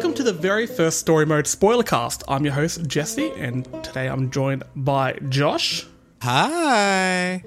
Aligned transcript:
Welcome 0.00 0.14
to 0.14 0.22
the 0.22 0.32
very 0.32 0.66
first 0.66 0.98
Story 0.98 1.26
Mode 1.26 1.46
spoiler 1.46 1.82
cast. 1.82 2.24
I'm 2.26 2.42
your 2.42 2.54
host, 2.54 2.86
Jesse, 2.86 3.30
and 3.36 3.66
today 3.84 4.08
I'm 4.08 4.30
joined 4.30 4.62
by 4.74 5.12
Josh 5.28 5.84
Hi. 6.22 7.44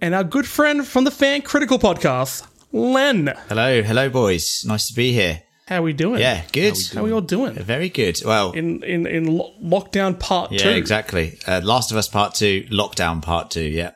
and 0.00 0.14
our 0.14 0.22
good 0.22 0.46
friend 0.46 0.86
from 0.86 1.02
the 1.02 1.10
Fan 1.10 1.42
Critical 1.42 1.80
podcast, 1.80 2.46
Len. 2.70 3.34
Hello, 3.48 3.82
hello, 3.82 4.08
boys. 4.08 4.62
Nice 4.64 4.86
to 4.86 4.94
be 4.94 5.12
here. 5.12 5.42
How 5.66 5.78
are 5.78 5.82
we 5.82 5.92
doing? 5.92 6.20
Yeah, 6.20 6.44
good. 6.52 6.78
How 6.94 7.00
are 7.00 7.04
we 7.04 7.10
all 7.12 7.20
doing? 7.20 7.54
Very 7.54 7.88
good. 7.88 8.20
Well, 8.24 8.52
In 8.52 8.84
in 8.84 9.08
in 9.08 9.36
lo- 9.36 9.52
lockdown 9.60 10.16
part 10.16 10.52
yeah, 10.52 10.58
two. 10.58 10.70
exactly. 10.70 11.40
Uh, 11.44 11.60
Last 11.64 11.90
of 11.90 11.96
Us 11.96 12.06
Part 12.06 12.34
Two, 12.36 12.66
Lockdown 12.70 13.20
Part 13.20 13.50
Two. 13.50 13.64
Yeah, 13.64 13.90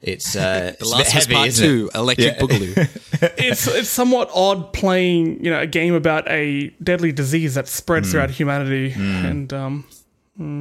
it's 0.00 0.34
uh, 0.36 0.40
The 0.40 0.68
it's 0.68 0.80
a 0.80 0.84
bit 0.84 0.88
last 0.88 0.98
was 0.98 1.24
heavy, 1.24 1.34
part 1.34 1.48
isn't 1.48 1.66
two, 1.68 1.90
it? 1.94 1.98
Electric 1.98 2.34
Yeah. 2.34 2.38
Boogaloo. 2.40 2.88
It's 3.38 3.66
it's 3.66 3.88
somewhat 3.90 4.30
odd 4.34 4.72
playing 4.72 5.44
you 5.44 5.50
know 5.50 5.60
a 5.60 5.66
game 5.66 5.94
about 5.94 6.26
a 6.28 6.68
deadly 6.82 7.12
disease 7.12 7.54
that 7.54 7.68
spreads 7.68 8.08
Hmm. 8.08 8.12
throughout 8.12 8.30
humanity, 8.30 8.92
and 8.96 9.52
um, 9.52 9.84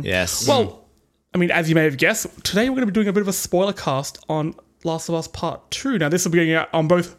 Yes. 0.03 0.47
Well, 0.47 0.85
I 1.33 1.37
mean, 1.37 1.51
as 1.51 1.69
you 1.69 1.75
may 1.75 1.83
have 1.85 1.97
guessed, 1.97 2.27
today 2.43 2.63
we're 2.69 2.75
going 2.75 2.87
to 2.87 2.91
be 2.91 2.91
doing 2.91 3.07
a 3.07 3.13
bit 3.13 3.21
of 3.21 3.27
a 3.29 3.33
spoiler 3.33 3.71
cast 3.71 4.17
on 4.27 4.55
Last 4.83 5.07
of 5.09 5.15
Us 5.15 5.27
Part 5.27 5.69
2. 5.71 5.99
Now, 5.99 6.09
this 6.09 6.25
will 6.25 6.31
be 6.31 6.39
going 6.39 6.51
out 6.53 6.67
on 6.73 6.87
both 6.89 7.15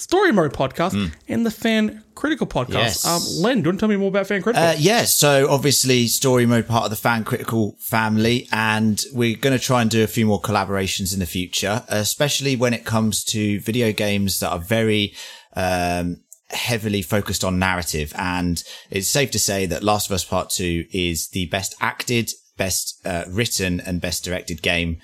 Story 0.00 0.32
Mode 0.32 0.54
podcast 0.54 1.12
and 1.28 1.44
the 1.44 1.50
Fan 1.50 2.02
Critical 2.14 2.46
podcast. 2.46 2.72
Yes. 2.72 3.06
Um, 3.06 3.42
Len, 3.42 3.56
do 3.56 3.60
you 3.60 3.68
want 3.68 3.78
to 3.78 3.80
tell 3.80 3.88
me 3.88 3.96
more 3.96 4.08
about 4.08 4.26
Fan 4.26 4.40
Critical? 4.40 4.66
Uh, 4.66 4.74
yeah, 4.78 5.04
so 5.04 5.46
obviously 5.50 6.06
story 6.06 6.46
mode 6.46 6.66
part 6.66 6.84
of 6.84 6.90
the 6.90 6.96
fan 6.96 7.22
critical 7.22 7.76
family, 7.80 8.48
and 8.50 9.04
we're 9.12 9.36
going 9.36 9.56
to 9.56 9.62
try 9.62 9.82
and 9.82 9.90
do 9.90 10.02
a 10.02 10.06
few 10.06 10.24
more 10.24 10.40
collaborations 10.40 11.12
in 11.12 11.20
the 11.20 11.26
future, 11.26 11.84
especially 11.88 12.56
when 12.56 12.72
it 12.72 12.86
comes 12.86 13.24
to 13.24 13.60
video 13.60 13.92
games 13.92 14.40
that 14.40 14.50
are 14.50 14.58
very 14.58 15.14
um, 15.54 16.22
heavily 16.48 17.02
focused 17.02 17.44
on 17.44 17.58
narrative. 17.58 18.14
And 18.16 18.62
it's 18.90 19.08
safe 19.08 19.30
to 19.32 19.38
say 19.38 19.66
that 19.66 19.82
Last 19.82 20.08
of 20.08 20.14
Us 20.14 20.24
Part 20.24 20.48
Two 20.48 20.86
is 20.92 21.28
the 21.28 21.46
best 21.46 21.74
acted, 21.78 22.30
best 22.56 23.00
uh, 23.04 23.24
written, 23.28 23.80
and 23.80 24.00
best 24.00 24.24
directed 24.24 24.62
game 24.62 24.98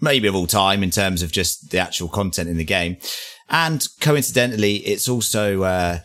maybe 0.00 0.26
of 0.26 0.34
all 0.34 0.46
time 0.46 0.82
in 0.82 0.90
terms 0.90 1.22
of 1.22 1.30
just 1.32 1.70
the 1.70 1.78
actual 1.78 2.08
content 2.08 2.48
in 2.48 2.56
the 2.56 2.64
game. 2.64 2.96
And 3.50 3.86
coincidentally, 4.00 4.76
it's 4.76 5.08
also 5.08 5.62
uh, 5.64 5.98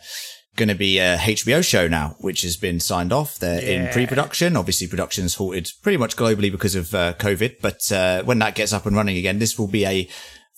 going 0.56 0.68
to 0.68 0.74
be 0.74 0.98
a 0.98 1.16
HBO 1.16 1.64
show 1.64 1.86
now, 1.86 2.16
which 2.18 2.42
has 2.42 2.56
been 2.56 2.80
signed 2.80 3.12
off. 3.12 3.38
They're 3.38 3.62
in 3.62 3.92
pre-production. 3.92 4.56
Obviously, 4.56 4.88
production's 4.88 5.36
halted 5.36 5.70
pretty 5.82 5.98
much 5.98 6.16
globally 6.16 6.50
because 6.50 6.74
of 6.74 6.94
uh, 6.94 7.12
COVID. 7.14 7.56
But 7.60 7.92
uh, 7.92 8.24
when 8.24 8.40
that 8.40 8.56
gets 8.56 8.72
up 8.72 8.86
and 8.86 8.96
running 8.96 9.16
again, 9.16 9.38
this 9.38 9.58
will 9.58 9.68
be 9.68 9.84
a 9.84 10.08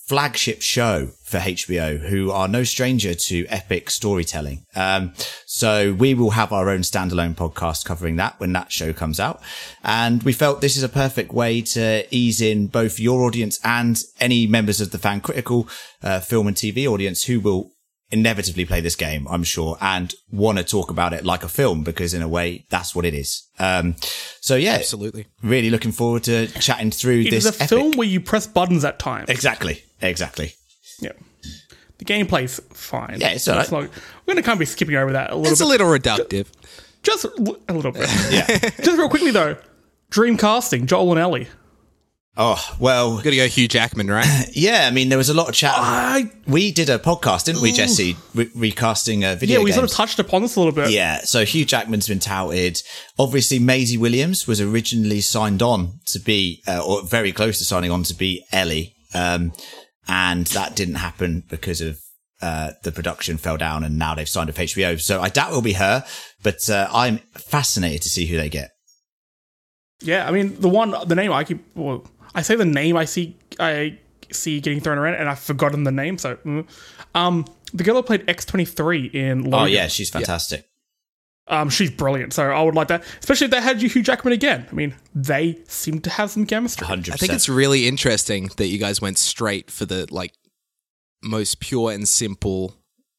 flagship 0.09 0.63
show 0.63 1.11
for 1.23 1.37
HBO, 1.37 1.99
who 1.99 2.31
are 2.31 2.49
no 2.49 2.65
stranger 2.65 3.13
to 3.15 3.45
epic 3.49 3.91
storytelling. 3.91 4.65
Um, 4.75 5.13
so 5.45 5.93
we 5.93 6.15
will 6.15 6.31
have 6.31 6.51
our 6.51 6.71
own 6.71 6.81
standalone 6.81 7.35
podcast 7.35 7.85
covering 7.85 8.17
that 8.17 8.41
when 8.41 8.55
that 8.55 8.73
show 8.73 8.95
comes 8.95 9.21
out. 9.21 9.43
And 9.85 10.23
we 10.23 10.33
felt 10.33 10.63
this 10.63 10.79
is 10.79 10.83
a 10.83 10.89
perfect 10.89 11.35
way 11.35 11.61
to 11.61 12.07
ease 12.11 12.41
in 12.41 12.69
both 12.69 12.99
your 12.99 13.25
audience 13.25 13.61
and 13.63 14.03
any 14.19 14.47
members 14.47 14.81
of 14.81 14.93
the 14.93 14.99
fan 14.99 15.21
critical 15.21 15.69
uh, 16.03 16.21
film 16.21 16.47
and 16.47 16.57
TV 16.57 16.87
audience 16.87 17.25
who 17.25 17.39
will 17.39 17.73
inevitably 18.11 18.65
play 18.65 18.81
this 18.81 18.97
game, 18.97 19.29
I'm 19.29 19.45
sure, 19.45 19.77
and 19.83 20.15
want 20.31 20.57
to 20.57 20.65
talk 20.65 20.91
about 20.91 21.13
it 21.13 21.27
like 21.27 21.45
a 21.45 21.49
film 21.49 21.85
because 21.85 22.15
in 22.15 22.23
a 22.23 22.29
way 22.29 22.65
that's 22.71 22.95
what 22.95 23.05
it 23.05 23.13
is. 23.13 23.47
Um, 23.59 23.97
so 24.41 24.57
yeah, 24.57 24.77
Absolutely. 24.77 25.27
really 25.43 25.69
looking 25.69 25.93
forward 25.93 26.25
to 26.25 26.47
chatting 26.47 26.91
through 26.91 27.21
it 27.21 27.31
this 27.31 27.45
is 27.45 27.53
a 27.61 27.63
epic. 27.63 27.69
film 27.69 27.93
where 27.99 28.09
you 28.09 28.23
press 28.23 28.47
buttons 28.47 28.87
at 28.87 28.99
times. 28.99 29.29
Exactly. 29.29 29.83
Exactly. 30.01 30.53
Yeah. 31.01 31.13
The 31.99 32.05
gameplay's 32.05 32.61
fine. 32.73 33.17
Yeah, 33.21 33.31
it's 33.31 33.49
all 33.49 33.57
right. 33.57 33.71
not- 33.71 33.83
we're 33.83 34.35
going 34.35 34.37
to 34.37 34.43
kind 34.43 34.55
of 34.57 34.61
be 34.61 34.65
skipping 34.67 34.95
over 34.97 35.13
that 35.13 35.31
a 35.31 35.37
little 35.37 35.51
It's 35.53 35.61
bit. 35.61 35.67
a 35.67 35.69
little 35.69 35.89
reductive. 35.89 36.47
just 37.03 37.25
a 37.25 37.73
little 37.73 37.93
bit. 37.93 38.09
Yeah. 38.31 38.47
just 38.83 38.99
real 38.99 39.09
quickly, 39.09 39.31
though. 39.33 39.57
Dream 40.11 40.37
casting, 40.37 40.87
Joel 40.87 41.11
and 41.13 41.21
Ellie. 41.21 41.49
oh, 42.37 42.63
well, 42.79 43.17
Gotta 43.17 43.35
go 43.37 43.49
Hugh 43.49 43.67
Jackman, 43.67 44.09
right? 44.09 44.47
yeah, 44.53 44.87
I 44.87 44.93
mean, 44.93 45.09
there 45.09 45.19
was 45.19 45.29
a 45.29 45.35
lot 45.35 45.49
of 45.49 45.55
chat. 45.57 45.75
I, 45.77 46.31
we 46.47 46.71
did 46.71 46.89
a 46.89 46.99
podcast, 46.99 47.45
didn't 47.47 47.63
we, 47.63 47.73
Jesse? 47.73 48.17
Re- 48.35 48.49
recasting 48.55 49.25
a 49.25 49.35
video 49.35 49.59
yeah, 49.59 49.65
we 49.65 49.71
games. 49.71 49.75
sort 49.75 49.91
of 49.91 49.97
touched 49.97 50.19
upon 50.21 50.43
this 50.43 50.55
a 50.55 50.61
little 50.61 50.73
bit. 50.73 50.91
Yeah, 50.91 51.19
so 51.23 51.45
Hugh 51.45 51.65
Jackman's 51.65 52.07
been 52.07 52.21
touted. 52.21 52.81
Obviously, 53.19 53.59
Maisie 53.59 53.99
Williams 53.99 54.47
was 54.47 54.61
originally 54.61 55.21
signed 55.21 55.63
on 55.63 55.99
to 56.07 56.21
be, 56.21 56.63
uh, 56.69 56.83
or 56.87 57.03
very 57.03 57.33
close 57.33 57.59
to 57.59 57.65
signing 57.65 57.91
on 57.91 58.05
to 58.05 58.15
be 58.15 58.45
Ellie. 58.53 58.95
Um, 59.15 59.53
and 60.09 60.47
that 60.49 60.75
didn't 60.75 60.97
happen 60.97 61.45
because 61.49 61.81
of, 61.81 62.01
uh, 62.41 62.73
the 62.85 62.93
production 62.93 63.37
fell 63.37 63.57
down 63.57 63.85
and 63.85 63.99
now 63.99 64.15
they've 64.15 64.29
signed 64.29 64.49
with 64.49 64.57
HBO. 64.57 65.01
So 65.01 65.21
I 65.21 65.29
doubt 65.29 65.51
it'll 65.51 65.63
be 65.63 65.75
her, 65.75 66.05
but, 66.43 66.69
uh, 66.71 66.89
I'm 66.93 67.19
fascinated 67.35 68.03
to 68.03 68.09
see 68.09 68.27
who 68.27 68.37
they 68.37 68.49
get. 68.49 68.71
Yeah, 70.01 70.29
I 70.29 70.31
mean 70.31 70.61
the 70.61 70.69
one, 70.69 70.95
the 71.07 71.15
name 71.15 71.33
I 71.33 71.45
keep. 71.45 71.65
Well, 71.75 72.07
I 72.35 72.43
say 72.43 72.55
the 72.55 72.65
name 72.65 72.97
I 72.97 73.05
see, 73.05 73.37
I 73.59 73.99
see 74.31 74.61
getting 74.61 74.81
thrown 74.81 74.99
around, 74.99 75.15
and 75.15 75.29
I've 75.29 75.41
forgotten 75.41 75.85
the 75.85 75.91
name. 75.91 76.19
So, 76.19 76.37
mm. 76.37 76.67
um, 77.15 77.45
the 77.75 77.83
girl 77.83 77.97
who 77.97 78.03
played 78.03 78.29
X 78.29 78.45
twenty 78.45 78.65
three 78.65 79.07
in 79.07 79.43
Logan, 79.43 79.55
Oh, 79.55 79.65
yeah, 79.65 79.89
she's 79.89 80.11
fantastic. 80.11 80.67
Um, 81.49 81.71
she's 81.71 81.91
brilliant. 81.91 82.33
So 82.33 82.45
I 82.51 82.63
would 82.63 82.75
like 82.75 82.89
that, 82.89 83.05
especially 83.21 83.47
if 83.47 83.51
they 83.51 83.61
had 83.61 83.81
Hugh 83.83 84.03
Jackman 84.03 84.33
again. 84.33 84.67
I 84.71 84.75
mean, 84.75 84.95
they 85.15 85.59
seem 85.67 86.01
to 86.01 86.11
have 86.11 86.31
some 86.31 86.47
chemistry. 86.47 86.87
100%. 86.87 87.13
I 87.13 87.17
think 87.17 87.33
it's 87.33 87.49
really 87.49 87.87
interesting 87.89 88.51
that 88.57 88.67
you 88.67 88.79
guys 88.79 89.01
went 89.01 89.19
straight 89.19 89.71
for 89.71 89.85
the 89.87 90.07
like 90.11 90.33
most 91.23 91.61
pure 91.61 91.91
and 91.93 92.07
simple 92.07 92.75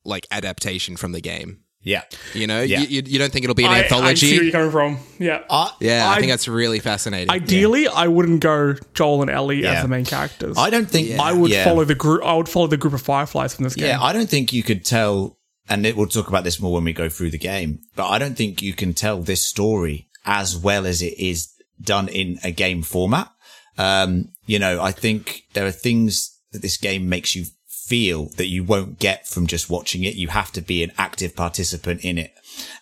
like 0.06 0.26
adaptation 0.32 0.96
from 0.96 1.12
the 1.12 1.22
game. 1.22 1.60
yeah. 1.82 2.04
You 2.34 2.46
know, 2.48 2.62
Yeah. 2.62 2.82
you, 2.82 2.88
you, 2.88 3.02
you 3.06 3.20
don't 3.20 3.32
think 3.32 3.44
it'll 3.46 3.56
be 3.56 3.64
an 3.66 3.72
I, 3.72 3.80
I 3.80 3.82
see 3.84 3.96
where 3.96 4.00
anthology? 4.10 4.28
you're 4.28 4.52
coming 4.52 4.72
from. 4.72 4.98
Yeah. 5.18 5.44
I, 5.50 5.72
yeah, 5.80 6.08
I, 6.10 6.16
I- 6.16 6.20
think 6.20 6.32
that's 6.32 6.48
really 6.48 6.80
fascinating. 6.80 7.30
Ideally, 7.30 7.88
I 7.88 8.08
wouldn't 8.08 8.42
go 8.42 8.76
Joel 8.94 9.22
and 9.22 9.30
Ellie 9.32 9.64
Yeah. 9.64 9.74
as 9.74 9.82
the 9.84 9.88
main 9.90 10.06
characters. 10.06 10.58
I 10.58 10.70
don't 10.70 10.90
think 10.90 11.20
I 11.20 11.32
would 11.34 11.52
yeah. 11.52 11.64
follow 11.66 11.84
the 11.86 11.96
group. 11.96 12.24
I 12.24 12.34
would 12.36 12.50
follow 12.50 12.68
the 12.68 12.78
group 12.78 12.94
of 12.94 13.02
Fireflies 13.02 13.54
from 13.56 13.64
this 13.64 13.76
game. 13.76 13.88
Yeah, 13.88 14.02
I 14.02 14.14
don't 14.14 14.30
think 14.30 14.52
you 14.54 14.64
could 14.64 14.84
tell, 14.86 15.38
and 15.70 15.86
it, 15.86 15.96
we'll 15.96 16.08
talk 16.08 16.28
about 16.28 16.44
this 16.44 16.60
more 16.60 16.74
when 16.74 16.84
we 16.84 16.94
go 16.94 17.10
through 17.10 17.32
the 17.32 17.38
game, 17.38 17.80
but 17.96 18.10
I 18.10 18.18
don't 18.18 18.36
think 18.36 18.62
you 18.62 18.74
can 18.74 18.94
tell 18.94 19.22
this 19.22 19.46
story 19.46 20.10
as 20.26 20.58
well 20.58 20.86
as 20.86 21.02
it 21.02 21.18
is 21.20 21.54
done 21.82 22.08
in 22.08 22.40
a 22.44 22.52
game 22.52 22.82
format. 22.82 23.32
Um, 23.78 24.30
you 24.46 24.60
know, 24.60 24.82
I 24.82 24.92
think 24.92 25.44
there 25.54 25.66
are 25.66 25.72
things 25.72 26.38
that 26.52 26.62
this 26.62 26.78
game 26.78 27.08
makes 27.08 27.36
you 27.36 27.46
feel 27.68 28.30
that 28.38 28.48
you 28.48 28.64
won't 28.64 29.00
get 29.00 29.28
from 29.28 29.48
just 29.48 29.70
watching 29.70 30.04
it. 30.04 30.16
You 30.16 30.28
have 30.28 30.52
to 30.54 30.62
be 30.62 30.84
an 30.84 30.92
active 30.98 31.36
participant 31.36 32.04
in 32.04 32.18
it. 32.18 32.34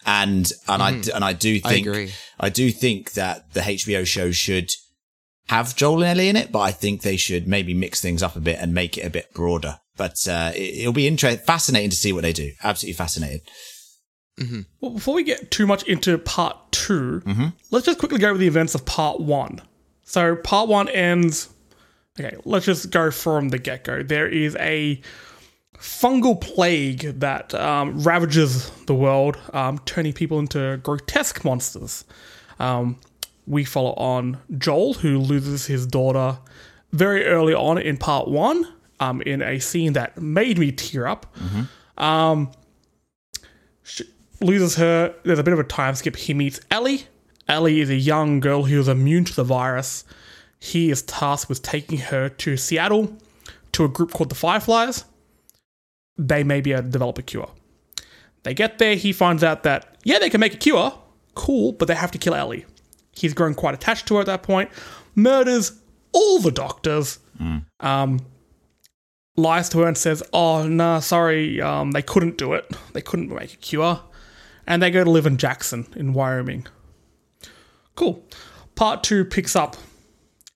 And, 0.06 0.52
and 0.68 0.82
I, 0.82 0.92
and 1.14 1.24
I 1.24 1.34
do 1.34 1.60
I 1.64 1.70
think, 1.70 1.88
agree. 1.88 2.12
I 2.40 2.50
do 2.50 2.72
think 2.72 3.14
that 3.14 3.54
the 3.54 3.62
HBO 3.62 4.06
show 4.06 4.32
should 4.32 4.72
have 5.48 5.76
Joel 5.76 6.04
and 6.04 6.06
Ellie 6.06 6.30
in 6.30 6.36
it, 6.36 6.52
but 6.52 6.60
I 6.60 6.72
think 6.72 7.02
they 7.02 7.18
should 7.18 7.48
maybe 7.48 7.74
mix 7.74 8.02
things 8.02 8.24
up 8.24 8.36
a 8.36 8.42
bit 8.42 8.60
and 8.60 8.74
make 8.74 8.98
it 8.98 9.06
a 9.06 9.10
bit 9.10 9.34
broader. 9.34 9.80
But 9.98 10.28
uh, 10.28 10.52
it, 10.56 10.80
it'll 10.82 10.94
be 10.94 11.08
interesting, 11.08 11.44
fascinating 11.46 11.90
to 11.90 11.96
see 11.96 12.14
what 12.14 12.22
they 12.22 12.34
do. 12.34 12.52
Absolutely 12.64 12.94
fascinated. 12.94 13.42
Well, 14.82 14.92
before 14.92 15.16
we 15.16 15.24
get 15.24 15.50
too 15.50 15.66
much 15.66 15.82
into 15.84 16.18
part 16.20 16.72
2 16.72 17.22
Mm-hmm. 17.26 17.46
let's 17.72 17.88
just 17.88 17.98
quickly 17.98 18.20
go 18.20 18.30
over 18.30 18.38
the 18.38 18.46
events 18.48 18.76
of 18.76 18.86
part 18.86 19.20
one. 19.20 19.60
So, 20.04 20.36
part 20.36 20.70
one 20.70 20.88
ends. 20.90 21.50
Okay, 22.20 22.38
let's 22.46 22.66
just 22.66 22.92
go 22.92 23.10
from 23.12 23.50
the 23.50 23.58
get 23.58 23.84
go. 23.84 24.04
There 24.04 24.28
is 24.28 24.56
a 24.60 25.02
fungal 25.80 26.40
plague 26.40 27.20
that 27.20 27.54
um, 27.56 28.00
ravages 28.02 28.70
the 28.86 28.96
world, 28.96 29.38
um, 29.54 29.80
turning 29.86 30.14
people 30.14 30.40
into 30.40 30.80
grotesque 30.84 31.44
monsters. 31.44 32.06
Um, 32.60 32.98
we 33.48 33.64
follow 33.66 33.94
on 33.94 34.38
Joel, 34.58 34.94
who 34.96 35.20
loses 35.20 35.66
his 35.68 35.86
daughter 35.88 36.38
very 36.92 37.26
early 37.26 37.54
on 37.54 37.78
in 37.78 37.98
part 37.98 38.28
one, 38.28 38.68
um, 39.00 39.22
in 39.22 39.42
a 39.42 39.60
scene 39.60 39.94
that 39.94 40.20
made 40.22 40.58
me 40.58 40.72
tear 40.72 41.08
up 41.08 41.36
loses 44.42 44.76
her. 44.76 45.14
There's 45.24 45.40
a 45.40 45.44
bit 45.44 45.54
of 45.54 45.60
a 45.60 45.64
time 45.64 45.96
skip. 45.96 46.16
He 46.16 46.34
meets 46.34 46.60
Ellie. 46.70 47.08
Ellie 47.48 47.80
is 47.80 47.90
a 47.90 47.96
young 47.96 48.40
girl 48.40 48.64
who 48.64 48.80
is 48.80 48.88
immune 48.88 49.26
to 49.26 49.36
the 49.36 49.44
virus. 49.44 50.04
He 50.60 50.92
is 50.92 51.02
tasked 51.04 51.50
with 51.50 51.62
taking 51.62 52.00
her 52.00 52.30
to 52.30 52.58
Seattle 52.58 53.16
to 53.74 53.86
a 53.86 53.88
group 53.88 54.12
called 54.12 54.30
the 54.30 54.36
Fireflies. 54.36 55.06
They 56.18 56.44
may 56.44 56.62
be 56.62 56.74
able 56.74 56.84
to 56.84 56.90
develop 56.90 57.18
a 57.20 57.22
cure. 57.22 57.50
They 58.44 58.54
get 58.54 58.80
there. 58.80 58.96
He 58.96 59.14
finds 59.14 59.44
out 59.44 59.64
that, 59.64 59.98
yeah, 60.04 60.20
they 60.20 60.30
can 60.30 60.40
make 60.40 60.54
a 60.54 60.58
cure. 60.58 60.94
Cool, 61.36 61.74
but 61.74 61.88
they 61.88 61.96
have 61.96 62.12
to 62.12 62.18
kill 62.18 62.34
Ellie. 62.34 62.66
He's 63.12 63.34
grown 63.34 63.54
quite 63.54 63.74
attached 63.76 64.08
to 64.08 64.16
her 64.16 64.22
at 64.22 64.26
that 64.26 64.44
point. 64.44 64.70
Murders 65.16 65.80
all 66.12 66.40
the 66.40 66.52
doctors. 66.52 67.20
Um, 67.80 68.20
lies 69.38 69.70
to 69.70 69.80
her 69.80 69.88
and 69.88 69.98
says, 69.98 70.22
"Oh, 70.34 70.68
nah, 70.68 71.00
sorry, 71.00 71.62
um, 71.62 71.92
they 71.92 72.02
couldn't 72.02 72.38
do 72.38 72.54
it. 72.54 72.70
They 72.94 73.02
couldn't 73.02 73.30
make 73.30 73.54
a 73.54 73.58
cure." 73.58 74.02
And 74.66 74.82
they 74.82 74.92
go 74.92 75.04
to 75.04 75.10
live 75.10 75.26
in 75.26 75.38
Jackson 75.38 75.88
in 75.96 76.12
Wyoming. 76.14 76.68
Cool. 77.96 78.24
Part 78.76 79.04
two 79.04 79.24
picks 79.24 79.56
up 79.56 79.78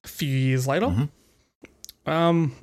a 0.04 0.08
few 0.08 0.28
years 0.30 0.68
later. 0.68 1.10
Um, 2.06 2.54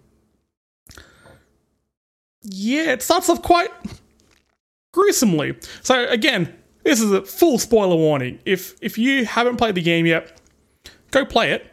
yeah, 2.42 2.92
it 2.92 3.02
starts 3.02 3.28
off 3.28 3.42
quite 3.42 3.70
gruesomely. 4.92 5.56
So 5.82 6.06
again, 6.08 6.54
this 6.84 7.00
is 7.00 7.10
a 7.12 7.22
full 7.24 7.58
spoiler 7.58 7.96
warning. 7.96 8.38
If 8.44 8.74
if 8.80 8.98
you 8.98 9.24
haven't 9.24 9.56
played 9.56 9.74
the 9.74 9.82
game 9.82 10.06
yet, 10.06 10.40
go 11.10 11.24
play 11.24 11.52
it, 11.52 11.66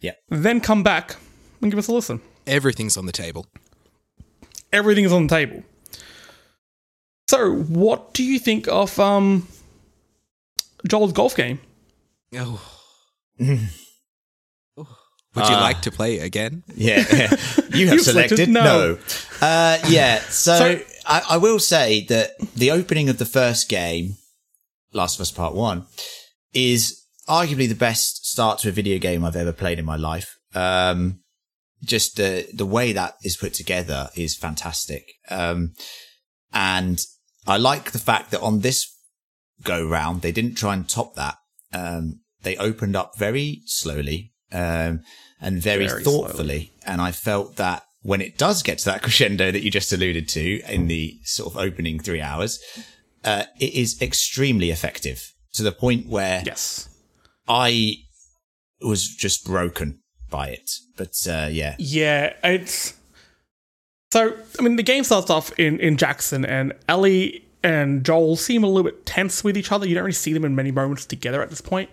Yeah. 0.00 0.12
then 0.28 0.60
come 0.60 0.82
back 0.82 1.16
and 1.62 1.70
give 1.70 1.78
us 1.78 1.88
a 1.88 1.92
listen. 1.92 2.20
Everything's 2.46 2.96
on 2.96 3.06
the 3.06 3.12
table. 3.12 3.46
Everything 4.74 5.04
is 5.04 5.12
on 5.12 5.26
the 5.26 5.34
table. 5.34 5.62
So, 7.28 7.54
what 7.54 8.12
do 8.12 8.22
you 8.24 8.38
think 8.38 8.68
of 8.68 8.98
um 9.00 9.48
Joel's 10.88 11.12
golf 11.12 11.34
game? 11.36 11.60
Oh. 12.36 12.60
Would 15.36 15.48
you 15.48 15.54
like 15.56 15.82
to 15.82 15.90
play 15.90 16.20
again? 16.20 16.62
Yeah, 16.76 16.98
you 17.72 17.88
have 17.88 17.94
You 17.94 17.98
selected, 17.98 18.36
selected 18.36 18.48
no. 18.50 18.62
no. 18.92 18.98
Uh, 19.40 19.78
yeah, 19.88 20.20
so, 20.20 20.56
So- 20.78 20.80
I, 21.06 21.22
I 21.30 21.36
will 21.38 21.58
say 21.58 22.04
that 22.08 22.38
the 22.54 22.70
opening 22.70 23.08
of 23.08 23.18
the 23.18 23.24
first 23.24 23.68
game, 23.68 24.14
Last 24.92 25.16
of 25.16 25.22
Us 25.22 25.32
Part 25.32 25.54
One, 25.54 25.86
is 26.52 27.02
arguably 27.28 27.68
the 27.68 27.74
best 27.74 28.26
start 28.26 28.60
to 28.60 28.68
a 28.68 28.72
video 28.72 28.98
game 28.98 29.24
I've 29.24 29.34
ever 29.34 29.52
played 29.52 29.78
in 29.80 29.84
my 29.84 29.96
life. 29.96 30.38
Um, 30.54 31.18
just 31.84 32.16
the 32.16 32.46
the 32.52 32.66
way 32.66 32.92
that 32.92 33.14
is 33.22 33.36
put 33.36 33.54
together 33.54 34.10
is 34.14 34.36
fantastic. 34.36 35.06
Um, 35.30 35.74
and 36.52 37.04
I 37.46 37.56
like 37.56 37.90
the 37.92 37.98
fact 37.98 38.30
that 38.30 38.40
on 38.40 38.60
this 38.60 38.90
go 39.62 39.86
round, 39.86 40.22
they 40.22 40.32
didn't 40.32 40.54
try 40.54 40.74
and 40.74 40.88
top 40.88 41.14
that. 41.14 41.36
Um, 41.72 42.20
they 42.42 42.56
opened 42.56 42.96
up 42.96 43.18
very 43.18 43.62
slowly, 43.66 44.32
um, 44.52 45.02
and 45.40 45.60
very, 45.60 45.88
Very 45.88 46.04
thoughtfully. 46.04 46.72
And 46.86 47.00
I 47.00 47.10
felt 47.12 47.56
that 47.56 47.84
when 48.02 48.20
it 48.20 48.38
does 48.38 48.62
get 48.62 48.78
to 48.78 48.84
that 48.86 49.02
crescendo 49.02 49.50
that 49.50 49.62
you 49.62 49.70
just 49.70 49.92
alluded 49.92 50.28
to 50.30 50.60
in 50.72 50.86
the 50.86 51.18
sort 51.24 51.52
of 51.52 51.58
opening 51.58 51.98
three 51.98 52.20
hours, 52.20 52.60
uh, 53.24 53.44
it 53.58 53.74
is 53.74 54.00
extremely 54.00 54.70
effective 54.70 55.32
to 55.54 55.62
the 55.62 55.72
point 55.72 56.06
where 56.08 56.42
Yes. 56.44 56.88
I 57.48 57.96
was 58.80 59.08
just 59.08 59.44
broken 59.44 60.00
by 60.38 60.48
it. 60.48 60.78
But, 60.96 61.14
uh, 61.28 61.48
yeah. 61.50 61.76
Yeah, 61.78 62.32
it's 62.42 62.94
so. 64.12 64.36
I 64.58 64.62
mean, 64.62 64.76
the 64.76 64.82
game 64.82 65.04
starts 65.04 65.30
off 65.30 65.56
in 65.58 65.78
in 65.80 65.96
Jackson, 65.96 66.44
and 66.44 66.72
Ellie 66.88 67.44
and 67.62 68.04
Joel 68.04 68.36
seem 68.36 68.62
a 68.64 68.66
little 68.66 68.82
bit 68.90 69.06
tense 69.06 69.42
with 69.44 69.56
each 69.56 69.72
other. 69.72 69.86
You 69.88 69.94
don't 69.94 70.04
really 70.04 70.12
see 70.12 70.32
them 70.32 70.44
in 70.44 70.54
many 70.54 70.70
moments 70.70 71.06
together 71.06 71.40
at 71.42 71.50
this 71.50 71.60
point. 71.60 71.90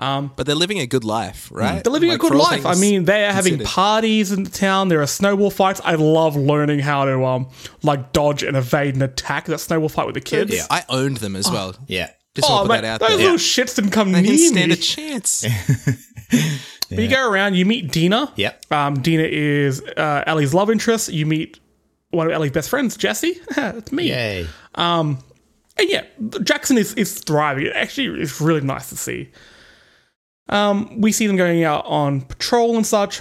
But 0.00 0.44
they're 0.46 0.54
living 0.54 0.78
a 0.78 0.86
good 0.86 1.02
life, 1.02 1.48
right? 1.52 1.82
They're 1.82 1.92
living 1.92 2.10
Like, 2.10 2.18
a 2.22 2.28
good 2.28 2.34
life. 2.36 2.64
I 2.64 2.74
mean, 2.76 3.04
they're 3.04 3.32
having 3.32 3.58
parties 3.64 4.30
in 4.30 4.44
the 4.44 4.50
town. 4.50 4.88
There 4.88 5.02
are 5.02 5.06
snowball 5.08 5.50
fights. 5.50 5.80
I 5.84 5.94
love 5.96 6.36
learning 6.36 6.78
how 6.80 7.04
to 7.04 7.24
um 7.24 7.48
like 7.82 8.12
dodge 8.12 8.42
and 8.44 8.56
evade 8.56 8.94
and 8.94 9.02
attack 9.02 9.46
that 9.46 9.58
snowball 9.58 9.88
fight 9.88 10.06
with 10.06 10.14
the 10.14 10.20
kids. 10.20 10.54
Yeah. 10.54 10.66
I 10.70 10.84
owned 10.88 11.16
them 11.18 11.34
as 11.34 11.50
well. 11.50 11.74
Yeah. 11.88 12.10
Just 12.36 12.48
Oh, 12.48 12.54
want 12.54 12.68
put 12.68 12.72
man, 12.74 12.82
that 12.82 12.88
out 12.94 13.00
those 13.00 13.18
there. 13.18 13.30
little 13.32 13.38
shits 13.38 13.74
didn't 13.74 13.90
come 13.90 14.12
They 14.12 14.22
near 14.22 14.30
didn't 14.36 14.52
stand 14.54 14.68
me. 14.70 14.74
a 14.74 14.80
chance. 14.80 15.44
But 16.30 16.98
you 16.98 17.08
go 17.08 17.30
around, 17.30 17.54
you 17.54 17.66
meet 17.66 17.92
Dina. 17.92 18.32
Yep. 18.36 18.72
Um, 18.72 19.00
Dina 19.00 19.24
is 19.24 19.82
uh, 19.82 20.24
Ellie's 20.26 20.54
love 20.54 20.70
interest. 20.70 21.10
You 21.12 21.26
meet 21.26 21.60
one 22.10 22.26
of 22.26 22.32
Ellie's 22.32 22.52
best 22.52 22.70
friends, 22.70 22.96
Jesse. 22.96 23.38
it's 23.56 23.92
me. 23.92 24.08
Yay. 24.08 24.46
And 25.78 25.88
yeah, 25.90 26.04
Jackson 26.42 26.76
is, 26.76 26.94
is 26.94 27.18
thriving. 27.20 27.66
It 27.66 27.72
actually 27.74 28.20
it's 28.20 28.40
really 28.40 28.62
nice 28.62 28.88
to 28.88 28.96
see. 28.96 29.30
Um, 30.48 31.00
we 31.00 31.12
see 31.12 31.26
them 31.26 31.36
going 31.36 31.62
out 31.62 31.84
on 31.86 32.22
patrol 32.22 32.76
and 32.76 32.86
such. 32.86 33.20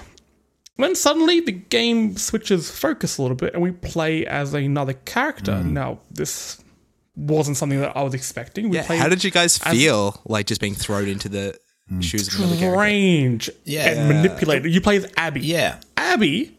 When 0.77 0.95
suddenly 0.95 1.39
the 1.39 1.51
game 1.51 2.15
switches 2.17 2.71
focus 2.71 3.17
a 3.17 3.21
little 3.21 3.35
bit 3.35 3.53
and 3.53 3.61
we 3.61 3.71
play 3.71 4.25
as 4.25 4.53
another 4.53 4.93
character. 4.93 5.61
Now, 5.63 5.99
this 6.11 6.63
wasn't 7.15 7.57
something 7.57 7.79
that 7.81 7.97
I 7.97 8.03
was 8.03 8.13
expecting. 8.13 8.69
We 8.69 8.77
Yeah, 8.77 8.85
play 8.85 8.97
how 8.97 9.09
did 9.09 9.23
you 9.23 9.31
guys 9.31 9.57
feel 9.57 10.21
like 10.25 10.45
just 10.45 10.61
being 10.61 10.75
thrown 10.75 11.07
into 11.07 11.29
the 11.29 11.57
another 11.89 12.03
character? 12.55 12.55
strange 12.57 13.49
Yeah. 13.63 13.89
and 13.89 14.07
manipulated. 14.09 14.73
You 14.73 14.81
play 14.81 14.97
as 14.97 15.11
Abby. 15.17 15.41
Yeah. 15.41 15.79
Abby 15.95 16.57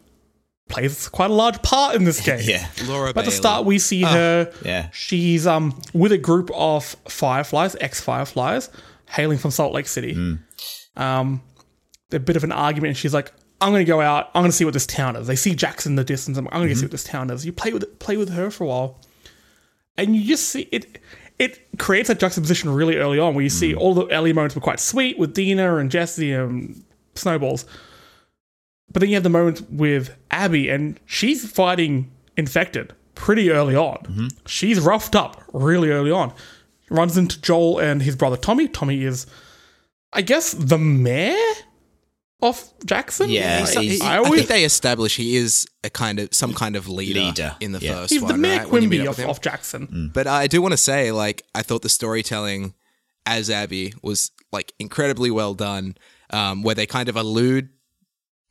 plays 0.69 1.07
quite 1.09 1.29
a 1.29 1.33
large 1.33 1.61
part 1.61 1.95
in 1.95 2.03
this 2.03 2.21
game. 2.25 2.41
Yeah. 2.43 2.67
Laura 2.85 3.09
At 3.09 3.25
the 3.25 3.31
start, 3.31 3.65
we 3.65 3.79
see 3.79 4.01
her. 4.03 4.51
Yeah. 4.63 4.89
She's 4.91 5.45
um 5.47 5.79
with 5.93 6.11
a 6.11 6.17
group 6.17 6.49
of 6.53 6.85
fireflies, 7.07 7.75
ex 7.79 7.99
fireflies, 8.01 8.69
hailing 9.07 9.37
from 9.37 9.51
Salt 9.51 9.73
Lake 9.73 9.87
City. 9.87 10.37
Um, 10.95 11.41
they're 12.09 12.17
a 12.19 12.21
bit 12.21 12.35
of 12.35 12.43
an 12.43 12.51
argument, 12.51 12.89
and 12.89 12.97
she's 12.97 13.13
like, 13.13 13.31
"I'm 13.61 13.71
going 13.71 13.85
to 13.85 13.89
go 13.89 14.01
out. 14.01 14.31
I'm 14.33 14.41
going 14.41 14.51
to 14.51 14.57
see 14.57 14.65
what 14.65 14.73
this 14.73 14.85
town 14.87 15.15
is." 15.15 15.27
They 15.27 15.35
see 15.35 15.53
Jackson 15.55 15.91
in 15.93 15.95
the 15.95 16.03
distance. 16.03 16.37
I'm, 16.37 16.47
I'm 16.47 16.59
going 16.59 16.69
to 16.69 16.75
see 16.75 16.85
what 16.85 16.91
this 16.91 17.03
town 17.03 17.29
is. 17.29 17.45
You 17.45 17.53
play 17.53 17.71
with 17.71 17.99
play 17.99 18.17
with 18.17 18.29
her 18.29 18.49
for 18.49 18.63
a 18.63 18.67
while, 18.67 18.99
and 19.97 20.15
you 20.15 20.23
just 20.27 20.49
see 20.49 20.67
it. 20.71 20.99
It 21.39 21.77
creates 21.79 22.09
that 22.09 22.19
juxtaposition 22.19 22.69
really 22.69 22.97
early 22.97 23.17
on, 23.17 23.33
where 23.33 23.43
you 23.43 23.49
see 23.49 23.71
hmm. 23.71 23.79
all 23.79 23.93
the 23.93 24.07
early 24.11 24.33
moments 24.33 24.55
were 24.55 24.61
quite 24.61 24.79
sweet 24.79 25.17
with 25.17 25.33
Dina 25.33 25.77
and 25.77 25.89
Jesse 25.89 26.31
and 26.31 26.83
Snowballs, 27.15 27.65
but 28.91 28.99
then 28.99 29.09
you 29.09 29.15
have 29.15 29.23
the 29.23 29.29
moment 29.29 29.69
with 29.71 30.15
Abby, 30.31 30.69
and 30.69 30.99
she's 31.05 31.49
fighting 31.49 32.11
infected 32.37 32.93
pretty 33.15 33.51
early 33.51 33.75
on. 33.75 33.97
Mm-hmm. 34.03 34.27
She's 34.45 34.79
roughed 34.79 35.15
up 35.15 35.43
really 35.53 35.89
early 35.89 36.11
on. 36.11 36.33
Runs 36.89 37.17
into 37.17 37.39
Joel 37.41 37.79
and 37.79 38.01
his 38.01 38.15
brother 38.15 38.37
Tommy. 38.37 38.67
Tommy 38.67 39.03
is, 39.03 39.27
I 40.13 40.21
guess, 40.21 40.53
the 40.53 40.77
mayor 40.77 41.35
of 42.41 42.63
Jackson. 42.85 43.29
Yeah, 43.29 43.65
I, 43.67 43.81
he's- 43.81 44.01
I 44.01 44.19
I, 44.19 44.29
think 44.29 44.47
they 44.47 44.63
establish 44.63 45.15
he 45.17 45.35
is 45.35 45.67
a 45.83 45.89
kind 45.89 46.19
of 46.19 46.33
some 46.33 46.53
kind 46.53 46.75
of 46.75 46.87
leader, 46.87 47.19
Leader, 47.19 47.55
in 47.59 47.71
the 47.73 47.79
yeah. 47.79 47.93
first 47.95 48.11
he's 48.13 48.21
the 48.21 48.27
one. 48.27 48.41
Mayor 48.41 48.59
right, 48.59 48.69
when 48.69 48.83
you 48.83 48.89
meet 48.89 48.97
Quimby 48.97 49.07
up 49.07 49.11
of, 49.13 49.17
with 49.17 49.25
him. 49.25 49.29
of 49.29 49.41
Jackson. 49.41 50.11
But 50.13 50.27
I 50.27 50.47
do 50.47 50.61
want 50.61 50.71
to 50.73 50.77
say, 50.77 51.11
like, 51.11 51.43
I 51.53 51.61
thought 51.61 51.81
the 51.81 51.89
storytelling 51.89 52.73
as 53.25 53.49
Abby 53.49 53.93
was 54.01 54.31
like 54.51 54.73
incredibly 54.79 55.31
well 55.31 55.53
done, 55.53 55.95
um, 56.31 56.63
where 56.63 56.75
they 56.75 56.85
kind 56.85 57.09
of 57.09 57.15
allude 57.15 57.69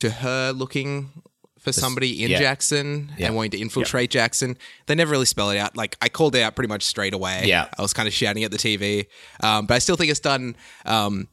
to 0.00 0.10
her 0.10 0.52
looking 0.52 1.10
for 1.58 1.72
somebody 1.72 2.22
in 2.22 2.30
yeah. 2.30 2.38
Jackson 2.38 3.10
Yeah. 3.18 3.26
and 3.26 3.36
wanting 3.36 3.50
to 3.52 3.58
infiltrate 3.58 4.10
Jackson. 4.10 4.56
They 4.86 4.94
never 4.94 5.10
really 5.10 5.24
spell 5.26 5.50
it 5.50 5.58
out. 5.58 5.76
Like 5.76 5.96
I 6.00 6.08
called 6.08 6.36
it 6.36 6.42
out 6.42 6.54
pretty 6.54 6.68
much 6.68 6.84
straight 6.84 7.14
away. 7.14 7.42
Yeah. 7.46 7.66
I 7.76 7.82
was 7.82 7.92
kind 7.92 8.06
of 8.06 8.14
shouting 8.14 8.44
at 8.44 8.52
the 8.52 8.58
TV, 8.58 9.06
um, 9.42 9.66
but 9.66 9.74
I 9.74 9.78
still 9.80 9.96
think 9.96 10.10
it's 10.12 10.20
done 10.20 10.54
um, 10.86 11.26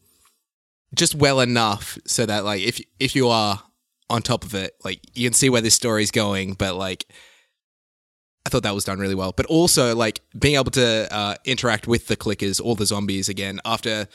just 0.94 1.16
well 1.16 1.40
enough 1.40 1.98
so 2.06 2.26
that 2.26 2.44
like 2.46 2.62
if 2.62 2.80
if 3.00 3.16
you 3.16 3.28
are 3.30 3.62
on 4.10 4.22
top 4.22 4.44
of 4.44 4.54
it, 4.54 4.74
like 4.84 5.00
you 5.14 5.28
can 5.28 5.34
see 5.34 5.50
where 5.50 5.62
this 5.62 5.74
story's 5.74 6.12
going, 6.12 6.54
but 6.54 6.76
like 6.76 7.06
I 8.46 8.50
thought 8.50 8.64
that 8.64 8.76
was 8.76 8.84
done 8.86 9.00
really 9.00 9.16
well. 9.16 9.32
But 9.32 9.48
also, 9.48 9.96
like 9.96 10.22
being 10.38 10.56
able 10.56 10.72
to 10.72 11.08
uh, 11.12 11.36
interact 11.46 11.88
with 11.88 12.08
the 12.08 12.16
clickers, 12.16 12.62
all 12.62 12.76
the 12.76 12.86
zombies 12.86 13.28
again, 13.28 13.60
after 13.66 14.08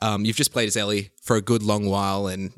um, 0.00 0.24
you've 0.24 0.36
just 0.36 0.52
played 0.52 0.68
as 0.68 0.76
Ellie 0.76 1.10
for 1.20 1.36
a 1.36 1.42
good 1.42 1.62
long 1.64 1.86
while, 1.86 2.28
and 2.28 2.52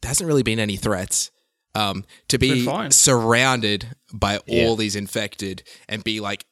there 0.00 0.08
hasn't 0.08 0.26
really 0.26 0.42
been 0.42 0.58
any 0.58 0.76
threats. 0.76 1.30
Um, 1.76 2.04
to 2.28 2.38
be 2.38 2.68
surrounded 2.90 3.96
by 4.12 4.36
all 4.38 4.44
Yeah. 4.46 4.74
these 4.76 4.94
infected 4.94 5.64
and 5.88 6.04
be 6.04 6.20
like, 6.20 6.46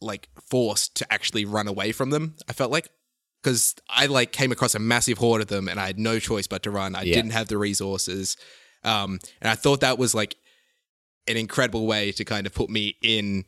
like 0.00 0.28
forced 0.50 0.96
to 0.96 1.12
actually 1.12 1.44
run 1.44 1.68
away 1.68 1.92
from 1.92 2.10
them. 2.10 2.34
I 2.48 2.52
felt 2.52 2.72
like 2.72 2.88
because 3.42 3.74
I 3.88 4.06
like 4.06 4.32
came 4.32 4.52
across 4.52 4.74
a 4.74 4.78
massive 4.78 5.18
horde 5.18 5.42
of 5.42 5.48
them, 5.48 5.68
and 5.68 5.80
I 5.80 5.86
had 5.86 5.98
no 5.98 6.18
choice 6.18 6.46
but 6.46 6.62
to 6.62 6.70
run. 6.70 6.94
I 6.94 7.02
Yeah. 7.02 7.14
didn't 7.14 7.32
have 7.32 7.48
the 7.48 7.58
resources, 7.58 8.36
um, 8.84 9.18
and 9.40 9.50
I 9.50 9.54
thought 9.54 9.80
that 9.80 9.98
was 9.98 10.14
like 10.14 10.36
an 11.28 11.36
incredible 11.36 11.86
way 11.86 12.12
to 12.12 12.24
kind 12.24 12.46
of 12.46 12.54
put 12.54 12.70
me 12.70 12.96
in 13.02 13.44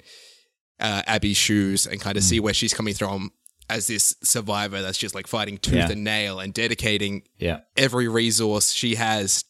uh, 0.81 1.03
Abby's 1.07 1.37
shoes 1.37 1.87
and 1.87 2.01
kind 2.01 2.17
of 2.17 2.25
Mm. 2.25 2.29
see 2.29 2.41
where 2.41 2.53
she's 2.55 2.75
coming 2.75 2.95
from 2.95 3.31
as 3.71 3.87
this 3.87 4.15
survivor 4.25 4.83
that's 4.83 4.99
just 4.99 5.15
like 5.15 5.27
fighting 5.29 5.57
tooth 5.57 5.75
Yeah. 5.75 5.91
and 5.91 6.03
nail 6.03 6.41
and 6.41 6.53
dedicating 6.53 7.23
Yeah. 7.39 7.61
every 7.77 8.09
resource 8.09 8.73
she 8.73 8.97
has 8.97 9.45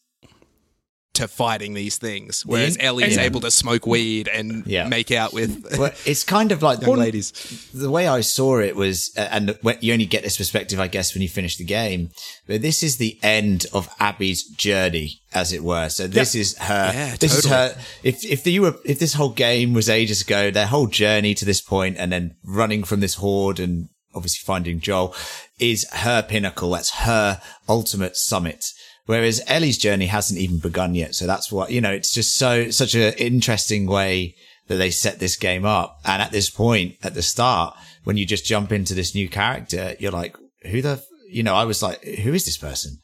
to 1.14 1.28
fighting 1.28 1.74
these 1.74 1.96
things. 1.98 2.42
Whereas 2.46 2.76
Ellie 2.80 3.04
is 3.04 3.16
and- 3.16 3.26
able 3.26 3.40
to 3.40 3.50
smoke 3.50 3.86
weed 3.86 4.28
and 4.28 4.66
Yeah. 4.66 4.88
make 4.88 5.10
out 5.10 5.32
with 5.32 5.64
Well, 5.78 5.92
it's 6.04 6.24
kind 6.24 6.52
of 6.52 6.62
like 6.62 6.80
young 6.82 6.96
ladies. 6.96 7.32
the 7.72 7.90
way 7.90 8.06
I 8.06 8.20
saw 8.20 8.58
it 8.60 8.76
was, 8.76 9.10
uh, 9.16 9.28
and 9.30 9.58
you 9.80 9.92
only 9.92 10.06
get 10.06 10.22
this 10.22 10.36
perspective, 10.36 10.78
I 10.80 10.88
guess, 10.88 11.14
when 11.14 11.22
you 11.22 11.28
finish 11.28 11.56
the 11.56 11.64
game. 11.64 12.10
But 12.46 12.62
this 12.62 12.82
is 12.82 12.96
the 12.98 13.18
end 13.22 13.66
of 13.72 13.88
Abby's 13.98 14.44
journey, 14.44 15.20
as 15.32 15.52
it 15.52 15.62
were. 15.64 15.88
So 15.88 16.06
this 16.06 16.34
is 16.34 16.56
her. 16.58 16.90
Yeah, 16.94 17.16
this 17.16 17.36
is 17.38 17.44
totally. 17.44 17.74
her. 17.74 17.80
If 18.02 18.24
if 18.24 18.46
you 18.46 18.62
were, 18.62 18.76
if 18.84 18.98
this 18.98 19.14
whole 19.14 19.30
game 19.30 19.72
was 19.72 19.88
ages 19.88 20.20
ago, 20.22 20.50
their 20.50 20.66
whole 20.66 20.86
journey 20.86 21.34
to 21.34 21.44
this 21.44 21.60
point, 21.60 21.96
and 21.98 22.12
then 22.12 22.36
running 22.44 22.84
from 22.84 23.00
this 23.00 23.14
horde 23.14 23.58
and 23.60 23.88
obviously 24.14 24.44
finding 24.44 24.78
Joel, 24.80 25.14
is 25.58 25.86
her 25.92 26.22
pinnacle. 26.22 26.70
That's 26.70 26.90
her 26.90 27.40
ultimate 27.68 28.16
summit. 28.16 28.64
Whereas 29.06 29.42
Ellie's 29.46 29.78
journey 29.78 30.06
hasn't 30.06 30.40
even 30.40 30.58
begun 30.58 30.94
yet. 30.94 31.14
So 31.14 31.26
that's 31.26 31.52
what, 31.52 31.70
you 31.70 31.80
know, 31.80 31.92
it's 31.92 32.12
just 32.12 32.36
so, 32.36 32.70
such 32.70 32.94
an 32.94 33.12
interesting 33.14 33.86
way 33.86 34.34
that 34.68 34.76
they 34.76 34.90
set 34.90 35.18
this 35.18 35.36
game 35.36 35.66
up. 35.66 35.98
And 36.04 36.22
at 36.22 36.32
this 36.32 36.48
point, 36.48 36.96
at 37.02 37.14
the 37.14 37.22
start, 37.22 37.76
when 38.04 38.16
you 38.16 38.24
just 38.24 38.46
jump 38.46 38.72
into 38.72 38.94
this 38.94 39.14
new 39.14 39.28
character, 39.28 39.94
you're 39.98 40.10
like, 40.10 40.36
who 40.70 40.80
the, 40.80 40.92
f-? 40.92 41.04
you 41.28 41.42
know, 41.42 41.54
I 41.54 41.64
was 41.64 41.82
like, 41.82 42.02
who 42.02 42.32
is 42.32 42.46
this 42.46 42.56
person? 42.56 42.98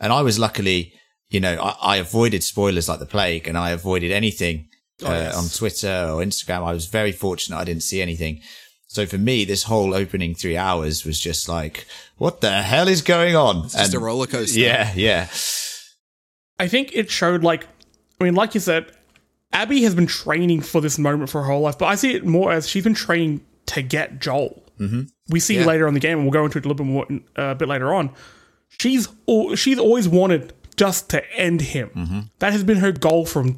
And 0.00 0.12
I 0.12 0.22
was 0.22 0.40
luckily, 0.40 0.92
you 1.30 1.38
know, 1.38 1.56
I, 1.60 1.76
I 1.80 1.96
avoided 1.98 2.42
spoilers 2.42 2.88
like 2.88 2.98
the 2.98 3.06
plague 3.06 3.46
and 3.46 3.56
I 3.56 3.70
avoided 3.70 4.10
anything 4.10 4.68
uh, 5.04 5.10
yes. 5.10 5.36
on 5.36 5.48
Twitter 5.56 6.08
or 6.10 6.20
Instagram. 6.20 6.64
I 6.64 6.72
was 6.72 6.86
very 6.86 7.12
fortunate 7.12 7.58
I 7.58 7.64
didn't 7.64 7.84
see 7.84 8.02
anything. 8.02 8.40
So 8.94 9.06
for 9.06 9.18
me, 9.18 9.44
this 9.44 9.64
whole 9.64 9.92
opening 9.92 10.34
three 10.36 10.56
hours 10.56 11.04
was 11.04 11.18
just 11.18 11.48
like, 11.48 11.86
what 12.16 12.40
the 12.40 12.62
hell 12.62 12.86
is 12.86 13.02
going 13.02 13.34
on? 13.34 13.64
It's 13.64 13.74
just 13.74 13.92
a 13.94 13.98
roller 13.98 14.26
coaster. 14.28 14.60
Yeah, 14.60 14.92
yeah. 14.94 15.28
I 16.60 16.68
think 16.68 16.94
it 16.94 17.10
showed 17.10 17.42
like, 17.42 17.66
I 18.20 18.24
mean, 18.24 18.34
like 18.34 18.54
you 18.54 18.60
said, 18.60 18.92
Abby 19.52 19.82
has 19.82 19.94
been 19.96 20.06
training 20.06 20.60
for 20.60 20.80
this 20.80 20.98
moment 20.98 21.28
for 21.30 21.42
her 21.42 21.48
whole 21.48 21.62
life, 21.62 21.76
but 21.78 21.86
I 21.86 21.96
see 21.96 22.14
it 22.14 22.24
more 22.24 22.52
as 22.52 22.68
she's 22.68 22.84
been 22.84 22.94
training 22.94 23.40
to 23.66 23.82
get 23.82 24.20
Joel. 24.20 24.62
Mm-hmm. 24.78 25.02
We 25.28 25.40
see 25.40 25.58
Yeah. 25.58 25.64
later 25.66 25.88
in 25.88 25.94
the 25.94 26.00
game, 26.00 26.18
and 26.18 26.22
we'll 26.26 26.32
go 26.32 26.44
into 26.44 26.58
it 26.58 26.64
a 26.64 26.68
little 26.68 26.84
bit 26.84 26.90
more 26.90 27.06
uh, 27.36 27.50
a 27.50 27.54
bit 27.54 27.68
later 27.68 27.92
on. 27.92 28.10
She's 28.78 29.08
al- 29.28 29.54
she's 29.56 29.78
always 29.78 30.08
wanted 30.08 30.52
just 30.76 31.10
to 31.10 31.22
end 31.36 31.60
him. 31.62 32.30
That 32.40 32.52
has 32.52 32.62
been 32.64 32.78
her 32.78 32.92
goal 32.92 33.26
from 33.26 33.56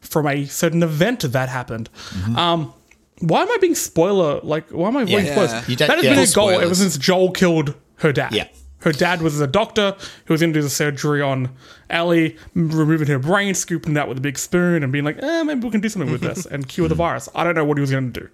from 0.00 0.26
a 0.26 0.44
certain 0.46 0.82
event 0.82 1.20
that 1.20 1.48
happened. 1.48 1.88
Um, 2.36 2.72
why 3.20 3.42
am 3.42 3.50
I 3.50 3.56
being 3.60 3.74
spoiler? 3.74 4.40
Like, 4.42 4.70
why 4.70 4.88
am 4.88 4.96
I 4.96 5.04
being 5.04 5.24
Yeah. 5.26 5.32
spoilers? 5.32 5.68
You 5.68 5.76
that 5.76 5.90
has 5.90 6.04
yeah. 6.04 6.10
been 6.10 6.18
her 6.18 6.26
Full 6.26 6.48
goal 6.48 6.60
ever 6.60 6.74
since 6.74 6.96
Joel 6.98 7.30
killed 7.30 7.74
her 7.96 8.12
dad. 8.12 8.34
Yeah. 8.34 8.48
Her 8.80 8.92
dad 8.92 9.22
was 9.22 9.40
a 9.40 9.46
doctor 9.46 9.96
who 10.26 10.34
was 10.34 10.42
going 10.42 10.52
to 10.52 10.58
do 10.58 10.62
the 10.62 10.68
surgery 10.68 11.22
on 11.22 11.48
Ellie, 11.88 12.36
removing 12.54 13.08
her 13.08 13.18
brain, 13.18 13.54
scooping 13.54 13.96
it 13.96 13.98
out 13.98 14.08
with 14.08 14.18
a 14.18 14.20
big 14.20 14.38
spoon, 14.38 14.82
and 14.82 14.92
being 14.92 15.04
like, 15.06 15.22
eh, 15.22 15.42
maybe 15.42 15.60
we 15.60 15.70
can 15.70 15.80
do 15.80 15.88
something 15.88 16.12
with 16.12 16.20
this 16.20 16.44
and 16.50 16.68
cure 16.68 16.86
the 16.86 16.94
virus. 16.94 17.28
I 17.34 17.44
don't 17.44 17.54
know 17.54 17.64
what 17.64 17.78
he 17.78 17.80
was 17.80 17.90
going 17.90 18.12
to 18.12 18.20
do. 18.20 18.28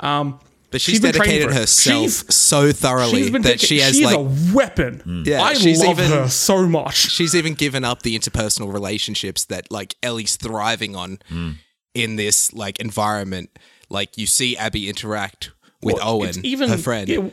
Um, 0.00 0.38
but 0.70 0.80
she's, 0.80 0.94
She's 0.94 1.00
been 1.00 1.12
training 1.12 1.38
dedicated 1.40 1.56
herself 1.56 2.00
She's- 2.02 2.34
so 2.34 2.72
thoroughly 2.72 3.22
She's 3.22 3.30
been 3.30 3.42
that 3.42 3.60
she 3.60 3.80
has 3.80 3.96
she's 3.96 4.04
like 4.04 4.16
a 4.16 4.54
weapon. 4.54 5.02
Mm. 5.04 5.26
Yeah, 5.26 5.42
I 5.42 5.54
she's 5.54 5.82
love 5.82 5.98
even- 5.98 6.10
her 6.12 6.28
so 6.28 6.66
much. 6.68 6.94
she's 6.94 7.34
even 7.34 7.54
given 7.54 7.84
up 7.84 8.02
the 8.02 8.16
interpersonal 8.18 8.72
relationships 8.72 9.46
that 9.46 9.70
like 9.72 9.96
Ellie's 10.02 10.36
thriving 10.36 10.94
on 10.94 11.18
mm. 11.30 11.56
in 11.94 12.16
this 12.16 12.52
like 12.52 12.78
environment. 12.80 13.50
Like 13.90 14.16
you 14.16 14.26
see 14.26 14.56
Abby 14.56 14.88
interact 14.88 15.50
with 15.82 15.96
Well, 15.96 16.22
it's 16.24 16.38
Owen, 16.38 16.68
her 16.70 16.78
friend. 16.78 17.08
yeah, 17.08 17.28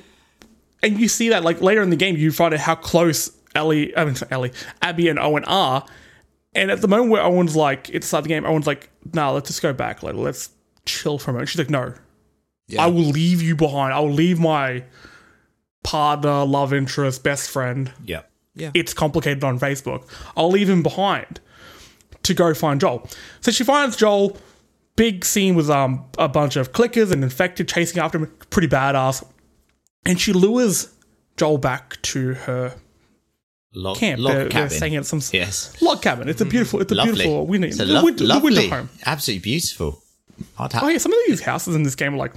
and 0.84 1.00
you 1.00 1.08
see 1.08 1.30
that 1.30 1.44
like 1.44 1.62
later 1.62 1.82
in 1.82 1.90
the 1.92 1.96
game, 1.96 2.18
you 2.18 2.32
find 2.32 2.54
out 2.54 2.60
how 2.60 2.76
close 2.76 3.32
Ellie, 3.56 3.96
I 3.96 4.06
mean 4.06 4.16
Ellie, 4.32 4.52
Abby 4.82 5.08
and 5.10 5.20
Owen 5.20 5.44
are. 5.46 5.86
And 6.56 6.72
at 6.72 6.82
the 6.82 6.88
moment 6.88 7.12
where 7.12 7.22
Owen's 7.22 7.56
like, 7.56 7.90
it's 7.90 8.06
the 8.06 8.10
start 8.10 8.24
the 8.24 8.30
game, 8.30 8.46
Owen's 8.46 8.66
like, 8.66 8.90
nah, 9.14 9.32
let's 9.32 9.48
just 9.50 9.62
go 9.62 9.74
back. 9.74 10.02
Like, 10.02 10.16
let's 10.16 10.50
chill 10.86 11.20
for 11.20 11.30
a 11.30 11.34
moment. 11.34 11.50
She's 11.50 11.60
like, 11.60 11.70
no, 11.70 11.94
Yeah. 12.68 12.84
I 12.84 12.88
will 12.88 13.02
leave 13.04 13.42
you 13.44 13.56
behind. 13.56 13.94
I 13.94 14.00
will 14.00 14.12
leave 14.12 14.40
my 14.40 14.84
partner, 15.84 16.46
love 16.46 16.74
interest, 16.74 17.24
best 17.24 17.50
friend. 17.50 17.92
Yeah. 18.04 18.22
Yeah. 18.56 18.72
It's 18.74 18.94
complicated 18.94 19.44
on 19.44 19.60
Facebook. 19.60 20.04
I'll 20.36 20.50
leave 20.50 20.70
him 20.70 20.82
behind 20.82 21.40
to 22.24 22.34
go 22.34 22.54
find 22.54 22.80
Joel. 22.82 23.08
So 23.42 23.52
she 23.52 23.64
finds 23.64 23.96
Joel. 23.96 24.38
Big 24.98 25.24
scene 25.24 25.56
with 25.56 25.70
um 25.70 26.04
a 26.18 26.27
bunch 26.27 26.58
of 26.58 26.74
clickers 26.74 27.12
and 27.13 27.24
infected 27.24 27.70
chasing 27.70 28.01
after 28.01 28.18
him. 28.18 28.27
Pretty 28.50 28.68
badass. 28.68 29.24
And 30.06 30.20
she 30.20 30.34
lures 30.34 30.94
Joel 31.38 31.58
back 31.60 32.01
to 32.01 32.34
her 32.34 32.75
Log, 33.74 33.98
camp. 33.98 34.20
log 34.22 34.32
they're, 34.34 34.42
they're 34.44 34.50
cabin. 34.50 34.70
staying 34.70 34.96
at 34.96 35.06
some 35.06 35.22
yes. 35.32 35.80
log 35.82 36.01
cabin. 36.01 36.27
It's 36.27 36.42
a 36.42 36.46
beautiful. 36.46 36.82
It's 36.82 36.92
a 36.92 36.96
Lovely. 36.96 37.13
beautiful 37.13 37.48
winter. 37.48 37.68
It's 37.68 37.80
a 37.80 37.86
lo- 37.86 38.04
winter 38.04 38.24
lovely. 38.25 38.56
winter 38.58 38.75
home. 38.75 38.89
Absolutely 39.06 39.42
beautiful. 39.44 40.01
I'd 40.60 40.74
ha- 40.74 40.82
Oh 40.84 40.88
yeah, 40.89 40.98
some 40.98 41.13
of 41.13 41.20
these 41.27 41.42
houses 41.42 41.75
in 41.75 41.84
this 41.84 41.96
game 41.96 42.13
are 42.16 42.18
like, 42.18 42.34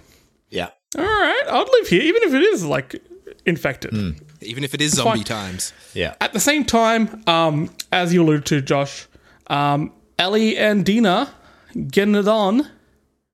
yeah. 0.51 0.69
all 0.99 1.05
right, 1.05 1.43
I'd 1.49 1.67
live 1.73 1.89
here, 1.89 2.03
even 2.03 2.23
if 2.25 2.35
it 2.35 2.43
is 2.43 2.65
like 2.65 3.01
infected. 3.47 3.95
Even 4.43 4.65
if 4.65 4.75
it 4.75 4.81
is 4.83 4.93
zombie 4.93 5.19
fine. 5.19 5.25
times. 5.25 5.73
Yeah. 5.95 6.15
At 6.21 6.33
the 6.33 6.41
same 6.41 6.65
time, 6.65 7.23
um, 7.27 7.71
as 7.93 8.13
you 8.13 8.23
alluded 8.23 8.47
to, 8.47 8.61
Josh, 8.63 9.07
um, 9.49 9.93
Ellie 10.19 10.57
and 10.59 10.85
Dina 10.85 11.31
getting 11.89 12.15
it 12.15 12.29
on 12.29 12.69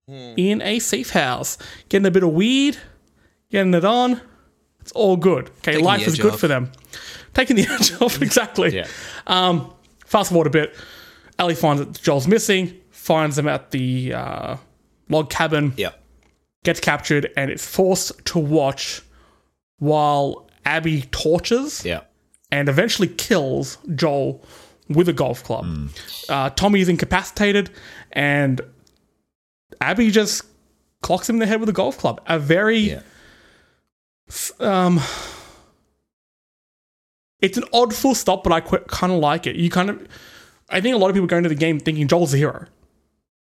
in 0.09 0.63
a 0.63 0.79
safe 0.79 1.11
house, 1.11 1.59
getting 1.89 2.07
a 2.07 2.11
bit 2.11 2.23
of 2.23 2.33
weed, 2.33 2.77
getting 3.51 3.75
it 3.75 3.85
on. 3.85 4.21
It's 4.81 4.93
all 4.93 5.17
good. 5.17 5.47
Okay, 5.49 5.73
Taking 5.73 5.85
life 5.85 6.07
is 6.07 6.17
good 6.19 6.35
off. 6.35 6.41
for 6.41 6.47
them. 6.49 6.71
Taking 7.35 7.57
the 7.57 7.67
edge 7.71 8.01
off, 8.01 8.23
exactly. 8.23 8.75
Yeah. 8.77 8.87
Um, 9.27 9.73
fast 10.05 10.31
forward 10.31 10.47
a 10.47 10.51
bit. 10.51 10.77
Ellie 11.39 11.55
finds 11.57 11.85
that 11.85 12.01
Joel's 12.01 12.29
missing, 12.29 12.81
finds 12.91 13.37
him 13.37 13.49
at 13.49 13.73
the 13.73 14.15
uh, 14.15 14.57
log 15.09 15.29
cabin, 15.29 15.73
Yeah. 15.77 15.91
gets 16.65 16.79
captured, 16.81 17.33
and 17.37 17.51
is 17.51 17.67
forced 17.67 18.25
to 18.27 18.39
watch 18.39 19.03
while 19.79 20.49
Abby 20.65 21.03
tortures 21.11 21.85
Yeah. 21.85 22.03
and 22.51 22.69
eventually 22.69 23.09
kills 23.09 23.79
Joel 23.95 24.45
with 24.89 25.09
a 25.09 25.13
golf 25.13 25.43
club. 25.45 25.67
Uh, 26.29 26.51
Tommy 26.51 26.81
is 26.81 26.89
incapacitated, 26.89 27.71
and 28.13 28.61
Abby 29.81 30.11
just 30.11 30.43
clocks 31.03 31.29
him 31.29 31.37
in 31.37 31.41
the 31.41 31.47
head 31.47 31.61
with 31.61 31.69
a 31.69 31.73
golf 31.73 31.99
club. 31.99 32.21
A 32.27 32.39
very 32.39 32.79
Yeah. 32.79 33.01
um, 34.61 35.01
it's 37.41 37.59
an 37.59 37.65
odd 37.73 37.95
full 37.95 38.15
stop, 38.15 38.43
but 38.45 38.53
I 38.53 38.61
qu- 38.61 38.79
kind 38.89 39.13
of 39.13 39.19
like 39.19 39.47
it. 39.47 39.57
You 39.57 39.71
kind 39.71 39.91
of, 39.91 40.07
I 40.71 40.81
think 40.81 40.95
a 40.95 40.99
lot 40.99 41.09
of 41.09 41.15
people 41.15 41.27
go 41.27 41.37
into 41.37 41.49
the 41.49 41.55
game 41.55 41.79
thinking 41.79 42.09
Joel's 42.09 42.33
a 42.35 42.37
hero 42.39 42.67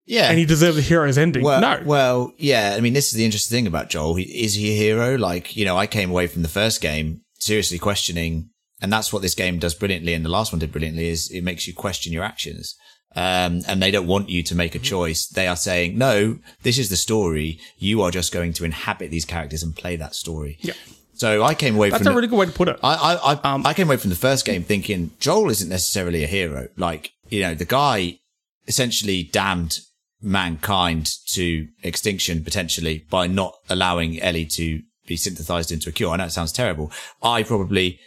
Yeah. 0.06 0.30
and 0.30 0.38
he 0.38 0.46
deserves 0.46 0.78
a 0.78 0.82
hero's 0.82 1.18
ending. 1.18 1.44
well, 1.44 1.60
no, 1.62 1.82
well, 1.86 2.34
yeah. 2.38 2.76
I 2.78 2.82
mean, 2.82 2.94
this 2.94 3.08
is 3.08 3.14
the 3.14 3.26
interesting 3.26 3.56
thing 3.58 3.68
about 3.68 3.90
Joel. 3.90 4.18
Is 4.18 4.54
he 4.54 4.72
a 4.72 4.76
hero? 4.76 5.18
Like, 5.18 5.56
you 5.56 5.66
know, 5.66 5.76
I 5.78 5.88
came 5.88 6.10
away 6.12 6.28
from 6.28 6.44
the 6.44 6.48
first 6.50 6.82
game 6.82 7.22
seriously 7.40 7.80
questioning, 7.80 8.50
and 8.82 8.92
that's 8.94 9.12
what 9.14 9.22
this 9.22 9.36
game 9.36 9.60
does 9.60 9.74
brilliantly, 9.76 10.14
and 10.14 10.24
the 10.26 10.30
last 10.30 10.52
one 10.52 10.60
did 10.60 10.72
brilliantly. 10.72 11.10
Is 11.10 11.30
it 11.32 11.44
makes 11.44 11.68
you 11.68 11.74
question 11.74 12.14
your 12.14 12.24
actions. 12.24 12.76
Um, 13.16 13.62
and 13.68 13.82
they 13.82 13.90
don't 13.90 14.06
want 14.06 14.30
you 14.30 14.44
to 14.44 14.54
make 14.54 14.76
a 14.76 14.80
choice. 14.80 15.26
They 15.28 15.48
are 15.48 15.56
saying, 15.56 15.98
no, 15.98 16.38
this 16.62 16.78
is 16.78 16.90
the 16.90 16.96
story. 16.96 17.60
You 17.80 18.04
are 18.04 18.12
just 18.12 18.32
going 18.32 18.54
to 18.54 18.64
inhabit 18.66 19.10
these 19.10 19.26
characters 19.26 19.64
and 19.64 19.76
play 19.76 19.96
that 19.96 20.14
story. 20.14 20.60
Yeah. 20.62 20.74
So 21.16 21.42
I 21.44 21.56
came 21.56 21.76
away 21.76 21.90
that's 21.90 22.04
from 22.04 22.08
a 22.08 22.12
the- 22.12 22.16
really 22.18 22.28
good 22.28 22.38
way 22.38 22.46
to 22.46 22.52
put 22.52 22.68
it. 22.68 22.78
I 22.84 22.94
I 22.94 23.34
I, 23.34 23.54
Um, 23.56 23.66
I 23.66 23.74
came 23.74 23.88
away 23.88 23.98
from 23.98 24.12
the 24.12 24.16
first 24.16 24.46
game 24.46 24.64
thinking 24.64 25.10
Joel 25.20 25.50
isn't 25.50 25.70
necessarily 25.70 26.24
a 26.24 26.28
hero. 26.28 26.68
Like 26.78 27.12
you 27.30 27.42
know, 27.42 27.56
the 27.56 27.66
guy 27.66 28.20
essentially 28.68 29.24
damned 29.24 29.80
mankind 30.22 31.10
to 31.30 31.68
extinction 31.84 32.44
potentially 32.44 33.06
by 33.10 33.26
not 33.26 33.56
allowing 33.70 34.22
Ellie 34.22 34.46
to 34.46 34.82
be 35.08 35.18
synthesized 35.18 35.72
into 35.72 35.90
a 35.90 35.92
cure. 35.92 36.12
I 36.12 36.18
know 36.18 36.26
it 36.26 36.32
sounds 36.32 36.52
terrible. 36.52 36.92
I 37.24 37.42
probably 37.44 38.00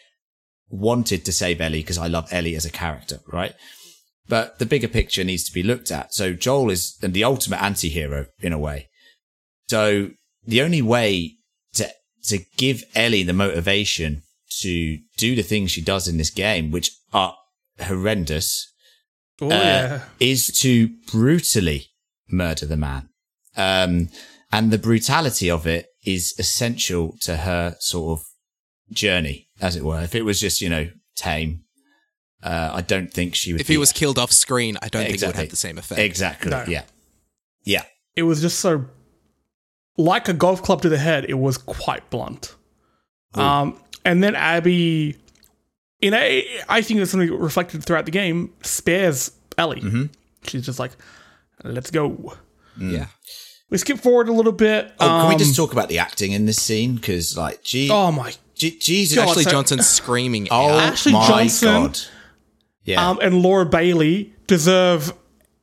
wanted 0.73 1.25
to 1.25 1.33
save 1.33 1.61
Ellie 1.61 1.81
because 1.81 1.99
I 1.99 2.09
love 2.09 2.27
Ellie 2.33 2.57
as 2.57 2.65
a 2.65 2.71
character, 2.71 3.21
right? 3.29 3.55
But 4.29 4.59
the 4.59 4.67
bigger 4.67 4.89
picture 4.89 5.23
needs 5.23 5.45
to 5.45 5.53
be 5.53 5.63
looked 5.63 5.91
at. 5.91 6.15
So 6.15 6.33
Joel 6.33 6.71
is 6.71 6.97
the 7.01 7.25
ultimate 7.25 7.63
anti-hero 7.63 8.27
in 8.41 8.53
a 8.53 8.59
way. 8.59 8.89
So 9.69 10.11
the 10.45 10.63
only 10.63 10.83
way 10.83 11.35
to 11.75 11.89
to 12.25 12.39
give 12.57 12.85
Ellie 12.95 13.23
the 13.23 13.33
motivation 13.33 14.23
to 14.61 14.99
do 15.17 15.35
the 15.35 15.43
things 15.43 15.71
she 15.71 15.83
does 15.83 16.09
in 16.09 16.19
this 16.19 16.31
game, 16.31 16.71
which 16.71 16.91
are 17.13 17.37
horrendous, 17.81 18.73
oh, 19.41 19.47
uh, 19.47 19.51
yeah. 19.51 20.03
is 20.21 20.47
to 20.61 20.91
brutally 21.11 21.89
murder 22.29 22.67
the 22.67 22.77
man. 22.77 23.09
Um, 23.57 24.09
and 24.51 24.71
the 24.71 24.79
brutality 24.79 25.51
of 25.51 25.67
it 25.67 25.87
is 26.05 26.35
essential 26.39 27.17
to 27.23 27.39
her 27.39 27.77
sort 27.81 28.21
of 28.21 28.27
journey, 28.93 29.49
as 29.63 29.77
it 29.77 29.85
were. 29.85 30.01
If 30.03 30.15
it 30.15 30.23
was 30.23 30.39
just, 30.41 30.61
you 30.61 30.69
know, 30.69 30.91
tame, 31.17 31.63
uh, 32.43 32.71
I 32.75 32.83
don't 32.83 33.11
think 33.13 33.35
she 33.35 33.53
would. 33.53 33.61
If 33.61 33.69
he 33.69 33.75
be- 33.75 33.79
was 33.79 33.93
killed 33.93 34.19
off 34.19 34.33
screen, 34.33 34.77
I 34.83 34.89
don't 34.89 35.05
think 35.07 35.23
it 35.23 35.27
would 35.27 35.37
have 35.37 35.49
the 35.51 35.57
same 35.57 35.79
effect. 35.79 36.01
exactly, 36.01 36.51
No. 36.51 36.65
yeah, 36.69 36.83
yeah, 37.65 37.85
It 38.17 38.25
was 38.25 38.41
just 38.41 38.61
so, 38.61 38.85
like 39.97 40.29
a 40.29 40.33
golf 40.35 40.63
club 40.63 40.83
to 40.83 40.89
the 40.89 40.99
head, 40.99 41.25
it 41.29 41.35
was 41.35 41.57
quite 41.57 42.09
blunt. 42.11 42.55
Um, 43.35 43.81
and 44.05 44.23
then 44.23 44.35
Abby, 44.35 45.17
in 46.01 46.13
a, 46.13 46.45
I 46.69 46.83
think 46.83 46.99
that's 46.99 47.13
something 47.13 47.31
reflected 47.33 47.83
throughout 47.85 48.05
the 48.05 48.11
game, 48.11 48.53
spares 48.63 49.31
Ellie. 49.57 49.81
Mm-hmm. 49.81 50.05
She's 50.47 50.67
just 50.67 50.79
like, 50.79 50.91
let's 51.65 51.91
go. 51.91 52.35
Yeah. 52.79 53.07
We 53.71 53.79
skip 53.79 53.99
forward 54.01 54.29
a 54.29 54.33
little 54.33 54.53
bit. 54.53 54.93
Oh, 55.01 55.07
can 55.07 55.29
we 55.29 55.35
um, 55.35 55.39
just 55.39 55.57
talk 55.57 55.73
about 55.73 55.89
the 55.89 55.99
acting 55.99 56.33
in 56.33 56.45
this 56.45 56.61
scene? 56.61 56.97
Because, 56.97 57.39
like, 57.39 57.63
gee, 57.63 57.89
Oh 57.91 58.13
my 58.13 58.35
Jesus, 58.71 59.17
God, 59.17 59.29
Ashley 59.31 59.43
so- 59.45 59.51
Johnson 59.51 59.83
screaming 59.83 60.49
oh 60.51 60.69
out. 60.71 60.81
Ashley 60.93 61.13
my 61.13 61.27
Johnson- 61.27 61.69
god, 61.69 61.99
yeah, 62.85 63.11
um, 63.11 63.19
and 63.23 63.43
Laura 63.43 63.67
Bailey 63.67 64.33
deserve 64.47 65.13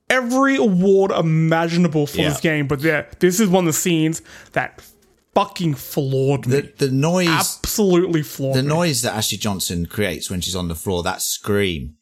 every 0.10 0.56
award 0.56 1.12
imaginable 1.12 2.08
for 2.08 2.18
Yeah. 2.18 2.30
this 2.30 2.40
game, 2.40 2.68
but 2.68 2.82
yeah, 2.82 3.06
this 3.20 3.40
is 3.40 3.48
one 3.50 3.64
of 3.68 3.74
the 3.74 3.80
scenes 3.80 4.22
that 4.54 4.82
fucking 5.36 5.76
floored 5.76 6.48
me. 6.48 6.62
the 6.62 6.74
the 6.88 6.92
noise, 6.92 7.28
Absolutely 7.30 8.24
floored 8.24 8.56
the 8.58 8.64
me. 8.64 8.70
noise 8.70 9.02
that 9.04 9.14
Ashley 9.16 9.38
Johnson 9.38 9.86
creates 9.86 10.30
when 10.30 10.42
she's 10.42 10.56
on 10.56 10.68
the 10.68 10.76
floor, 10.76 11.04
that 11.04 11.22
scream. 11.22 11.96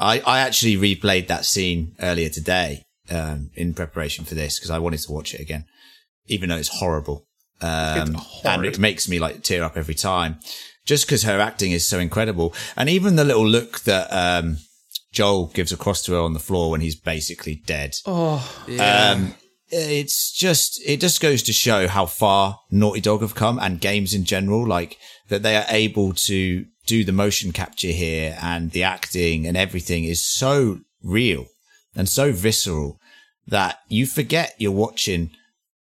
I 0.00 0.20
I 0.20 0.40
actually 0.40 0.76
replayed 0.76 1.26
that 1.28 1.44
scene 1.44 1.94
earlier 2.00 2.28
today 2.28 2.82
um, 3.10 3.50
in 3.54 3.74
preparation 3.74 4.24
for 4.24 4.34
this 4.34 4.58
because 4.58 4.70
I 4.70 4.78
wanted 4.80 5.00
to 5.00 5.12
watch 5.12 5.34
it 5.34 5.40
again, 5.40 5.64
even 6.26 6.48
though 6.48 6.56
it's 6.56 6.68
horrible. 6.80 7.26
Um, 7.60 8.16
and 8.44 8.64
it 8.64 8.78
makes 8.78 9.08
me 9.08 9.18
like 9.18 9.42
tear 9.42 9.64
up 9.64 9.76
every 9.76 9.94
time, 9.94 10.38
just 10.84 11.06
because 11.06 11.24
her 11.24 11.40
acting 11.40 11.72
is 11.72 11.86
so 11.86 11.98
incredible, 11.98 12.54
and 12.76 12.88
even 12.88 13.16
the 13.16 13.24
little 13.24 13.46
look 13.46 13.80
that 13.80 14.08
um, 14.12 14.58
Joel 15.12 15.46
gives 15.48 15.72
across 15.72 16.02
to 16.04 16.12
her 16.12 16.20
on 16.20 16.34
the 16.34 16.38
floor 16.38 16.70
when 16.70 16.80
he's 16.80 16.96
basically 16.96 17.56
dead. 17.66 17.96
Oh, 18.06 18.64
Yeah. 18.68 19.10
Um, 19.12 19.34
it's 19.70 20.32
just 20.32 20.80
it 20.86 20.98
just 21.00 21.20
goes 21.20 21.42
to 21.42 21.52
show 21.52 21.88
how 21.88 22.06
far 22.06 22.60
Naughty 22.70 23.00
Dog 23.00 23.20
have 23.20 23.34
come 23.34 23.58
and 23.58 23.80
games 23.80 24.14
in 24.14 24.24
general, 24.24 24.66
like 24.66 24.96
that 25.28 25.42
they 25.42 25.56
are 25.56 25.66
able 25.68 26.14
to 26.14 26.64
do 26.86 27.04
the 27.04 27.12
motion 27.12 27.52
capture 27.52 27.88
here 27.88 28.38
and 28.40 28.70
the 28.70 28.82
acting 28.82 29.46
and 29.46 29.58
everything 29.58 30.04
is 30.04 30.24
so 30.26 30.80
real 31.02 31.46
and 31.94 32.08
so 32.08 32.32
visceral 32.32 32.98
that 33.46 33.80
you 33.88 34.06
forget 34.06 34.54
you're 34.56 34.72
watching 34.72 35.30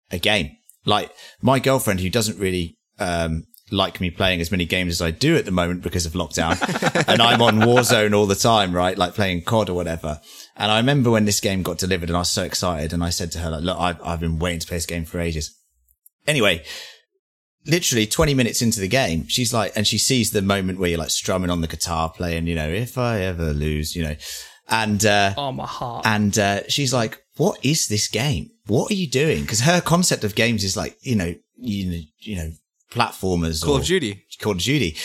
a 0.09 0.17
game. 0.19 0.55
Like 0.85 1.11
my 1.41 1.59
girlfriend 1.59 1.99
who 1.99 2.09
doesn't 2.09 2.39
really 2.39 2.77
um, 2.99 3.45
like 3.71 3.99
me 3.99 4.11
playing 4.11 4.41
as 4.41 4.51
many 4.51 4.65
games 4.65 4.93
as 4.93 5.01
I 5.01 5.11
do 5.11 5.35
at 5.35 5.45
the 5.45 5.51
moment 5.51 5.81
because 5.81 6.05
of 6.05 6.13
lockdown. 6.13 6.59
and 7.07 7.21
I'm 7.21 7.41
on 7.41 7.59
Warzone 7.61 8.15
all 8.15 8.27
the 8.27 8.35
time, 8.35 8.73
right? 8.73 8.97
Like 8.97 9.15
playing 9.15 9.43
COD 9.43 9.69
or 9.69 9.73
whatever. 9.73 10.21
And 10.55 10.71
I 10.71 10.77
remember 10.77 11.09
when 11.09 11.25
this 11.25 11.39
game 11.39 11.63
got 11.63 11.77
delivered 11.77 12.09
and 12.09 12.15
I 12.15 12.19
was 12.19 12.29
so 12.29 12.43
excited 12.43 12.93
and 12.93 13.03
I 13.03 13.09
said 13.09 13.31
to 13.33 13.39
her, 13.39 13.49
like, 13.49 13.63
look, 13.63 13.79
I've, 13.79 14.01
I've 14.03 14.19
been 14.19 14.39
waiting 14.39 14.59
to 14.59 14.67
play 14.67 14.77
this 14.77 14.85
game 14.85 15.05
for 15.05 15.19
ages. 15.19 15.57
Anyway, 16.27 16.63
literally 17.65 18.05
20 18.05 18.33
minutes 18.33 18.61
into 18.61 18.79
the 18.79 18.87
game, 18.87 19.27
she's 19.27 19.53
like, 19.53 19.73
and 19.75 19.87
she 19.87 19.97
sees 19.97 20.31
the 20.31 20.41
moment 20.41 20.79
where 20.79 20.89
you're 20.89 20.99
like 20.99 21.09
strumming 21.09 21.49
on 21.49 21.61
the 21.61 21.67
guitar 21.67 22.11
playing, 22.11 22.47
you 22.47 22.55
know, 22.55 22.69
if 22.69 22.97
I 22.97 23.21
ever 23.21 23.51
lose, 23.51 23.95
you 23.95 24.03
know, 24.03 24.15
and, 24.67 25.05
uh, 25.05 25.33
Oh, 25.37 25.51
my 25.51 25.65
heart. 25.65 26.05
and 26.05 26.37
uh, 26.39 26.61
she's 26.67 26.93
like, 26.93 27.21
"What 27.37 27.63
is 27.63 27.87
this 27.87 28.07
game? 28.07 28.49
What 28.67 28.91
are 28.91 28.95
you 28.95 29.07
doing?" 29.09 29.41
Because 29.41 29.61
her 29.61 29.81
concept 29.81 30.23
of 30.23 30.35
games 30.35 30.63
is 30.63 30.75
like, 30.75 30.97
you 31.01 31.15
know, 31.15 31.35
you 31.57 31.91
know, 31.91 31.99
you 32.19 32.35
know, 32.37 32.51
platformers, 32.91 33.63
Call 33.63 33.75
or 33.75 33.79
of 33.79 33.85
Duty. 33.85 34.25
Call 34.41 34.53
of 34.53 34.59
Duty, 34.59 34.95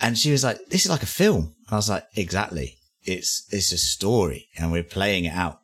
and 0.00 0.16
she 0.18 0.30
was 0.32 0.44
like, 0.44 0.58
"This 0.68 0.84
is 0.84 0.90
like 0.90 1.02
a 1.02 1.06
film." 1.06 1.54
And 1.66 1.72
I 1.72 1.76
was 1.76 1.90
like, 1.90 2.04
"Exactly. 2.16 2.76
It's 3.04 3.46
it's 3.50 3.72
a 3.72 3.78
story, 3.78 4.48
and 4.56 4.70
we're 4.72 4.82
playing 4.84 5.24
it 5.24 5.34
out." 5.34 5.58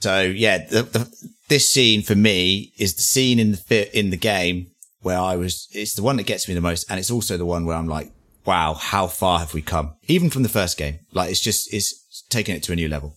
So 0.00 0.22
yeah, 0.22 0.58
the, 0.66 0.82
the, 0.82 1.10
this 1.48 1.70
scene 1.70 2.02
for 2.02 2.14
me 2.14 2.72
is 2.78 2.94
the 2.94 3.02
scene 3.02 3.38
in 3.38 3.52
the 3.52 3.56
fi- 3.56 3.90
in 3.92 4.10
the 4.10 4.16
game 4.16 4.68
where 5.00 5.18
I 5.18 5.36
was. 5.36 5.68
It's 5.72 5.94
the 5.94 6.02
one 6.02 6.16
that 6.16 6.26
gets 6.26 6.48
me 6.48 6.54
the 6.54 6.60
most, 6.60 6.90
and 6.90 6.98
it's 6.98 7.10
also 7.10 7.36
the 7.36 7.46
one 7.46 7.64
where 7.66 7.76
I'm 7.76 7.88
like, 7.88 8.12
"Wow, 8.44 8.74
how 8.74 9.06
far 9.06 9.38
have 9.38 9.54
we 9.54 9.62
come?" 9.62 9.94
Even 10.06 10.30
from 10.30 10.42
the 10.42 10.48
first 10.48 10.76
game, 10.76 10.98
like 11.12 11.30
it's 11.30 11.40
just 11.40 11.72
it's 11.72 12.05
taking 12.30 12.54
it 12.56 12.62
to 12.64 12.72
a 12.72 12.76
new 12.76 12.88
level. 12.88 13.16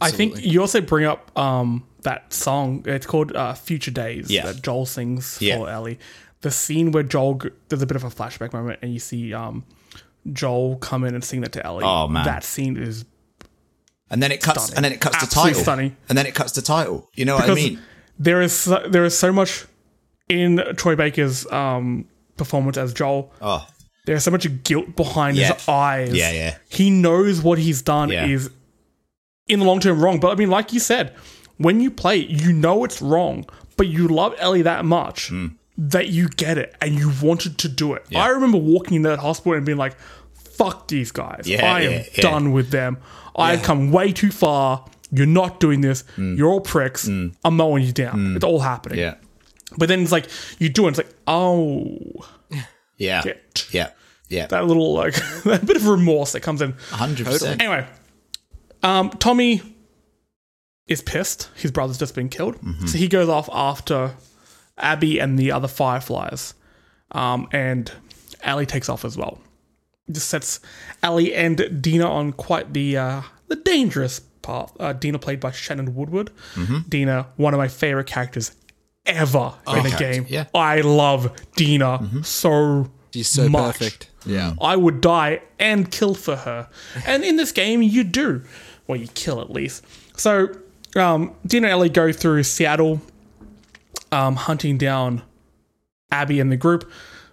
I 0.00 0.10
think 0.10 0.44
you 0.44 0.60
also 0.60 0.80
bring 0.80 1.04
up 1.04 1.36
um, 1.36 1.84
that 2.02 2.32
song. 2.32 2.84
It's 2.86 3.06
called 3.06 3.34
uh, 3.34 3.54
"Future 3.54 3.90
Days" 3.90 4.30
Yeah. 4.30 4.46
that 4.46 4.62
Joel 4.62 4.86
sings 4.86 5.38
Yeah. 5.40 5.56
for 5.58 5.68
Ellie. 5.68 5.98
The 6.42 6.50
scene 6.50 6.92
where 6.92 7.02
Joel 7.02 7.40
there's 7.68 7.82
a 7.82 7.86
bit 7.86 7.96
of 7.96 8.04
a 8.04 8.08
flashback 8.10 8.52
moment, 8.52 8.78
and 8.82 8.92
you 8.92 9.00
see 9.00 9.34
um, 9.34 9.64
Joel 10.32 10.76
come 10.76 11.04
in 11.04 11.14
and 11.14 11.24
sing 11.24 11.40
that 11.40 11.52
to 11.52 11.66
Ellie. 11.66 11.84
Oh, 11.84 12.06
man. 12.08 12.24
that 12.24 12.44
scene 12.44 12.76
is 12.76 13.04
And 14.10 14.22
then 14.22 14.30
it 14.32 14.40
cuts, 14.40 14.64
Stunning. 14.64 14.76
and 14.76 14.84
then 14.84 14.92
it 14.92 15.00
cuts 15.00 15.16
Absolutely 15.22 15.50
the 15.50 15.54
title, 15.54 15.62
stunning. 15.62 15.96
and 16.08 16.16
then 16.18 16.26
it 16.26 16.34
cuts 16.34 16.52
the 16.52 16.62
title. 16.62 17.10
You 17.14 17.24
know 17.24 17.34
what 17.34 17.44
I 17.44 17.46
because 17.48 17.56
mean? 17.64 17.80
there 18.18 18.40
is 18.40 18.52
so, 18.52 18.86
there 18.88 19.04
is 19.04 19.18
so 19.18 19.32
much 19.32 19.66
in 20.28 20.62
Troy 20.76 20.94
Baker's 20.94 21.46
um, 21.50 22.06
performance 22.36 22.76
as 22.76 22.94
Joel. 22.94 23.32
Oh, 23.42 23.66
There's 24.06 24.24
so 24.24 24.30
much 24.30 24.46
guilt 24.64 24.96
behind 24.96 25.36
Yeah. 25.36 25.54
his 25.54 25.68
eyes. 25.68 26.12
Yeah, 26.14 26.32
yeah. 26.32 26.56
He 26.68 26.90
knows 26.90 27.42
what 27.42 27.58
he's 27.58 27.82
done 27.82 28.08
Yeah. 28.10 28.26
is 28.26 28.50
in 29.46 29.60
the 29.60 29.64
long 29.66 29.80
term 29.80 30.00
wrong. 30.02 30.18
But 30.20 30.32
I 30.32 30.34
mean, 30.36 30.50
like 30.50 30.72
you 30.72 30.80
said, 30.80 31.14
when 31.58 31.80
you 31.80 31.90
play, 31.90 32.20
it, 32.20 32.30
you 32.30 32.52
know 32.52 32.84
it's 32.84 33.02
wrong, 33.02 33.44
but 33.76 33.88
you 33.88 34.08
love 34.08 34.34
Ellie 34.38 34.62
that 34.62 34.84
much 34.84 35.28
Hmm. 35.28 35.48
that 35.76 36.08
you 36.08 36.28
get 36.28 36.56
it 36.58 36.74
and 36.80 36.94
you 36.98 37.12
wanted 37.22 37.58
to 37.58 37.68
do 37.68 37.92
it. 37.94 38.04
I 38.14 38.28
remember 38.28 38.58
walking 38.58 38.96
in 38.96 39.02
that 39.02 39.18
hospital 39.18 39.54
and 39.54 39.64
being 39.66 39.78
like, 39.78 39.96
fuck 40.34 40.88
these 40.88 41.10
guys. 41.12 41.42
Yeah, 41.46 41.72
I 41.74 41.80
am 41.82 41.92
yeah, 41.92 42.02
yeah. 42.14 42.20
done 42.22 42.52
with 42.52 42.70
them. 42.70 42.98
I've 43.36 43.62
come 43.62 43.90
way 43.90 44.12
too 44.12 44.30
far. 44.30 44.84
You're 45.12 45.26
not 45.26 45.58
doing 45.60 45.80
this. 45.80 46.04
You're 46.16 46.48
all 46.50 46.60
pricks. 46.60 47.06
I'm 47.08 47.32
mowing 47.44 47.84
you 47.84 47.92
down. 47.92 48.36
It's 48.36 48.44
all 48.44 48.60
happening. 48.60 48.98
Hmm. 48.98 49.02
yeah, 49.02 49.14
But 49.78 49.88
then 49.88 50.00
it's 50.02 50.12
like, 50.12 50.26
you 50.58 50.68
do 50.68 50.86
it. 50.86 50.90
It's 50.90 50.98
like, 50.98 51.14
oh, 51.26 51.96
yeah, 53.00 53.22
Shit. 53.22 53.66
yeah, 53.72 53.90
yeah. 54.28 54.46
that 54.46 54.66
little, 54.66 54.92
like, 54.94 55.14
that 55.44 55.66
bit 55.66 55.76
of 55.76 55.86
remorse 55.88 56.32
that 56.32 56.40
comes 56.40 56.62
in. 56.62 56.72
Hundred 56.90 57.26
percent. 57.26 57.60
Anyway, 57.60 57.86
um, 58.82 59.10
Tommy 59.10 59.62
is 60.86 61.02
pissed. 61.02 61.48
His 61.56 61.70
brother's 61.72 61.98
just 61.98 62.14
been 62.14 62.28
killed, 62.28 62.56
so 62.86 62.96
he 62.98 63.08
goes 63.08 63.28
off 63.28 63.48
after 63.52 64.14
Abby 64.78 65.18
and 65.18 65.38
the 65.38 65.50
other 65.52 65.68
Fireflies, 65.68 66.54
um, 67.12 67.48
and 67.52 67.90
Ellie 68.42 68.66
takes 68.66 68.88
off 68.88 69.04
as 69.04 69.16
well. 69.16 69.40
Just 70.10 70.28
sets 70.28 70.60
Ellie 71.02 71.34
and 71.34 71.80
Dina 71.82 72.10
on 72.10 72.32
quite 72.32 72.72
the 72.72 72.96
uh, 72.96 73.22
the 73.48 73.56
dangerous 73.56 74.20
path. 74.42 74.72
Uh, 74.80 74.92
Dina 74.92 75.18
played 75.18 75.38
by 75.40 75.50
Shannon 75.52 75.94
Woodward. 75.94 76.30
Dina, 76.88 77.26
one 77.36 77.54
of 77.54 77.58
my 77.58 77.68
favorite 77.68 78.06
characters 78.06 78.52
ever 79.06 79.54
in 79.68 79.86
a 79.86 79.98
game. 79.98 80.26
yeah. 80.28 80.46
I 80.54 80.80
love 80.82 81.32
Dina 81.56 82.08
so 82.22 82.90
She's 83.12 83.28
so 83.28 83.48
much. 83.48 83.78
perfect. 83.78 84.10
Yeah. 84.26 84.54
I 84.60 84.76
would 84.76 85.00
die 85.00 85.42
and 85.58 85.90
kill 85.90 86.14
for 86.14 86.36
her. 86.36 86.68
And 87.06 87.24
in 87.24 87.36
this 87.36 87.52
game, 87.52 87.82
you 87.82 88.04
do. 88.04 88.42
Well, 88.86 88.98
you 89.00 89.08
kill 89.08 89.40
at 89.40 89.50
least. 89.50 89.84
So, 90.16 90.48
um, 90.96 91.34
Dina 91.46 91.68
and 91.68 91.72
Ellie 91.72 91.88
go 91.88 92.12
through 92.12 92.42
Seattle, 92.42 93.00
um, 94.12 94.36
hunting 94.36 94.76
down 94.78 95.22
Abby 96.12 96.40
and 96.40 96.52
the 96.52 96.56
group. 96.56 96.90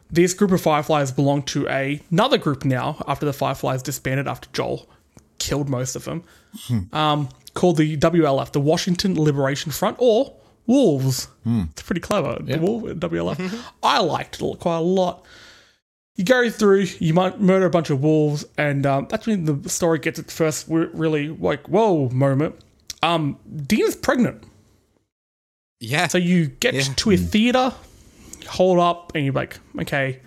This 0.10 0.34
group 0.34 0.51
of 0.51 0.62
Fireflies 0.62 1.12
belong 1.12 1.43
to 1.43 1.67
a, 1.67 2.01
another 2.10 2.38
group 2.38 2.63
now 2.63 3.03
after 3.08 3.25
the 3.25 3.34
Fireflies 3.34 3.84
disbanded 3.84 4.27
after 4.27 4.47
Joel 4.53 4.88
killed 5.39 5.67
most 5.69 5.95
of 5.95 6.06
them, 6.06 6.23
um, 6.93 7.27
called 7.53 7.77
the 7.77 7.97
WLF, 7.97 8.51
the 8.53 8.62
Washington 8.62 9.19
Liberation 9.21 9.71
Front, 9.71 9.97
or 9.99 10.34
Wolves. 10.67 11.27
It's 11.45 11.82
pretty 11.82 12.01
clever. 12.01 12.38
The 12.41 12.60
Wolf, 12.60 12.84
WLF. 12.84 13.60
I 13.84 13.99
liked 13.99 14.41
it 14.41 14.60
quite 14.60 14.77
a 14.77 14.82
lot 14.82 15.25
you 16.17 16.23
go 16.25 16.49
through, 16.49 16.88
you 16.97 17.13
might 17.13 17.39
murder 17.39 17.67
a 17.67 17.69
bunch 17.69 17.91
of 17.91 18.01
wolves, 18.01 18.43
and 18.58 18.88
um, 18.88 19.06
that's 19.08 19.27
when 19.27 19.45
the 19.45 19.69
story 19.69 19.99
gets 19.99 20.17
its 20.17 20.34
first 20.34 20.65
really 20.67 21.30
like 21.30 21.67
whoa 21.69 22.10
moment. 22.10 22.56
Um, 23.03 23.38
Dina's 23.67 23.95
pregnant, 23.95 24.43
Yeah. 25.80 26.08
so 26.08 26.17
you 26.17 26.47
get 26.47 26.73
Yeah. 26.73 26.82
to 26.95 27.12
a 27.12 27.17
theater, 27.17 27.71
hold 28.49 28.80
up, 28.80 29.12
and 29.13 29.25
you're 29.25 29.34
like, 29.36 29.60
okay, 29.80 30.19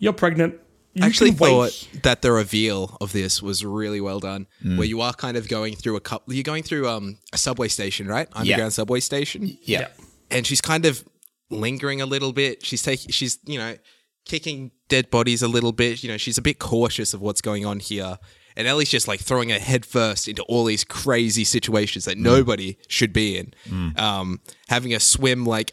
you're 0.00 0.12
pregnant. 0.12 0.56
You 0.94 1.02
I 1.04 1.06
actually 1.06 1.30
can 1.30 1.38
wait. 1.38 1.50
thought 1.72 2.02
that 2.02 2.22
the 2.22 2.30
reveal 2.32 2.96
of 3.00 3.12
this 3.12 3.42
was 3.42 3.64
really 3.64 4.00
well 4.00 4.20
done. 4.20 4.46
Where 4.62 4.84
you 4.86 5.00
are 5.00 5.12
kind 5.12 5.36
of 5.36 5.48
going 5.48 5.74
through 5.76 5.96
a 5.96 6.00
couple, 6.00 6.32
you're 6.34 6.42
going 6.44 6.62
through 6.62 6.88
um 6.88 7.18
a 7.32 7.38
subway 7.38 7.68
station, 7.68 8.06
right? 8.06 8.28
Underground 8.32 8.72
subway 8.72 9.00
station, 9.00 9.56
Yeah. 9.62 9.88
and 10.30 10.46
she's 10.46 10.60
kind 10.60 10.86
of 10.86 11.04
lingering 11.50 12.00
a 12.00 12.06
little 12.06 12.32
bit. 12.32 12.64
She's 12.64 12.82
taking, 12.82 13.10
she's 13.10 13.38
you 13.44 13.58
know, 13.58 13.76
kicking 14.24 14.70
dead 14.88 15.10
bodies 15.10 15.42
a 15.42 15.48
little 15.48 15.72
bit. 15.72 16.02
You 16.02 16.10
know, 16.10 16.16
she's 16.16 16.38
a 16.38 16.42
bit 16.42 16.58
cautious 16.58 17.12
of 17.14 17.20
what's 17.20 17.40
going 17.40 17.66
on 17.66 17.80
here. 17.80 18.18
And 18.56 18.68
Ellie's 18.68 18.88
just 18.88 19.08
like 19.08 19.18
throwing 19.20 19.48
her 19.50 19.58
head 19.58 19.84
first 19.84 20.28
into 20.28 20.44
all 20.44 20.64
these 20.64 20.84
crazy 20.84 21.42
situations 21.42 22.04
that 22.04 22.16
nobody 22.16 22.78
should 22.86 23.12
be 23.12 23.36
in. 23.36 23.52
Um, 23.96 24.40
having 24.68 24.94
a 24.94 25.00
swim 25.00 25.44
like 25.44 25.72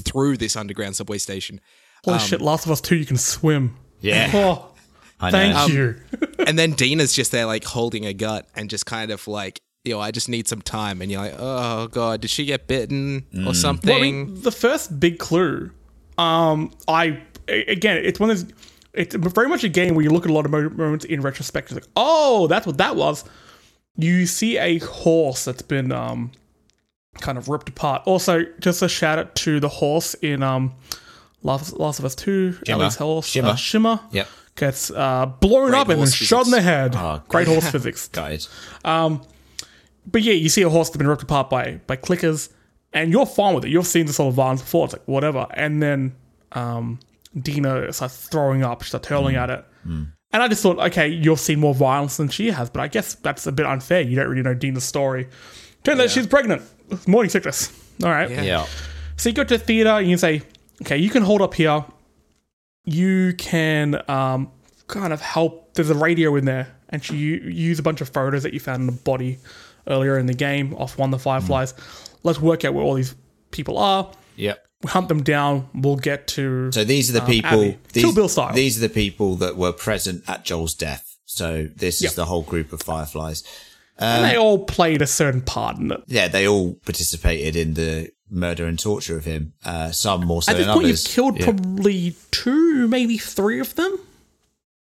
through 0.00 0.38
this 0.38 0.56
underground 0.56 0.96
subway 0.96 1.18
station. 1.18 1.60
Holy 2.04 2.18
shit, 2.18 2.40
Last 2.40 2.64
of 2.64 2.72
Us 2.72 2.80
2, 2.80 2.96
you 2.96 3.04
can 3.06 3.18
swim. 3.18 3.76
Yeah. 4.04 4.30
Oh, 5.20 5.26
I 5.26 5.30
know. 5.30 5.38
thank 5.38 5.56
Um, 5.56 5.72
you. 5.72 5.96
and 6.46 6.58
then 6.58 6.72
Dina's 6.72 7.12
just 7.14 7.32
there, 7.32 7.46
like 7.46 7.64
holding 7.64 8.02
her 8.02 8.12
gut 8.12 8.46
and 8.54 8.68
just 8.68 8.84
kind 8.84 9.10
of 9.10 9.26
like, 9.28 9.60
yo, 9.84 9.98
I 10.00 10.10
just 10.10 10.28
need 10.28 10.48
some 10.48 10.60
time. 10.60 11.00
And 11.00 11.10
you're 11.10 11.20
like, 11.22 11.36
oh 11.38 11.86
god, 11.88 12.20
did 12.20 12.30
she 12.30 12.44
get 12.44 12.66
bitten 12.66 13.24
or 13.46 13.54
something? 13.54 13.88
Well, 13.90 13.98
I 13.98 14.02
mean, 14.02 14.42
the 14.42 14.50
first 14.50 14.98
big 15.00 15.18
clue, 15.18 15.70
um, 16.18 16.72
I 16.88 17.20
a- 17.48 17.64
again, 17.66 17.98
it's 17.98 18.18
one 18.20 18.30
of 18.30 18.40
those. 18.42 18.54
It's 18.92 19.14
very 19.14 19.48
much 19.48 19.64
a 19.64 19.68
game 19.68 19.94
where 19.94 20.04
you 20.04 20.10
look 20.10 20.24
at 20.24 20.30
a 20.30 20.34
lot 20.34 20.44
of 20.44 20.50
moments 20.52 21.04
in 21.04 21.20
retrospect. 21.20 21.66
It's 21.72 21.74
like, 21.74 21.90
oh, 21.96 22.46
that's 22.48 22.66
what 22.66 22.78
that 22.78 22.94
was. 22.96 23.24
You 23.96 24.26
see 24.26 24.58
a 24.58 24.78
horse 24.78 25.44
that's 25.44 25.62
been 25.62 25.90
um, 25.92 26.30
kind 27.20 27.38
of 27.38 27.48
ripped 27.48 27.68
apart. 27.68 28.02
Also, 28.06 28.44
just 28.60 28.82
a 28.82 28.88
shout 28.88 29.18
out 29.18 29.34
to 29.36 29.58
the 29.60 29.68
horse 29.68 30.14
in 30.14 30.42
um, 30.42 30.74
Last, 31.44 31.74
Last 31.74 32.00
of 32.00 32.04
Us 32.06 32.14
Two. 32.16 32.58
Ellie's 32.66 32.96
horse, 32.96 33.26
Shimmer. 33.26 33.50
uh, 33.50 33.54
Shimmer. 33.56 34.00
Yep. 34.10 34.28
Gets 34.56 34.90
uh, 34.90 35.26
blown 35.26 35.70
Great 35.70 35.78
up 35.78 35.88
and 35.88 35.90
then 35.92 35.98
horse 35.98 36.14
shot 36.14 36.46
in 36.46 36.50
the 36.52 36.60
head. 36.62 36.94
Oh, 36.96 37.22
Great 37.28 37.46
horse 37.46 37.70
physics. 37.72 38.08
Guys. 38.08 38.48
But 38.84 40.22
yeah, 40.22 40.34
you 40.34 40.48
see 40.48 40.62
a 40.62 40.68
horse 40.68 40.88
that's 40.88 40.96
been 40.98 41.06
ripped 41.08 41.22
apart 41.22 41.48
by 41.50 41.80
by 41.86 41.96
clickers, 41.96 42.50
and 42.92 43.10
you're 43.10 43.26
fine 43.26 43.54
with 43.54 43.64
it. 43.64 43.70
You've 43.70 43.86
seen 43.86 44.06
this 44.06 44.16
sort 44.16 44.28
of 44.28 44.34
violence 44.34 44.60
before. 44.60 44.84
It's 44.86 44.94
like 44.94 45.02
whatever. 45.06 45.46
And 45.54 45.82
then 45.82 46.14
um, 46.52 47.00
Dina 47.38 47.92
starts 47.92 48.26
throwing 48.28 48.62
up. 48.62 48.82
She 48.82 48.88
starts 48.88 49.08
hurling 49.08 49.36
at 49.36 49.50
it. 49.50 49.64
And 49.86 50.42
I 50.42 50.48
just 50.48 50.62
thought, 50.62 50.78
okay, 50.80 51.06
you've 51.08 51.38
seen 51.38 51.60
more 51.60 51.74
violence 51.74 52.16
than 52.16 52.28
she 52.28 52.50
has, 52.50 52.68
but 52.68 52.80
I 52.80 52.88
guess 52.88 53.14
that's 53.16 53.46
a 53.46 53.52
bit 53.52 53.66
unfair. 53.66 54.00
You 54.00 54.16
don't 54.16 54.28
really 54.28 54.42
know 54.42 54.54
Dina's 54.54 54.82
story. 54.84 55.28
Turns 55.84 56.00
out 56.00 56.10
she's 56.10 56.26
pregnant. 56.26 56.62
Morning 57.06 57.30
sickness. 57.30 57.70
All 58.02 58.10
right. 58.10 58.28
Yeah. 58.30 58.42
Yeah. 58.42 58.66
So 59.16 59.28
you 59.28 59.34
go 59.34 59.44
to 59.44 59.58
the 59.58 59.62
theater 59.62 59.90
and 59.90 60.08
you 60.10 60.16
say, 60.16 60.42
okay, 60.82 60.96
you 60.96 61.10
can 61.10 61.22
hold 61.22 61.42
up 61.42 61.54
here. 61.54 61.84
You 62.84 63.34
can 63.38 64.00
um, 64.08 64.50
kind 64.86 65.12
of 65.12 65.20
help. 65.20 65.74
There's 65.74 65.90
a 65.90 65.94
radio 65.94 66.36
in 66.36 66.44
there, 66.44 66.68
and 66.90 67.08
you 67.08 67.36
use 67.36 67.78
a 67.78 67.82
bunch 67.82 68.00
of 68.00 68.08
photos 68.10 68.42
that 68.42 68.52
you 68.52 68.60
found 68.60 68.80
in 68.80 68.86
the 68.86 68.92
body 68.92 69.38
earlier 69.86 70.18
in 70.18 70.26
the 70.26 70.34
game 70.34 70.74
off 70.74 70.98
one 70.98 71.12
of 71.12 71.18
the 71.18 71.22
fireflies. 71.22 71.74
let's 72.22 72.40
work 72.40 72.64
out 72.64 72.74
where 72.74 72.84
all 72.84 72.94
these 72.94 73.14
people 73.50 73.78
are. 73.78 74.10
Yep. 74.36 74.64
We 74.82 74.90
hunt 74.90 75.08
them 75.08 75.22
down. 75.22 75.68
We'll 75.74 75.96
get 75.96 76.26
to. 76.28 76.70
So 76.72 76.84
these 76.84 77.08
are 77.10 77.14
the 77.20 77.26
people. 77.26 77.50
Um, 77.50 77.64
Abby. 77.64 77.78
These, 77.92 78.04
Kill 78.04 78.14
Bill 78.14 78.28
style. 78.28 78.52
These 78.54 78.78
are 78.78 78.88
the 78.88 78.92
people 78.94 79.36
that 79.36 79.56
were 79.56 79.72
present 79.72 80.24
at 80.28 80.44
Joel's 80.44 80.74
death. 80.74 81.16
So 81.24 81.68
this 81.74 82.02
Yep. 82.02 82.10
is 82.10 82.14
the 82.16 82.26
whole 82.26 82.42
group 82.42 82.72
of 82.72 82.82
Fireflies. 82.82 83.44
and 83.98 84.24
they 84.24 84.36
all 84.36 84.64
played 84.64 85.00
a 85.00 85.06
certain 85.06 85.40
part 85.40 85.78
in 85.78 85.90
it. 85.92 86.02
Yeah, 86.06 86.28
they 86.28 86.46
all 86.48 86.74
participated 86.84 87.56
in 87.56 87.74
the 87.74 88.10
murder 88.30 88.66
and 88.66 88.78
torture 88.78 89.16
of 89.16 89.24
him. 89.24 89.52
Uh, 89.64 89.90
some 89.92 90.24
more 90.26 90.42
so 90.42 90.52
At 90.52 90.56
this 90.56 90.66
than 90.66 90.74
point, 90.74 90.86
others. 90.86 91.04
you've 91.06 91.14
killed 91.14 91.38
Yeah. 91.38 91.44
probably 91.44 92.16
two, 92.30 92.88
maybe 92.88 93.18
three 93.18 93.60
of 93.60 93.74
them. 93.74 93.98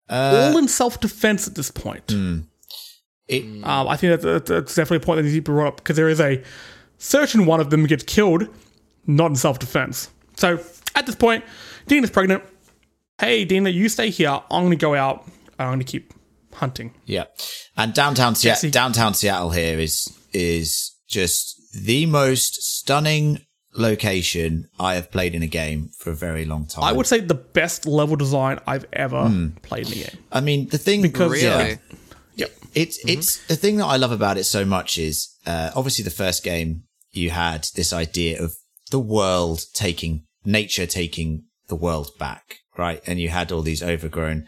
all 0.09 0.57
in 0.57 0.67
self 0.67 0.99
defense 0.99 1.47
at 1.47 1.55
this 1.55 1.71
point. 1.71 2.11
Uh, 2.11 2.15
hmm. 2.15 2.39
It- 3.27 3.63
um, 3.63 3.87
I 3.87 3.95
think 3.95 4.21
that's, 4.21 4.49
that's 4.49 4.75
definitely 4.75 4.97
a 4.97 5.05
point 5.05 5.17
that 5.17 5.23
needs 5.23 5.35
to 5.35 5.41
be 5.41 5.45
brought 5.45 5.67
up 5.67 5.75
because 5.77 5.95
there 5.95 6.09
is 6.09 6.19
a 6.19 6.43
certain 6.97 7.45
one 7.45 7.61
of 7.61 7.69
them 7.69 7.85
gets 7.85 8.03
killed, 8.03 8.47
not 9.07 9.27
in 9.31 9.35
self 9.37 9.57
defense. 9.59 10.09
So 10.35 10.59
at 10.95 11.05
this 11.05 11.15
point, 11.15 11.45
Dean 11.87 12.03
is 12.03 12.09
pregnant. 12.09 12.43
Hey, 13.19 13.45
Dina, 13.45 13.69
you 13.69 13.87
stay 13.87 14.09
here. 14.09 14.31
I'm 14.51 14.63
going 14.63 14.71
to 14.71 14.75
go 14.75 14.95
out. 14.95 15.25
I'm 15.59 15.67
going 15.67 15.79
to 15.79 15.85
keep 15.85 16.13
hunting. 16.53 16.93
Yeah, 17.05 17.25
and 17.77 17.93
downtown 17.93 18.35
Seattle, 18.35 18.69
downtown 18.71 19.13
Seattle 19.13 19.51
here 19.51 19.79
is 19.79 20.11
is 20.33 20.95
just 21.07 21.60
the 21.73 22.05
most 22.05 22.61
stunning 22.63 23.39
location 23.73 24.67
I 24.79 24.95
have 24.95 25.11
played 25.11 25.33
in 25.33 25.41
a 25.43 25.47
game 25.47 25.89
for 25.97 26.11
a 26.11 26.15
very 26.15 26.45
long 26.45 26.65
time. 26.67 26.83
I 26.83 26.91
would 26.91 27.07
say 27.07 27.19
the 27.21 27.33
best 27.35 27.85
level 27.85 28.15
design 28.17 28.59
I've 28.67 28.85
ever 28.93 29.27
Hmm. 29.27 29.47
played 29.61 29.87
in 29.87 29.93
a 29.93 29.95
game. 29.95 30.17
I 30.31 30.41
mean, 30.41 30.67
the 30.67 30.77
thing 30.77 31.01
Because- 31.01 31.31
Really? 31.31 31.43
yeah, 31.43 31.75
Yep. 32.35 32.51
it's 32.75 32.99
it's 33.05 33.37
the 33.47 33.55
thing 33.55 33.77
that 33.77 33.85
I 33.85 33.95
love 33.97 34.11
about 34.11 34.37
it 34.37 34.43
so 34.45 34.65
much 34.65 34.97
is 34.97 35.29
uh, 35.45 35.71
obviously 35.75 36.03
the 36.03 36.09
first 36.11 36.43
game 36.43 36.83
you 37.11 37.29
had 37.29 37.67
this 37.75 37.93
idea 37.93 38.41
of 38.41 38.55
the 38.89 38.99
world 38.99 39.65
taking 39.73 40.25
nature 40.43 40.85
taking 40.85 41.45
the 41.69 41.75
world 41.75 42.11
back, 42.19 42.57
right? 42.77 43.01
And 43.07 43.19
you 43.21 43.29
had 43.29 43.51
all 43.51 43.61
these 43.61 43.81
overgrown 43.83 44.47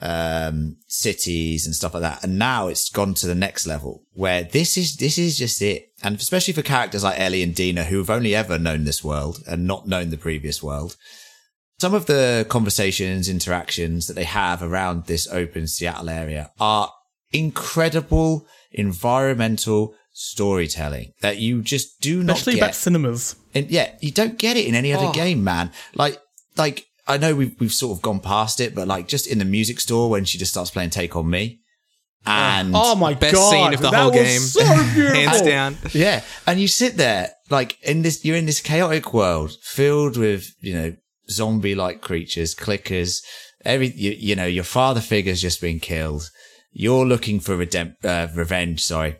um 0.00 0.76
cities 0.88 1.64
and 1.66 1.74
stuff 1.74 1.94
like 1.94 2.02
that 2.02 2.22
and 2.24 2.36
now 2.38 2.66
it's 2.66 2.90
gone 2.90 3.14
to 3.14 3.26
the 3.28 3.34
next 3.34 3.64
level 3.64 4.02
where 4.12 4.42
this 4.42 4.76
is 4.76 4.96
this 4.96 5.16
is 5.18 5.38
just 5.38 5.62
it 5.62 5.86
and 6.04 6.16
especially 6.20 6.54
for 6.54 6.62
characters 6.62 7.02
like 7.02 7.18
ellie 7.18 7.42
and 7.42 7.54
dina 7.54 7.84
who 7.84 7.98
have 7.98 8.10
only 8.10 8.34
ever 8.34 8.58
known 8.58 8.84
this 8.84 9.02
world 9.02 9.42
and 9.48 9.66
not 9.66 9.88
known 9.88 10.10
the 10.10 10.16
previous 10.16 10.62
world 10.62 10.96
some 11.80 11.94
of 11.94 12.06
the 12.06 12.46
conversations 12.48 13.28
interactions 13.28 14.06
that 14.06 14.14
they 14.14 14.24
have 14.24 14.62
around 14.62 15.06
this 15.06 15.26
open 15.32 15.66
seattle 15.66 16.08
area 16.08 16.50
are 16.60 16.92
incredible 17.32 18.46
environmental 18.72 19.94
storytelling 20.12 21.12
that 21.20 21.38
you 21.38 21.60
just 21.62 22.00
do 22.00 22.22
not 22.22 22.36
Especially 22.36 22.54
get 22.60 22.62
about 22.62 22.74
cinemas. 22.74 23.36
and 23.54 23.70
yeah, 23.70 23.90
you 24.00 24.10
don't 24.12 24.38
get 24.38 24.56
it 24.56 24.66
in 24.66 24.74
any 24.74 24.92
other 24.92 25.06
Oh. 25.06 25.12
game, 25.12 25.42
man. 25.42 25.70
Like, 25.94 26.18
like 26.56 26.86
I 27.06 27.16
know 27.18 27.34
we've 27.34 27.58
we've 27.60 27.72
sort 27.72 27.96
of 27.96 28.02
gone 28.02 28.20
past 28.20 28.60
it, 28.60 28.74
but 28.74 28.86
like 28.88 29.08
just 29.08 29.26
in 29.26 29.38
the 29.38 29.44
music 29.44 29.80
store 29.80 30.08
when 30.08 30.24
she 30.24 30.38
just 30.38 30.52
starts 30.52 30.70
playing 30.70 30.90
"Take 30.90 31.16
on 31.16 31.28
Me," 31.28 31.60
and 32.26 32.72
Oh 32.74 32.94
my 32.94 33.14
Best 33.14 33.34
god. 33.34 33.50
scene 33.50 33.74
of 33.74 33.80
the 33.80 33.90
that 33.90 34.00
whole 34.00 34.10
was 34.10 34.20
game. 34.20 34.40
So 34.40 34.60
beautiful. 34.94 35.14
Hands 35.14 35.42
down. 35.42 35.76
yeah, 35.92 36.22
and 36.46 36.60
you 36.60 36.68
sit 36.68 36.96
there 36.96 37.30
like 37.50 37.78
in 37.82 38.02
this, 38.02 38.24
you're 38.24 38.36
in 38.36 38.46
this 38.46 38.60
chaotic 38.60 39.12
world 39.12 39.52
filled 39.62 40.16
with 40.16 40.46
you 40.60 40.74
know 40.74 40.96
zombie-like 41.30 42.00
creatures, 42.00 42.54
clickers, 42.54 43.22
every 43.64 43.88
you, 43.88 44.12
you 44.12 44.36
know 44.36 44.46
your 44.46 44.64
father 44.64 45.00
figure's 45.00 45.40
just 45.42 45.60
been 45.60 45.80
killed. 45.80 46.30
You're 46.72 47.06
looking 47.06 47.40
for 47.40 47.56
redemp- 47.56 48.04
uh, 48.04 48.28
revenge, 48.34 48.82
sorry. 48.82 49.16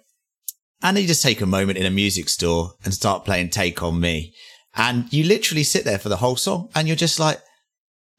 And 0.83 0.99
you 0.99 1.07
just 1.07 1.23
take 1.23 1.41
a 1.41 1.47
moment 1.47 1.79
in 1.79 1.87
a 1.87 1.91
music 1.91 2.29
store 2.29 2.73
and 2.85 2.93
start 2.93 3.25
playing 3.25 3.51
Take 3.51 3.83
On 3.83 3.99
Me. 3.99 4.35
And 4.77 5.11
you 5.13 5.25
literally 5.25 5.63
sit 5.63 5.85
there 5.85 5.99
for 6.01 6.09
the 6.11 6.17
whole 6.17 6.37
song 6.37 6.69
and 6.75 6.87
you're 6.89 6.97
just 6.97 7.19
like, 7.21 7.41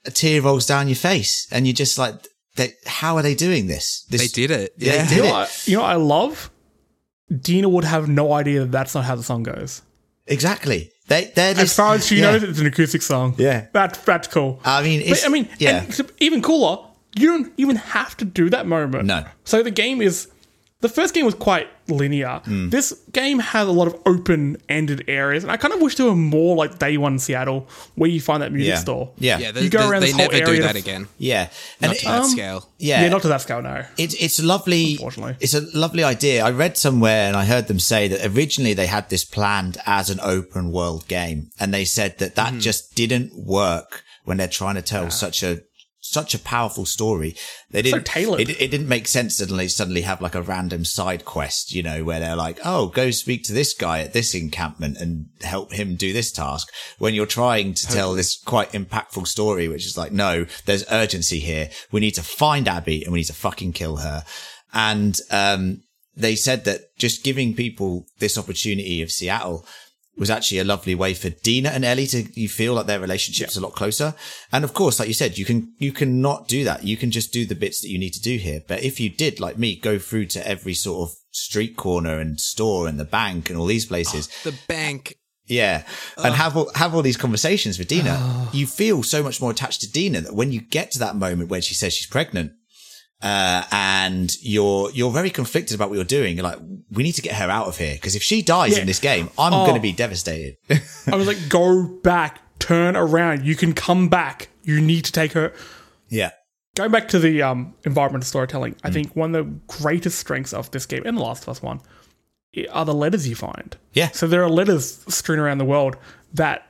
a 0.05 0.09
tear 0.09 0.41
rolls 0.41 0.65
down 0.65 0.87
your 0.87 0.95
face. 0.95 1.47
And 1.51 1.67
you're 1.67 1.73
just 1.75 1.97
like, 1.97 2.15
they, 2.55 2.73
how 2.85 3.15
are 3.17 3.21
they 3.21 3.35
doing 3.35 3.67
this? 3.67 4.05
this 4.09 4.21
They 4.21 4.27
did 4.27 4.51
it. 4.51 4.73
Yeah, 4.77 4.93
Yeah. 4.93 5.05
they 5.05 5.15
You 5.15 5.21
know, 5.23 5.27
it. 5.27 5.31
what, 5.31 5.63
you 5.67 5.75
know 5.77 5.81
what 5.83 5.91
I 5.91 5.95
love? 5.95 6.51
Dina 7.41 7.67
would 7.69 7.83
have 7.83 8.07
no 8.07 8.33
idea 8.33 8.61
that 8.61 8.71
that's 8.71 8.93
not 8.95 9.05
how 9.05 9.15
the 9.15 9.23
song 9.23 9.43
goes. 9.43 9.81
Exactly. 10.27 10.91
They, 11.07 11.31
they're 11.35 11.53
just, 11.53 11.63
As 11.65 11.75
far 11.75 11.93
as 11.95 12.05
she 12.07 12.17
yeah. 12.17 12.31
knows, 12.31 12.43
it's 12.43 12.59
an 12.59 12.65
acoustic 12.65 13.01
song. 13.01 13.35
Yeah. 13.37 13.67
That's, 13.73 13.97
that's 13.99 14.27
cool. 14.27 14.59
I 14.63 14.81
mean, 14.83 15.07
But, 15.07 15.23
I 15.25 15.29
mean, 15.29 15.49
yeah. 15.59 15.83
and 15.83 16.11
even 16.19 16.41
cooler, 16.41 16.83
you 17.15 17.27
don't 17.27 17.53
even 17.57 17.75
have 17.77 18.17
to 18.17 18.25
do 18.25 18.49
that 18.49 18.65
moment. 18.67 19.05
No. 19.05 19.25
So 19.43 19.61
the 19.63 19.71
game 19.71 20.01
is. 20.01 20.27
The 20.85 20.93
first 21.01 21.15
game 21.15 21.25
was 21.25 21.33
quite 21.33 21.67
linear. 21.87 22.41
Hmm. 22.45 22.69
This 22.69 22.93
game 23.11 23.39
has 23.39 23.67
a 23.67 23.71
lot 23.71 23.87
of 23.87 23.95
open 24.05 24.57
ended 24.69 25.03
areas, 25.07 25.43
and 25.43 25.51
I 25.51 25.57
kind 25.57 25.73
of 25.73 25.81
wish 25.81 25.95
there 25.95 26.05
were 26.05 26.15
more 26.15 26.55
like 26.55 26.77
Day 26.77 26.97
One 26.97 27.17
Seattle, 27.17 27.67
where 27.95 28.09
you 28.09 28.21
find 28.21 28.43
that 28.43 28.51
music 28.51 28.73
Yeah. 28.75 28.79
store. 28.79 29.09
Yeah. 29.17 29.39
Yeah, 29.39 29.51
Yeah. 29.55 29.61
You 29.61 29.69
go 29.69 29.77
there's- 29.79 29.91
around 29.91 30.01
they 30.01 30.07
this 30.07 30.15
whole 30.15 30.31
never 30.31 30.45
do 30.55 30.61
that 30.61 30.73
to- 30.73 30.77
again. 30.77 31.07
And 31.19 31.49
Not 31.81 31.95
it- 31.95 31.99
to 31.99 32.05
that 32.05 32.21
um, 32.21 32.29
scale. 32.29 32.69
yeah. 32.77 33.01
Yeah, 33.01 33.09
not 33.09 33.21
to 33.23 33.27
that 33.29 33.41
scale, 33.41 33.61
no. 33.63 33.83
It's 33.97 34.13
it's 34.25 34.39
lovely. 34.39 34.91
Unfortunately. 34.93 35.35
It's 35.39 35.55
a 35.55 35.61
lovely 35.73 36.03
idea. 36.03 36.43
I 36.45 36.51
read 36.51 36.77
somewhere 36.77 37.27
and 37.27 37.35
I 37.35 37.45
heard 37.45 37.67
them 37.67 37.79
say 37.79 38.07
that 38.09 38.19
originally 38.31 38.73
they 38.75 38.87
had 38.87 39.09
this 39.09 39.23
planned 39.25 39.77
as 39.87 40.09
an 40.11 40.19
open 40.21 40.71
world 40.71 41.07
game, 41.07 41.49
and 41.59 41.73
they 41.73 41.85
said 41.85 42.19
that 42.19 42.35
that 42.35 42.59
just 42.59 42.93
didn't 42.93 43.31
work 43.35 44.03
when 44.25 44.37
they're 44.37 44.47
trying 44.61 44.75
to 44.75 44.81
tell 44.83 45.09
such 45.09 45.41
a 45.43 45.61
such 46.05 46.33
a 46.33 46.39
powerful 46.39 46.85
story. 46.85 47.35
They 47.71 47.81
didn't. 47.81 48.05
tailored. 48.05 48.41
It, 48.41 48.61
it 48.61 48.71
didn't 48.71 48.87
make 48.87 49.07
sense 49.07 49.37
suddenly 49.37 49.67
suddenly 49.67 50.01
have 50.01 50.21
like 50.21 50.35
a 50.35 50.41
random 50.41 50.85
side 50.85 51.25
quest, 51.25 51.73
you 51.73 51.83
know, 51.83 52.03
where 52.03 52.19
they're 52.19 52.35
like, 52.35 52.59
"Oh, 52.63 52.87
go 52.87 53.11
speak 53.11 53.43
to 53.45 53.53
this 53.53 53.73
guy 53.73 53.99
at 53.99 54.13
this 54.13 54.33
encampment 54.33 54.97
and 54.97 55.27
help 55.41 55.73
him 55.73 55.95
do 55.95 56.13
this 56.13 56.31
task." 56.31 56.71
When 56.99 57.13
you're 57.13 57.25
trying 57.25 57.73
to 57.73 57.87
tell 57.87 58.13
this 58.13 58.37
quite 58.37 58.71
impactful 58.71 59.27
story, 59.27 59.67
which 59.67 59.85
is 59.85 59.97
like, 59.97 60.11
"No, 60.11 60.45
there's 60.65 60.89
urgency 60.91 61.39
here. 61.39 61.69
We 61.91 61.99
need 61.99 62.15
to 62.15 62.23
find 62.23 62.67
Abby 62.67 63.03
and 63.03 63.11
we 63.11 63.19
need 63.19 63.25
to 63.25 63.33
fucking 63.33 63.73
kill 63.73 63.97
her." 63.97 64.23
And 64.73 65.19
um, 65.31 65.83
they 66.15 66.35
said 66.35 66.65
that 66.65 66.81
just 66.97 67.23
giving 67.23 67.53
people 67.53 68.07
this 68.19 68.37
opportunity 68.37 69.01
of 69.01 69.11
Seattle 69.11 69.65
was 70.17 70.29
actually 70.29 70.59
a 70.59 70.63
lovely 70.63 70.95
way 70.95 71.13
for 71.13 71.29
Dina 71.29 71.69
and 71.69 71.83
Ellie 71.83 72.07
to 72.07 72.23
you 72.39 72.47
feel 72.47 72.73
like 72.73 72.85
their 72.85 72.99
relationship 72.99 73.15
relationship's 73.15 73.57
a 73.57 73.61
lot 73.61 73.73
closer. 73.75 74.13
And 74.51 74.63
of 74.63 74.73
course, 74.73 74.99
like 74.99 75.07
you 75.07 75.13
said, 75.13 75.37
you 75.37 75.45
can 75.45 75.73
you 75.77 75.91
can 75.91 76.21
not 76.21 76.47
do 76.47 76.63
that. 76.63 76.83
You 76.83 76.97
can 76.97 77.11
just 77.11 77.31
do 77.33 77.45
the 77.45 77.55
bits 77.55 77.81
that 77.81 77.89
you 77.89 77.97
need 77.97 78.13
to 78.13 78.21
do 78.21 78.37
here. 78.37 78.61
But 78.67 78.83
if 78.83 78.99
you 78.99 79.09
did, 79.09 79.39
like 79.39 79.57
me, 79.57 79.75
go 79.79 79.97
through 79.99 80.27
to 80.27 80.47
every 80.47 80.73
sort 80.73 81.09
of 81.09 81.15
street 81.31 81.75
corner 81.75 82.19
and 82.19 82.39
store 82.39 82.87
and 82.87 82.99
the 82.99 83.05
bank 83.05 83.49
and 83.49 83.57
all 83.59 83.65
these 83.65 83.85
places, 83.85 84.27
The 84.43 84.55
bank. 84.67 85.15
yeah, 85.45 85.83
and 86.17 86.33
have 86.35 86.55
all, 86.57 86.71
have 86.75 86.95
all 86.95 87.01
these 87.01 87.17
conversations 87.17 87.77
with 87.77 87.87
Dina, 87.87 88.47
you 88.53 88.67
feel 88.67 89.03
so 89.03 89.21
much 89.23 89.41
more 89.41 89.51
attached 89.51 89.81
to 89.81 89.91
Dina 89.91 90.21
that 90.21 90.35
when 90.35 90.51
you 90.51 90.61
get 90.61 90.91
to 90.91 90.99
that 90.99 91.15
moment 91.15 91.49
when 91.49 91.61
she 91.61 91.73
says 91.73 91.93
she's 91.93 92.07
pregnant, 92.07 92.51
uh, 93.21 93.63
and 93.71 94.35
you're 94.41 94.91
you're 94.91 95.11
very 95.11 95.29
conflicted 95.29 95.75
about 95.75 95.89
what 95.89 95.95
you're 95.95 96.03
doing. 96.05 96.35
You're 96.35 96.43
like, 96.43 96.59
we 96.91 97.03
need 97.03 97.13
to 97.13 97.21
get 97.21 97.35
her 97.35 97.49
out 97.49 97.67
of 97.67 97.77
here 97.77 97.93
because 97.95 98.15
if 98.15 98.23
she 98.23 98.41
dies 98.41 98.73
Yeah. 98.73 98.81
in 98.81 98.87
this 98.87 98.99
game, 98.99 99.29
I'm 99.37 99.53
Oh. 99.53 99.63
going 99.65 99.75
to 99.75 99.81
be 99.81 99.91
devastated. 99.93 100.57
I 101.11 101.15
was 101.15 101.27
like, 101.27 101.49
go 101.49 101.83
back, 102.03 102.41
turn 102.59 102.95
around. 102.95 103.45
You 103.45 103.55
can 103.55 103.73
come 103.73 104.09
back. 104.09 104.49
You 104.63 104.81
need 104.81 105.05
to 105.05 105.11
take 105.11 105.31
her. 105.33 105.53
yeah, 106.09 106.31
Going 106.75 106.91
back 106.91 107.07
to 107.09 107.19
the 107.19 107.41
um, 107.41 107.73
environmental 107.85 108.25
storytelling, 108.27 108.73
Mm. 108.75 108.79
I 108.83 108.91
think 108.91 109.15
one 109.15 109.33
of 109.33 109.45
the 109.45 109.51
greatest 109.81 110.19
strengths 110.19 110.53
of 110.53 110.69
this 110.71 110.85
game 110.85 111.03
and 111.05 111.17
the 111.17 111.21
Last 111.21 111.43
of 111.43 111.49
Us 111.49 111.61
one 111.61 111.79
are 112.71 112.85
the 112.85 112.93
letters 112.93 113.27
you 113.27 113.35
find. 113.35 113.75
yeah, 113.93 114.09
So 114.11 114.27
there 114.27 114.43
are 114.43 114.49
letters 114.49 115.03
strewn 115.07 115.39
around 115.39 115.57
the 115.57 115.65
world 115.65 115.95
that 116.33 116.67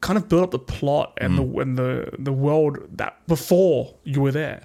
kind 0.00 0.16
of 0.16 0.28
build 0.28 0.42
up 0.44 0.50
the 0.50 0.58
plot 0.58 1.12
and 1.18 1.32
Mm. 1.38 1.52
the 1.54 1.60
and 1.60 1.78
the 1.78 2.10
the 2.18 2.32
world 2.32 2.78
that 2.96 3.24
before 3.26 3.94
you 4.04 4.20
were 4.20 4.32
there. 4.32 4.62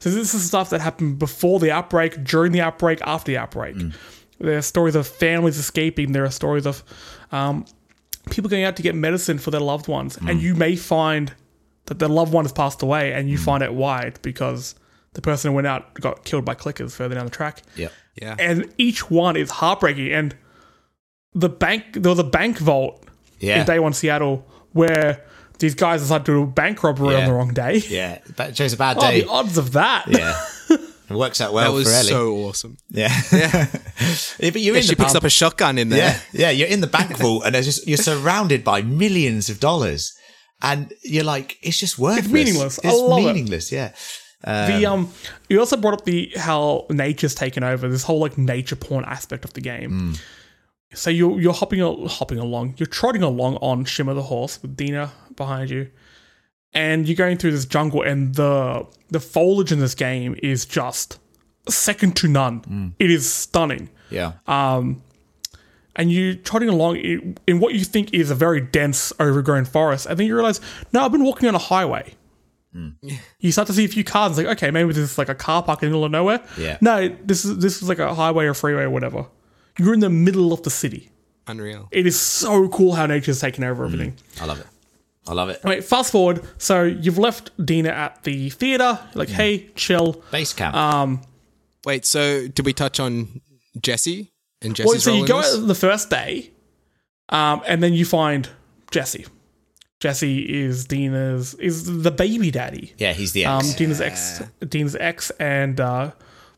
So 0.00 0.10
this 0.10 0.32
is 0.34 0.44
stuff 0.46 0.70
that 0.70 0.80
happened 0.80 1.18
before 1.18 1.58
the 1.58 1.70
outbreak, 1.72 2.22
during 2.24 2.52
the 2.52 2.60
outbreak, 2.60 3.00
after 3.04 3.32
the 3.32 3.38
outbreak. 3.38 3.74
Mm. 3.76 3.94
There 4.38 4.56
are 4.56 4.62
stories 4.62 4.94
of 4.94 5.06
families 5.08 5.58
escaping. 5.58 6.12
There 6.12 6.24
are 6.24 6.30
stories 6.30 6.66
of 6.66 6.84
um, 7.32 7.64
people 8.30 8.48
going 8.48 8.62
out 8.64 8.76
to 8.76 8.82
get 8.82 8.94
medicine 8.94 9.38
for 9.38 9.50
their 9.50 9.60
loved 9.60 9.88
ones, 9.88 10.16
Mm. 10.16 10.30
and 10.30 10.42
you 10.42 10.54
may 10.54 10.76
find 10.76 11.32
that 11.86 11.98
their 11.98 12.08
loved 12.08 12.32
one 12.32 12.44
has 12.44 12.52
passed 12.52 12.82
away, 12.82 13.12
and 13.12 13.28
you 13.28 13.38
find 13.38 13.62
out 13.62 13.74
why 13.74 14.02
It's 14.02 14.18
because 14.20 14.74
the 15.14 15.22
person 15.22 15.50
who 15.50 15.54
went 15.56 15.66
out 15.66 15.94
got 15.94 16.24
killed 16.24 16.44
by 16.44 16.54
clickers 16.54 16.92
further 16.92 17.14
down 17.16 17.24
the 17.24 17.30
track 17.30 17.62
yeah, 17.74 17.88
Yeah. 18.20 18.36
and 18.38 18.72
each 18.78 19.10
one 19.10 19.36
is 19.36 19.50
heartbreaking. 19.50 20.12
And 20.12 20.36
the 21.34 21.48
bank, 21.48 21.84
there 21.94 22.10
was 22.10 22.18
a 22.20 22.24
bank 22.24 22.58
vault 22.58 23.02
yeah, 23.40 23.60
in 23.60 23.66
Day 23.66 23.78
One 23.80 23.94
Seattle 23.94 24.46
where 24.72 25.24
these 25.58 25.74
guys 25.74 26.00
decided 26.02 26.24
to 26.26 26.32
do 26.32 26.42
a 26.42 26.46
bank 26.46 26.82
robbery 26.82 27.14
on 27.16 27.24
the 27.26 27.32
wrong 27.32 27.52
day. 27.52 27.82
yeah. 27.88 28.18
But 28.36 28.54
chose 28.54 28.72
a 28.72 28.76
bad 28.76 28.96
Oh, 28.98 29.00
day. 29.00 29.22
the 29.22 29.28
odds 29.28 29.58
of 29.58 29.72
that! 29.72 30.04
yeah, 30.08 30.40
it 30.70 31.14
works 31.16 31.40
out 31.40 31.52
well 31.52 31.72
That 31.72 31.76
was 31.76 31.88
for 31.88 31.94
Ellie. 31.94 32.08
so 32.08 32.34
awesome. 32.46 32.76
yeah, 32.90 33.14
yeah. 33.32 33.66
but 34.40 34.56
you're 34.56 34.74
Yeah, 34.74 34.80
in 34.80 34.82
she 34.82 34.90
the 34.90 34.96
picks 34.96 35.12
bank- 35.12 35.16
up 35.16 35.24
a 35.24 35.30
shotgun 35.30 35.78
in 35.78 35.88
there. 35.88 36.20
Yeah, 36.32 36.48
yeah, 36.48 36.50
you're 36.50 36.68
in 36.68 36.80
the 36.80 36.86
bank 36.86 37.16
vault 37.16 37.44
and 37.46 37.54
just 37.56 37.86
you're 37.86 37.96
surrounded 37.98 38.62
by 38.64 38.82
millions 38.82 39.48
of 39.48 39.58
dollars, 39.60 40.12
and 40.62 40.92
you're 41.02 41.24
like, 41.24 41.58
it's 41.62 41.78
just 41.78 41.98
worthless. 41.98 42.24
It's 42.26 42.32
meaningless. 42.32 42.78
I 42.84 42.88
It's 42.88 42.98
love 42.98 43.18
it. 43.20 43.24
meaningless. 43.26 43.72
Yeah, 43.72 43.92
the 44.44 44.86
um, 44.86 45.12
you 45.48 45.58
also 45.58 45.76
brought 45.76 45.94
up 45.94 46.04
the 46.04 46.30
how 46.36 46.86
nature's 46.90 47.34
taken 47.34 47.64
over. 47.64 47.88
This 47.88 48.02
whole 48.04 48.20
like 48.20 48.38
nature 48.38 48.76
porn 48.76 49.04
aspect 49.04 49.44
of 49.44 49.52
the 49.54 49.60
game. 49.60 50.14
So 50.94 51.10
you're 51.10 51.38
you're 51.40 51.52
hopping 51.52 51.80
hopping 52.08 52.38
along. 52.38 52.74
You're 52.78 52.86
trotting 52.86 53.22
along 53.22 53.56
on 53.56 53.84
Shimmer 53.84 54.14
the 54.14 54.22
horse 54.22 54.60
with 54.62 54.74
Dina 54.76 55.10
behind 55.38 55.70
you, 55.70 55.88
and 56.74 57.08
you're 57.08 57.16
going 57.16 57.38
through 57.38 57.52
this 57.52 57.64
jungle. 57.64 58.02
And 58.02 58.34
the 58.34 58.86
the 59.08 59.20
foliage 59.20 59.72
in 59.72 59.80
this 59.80 59.94
game 59.94 60.36
is 60.42 60.66
just 60.66 61.18
second 61.68 62.16
to 62.16 62.28
none. 62.28 62.60
Mm. 62.60 62.92
It 62.98 63.10
is 63.10 63.32
stunning. 63.32 63.88
Yeah. 64.10 64.32
Um, 64.46 65.02
And 65.96 66.12
you're 66.12 66.34
trotting 66.36 66.68
along 66.68 66.96
in, 66.96 67.36
in 67.48 67.58
what 67.58 67.74
you 67.74 67.82
think 67.84 68.14
is 68.14 68.30
a 68.30 68.34
very 68.34 68.60
dense, 68.60 69.12
overgrown 69.18 69.64
forest, 69.64 70.06
and 70.06 70.16
then 70.16 70.26
you 70.28 70.34
realize, 70.34 70.60
no, 70.92 71.04
I've 71.04 71.10
been 71.10 71.24
walking 71.24 71.48
on 71.48 71.54
a 71.56 71.58
highway. 71.58 72.14
Mm. 72.74 72.94
You 73.40 73.52
start 73.52 73.66
to 73.68 73.74
see 73.74 73.84
a 73.84 73.88
few 73.88 74.04
cars. 74.04 74.30
It's 74.32 74.38
like, 74.38 74.56
okay, 74.56 74.70
maybe 74.70 74.88
this 74.92 75.10
is 75.12 75.18
like 75.18 75.28
a 75.28 75.34
car 75.34 75.62
park 75.62 75.82
in 75.82 75.88
the 75.88 75.90
middle 75.90 76.04
of 76.04 76.12
nowhere. 76.12 76.40
Yeah. 76.56 76.76
No, 76.80 77.08
this 77.24 77.44
is 77.44 77.58
this 77.58 77.82
is 77.82 77.88
like 77.88 77.98
a 78.00 78.14
highway 78.14 78.46
or 78.46 78.54
freeway 78.54 78.82
or 78.82 78.90
whatever. 78.90 79.26
You're 79.78 79.94
in 79.94 80.00
the 80.00 80.10
middle 80.10 80.52
of 80.52 80.62
the 80.62 80.70
city. 80.70 81.10
Unreal. 81.46 81.88
It 81.90 82.06
is 82.06 82.18
so 82.18 82.68
cool 82.68 82.94
how 82.94 83.06
nature's 83.06 83.40
taken 83.40 83.64
over 83.64 83.82
mm. 83.82 83.86
everything. 83.86 84.12
I 84.40 84.44
love 84.46 84.60
it. 84.60 84.66
I 85.28 85.34
love 85.34 85.48
it. 85.50 85.60
Anyway, 85.64 85.80
fast 85.82 86.10
forward. 86.12 86.42
So 86.58 86.82
you've 86.84 87.18
left 87.18 87.50
Dina 87.64 87.90
at 87.90 88.22
the 88.24 88.50
theater. 88.50 88.98
You're 89.14 89.18
like, 89.18 89.28
hey, 89.28 89.68
chill. 89.74 90.22
Base 90.30 90.52
camp. 90.54 90.74
Um, 90.74 91.20
Wait, 91.84 92.04
so 92.04 92.48
did 92.48 92.66
we 92.66 92.72
touch 92.72 92.98
on 92.98 93.40
Jesse 93.80 94.32
and 94.62 94.74
Jesse's 94.74 94.90
well, 94.90 95.00
so 95.00 95.14
you 95.14 95.26
go 95.26 95.38
out 95.38 95.66
the 95.66 95.74
first 95.74 96.10
day, 96.10 96.50
um, 97.28 97.62
and 97.66 97.82
then 97.82 97.92
you 97.92 98.04
find 98.04 98.48
Jesse. 98.90 99.26
Jesse 100.00 100.40
is 100.64 100.84
Dina's 100.86 101.54
is 101.54 102.02
the 102.02 102.10
baby 102.10 102.50
daddy. 102.50 102.92
yeah, 102.98 103.12
he's 103.12 103.32
the 103.32 103.44
Um, 103.46 103.60
ex. 103.60 103.74
Dina's 103.74 104.00
ex, 104.00 104.42
Dina's 104.68 104.96
ex, 104.96 105.30
and 105.38 105.80
uh, 105.80 106.10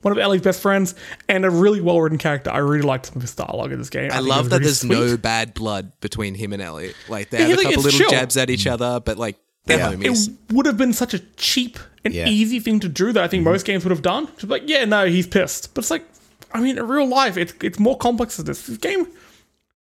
one 0.02 0.12
of 0.12 0.18
Ellie's 0.18 0.42
best 0.42 0.60
friends, 0.62 0.94
and 1.28 1.44
a 1.44 1.50
really 1.50 1.80
well 1.80 2.00
written 2.00 2.18
character. 2.18 2.50
I 2.50 2.58
really 2.58 2.82
liked 2.82 3.06
some 3.06 3.16
of 3.16 3.22
his 3.22 3.34
dialogue 3.34 3.72
in 3.72 3.78
this 3.78 3.90
game. 3.90 4.10
I 4.10 4.16
think 4.16 4.26
it 4.26 4.28
love 4.28 4.50
that 4.50 4.56
really 4.56 4.64
there's 4.64 4.80
sweet. 4.80 4.90
no 4.90 5.16
bad 5.16 5.54
blood 5.54 5.92
between 6.00 6.34
him 6.34 6.52
and 6.52 6.62
Ellie. 6.62 6.94
Like 7.08 7.30
they 7.30 7.40
Yeah, 7.40 7.48
have 7.48 7.58
a 7.58 7.62
couple 7.62 7.74
it's 7.74 7.84
little 7.84 8.00
chill. 8.00 8.10
jabs 8.10 8.36
at 8.36 8.50
each 8.50 8.66
other, 8.66 9.00
but 9.00 9.18
like 9.18 9.36
they're 9.66 9.78
Yeah. 9.78 9.92
homies. 9.92 10.28
It 10.28 10.52
would 10.54 10.66
have 10.66 10.76
been 10.78 10.92
such 10.92 11.14
a 11.14 11.18
cheap 11.36 11.78
and 12.04 12.14
Yeah. 12.14 12.28
easy 12.28 12.60
thing 12.60 12.80
to 12.80 12.88
do 12.88 13.12
that 13.12 13.22
I 13.22 13.28
think 13.28 13.42
mm-hmm. 13.42 13.52
most 13.52 13.66
games 13.66 13.84
would 13.84 13.90
have 13.90 14.02
done. 14.02 14.26
Just 14.36 14.48
like, 14.48 14.62
yeah, 14.66 14.84
no, 14.84 15.06
he's 15.06 15.26
pissed. 15.26 15.74
But 15.74 15.84
it's 15.84 15.90
like, 15.90 16.04
I 16.52 16.60
mean, 16.60 16.78
in 16.78 16.86
real 16.88 17.06
life, 17.06 17.36
it's 17.36 17.52
it's 17.62 17.78
more 17.78 17.96
complex 17.96 18.36
than 18.36 18.46
this. 18.46 18.66
This 18.66 18.78
game 18.78 19.06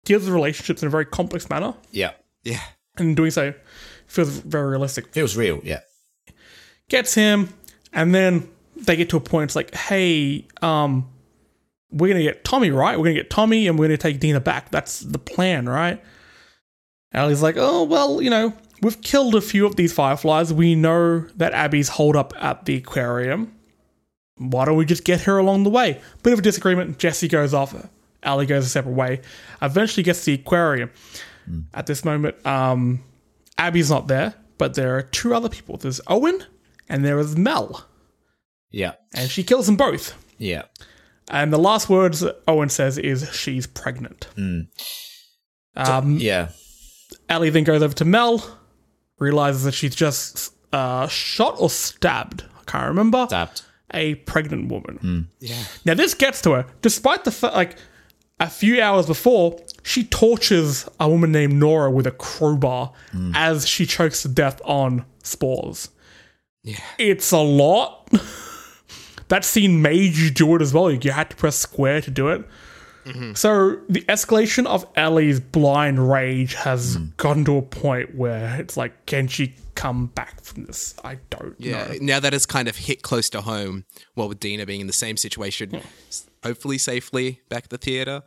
deals 0.05 0.23
with 0.25 0.34
relationships 0.34 0.82
in 0.82 0.88
a 0.88 0.91
very 0.91 1.05
complex 1.05 1.49
manner, 1.49 1.73
yeah. 1.91 2.12
yeah. 2.43 2.60
and 2.97 3.15
doing 3.15 3.32
so 3.32 3.53
feels 4.10 4.29
very 4.29 4.69
realistic. 4.69 5.13
Feels 5.13 5.36
real. 5.38 5.62
Yeah. 5.63 5.79
Gets 6.89 7.13
him, 7.13 7.53
and 7.93 8.13
then 8.13 8.49
they 8.85 8.95
get 8.95 9.09
to 9.09 9.17
a 9.17 9.21
point. 9.21 9.49
It's 9.49 9.55
like, 9.55 9.73
hey, 9.73 10.47
um, 10.61 11.09
we're 11.91 12.07
gonna 12.07 12.23
get 12.23 12.43
Tommy, 12.43 12.71
right? 12.71 12.97
We're 12.97 13.05
gonna 13.05 13.15
get 13.15 13.29
Tommy, 13.29 13.67
and 13.67 13.77
we're 13.77 13.85
gonna 13.85 13.97
take 13.97 14.19
Dina 14.19 14.39
back. 14.39 14.69
That's 14.71 14.99
the 14.99 15.19
plan, 15.19 15.67
right? 15.67 16.03
Ellie's 17.11 17.41
like, 17.41 17.55
oh 17.57 17.83
well, 17.83 18.21
you 18.21 18.29
know, 18.29 18.53
we've 18.81 19.01
killed 19.01 19.35
a 19.35 19.41
few 19.41 19.65
of 19.65 19.75
these 19.75 19.93
fireflies. 19.93 20.53
We 20.53 20.75
know 20.75 21.21
that 21.37 21.53
Abby's 21.53 21.89
holed 21.89 22.15
up 22.15 22.33
at 22.41 22.65
the 22.65 22.75
aquarium. 22.75 23.55
Why 24.37 24.65
don't 24.65 24.77
we 24.77 24.85
just 24.85 25.03
get 25.03 25.21
her 25.21 25.37
along 25.37 25.63
the 25.63 25.69
way? 25.69 25.99
Bit 26.23 26.33
of 26.33 26.39
a 26.39 26.41
disagreement. 26.41 26.97
Jesse 26.97 27.27
goes 27.27 27.53
off. 27.53 27.75
Ellie 28.23 28.45
goes 28.45 28.65
a 28.65 28.69
separate 28.69 28.93
way. 28.93 29.21
Eventually 29.61 30.03
gets 30.03 30.19
to 30.25 30.25
the 30.27 30.41
aquarium. 30.41 30.91
At 31.73 31.87
this 31.87 32.05
moment, 32.05 32.45
um, 32.45 33.03
Abby's 33.57 33.89
not 33.89 34.07
there, 34.07 34.35
but 34.57 34.75
there 34.75 34.95
are 34.97 35.01
two 35.01 35.33
other 35.33 35.49
people. 35.49 35.77
There's 35.77 35.99
Owen 36.07 36.43
and 36.87 37.03
there 37.03 37.19
is 37.19 37.35
Mel, 37.35 37.85
Yeah. 38.71 38.93
and 39.15 39.29
she 39.29 39.43
kills 39.43 39.65
them 39.65 39.75
both. 39.77 40.13
Yeah. 40.38 40.63
And 41.29 41.51
the 41.53 41.58
last 41.60 41.89
words 41.89 42.23
Owen 42.47 42.69
says 42.69 42.97
is 42.97 43.29
she's 43.34 43.67
pregnant. 43.67 44.27
Um, 45.75 46.17
Yeah. 46.17 46.49
Ellie 47.27 47.49
then 47.49 47.63
goes 47.63 47.82
over 47.82 47.93
to 47.95 48.05
Mel, 48.05 48.43
realizes 49.19 49.63
that 49.63 49.73
she's 49.73 49.95
just 49.95 50.53
uh, 50.73 51.08
shot 51.08 51.55
or 51.60 51.69
stabbed. 51.69 52.43
I 52.60 52.63
can't 52.71 52.88
remember. 52.88 53.25
Stabbed. 53.27 53.62
A 53.93 54.15
pregnant 54.15 54.71
woman. 54.71 55.27
Yeah. 55.39 55.63
Now 55.86 55.93
this 55.95 56.13
gets 56.13 56.41
to 56.43 56.51
her, 56.51 56.65
despite 56.82 57.23
the 57.23 57.32
fact, 57.32 57.55
like 57.55 57.75
a 58.39 58.49
few 58.49 58.82
hours 58.82 59.05
before, 59.08 59.60
she 59.84 60.03
tortures 60.03 60.88
a 60.99 61.10
woman 61.10 61.32
named 61.32 61.53
Nora 61.53 61.89
with 61.91 62.05
a 62.08 62.12
crowbar 62.12 62.93
as 63.34 63.67
she 63.67 63.86
chokes 63.86 64.21
to 64.21 64.27
death 64.27 64.62
on 64.63 65.05
spores. 65.23 65.89
Yeah. 66.63 66.79
It's 66.97 67.32
a 67.32 67.39
lot. 67.39 68.10
that 69.29 69.45
scene 69.45 69.81
made 69.81 70.15
you 70.15 70.29
do 70.29 70.55
it 70.55 70.61
as 70.61 70.73
well. 70.73 70.91
You 70.91 71.11
had 71.11 71.29
to 71.31 71.35
press 71.35 71.55
square 71.55 72.01
to 72.01 72.11
do 72.11 72.27
it. 72.29 72.45
So 73.33 73.79
the 73.89 74.01
escalation 74.01 74.67
of 74.67 74.85
Ellie's 74.95 75.39
blind 75.39 76.11
rage 76.11 76.53
has 76.53 76.97
gotten 77.17 77.43
to 77.45 77.57
a 77.57 77.61
point 77.63 78.13
where 78.13 78.59
it's 78.61 78.77
like, 78.77 79.07
can 79.07 79.27
she 79.27 79.55
come 79.73 80.07
back 80.07 80.39
from 80.41 80.65
this? 80.65 80.93
I 81.03 81.17
don't 81.31 81.55
Yeah. 81.57 81.87
know. 81.87 81.93
Now 82.01 82.19
that 82.19 82.35
it's 82.35 82.45
kind 82.45 82.67
of 82.67 82.75
hit 82.75 83.01
close 83.01 83.27
to 83.31 83.41
home, 83.41 83.85
well, 84.15 84.29
with 84.29 84.39
Dina 84.39 84.67
being 84.67 84.81
in 84.81 84.85
the 84.85 84.93
same 84.93 85.17
situation, 85.17 85.81
s- 86.07 86.27
hopefully 86.43 86.77
safely 86.77 87.41
back 87.49 87.63
at 87.63 87.69
the 87.71 87.79
theater. 87.79 88.21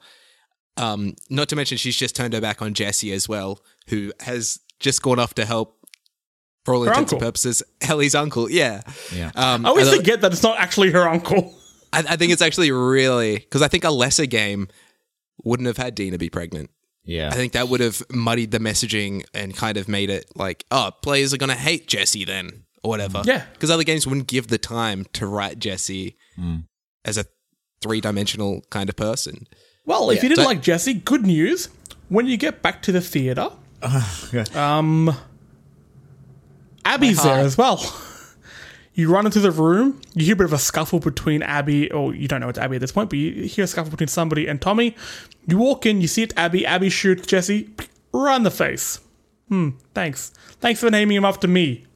Um, 0.77 1.15
not 1.31 1.49
to 1.51 1.55
mention 1.57 1.79
she's 1.79 1.97
just 1.97 2.17
turned 2.17 2.35
her 2.35 2.41
back 2.41 2.61
on 2.61 2.75
Jesse 2.75 3.13
as 3.13 3.29
well, 3.29 3.61
who 3.87 4.13
has 4.21 4.59
just 4.81 5.01
gone 5.01 5.21
off 5.21 5.33
to 5.35 5.45
help, 5.45 5.77
for 6.65 6.75
all 6.75 6.83
Her 6.85 6.91
intents 6.91 7.13
uncle. 7.13 7.19
and 7.19 7.27
purposes, 7.29 7.63
Ellie's 7.81 8.15
uncle. 8.15 8.51
Yeah. 8.51 8.83
Yeah. 9.15 9.31
Um, 9.35 9.67
I 9.67 9.71
always 9.71 9.87
although- 9.87 9.99
forget 9.99 10.21
that 10.21 10.33
it's 10.33 10.43
not 10.43 10.59
actually 10.59 10.91
her 10.93 11.09
uncle. 11.09 11.55
I, 11.93 11.99
I 12.09 12.17
think 12.17 12.33
it's 12.33 12.43
actually 12.43 12.71
really 12.71 13.37
because 13.37 13.63
I 13.63 13.69
think 13.69 13.85
a 13.85 13.91
lesser 13.91 14.27
game 14.27 14.69
wouldn't 15.45 15.67
have 15.67 15.77
had 15.77 15.95
Dina 15.95 16.19
be 16.19 16.31
pregnant. 16.31 16.71
Yeah. 17.05 17.29
I 17.29 17.33
think 17.35 17.53
that 17.53 17.69
would 17.69 17.81
have 17.81 18.03
muddied 18.11 18.53
the 18.53 18.61
messaging 18.61 19.25
and 19.35 19.57
kind 19.57 19.77
of 19.77 19.89
made 19.89 20.09
it 20.09 20.27
like, 20.37 20.65
oh, 20.71 20.93
players 21.03 21.35
are 21.35 21.37
gonna 21.37 21.55
hate 21.57 21.89
Jesse 21.89 22.25
then, 22.25 22.63
or 22.85 22.91
whatever. 22.91 23.23
Yeah. 23.25 23.45
because 23.53 23.71
other 23.71 23.83
games 23.85 24.07
wouldn't 24.07 24.29
give 24.29 24.47
the 24.47 24.59
time 24.59 25.05
to 25.15 25.27
write 25.27 25.59
Jesse 25.59 26.17
as 27.05 27.19
a 27.19 27.25
three-dimensional 27.83 28.63
kind 28.71 28.89
of 28.89 28.95
person. 28.95 29.47
Well, 29.85 30.11
if 30.11 30.23
you 30.23 30.29
didn't 30.29 30.45
So- 30.45 30.49
like 30.49 30.63
Jesse, 30.63 30.95
good 30.95 31.27
news. 31.27 31.69
When 32.09 32.27
you 32.29 32.37
get 32.37 32.63
back 32.63 32.83
to 32.83 32.93
the 32.93 33.01
theater, 33.01 33.51
um, 34.55 35.15
Abby's 36.85 37.23
there 37.23 37.39
as 37.41 37.57
well. 37.59 37.79
You 38.95 39.11
run 39.11 39.25
into 39.25 39.41
the 39.41 39.51
room, 39.51 40.03
you 40.13 40.27
hear 40.27 40.35
a 40.35 40.37
bit 40.37 40.45
of 40.45 40.53
a 40.53 40.59
scuffle 40.59 41.01
between 41.01 41.43
Abby, 41.43 41.91
or 41.91 42.15
you 42.15 42.29
don't 42.29 42.41
know 42.43 42.51
it's 42.51 42.59
Abby 42.59 42.77
at 42.77 42.83
this 42.83 42.93
point, 42.93 43.09
but 43.09 43.19
you 43.19 43.45
hear 43.45 43.65
a 43.65 43.67
scuffle 43.67 43.91
between 43.91 44.09
somebody 44.09 44.47
and 44.47 44.61
Tommy. 44.61 44.95
You 45.47 45.57
walk 45.57 45.87
in, 45.87 46.03
you 46.03 46.07
see 46.07 46.23
it's 46.25 46.35
Abby. 46.37 46.67
Abby 46.67 46.91
shoots 46.91 47.27
Jesse 47.27 47.71
right 48.13 48.37
in 48.37 48.43
the 48.43 48.51
face. 48.51 49.01
Hmm, 49.49 49.71
thanks. 49.95 50.29
Thanks 50.61 50.81
for 50.81 50.91
naming 50.91 51.17
him 51.17 51.25
after 51.25 51.49
me. 51.49 51.87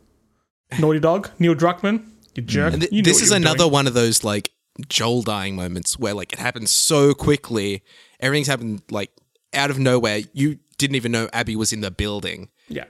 Naughty 0.79 0.99
dog, 0.99 1.29
Neil 1.39 1.55
Druckmann, 1.55 2.03
you 2.35 2.43
jerk. 2.43 2.73
And 2.73 2.81
th- 2.81 2.93
You 2.93 3.03
this 3.03 3.21
is 3.21 3.31
another 3.31 3.59
doing. 3.59 3.73
one 3.73 3.87
of 3.87 3.93
those 3.93 4.25
like 4.25 4.51
Joel 4.89 5.21
dying 5.21 5.55
moments 5.55 5.99
where 5.99 6.15
like 6.15 6.33
it 6.33 6.39
happens 6.39 6.71
so 6.71 7.13
quickly, 7.13 7.83
everything's 8.21 8.47
happened 8.47 8.81
like 8.91 9.11
out 9.53 9.69
of 9.69 9.79
nowhere. 9.79 10.21
You 10.33 10.61
didn't 10.79 10.97
even 10.97 11.13
know 11.13 11.29
Abby 11.35 11.57
was 11.57 11.75
in 11.75 11.83
the 11.83 11.91
building. 11.91 12.49
Yeah. 12.69 12.85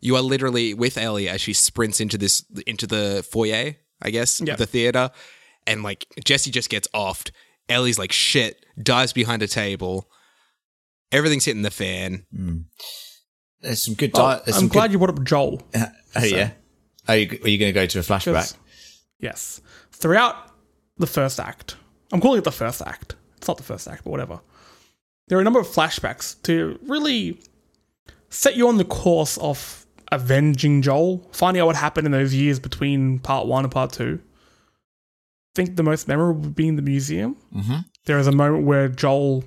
You 0.00 0.16
are 0.16 0.22
literally 0.22 0.74
with 0.74 0.96
Ellie 0.98 1.28
as 1.28 1.40
she 1.40 1.52
sprints 1.52 2.00
into 2.00 2.18
this 2.18 2.44
into 2.66 2.86
the 2.86 3.26
foyer, 3.30 3.74
I 4.02 4.10
guess, 4.10 4.40
Yeah. 4.40 4.52
of 4.54 4.58
the 4.58 4.66
theater, 4.66 5.10
and 5.66 5.82
like 5.82 6.06
Jesse 6.24 6.50
just 6.50 6.70
gets 6.70 6.88
offed. 6.94 7.30
Ellie's 7.68 7.98
like 7.98 8.12
shit, 8.12 8.64
dives 8.82 9.12
behind 9.12 9.42
a 9.42 9.48
table. 9.48 10.08
Everything's 11.12 11.44
hitting 11.44 11.62
the 11.62 11.70
fan. 11.70 12.26
Hmm. 12.34 12.58
There's 13.60 13.82
some 13.82 13.94
good. 13.94 14.12
Di- 14.12 14.40
there's 14.44 14.56
I'm 14.56 14.62
some 14.62 14.68
glad 14.68 14.92
you 14.92 14.98
brought 14.98 15.10
up 15.10 15.24
Joel. 15.24 15.62
Good- 15.72 15.86
oh 16.16 16.24
yeah. 16.24 16.50
Are 17.08 17.16
you, 17.16 17.38
are 17.42 17.48
you 17.48 17.58
going 17.58 17.70
to 17.70 17.72
go 17.72 17.86
to 17.86 17.98
a 18.00 18.02
flashback? 18.02 18.54
Yes. 19.18 19.62
Throughout 19.92 20.36
the 20.98 21.06
first 21.06 21.40
act, 21.40 21.76
I'm 22.12 22.20
calling 22.20 22.38
it 22.38 22.44
the 22.44 22.52
first 22.52 22.82
act. 22.82 23.16
It's 23.38 23.48
not 23.48 23.56
the 23.56 23.62
first 23.62 23.88
act, 23.88 24.04
but 24.04 24.10
whatever. 24.10 24.40
There 25.28 25.38
are 25.38 25.40
a 25.40 25.44
number 25.44 25.58
of 25.58 25.66
flashbacks 25.66 26.40
to 26.42 26.78
really 26.82 27.40
set 28.28 28.56
you 28.56 28.68
on 28.68 28.76
the 28.76 28.84
course 28.84 29.38
of 29.38 29.86
avenging 30.10 30.82
Joel, 30.82 31.28
finding 31.32 31.60
out 31.60 31.66
what 31.66 31.76
happened 31.76 32.06
in 32.06 32.12
those 32.12 32.34
years 32.34 32.58
between 32.58 33.18
part 33.18 33.46
one 33.46 33.64
and 33.64 33.72
part 33.72 33.92
two. 33.92 34.20
I 34.22 35.52
think 35.54 35.76
the 35.76 35.82
most 35.82 36.08
memorable 36.08 36.50
being 36.50 36.76
the 36.76 36.82
museum. 36.82 37.36
Mhm. 37.54 37.84
There 38.06 38.18
is 38.18 38.26
a 38.26 38.32
moment 38.32 38.64
where 38.64 38.88
Joel 38.88 39.44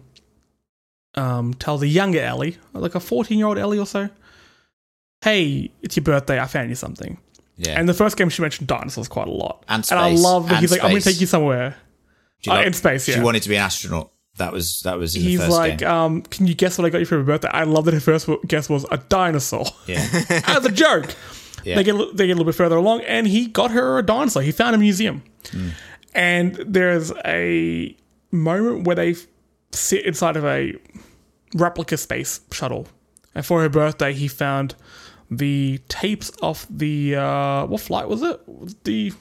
um, 1.16 1.54
tells 1.56 1.82
a 1.82 1.88
younger 1.88 2.20
Ellie, 2.22 2.58
like 2.74 2.96
a 2.96 3.00
14 3.00 3.38
year 3.38 3.48
old 3.48 3.58
Ellie 3.58 3.80
or 3.80 3.86
so, 3.86 4.10
hey, 5.24 5.72
it's 5.82 5.96
your 5.96 6.04
birthday, 6.04 6.40
I 6.40 6.46
found 6.46 6.70
you 6.70 6.76
something. 6.76 7.18
Yeah. 7.58 7.80
And 7.80 7.88
the 7.90 7.94
first 7.94 8.18
game 8.18 8.30
she 8.30 8.42
mentioned 8.42 8.68
dinosaurs 8.68 9.08
quite 9.08 9.28
a 9.28 9.32
lot. 9.32 9.64
And 9.68 9.86
space, 9.86 9.92
and 9.92 10.00
I 10.00 10.12
love 10.14 10.48
that 10.50 10.60
he's 10.62 10.72
like, 10.72 10.82
I'm 10.84 10.90
going 10.92 11.02
to 11.02 11.10
take 11.12 11.20
you 11.22 11.28
somewhere. 11.28 11.76
Do 12.42 12.50
you 12.50 12.54
uh, 12.54 12.58
like- 12.60 12.68
in 12.68 12.74
space, 12.74 13.08
yeah. 13.08 13.16
She 13.16 13.22
wanted 13.22 13.44
to 13.44 13.50
be 13.50 13.56
an 13.56 13.62
astronaut. 13.64 14.12
That 14.42 14.52
was 14.54 14.80
that 14.82 14.98
was 14.98 15.16
in 15.16 15.22
He's 15.22 15.40
the 15.40 15.46
first 15.46 15.58
like, 15.58 15.78
game. 15.80 15.90
um, 15.90 16.22
can 16.24 16.48
you 16.48 16.54
guess 16.56 16.78
what 16.78 16.86
I 16.86 16.90
got 16.90 16.98
you 17.00 17.06
for 17.06 17.16
your 17.16 17.24
birthday? 17.24 17.50
I 17.50 17.64
love 17.64 17.86
that 17.86 17.94
her 17.94 18.00
first 18.00 18.28
guess 18.48 18.68
was 18.70 18.86
a 18.92 18.98
dinosaur. 18.98 19.66
yeah. 19.88 20.06
As 20.48 20.66
a 20.66 20.72
joke. 20.72 21.16
Yeah. 21.64 21.76
They, 21.76 21.84
get, 21.84 21.94
a 21.96 22.06
they 22.14 22.26
get 22.26 22.34
a 22.34 22.38
little 22.38 22.46
bit 22.46 22.56
further 22.56 22.76
along, 22.78 23.02
and 23.02 23.28
he 23.28 23.46
got 23.46 23.70
her 23.72 24.00
a 24.00 24.04
dinosaur. 24.04 24.42
He 24.42 24.52
found 24.52 24.74
a 24.76 24.80
museum. 24.80 25.22
And 26.14 26.56
there's 26.56 27.12
a 27.26 27.96
moment 28.32 28.86
where 28.86 28.96
they 28.96 29.16
sit 29.72 30.06
inside 30.06 30.36
of 30.38 30.44
a 30.46 30.74
replica 31.54 31.98
space 31.98 32.42
shuttle. 32.52 32.88
And 33.36 33.46
for 33.46 33.62
her 33.62 33.70
birthday, 33.70 34.12
he 34.14 34.28
found 34.28 34.76
the 35.30 35.80
tapes 35.88 36.30
of 36.42 36.66
the 36.70 37.16
uh, 37.16 37.66
what 37.68 37.80
flight 37.82 38.08
was 38.10 38.22
it? 38.24 38.84
The 38.84 39.14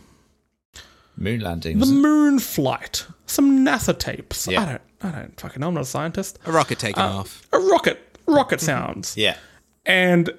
Moon 1.17 1.41
landing. 1.41 1.79
the 1.79 1.87
moon 1.87 2.39
flight. 2.39 3.07
Some 3.31 3.65
NASA 3.65 3.97
tapes. 3.99 4.47
Yeah. 4.49 4.63
I 4.63 4.65
don't. 4.67 4.83
I 5.03 5.11
don't 5.21 5.41
fucking 5.41 5.61
know. 5.61 5.69
I'm 5.69 5.75
not 5.75 5.83
a 5.85 5.87
scientist. 5.87 6.39
A 6.47 6.53
rocket 6.53 6.79
taking 6.79 7.03
Uh, 7.03 7.19
off. 7.21 7.47
A 7.53 7.59
rocket. 7.59 8.19
Rocket 8.27 8.61
sounds. 8.61 9.17
yeah. 9.17 9.37
And 9.87 10.31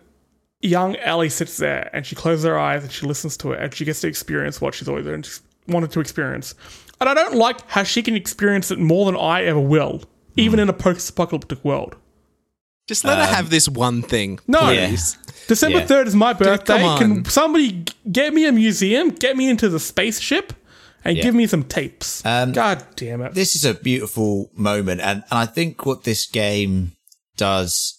young 0.62 0.96
Ellie 0.98 1.30
sits 1.30 1.58
there 1.58 1.90
and 1.94 2.06
she 2.06 2.16
closes 2.16 2.46
her 2.46 2.60
eyes 2.60 2.84
and 2.84 2.92
she 2.92 3.06
listens 3.06 3.38
to 3.38 3.54
it 3.54 3.62
and 3.62 3.74
she 3.74 3.86
gets 3.86 4.02
to 4.02 4.08
experience 4.08 4.62
what 4.62 4.76
she's 4.76 4.88
always 4.88 5.42
wanted 5.68 5.92
to 5.92 6.00
experience. 6.00 6.54
And 7.00 7.10
I 7.10 7.14
don't 7.16 7.36
like 7.36 7.68
how 7.70 7.84
she 7.84 8.04
can 8.04 8.16
experience 8.16 8.70
it 8.70 8.78
more 8.78 9.06
than 9.06 9.16
I 9.16 9.44
ever 9.46 9.60
will, 9.60 10.04
even 10.36 10.60
Hmm. 10.60 10.64
in 10.64 10.70
a 10.70 10.74
post-apocalyptic 10.74 11.64
world. 11.66 11.96
Just 12.88 13.04
let 13.06 13.18
her 13.18 13.26
have 13.34 13.50
this 13.50 13.68
one 13.70 14.02
thing. 14.02 14.40
No. 14.48 14.60
please. 14.60 15.18
December 15.48 15.80
Yeah. 15.80 15.86
3rd 15.88 16.08
is 16.08 16.16
my 16.16 16.34
birthday. 16.34 16.78
come 16.80 16.98
Can 17.00 17.12
on. 17.20 17.26
somebody 17.26 17.86
get 18.12 18.34
me 18.34 18.46
a 18.46 18.52
museum, 18.52 19.10
get 19.10 19.36
me 19.38 19.50
into 19.50 19.70
the 19.70 19.80
spaceship, 19.80 20.54
and 21.04 21.18
Yeah. 21.18 21.24
give 21.24 21.36
me 21.36 21.48
some 21.48 21.64
tapes? 21.64 22.26
Um, 22.26 22.52
God 22.52 22.86
damn 22.96 23.22
it. 23.22 23.34
this 23.34 23.56
is 23.56 23.66
a 23.66 23.74
beautiful 23.74 24.50
moment 24.56 25.02
and, 25.02 25.24
and 25.30 25.40
I 25.40 25.46
think 25.46 25.86
what 25.86 26.04
this 26.04 26.26
game 26.28 26.94
does 27.38 27.98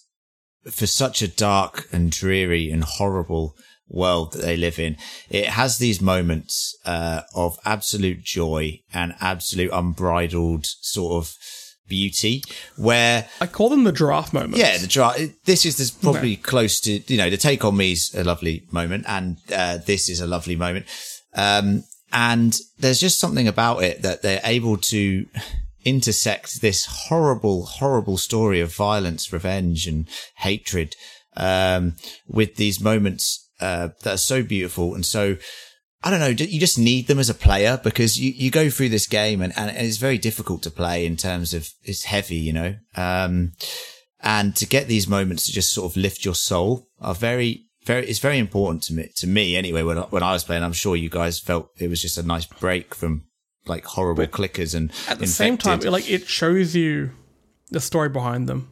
for 0.71 0.87
such 0.87 1.21
a 1.21 1.27
dark 1.27 1.87
and 1.91 2.11
dreary 2.11 2.69
and 2.69 2.83
horrible 2.83 3.55
world 3.89 4.31
that 4.33 4.41
they 4.41 4.55
live 4.57 4.79
in, 4.79 4.95
it 5.29 5.45
has 5.47 5.77
these 5.77 6.01
moments 6.01 6.75
uh, 6.85 7.21
of 7.35 7.57
absolute 7.65 8.23
joy 8.23 8.79
and 8.93 9.13
absolute 9.19 9.69
unbridled 9.73 10.65
sort 10.65 11.13
of 11.23 11.35
beauty 11.87 12.41
where 12.77 13.27
I 13.41 13.45
call 13.47 13.67
them 13.69 13.83
the 13.83 13.91
giraffe 13.91 14.31
moments. 14.33 14.57
yeah, 14.57 14.77
the 14.77 14.87
dra- 14.87 15.15
This 15.45 15.65
is 15.65 15.77
this 15.77 15.91
probably 15.91 16.37
close 16.37 16.79
to 16.81 16.91
you 17.11 17.17
know 17.17 17.29
the 17.29 17.37
take 17.37 17.65
on 17.65 17.75
me's 17.75 18.15
a 18.15 18.23
lovely 18.23 18.63
moment, 18.71 19.03
and 19.07 19.37
uh, 19.53 19.77
this 19.85 20.09
is 20.09 20.21
a 20.21 20.25
lovely 20.27 20.55
moment. 20.55 20.85
Um, 21.35 21.83
and 22.13 22.57
there's 22.77 23.01
just 23.01 23.19
something 23.19 23.47
about 23.47 23.83
it 23.83 24.03
that 24.03 24.21
they're 24.21 24.39
able 24.43 24.77
to 24.77 25.25
intersect 25.83 26.61
this 26.61 26.85
horrible, 26.85 27.65
horrible 27.65 28.17
story 28.17 28.61
of 28.61 28.73
violence, 28.73 29.33
revenge, 29.33 29.87
and 29.87 30.07
hatred 30.37 30.95
um, 31.35 31.95
with 32.27 32.55
these 32.55 32.79
moments 32.79 33.49
uh, 33.59 33.89
that 34.03 34.13
are 34.13 34.17
so 34.17 34.43
beautiful 34.43 34.93
and 34.95 35.05
so. 35.05 35.35
I 36.05 36.09
don't 36.09 36.19
know. 36.19 36.27
You 36.27 36.59
just 36.59 36.77
need 36.77 37.07
them 37.07 37.17
as 37.17 37.29
a 37.29 37.33
player 37.33 37.79
because 37.81 38.19
you, 38.19 38.31
you 38.31 38.51
go 38.51 38.69
through 38.69 38.89
this 38.89 39.07
game 39.07 39.41
and, 39.41 39.53
and 39.55 39.71
it's 39.77 39.95
very 39.95 40.17
difficult 40.17 40.61
to 40.63 40.69
play 40.69 41.05
in 41.05 41.15
terms 41.15 41.53
of 41.53 41.69
it's 41.81 42.03
heavy, 42.03 42.35
you 42.35 42.51
know. 42.51 42.75
Um, 42.97 43.53
and 44.19 44.53
to 44.57 44.65
get 44.65 44.89
these 44.89 45.07
moments 45.07 45.45
to 45.45 45.53
just 45.53 45.71
sort 45.71 45.89
of 45.89 45.95
lift 45.95 46.25
your 46.25 46.35
soul 46.35 46.89
are 46.99 47.15
very, 47.15 47.67
very. 47.85 48.07
It's 48.07 48.19
very 48.19 48.37
important 48.39 48.83
to 48.83 48.93
me. 48.93 49.09
To 49.17 49.27
me, 49.27 49.55
anyway. 49.55 49.83
When 49.83 49.97
I, 49.97 50.01
when 50.01 50.23
I 50.23 50.33
was 50.33 50.43
playing, 50.43 50.63
I'm 50.63 50.73
sure 50.73 50.95
you 50.95 51.09
guys 51.09 51.39
felt 51.39 51.69
it 51.77 51.89
was 51.89 52.01
just 52.01 52.17
a 52.17 52.23
nice 52.23 52.45
break 52.45 52.93
from 52.95 53.23
like 53.65 53.85
horrible 53.85 54.27
clickers 54.27 54.75
and 54.75 54.91
At 55.07 55.19
the 55.19 55.27
same 55.27 55.57
time, 55.57 55.79
it, 55.81 55.89
like 55.91 56.09
it 56.09 56.27
shows 56.27 56.75
you 56.75 57.11
the 57.71 57.79
story 57.79 58.09
behind 58.09 58.47
them, 58.47 58.69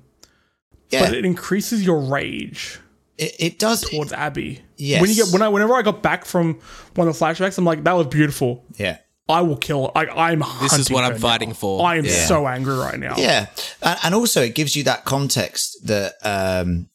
yeah, 0.89 1.02
but 1.06 1.13
it 1.13 1.26
increases 1.26 1.84
your 1.86 2.00
rage 2.02 2.80
it, 3.17 3.36
it 3.39 3.60
does. 3.60 3.82
towards 3.89 4.12
Abby. 4.13 4.60
Yes. 4.78 5.00
When 5.02 5.10
you 5.10 5.15
get 5.15 5.32
when 5.32 5.41
I 5.41 5.47
whenever 5.50 5.74
I 5.76 5.82
got 5.82 6.02
back 6.02 6.26
from 6.26 6.60
one 6.95 7.08
of 7.08 7.17
the 7.17 7.26
flashbacks, 7.26 7.58
I'm 7.58 7.65
like, 7.65 7.84
that 7.86 7.93
was 7.93 8.08
beautiful. 8.08 8.65
yeah, 8.78 8.97
I 9.30 9.41
will 9.41 9.56
kill. 9.58 9.91
I, 9.95 10.08
I'm. 10.08 10.43
This 10.62 10.78
is 10.78 10.91
what 10.91 11.04
I'm 11.06 11.17
fighting 11.19 11.50
now. 11.50 11.56
for. 11.56 11.86
I 11.86 11.95
am 11.97 12.06
Yeah. 12.06 12.26
so 12.26 12.45
angry 12.47 12.76
right 12.78 13.00
now. 13.00 13.15
Yeah, 13.17 13.47
and, 13.82 14.00
and 14.04 14.15
also 14.15 14.41
it 14.41 14.56
gives 14.56 14.76
you 14.76 14.84
that 14.84 15.06
context 15.06 15.78
that 15.88 16.13
um, 16.24 16.89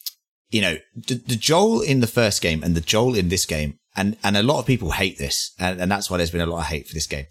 you 0.56 0.62
know 0.62 0.76
the, 0.94 1.14
the 1.14 1.36
Joel 1.36 1.82
in 1.82 2.00
the 2.00 2.06
first 2.06 2.40
game 2.40 2.62
and 2.62 2.74
the 2.74 2.80
Joel 2.80 3.14
in 3.14 3.28
this 3.28 3.44
game, 3.44 3.78
and 3.94 4.16
and 4.24 4.36
a 4.36 4.42
lot 4.42 4.58
of 4.58 4.66
people 4.66 4.92
hate 4.92 5.18
this, 5.18 5.52
and, 5.58 5.80
and 5.80 5.90
that's 5.90 6.10
why 6.10 6.16
there's 6.16 6.30
been 6.30 6.40
a 6.40 6.46
lot 6.46 6.60
of 6.60 6.66
hate 6.66 6.88
for 6.88 6.94
this 6.94 7.06
game 7.06 7.26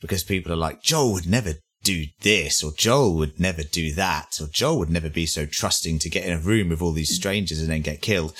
because 0.00 0.24
people 0.24 0.50
are 0.52 0.56
like 0.56 0.82
Joel 0.82 1.12
would 1.12 1.28
never 1.28 1.54
do 1.84 2.06
this, 2.20 2.62
or 2.62 2.72
Joel 2.72 3.14
would 3.16 3.38
never 3.38 3.62
do 3.62 3.92
that, 3.92 4.38
or 4.40 4.46
Joel 4.46 4.78
would 4.78 4.90
never 4.90 5.10
be 5.10 5.26
so 5.26 5.46
trusting 5.46 5.98
to 6.00 6.10
get 6.10 6.24
in 6.24 6.32
a 6.32 6.40
room 6.40 6.70
with 6.70 6.80
all 6.80 6.92
these 6.92 7.14
strangers 7.14 7.60
and 7.60 7.70
then 7.70 7.82
get 7.82 8.02
killed. 8.02 8.34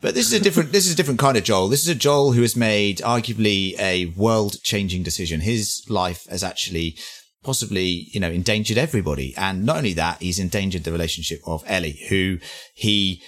But 0.00 0.14
this 0.14 0.26
is 0.26 0.38
a 0.38 0.40
different, 0.40 0.72
this 0.72 0.86
is 0.86 0.92
a 0.92 0.96
different 0.96 1.20
kind 1.20 1.36
of 1.36 1.44
Joel. 1.44 1.68
This 1.68 1.82
is 1.82 1.88
a 1.88 1.94
Joel 1.94 2.32
who 2.32 2.42
has 2.42 2.56
made 2.56 2.98
arguably 2.98 3.78
a 3.78 4.06
world 4.16 4.62
changing 4.62 5.02
decision. 5.02 5.40
His 5.40 5.82
life 5.88 6.26
has 6.28 6.44
actually 6.44 6.98
possibly, 7.42 8.08
you 8.12 8.20
know, 8.20 8.30
endangered 8.30 8.76
everybody. 8.76 9.34
And 9.36 9.64
not 9.64 9.78
only 9.78 9.94
that, 9.94 10.20
he's 10.20 10.38
endangered 10.38 10.84
the 10.84 10.92
relationship 10.92 11.40
of 11.46 11.62
Ellie, 11.66 12.00
who 12.08 12.38
he 12.74 13.22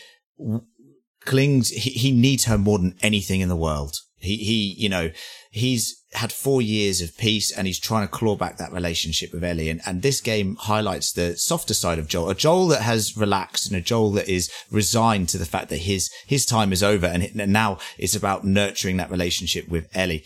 clings, 1.24 1.70
he, 1.70 1.90
he 1.90 2.12
needs 2.12 2.44
her 2.44 2.56
more 2.56 2.78
than 2.78 2.96
anything 3.02 3.40
in 3.40 3.48
the 3.48 3.56
world. 3.56 3.96
He, 4.18 4.36
he, 4.36 4.74
you 4.78 4.88
know, 4.88 5.10
he's 5.50 6.02
had 6.12 6.32
four 6.32 6.62
years 6.62 7.02
of 7.02 7.16
peace 7.18 7.52
and 7.52 7.66
he's 7.66 7.78
trying 7.78 8.06
to 8.06 8.12
claw 8.12 8.34
back 8.34 8.56
that 8.56 8.72
relationship 8.72 9.32
with 9.32 9.44
Ellie. 9.44 9.68
And, 9.68 9.82
and 9.84 10.00
this 10.00 10.22
game 10.22 10.56
highlights 10.56 11.12
the 11.12 11.36
softer 11.36 11.74
side 11.74 11.98
of 11.98 12.08
Joel, 12.08 12.30
a 12.30 12.34
Joel 12.34 12.68
that 12.68 12.82
has 12.82 13.16
relaxed 13.16 13.66
and 13.66 13.76
a 13.76 13.82
Joel 13.82 14.12
that 14.12 14.28
is 14.28 14.50
resigned 14.70 15.28
to 15.30 15.38
the 15.38 15.44
fact 15.44 15.68
that 15.68 15.78
his, 15.78 16.10
his 16.26 16.46
time 16.46 16.72
is 16.72 16.82
over 16.82 17.06
and, 17.06 17.22
and 17.22 17.52
now 17.52 17.78
it's 17.98 18.16
about 18.16 18.44
nurturing 18.44 18.96
that 18.96 19.10
relationship 19.10 19.68
with 19.68 19.88
Ellie. 19.94 20.24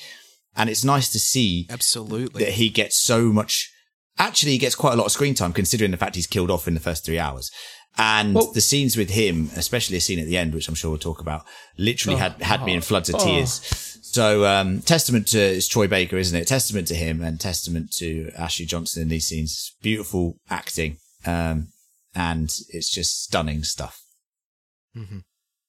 And 0.57 0.71
it's 0.71 0.85
nice 0.85 1.11
to 1.11 1.19
see 1.19 1.67
Absolutely. 1.71 2.45
that 2.45 2.55
he 2.55 2.69
gets 2.69 2.97
so 2.97 3.25
much. 3.33 3.73
Actually, 4.19 4.53
he 4.53 4.59
gets 4.59 4.75
quite 4.75 4.93
a 4.93 4.97
lot 4.97 5.07
of 5.07 5.13
screen 5.13 5.35
time 5.35 5.53
considering 5.53 5.91
the 5.91 5.97
fact 5.97 6.15
he's 6.15 6.27
killed 6.27 6.51
off 6.51 6.69
in 6.69 6.75
the 6.75 6.81
first 6.81 7.05
three 7.05 7.19
hours. 7.19 7.51
And 7.99 8.35
Well- 8.35 8.53
the 8.53 8.61
scenes 8.61 8.97
with 8.97 9.11
him, 9.11 9.51
especially 9.57 9.97
a 9.97 10.01
scene 10.01 10.19
at 10.19 10.27
the 10.27 10.37
end, 10.39 10.55
which 10.55 10.69
I'm 10.69 10.75
sure 10.75 10.91
we'll 10.91 10.99
talk 11.01 11.21
about, 11.21 11.45
literally 11.77 12.19
had, 12.19 12.41
had 12.41 12.65
me 12.65 12.73
in 12.75 12.81
floods 12.81 13.09
of 13.11 13.21
tears. 13.21 13.61
So, 14.03 14.45
um, 14.47 14.81
testament 14.83 15.29
to 15.29 15.39
it's 15.39 15.69
Troy 15.69 15.87
Baker, 15.87 16.17
isn't 16.17 16.37
it? 16.37 16.47
Testament 16.49 16.89
to 16.89 16.95
him 16.95 17.23
and 17.23 17.39
testament 17.39 17.93
to 17.99 18.31
Ashley 18.37 18.67
Johnson 18.67 19.03
in 19.03 19.09
these 19.09 19.27
scenes. 19.27 19.73
Beautiful 19.83 20.37
acting. 20.49 20.97
Um, 21.27 21.69
and 22.15 22.53
it's 22.71 22.91
just 22.91 23.23
stunning 23.25 23.63
stuff. 23.63 24.01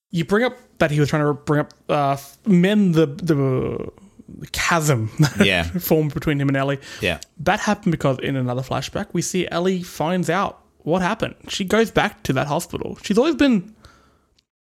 You 0.09 0.25
bring 0.25 0.43
up 0.43 0.57
that 0.79 0.91
he 0.91 0.99
was 0.99 1.09
trying 1.09 1.23
to 1.25 1.33
bring 1.33 1.59
up 1.61 1.73
uh, 1.87 2.17
mend 2.45 2.95
the 2.95 3.05
the, 3.05 3.91
the 4.27 4.47
chasm 4.51 5.09
Yeah. 5.43 5.63
formed 5.63 6.13
between 6.13 6.39
him 6.41 6.47
and 6.47 6.57
Ellie. 6.57 6.79
Yeah. 7.01 7.19
That 7.39 7.59
happened 7.61 7.91
because 7.91 8.17
in 8.19 8.35
another 8.35 8.61
flashback, 8.61 9.07
we 9.13 9.21
see 9.21 9.47
Ellie 9.49 9.83
finds 9.83 10.29
out 10.29 10.60
what 10.83 11.01
happened. 11.01 11.35
She 11.49 11.63
goes 11.63 11.91
back 11.91 12.23
to 12.23 12.33
that 12.33 12.47
hospital. 12.47 12.97
She's 13.03 13.17
always 13.17 13.35
been 13.35 13.75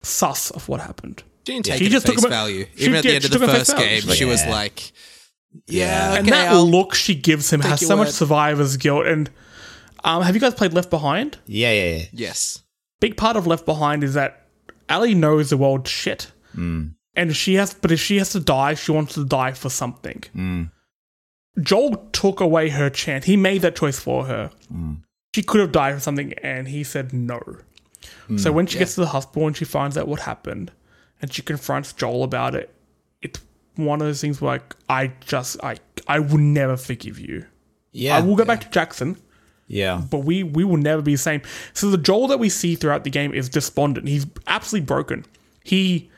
sus 0.03 0.51
of 0.51 0.67
what 0.69 0.81
happened. 0.81 1.23
She 1.45 1.53
didn't 1.53 1.65
take 1.65 1.79
She 1.79 1.85
it 1.87 1.89
just 1.89 2.05
at 2.05 2.13
took 2.13 2.15
face 2.15 2.25
him 2.25 2.31
at- 2.31 2.35
value. 2.35 2.65
she- 2.75 2.83
Even 2.83 2.95
at 2.95 3.03
the 3.03 3.09
yeah, 3.09 3.15
end 3.15 3.25
of 3.25 3.31
the 3.31 3.37
took 3.39 3.43
him 3.43 3.49
at 3.49 3.57
face 3.57 3.67
first 3.73 3.77
game, 3.77 4.07
like, 4.07 4.17
she 4.17 4.25
was 4.25 4.45
like, 4.45 4.91
Yeah. 5.67 5.85
"Yeah, 5.85 6.13
and 6.19 6.27
okay, 6.27 6.31
that 6.31 6.51
I'll- 6.51 6.69
look 6.69 6.93
she 6.95 7.15
gives 7.15 7.51
him 7.51 7.61
has 7.61 7.81
your 7.81 7.87
so 7.89 7.97
much 7.97 8.09
survivor's 8.09 8.77
guilt. 8.77 9.07
And 9.07 9.29
um, 10.03 10.21
have 10.23 10.35
you 10.35 10.41
guys 10.41 10.53
played 10.53 10.73
Left 10.73 10.89
Behind? 10.89 11.37
Yeah. 11.45 11.71
Yeah. 11.71 11.95
yeah. 11.97 12.05
yes." 12.13 12.63
Big 12.99 13.17
part 13.17 13.35
of 13.37 13.47
Left 13.47 13.65
Behind 13.65 14.03
is 14.03 14.13
that 14.13 14.45
Ellie 14.89 15.15
knows 15.15 15.49
the 15.49 15.57
world 15.57 15.87
shit. 15.87 16.31
Mm. 16.55 16.95
And 17.15 17.35
she 17.35 17.55
has, 17.55 17.73
but 17.73 17.91
if 17.91 17.99
she 17.99 18.17
has 18.17 18.29
to 18.31 18.39
die, 18.39 18.73
she 18.75 18.91
wants 18.91 19.13
to 19.15 19.25
die 19.25 19.53
for 19.53 19.69
something. 19.69 20.23
Mm. 20.35 20.71
Joel 21.61 21.97
took 22.13 22.39
away 22.39 22.69
her 22.69 22.89
chance. 22.89 23.25
He 23.25 23.35
made 23.37 23.61
that 23.63 23.75
choice 23.75 23.99
for 23.99 24.25
her. 24.25 24.51
Mm. 24.73 25.01
She 25.35 25.43
could 25.43 25.61
have 25.61 25.71
died 25.71 25.93
for 25.95 25.99
something, 25.99 26.33
and 26.41 26.67
he 26.67 26.83
said 26.83 27.13
no. 27.13 27.39
so 28.37 28.49
hmm, 28.49 28.55
when 28.55 28.65
she 28.67 28.79
gets 28.79 28.95
to 28.95 29.01
the 29.01 29.07
hospital 29.07 29.45
and 29.47 29.55
she 29.55 29.65
finds 29.65 29.97
out 29.97 30.07
what 30.07 30.21
happened, 30.21 30.71
and 31.21 31.31
she 31.31 31.41
confronts 31.41 31.93
Joel 31.93 32.23
about 32.23 32.55
it, 32.55 32.73
it's 33.21 33.39
one 33.75 34.01
of 34.01 34.07
those 34.07 34.21
things 34.21 34.41
where 34.41 34.53
like, 34.53 34.75
I 34.89 35.13
just, 35.21 35.63
I, 35.63 35.77
I 36.07 36.19
will 36.19 36.37
never 36.39 36.77
forgive 36.77 37.19
you. 37.19 37.45
Yeah. 37.91 38.17
I 38.17 38.21
will 38.21 38.35
go 38.35 38.45
back 38.45 38.61
to 38.61 38.69
Jackson, 38.69 39.17
Yeah. 39.67 40.01
but 40.09 40.19
we 40.19 40.43
we 40.43 40.63
will 40.63 40.77
never 40.77 41.01
be 41.01 41.13
the 41.13 41.17
same. 41.19 41.41
So 41.73 41.89
the 41.89 41.97
Joel 41.97 42.27
that 42.27 42.39
we 42.39 42.49
see 42.49 42.75
throughout 42.75 43.03
the 43.03 43.09
game 43.09 43.33
is 43.33 43.49
despondent. 43.49 44.07
He's 44.07 44.25
absolutely 44.47 44.85
broken. 44.85 45.25
He 45.63 46.09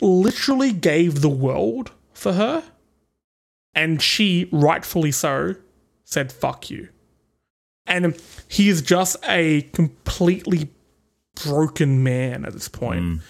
literally 0.00 0.72
gave 0.72 1.20
the 1.20 1.28
world 1.28 1.92
for 2.12 2.32
her, 2.34 2.64
and 3.74 4.02
she, 4.02 4.48
rightfully 4.52 5.12
so, 5.12 5.54
said 6.04 6.30
"fuck 6.32 6.70
you." 6.70 6.88
And 7.86 8.20
he 8.48 8.68
is 8.68 8.82
just 8.82 9.16
a 9.28 9.62
completely 9.72 10.70
broken 11.44 12.02
man 12.02 12.44
at 12.44 12.52
this 12.52 12.68
point. 12.68 13.20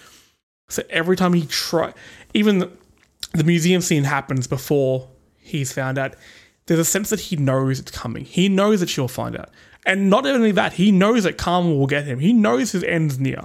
So 0.69 0.83
every 0.89 1.15
time 1.15 1.33
he 1.33 1.45
try, 1.45 1.93
even 2.33 2.59
the, 2.59 2.71
the 3.33 3.43
museum 3.43 3.81
scene 3.81 4.03
happens 4.03 4.47
before 4.47 5.09
he's 5.39 5.71
found 5.71 5.97
out. 5.97 6.15
There's 6.65 6.79
a 6.79 6.85
sense 6.85 7.09
that 7.09 7.19
he 7.19 7.35
knows 7.35 7.79
it's 7.79 7.91
coming. 7.91 8.25
He 8.25 8.47
knows 8.49 8.79
that 8.79 8.89
she'll 8.89 9.07
find 9.07 9.35
out, 9.37 9.49
and 9.85 10.09
not 10.09 10.25
only 10.25 10.51
that, 10.51 10.73
he 10.73 10.91
knows 10.91 11.23
that 11.23 11.37
karma 11.37 11.73
will 11.73 11.87
get 11.87 12.05
him. 12.05 12.19
He 12.19 12.31
knows 12.31 12.71
his 12.71 12.83
end's 12.83 13.19
near. 13.19 13.43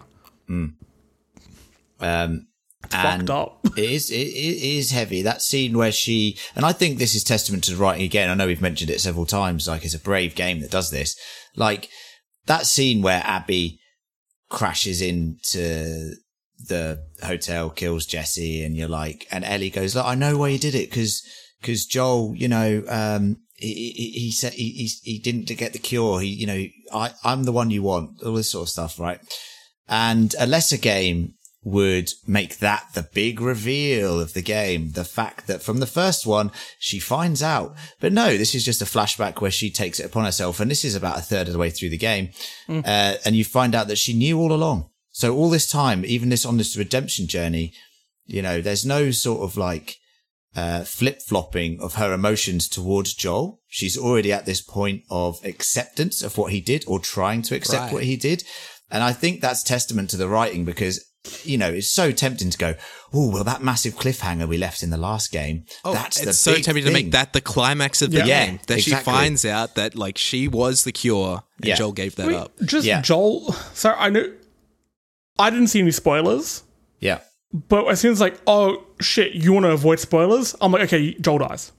Um, 2.01 2.48
Fucked 2.91 3.31
up. 3.31 3.55
It 3.79 3.91
is, 3.91 4.11
it, 4.11 4.17
it 4.17 4.63
is 4.79 4.91
heavy. 4.91 5.23
That 5.23 5.41
scene 5.41 5.79
where 5.79 5.93
she, 5.93 6.37
and 6.57 6.65
I 6.65 6.73
think 6.73 6.99
this 6.99 7.15
is 7.15 7.23
testament 7.23 7.63
to 7.65 7.71
the 7.71 7.77
writing 7.77 8.03
again. 8.03 8.29
I 8.29 8.35
know 8.35 8.49
we've 8.49 8.61
mentioned 8.61 8.91
it 8.91 9.01
several 9.01 9.25
times. 9.25 9.69
Like 9.69 9.85
it's 9.85 9.95
a 9.95 10.01
brave 10.01 10.35
game 10.35 10.61
that 10.61 10.73
does 10.73 10.91
this. 10.91 11.17
Like 11.55 11.91
that 12.47 12.67
scene 12.67 13.01
where 13.01 13.23
Abby 13.25 13.79
crashes 14.51 15.01
into 15.01 16.15
the 16.67 17.05
hotel, 17.23 17.71
kills 17.71 18.05
Jesse, 18.05 18.65
and 18.65 18.77
you're 18.77 18.89
like, 18.89 19.29
and 19.31 19.45
Ellie 19.45 19.71
goes, 19.71 19.95
look, 19.95 20.07
I 20.07 20.17
know 20.17 20.37
why 20.37 20.49
you 20.49 20.59
did 20.59 20.75
it 20.75 20.91
because, 20.91 21.23
because 21.61 21.87
Joel, 21.87 22.35
you 22.35 22.49
know, 22.49 22.83
um, 22.89 23.37
he, 23.55 23.93
he, 23.93 24.11
he 24.11 24.33
said 24.33 24.55
he, 24.55 24.71
he, 24.71 24.87
he 25.03 25.19
didn't 25.19 25.57
get 25.57 25.73
the 25.73 25.79
cure. 25.79 26.21
He, 26.21 26.29
you 26.29 26.47
know, 26.47 26.65
I, 26.93 27.13
I'm 27.23 27.45
the 27.45 27.53
one 27.53 27.71
you 27.71 27.83
want, 27.83 28.23
all 28.25 28.35
this 28.35 28.51
sort 28.51 28.65
of 28.65 28.71
stuff, 28.71 28.99
right? 28.99 29.21
And 29.89 30.35
a 30.39 30.47
lesser 30.47 30.77
game 30.77 31.35
would 31.71 32.11
make 32.27 32.59
that 32.59 32.85
the 32.95 33.03
big 33.15 33.41
reveal 33.41 34.21
of 34.21 34.33
the 34.35 34.43
game. 34.43 34.93
The 34.93 35.05
fact 35.05 35.47
that 35.47 35.63
from 35.63 35.81
the 35.81 35.87
first 35.87 36.27
one, 36.27 36.51
she 36.79 36.99
finds 36.99 37.43
out. 37.43 37.77
But 38.01 38.13
no, 38.13 38.37
this 38.37 38.55
is 38.55 38.65
just 38.65 38.83
a 38.83 38.87
flashback 38.87 39.41
where 39.41 39.51
she 39.51 39.71
takes 39.71 40.01
it 40.01 40.07
upon 40.07 40.25
herself. 40.25 40.61
And 40.61 40.71
this 40.71 40.85
is 40.85 40.95
about 40.95 41.19
a 41.19 41.23
third 41.23 41.47
of 41.47 41.53
the 41.53 41.59
way 41.59 41.71
through 41.71 41.91
the 41.91 41.97
game. 41.99 42.31
Uh, 42.69 43.15
and 43.25 43.37
you 43.37 43.45
find 43.45 43.75
out 43.75 43.89
that 43.89 43.99
she 43.99 44.15
knew 44.15 44.39
all 44.39 44.53
along. 44.53 44.89
So 45.11 45.35
all 45.37 45.51
this 45.51 45.71
time, 45.71 46.05
even 46.05 46.29
this 46.29 46.47
on 46.47 46.57
this 46.59 46.77
redemption 46.77 47.27
journey, 47.27 47.73
you 48.27 48.43
know, 48.43 48.61
there's 48.61 48.85
no 48.87 49.11
sort 49.11 49.43
of 49.43 49.57
like, 49.57 49.97
uh, 50.57 50.83
flip 50.85 51.21
flopping 51.23 51.81
of 51.81 51.95
her 51.95 52.13
emotions 52.13 52.69
towards 52.69 53.15
Joel. 53.15 53.61
She's 53.69 53.97
already 53.99 54.33
at 54.33 54.47
this 54.47 54.61
point 54.61 55.03
of 55.11 55.39
acceptance 55.45 56.23
of 56.23 56.39
what 56.39 56.53
he 56.53 56.61
did 56.61 56.85
or 56.87 56.99
trying 56.99 57.43
to 57.43 57.55
accept 57.55 57.85
Right. 57.85 57.93
what 57.93 58.05
he 58.05 58.17
did. 58.17 58.45
And 58.91 59.03
I 59.05 59.13
think 59.13 59.41
that's 59.41 59.63
testament 59.63 60.09
to 60.11 60.17
the 60.17 60.29
writing 60.29 60.65
because, 60.65 61.05
you 61.45 61.59
know, 61.59 61.69
it's 61.71 61.91
so 61.91 62.11
tempting 62.13 62.51
to 62.51 62.59
go, 62.59 62.75
oh, 63.13 63.31
well, 63.31 63.45
that 63.45 63.63
massive 63.63 63.95
cliffhanger 63.95 64.47
we 64.49 64.57
left 64.57 64.83
in 64.83 64.91
the 64.91 64.97
last 64.97 65.31
game. 65.33 65.65
Oh, 65.85 65.93
that's 65.93 66.17
it's 66.19 66.27
the 66.27 66.33
so 66.33 66.55
big 66.55 66.65
tempting 66.65 66.85
to 66.85 66.93
make 66.93 67.11
that 67.11 67.33
the 67.33 67.41
climax 67.41 68.01
of 68.03 68.11
the 68.13 68.19
Yeah. 68.19 68.25
Yeah, 68.27 68.47
game. 68.47 68.61
That 68.69 68.81
she 68.83 68.93
finds 68.95 69.45
out 69.45 69.75
that 69.75 69.95
like 69.95 70.17
she 70.17 70.49
was 70.49 70.85
the 70.85 70.93
cure 70.93 71.43
and 71.59 71.67
Yeah. 71.67 71.75
Joel 71.75 71.93
gave 71.93 72.17
that 72.17 72.27
Wait, 72.29 72.37
up. 72.37 72.53
just 72.65 72.87
Yeah. 72.87 73.03
Joel. 73.03 73.53
So 73.75 73.93
I 73.93 74.11
know 74.11 74.25
I 75.39 75.51
didn't 75.51 75.69
see 75.69 75.81
any 75.81 75.91
spoilers, 75.91 76.63
Yeah. 77.01 77.19
but 77.53 77.87
as 77.89 78.01
soon 78.01 78.13
as 78.13 78.21
like, 78.21 78.41
oh 78.47 78.85
shit, 79.01 79.33
you 79.35 79.53
want 79.53 79.65
to 79.67 79.71
avoid 79.73 80.01
spoilers? 80.01 80.55
I'm 80.61 80.73
like, 80.73 80.83
okay, 80.83 81.15
Joel 81.15 81.39
dies. 81.39 81.73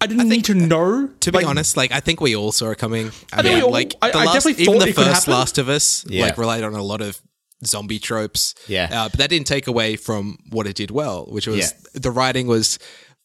I 0.00 0.06
didn't 0.06 0.28
need 0.28 0.44
to 0.44 0.52
uh, 0.52 0.66
know. 0.66 1.08
To 1.20 1.32
be 1.32 1.38
like, 1.38 1.46
honest, 1.46 1.76
like 1.76 1.90
I 1.90 2.00
think 2.00 2.20
we 2.20 2.36
all 2.36 2.52
saw 2.52 2.70
it 2.70 2.78
coming. 2.78 3.06
I, 3.32 3.36
think 3.42 3.44
mean, 3.44 3.54
we 3.56 3.62
all- 3.62 3.70
like 3.72 3.94
I- 4.02 4.10
the 4.10 4.18
I 4.18 4.24
last, 4.26 4.34
definitely 4.34 4.62
even 4.62 4.74
thought 4.74 4.84
the 4.84 4.90
it 4.90 4.94
first 4.94 5.08
happen. 5.24 5.32
Last 5.32 5.58
of 5.58 5.68
Us, 5.70 6.04
Yeah. 6.08 6.24
like 6.26 6.36
relied 6.38 6.64
on 6.64 6.74
a 6.74 6.82
lot 6.82 7.00
of 7.00 7.20
zombie 7.64 7.98
tropes. 7.98 8.54
Yeah. 8.68 8.88
uh, 8.90 9.08
but 9.08 9.18
that 9.18 9.30
didn't 9.30 9.46
take 9.46 9.66
away 9.66 9.96
from 9.96 10.38
what 10.50 10.66
it 10.66 10.74
did 10.76 10.90
well, 10.90 11.26
which 11.26 11.46
was 11.46 11.58
Yeah. 11.58 11.68
the 11.94 12.10
writing 12.10 12.46
was 12.46 12.78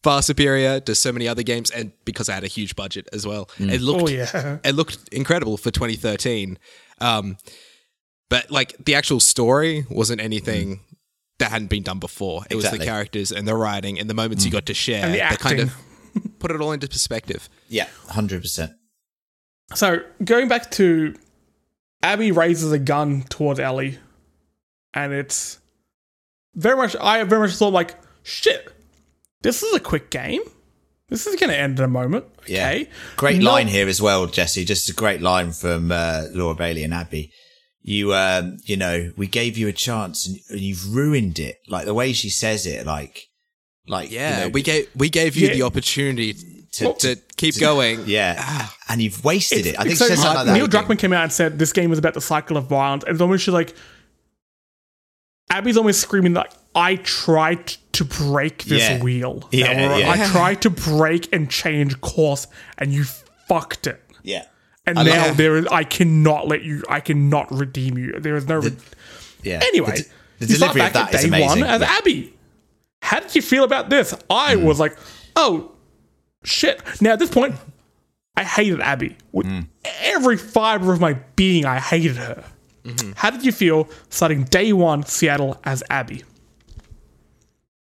far 0.03 0.21
superior 0.21 0.79
to 0.79 0.95
so 0.95 1.11
many 1.11 1.27
other 1.27 1.43
games, 1.43 1.69
and 1.69 1.91
because 2.05 2.29
I 2.29 2.33
had 2.33 2.43
a 2.43 2.47
huge 2.47 2.75
budget 2.75 3.07
as 3.13 3.27
well, 3.27 3.49
Mm. 3.59 3.71
it 3.71 3.81
looked 3.81 4.03
Oh 4.03 4.07
yeah. 4.09 4.57
it 4.63 4.73
looked 4.75 4.97
incredible 5.11 5.57
for 5.57 5.69
2013. 5.71 6.57
Um, 6.99 7.37
but 8.29 8.49
like 8.49 8.75
the 8.85 8.95
actual 8.95 9.19
story 9.19 9.85
wasn't 9.89 10.21
anything 10.21 10.79
that 11.39 11.51
hadn't 11.51 11.69
been 11.69 11.83
done 11.83 11.99
before. 11.99 12.43
It 12.49 12.55
was 12.55 12.65
Mm. 12.65 12.67
Exactly. 12.67 12.77
Mm. 12.77 12.81
the 12.81 12.85
characters 12.85 13.31
and 13.31 13.47
the 13.47 13.55
writing 13.55 13.99
and 13.99 14.09
the 14.09 14.13
moments 14.13 14.45
you 14.45 14.51
got 14.51 14.65
to 14.67 14.73
share 14.73 15.03
And 15.05 15.13
the 15.13 15.17
that 15.19 15.39
kind 15.39 15.59
acting. 15.59 15.67
of 16.23 16.39
put 16.39 16.51
it 16.51 16.61
all 16.61 16.71
into 16.71 16.87
perspective. 16.87 17.49
Yeah. 17.67 17.87
100%. 18.09 18.73
So 19.75 19.99
going 20.23 20.47
back 20.47 20.71
to 20.71 21.15
Abby 22.03 22.31
raises 22.31 22.71
a 22.71 22.79
gun 22.79 23.23
towards 23.29 23.59
Ellie, 23.59 23.99
and 24.93 25.13
it's 25.13 25.59
very 26.55 26.75
much. 26.75 26.95
I 26.99 27.23
very 27.23 27.41
much 27.47 27.55
thought 27.55 27.73
like, 27.73 27.95
shit, 28.23 28.67
this 29.41 29.63
is 29.63 29.73
a 29.73 29.79
quick 29.79 30.09
game. 30.09 30.41
This 31.09 31.27
is 31.27 31.35
going 31.37 31.49
to 31.49 31.57
end 31.57 31.77
in 31.77 31.83
a 31.85 31.89
moment. 31.89 32.23
Yeah. 32.47 32.83
Great 33.17 33.41
No- 33.41 33.51
line 33.51 33.67
here 33.67 33.87
as 33.89 34.01
well, 34.01 34.27
Jesse. 34.27 34.63
Just 34.63 34.89
a 34.89 34.93
great 34.93 35.21
line 35.21 35.51
from 35.51 35.91
uh, 35.91 36.23
Laura 36.31 36.55
Bailey 36.55 36.83
and 36.83 36.93
Abby. 36.93 37.31
You, 37.81 38.13
um, 38.13 38.57
you 38.63 38.77
know, 38.77 39.11
we 39.17 39.27
gave 39.27 39.57
you 39.57 39.67
a 39.67 39.73
chance 39.73 40.25
and, 40.27 40.37
and 40.49 40.59
you've 40.61 40.93
ruined 40.95 41.37
it. 41.39 41.57
Like 41.67 41.85
the 41.85 41.93
way 41.93 42.13
she 42.13 42.29
says 42.29 42.65
it, 42.65 42.85
like, 42.85 43.23
like 43.87 44.09
Yeah, 44.11 44.37
you 44.37 44.43
know, 44.45 44.49
we 44.51 44.61
gave 44.61 44.87
we 44.95 45.09
gave 45.09 45.35
you 45.35 45.47
Yeah. 45.47 45.53
the 45.55 45.61
opportunity 45.63 46.33
to, 46.73 46.93
to 46.93 47.15
keep 47.35 47.59
going. 47.59 48.03
yeah, 48.05 48.67
and 48.87 49.01
you've 49.01 49.25
wasted 49.25 49.65
it. 49.65 49.77
I 49.79 49.83
think 49.83 49.97
so 49.97 50.05
she 50.05 50.09
says 50.11 50.21
something 50.21 50.37
like 50.37 50.45
that. 50.45 50.53
Neil 50.53 50.67
Druckmann 50.67 50.99
came 50.99 51.11
out 51.11 51.23
and 51.23 51.33
said 51.33 51.57
this 51.59 51.73
game 51.73 51.91
is 51.91 51.97
about 51.99 52.13
the 52.13 52.21
cycle 52.21 52.55
of 52.55 52.67
violence, 52.67 53.03
and 53.03 53.13
it's 53.13 53.21
almost 53.21 53.43
she's 53.43 53.53
like, 53.53 53.75
Abby's 55.51 55.77
almost 55.77 55.99
screaming 55.99 56.33
like, 56.33 56.51
"I 56.73 56.95
tried 56.95 57.67
to 57.93 58.05
break 58.05 58.63
this 58.63 58.81
Yeah. 58.89 59.01
wheel. 59.03 59.47
Yeah, 59.51 59.97
yeah. 59.97 60.09
I 60.09 60.27
tried 60.31 60.61
to 60.63 60.69
break 60.69 61.31
and 61.33 61.49
change 61.49 61.99
course, 62.01 62.47
and 62.77 62.91
you 62.93 63.03
fucked 63.47 63.85
it." 63.87 64.01
Yeah, 64.23 64.45
And 64.85 64.97
I 64.99 65.03
now 65.03 65.33
there 65.33 65.57
is, 65.57 65.67
I 65.67 65.83
cannot 65.83 66.47
let 66.47 66.63
you. 66.63 66.83
I 66.89 66.99
cannot 67.01 67.51
redeem 67.51 67.97
you. 67.97 68.13
There 68.19 68.35
is 68.35 68.47
no. 68.47 68.57
re- 68.59 68.75
yeah. 69.43 69.59
anyway, 69.63 69.97
the, 70.39 70.45
the 70.45 70.51
you 70.53 70.55
start 70.55 70.73
delivery 70.73 70.81
of 70.87 70.93
back 70.93 70.93
that 70.93 71.09
at 71.09 71.15
is 71.15 71.21
day 71.21 71.27
amazing. 71.27 71.61
one 71.61 71.63
as. 71.69 71.81
Abby. 71.81 72.33
How 73.03 73.19
did 73.19 73.35
you 73.35 73.41
feel 73.41 73.63
about 73.63 73.89
this? 73.89 74.13
I 74.29 74.55
was 74.55 74.79
like, 74.79 74.95
oh 75.35 75.71
shit. 76.43 76.81
Now 77.01 77.13
at 77.13 77.19
this 77.19 77.31
point, 77.31 77.55
I 78.37 78.43
hated 78.43 78.79
Abby 78.79 79.17
with 79.31 79.47
Hmm. 79.47 79.61
every 79.83 80.37
fiber 80.37 80.93
of 80.93 81.01
my 81.01 81.13
being. 81.35 81.65
I 81.65 81.79
hated 81.79 82.15
her. 82.17 82.43
Mm-hmm. 82.83 83.11
How 83.15 83.29
did 83.29 83.45
you 83.45 83.51
feel 83.51 83.87
starting 84.09 84.43
day 84.45 84.73
one 84.73 85.03
Seattle 85.05 85.59
as 85.63 85.83
Abby? 85.89 86.23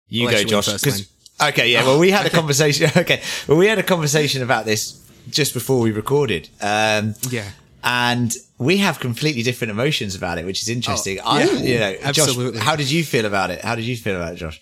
You 0.07 0.27
I'll 0.27 0.33
go, 0.33 0.39
you 0.39 0.45
Josh. 0.45 0.65
first, 0.65 0.83
'cause- 0.83 1.07
okay, 1.49 1.71
yeah. 1.71 1.83
Well, 1.83 1.99
we 1.99 2.11
had 2.11 2.25
a 2.25 2.29
conversation. 2.39 2.89
Okay, 2.97 3.21
well, 3.47 3.57
we 3.57 3.67
had 3.67 3.79
a 3.79 3.83
conversation 3.83 4.43
about 4.43 4.65
this 4.65 4.99
just 5.29 5.53
before 5.53 5.79
we 5.79 5.91
recorded. 5.91 6.49
Um, 6.61 7.15
Yeah. 7.29 7.49
and 7.83 8.33
we 8.57 8.77
have 8.77 8.99
completely 8.99 9.41
different 9.43 9.71
emotions 9.71 10.15
about 10.15 10.37
it, 10.37 10.45
which 10.45 10.61
is 10.61 10.69
interesting. 10.69 11.19
I, 11.25 11.43
yeah. 11.43 11.51
you 11.53 11.79
know, 11.79 11.95
Absolutely. 12.03 12.51
Josh, 12.59 12.63
how 12.67 12.75
did 12.75 12.91
you 12.91 13.03
feel 13.03 13.25
about 13.25 13.49
it? 13.49 13.61
How 13.61 13.75
did 13.75 13.85
you 13.85 13.95
feel 13.97 14.15
about 14.15 14.33
it, 14.33 14.37
Josh? 14.37 14.59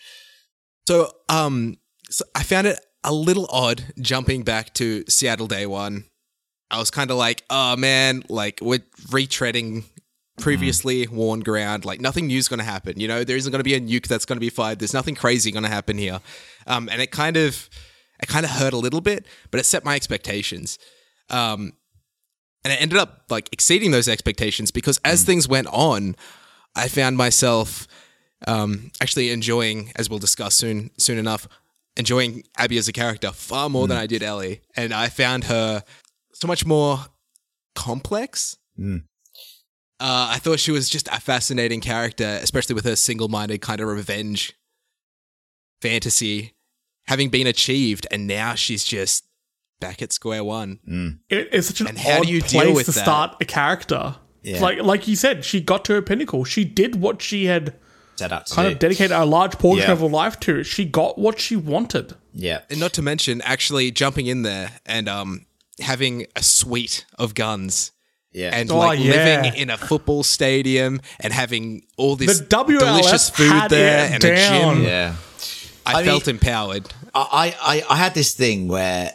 So, 0.88 1.12
um, 1.30 1.78
so 2.10 2.26
I 2.36 2.44
found 2.44 2.68
it 2.68 2.80
a 3.04 3.14
little 3.14 3.48
odd 3.52 3.84
jumping 4.00 4.44
back 4.44 4.74
to 4.76 5.04
Seattle 5.10 5.48
Day 5.48 5.66
One. 5.66 6.06
I 6.70 6.78
was 6.80 6.90
kind 6.92 7.12
of 7.12 7.18
like, 7.18 7.44
oh 7.50 7.76
man, 7.76 8.24
like 8.30 8.60
we're 8.62 8.80
retreading 9.10 9.84
previously 10.42 11.08
worn 11.08 11.40
ground. 11.42 11.86
Like 11.86 12.02
nothing 12.02 12.28
new's 12.28 12.48
going 12.48 12.60
to 12.60 12.66
happen. 12.66 13.00
You 13.00 13.08
know, 13.08 13.24
there 13.24 13.38
isn't 13.38 13.52
going 13.52 13.60
to 13.60 13.64
be 13.64 13.76
a 13.76 13.80
nuke 13.80 14.08
that's 14.08 14.26
going 14.26 14.38
to 14.38 14.42
be 14.42 14.50
fired. 14.50 14.80
There's 14.80 14.94
nothing 14.94 15.16
crazy 15.16 15.52
going 15.52 15.64
to 15.64 15.70
happen 15.70 15.98
here. 15.98 16.20
Um, 16.68 16.90
and 16.90 17.02
it 17.02 17.12
kind 17.12 17.38
of, 17.38 17.70
it 18.22 18.28
kind 18.28 18.46
of 18.46 18.52
hurt 18.52 18.74
a 18.74 18.78
little 18.78 19.02
bit, 19.02 19.26
but 19.50 19.60
it 19.60 19.66
set 19.66 19.86
my 19.86 19.96
expectations. 19.96 20.78
Um, 21.30 21.74
and 22.64 22.74
it 22.74 22.82
ended 22.82 23.00
up 23.00 23.26
like 23.30 23.50
exceeding 23.52 23.92
those 23.92 24.08
expectations 24.08 24.72
because 24.72 25.00
as 25.04 25.24
things 25.24 25.48
went 25.48 25.68
on, 25.68 26.16
I 26.76 26.88
found 26.88 27.18
myself 27.18 27.88
um, 28.48 28.92
actually 29.02 29.32
enjoying, 29.32 29.92
as 29.96 30.10
we'll 30.10 30.20
discuss 30.20 30.56
soon, 30.56 30.92
soon 30.98 31.18
enough, 31.18 31.48
enjoying 31.98 32.44
Abby 32.58 32.78
as 32.78 32.88
a 32.88 32.94
character 32.94 33.32
far 33.32 33.70
more 33.70 33.88
than 33.88 33.98
I 33.98 34.08
did 34.08 34.24
Ellie, 34.24 34.62
and 34.76 34.94
I 34.94 35.10
found 35.10 35.46
her 35.46 35.84
so 36.34 36.48
much 36.48 36.66
more 36.66 37.00
complex. 37.76 38.58
Mm. 38.80 39.04
Uh, 40.02 40.30
I 40.32 40.40
thought 40.40 40.60
she 40.60 40.72
was 40.72 40.90
just 40.90 41.08
a 41.10 41.20
fascinating 41.20 41.80
character, 41.80 42.40
especially 42.42 42.74
with 42.76 42.86
her 42.86 42.96
single-minded 42.96 43.62
kind 43.62 43.80
of 43.82 43.88
revenge 43.88 44.54
fantasy 45.82 46.54
having 47.08 47.30
been 47.30 47.48
achieved, 47.48 48.08
and 48.12 48.28
now 48.28 48.56
she's 48.56 48.84
just 48.84 49.26
back 49.80 50.02
at 50.02 50.12
square 50.14 50.44
one. 50.44 50.80
It, 51.30 51.50
it's 51.52 51.68
such 51.68 51.82
an 51.82 51.88
And 51.88 51.98
how 51.98 52.20
odd 52.20 52.26
do 52.28 52.32
you 52.34 52.42
deal 52.42 52.62
place 52.62 52.76
with 52.76 52.86
to 52.88 52.92
that? 52.94 53.02
start 53.04 53.36
a 53.42 53.46
character. 53.46 54.16
Yeah. 54.44 54.60
Like 54.60 54.82
like 54.82 55.08
you 55.08 55.16
said, 55.16 55.46
she 55.46 55.62
got 55.62 55.86
to 55.86 55.94
her 55.94 56.02
pinnacle. 56.02 56.44
She 56.46 56.66
did 56.66 56.96
what 56.96 57.22
she 57.22 57.46
had 57.46 57.76
Set 58.16 58.32
out 58.32 58.48
to 58.48 58.56
kind 58.56 58.68
do. 58.70 58.74
of 58.74 58.80
dedicated 58.80 59.12
a 59.12 59.26
large 59.26 59.58
portion 59.60 59.88
Yeah. 59.88 59.94
of 59.94 60.00
her 60.02 60.08
life 60.08 60.40
to. 60.42 60.64
She 60.64 60.86
got 60.86 61.18
what 61.18 61.40
she 61.40 61.56
wanted. 61.56 62.16
yeah, 62.34 62.62
And 62.70 62.80
not 62.80 62.94
to 62.94 63.02
mention 63.02 63.42
actually 63.44 63.92
jumping 63.92 64.26
in 64.28 64.42
there 64.44 64.72
and 64.86 65.08
um, 65.10 65.46
having 65.80 66.26
a 66.36 66.42
suite 66.44 67.06
of 67.20 67.34
guns. 67.36 67.92
Yeah, 68.34 68.52
and 68.54 68.72
Oh, 68.72 68.78
like 68.78 69.00
yeah. 69.00 69.12
living 69.44 69.56
in 69.62 69.70
a 69.70 69.78
football 69.78 70.24
stadium 70.24 71.02
and 71.20 71.34
having 71.34 71.84
all 71.98 72.16
this 72.16 72.40
The 72.40 72.46
WLF 72.46 72.80
delicious 72.80 73.30
food 73.30 73.70
there 73.70 74.10
and 74.12 74.22
down. 74.22 74.32
a 74.32 74.76
gym. 74.76 74.84
yeah. 74.84 75.16
I, 75.86 75.94
I 75.94 75.96
mean- 75.98 76.06
felt 76.06 76.28
empowered. 76.28 76.88
I, 77.14 77.56
I, 77.62 77.84
I 77.90 77.96
had 77.98 78.14
this 78.14 78.34
thing 78.36 78.68
where, 78.70 79.12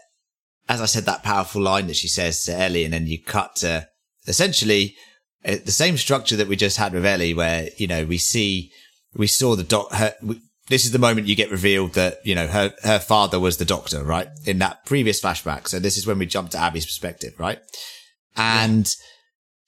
as 0.69 0.81
I 0.83 0.87
said, 0.87 1.05
that 1.07 1.23
powerful 1.23 1.63
line 1.63 1.87
that 1.87 1.97
she 1.97 2.09
says 2.09 2.45
to 2.45 2.53
Ellie, 2.53 2.85
and 2.85 2.93
then 2.93 3.07
you 3.07 3.23
cut 3.23 3.57
to 3.57 3.89
essentially 4.27 4.95
uh, 5.45 5.57
the 5.65 5.73
same 5.73 5.97
structure 5.97 6.37
that 6.37 6.49
we 6.49 6.57
just 6.57 6.77
had 6.77 6.93
with 6.93 7.07
Ellie, 7.07 7.33
where 7.33 7.69
you 7.79 7.87
know 7.87 8.05
we 8.05 8.19
see 8.19 8.71
we 9.15 9.27
saw 9.29 9.57
the 9.57 9.63
doc. 9.63 9.93
Her, 9.93 10.15
we, 10.23 10.41
this 10.69 10.85
is 10.85 10.91
the 10.91 10.99
moment 10.99 11.27
you 11.29 11.37
get 11.37 11.51
revealed 11.51 11.95
that 11.95 12.19
you 12.25 12.35
know 12.35 12.49
her 12.49 12.75
her 12.83 12.99
father 12.99 13.39
was 13.41 13.57
the 13.57 13.65
doctor, 13.65 14.03
right? 14.05 14.29
In 14.45 14.59
that 14.59 14.85
previous 14.85 15.23
flashback. 15.23 15.69
So 15.69 15.79
this 15.79 15.97
is 15.97 16.07
when 16.07 16.19
we 16.19 16.27
jump 16.27 16.51
to 16.51 16.59
Abby's 16.59 16.85
perspective, 16.85 17.33
right? 17.39 17.61
And 18.37 18.95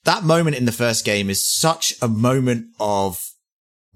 that 0.04 0.24
moment 0.24 0.56
in 0.56 0.64
the 0.64 0.72
first 0.72 1.04
game 1.04 1.30
is 1.30 1.42
such 1.42 1.94
a 2.00 2.08
moment 2.08 2.66
of 2.78 3.24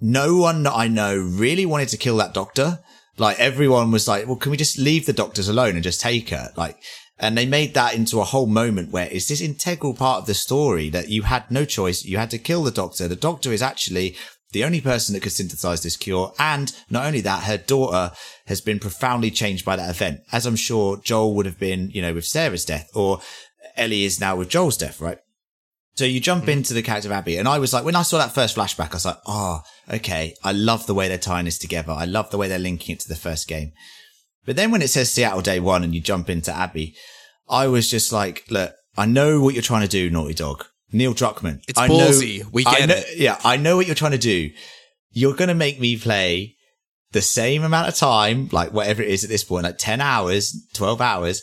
no 0.01 0.37
one 0.37 0.63
that 0.65 0.75
I 0.75 0.89
know 0.89 1.17
really 1.17 1.67
wanted 1.67 1.89
to 1.91 1.97
kill 1.97 2.17
that 2.19 2.35
doctor. 2.35 2.81
Like 3.19 3.39
everyone 3.39 3.91
was 3.91 4.09
like, 4.09 4.27
well, 4.27 4.37
can 4.37 4.51
we 4.51 4.57
just 4.57 4.79
leave 4.79 5.07
the 5.07 5.13
doctors 5.13 5.49
alone 5.49 5.75
and 5.75 5.83
just 5.83 6.01
take 6.01 6.31
her? 6.31 6.51
Like, 6.57 6.79
And 7.19 7.39
they 7.39 7.47
made 7.47 7.75
that 7.75 7.95
into 7.95 8.21
a 8.21 8.25
whole 8.25 8.47
moment 8.47 8.91
where 8.91 9.09
it's 9.11 9.29
this 9.29 9.41
integral 9.41 9.95
part 9.95 10.19
of 10.19 10.27
the 10.27 10.35
story 10.35 10.89
that 10.91 11.09
you 11.09 11.23
had 11.23 11.49
no 11.51 11.65
choice. 11.65 12.05
You 12.05 12.19
had 12.19 12.31
to 12.31 12.39
kill 12.39 12.65
the 12.65 12.73
doctor. 12.73 13.07
The 13.07 13.15
doctor 13.15 13.53
is 13.53 13.63
actually 13.63 14.17
the 14.51 14.65
only 14.65 14.81
person 14.81 15.15
that 15.15 15.23
could 15.23 15.33
synthesize 15.33 15.83
this 15.83 15.97
cure. 15.97 16.33
And 16.39 16.75
not 16.91 17.07
only 17.07 17.21
that, 17.21 17.45
her 17.45 17.59
daughter 17.59 18.13
has 18.47 18.61
been 18.61 18.81
profoundly 18.81 19.31
changed 19.31 19.65
by 19.65 19.77
that 19.77 19.89
event, 19.89 20.21
as 20.33 20.47
I'm 20.47 20.57
sure 20.57 20.99
Joel 20.99 21.35
would 21.37 21.47
have 21.47 21.61
been, 21.61 21.91
you 21.91 22.03
know, 22.03 22.13
with 22.13 22.27
Sarah's 22.27 22.65
death 22.65 22.91
or 22.93 23.21
Ellie 23.77 24.05
is 24.05 24.21
now 24.21 24.37
with 24.37 24.49
Joel's 24.49 24.77
death, 24.77 25.01
right? 25.01 25.19
So 25.95 26.05
you 26.05 26.21
jump 26.21 26.45
hmm. 26.45 26.51
into 26.51 26.75
the 26.75 26.83
character 26.83 27.09
of 27.09 27.13
Abby, 27.13 27.37
and 27.37 27.49
I 27.49 27.59
was 27.59 27.73
like, 27.73 27.85
when 27.85 27.97
I 27.97 28.03
saw 28.03 28.19
that 28.19 28.35
first 28.35 28.57
flashback, 28.57 28.91
I 28.91 28.95
was 28.95 29.05
like, 29.05 29.19
oh, 29.27 29.63
okay. 29.93 30.35
I 30.43 30.53
love 30.53 30.87
the 30.87 30.95
way 30.95 31.09
they're 31.09 31.19
tying 31.19 31.45
this 31.45 31.59
together. 31.59 31.93
I 31.93 32.07
love 32.07 32.31
the 32.31 32.39
way 32.39 32.49
they're 32.49 32.59
linking 32.59 32.95
it 32.95 33.01
to 33.01 33.09
the 33.09 33.17
first 33.17 33.47
game. 33.47 33.73
But 34.45 34.57
then 34.57 34.71
when 34.71 34.83
it 34.83 34.89
says 34.89 35.13
Seattle 35.13 35.43
Day 35.43 35.61
One 35.61 35.85
and 35.85 35.95
you 35.95 36.01
jump 36.01 36.31
into 36.31 36.53
Abby, 36.53 36.97
I 37.49 37.67
was 37.67 37.91
just 37.91 38.13
like, 38.13 38.45
look, 38.51 38.75
I 38.97 39.07
know 39.07 39.41
what 39.41 39.55
you're 39.55 39.63
trying 39.63 39.83
to 39.83 39.89
do, 39.89 40.11
Naughty 40.11 40.35
Dog. 40.35 40.67
Neil 40.93 41.15
Druckmann. 41.15 41.63
It's 41.69 41.79
I 41.79 41.89
ballsy. 41.89 42.43
Know, 42.43 42.49
We 42.53 42.65
get 42.65 42.89
know- 42.89 42.95
it. 42.97 43.17
Yeah, 43.17 43.39
I 43.45 43.57
know 43.57 43.77
what 43.77 43.87
you're 43.87 43.95
trying 43.95 44.13
to 44.13 44.19
do. 44.19 44.51
You're 45.11 45.35
going 45.35 45.49
to 45.49 45.55
make 45.55 45.81
me 45.81 45.97
play 45.97 46.57
the 47.13 47.23
same 47.23 47.63
amount 47.63 47.89
of 47.89 47.95
time, 47.95 48.49
like 48.53 48.73
whatever 48.73 49.03
it 49.03 49.09
is 49.09 49.25
at 49.25 49.31
this 49.31 49.45
point, 49.45 49.65
like 49.65 49.79
10 49.79 50.01
hours, 50.01 50.55
12 50.75 51.01
hours 51.01 51.43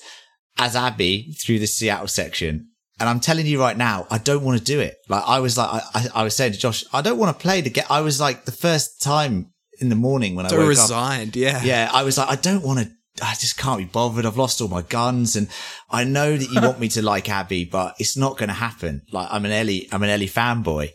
as 0.59 0.75
Abby 0.75 1.33
through 1.33 1.57
the 1.59 1.65
Seattle 1.65 2.07
section. 2.07 2.67
And 2.99 3.07
I'm 3.07 3.21
telling 3.21 3.45
you 3.45 3.61
right 3.61 3.77
now, 3.77 4.05
I 4.11 4.17
don't 4.17 4.43
want 4.43 4.59
to 4.59 4.63
do 4.63 4.81
it. 4.81 4.97
Like 5.07 5.23
I 5.25 5.39
was 5.39 5.57
like, 5.57 5.81
I, 5.95 6.07
I, 6.13 6.23
was 6.23 6.35
saying 6.35 6.51
to 6.51 6.59
Josh, 6.59 6.83
I 6.91 7.01
don't 7.01 7.17
want 7.17 7.35
to 7.35 7.41
play 7.41 7.61
the 7.61 7.69
game. 7.69 7.85
I 7.89 8.01
was 8.01 8.19
like 8.19 8.43
the 8.43 8.51
first 8.51 9.01
time 9.01 9.53
in 9.79 9.87
the 9.87 9.95
morning 9.95 10.35
when 10.35 10.45
I 10.45 10.49
woke 10.51 10.61
up. 10.61 10.67
resigned. 10.67 11.35
Yeah. 11.37 11.63
Yeah, 11.63 11.89
I 11.93 12.03
was 12.03 12.17
like, 12.17 12.29
I 12.29 12.35
don't 12.35 12.61
want 12.61 12.79
to. 12.79 12.91
I 13.23 13.33
just 13.35 13.57
can't 13.57 13.79
be 13.79 13.85
bothered. 13.85 14.25
I've 14.25 14.37
lost 14.37 14.61
all 14.61 14.67
my 14.67 14.81
guns, 14.81 15.35
and 15.35 15.47
I 15.89 16.03
know 16.03 16.37
that 16.37 16.49
you 16.49 16.61
want 16.61 16.79
me 16.79 16.89
to 16.89 17.01
like 17.01 17.29
Abby, 17.29 17.65
but 17.65 17.95
it's 17.99 18.15
not 18.15 18.37
going 18.37 18.47
to 18.47 18.53
happen. 18.53 19.01
Like 19.11 19.27
I'm 19.31 19.45
an 19.45 19.51
Ellie, 19.51 19.87
I'm 19.91 20.03
an 20.03 20.09
Ellie 20.09 20.27
fanboy. 20.27 20.91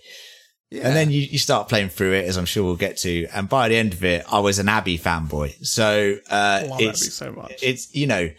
Yeah. 0.71 0.89
And 0.89 0.97
then 0.97 1.11
you, 1.11 1.21
you 1.21 1.39
start 1.39 1.69
playing 1.69 1.91
through 1.91 2.13
it, 2.13 2.25
as 2.25 2.37
I'm 2.37 2.47
sure 2.47 2.65
we'll 2.65 2.77
get 2.77 2.97
to. 2.99 3.27
And 3.35 3.49
by 3.49 3.69
the 3.69 3.77
end 3.77 3.93
of 3.93 4.03
it, 4.05 4.25
I 4.31 4.41
was 4.41 4.59
an 4.59 4.69
Abby 4.69 4.99
fanboy. 4.99 5.65
So 5.65 6.17
uh, 6.31 6.65
love 6.69 6.81
it's 6.81 7.03
Abby 7.03 7.11
so 7.11 7.33
much. 7.33 7.63
it's 7.63 7.95
you 7.95 8.07
know, 8.07 8.31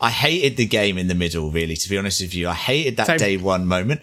I 0.00 0.10
hated 0.10 0.56
the 0.56 0.66
game 0.66 0.98
in 0.98 1.08
the 1.08 1.14
middle. 1.14 1.50
Really, 1.50 1.76
to 1.76 1.88
be 1.88 1.98
honest 1.98 2.20
with 2.20 2.34
you, 2.34 2.48
I 2.48 2.54
hated 2.54 2.96
that 2.96 3.06
Same. 3.06 3.18
day 3.18 3.36
one 3.36 3.66
moment. 3.66 4.00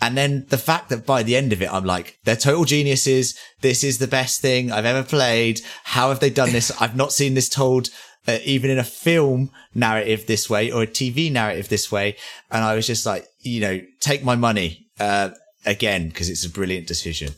And 0.00 0.16
then 0.18 0.46
the 0.50 0.58
fact 0.58 0.90
that 0.90 1.06
by 1.06 1.22
the 1.22 1.36
end 1.36 1.52
of 1.52 1.62
it, 1.62 1.72
I'm 1.72 1.84
like, 1.84 2.18
they're 2.24 2.36
total 2.36 2.64
geniuses. 2.64 3.38
This 3.60 3.82
is 3.82 3.98
the 3.98 4.06
best 4.06 4.42
thing 4.42 4.70
I've 4.70 4.84
ever 4.84 5.02
played. 5.02 5.60
How 5.84 6.10
have 6.10 6.20
they 6.20 6.30
done 6.30 6.52
this? 6.52 6.70
I've 6.80 6.96
not 6.96 7.12
seen 7.12 7.34
this 7.34 7.48
told 7.48 7.88
uh, 8.26 8.38
even 8.44 8.70
in 8.70 8.78
a 8.78 8.84
film 8.84 9.50
narrative 9.74 10.26
this 10.26 10.48
way 10.48 10.70
or 10.70 10.82
a 10.82 10.86
TV 10.86 11.30
narrative 11.30 11.68
this 11.68 11.90
way. 11.92 12.16
And 12.50 12.64
I 12.64 12.74
was 12.74 12.86
just 12.86 13.06
like, 13.06 13.26
you 13.40 13.60
know, 13.60 13.80
take 14.00 14.24
my 14.24 14.36
money, 14.36 14.86
uh, 14.98 15.30
again, 15.66 16.08
because 16.08 16.28
it's 16.28 16.44
a 16.44 16.50
brilliant 16.50 16.86
decision. 16.86 17.34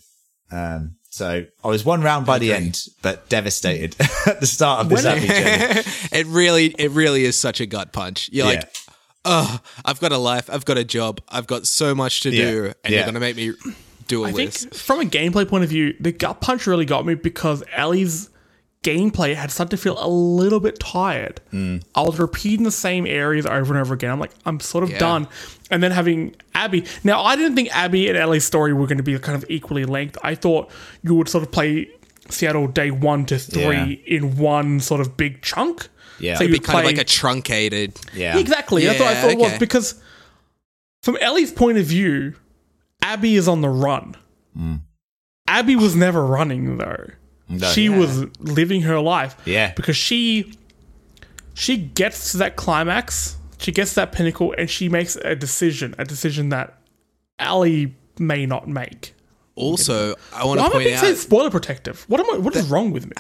Um, 0.51 0.97
so 1.17 1.47
I 1.65 1.69
was 1.69 1.85
one 1.85 2.03
round 2.03 2.27
by 2.27 2.39
the 2.39 2.53
end, 2.53 2.87
but 3.03 3.29
devastated 3.29 3.97
at 4.27 4.41
the 4.41 4.47
start 4.47 4.81
of 4.81 4.89
this 4.91 5.05
When- 5.05 5.19
journey. 5.21 5.31
it 6.13 6.27
really, 6.27 6.67
it 6.79 6.91
really 6.91 7.25
is 7.25 7.39
such 7.39 7.61
a 7.61 7.67
gut 7.67 7.93
punch. 7.93 8.29
You're 8.33 8.47
Yeah. 8.47 8.53
like, 8.61 8.73
oh, 9.25 9.59
I've 9.85 9.99
got 10.01 10.13
a 10.13 10.19
life, 10.19 10.51
I've 10.53 10.65
got 10.65 10.79
a 10.79 10.85
job, 10.85 11.21
I've 11.29 11.47
got 11.47 11.67
so 11.67 11.95
much 11.95 12.21
to 12.21 12.31
do, 12.31 12.73
and 12.85 12.93
Yeah. 12.93 12.99
you're 12.99 13.07
gonna 13.07 13.21
make 13.21 13.37
me 13.37 13.53
do 14.09 14.21
all 14.21 14.27
I 14.29 14.33
think 14.33 14.53
this. 14.53 14.83
from 14.83 15.01
a 15.01 15.05
gameplay 15.05 15.49
point 15.49 15.65
of 15.65 15.71
view, 15.71 15.95
the 15.99 16.13
gut 16.13 16.41
punch 16.41 16.67
really 16.67 16.85
got 16.85 17.05
me 17.07 17.15
because 17.15 17.65
Ellie's 17.75 18.29
gameplay 18.91 19.35
had 19.35 19.51
started 19.51 19.71
to 19.71 19.77
feel 19.77 19.97
a 19.99 20.09
little 20.09 20.61
bit 20.61 20.79
tired. 20.79 21.41
Hmm. 21.51 21.79
I 21.95 22.03
was 22.03 22.19
repeating 22.19 22.65
the 22.65 22.71
same 22.71 23.07
areas 23.07 23.45
over 23.47 23.73
and 23.75 23.81
over 23.81 23.95
again. 23.95 24.11
I'm 24.11 24.21
like, 24.21 24.33
I'm 24.45 24.61
sort 24.61 24.85
of 24.85 24.91
Yeah. 24.91 24.99
done. 24.99 25.29
And 25.71 25.83
then 25.83 25.91
having 25.91 26.35
Abby. 26.55 26.85
Now, 27.03 27.23
I 27.23 27.35
didn't 27.37 27.57
think 27.57 27.69
Abby 27.77 28.09
and 28.09 28.17
Ellie's 28.17 28.45
story 28.45 28.73
were 28.73 28.87
going 28.87 28.99
to 28.99 29.03
be 29.03 29.19
kind 29.19 29.37
of 29.37 29.45
equally 29.51 29.85
length. 29.85 30.17
I 30.23 30.35
thought 30.35 30.71
you 31.03 31.15
would 31.17 31.29
sort 31.29 31.43
of 31.45 31.51
play 31.51 31.89
Seattle 32.31 32.67
day 32.69 32.91
one 32.91 33.25
to 33.27 33.39
three 33.39 34.03
in 34.07 34.37
one 34.37 34.81
sort 34.81 35.01
of 35.01 35.17
big 35.17 35.43
chunk. 35.43 35.89
Yeah. 36.19 36.37
so 36.37 36.45
It'd 36.45 36.53
Be 36.53 36.59
kind 36.61 36.79
of 36.81 36.85
like 36.87 36.99
a 36.99 37.05
truncated. 37.05 37.95
Yeah. 38.15 38.39
Exactly. 38.39 38.85
That's 38.87 38.99
what 39.01 39.09
I 39.09 39.13
Yeah, 39.13 39.23
thought 39.23 39.31
it 39.33 39.39
was 39.39 39.59
because 39.59 39.95
from 41.03 41.17
Ellie's 41.21 41.53
point 41.53 41.79
of 41.79 41.85
view, 41.87 42.35
Abby 43.03 43.37
is 43.37 43.47
on 43.49 43.61
the 43.61 43.69
run. 43.69 44.17
Abby 45.49 45.77
was 45.77 45.95
never 45.95 46.25
running 46.27 46.79
though. 46.79 47.07
No. 47.49 47.67
she 47.69 47.89
was 47.89 48.27
living 48.41 48.83
her 48.83 48.99
life. 48.99 49.37
Yeah. 49.45 49.73
Because 49.75 49.97
she 49.97 50.53
she 51.55 51.77
gets 51.77 52.33
to 52.33 52.39
that 52.39 52.57
climax, 52.57 53.37
she 53.59 53.73
gets 53.73 53.91
to 53.91 53.97
that 53.97 54.13
pinnacle, 54.13 54.55
and 54.59 54.69
she 54.69 54.89
makes 54.89 55.17
a 55.17 55.35
decision, 55.35 55.95
a 55.99 56.05
decision 56.05 56.51
that 56.51 56.79
Ellie 57.39 57.95
may 58.19 58.47
not 58.47 58.69
make. 58.69 59.15
Also, 59.57 60.15
I 60.35 60.45
want 60.45 60.61
Why 60.61 60.65
to 60.65 60.67
am 60.67 60.67
I 60.67 60.73
point 60.75 60.85
being 60.85 60.99
so 60.99 61.15
spoiler 61.15 61.51
protective? 61.51 62.05
What 62.09 62.21
am 62.21 62.27
I? 62.35 62.39
What 62.39 62.55
is 62.55 62.69
wrong 62.69 62.93
with 62.93 63.07
me? 63.07 63.13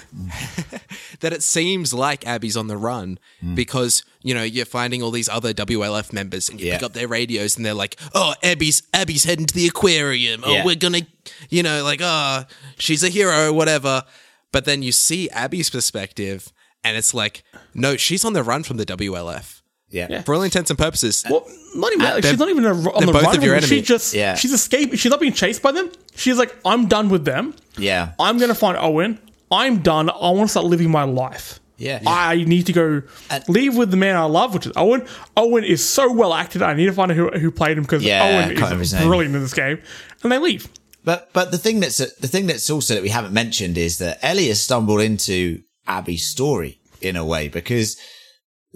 that 1.20 1.32
it 1.32 1.43
seems 1.43 1.93
like 1.95 2.26
Abby's 2.26 2.57
on 2.57 2.66
the 2.68 2.76
run 2.76 3.18
Hmm. 3.41 3.55
because 3.55 4.03
you 4.22 4.34
know 4.34 4.43
you're 4.43 4.66
finding 4.66 5.03
all 5.03 5.11
these 5.11 5.28
other 5.30 5.53
WLF 5.55 6.12
members 6.12 6.49
and 6.49 6.61
you 6.61 6.72
pick 6.72 6.82
up 6.82 6.93
their 6.93 7.09
radios 7.09 7.57
and 7.57 7.64
they're 7.64 7.74
like, 7.74 7.97
"Oh, 8.14 8.34
Abby's 8.43 8.82
Abby's 8.93 9.24
heading 9.24 9.47
to 9.47 9.55
the 9.55 9.66
aquarium. 9.66 10.43
Oh, 10.45 10.53
Yeah. 10.53 10.64
we're 10.64 10.76
gonna, 10.76 11.03
you 11.49 11.62
know, 11.62 11.82
like, 11.82 12.01
oh, 12.03 12.45
she's 12.78 13.03
a 13.03 13.09
hero, 13.09 13.53
whatever." 13.53 14.05
But 14.53 14.64
then 14.66 14.82
you 14.82 14.93
see 14.93 15.28
Abby's 15.30 15.70
perspective, 15.70 16.53
and 16.84 16.97
it's 16.97 17.12
like, 17.12 17.43
no, 17.74 17.97
she's 17.97 18.24
on 18.24 18.32
the 18.32 18.43
run 18.43 18.62
from 18.62 18.76
the 18.76 18.87
WLF. 18.87 19.56
Yeah. 19.97 20.22
For 20.22 20.34
all 20.34 20.42
intents 20.42 20.70
and 20.70 20.78
purposes, 20.78 21.24
Well, 21.28 21.47
not 21.74 21.92
even 21.92 22.05
uh, 22.07 22.14
that. 22.14 22.22
they're- 22.22 22.30
She's 22.32 22.38
not 22.38 22.49
even 22.51 22.64
a, 22.64 22.70
on 22.74 23.07
the 23.07 23.12
both 23.12 23.22
run. 23.24 23.36
of 23.36 23.42
your 23.42 23.55
from 23.55 23.61
them. 23.62 23.68
She 23.68 23.82
just 23.82 24.14
Yeah. 24.14 24.34
she's 24.34 24.53
escaping. 24.53 24.97
She's 24.99 25.11
not 25.11 25.20
being 25.20 25.32
chased 25.32 25.62
by 25.62 25.72
them. 25.72 25.90
She's 26.14 26.38
like, 26.38 26.55
I'm 26.64 26.86
done 26.86 27.09
with 27.09 27.24
them. 27.24 27.55
Yeah. 27.78 28.12
I'm 28.18 28.38
gonna 28.38 28.55
find 28.55 28.76
Owen. 28.78 29.18
I'm 29.51 29.78
done. 29.82 30.11
I 30.11 30.30
want 30.30 30.42
to 30.42 30.49
start 30.49 30.66
living 30.66 30.90
my 30.90 31.05
life. 31.05 31.61
Yeah. 31.78 32.01
I 32.07 32.42
need 32.44 32.66
to 32.66 32.72
go 32.72 33.03
And- 33.30 33.44
leave 33.49 33.76
with 33.76 33.90
the 33.90 33.97
man 33.99 34.16
I 34.16 34.24
love, 34.24 34.55
which 34.55 34.66
is 34.66 34.72
Owen. 34.76 35.07
Owen 35.36 35.62
is 35.64 35.86
so 35.86 36.11
well 36.12 36.32
acted. 36.32 36.62
I 36.62 36.72
need 36.74 36.86
to 36.86 36.92
find 36.92 37.11
out 37.11 37.16
who, 37.16 37.28
who 37.30 37.51
played 37.51 37.76
him 37.76 37.84
because 37.84 38.03
Yeah, 38.03 38.22
Owen 38.24 38.49
can't 38.49 38.61
remember 38.62 38.82
is 38.82 38.94
brilliant 38.94 39.34
in 39.36 39.42
this 39.42 39.55
game. 39.55 39.78
And 40.22 40.32
they 40.32 40.38
leave. 40.38 40.68
But 41.05 41.30
but 41.32 41.53
the 41.53 41.59
thing 41.59 41.80
that's 41.80 41.99
the 41.99 42.26
thing 42.28 42.47
that's 42.47 42.68
also 42.70 42.94
that 42.94 43.03
we 43.03 43.11
haven't 43.11 43.32
mentioned 43.32 43.78
is 43.78 43.99
that 43.99 44.18
Ellie 44.22 44.49
has 44.49 44.61
stumbled 44.62 45.01
into 45.03 45.62
Abby's 45.86 46.26
story 46.28 46.80
in 47.01 47.14
a 47.14 47.24
way 47.24 47.47
because 47.47 47.97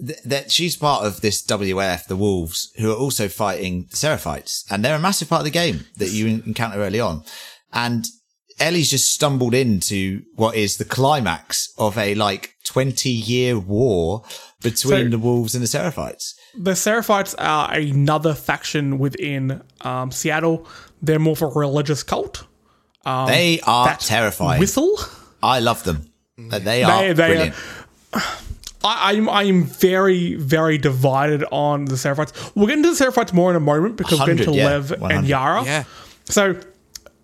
th- 0.05 0.21
that 0.23 0.51
she's 0.51 0.75
part 0.75 1.05
of 1.05 1.21
this 1.21 1.45
WF, 1.45 2.05
the 2.07 2.15
Wolves, 2.15 2.71
who 2.77 2.91
are 2.91 2.95
also 2.97 3.27
fighting 3.27 3.87
the 3.89 3.97
Seraphites, 3.97 4.63
and 4.71 4.83
they're 4.83 4.95
a 4.95 4.99
massive 4.99 5.29
part 5.29 5.41
of 5.41 5.45
the 5.45 5.51
game 5.51 5.85
that 5.97 6.09
you 6.11 6.27
encounter 6.27 6.77
early 6.79 6.99
on. 6.99 7.23
And 7.73 8.05
Ellie's 8.59 8.89
just 8.91 9.11
stumbled 9.13 9.53
into 9.53 10.21
what 10.35 10.55
is 10.55 10.77
the 10.77 10.85
climax 10.85 11.73
of 11.77 11.97
a 11.97 12.13
like 12.15 12.53
twenty 12.65 13.09
year 13.11 13.57
war 13.57 14.23
between 14.61 15.05
So- 15.05 15.09
the 15.09 15.19
Wolves 15.19 15.55
and 15.55 15.63
the 15.63 15.67
Seraphites. 15.67 16.33
The 16.53 16.71
Seraphites 16.71 17.33
are 17.39 17.73
another 17.73 18.33
faction 18.35 18.99
within 18.99 19.61
um, 19.81 20.11
Seattle. 20.11 20.67
They're 21.01 21.17
more 21.17 21.31
of 21.31 21.41
a 21.41 21.47
religious 21.47 22.03
cult. 22.03 22.43
they 23.05 23.61
are 23.65 23.85
That 23.87 24.01
terrifying. 24.01 24.59
Whistle. 24.59 24.95
I 25.41 25.59
love 25.59 25.83
them. 25.85 26.11
They 26.37 26.83
are 26.83 27.01
They- 27.01 27.13
they 27.13 27.49
are- 28.13 28.21
brilliant. 28.81 29.01
I, 29.01 29.11
I'm 29.11 29.29
I'm 29.29 29.63
very 29.63 30.35
very 30.35 30.77
divided 30.77 31.43
on 31.51 31.85
the 31.85 31.95
Seraphites. 31.95 32.51
We'll 32.55 32.67
get 32.67 32.77
into 32.77 32.93
the 32.93 33.05
Seraphites 33.05 33.33
more 33.33 33.49
in 33.49 33.55
a 33.55 33.61
moment 33.61 33.95
because 33.95 34.19
we're 34.19 34.31
into 34.31 34.51
100, 34.51 34.57
yeah, 34.57 34.65
Lev 34.65 34.91
100. 34.91 35.15
and 35.17 35.27
Yara. 35.27 35.63
Yeah. 35.63 35.83
So 36.25 36.59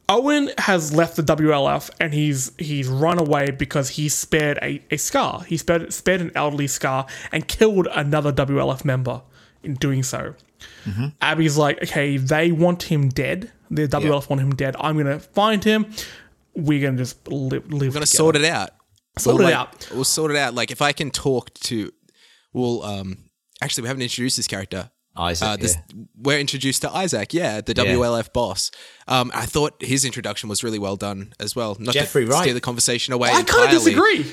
Owen 0.10 0.52
has 0.58 0.94
left 0.94 1.18
the 1.18 1.22
WLF 1.22 1.90
and 2.00 2.14
he's 2.14 2.52
he's 2.58 2.88
run 2.88 3.20
away 3.20 3.52
because 3.52 3.90
he 3.90 4.08
spared 4.08 4.58
a, 4.62 4.82
a 4.90 4.98
scar. 4.98 5.42
He 5.42 5.58
spared 5.58 5.94
spared 5.94 6.22
an 6.22 6.32
elderly 6.34 6.68
scar 6.68 7.08
and 7.32 7.48
killed 7.48 7.88
another 7.94 8.32
WLF 8.32 8.86
member 8.86 9.22
in 9.64 9.74
doing 9.76 10.04
so. 10.04 10.34
Mm-hmm. 10.86 11.08
Abby's 11.22 11.58
like, 11.58 11.84
okay, 11.84 12.18
they 12.18 12.52
want 12.52 12.84
him 12.84 13.10
dead. 13.10 13.52
The 13.70 13.88
WLF 13.88 14.30
want 14.30 14.42
him 14.42 14.52
dead. 14.56 14.78
I'm 14.80 14.98
gonna 14.98 15.20
find 15.20 15.62
him. 15.62 15.92
We're 16.56 16.82
gonna 16.82 16.98
just 16.98 17.28
live. 17.28 17.72
live 17.72 17.90
we're 17.90 17.92
gonna 17.92 18.06
sort 18.06 18.38
it 18.38 18.46
out. 18.46 18.70
Sort 19.20 19.38
We'll, 19.38 19.48
it 19.48 19.52
like- 19.52 19.56
out. 19.60 19.90
We'll 19.94 20.04
sort 20.04 20.32
it 20.32 20.38
out. 20.38 20.54
Like 20.54 20.72
if 20.72 20.82
I 20.82 20.92
can 20.92 21.12
talk 21.12 21.54
to, 21.56 21.92
well, 22.54 22.84
um, 22.84 23.18
actually 23.62 23.84
we 23.84 23.88
haven't 23.88 24.04
introduced 24.04 24.38
this 24.38 24.48
character. 24.48 24.92
Isaac, 25.20 25.48
Uh, 25.48 25.56
this, 25.58 25.76
yeah. 25.76 26.04
We're 26.22 26.40
introduced 26.40 26.84
to 26.84 26.92
Isaac, 26.96 27.34
yeah, 27.34 27.60
the 27.62 27.74
WLF 27.74 28.32
boss. 28.34 28.70
Um, 29.08 29.32
I 29.34 29.48
thought 29.48 29.82
his 29.82 30.06
introduction 30.06 30.48
was 30.48 30.64
really 30.64 30.78
well 30.78 30.96
done 30.96 31.34
as 31.40 31.56
well. 31.56 31.76
Not 31.80 31.96
Jeffrey 31.96 32.26
to 32.26 32.32
Wright. 32.32 32.44
steer 32.44 32.54
the 32.54 32.62
conversation 32.62 33.14
away. 33.14 33.30
I 33.32 33.42
kind 33.42 33.66
of 33.66 33.72
disagree. 33.72 34.26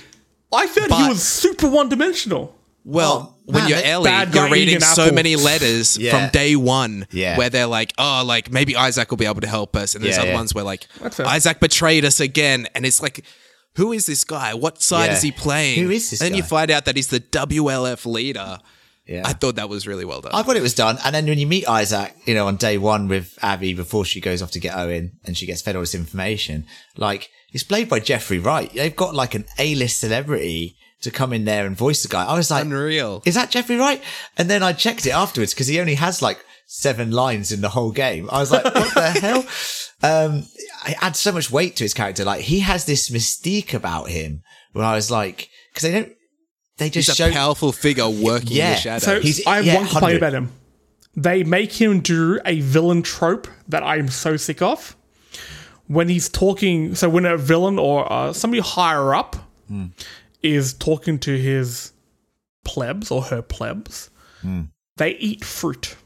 I 0.53 0.67
found 0.67 0.93
he 0.93 1.09
was 1.09 1.23
super 1.23 1.69
one 1.71 1.89
dimensional. 1.89 2.55
Well, 2.85 3.35
Oh, 3.35 3.41
when 3.47 3.63
man, 3.63 3.71
you're 3.71 3.79
that 3.79 3.87
Ellie, 3.87 4.35
you're 4.35 4.51
reading 4.51 4.81
so 4.81 5.05
apple. 5.05 5.15
many 5.15 5.37
letters 5.37 5.97
Yeah. 5.97 6.11
from 6.11 6.31
day 6.33 6.55
one 6.55 7.07
Yeah. 7.11 7.39
where 7.39 7.49
they're 7.49 7.67
like, 7.67 7.95
oh, 7.97 8.23
like 8.27 8.53
maybe 8.53 8.77
Isaac 8.77 9.09
will 9.11 9.17
be 9.17 9.25
able 9.25 9.41
to 9.41 9.47
help 9.47 9.75
us. 9.75 9.95
And 9.95 10.05
there's 10.05 10.17
Yeah, 10.17 10.21
other 10.23 10.31
yeah. 10.33 10.37
ones 10.37 10.55
where 10.55 10.65
like, 10.65 10.87
Isaac 11.19 11.61
betrayed 11.61 12.05
us 12.05 12.21
again. 12.21 12.69
And 12.75 12.85
it's 12.85 13.01
like, 13.01 13.25
who 13.77 13.93
is 13.93 14.07
this 14.07 14.25
guy? 14.25 14.55
What 14.55 14.83
side 14.83 15.07
Yeah. 15.07 15.17
is 15.17 15.23
he 15.23 15.33
playing? 15.33 15.83
Who 15.83 15.91
is 15.91 16.11
this 16.11 16.21
And 16.21 16.31
then 16.31 16.37
you 16.37 16.43
find 16.43 16.71
out 16.71 16.85
that 16.85 16.97
he's 16.97 17.09
the 17.09 17.21
WLF 17.21 18.07
leader. 18.07 18.59
Yeah. 19.07 19.23
I 19.27 19.35
thought 19.35 19.57
that 19.57 19.69
was 19.69 19.87
really 19.87 20.05
well 20.07 20.23
done. 20.23 20.33
I 20.35 20.43
thought 20.43 20.57
it 20.57 20.63
was 20.63 20.73
done. 20.75 20.97
And 21.05 21.15
then 21.15 21.27
when 21.27 21.39
you 21.39 21.47
meet 21.47 21.69
Isaac, 21.69 22.15
you 22.25 22.35
know, 22.35 22.47
on 22.47 22.57
day 22.57 22.79
one 22.79 23.07
with 23.09 23.39
Abby 23.43 23.75
before 23.75 24.05
she 24.07 24.21
goes 24.21 24.41
off 24.41 24.51
to 24.53 24.61
get 24.61 24.75
Owen 24.77 25.19
and 25.27 25.37
she 25.37 25.45
gets 25.45 25.61
fed 25.61 25.77
all 25.77 25.83
this 25.83 25.95
information, 25.95 26.67
like 26.97 27.29
it's 27.53 27.63
played 27.65 27.89
by 27.89 28.01
Jeffrey 28.01 28.39
Wright. 28.39 28.73
They've 28.73 28.97
got 28.97 29.15
like 29.15 29.35
an 29.35 29.45
A-list 29.59 30.01
celebrity 30.01 30.77
to 31.03 31.11
come 31.11 31.35
in 31.35 31.45
there 31.45 31.67
and 31.67 31.77
voice 31.77 32.03
the 32.03 32.09
guy. 32.09 32.25
I 32.25 32.35
was 32.35 32.51
like, 32.51 32.65
Unreal. 32.65 33.23
is 33.27 33.35
that 33.35 33.51
Jeffrey 33.51 33.77
Wright? 33.77 34.03
And 34.39 34.49
then 34.49 34.63
I 34.63 34.73
checked 34.73 35.05
it 35.05 35.11
afterwards 35.11 35.53
because 35.53 35.67
he 35.67 35.79
only 35.81 35.97
has 35.97 36.23
like 36.23 36.43
seven 36.77 37.11
lines 37.13 37.53
in 37.53 37.61
the 37.61 37.69
whole 37.69 37.93
game. 37.93 38.29
I 38.33 38.41
was 38.41 38.51
like, 38.51 38.65
what 38.65 38.95
the 38.95 39.11
hell? 39.21 39.45
Um, 40.03 40.47
it 40.87 40.97
adds 41.01 41.19
so 41.21 41.31
much 41.33 41.51
weight 41.51 41.77
to 41.77 41.85
his 41.85 41.95
character. 41.95 42.25
Like 42.25 42.41
he 42.43 42.61
has 42.61 42.85
this 42.85 43.11
mystique 43.11 43.73
about 43.75 44.09
him 44.11 44.43
where 44.73 44.85
I 44.85 44.95
was 44.97 45.11
like, 45.11 45.49
cause 45.75 45.83
they 45.83 45.93
don't, 45.93 46.13
they 46.79 46.91
just 46.91 47.09
He's 47.09 47.17
show 47.17 47.29
a 47.29 47.33
powerful 47.33 47.71
figure 47.71 48.09
working 48.09 48.51
in 48.51 48.57
Yeah. 48.57 48.75
the 48.75 48.81
shadows. 48.81 49.03
So 49.05 49.21
He's- 49.21 49.47
I 49.47 49.57
have 49.57 49.65
yeah, 49.67 49.75
one 49.77 49.85
complaint 49.87 50.03
100. 50.15 50.17
about 50.19 50.35
him. 50.35 50.53
They 51.17 51.45
make 51.45 51.73
him 51.73 52.01
do 52.01 52.41
a 52.45 52.61
villain 52.61 53.03
trope 53.03 53.47
that 53.69 53.85
I 53.85 53.99
am 53.99 54.09
so 54.09 54.37
sick 54.37 54.61
of. 54.61 54.97
When 55.87 56.09
he's 56.09 56.29
talking, 56.29 56.95
so 56.97 57.09
when 57.09 57.25
a 57.25 57.37
villain 57.37 57.79
or 57.79 58.11
uh, 58.13 58.33
somebody 58.33 58.61
higher 58.63 59.15
up 59.15 59.37
Hmm. 59.69 59.87
is 60.43 60.75
talking 60.75 61.19
to 61.21 61.39
his 61.39 61.93
plebs 62.65 63.11
or 63.13 63.23
her 63.23 63.43
plebs, 63.43 64.11
Hmm. 64.43 64.63
they 64.97 65.11
eat 65.13 65.45
fruit. 65.45 65.97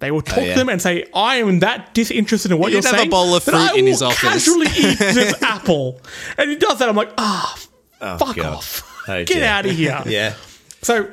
They 0.00 0.10
will 0.12 0.22
talk 0.22 0.38
Oh, 0.38 0.42
yeah. 0.42 0.52
to 0.54 0.58
them 0.60 0.68
and 0.68 0.80
say, 0.80 1.06
"I 1.14 1.36
am 1.36 1.58
that 1.60 1.92
disinterested 1.92 2.52
in 2.52 2.58
what 2.58 2.68
He 2.68 2.74
you're 2.74 2.82
have 2.84 2.94
a 2.94 2.98
saying." 2.98 3.10
bowl 3.10 3.34
of 3.34 3.42
fruit 3.42 3.54
I 3.56 3.74
in 3.76 3.86
his 3.86 4.00
office." 4.02 4.20
Casually 4.20 4.66
eat 4.68 4.98
this 4.98 5.42
apple, 5.42 6.00
and 6.36 6.48
he 6.50 6.56
does 6.56 6.78
that. 6.78 6.88
I'm 6.88 6.94
like, 6.96 7.10
ah, 7.18 7.58
fuck 7.98 8.36
God. 8.36 8.38
off, 8.54 8.82
Oh, 9.08 9.12
get 9.24 9.26
dear. 9.26 9.44
out 9.44 9.66
of 9.66 9.72
here. 9.72 10.00
Yeah. 10.06 10.34
So 10.82 11.10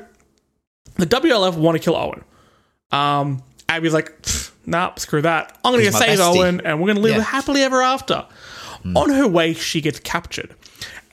the 0.96 1.06
WLF 1.06 1.56
want 1.56 1.76
to 1.76 1.82
kill 1.82 1.96
Owen. 1.96 2.22
Um, 2.92 3.42
Abby's 3.68 3.92
like, 3.92 4.22
"Pfft, 4.22 4.50
nah, 4.66 4.94
screw 4.94 5.20
that. 5.22 5.58
I'm 5.64 5.72
going 5.72 5.84
to 5.84 5.90
save 5.92 6.18
bestie." 6.20 6.36
Owen 6.36 6.60
and 6.64 6.78
we're 6.80 6.86
going 6.86 6.96
to 6.96 7.02
live 7.02 7.16
Yeah. 7.16 7.22
happily 7.22 7.62
ever 7.62 7.82
after. 7.82 8.24
On 8.94 9.10
her 9.10 9.26
way, 9.26 9.52
she 9.52 9.80
gets 9.80 9.98
captured. 9.98 10.54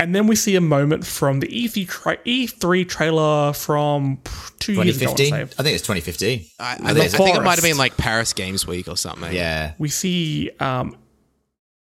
And 0.04 0.14
then 0.14 0.28
we 0.28 0.36
see 0.36 0.56
a 0.56 0.62
moment 0.62 1.06
from 1.06 1.40
the 1.40 1.48
E3, 1.48 1.88
tra- 1.88 2.18
E3 2.18 2.88
trailer 2.88 3.54
from 3.54 4.18
pff, 4.18 4.60
two 4.60 4.74
years 4.74 4.98
ago. 5.02 5.06
I 5.06 5.10
wanna 5.12 5.18
2015. 5.18 5.30
say. 5.30 5.42
I 5.42 5.64
think 5.64 5.76
it's 5.76 5.84
2015. 5.84 6.46
I, 6.60 6.64
I, 6.64 6.72
I 6.74 6.76
think, 6.76 6.88
I 6.90 6.94
think 6.94 7.12
think 7.24 7.38
it 7.38 7.44
might 7.44 7.56
have 7.56 7.64
been 7.64 7.78
like 7.78 7.96
Paris 7.98 8.34
Games 8.34 8.68
Week 8.68 8.88
or 8.88 8.98
something. 8.98 9.34
Yeah. 9.34 9.74
We 9.80 9.90
see 9.90 10.52
um, 10.60 10.96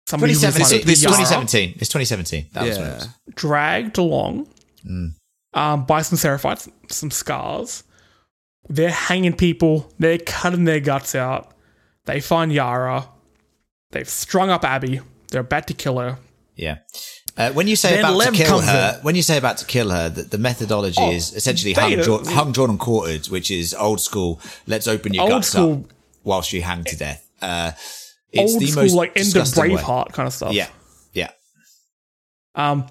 somebody 0.06 0.32
who's 0.34 0.42
2017. 0.42 0.78
like 0.78 0.86
This 0.86 1.02
Yara 1.02 1.16
2017. 1.16 1.78
It's 1.80 1.88
2017. 1.90 2.46
That 2.52 2.62
was 2.64 2.78
when 2.78 2.86
it 2.86 2.90
Yeah. 2.90 2.94
was. 2.96 3.08
dragged 3.34 3.98
along 3.98 4.48
Mm. 4.88 5.14
um, 5.54 5.84
by 5.84 6.02
some 6.02 6.18
seraphites, 6.18 6.68
some 6.88 7.10
scars. 7.10 7.84
They're 8.68 8.90
hanging 8.90 9.32
people. 9.34 9.92
They're 9.98 10.18
cutting 10.18 10.64
their 10.64 10.80
guts 10.80 11.14
out. 11.14 11.52
They 12.06 12.20
find 12.20 12.52
Yara. 12.52 13.06
They've 13.90 14.08
strung 14.08 14.50
up 14.50 14.64
Abby. 14.64 15.00
They're 15.30 15.40
about 15.42 15.66
to 15.68 15.74
kill 15.74 15.98
her. 15.98 16.18
Yeah. 16.56 16.78
Uh, 17.36 17.50
when 17.52 17.66
you 17.66 17.76
say 17.76 17.98
about 17.98 18.18
to 18.20 18.30
kill 18.32 18.60
her, 18.60 18.96
in. 18.98 19.04
when 19.04 19.14
you 19.14 19.22
say 19.22 19.38
about 19.38 19.56
to 19.58 19.64
kill 19.64 19.90
her, 19.90 20.08
the, 20.10 20.22
the 20.22 20.38
methodology 20.38 20.96
Oh, 21.00 21.10
is 21.12 21.32
essentially 21.34 21.72
hung, 21.72 21.96
drawn, 22.02 22.24
hung, 22.26 22.52
drawn, 22.52 22.70
and 22.70 22.78
quartered, 22.78 23.26
which 23.26 23.50
is 23.50 23.72
old 23.74 24.00
school. 24.00 24.38
Let's 24.66 24.86
open 24.86 25.14
your 25.14 25.22
Old 25.22 25.30
guts 25.30 25.48
school- 25.48 25.84
up 25.86 25.92
whilst 26.24 26.52
you 26.52 26.60
hang 26.62 26.84
to 26.84 26.96
death. 26.96 27.26
Uh, 27.40 27.72
it's 28.30 28.52
Old 28.52 28.62
the 28.62 28.66
school, 28.66 28.82
most 28.82 28.94
like 28.94 29.10
end 29.16 29.26
of 29.28 29.32
disgusting 29.32 29.62
way. 29.74 29.80
Braveheart 29.80 30.12
kind 30.12 30.26
of 30.26 30.32
stuff. 30.34 30.52
Yeah, 30.52 30.68
yeah, 31.14 31.30
Um, 32.54 32.86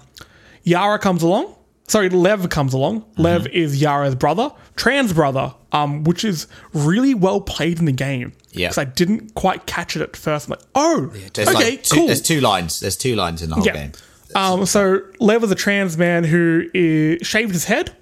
Yara 0.64 0.98
comes 0.98 1.22
along. 1.22 1.54
Sorry, 1.88 2.08
Lev 2.08 2.48
comes 2.48 2.72
along. 2.74 3.02
Mm-hmm. 3.02 3.22
Lev 3.22 3.46
is 3.48 3.80
Yara's 3.80 4.14
brother, 4.14 4.50
trans 4.76 5.12
brother, 5.12 5.54
um, 5.72 6.04
which 6.04 6.24
is 6.24 6.46
really 6.72 7.12
well 7.14 7.40
played 7.40 7.78
in 7.78 7.84
the 7.84 7.92
game. 7.92 8.32
Yeah. 8.52 8.68
Because 8.68 8.78
I 8.78 8.84
didn't 8.84 9.34
quite 9.34 9.66
catch 9.66 9.96
it 9.96 10.02
at 10.02 10.16
first. 10.16 10.46
I'm 10.48 10.50
like, 10.52 10.60
oh, 10.74 11.06
There's 11.34 11.48
okay, 11.48 11.70
like 11.72 11.82
two, 11.82 11.96
cool. 11.96 12.06
There's 12.06 12.22
two 12.22 12.40
lines. 12.40 12.80
There's 12.80 12.96
two 12.96 13.14
lines 13.16 13.42
in 13.42 13.50
the 13.50 13.56
whole 13.56 13.66
Yeah. 13.66 13.72
game. 13.72 13.92
Um, 14.34 14.66
so 14.66 15.00
Lev 15.20 15.44
is 15.44 15.50
a 15.50 15.54
trans 15.54 15.96
man 15.96 16.24
who 16.24 16.68
is, 16.74 17.26
shaved 17.26 17.52
his 17.52 17.64
head. 17.64 17.94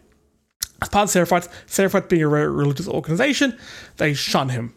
As 0.83 0.89
part 0.89 1.15
of 1.15 1.29
Seraphites, 1.29 1.49
Seraphites 1.67 2.09
being 2.09 2.23
a 2.23 2.29
religious 2.29 2.89
organization, 2.89 3.57
they 3.99 4.15
shun 4.15 4.49
him. 4.49 4.75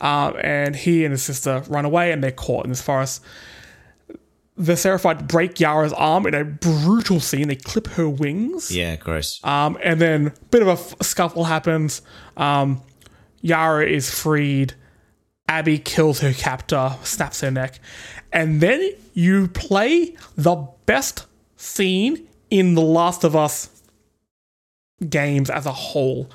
Um, 0.00 0.36
and 0.40 0.74
he 0.76 1.04
and 1.04 1.12
his 1.12 1.22
sister 1.22 1.62
run 1.68 1.84
away 1.84 2.12
and 2.12 2.22
they're 2.22 2.32
caught 2.32 2.64
in 2.64 2.70
this 2.70 2.82
forest. 2.82 3.22
The 4.56 4.74
Seraphites 4.74 5.26
break 5.26 5.58
Yara's 5.58 5.92
arm 5.94 6.26
in 6.26 6.34
a 6.34 6.44
brutal 6.44 7.20
scene. 7.20 7.48
They 7.48 7.56
clip 7.56 7.86
her 7.88 8.08
wings. 8.08 8.70
Yeah, 8.70 8.96
gross. 8.96 9.40
Um, 9.42 9.78
and 9.82 10.00
then 10.00 10.26
a 10.28 10.44
bit 10.50 10.62
of 10.62 10.68
a 10.68 10.72
f- 10.72 10.94
scuffle 11.02 11.44
happens. 11.44 12.02
Um, 12.36 12.82
Yara 13.40 13.86
is 13.86 14.10
freed. 14.10 14.74
Abby 15.48 15.78
kills 15.78 16.20
her 16.20 16.32
captor, 16.32 16.92
snaps 17.02 17.40
her 17.40 17.50
neck. 17.50 17.80
And 18.32 18.60
then 18.60 18.90
you 19.14 19.48
play 19.48 20.16
the 20.36 20.66
best 20.92 21.26
scene 21.56 22.28
in 22.50 22.74
The 22.74 22.82
Last 22.82 23.24
of 23.24 23.34
Us 23.34 23.70
games 25.08 25.48
as 25.48 25.64
a 25.66 25.72
whole 25.72 26.28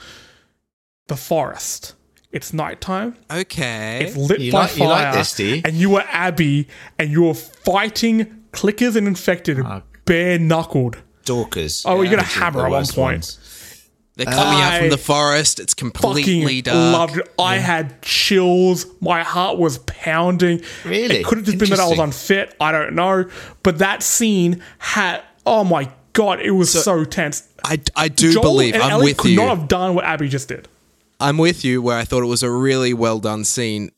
the 1.08 1.16
forest. 1.16 1.94
It's 2.32 2.54
nighttime. 2.54 3.16
Okay. 3.32 4.06
It's 4.06 4.18
lit 4.18 4.40
You 4.42 4.52
by 4.52 4.62
like- 4.64 4.78
you 4.78 4.86
like 4.86 5.14
this, 5.14 5.40
you? 5.40 5.62
And 5.64 5.76
you 5.76 5.96
are 5.96 6.06
Abby, 6.10 6.68
and 7.00 7.12
you 7.12 7.28
are 7.30 7.34
fighting 7.36 8.44
clickers 8.52 8.96
and 8.96 9.08
infected, 9.08 9.60
ah. 9.64 9.84
bare 10.06 10.40
knuckled. 10.40 10.98
Dorkers. 11.26 11.84
Oh, 11.86 12.02
you're 12.02 12.10
gonna 12.12 12.24
hammer 12.24 12.66
at 12.66 12.72
one 12.72 12.86
point. 12.86 12.98
ones. 12.98 13.40
They're 14.18 14.26
coming 14.26 14.60
out 14.62 14.80
from 14.80 14.90
the 14.90 14.98
forest. 14.98 15.60
It's 15.60 15.74
completely 15.74 16.42
fucking 16.62 16.62
dark. 16.64 16.94
loved 16.94 17.18
it. 17.18 17.34
I 17.40 17.58
had 17.58 18.02
chills. 18.02 18.86
My 19.00 19.24
heart 19.24 19.58
was 19.60 19.78
pounding. 19.80 20.62
Really? 20.84 21.18
It 21.18 21.26
could 21.26 21.38
have 21.38 21.46
just 21.46 21.58
been 21.60 21.70
that 21.70 21.80
I 21.80 21.84
was 21.88 22.00
Interesting. 22.00 22.38
unfit. 22.40 22.56
I 22.60 22.72
don't 22.72 22.94
know. 22.96 23.30
But 23.64 23.78
that 23.78 24.02
scene 24.04 24.64
had, 24.80 25.22
oh 25.46 25.64
my 25.64 25.90
God, 26.14 26.42
it 26.42 26.52
was 26.52 26.72
so, 26.72 27.06
tense. 27.06 27.48
I, 27.64 27.80
I 27.96 28.08
do 28.08 28.34
Joel 28.34 28.42
believe 28.42 28.74
and 28.74 28.82
I'm 28.82 28.92
Ellie 28.94 29.06
with 29.12 29.18
could 29.18 29.32
you. 29.32 29.38
not 29.38 29.56
have 29.58 29.68
done 29.68 29.94
what 29.94 30.04
Abby 30.04 30.28
just 30.30 30.48
did. 30.48 30.68
I'm 31.20 31.38
with 31.38 31.64
you 31.64 31.82
where 31.82 31.98
I 31.98 32.04
thought 32.04 32.24
it 32.24 32.28
was 32.28 32.42
a 32.44 32.50
really 32.50 32.94
well 32.96 33.20
done 33.20 33.44
scene. 33.44 33.92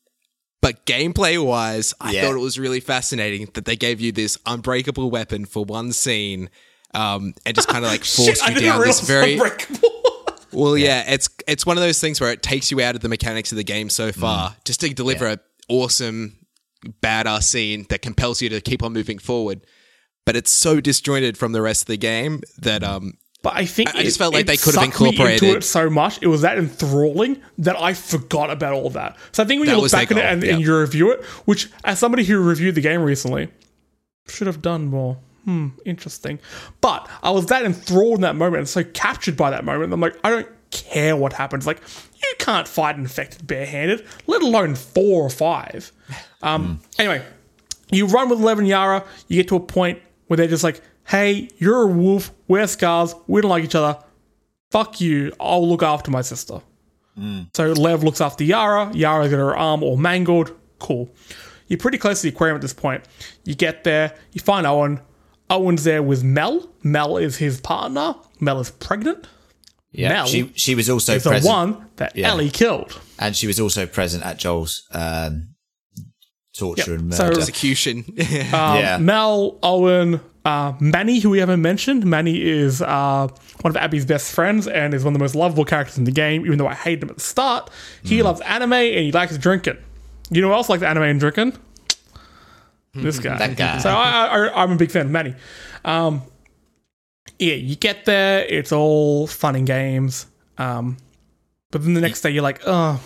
But 0.61 0.85
gameplay 0.85 1.41
wise, 1.41 1.93
I 2.01 2.11
Yeah. 2.11 2.23
thought 2.23 2.35
it 2.35 2.39
was 2.39 2.59
really 2.59 2.81
fascinating 2.81 3.47
that 3.53 3.63
they 3.63 3.77
gave 3.77 4.01
you 4.01 4.11
this 4.11 4.37
unbreakable 4.45 5.09
weapon 5.09 5.45
for 5.45 5.63
one 5.63 5.93
scene 5.93 6.49
um, 6.93 7.33
and 7.45 7.55
just 7.55 7.69
kind 7.69 7.85
of 7.85 7.91
like 7.91 8.03
Shit, 8.03 8.25
forced 8.25 8.43
I 8.43 8.49
you 8.49 8.55
didn't 8.55 8.69
down 8.73 8.81
this 8.81 8.99
very. 8.99 9.33
unbreakable. 9.33 9.98
Well, 10.51 10.77
yeah. 10.77 11.03
it's 11.11 11.29
it's 11.47 11.65
one 11.65 11.77
of 11.77 11.81
those 11.83 11.99
things 11.99 12.19
where 12.21 12.31
it 12.31 12.41
takes 12.41 12.71
you 12.71 12.81
out 12.81 12.95
of 12.95 13.01
the 13.01 13.09
mechanics 13.09 13.51
of 13.51 13.57
the 13.57 13.63
game 13.63 13.89
so 13.89 14.11
far 14.11 14.55
just 14.65 14.79
to 14.81 14.89
deliver 14.93 15.27
an 15.27 15.39
awesome, 15.69 16.37
badass 17.01 17.43
scene 17.43 17.85
that 17.89 18.01
compels 18.01 18.41
you 18.41 18.49
to 18.49 18.61
keep 18.61 18.83
on 18.83 18.93
moving 18.93 19.19
forward. 19.19 19.65
But 20.25 20.35
it's 20.35 20.51
so 20.51 20.79
disjointed 20.79 21.37
from 21.37 21.51
the 21.53 21.61
rest 21.61 21.83
of 21.83 21.87
the 21.87 21.97
game 21.97 22.41
that 22.59 22.83
um, 22.83 23.13
But 23.41 23.53
I 23.55 23.65
think 23.65 23.95
I- 23.95 23.99
I 23.99 24.03
just 24.03 24.17
felt 24.17 24.33
like 24.33 24.45
they 24.45 24.57
could 24.57 24.75
have 24.75 24.83
incorporated- 24.83 25.41
into 25.43 25.57
it 25.57 25.63
so 25.63 25.89
much. 25.89 26.19
It 26.21 26.27
was 26.27 26.41
that 26.41 26.57
enthralling 26.57 27.41
that 27.57 27.79
I 27.79 27.93
forgot 27.93 28.49
about 28.51 28.73
all 28.73 28.89
that. 28.91 29.17
So 29.31 29.41
I 29.43 29.45
think 29.47 29.59
when 29.59 29.67
That 29.69 29.75
you 29.77 29.81
look 29.81 29.91
back 29.91 30.11
on 30.11 30.17
it 30.17 30.25
and, 30.25 30.43
yeah. 30.43 30.53
and 30.53 30.61
you 30.61 30.77
review 30.77 31.11
it, 31.11 31.23
which 31.45 31.69
as 31.83 31.97
somebody 31.99 32.25
who 32.25 32.37
reviewed 32.39 32.75
the 32.75 32.81
game 32.81 33.01
recently, 33.01 33.49
should 34.27 34.45
have 34.47 34.61
done 34.61 34.85
more. 34.87 35.17
Hmm, 35.45 35.67
interesting. 35.85 36.39
But 36.81 37.09
I 37.23 37.31
was 37.31 37.47
that 37.47 37.65
enthralled 37.65 38.15
in 38.15 38.21
that 38.21 38.35
moment 38.35 38.59
and 38.59 38.69
so 38.69 38.83
captured 38.83 39.37
by 39.37 39.49
that 39.51 39.63
moment. 39.65 39.91
I'm 39.93 39.99
like, 40.01 40.17
I 40.23 40.29
don't 40.29 40.47
care 40.71 41.15
what 41.15 41.33
happens. 41.33 41.65
Like, 41.65 41.81
you 42.15 42.33
can't 42.39 42.67
fight 42.67 42.95
an 42.95 43.01
infected 43.01 43.47
barehanded, 43.47 44.05
let 44.27 44.41
alone 44.41 44.75
four 44.75 45.23
or 45.23 45.29
five. 45.29 45.91
Um, 46.41 46.79
Anyway, 46.97 47.21
you 47.91 48.05
run 48.05 48.29
with 48.29 48.39
Lev 48.39 48.59
and 48.59 48.67
Yara, 48.67 49.03
you 49.27 49.35
get 49.35 49.49
to 49.49 49.57
a 49.57 49.59
point 49.59 50.01
where 50.27 50.37
they're 50.37 50.47
just 50.47 50.63
like, 50.63 50.79
hey, 51.05 51.49
you're 51.57 51.81
a 51.81 51.87
wolf, 51.87 52.31
we're 52.47 52.65
scars, 52.65 53.13
we 53.27 53.41
don't 53.41 53.49
like 53.49 53.65
each 53.65 53.75
other. 53.75 53.99
Fuck 54.71 55.01
you, 55.01 55.33
I'll 55.37 55.67
look 55.67 55.83
after 55.83 56.09
my 56.11 56.21
sister. 56.21 56.61
So 57.53 57.73
Lev 57.73 58.03
looks 58.03 58.21
after 58.21 58.45
Yara, 58.45 58.89
Yara's 58.93 59.29
got 59.31 59.37
her 59.37 59.57
arm 59.57 59.83
all 59.83 59.97
mangled. 59.97 60.53
Cool. 60.79 61.09
You're 61.67 61.77
pretty 61.77 61.97
close 61.97 62.21
to 62.21 62.29
the 62.29 62.33
aquarium 62.33 62.55
at 62.55 62.61
this 62.61 62.73
point. 62.73 63.03
You 63.43 63.53
get 63.53 63.83
there, 63.83 64.15
you 64.31 64.39
find 64.39 64.65
Owen. 64.65 65.01
Owen's 65.49 65.83
there 65.83 66.03
with 66.03 66.23
Mel. 66.23 66.69
Mel 66.83 67.17
is 67.17 67.37
his 67.37 67.59
partner. 67.61 68.15
Mel 68.39 68.59
is 68.59 68.69
pregnant. 68.71 69.27
Yeah, 69.91 70.09
Mel 70.09 70.25
she 70.27 70.51
she 70.55 70.75
was 70.75 70.89
also 70.89 71.15
Is 71.15 71.23
the 71.23 71.39
one 71.41 71.87
that 71.95 72.15
Yeah. 72.15 72.29
Ellie 72.29 72.51
killed. 72.51 72.99
and 73.17 73.35
she 73.35 73.47
was 73.47 73.59
also 73.59 73.85
present 73.87 74.23
at 74.25 74.37
Joel's 74.37 74.83
um, 74.93 75.55
torture 76.57 76.91
Yep. 76.91 76.99
and 76.99 77.13
So- 77.15 77.23
murder. 77.25 77.39
execution. 77.39 78.03
Um, 78.17 78.77
Yeah. 78.77 78.97
Mel, 78.99 79.57
Owen, 79.63 80.19
uh, 80.45 80.73
Manny, 80.79 81.19
who 81.19 81.29
we 81.31 81.39
haven't 81.39 81.61
mentioned. 81.61 82.05
Manny 82.05 82.39
is 82.41 82.81
uh, 82.81 83.27
one 83.61 83.71
of 83.71 83.77
Abby's 83.77 84.05
best 84.05 84.31
friends 84.31 84.67
and 84.67 84.93
is 84.93 85.03
one 85.03 85.13
of 85.13 85.17
the 85.19 85.23
most 85.23 85.35
lovable 85.35 85.65
characters 85.65 85.97
in 85.97 86.03
the 86.03 86.11
game, 86.11 86.45
even 86.45 86.57
though 86.59 86.67
I 86.67 86.75
hated 86.75 87.03
him 87.03 87.09
at 87.09 87.15
the 87.17 87.23
start. 87.23 87.69
He 88.03 88.21
loves 88.21 88.41
anime 88.41 88.73
and 88.73 88.99
he 89.05 89.11
likes 89.11 89.37
drinking. 89.37 89.77
You 90.29 90.41
know 90.41 90.49
who 90.49 90.53
else 90.53 90.69
likes 90.69 90.83
anime 90.83 91.03
and 91.03 91.19
drinking? 91.19 91.53
This 92.93 93.19
guy. 93.19 93.37
That 93.37 93.55
guy. 93.57 93.77
So 93.79 93.89
I, 93.89 94.25
I, 94.47 94.63
I'm 94.63 94.71
a 94.71 94.75
big 94.75 94.91
fan 94.91 95.05
of 95.05 95.11
Manny. 95.11 95.35
Um, 95.85 96.21
yeah, 97.37 97.53
you 97.53 97.75
get 97.75 98.05
there, 98.05 98.45
it's 98.45 98.71
all 98.71 99.27
fun 99.27 99.55
and 99.55 99.65
games. 99.67 100.25
Um, 100.57 100.97
But 101.71 101.83
then 101.83 101.93
the 101.93 102.01
next 102.01 102.21
day 102.21 102.31
you're 102.31 102.43
like, 102.43 102.61
oh, 102.65 103.01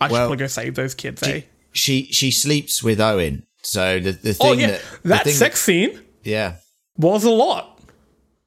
I 0.00 0.06
should 0.08 0.12
Well, 0.12 0.22
probably 0.28 0.36
go 0.38 0.46
save 0.46 0.74
those 0.74 0.94
kids, 0.94 1.22
eh? 1.22 1.42
She 1.72 2.06
she 2.10 2.30
sleeps 2.30 2.82
with 2.82 3.00
Owen. 3.00 3.46
So 3.62 4.00
the 4.00 4.12
the 4.12 4.36
Oh 4.40 4.50
thing 4.50 4.60
yeah, 4.60 4.66
that 4.68 4.80
that 5.04 5.24
thing 5.24 5.34
sex 5.34 5.60
scene 5.60 6.00
yeah. 6.24 6.56
was 6.96 7.22
a 7.24 7.30
lot. 7.30 7.78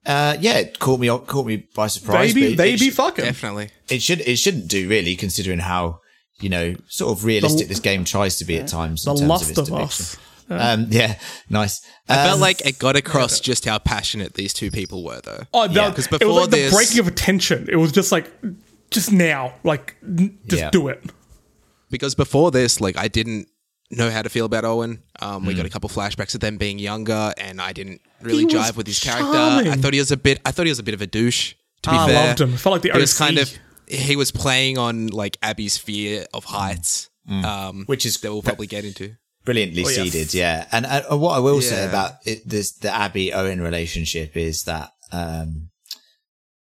Uh, 0.05 0.36
yeah, 0.41 0.57
it 0.57 0.80
caught 0.80 0.99
me 0.99 1.07
caught 1.07 1.45
me 1.45 1.67
by 1.76 1.88
surprise. 1.88 2.34
They 2.34 2.41
be 2.41 2.47
but 2.47 2.53
it- 2.53 2.57
they 2.57 2.74
it 2.74 2.80
be 2.80 2.89
sh- 2.91 2.95
fucking. 2.95 3.24
Definitely. 3.24 3.69
it 3.89 4.01
should 4.01 4.21
it 4.21 4.38
shouldn't 4.38 4.67
do 4.67 4.89
really, 4.89 5.15
considering 5.15 5.59
how 5.59 5.99
you 6.41 6.49
know 6.49 6.76
sort 6.88 7.17
of 7.17 7.24
realistic 7.24 7.67
this 7.69 7.80
game 7.80 8.03
tries 8.03 8.36
to 8.38 8.45
be 8.45 8.57
at 8.57 8.67
times. 8.67 9.03
The 9.05 9.11
in 9.11 9.17
terms 9.17 9.30
lust 9.30 9.43
of, 9.43 9.49
its 9.51 9.57
of 9.59 9.65
depiction. 9.67 9.86
us. 9.86 10.17
Um, 10.49 10.87
yeah, 10.89 11.17
nice. 11.49 11.81
I 12.09 12.17
Um, 12.19 12.27
felt 12.27 12.39
like 12.39 12.65
it 12.65 12.77
got 12.79 12.95
across 12.95 13.39
just 13.39 13.65
how 13.65 13.79
passionate 13.79 14.33
these 14.33 14.53
two 14.53 14.69
people 14.71 15.03
were, 15.03 15.21
though. 15.23 15.43
Oh, 15.53 15.63
Yeah. 15.63 15.89
that, 15.89 15.95
'Cause 15.95 16.05
it 16.07 16.11
was 16.11 16.19
before 16.19 16.41
like 16.41 16.49
the 16.51 16.69
breaking 16.71 16.99
of 16.99 17.07
attention. 17.07 17.67
It 17.71 17.77
was 17.77 17.91
just 17.91 18.11
like, 18.11 18.31
just 18.91 19.11
now, 19.11 19.53
like, 19.63 19.95
n- 20.03 20.37
just 20.47 20.61
Yeah. 20.61 20.69
do 20.69 20.87
it. 20.89 21.03
because 21.89 22.15
before 22.15 22.49
this, 22.49 22.81
like 22.81 22.97
I 22.97 23.07
didn't 23.07 23.47
know 23.91 24.09
how 24.09 24.23
to 24.23 24.29
feel 24.29 24.45
about 24.45 24.65
Owen. 24.65 25.03
Um. 25.21 25.45
We 25.45 25.53
got 25.53 25.65
a 25.67 25.69
couple 25.69 25.89
flashbacks 25.89 26.33
of 26.33 26.39
them 26.41 26.57
being 26.57 26.79
younger, 26.79 27.31
and 27.37 27.61
I 27.61 27.71
didn't 27.71 28.01
really 28.21 28.39
He 28.43 28.45
jive 28.47 28.75
with 28.75 28.87
his 28.87 28.99
character. 28.99 29.31
charming. 29.31 29.71
I 29.71 29.75
thought 29.75 29.93
he 29.93 29.99
was 29.99 30.11
a 30.11 30.17
bit. 30.17 30.39
I 30.43 30.51
thought 30.51 30.65
he 30.65 30.71
was 30.71 30.79
a 30.79 30.83
bit 30.83 30.95
of 30.95 31.01
a 31.01 31.07
douche. 31.07 31.53
To 31.83 31.89
be 31.91 31.95
I 31.95 32.07
fair, 32.07 32.27
loved 32.27 32.41
him. 32.41 32.53
I 32.55 32.57
felt 32.57 32.73
like 32.73 32.81
the 32.81 32.91
He 32.93 32.97
was 32.99 33.13
kind 33.13 33.37
of. 33.37 33.51
He 33.87 34.15
was 34.15 34.31
playing 34.31 34.77
on 34.79 35.07
like 35.07 35.37
Abby's 35.43 35.77
fear 35.77 36.25
of 36.33 36.45
heights, 36.45 37.09
um, 37.29 37.83
Which 37.85 38.05
is 38.07 38.17
that 38.21 38.31
we'll 38.31 38.41
probably 38.41 38.65
get 38.67 38.85
into. 38.85 39.15
Brilliantly 39.45 39.83
Oh, 39.85 39.89
yes. 39.89 40.11
seeded, 40.11 40.33
yeah. 40.33 40.67
And 40.71 40.85
uh, 40.85 41.03
what 41.17 41.35
I 41.35 41.39
will 41.39 41.61
say 41.61 41.87
about 41.87 42.13
it, 42.25 42.47
this 42.47 42.71
the 42.73 42.89
Abby 42.93 43.33
Owen 43.33 43.61
relationship 43.61 44.35
is 44.37 44.63
that 44.63 44.91
um, 45.11 45.69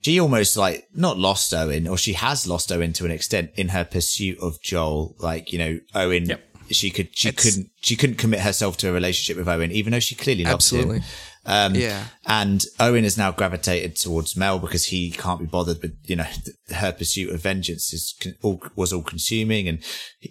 she 0.01 0.19
almost 0.19 0.57
like 0.57 0.85
not 0.93 1.17
lost 1.17 1.53
Owen, 1.53 1.87
or 1.87 1.97
she 1.97 2.13
has 2.13 2.47
lost 2.47 2.71
Owen 2.71 2.93
to 2.93 3.05
an 3.05 3.11
extent 3.11 3.51
in 3.55 3.69
her 3.69 3.83
pursuit 3.83 4.37
of 4.39 4.61
Joel. 4.61 5.15
Like 5.19 5.51
you 5.51 5.59
know, 5.59 5.79
Owen. 5.95 6.25
Yep. 6.25 6.49
She 6.71 6.89
could, 6.91 7.09
she 7.15 7.27
It's- 7.27 7.43
couldn't, 7.43 7.69
she 7.81 7.95
couldn't 7.97 8.15
commit 8.15 8.39
herself 8.39 8.77
to 8.77 8.89
a 8.89 8.93
relationship 8.93 9.37
with 9.37 9.49
Owen, 9.49 9.71
even 9.71 9.91
though 9.91 9.99
she 9.99 10.15
clearly 10.15 10.45
loves 10.45 10.53
Absolutely. 10.71 10.99
him. 10.99 11.05
Um, 11.45 11.75
Yeah. 11.75 12.05
And 12.25 12.63
Owen 12.79 13.03
has 13.03 13.17
now 13.17 13.31
gravitated 13.31 13.97
towards 13.97 14.37
Mel 14.37 14.59
because 14.59 14.85
he 14.85 15.11
can't 15.11 15.39
be 15.41 15.45
bothered 15.45 15.81
with, 15.81 15.93
you 16.05 16.15
know, 16.15 16.25
her 16.73 16.93
pursuit 16.93 17.31
of 17.33 17.41
vengeance 17.41 17.91
is 17.93 18.15
con- 18.21 18.35
all, 18.41 18.63
was 18.75 18.93
all 18.93 19.03
consuming 19.03 19.67
and 19.67 19.83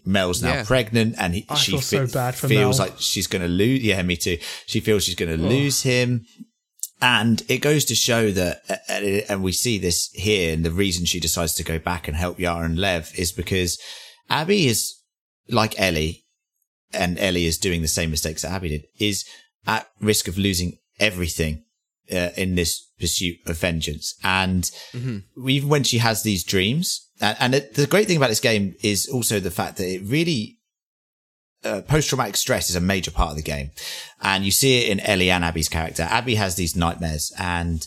Mel's 0.07 0.43
now 0.43 0.55
Yeah. 0.55 0.65
pregnant 0.65 1.17
and 1.19 1.35
he, 1.35 1.45
I 1.51 1.57
she 1.57 1.73
feel 1.73 1.81
so 1.83 2.07
bad 2.07 2.35
for 2.35 2.49
feels 2.49 2.79
Mel. 2.79 2.89
like 2.89 2.97
she's 2.99 3.27
going 3.27 3.43
to 3.43 3.49
lose. 3.49 3.83
Yeah, 3.83 4.01
me 4.03 4.17
too. 4.17 4.39
She 4.67 4.81
feels 4.81 5.05
she's 5.05 5.15
going 5.15 5.37
to 5.39 5.43
lose 5.47 5.83
him. 5.83 6.25
And 7.05 7.43
it 7.49 7.59
goes 7.59 7.85
to 7.87 7.97
show 7.97 8.31
that, 8.31 8.63
and 9.29 9.43
we 9.43 9.51
see 9.51 9.77
this 9.77 10.09
here, 10.15 10.55
and 10.55 10.65
the 10.65 10.71
reason 10.71 11.05
she 11.05 11.19
decides 11.19 11.53
to 11.55 11.65
go 11.65 11.81
back 11.81 12.07
and 12.07 12.17
help 12.17 12.39
Yara 12.39 12.65
and 12.65 12.79
Lev 12.79 13.11
is 13.19 13.33
because 13.33 13.77
Abby 14.31 14.69
is 14.69 14.95
like 15.49 15.75
Ellie, 15.81 16.25
and 16.93 17.19
Ellie 17.19 17.47
is 17.47 17.59
doing 17.59 17.83
the 17.83 17.89
same 17.89 18.13
mistakes 18.13 18.43
that 18.43 18.53
Abby 18.53 18.69
did, 18.69 18.85
is 19.01 19.25
at 19.67 19.89
risk 20.01 20.29
of 20.29 20.39
losing 20.39 20.79
everything 21.03 21.65
uh, 22.11 22.31
in 22.37 22.55
this 22.55 22.73
pursuit 22.99 23.37
of 23.47 23.59
vengeance. 23.59 24.15
And 24.23 24.71
even 25.47 25.69
when 25.69 25.85
she 25.85 25.99
has 25.99 26.23
these 26.23 26.45
dreams, 26.45 27.11
and, 27.21 27.37
and 27.41 27.55
it, 27.55 27.75
the 27.75 27.87
great 27.87 28.07
thing 28.07 28.17
about 28.17 28.29
this 28.31 28.41
game 28.41 28.75
is 28.83 29.09
also 29.09 29.41
the 29.41 29.51
fact 29.51 29.77
that 29.77 29.89
it 29.89 30.03
really 30.05 30.59
uh, 31.65 31.83
post-traumatic 31.83 32.37
stress 32.37 32.71
is 32.71 32.77
a 32.77 32.81
major 32.81 33.11
part 33.11 33.31
of 33.31 33.37
the 33.37 33.43
game. 33.43 33.71
And 34.21 34.45
you 34.45 34.51
see 34.51 34.79
it 34.79 34.91
in 34.91 35.01
Ellie 35.01 35.31
and 35.31 35.45
Abby's 35.45 35.69
character. 35.69 36.05
Abby 36.05 36.37
has 36.37 36.55
these 36.55 36.77
nightmares 36.77 37.33
and 37.39 37.87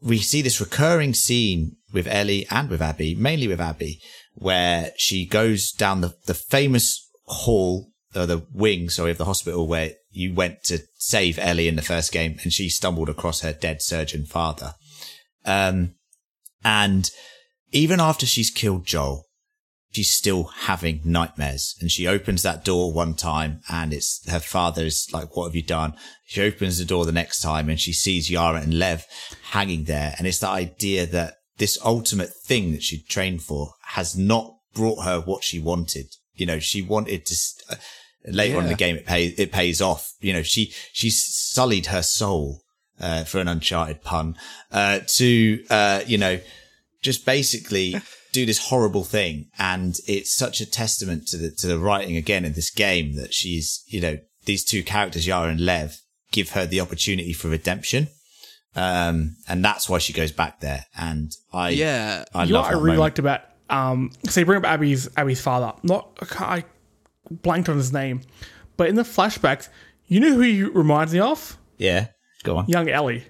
we 0.00 0.18
see 0.18 0.42
this 0.42 0.60
recurring 0.60 1.14
scene 1.14 1.76
with 1.92 2.06
Ellie 2.06 2.46
and 2.50 2.68
with 2.68 2.82
Abby, 2.82 3.14
mainly 3.14 3.48
with 3.48 3.60
Abby, 3.60 4.00
where 4.34 4.90
she 4.96 5.26
goes 5.26 5.70
down 5.70 6.00
the, 6.00 6.14
the 6.26 6.34
famous 6.34 7.08
hall, 7.26 7.90
or 8.14 8.26
the 8.26 8.44
wing, 8.52 8.88
sorry, 8.88 9.12
of 9.12 9.18
the 9.18 9.24
hospital 9.24 9.68
where 9.68 9.92
you 10.12 10.34
went 10.34 10.62
to 10.64 10.80
save 10.96 11.38
Ellie 11.38 11.68
in 11.68 11.76
the 11.76 11.82
first 11.82 12.12
game 12.12 12.38
and 12.42 12.52
she 12.52 12.68
stumbled 12.68 13.08
across 13.08 13.40
her 13.40 13.52
dead 13.52 13.82
surgeon 13.82 14.26
father. 14.26 14.74
Um, 15.44 15.94
and 16.62 17.10
even 17.72 17.98
after 17.98 18.26
she's 18.26 18.50
killed 18.50 18.84
Joel, 18.84 19.26
she's 19.90 20.12
still 20.12 20.44
having 20.44 21.00
nightmares. 21.04 21.74
And 21.80 21.90
she 21.90 22.06
opens 22.06 22.42
that 22.42 22.64
door 22.64 22.92
one 22.92 23.14
time 23.14 23.60
and 23.68 23.92
it's 23.92 24.28
her 24.30 24.40
father 24.40 24.84
is 24.84 25.08
like 25.12 25.36
what 25.36 25.46
have 25.46 25.56
you 25.56 25.62
done? 25.62 25.94
She 26.26 26.42
opens 26.42 26.78
the 26.78 26.84
door 26.84 27.04
the 27.04 27.12
next 27.12 27.40
time 27.40 27.68
and 27.68 27.80
she 27.80 27.92
sees 27.92 28.30
yara 28.30 28.60
and 28.60 28.78
lev 28.78 29.06
hanging 29.50 29.84
there. 29.84 30.14
And 30.18 30.26
it's 30.26 30.38
the 30.38 30.48
idea 30.48 31.06
that 31.06 31.36
this 31.58 31.78
ultimate 31.84 32.30
thing 32.46 32.72
that 32.72 32.82
she'd 32.82 33.08
trained 33.08 33.42
for 33.42 33.74
has 33.88 34.16
not 34.16 34.54
brought 34.74 35.04
her 35.04 35.20
what 35.20 35.44
she 35.44 35.58
wanted. 35.58 36.06
You 36.34 36.46
know 36.46 36.58
she 36.58 36.82
wanted 36.82 37.26
to 37.26 37.34
st- 37.34 37.78
later 38.26 38.56
on 38.58 38.64
in 38.64 38.68
the 38.70 38.76
game 38.76 38.96
it 38.96 39.04
pays 39.06 39.38
it 39.38 39.50
pays 39.50 39.80
off 39.80 40.12
you 40.20 40.32
know 40.32 40.42
she 40.42 40.72
she 40.92 41.10
sullied 41.10 41.86
her 41.86 42.02
soul 42.02 42.62
uh, 43.00 43.24
for 43.24 43.40
an 43.40 43.48
uncharted 43.48 44.02
pun 44.02 44.36
uh, 44.70 45.00
to 45.06 45.64
uh, 45.70 46.02
you 46.06 46.16
know 46.18 46.38
just 47.02 47.26
basically 47.26 47.96
do 48.32 48.46
this 48.46 48.66
horrible 48.68 49.04
thing. 49.04 49.50
And 49.58 49.98
it's 50.06 50.32
such 50.34 50.60
a 50.60 50.66
testament 50.70 51.26
to 51.28 51.36
the, 51.36 51.50
to 51.50 51.66
the 51.66 51.78
writing 51.78 52.16
again 52.16 52.44
in 52.44 52.54
this 52.54 52.70
game 52.70 53.16
that 53.16 53.34
she's, 53.34 53.84
you 53.86 54.00
know, 54.00 54.18
these 54.46 54.64
two 54.64 54.82
characters, 54.82 55.26
Yara 55.26 55.50
and 55.50 55.60
Lev, 55.60 55.98
give 56.30 56.50
her 56.50 56.64
the 56.64 56.80
opportunity 56.80 57.32
for 57.32 57.48
redemption. 57.48 58.08
Um, 58.74 59.36
and 59.48 59.62
that's 59.64 59.88
why 59.88 59.98
she 59.98 60.12
goes 60.12 60.32
back 60.32 60.60
there. 60.60 60.86
And 60.96 61.30
I, 61.52 61.70
Yeah. 61.70 62.24
I 62.32 62.44
you 62.44 62.54
love 62.54 62.64
what 62.64 62.70
I 62.70 62.74
really 62.74 62.86
moment. 62.86 63.00
liked 63.00 63.18
about 63.18 63.40
um 63.70 64.10
so 64.28 64.40
you 64.40 64.46
bring 64.46 64.58
up 64.58 64.64
Abby's 64.64 65.08
Abby's 65.16 65.40
father. 65.40 65.72
Not 65.82 66.18
I 66.38 66.64
blanked 67.42 67.68
on 67.68 67.76
his 67.76 67.92
name. 67.92 68.20
But 68.76 68.88
in 68.88 68.94
the 68.96 69.02
flashbacks, 69.02 69.68
you 70.06 70.20
know 70.20 70.34
who 70.34 70.40
he 70.40 70.62
reminds 70.62 71.12
me 71.12 71.20
of? 71.20 71.58
Yeah. 71.78 72.08
Go 72.42 72.56
on. 72.58 72.66
Young 72.68 72.88
Ellie. 72.88 73.24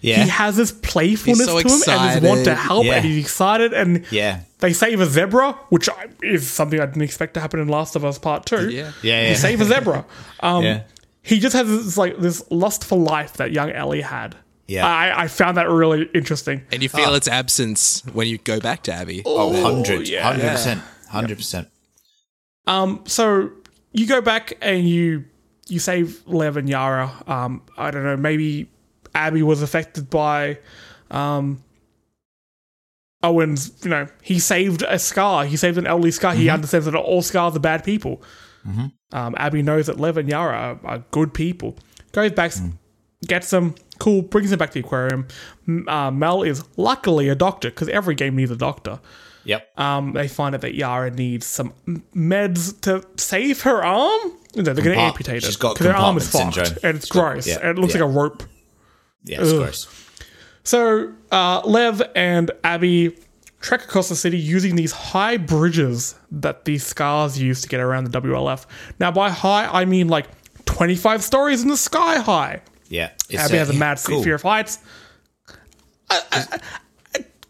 Yeah. 0.00 0.24
He 0.24 0.30
has 0.30 0.56
this 0.56 0.72
playfulness 0.72 1.44
so 1.46 1.60
to 1.60 1.68
him 1.68 1.74
and 1.88 2.22
this 2.22 2.28
want 2.28 2.44
to 2.44 2.54
help 2.54 2.86
Yeah. 2.86 2.94
and 2.94 3.04
he's 3.04 3.22
excited 3.22 3.74
and 3.74 4.06
yeah. 4.10 4.40
they 4.60 4.72
save 4.72 4.98
a 5.00 5.06
zebra, 5.06 5.52
which 5.68 5.88
is 6.22 6.48
something 6.48 6.80
I 6.80 6.86
didn't 6.86 7.02
expect 7.02 7.34
to 7.34 7.40
happen 7.40 7.60
in 7.60 7.68
Last 7.68 7.96
of 7.96 8.04
Us 8.04 8.18
Part 8.18 8.46
2. 8.46 8.70
Yeah. 8.70 8.92
Yeah. 9.02 9.22
He 9.24 9.28
Yeah. 9.30 9.34
save 9.34 9.60
a 9.60 9.64
zebra. 9.66 10.06
Um, 10.40 10.64
yeah. 10.64 10.82
He 11.22 11.38
just 11.38 11.54
has 11.54 11.68
this 11.68 11.98
like 11.98 12.16
this 12.18 12.42
lust 12.50 12.82
for 12.82 12.96
life 12.98 13.34
that 13.34 13.52
young 13.52 13.70
Ellie 13.70 14.00
had. 14.00 14.36
Yeah. 14.66 14.86
I, 14.86 15.24
I 15.24 15.28
found 15.28 15.58
that 15.58 15.68
really 15.68 16.08
interesting. 16.14 16.62
And 16.72 16.82
you 16.82 16.88
Ah. 16.94 16.96
feel 16.96 17.14
its 17.14 17.28
absence 17.28 18.02
when 18.14 18.26
you 18.26 18.38
go 18.38 18.58
back 18.58 18.82
to 18.84 18.92
Abby. 18.94 19.20
Oh, 19.26 19.48
100, 19.48 20.08
yeah. 20.08 20.32
100%. 20.34 20.80
100%. 21.12 21.66
Um, 22.70 23.02
so 23.06 23.50
you 23.92 24.06
go 24.06 24.20
back 24.20 24.52
and 24.62 24.88
you 24.88 25.24
you 25.68 25.78
save 25.78 26.26
Lev 26.26 26.56
and 26.56 26.68
Yara. 26.68 27.12
Um, 27.26 27.62
I 27.76 27.90
don't 27.90 28.04
know, 28.04 28.16
maybe 28.16 28.68
Abby 29.14 29.42
was 29.42 29.60
affected 29.62 30.08
by 30.08 30.58
um 31.10 31.62
Owen's, 33.22 33.72
you 33.84 33.90
know, 33.90 34.06
he 34.22 34.38
saved 34.38 34.82
a 34.88 34.98
scar. 34.98 35.44
He 35.44 35.56
saved 35.56 35.76
an 35.76 35.86
elderly 35.86 36.10
scar. 36.10 36.32
He 36.34 36.48
understands 36.48 36.86
that 36.86 36.94
all 36.94 37.20
scars 37.20 37.54
are 37.54 37.60
bad 37.60 37.84
people. 37.84 38.22
Um, 39.12 39.34
Abby 39.36 39.62
knows 39.62 39.86
that 39.88 40.00
Lev 40.00 40.16
and 40.16 40.28
Yara 40.28 40.56
are, 40.56 40.80
are 40.84 40.98
good 41.10 41.34
people. 41.34 41.76
Goes 42.12 42.32
back, 42.32 42.52
gets 43.26 43.50
them, 43.50 43.74
cool, 43.98 44.22
brings 44.22 44.50
them 44.50 44.58
back 44.58 44.70
to 44.70 44.80
the 44.80 44.86
aquarium. 44.86 45.26
Uh, 45.86 46.10
Mel 46.10 46.42
is 46.42 46.64
luckily 46.78 47.28
a 47.28 47.34
doctor 47.34 47.68
because 47.70 47.88
every 47.88 48.14
game 48.14 48.36
needs 48.36 48.50
a 48.50 48.56
doctor. 48.56 49.00
Yep. 49.44 49.78
Um, 49.78 50.12
they 50.12 50.28
find 50.28 50.54
out 50.54 50.60
that 50.60 50.74
Yara 50.74 51.10
needs 51.10 51.46
some 51.46 51.72
meds 52.14 52.78
to 52.82 53.04
save 53.16 53.62
her 53.62 53.82
arm. 53.84 54.32
No, 54.54 54.62
they're 54.62 54.74
going 54.74 54.96
to 54.96 55.02
amputate 55.02 55.36
it 55.36 55.44
she's 55.44 55.56
got 55.56 55.74
because 55.74 55.86
her 55.86 55.94
arm 55.96 56.16
is 56.16 56.28
fucked 56.30 56.54
syndrome. 56.54 56.78
and 56.82 56.96
it's 56.96 57.06
She's 57.06 57.12
got- 57.12 57.32
gross 57.32 57.46
yeah, 57.46 57.58
and 57.62 57.78
it 57.78 57.80
looks 57.80 57.94
yeah. 57.94 58.02
like 58.02 58.10
a 58.10 58.12
rope. 58.12 58.42
Yeah, 59.24 59.40
it's 59.40 59.50
Ugh. 59.52 59.58
gross. 59.62 60.06
So 60.64 61.12
uh, 61.32 61.62
Lev 61.64 62.02
and 62.14 62.50
Abby 62.64 63.16
trek 63.60 63.84
across 63.84 64.08
the 64.08 64.16
city 64.16 64.38
using 64.38 64.74
these 64.76 64.92
high 64.92 65.36
bridges 65.36 66.14
that 66.32 66.64
these 66.64 66.84
scars 66.84 67.40
use 67.40 67.62
to 67.62 67.68
get 67.68 67.80
around 67.80 68.04
the 68.04 68.20
WLF. 68.20 68.66
Now, 68.98 69.10
by 69.10 69.30
high, 69.30 69.66
I 69.66 69.84
mean 69.84 70.08
like 70.08 70.26
25 70.66 71.22
stories 71.22 71.62
in 71.62 71.68
the 71.68 71.76
sky 71.76 72.18
high. 72.18 72.60
Yeah. 72.88 73.10
Abby 73.36 73.54
uh, 73.54 73.58
has 73.58 73.70
a 73.70 73.74
mad 73.74 74.00
cool. 74.04 74.22
fear 74.22 74.34
of 74.34 74.42
heights. 74.42 74.78
A, 76.10 76.14
a- 76.14 76.18
a- 76.32 76.54
a 76.54 76.60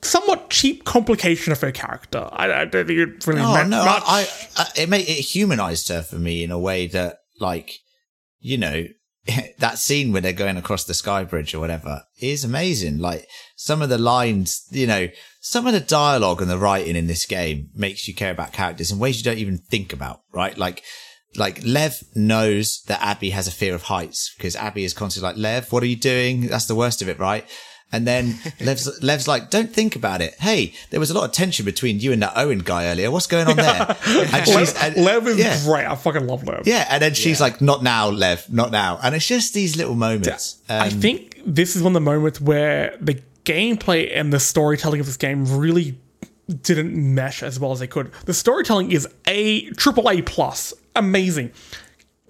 somewhat 0.03 0.51
cheap 0.51 0.85
complication 0.85 1.53
of 1.53 1.61
her 1.61 1.73
character. 1.73 2.29
I, 2.33 2.53
I 2.53 2.65
don't 2.65 2.87
think 2.87 2.99
it 2.99 3.27
really 3.27 3.41
Oh 3.41 3.55
meant 3.55 3.71
no, 3.71 3.85
much. 3.85 4.03
I, 4.07 4.27
I, 4.57 4.67
it 4.77 4.89
made 4.89 5.09
it 5.09 5.21
humanized 5.21 5.89
her 5.89 6.03
for 6.03 6.17
me 6.17 6.43
in 6.43 6.51
a 6.51 6.59
way 6.59 6.87
that, 6.89 7.19
like, 7.39 7.73
you 8.41 8.59
know, 8.59 8.87
that 9.59 9.79
scene 9.79 10.13
where 10.13 10.23
they're 10.23 10.33
going 10.33 10.57
across 10.57 10.85
the 10.85 10.95
sky 10.95 11.25
bridge 11.25 11.55
or 11.55 11.61
whatever 11.61 12.03
is 12.21 12.45
amazing. 12.45 12.99
Like 12.99 13.27
some 13.57 13.83
of 13.83 13.89
the 13.89 13.99
lines, 13.99 14.67
you 14.71 14.87
know, 14.87 15.09
some 15.41 15.67
of 15.67 15.73
the 15.73 15.81
dialogue 15.81 16.41
and 16.41 16.51
the 16.51 16.59
writing 16.59 16.97
in 16.97 17.07
this 17.07 17.27
game 17.27 17.71
makes 17.75 18.09
you 18.09 18.15
care 18.15 18.31
about 18.31 18.53
characters 18.53 18.91
in 18.91 18.99
ways 18.99 19.19
you 19.19 19.25
don't 19.25 19.39
even 19.39 19.59
think 19.59 19.93
about, 19.93 20.23
right? 20.33 20.57
Like, 20.57 20.83
like 21.37 21.61
Lev 21.65 22.03
knows 22.15 22.83
that 22.89 23.03
Abby 23.03 23.31
has 23.31 23.47
a 23.47 23.53
fear 23.53 23.75
of 23.75 23.85
heights 23.85 24.35
because 24.37 24.57
Abby 24.57 24.85
is 24.85 24.95
constantly 24.95 25.29
like, 25.29 25.39
Lev, 25.39 25.73
what 25.73 25.83
are 25.83 25.87
you 25.87 25.97
doing? 25.97 26.49
That's 26.49 26.67
the 26.67 26.75
worst 26.75 27.03
of 27.03 27.09
it, 27.09 27.19
right? 27.19 27.47
And 27.93 28.07
then 28.07 28.39
Lev's, 28.61 29.03
Lev's 29.03 29.27
like, 29.27 29.51
don't 29.51 29.73
think 29.73 29.97
about 29.97 30.21
it. 30.21 30.35
Hey, 30.39 30.75
there 30.91 31.01
was 31.01 31.11
a 31.11 31.15
lot 31.15 31.25
of 31.25 31.33
tension 31.33 31.65
between 31.65 31.99
you 31.99 32.13
and 32.13 32.23
that 32.23 32.35
Owen 32.37 32.61
guy 32.61 32.87
earlier. 32.87 33.11
What's 33.11 33.27
going 33.27 33.49
on 33.49 33.57
there? 33.57 33.97
And 34.33 34.47
she's, 34.47 34.75
and, 34.83 34.97
Lev 34.97 35.27
is 35.27 35.39
yeah. 35.39 35.59
great. 35.65 35.87
I 35.87 35.95
fucking 35.97 36.27
love 36.27 36.47
Lev. 36.47 36.63
Yeah, 36.67 36.87
and 36.89 37.03
then 37.03 37.15
she's 37.15 37.41
like, 37.41 37.61
"Not 37.61 37.83
now, 37.83 38.09
Lev, 38.11 38.49
not 38.53 38.71
now." 38.71 38.99
And 39.03 39.15
it's 39.15 39.27
just 39.27 39.55
these 39.55 39.77
little 39.77 39.95
moments. 39.97 40.57
I 40.69 40.87
Um, 40.89 41.01
think 41.01 41.41
this 41.45 41.75
is 41.75 41.83
one 41.83 41.91
of 41.91 41.95
the 41.95 42.01
moments 42.01 42.41
where 42.41 42.97
the 43.01 43.21
gameplay 43.45 44.11
and 44.15 44.33
the 44.33 44.39
storytelling 44.41 45.01
of 45.01 45.07
this 45.07 45.17
game 45.17 45.45
really 45.59 45.99
didn't 46.63 46.95
mesh 46.95 47.43
as 47.43 47.59
well 47.59 47.73
as 47.73 47.81
they 47.81 47.87
could. 47.87 48.11
The 48.27 48.35
storytelling 48.35 48.93
is 48.93 49.09
a 49.27 49.69
triple 49.71 50.09
A 50.11 50.23
plus, 50.23 50.75
amazing. 50.97 51.51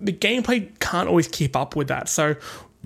The 0.00 0.12
gameplay 0.12 0.78
can't 0.80 1.08
always 1.08 1.28
keep 1.28 1.54
up 1.56 1.76
with 1.76 1.88
that. 1.88 2.08
So 2.08 2.36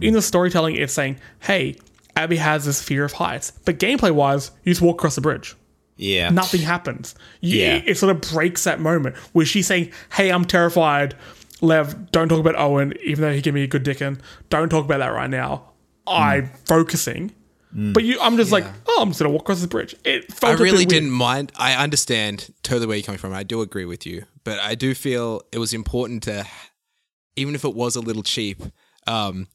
in 0.01 0.15
the 0.15 0.23
storytelling, 0.23 0.77
it's 0.77 0.93
saying, 0.93 1.19
"Hey, 1.41 1.77
Abby 2.17 2.37
has 2.37 2.65
this 2.65 2.83
fear 2.83 3.05
of 3.05 3.13
heights," 3.13 3.53
but 3.65 3.79
gameplay 3.79 4.11
wise, 4.11 4.51
you 4.65 4.73
just 4.73 4.83
walk 4.83 4.97
across 4.97 5.15
the 5.15 5.21
bridge. 5.21 5.57
yeah, 5.97 6.29
Nothing 6.31 6.63
happens. 6.63 7.15
You, 7.41 7.59
Yeah. 7.59 7.83
It 7.87 7.97
sort 7.99 8.15
of 8.15 8.21
breaks 8.33 8.65
that 8.65 8.81
moment 8.81 9.17
where 9.33 9.47
she's 9.47 9.67
saying, 9.69 9.93
Hey, 10.13 10.31
I'm 10.31 10.45
terrified. 10.45 11.15
Lev, 11.61 12.11
don't 12.11 12.29
talk 12.29 12.41
about 12.41 12.59
Owen, 12.59 12.95
even 13.05 13.23
though 13.23 13.33
he 13.33 13.41
gave 13.41 13.55
me 13.55 13.63
a 13.63 13.67
good 13.69 13.85
dickin. 13.85 14.19
Don't 14.51 14.69
talk 14.69 14.85
about 14.85 14.99
that 14.99 15.09
right 15.09 15.31
now. 15.31 15.71
I'm 16.07 16.51
focusing. 16.67 17.33
But 17.77 18.05
you, 18.05 18.21
I'm 18.21 18.37
just 18.37 18.53
like, 18.53 18.65
oh, 18.87 18.99
I'm 19.03 19.09
just 19.09 19.21
gonna 19.21 19.31
walk 19.33 19.43
across 19.43 19.61
the 19.61 19.67
bridge. 19.67 19.97
It 20.05 20.33
felt 20.33 20.61
I 20.61 20.63
really 20.63 20.85
didn't 20.85 21.11
mind. 21.11 21.51
I 21.57 21.75
understand 21.75 22.53
totally 22.63 22.87
where 22.87 22.97
you're 22.97 23.05
coming 23.05 23.19
from. 23.19 23.33
I 23.33 23.43
do 23.43 23.63
agree 23.63 23.85
with 23.85 24.07
you, 24.07 24.27
but 24.45 24.61
I 24.61 24.77
do 24.77 24.95
feel 24.95 25.43
it 25.51 25.59
was 25.59 25.75
important 25.75 26.23
to, 26.25 26.47
even 27.35 27.57
if 27.57 27.65
it 27.65 27.75
was 27.75 27.97
a 27.97 28.01
little 28.01 28.23
cheap, 28.23 28.63
um, 29.09 29.49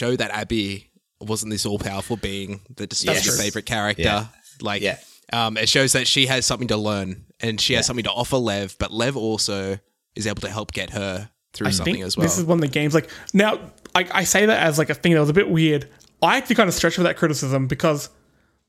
show 0.00 0.16
that 0.16 0.32
Abby 0.32 0.89
wasn't 1.20 1.50
this 1.52 1.66
all 1.66 1.78
powerful 1.78 2.16
being 2.16 2.60
that 2.76 2.90
just 2.90 3.04
Yes. 3.04 3.26
your 3.26 3.34
favorite 3.36 3.66
character. 3.66 4.02
Yeah. 4.02 4.26
Like, 4.60 4.82
Yeah. 4.82 4.98
um, 5.32 5.56
it 5.56 5.68
shows 5.68 5.92
that 5.92 6.06
she 6.06 6.26
has 6.26 6.46
something 6.46 6.68
to 6.68 6.76
learn 6.76 7.24
and 7.40 7.60
she 7.60 7.74
has 7.74 7.86
something 7.86 8.04
to 8.04 8.10
offer 8.10 8.36
Lev, 8.36 8.76
but 8.78 8.92
Lev 8.92 9.16
also 9.16 9.78
is 10.16 10.26
able 10.26 10.40
to 10.42 10.50
help 10.50 10.72
get 10.72 10.90
her 10.90 11.30
through 11.52 11.68
I 11.68 11.70
something 11.70 12.02
as 12.02 12.16
well. 12.16 12.24
this 12.26 12.38
is 12.38 12.44
one 12.44 12.58
of 12.58 12.62
the 12.62 12.68
games. 12.68 12.94
Like 12.94 13.08
now, 13.32 13.58
I, 13.94 14.06
I 14.12 14.24
say 14.24 14.46
that 14.46 14.60
as 14.62 14.78
like 14.78 14.90
a 14.90 14.94
thing 14.94 15.14
that 15.14 15.20
was 15.20 15.28
a 15.30 15.34
bit 15.34 15.48
weird. 15.50 15.88
I 16.22 16.36
actually 16.36 16.56
kind 16.56 16.68
of 16.68 16.74
stretch 16.74 16.94
for 16.96 17.02
that 17.04 17.16
criticism 17.16 17.66
because 17.66 18.10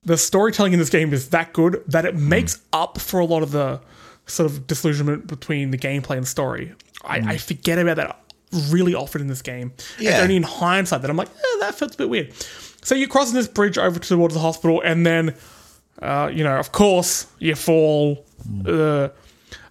the 0.03 0.17
storytelling 0.17 0.73
in 0.73 0.79
this 0.79 0.89
game 0.89 1.13
is 1.13 1.29
that 1.29 1.53
good 1.53 1.83
that 1.87 2.05
it 2.05 2.15
makes 2.15 2.59
up 2.73 2.97
for 2.99 3.19
a 3.19 3.25
lot 3.25 3.43
of 3.43 3.51
the 3.51 3.81
sort 4.25 4.49
of 4.49 4.65
disillusionment 4.65 5.27
between 5.27 5.71
the 5.71 5.77
gameplay 5.77 6.17
and 6.17 6.27
story. 6.27 6.73
I, 7.03 7.17
I 7.33 7.37
forget 7.37 7.77
about 7.79 7.97
that 7.97 8.20
really 8.69 8.93
often 8.95 9.21
in 9.21 9.27
this 9.27 9.41
game. 9.41 9.73
It's 9.77 10.01
Yeah. 10.01 10.21
only 10.21 10.35
in 10.35 10.43
hindsight 10.43 11.01
that 11.01 11.09
I'm 11.09 11.17
like, 11.17 11.29
eh, 11.29 11.57
that 11.61 11.75
felt 11.75 11.93
a 11.95 11.97
bit 11.97 12.09
weird. 12.09 12.33
So 12.83 12.95
you're 12.95 13.07
crossing 13.07 13.35
this 13.35 13.47
bridge 13.47 13.77
over 13.77 13.99
towards 13.99 14.33
the 14.33 14.39
hospital, 14.39 14.81
and 14.83 15.05
then, 15.05 15.35
uh, 16.01 16.29
you 16.33 16.43
know, 16.43 16.57
of 16.57 16.71
course, 16.71 17.27
you 17.39 17.55
fall. 17.55 18.25
Uh, 18.67 19.09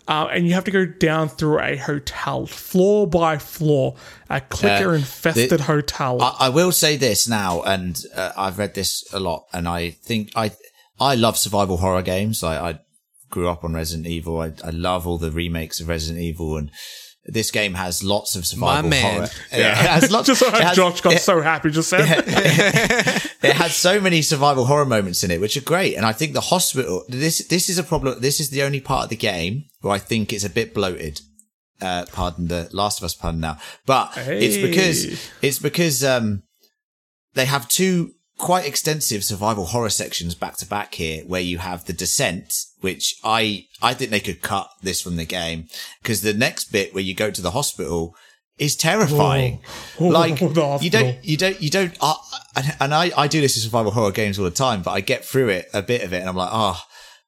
uh, 0.08 0.26
and 0.32 0.46
you 0.46 0.54
have 0.54 0.64
to 0.64 0.70
go 0.72 0.84
down 0.86 1.28
through 1.28 1.60
a 1.60 1.76
hotel, 1.76 2.46
floor 2.46 3.06
by 3.06 3.38
floor, 3.38 3.94
a 4.28 4.40
clicker 4.40 4.94
infested 4.94 5.50
the- 5.50 5.62
hotel. 5.62 6.20
I, 6.22 6.36
I 6.46 6.48
will 6.48 6.72
say 6.72 6.96
this 6.96 7.28
now, 7.28 7.62
and 7.62 8.00
uh, 8.16 8.32
I've 8.36 8.58
read 8.58 8.74
this 8.74 9.04
a 9.12 9.20
lot, 9.20 9.44
and 9.52 9.68
I 9.68 9.90
think 9.90 10.30
I 10.34 10.52
I 10.98 11.14
love 11.14 11.36
survival 11.38 11.78
horror 11.78 12.02
games. 12.02 12.42
I, 12.42 12.70
I 12.70 12.78
grew 13.30 13.48
up 13.48 13.62
on 13.64 13.72
Resident 13.74 14.06
Evil. 14.08 14.40
I, 14.40 14.52
I 14.64 14.70
love 14.70 15.06
all 15.06 15.16
the 15.18 15.30
remakes 15.30 15.80
of 15.80 15.88
Resident 15.88 16.20
Evil, 16.22 16.56
and 16.56 16.70
this 17.32 17.50
game 17.50 17.74
has 17.74 18.02
lots 18.02 18.36
of 18.36 18.46
survival 18.46 18.82
My 18.84 18.88
man. 18.88 19.14
horror. 19.16 19.28
Yeah, 19.52 19.70
it 19.70 19.76
has 20.02 20.10
lots. 20.10 20.26
just 20.26 20.40
so 20.40 20.48
it 20.48 20.54
has- 20.54 20.76
Josh 20.76 21.00
got 21.00 21.14
it- 21.14 21.20
so 21.20 21.40
happy 21.40 21.70
just 21.70 21.88
said. 21.90 22.04
it 23.42 23.56
has 23.56 23.74
so 23.74 24.00
many 24.00 24.22
survival 24.22 24.64
horror 24.66 24.86
moments 24.86 25.24
in 25.24 25.30
it, 25.30 25.40
which 25.40 25.56
are 25.56 25.60
great. 25.62 25.96
And 25.96 26.04
I 26.06 26.12
think 26.12 26.32
the 26.34 26.40
hospital, 26.40 27.04
this, 27.08 27.46
this 27.48 27.68
is 27.68 27.78
a 27.78 27.82
problem. 27.82 28.20
This 28.20 28.40
is 28.40 28.50
the 28.50 28.62
only 28.62 28.80
part 28.80 29.04
of 29.04 29.10
the 29.10 29.16
game 29.16 29.64
where 29.80 29.94
I 29.94 29.98
think 29.98 30.32
it's 30.32 30.44
a 30.44 30.50
bit 30.50 30.74
bloated. 30.74 31.20
Uh, 31.80 32.04
pardon 32.12 32.48
the 32.48 32.68
Last 32.72 32.98
of 32.98 33.04
Us 33.04 33.14
pun 33.14 33.40
now, 33.40 33.56
but 33.86 34.12
it's 34.16 34.58
because, 34.58 35.30
it's 35.40 35.58
because, 35.58 36.04
um, 36.04 36.42
they 37.32 37.46
have 37.46 37.68
two 37.68 38.12
quite 38.36 38.66
extensive 38.66 39.24
survival 39.24 39.64
horror 39.66 39.88
sections 39.88 40.34
back 40.34 40.56
to 40.58 40.66
back 40.66 40.94
here 40.94 41.22
where 41.24 41.40
you 41.40 41.56
have 41.56 41.86
the 41.86 41.94
descent, 41.94 42.52
which 42.80 43.16
I, 43.24 43.66
I 43.82 43.94
think 43.94 44.10
they 44.10 44.20
could 44.20 44.42
cut 44.42 44.68
this 44.82 45.00
from 45.00 45.16
the 45.16 45.24
game 45.24 45.68
because 46.02 46.22
the 46.22 46.34
next 46.34 46.72
bit 46.72 46.94
where 46.94 47.02
you 47.02 47.14
go 47.14 47.30
to 47.30 47.42
the 47.42 47.50
hospital 47.52 48.14
is 48.58 48.76
terrifying. 48.76 49.60
Oh. 49.98 50.08
Like 50.08 50.38
The 50.54 50.78
you 50.82 50.90
don't, 50.90 51.24
you 51.24 51.36
don't, 51.36 51.60
you 51.62 51.70
don't, 51.70 51.96
uh, 52.00 52.14
and- 52.56 52.76
and 52.80 52.94
I, 52.94 53.10
I 53.16 53.26
do 53.28 53.40
this 53.40 53.56
in 53.56 53.62
survival 53.62 53.92
horror 53.92 54.10
games 54.12 54.38
all 54.38 54.44
the 54.44 54.50
time, 54.50 54.82
but 54.82 54.90
I 54.90 55.00
get 55.00 55.24
through 55.24 55.48
it, 55.48 55.68
a 55.72 55.82
bit 55.82 56.02
of 56.02 56.12
it, 56.12 56.18
and 56.20 56.28
I'm 56.28 56.36
like, 56.36 56.50
oh, 56.52 56.78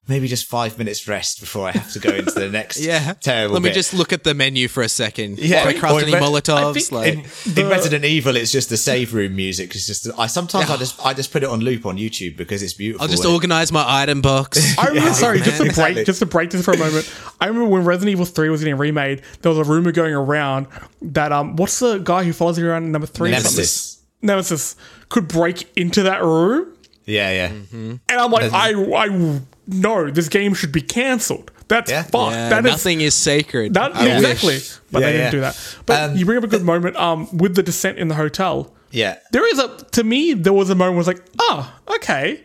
maybe 0.07 0.27
just 0.27 0.45
five 0.45 0.77
minutes 0.77 1.07
rest 1.07 1.39
before 1.39 1.67
I 1.67 1.71
have 1.71 1.91
to 1.93 1.99
go 1.99 2.09
into 2.09 2.31
the 2.31 2.49
next 2.49 2.79
yeah. 2.85 3.13
terrible 3.13 3.53
Let 3.53 3.63
me 3.63 3.69
bit. 3.69 3.75
just 3.75 3.93
look 3.93 4.11
at 4.11 4.23
the 4.25 4.33
menu 4.33 4.67
for 4.67 4.83
a 4.83 4.89
second. 4.89 5.39
Yeah. 5.39 5.63
Can 5.63 5.75
I 5.75 5.79
craft 5.79 5.93
Or 5.95 6.01
any 6.01 6.13
Re- 6.13 6.19
Molotovs? 6.19 6.73
think 6.73 6.91
like, 6.91 7.13
in, 7.13 7.57
in 7.63 7.69
Resident 7.69 8.03
Evil, 8.03 8.35
it's 8.35 8.51
just 8.51 8.69
the 8.69 8.75
save 8.77 9.13
room 9.13 9.35
music. 9.35 9.73
It's 9.75 9.87
just 9.87 10.09
I 10.19 10.27
sometimes 10.27 10.69
I 10.69 10.75
just 10.77 11.05
I 11.05 11.13
just 11.13 11.31
put 11.31 11.43
it 11.43 11.49
on 11.49 11.61
loop 11.61 11.85
on 11.85 11.97
YouTube 11.97 12.35
because 12.35 12.61
it's 12.61 12.73
beautiful. 12.73 13.03
I'll 13.03 13.07
just 13.09 13.23
and- 13.23 13.33
organize 13.33 13.71
my 13.71 13.83
item 13.87 14.21
box. 14.21 14.77
I 14.77 14.87
remember, 14.87 15.13
sorry, 15.13 15.39
just 15.39 15.57
to 15.57 15.63
break, 15.63 15.69
Exactly. 15.69 16.03
just 16.03 16.19
to 16.19 16.25
break 16.25 16.49
this 16.49 16.65
for 16.65 16.73
a 16.73 16.77
moment. 16.77 17.09
I 17.39 17.47
remember 17.47 17.69
when 17.69 17.85
Resident 17.85 18.11
Evil 18.11 18.25
Three 18.25 18.49
was 18.49 18.61
getting 18.61 18.77
remade, 18.77 19.21
there 19.41 19.51
was 19.53 19.59
a 19.65 19.69
rumor 19.71 19.91
going 19.93 20.13
around 20.13 20.67
that 21.01 21.31
um, 21.31 21.55
what's 21.55 21.79
the 21.79 21.99
guy 21.99 22.23
who 22.23 22.33
follows 22.33 22.57
you 22.59 22.67
around 22.67 22.83
in 22.83 22.91
number 22.91 23.07
three? 23.07 23.31
Nemesis. 23.31 24.01
Nemesis 24.21 24.75
could 25.09 25.27
break 25.27 25.69
into 25.77 26.03
that 26.03 26.23
room, 26.23 26.73
Yeah, 27.05 27.29
yeah. 27.31 27.51
and 27.73 27.99
I'm 28.09 28.31
like, 28.31 28.51
I, 28.53 28.71
I 28.71 29.39
know 29.67 30.09
this 30.11 30.29
game 30.29 30.53
should 30.53 30.71
be 30.71 30.81
cancelled. 30.81 31.51
That's 31.67 31.89
Yeah. 31.89 32.03
fucked. 32.03 32.33
Yeah, 32.33 32.49
that 32.49 32.65
is 32.65 32.71
nothing 32.71 33.01
is 33.01 33.13
sacred. 33.15 33.73
That, 33.75 33.95
I 33.95 34.07
exactly. 34.15 34.55
wish. 34.55 34.77
But 34.91 34.99
Yeah, 35.01 35.05
they 35.07 35.11
didn't 35.13 35.25
yeah. 35.25 35.31
do 35.31 35.39
that. 35.41 35.75
But 35.85 36.01
Um, 36.11 36.17
you 36.17 36.25
bring 36.25 36.37
up 36.37 36.43
a 36.43 36.47
good 36.47 36.63
moment 36.63 36.95
um, 36.97 37.35
with 37.37 37.55
the 37.55 37.63
descent 37.63 37.97
in 37.97 38.09
the 38.09 38.15
hotel. 38.15 38.73
Yeah. 38.91 39.17
There 39.31 39.49
is 39.51 39.59
a, 39.59 39.69
to 39.93 40.03
me, 40.03 40.33
there 40.33 40.53
was 40.53 40.69
a 40.69 40.75
moment 40.75 40.91
where 40.91 40.97
I 40.97 40.97
was 40.97 41.07
like, 41.07 41.23
oh, 41.39 41.73
okay. 41.95 42.43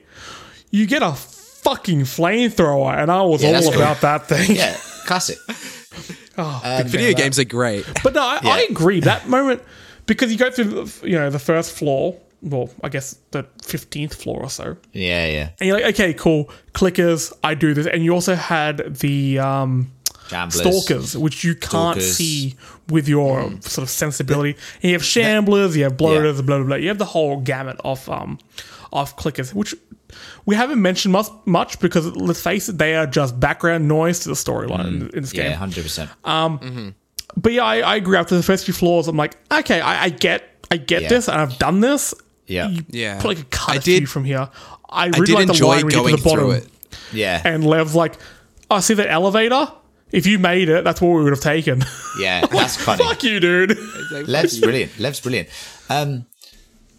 You 0.71 0.87
get 0.87 1.03
a 1.03 1.13
fucking 1.13 2.03
flamethrower, 2.03 2.97
and 2.97 3.11
I 3.11 3.23
was 3.23 3.43
Yeah, 3.43 3.53
that's 3.53 3.67
all 3.67 3.73
cool. 3.73 3.83
about 3.83 4.01
that 4.03 4.27
thing. 4.29 4.57
Yeah, 4.57 4.75
classic. 5.07 5.37
Video 6.87 7.13
games 7.15 7.39
are 7.39 7.45
great. 7.45 7.85
But 8.05 8.15
no, 8.15 8.23
I, 8.23 8.39
I 8.43 8.67
agree. 8.71 9.01
That 9.01 9.29
moment, 9.29 9.63
because 10.07 10.31
you 10.31 10.39
go 10.39 10.51
through, 10.51 10.89
you 11.03 11.17
know, 11.19 11.31
the 11.31 11.39
first 11.39 11.73
floor, 11.73 12.17
well, 12.43 12.71
I 12.85 12.89
guess 12.89 13.17
the 13.33 13.45
15th 13.63 14.15
floor 14.15 14.41
or 14.43 14.51
so, 14.51 14.77
Yeah, 14.93 15.27
yeah. 15.27 15.49
and 15.61 15.67
you're 15.69 15.77
like, 15.81 15.95
okay, 15.95 16.15
cool, 16.15 16.51
clickers, 16.73 17.33
I 17.43 17.55
do 17.55 17.75
this. 17.75 17.87
And 17.87 18.05
you 18.05 18.13
also 18.15 18.35
had 18.35 18.97
the, 18.97 19.39
um, 19.41 19.93
Gamblers. 20.31 20.61
stalkers, 20.61 21.17
which 21.17 21.43
you 21.43 21.55
can't 21.55 21.71
Stalkers. 22.01 22.17
see 22.17 22.55
with 22.91 23.09
your 23.09 23.51
sort 23.63 23.79
of 23.79 23.89
sensibility. 23.89 24.57
And 24.83 24.85
you 24.85 24.93
have 24.93 25.03
shamblers, 25.03 25.75
you 25.75 25.85
have 25.85 25.97
bloaters, 25.97 26.43
blah 26.43 26.59
blah 26.59 26.67
blah. 26.67 26.77
You 26.77 26.89
have 26.89 26.99
the 26.99 27.07
whole 27.07 27.39
gamut 27.41 27.81
of 27.83 28.07
um 28.11 28.39
of 28.93 29.17
clickers, 29.17 29.55
which 29.55 29.75
we 30.45 30.55
haven't 30.55 30.83
mentioned 30.83 31.13
much, 31.13 31.29
much 31.47 31.81
because 31.81 32.07
let's 32.15 32.43
face 32.43 32.69
it, 32.69 32.77
they 32.77 32.95
are 32.95 33.07
just 33.07 33.41
background 33.41 33.89
noise 33.89 34.21
to 34.21 34.29
the 34.29 34.35
storyline 34.35 34.87
in, 34.89 35.09
in 35.15 35.21
this 35.23 35.33
game. 35.33 35.47
Yeah, 35.47 35.55
hundred 35.57 35.85
percent. 35.85 36.11
But 36.23 37.53
yeah, 37.53 37.65
I, 37.65 37.77
I 37.81 37.97
agree. 37.97 38.17
After 38.19 38.37
the 38.37 38.43
first 38.43 38.65
few 38.67 38.75
floors, 38.75 39.09
I'm 39.09 39.17
like, 39.17 39.37
okay, 39.53 39.81
I, 39.81 40.05
I 40.05 40.09
get, 40.11 40.45
I 40.71 40.77
get 40.77 41.03
Yeah. 41.03 41.09
this, 41.09 41.29
and 41.29 41.41
I've 41.41 41.59
done 41.59 41.81
this. 41.81 42.13
Yeah, 42.49 42.69
You 42.69 42.85
Yeah. 42.91 43.21
put 43.21 43.29
like 43.29 43.39
a 43.41 43.45
cut 43.45 43.75
I 43.75 43.77
a 43.77 43.81
few 43.81 44.01
did- 44.01 44.11
from 44.11 44.25
here. 44.25 44.49
I 44.91 45.05
I 45.05 45.07
really 45.07 45.27
did 45.27 45.35
like 45.35 45.47
the 45.47 45.53
enjoy 45.53 45.67
line 45.69 45.85
when 45.87 45.95
you 45.95 46.01
going 46.01 46.17
get 46.17 46.23
to 46.23 46.23
the 46.31 46.37
bottom. 46.37 46.51
it. 46.53 46.69
yeah, 47.13 47.43
And 47.45 47.65
Lev's 47.65 47.95
like, 47.95 48.15
oh, 48.71 48.81
see 48.81 48.95
that 48.95 49.09
elevator? 49.11 49.69
If 50.11 50.27
you 50.27 50.39
made 50.39 50.71
it, 50.71 50.85
that's 50.85 51.01
what 51.03 51.11
we 51.11 51.23
would 51.25 51.33
have 51.35 51.41
taken. 51.43 51.85
yeah. 52.19 52.47
That's 52.51 52.77
funny. 52.77 53.05
Fuck 53.05 53.23
you, 53.25 53.39
dude. 53.41 53.77
Lev's 54.27 54.59
brilliant. 54.59 54.99
Lev's 54.99 55.21
brilliant. 55.21 55.51
Um, 55.91 56.25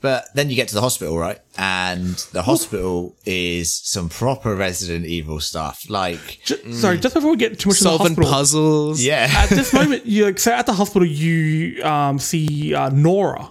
but 0.01 0.25
then 0.35 0.49
you 0.51 0.55
get 0.55 0.67
to 0.67 0.75
the 0.75 0.81
hospital, 0.81 1.17
right? 1.17 1.39
And 1.57 2.15
the 2.33 2.43
hospital 2.43 3.15
is 3.25 3.73
some 3.73 4.07
proper 4.09 4.55
Resident 4.55 5.07
Evil 5.07 5.39
stuff. 5.39 5.89
Like, 5.89 6.39
Ju- 6.45 6.71
Sorry, 6.71 6.99
just 6.99 7.15
before 7.15 7.31
we 7.31 7.37
get 7.37 7.57
too 7.59 7.69
much 7.69 7.79
Solving 7.79 8.07
into 8.11 8.21
the 8.21 8.27
hospital, 8.27 8.31
puzzles. 8.31 9.01
yeah, 9.01 9.27
at 9.35 9.49
this 9.49 9.73
moment, 9.73 10.05
you 10.05 10.25
like, 10.25 10.37
so 10.39 10.51
at 10.53 10.67
the 10.67 10.73
hospital, 10.73 11.07
you 11.07 11.83
um, 11.83 12.19
see 12.19 12.75
uh, 12.75 12.89
Nora. 12.91 13.49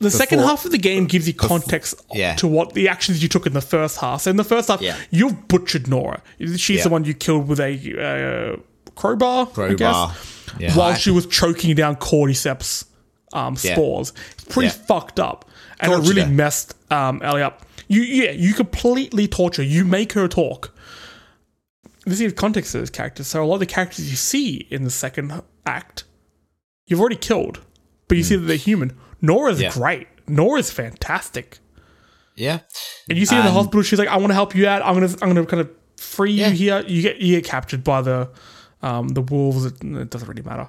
The 0.00 0.10
second 0.10 0.40
half 0.40 0.64
of 0.64 0.72
the 0.72 0.78
game 0.78 1.06
gives 1.06 1.26
you 1.26 1.34
context 1.34 1.94
yeah. 2.12 2.34
to 2.36 2.46
what 2.48 2.74
the 2.74 2.88
actions 2.88 3.22
you 3.22 3.28
took 3.28 3.46
in 3.46 3.52
the 3.52 3.60
first 3.60 3.98
half. 3.98 4.22
So 4.22 4.30
in 4.30 4.36
the 4.36 4.44
first 4.44 4.68
half, 4.68 4.82
Yeah. 4.82 4.96
you've 5.10 5.46
butchered 5.48 5.88
Nora. 5.88 6.20
She's 6.38 6.68
Yeah. 6.78 6.82
the 6.82 6.88
one 6.90 7.04
you 7.04 7.14
killed 7.14 7.46
with 7.48 7.60
a 7.60 8.56
uh, 8.56 8.60
crowbar, 8.96 9.46
I 9.46 9.50
crowbar. 9.54 9.76
guess, 10.08 10.16
Yeah. 10.58 10.74
while 10.76 10.94
she 10.94 11.10
was 11.10 11.26
choking 11.26 11.74
down 11.76 11.96
cordyceps 11.96 12.84
um, 13.34 13.56
spores. 13.56 14.12
It's 14.32 14.44
pretty 14.44 14.70
fucked 14.70 15.18
up, 15.20 15.44
and 15.80 15.90
Tortured 15.92 16.16
it 16.16 16.20
really 16.22 16.32
messed 16.32 16.74
um, 16.92 17.20
Ellie 17.22 17.42
up. 17.42 17.66
You 17.88 18.00
yeah, 18.02 18.30
you 18.30 18.54
completely 18.54 19.26
torture. 19.28 19.62
You 19.62 19.84
make 19.84 20.12
her 20.12 20.28
talk. 20.28 20.72
This 22.06 22.20
is 22.20 22.32
context 22.32 22.72
to 22.72 22.80
this 22.80 22.90
character. 22.90 23.24
So 23.24 23.42
a 23.42 23.46
lot 23.46 23.54
of 23.54 23.60
the 23.60 23.66
characters 23.66 24.10
you 24.10 24.16
see 24.16 24.66
in 24.70 24.84
the 24.84 24.90
second 24.90 25.42
act, 25.66 26.04
you've 26.86 27.00
already 27.00 27.16
killed, 27.16 27.60
but 28.08 28.16
you 28.16 28.22
see 28.24 28.36
that 28.36 28.44
they're 28.46 28.56
human. 28.56 28.96
Nora's. 29.24 29.60
Yeah. 29.60 29.70
great. 29.72 30.06
Nora's 30.28 30.70
fantastic. 30.70 31.58
Yeah. 32.36 32.60
And 33.08 33.18
you 33.18 33.26
see 33.26 33.36
in 33.38 33.44
the 33.44 33.50
hospital, 33.52 33.82
she's 33.82 33.98
like, 33.98 34.08
"I 34.08 34.16
want 34.16 34.30
to 34.30 34.34
help 34.34 34.54
you 34.54 34.66
out. 34.66 34.82
I'm 34.82 34.94
gonna, 34.94 35.12
I'm 35.22 35.28
gonna 35.28 35.46
kind 35.46 35.60
of 35.60 35.70
free 35.96 36.32
Yeah. 36.32 36.48
you 36.48 36.54
here." 36.56 36.84
You 36.86 37.02
get, 37.02 37.16
you 37.18 37.36
get 37.36 37.44
captured 37.44 37.84
by 37.84 38.02
the, 38.02 38.28
um, 38.82 39.08
the 39.08 39.20
wolves. 39.22 39.64
It, 39.66 39.74
it 39.82 40.10
doesn't 40.10 40.28
really 40.28 40.42
matter. 40.42 40.68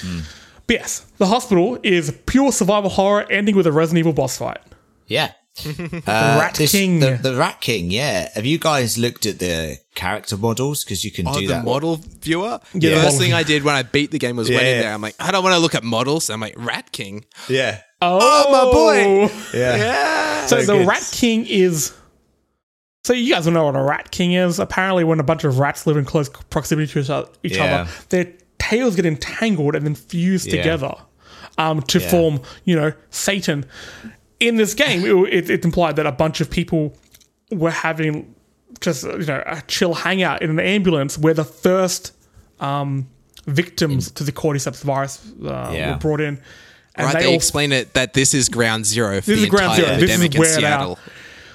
Hmm. 0.00 0.20
But 0.66 0.74
yes, 0.76 1.04
the 1.18 1.26
hospital 1.26 1.78
is 1.82 2.16
pure 2.26 2.52
survival 2.52 2.88
horror, 2.90 3.26
ending 3.30 3.56
with 3.56 3.66
a 3.66 3.72
Resident 3.72 3.98
Evil 3.98 4.12
boss 4.12 4.38
fight. 4.38 4.60
Yeah. 5.06 5.32
The 5.64 6.02
Uh, 6.06 6.38
Rat 6.40 6.54
this- 6.54 6.72
King. 6.72 7.00
The, 7.00 7.18
the 7.20 7.34
Rat 7.36 7.60
King, 7.60 7.90
yeah. 7.90 8.30
Have 8.34 8.46
you 8.46 8.58
guys 8.58 8.96
looked 8.96 9.26
at 9.26 9.38
the 9.38 9.76
character 9.94 10.38
models? 10.38 10.82
Because 10.82 11.04
you 11.04 11.10
can 11.10 11.28
Oh, 11.28 11.34
do 11.34 11.46
the 11.46 11.54
that. 11.54 11.64
model 11.66 12.00
viewer. 12.20 12.58
Yeah, 12.72 12.88
the 12.90 12.94
the 12.96 13.02
first 13.02 13.18
thing 13.18 13.34
I 13.34 13.42
did 13.42 13.62
when 13.62 13.74
I 13.74 13.82
beat 13.82 14.12
the 14.12 14.18
game 14.18 14.36
was 14.36 14.48
went 14.48 14.62
in 14.62 14.76
Yeah. 14.76 14.82
there. 14.82 14.94
I'm 14.94 15.02
like, 15.02 15.14
I 15.20 15.30
don't 15.30 15.42
want 15.44 15.52
to 15.54 15.58
look 15.58 15.74
at 15.74 15.84
models. 15.84 16.30
I'm 16.30 16.40
like, 16.40 16.54
Rat 16.56 16.90
King. 16.92 17.26
Yeah. 17.50 17.80
Oh, 18.02 18.50
my 18.50 18.72
boy. 18.72 19.32
Yeah. 19.56 19.76
Yeah. 19.76 20.46
So 20.46 20.62
Very 20.62 20.80
the. 20.80 20.86
Rat 20.86 21.08
King 21.12 21.46
is. 21.46 21.94
So 23.04 23.12
you 23.12 23.34
guys 23.34 23.44
don't 23.46 23.54
know 23.54 23.64
what 23.66 23.76
a 23.76 23.82
Rat 23.82 24.10
King 24.10 24.32
is. 24.32 24.58
Apparently, 24.58 25.04
when 25.04 25.18
a 25.20 25.24
bunch 25.24 25.44
of 25.44 25.58
rats 25.58 25.86
live 25.86 25.96
in 25.96 26.04
close 26.04 26.28
proximity 26.50 26.86
to 26.92 26.98
each 27.00 27.10
other, 27.10 27.28
each 27.42 27.56
Yeah. 27.56 27.64
other 27.82 27.90
their 28.10 28.32
tails 28.58 28.94
get 28.96 29.06
entangled 29.06 29.74
and 29.74 29.84
then 29.84 29.94
fuse 29.96 30.46
Yeah. 30.46 30.56
together 30.56 30.94
um, 31.58 31.82
to 31.82 31.98
Yeah. 31.98 32.08
form, 32.10 32.40
you 32.64 32.76
know, 32.76 32.92
Satan. 33.10 33.64
In 34.40 34.56
this 34.56 34.74
game, 34.74 35.04
it, 35.04 35.32
it, 35.32 35.50
it 35.50 35.64
implied 35.64 35.96
that 35.96 36.06
a 36.06 36.12
bunch 36.12 36.40
of 36.40 36.48
people 36.50 36.96
were 37.50 37.70
having 37.70 38.34
just 38.80 39.04
you 39.04 39.26
know 39.26 39.42
a 39.46 39.60
chill 39.68 39.94
hangout 39.94 40.42
in 40.42 40.50
an 40.50 40.58
ambulance 40.60 41.18
where 41.18 41.34
the 41.34 41.44
first 41.44 42.12
um, 42.60 43.06
victims 43.46 44.10
to 44.12 44.24
the 44.24 44.32
cordyceps 44.32 44.82
virus 44.82 45.20
uh, 45.44 45.70
were 45.72 45.98
brought 46.00 46.20
in. 46.20 46.40
And 46.94 47.06
right, 47.06 47.16
they 47.16 47.22
they, 47.30 47.34
explain 47.34 47.72
it 47.72 47.94
that 47.94 48.12
this 48.14 48.34
is 48.34 48.48
ground 48.48 48.84
zero 48.86 49.20
for 49.20 49.26
This 49.30 49.38
the 49.38 49.44
is 49.44 49.48
ground 49.50 49.78
entire 49.78 49.98
zero. 49.98 50.00
This 50.00 50.10
is 50.10 50.10
epidemic 50.20 50.34
in 50.34 50.40
where 50.40 50.48
they 50.48 50.54
are. 50.56 50.60
Seattle. 50.60 50.98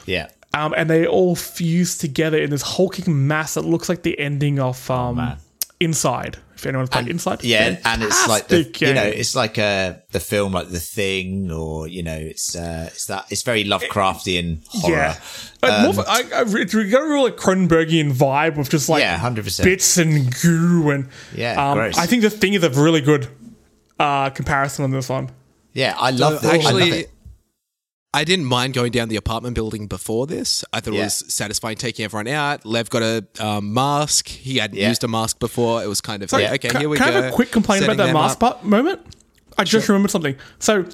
Yeah. 0.06 0.28
um, 0.54 0.74
and 0.76 0.90
they 0.90 1.06
all 1.06 1.36
fuse 1.36 1.98
together 1.98 2.38
in 2.40 2.50
this 2.50 2.62
hulking 2.64 3.28
mass 3.28 3.54
that 3.56 3.62
looks 3.64 3.88
like 3.90 4.02
the 4.04 4.18
ending 4.20 4.60
of 4.60 4.90
um, 4.90 5.20
Oh. 5.20 5.36
Inside. 5.80 6.38
If 6.56 6.66
anyone's 6.66 6.90
played 6.90 7.08
Inside, 7.08 7.44
Yeah, 7.44 7.78
and 7.86 8.02
it's 8.02 8.28
like 8.28 8.48
the 8.48 8.64
Fantastic 8.64 8.82
you 8.88 8.94
know 8.96 9.04
it's 9.04 9.36
like 9.36 9.60
uh 9.60 9.94
the 10.12 10.20
film 10.20 10.54
like 10.54 10.70
The 10.70 10.80
Thing 10.80 11.52
or 11.52 11.88
you 11.88 12.02
know 12.02 12.16
it's 12.18 12.56
uh 12.56 12.90
it's 12.92 13.06
that 13.06 13.28
it's 13.30 13.44
very 13.44 13.64
Lovecraftian 13.64 14.66
horror. 14.70 14.96
yeah. 14.96 15.20
Uh, 15.62 15.84
more 15.84 15.94
for- 15.94 16.10
I, 16.10 16.24
I, 16.34 16.44
it's 16.48 16.74
got 16.74 17.02
a 17.04 17.08
real 17.08 17.22
like 17.22 17.38
Cronenbergian 17.38 18.12
vibe 18.12 18.58
of 18.58 18.70
just 18.72 18.90
like 18.90 19.02
Yeah, 19.02 19.20
100%. 19.20 19.64
bits 19.64 19.98
and 20.00 20.34
goo 20.42 20.90
and 20.90 21.10
Yeah, 21.36 21.72
Um. 21.74 21.78
I 21.80 22.08
think 22.08 22.24
the 22.24 22.32
thing 22.32 22.54
is 22.56 22.64
a 22.64 22.72
really 22.72 23.02
good 23.02 23.28
uh, 24.00 24.30
comparison 24.32 24.84
on 24.84 24.92
this 24.92 25.10
one. 25.10 25.30
Yeah, 25.74 25.96
I 25.98 26.12
love 26.12 26.42
the, 26.42 26.50
I 26.50 26.58
love 26.58 26.82
Actually. 26.82 27.06
I 28.14 28.24
didn't 28.24 28.46
mind 28.46 28.74
going 28.74 28.92
down 28.92 29.10
the 29.10 29.16
apartment 29.18 29.54
building 29.54 29.86
before 29.86 30.26
this. 30.26 30.64
I 30.74 30.80
thought 30.80 30.94
it 30.96 30.98
was 31.04 31.32
satisfying 31.32 31.76
taking 31.76 32.06
everyone 32.06 32.28
out. 32.30 32.66
Lev 32.66 32.90
got 32.90 33.04
a 33.04 33.28
um, 33.40 33.74
mask. 33.74 34.28
He 34.28 34.58
hadn't 34.58 34.78
Yeah. 34.78 34.90
used 34.90 35.04
a 35.04 35.08
mask 35.08 35.40
before. 35.40 35.84
It 35.84 35.88
was 35.88 36.02
kind 36.02 36.24
of 36.24 36.32
like, 36.32 36.46
okay, 36.54 36.70
can, 36.70 36.80
here 36.82 36.90
we 36.90 36.98
can 36.98 37.12
go. 37.12 37.20
I 37.20 37.22
have 37.22 37.32
a 37.34 37.36
quick 37.36 37.52
complaint 37.52 37.84
about 37.84 37.98
that 37.98 38.14
mask 38.14 38.36
up. 38.36 38.40
part 38.40 38.64
moment? 38.66 39.02
I 39.58 39.66
just 39.66 39.88
remembered 39.88 40.10
something. 40.10 40.36
So, 40.58 40.86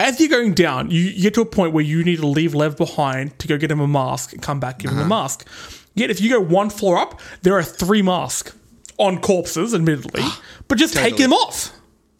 as 0.00 0.20
you're 0.20 0.28
going 0.30 0.54
down, 0.54 0.90
you, 0.90 1.00
you 1.00 1.22
get 1.22 1.34
to 1.34 1.42
a 1.42 1.46
point 1.46 1.74
where 1.74 1.84
you 1.84 2.02
need 2.02 2.16
to 2.20 2.26
leave 2.26 2.54
Lev 2.54 2.76
behind 2.78 3.38
to 3.40 3.48
go 3.48 3.58
get 3.58 3.70
him 3.70 3.80
a 3.80 3.88
mask 3.88 4.32
and 4.32 4.40
come 4.40 4.58
back, 4.60 4.78
give 4.78 4.90
him 4.90 4.96
Uh-huh. 4.98 5.04
the 5.04 5.08
mask. 5.08 5.46
Yet, 5.94 6.10
if 6.10 6.20
you 6.20 6.30
go 6.30 6.40
one 6.40 6.70
floor 6.70 6.96
up, 6.98 7.20
there 7.42 7.54
are 7.58 7.62
three 7.62 8.00
masks 8.00 8.54
on 8.96 9.20
corpses, 9.20 9.74
admittedly, 9.74 10.22
but 10.68 10.78
just 10.78 10.94
take 10.94 11.02
Totally. 11.16 11.22
them 11.24 11.32
off. 11.34 11.72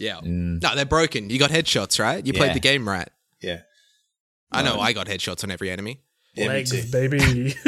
Yeah. 0.02 0.20
No, 0.22 0.74
they're 0.74 0.84
broken. 0.84 1.30
You 1.30 1.38
got 1.38 1.50
headshots, 1.50 1.98
right? 2.00 2.24
You 2.26 2.32
played 2.32 2.54
the 2.54 2.60
game 2.60 2.88
right. 2.88 3.08
Yeah. 3.40 3.60
I 4.50 4.62
know 4.62 4.80
I 4.80 4.92
got 4.92 5.06
headshots 5.06 5.44
on 5.44 5.50
every 5.50 5.70
enemy. 5.70 6.00
Yeah, 6.34 6.48
Legs, 6.48 6.90
baby. 6.90 7.54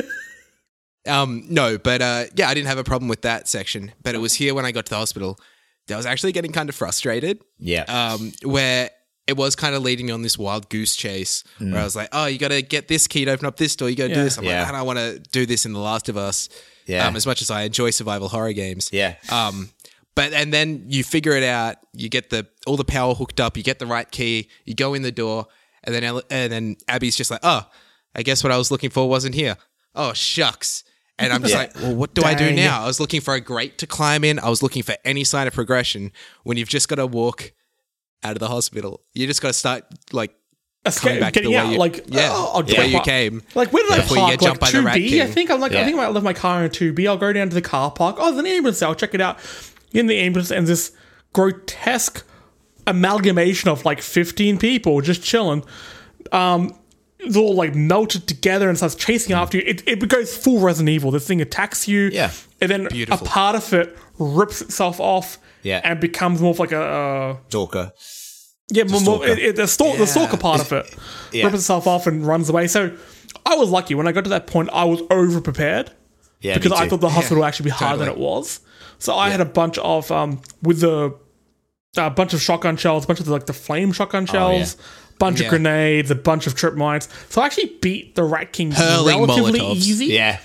Um, 1.07 1.45
no, 1.51 1.77
but 1.77 2.01
uh, 2.01 2.25
yeah, 2.35 2.49
I 2.49 2.55
didn't 2.55 2.69
have 2.69 2.79
a 2.79 2.85
problem 2.85 3.09
with 3.09 3.23
that 3.23 3.47
section. 3.47 3.93
But 4.03 4.15
it 4.15 4.19
was 4.19 4.33
here 4.35 4.55
when 4.55 4.65
I 4.65 4.73
got 4.73 4.87
to 4.87 4.91
the 4.91 4.97
hospital 4.97 5.39
that 5.87 5.95
I 5.95 5.97
was 5.99 6.07
actually 6.07 6.33
getting 6.33 6.51
kind 6.51 6.71
of 6.71 6.75
frustrated. 6.75 7.43
Yeah. 7.59 7.83
Um, 7.83 8.33
where 8.43 8.89
it 9.27 9.37
was 9.37 9.55
kind 9.55 9.75
of 9.75 9.83
leading 9.83 10.07
me 10.07 10.13
on 10.13 10.23
this 10.23 10.39
wild 10.39 10.71
goose 10.71 10.97
chase 10.97 11.45
where 11.59 11.79
I 11.79 11.85
was 11.85 11.95
like, 11.95 12.09
oh, 12.13 12.25
you 12.27 12.39
got 12.39 12.49
to 12.53 12.63
get 12.63 12.89
this 12.89 13.07
key 13.07 13.27
to 13.27 13.31
open 13.33 13.45
up 13.47 13.59
this 13.59 13.77
door. 13.77 13.91
You 13.91 13.97
got 13.97 14.05
to 14.05 14.09
Yeah. 14.11 14.15
do 14.17 14.25
this. 14.25 14.39
I'm 14.39 14.45
Yeah. 14.45 14.61
like, 14.63 14.69
I 14.73 14.77
don't 14.79 14.87
want 14.87 14.99
to 14.99 15.19
do 15.31 15.45
this 15.45 15.67
in 15.67 15.75
The 15.75 15.79
Last 15.79 16.09
of 16.09 16.17
Us. 16.17 16.49
Yeah. 16.87 17.07
Um, 17.07 17.17
as 17.17 17.27
much 17.27 17.43
as 17.43 17.51
I 17.51 17.63
enjoy 17.65 17.91
survival 17.91 18.29
horror 18.31 18.53
games. 18.55 18.89
yeah. 18.93 19.17
Um, 19.31 19.71
but 20.15 20.33
and 20.33 20.53
then 20.53 20.85
you 20.89 21.03
figure 21.05 21.33
it 21.33 21.43
out. 21.45 21.77
You 21.93 22.09
get 22.09 22.31
the 22.31 22.47
all 22.67 22.77
the 22.77 22.85
power 22.85 23.15
hooked 23.15 23.41
up. 23.41 23.57
You 23.57 23.63
get 23.63 23.79
the 23.79 23.87
right 23.87 24.11
key. 24.11 24.49
You 24.65 24.75
go 24.75 24.95
in 24.95 25.03
the 25.03 25.13
door, 25.13 25.47
and 25.83 25.95
then 25.95 26.05
and 26.31 26.53
then 26.53 26.77
Abby's 26.89 27.17
just 27.17 27.31
like, 27.31 27.41
"Oh, 27.43 27.69
I 28.15 28.23
guess 28.23 28.43
what 28.45 28.53
I 28.53 28.57
was 28.59 28.71
looking 28.71 28.91
for 28.91 29.09
wasn't 29.09 29.35
here. 29.35 29.57
Oh 29.95 30.13
shucks." 30.13 30.85
And 31.19 31.33
I'm 31.33 31.43
just 31.43 31.53
Yeah. 31.55 31.61
like, 31.61 31.75
"Well, 31.77 31.95
what 31.95 32.15
do 32.15 32.23
I 32.25 32.35
do 32.35 32.51
now?" 32.53 32.83
I 32.83 32.87
was 32.87 32.99
looking 32.99 33.21
for 33.21 33.35
a 33.35 33.41
grate 33.41 33.79
to 33.79 33.87
climb 33.87 34.25
in. 34.25 34.39
I 34.41 34.49
was 34.51 34.63
looking 34.63 34.83
for 34.83 34.97
any 35.05 35.23
sign 35.25 35.47
of 35.47 35.53
progression. 35.55 36.11
When 36.43 36.57
you've 36.57 36.69
just 36.69 36.89
got 36.89 36.97
to 36.97 37.07
walk 37.07 37.53
out 38.25 38.33
of 38.33 38.39
the 38.41 38.49
hospital, 38.49 39.01
you 39.15 39.27
just 39.27 39.41
got 39.41 39.49
to 39.49 39.55
start 39.55 39.85
like 40.13 40.31
coming 40.85 40.93
Escape, 41.17 41.21
back 41.21 41.33
getting 41.35 41.51
the 41.51 41.57
way 41.57 41.63
out, 41.63 41.73
you, 41.73 41.79
like 41.79 42.05
yeah, 42.09 42.29
oh, 42.33 42.53
I'll 42.57 42.63
the 42.63 42.75
way 42.77 42.89
you 42.89 42.99
up. 42.99 43.05
came. 43.05 43.43
Like 43.55 43.73
where 43.73 43.83
did 43.85 43.93
I 43.93 43.97
Before 43.99 44.17
you 44.17 44.23
park? 44.23 44.31
get 44.33 44.41
Like 44.43 44.49
jumped 44.49 44.61
by 44.61 44.67
the 44.71 44.79
two 45.01 45.11
B, 45.11 45.23
I 45.23 45.27
think. 45.27 45.51
I'm 45.51 45.61
like, 45.61 45.73
I 45.73 45.85
think 45.85 45.97
I 45.97 46.03
might 46.03 46.09
leave 46.13 46.25
my 46.25 46.33
car 46.35 46.65
in 46.65 46.71
two 46.71 46.93
B. 46.93 47.07
I'll 47.07 47.17
go 47.17 47.33
down 47.33 47.49
to 47.49 47.55
the 47.55 47.63
car 47.63 47.91
park. 47.93 48.17
Oh, 48.19 48.27
there's 48.27 48.39
an 48.39 48.47
ambulance. 48.47 48.83
I'll 48.83 48.95
check 48.95 49.15
it 49.15 49.21
out. 49.21 49.39
In 49.95 50.07
the 50.09 50.19
ambulance, 50.19 50.51
and 50.51 50.67
this 50.67 50.93
grotesque 51.33 52.25
amalgamation 52.87 53.71
of 53.71 53.85
like 53.85 54.01
15 54.03 54.59
people 54.59 55.01
just 55.01 55.23
chilling. 55.23 55.65
Um, 56.33 56.79
it's 57.19 57.37
all 57.37 57.55
like 57.55 57.75
melted 57.75 58.27
together 58.27 58.69
and 58.69 58.77
starts 58.77 58.95
chasing 58.95 59.35
after 59.35 59.57
you. 59.57 59.65
It, 59.67 59.83
it 59.89 60.09
goes 60.09 60.37
full 60.37 60.61
Resident 60.61 60.91
Evil. 60.91 61.11
This 61.11 61.27
thing 61.27 61.41
attacks 61.41 61.89
you. 61.89 62.11
Yeah. 62.13 62.31
And 62.61 62.71
then 62.71 62.89
Beautiful. 62.91 63.27
a 63.27 63.31
part 63.31 63.57
of 63.57 63.73
it 63.73 63.97
rips 64.19 64.61
itself 64.61 65.01
off. 65.01 65.39
Yeah. 65.63 65.81
And 65.83 65.99
becomes 66.01 66.43
more 66.43 66.51
of 66.51 66.59
like 66.59 66.73
a. 66.73 66.83
Uh, 66.83 67.37
Stalker. 67.49 67.93
yeah, 68.71 68.83
more, 68.85 69.01
more, 69.01 69.17
stalker. 69.25 69.27
it, 69.29 69.39
it, 69.39 69.57
the, 69.57 69.67
stalk, 69.67 69.97
the 69.97 70.07
stalker 70.07 70.37
part 70.37 70.61
of 70.61 70.73
it 70.73 70.95
Yeah. 71.33 71.45
rips 71.47 71.57
itself 71.57 71.87
off 71.87 72.07
and 72.07 72.27
runs 72.27 72.51
away. 72.51 72.67
So 72.67 72.95
I 73.47 73.55
was 73.57 73.71
lucky 73.71 73.95
when 73.95 74.07
I 74.07 74.13
got 74.13 74.25
to 74.25 74.31
that 74.31 74.47
point. 74.47 74.69
I 74.73 74.85
was 74.85 75.01
over 75.11 75.41
prepared 75.41 75.91
Yeah. 76.41 76.55
because 76.55 76.73
I 76.73 76.87
thought 76.89 77.01
the 77.01 77.09
hospital 77.17 77.39
would 77.41 77.47
actually 77.47 77.65
be 77.65 77.71
harder 77.71 77.99
than 78.05 78.09
it 78.09 78.19
was. 78.19 78.61
So 78.99 79.15
I 79.17 79.31
had 79.31 79.41
a 79.41 79.45
bunch 79.45 79.79
of 79.79 80.11
um 80.11 80.41
with 80.63 80.81
the 80.81 81.17
a 81.97 82.11
bunch 82.11 82.35
of 82.35 82.41
shotgun 82.43 82.77
shells, 82.77 83.05
a 83.05 83.07
bunch 83.07 83.21
of 83.21 83.27
the, 83.27 83.33
like 83.33 83.47
the 83.47 83.53
flame 83.53 83.93
shotgun 83.93 84.27
shells, 84.27 84.77
bunch 85.19 85.41
Yeah. 85.41 85.47
of 85.47 85.51
grenades, 85.51 86.11
a 86.11 86.15
bunch 86.17 86.47
of 86.47 86.55
trip 86.57 86.75
mines. 86.75 87.09
So 87.29 87.41
I 87.41 87.47
actually 87.47 87.77
beat 87.81 88.15
the 88.17 88.25
Rat 88.25 88.53
King 88.53 88.73
Hurling 88.73 89.21
relatively 89.21 89.61
Molotovs. 89.61 89.77
easy. 89.77 90.07
Yeah. 90.07 90.41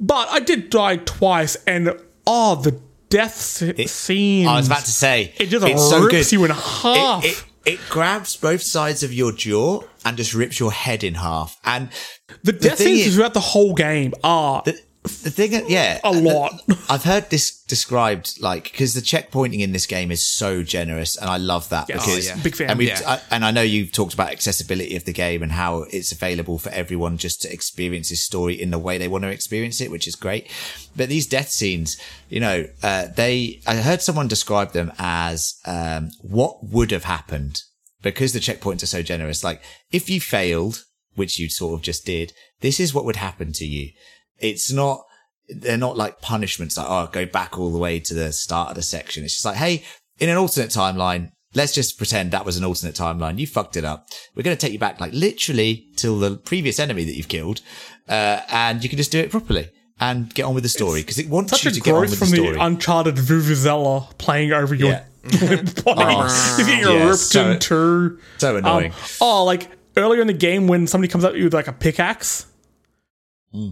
But 0.00 0.28
I 0.30 0.40
did 0.40 0.70
die 0.70 0.96
twice, 0.96 1.56
and 1.66 1.94
oh, 2.26 2.54
the 2.54 2.80
death 3.10 3.34
scene. 3.34 4.46
I 4.46 4.56
was 4.56 4.66
about 4.68 4.84
to 4.84 4.92
say 4.92 5.34
It 5.38 5.46
just 5.46 5.66
it's 5.66 5.88
so 5.90 6.00
rips 6.04 6.30
good. 6.30 6.32
you 6.32 6.44
in 6.44 6.50
half. 6.52 7.24
It, 7.24 7.28
it, 7.66 7.74
it 7.74 7.80
grabs 7.90 8.36
both 8.36 8.62
sides 8.62 9.02
of 9.02 9.12
your 9.12 9.32
jaw 9.32 9.82
and 10.04 10.16
just 10.16 10.32
rips 10.34 10.58
your 10.60 10.72
head 10.72 11.04
in 11.04 11.14
half. 11.14 11.58
And 11.64 11.90
the 12.44 12.52
death 12.52 12.78
thing 12.78 12.86
scenes 12.96 13.08
is- 13.08 13.14
throughout 13.16 13.34
the 13.34 13.40
whole 13.40 13.74
game 13.74 14.14
are 14.24 14.62
the, 14.64 14.78
the 15.22 15.30
thing, 15.30 15.64
yeah, 15.68 16.00
a 16.04 16.12
lot. 16.12 16.60
I've 16.88 17.04
heard 17.04 17.30
this 17.30 17.62
described 17.62 18.40
like 18.40 18.64
because 18.64 18.94
the 18.94 19.00
checkpointing 19.00 19.60
in 19.60 19.72
this 19.72 19.86
game 19.86 20.10
is 20.10 20.26
so 20.26 20.62
generous, 20.62 21.16
and 21.16 21.28
I 21.28 21.36
love 21.36 21.68
that 21.70 21.88
Yes. 21.88 22.00
because 22.04 22.30
Oh, 22.30 22.34
yeah. 22.34 22.42
Big 22.42 22.56
fan. 22.56 22.70
And, 22.70 22.80
Yeah. 22.82 23.00
I, 23.06 23.20
and 23.30 23.44
I 23.44 23.50
know 23.50 23.62
you've 23.62 23.92
talked 23.92 24.14
about 24.14 24.30
accessibility 24.30 24.96
of 24.96 25.04
the 25.04 25.12
game 25.12 25.42
and 25.42 25.52
how 25.52 25.82
it's 25.90 26.12
available 26.12 26.58
for 26.58 26.70
everyone 26.70 27.18
just 27.18 27.42
to 27.42 27.52
experience 27.52 28.08
this 28.10 28.20
story 28.24 28.60
in 28.60 28.70
the 28.70 28.78
way 28.78 28.98
they 28.98 29.08
want 29.08 29.24
to 29.24 29.30
experience 29.30 29.80
it, 29.80 29.90
which 29.90 30.06
is 30.08 30.16
great. 30.16 30.50
But 30.96 31.08
these 31.08 31.26
death 31.26 31.50
scenes, 31.50 31.96
you 32.28 32.40
know, 32.40 32.66
uh, 32.82 33.08
they 33.14 33.60
I 33.66 33.76
heard 33.76 34.02
someone 34.02 34.28
describe 34.28 34.72
them 34.72 34.92
as 34.98 35.54
um, 35.66 36.10
what 36.22 36.64
would 36.64 36.90
have 36.90 37.04
happened 37.04 37.62
because 38.02 38.32
the 38.32 38.40
checkpoints 38.40 38.82
are 38.82 38.86
so 38.86 39.02
generous. 39.02 39.42
Like 39.44 39.62
if 39.90 40.08
you 40.08 40.20
failed, 40.20 40.84
which 41.14 41.38
you 41.38 41.48
sort 41.48 41.74
of 41.74 41.82
just 41.82 42.06
did, 42.06 42.32
this 42.60 42.78
is 42.80 42.94
what 42.94 43.04
would 43.04 43.16
happen 43.16 43.52
to 43.54 43.64
you. 43.66 43.90
It's 44.38 44.70
not, 44.72 45.04
they're 45.48 45.76
not 45.76 45.96
like 45.96 46.20
punishments 46.20 46.76
like, 46.76 46.86
oh, 46.88 47.08
go 47.12 47.26
back 47.26 47.58
all 47.58 47.70
the 47.72 47.78
way 47.78 48.00
to 48.00 48.14
the 48.14 48.32
start 48.32 48.70
of 48.70 48.74
the 48.76 48.82
section. 48.82 49.24
It's 49.24 49.34
just 49.34 49.44
like, 49.44 49.56
hey, 49.56 49.82
in 50.18 50.28
an 50.28 50.36
alternate 50.36 50.70
timeline, 50.70 51.30
let's 51.54 51.72
just 51.74 51.96
pretend 51.96 52.30
that 52.32 52.44
was 52.44 52.56
an 52.56 52.64
alternate 52.64 52.94
timeline. 52.94 53.38
You 53.38 53.46
fucked 53.46 53.76
it 53.76 53.84
up. 53.84 54.06
We're 54.34 54.42
going 54.42 54.56
to 54.56 54.60
take 54.60 54.72
you 54.72 54.78
back 54.78 55.00
like 55.00 55.12
literally 55.12 55.86
till 55.96 56.18
the 56.18 56.36
previous 56.36 56.78
enemy 56.78 57.04
that 57.04 57.14
you've 57.16 57.28
killed. 57.28 57.60
Uh, 58.08 58.40
and 58.50 58.82
you 58.82 58.88
can 58.90 58.96
just 58.98 59.12
do 59.12 59.18
it 59.20 59.30
properly 59.30 59.68
and 60.00 60.32
get 60.34 60.44
on 60.44 60.54
with 60.54 60.62
the 60.62 60.68
story 60.68 61.00
because 61.00 61.18
it 61.18 61.28
wants 61.28 61.50
Such 61.50 61.64
you 61.64 61.70
a 61.70 61.74
to 61.74 61.80
get 61.80 61.92
on 61.94 62.00
growth 62.00 62.10
with 62.10 62.20
the 62.20 62.26
from 62.26 62.30
the 62.30 62.36
story. 62.36 62.58
Uncharted 62.60 63.16
Vuvuzela 63.16 64.16
playing 64.18 64.52
over 64.52 64.74
your 64.74 64.90
Yeah. 64.90 65.04
limp 65.42 65.84
body. 65.84 66.32
You're 66.58 66.66
getting 66.66 66.84
Yeah, 66.84 67.06
ripped 67.06 67.18
so- 67.18 67.50
in 67.50 67.58
two. 67.58 68.18
so 68.38 68.56
annoying. 68.56 68.92
Um, 68.92 68.98
oh, 69.20 69.44
like 69.44 69.68
earlier 69.96 70.20
in 70.20 70.26
the 70.26 70.32
game 70.32 70.68
when 70.68 70.86
somebody 70.86 71.10
comes 71.10 71.24
at 71.24 71.34
you 71.36 71.44
with 71.44 71.54
like 71.54 71.68
a 71.68 71.72
pickaxe. 71.72 72.46
Hmm. 73.52 73.70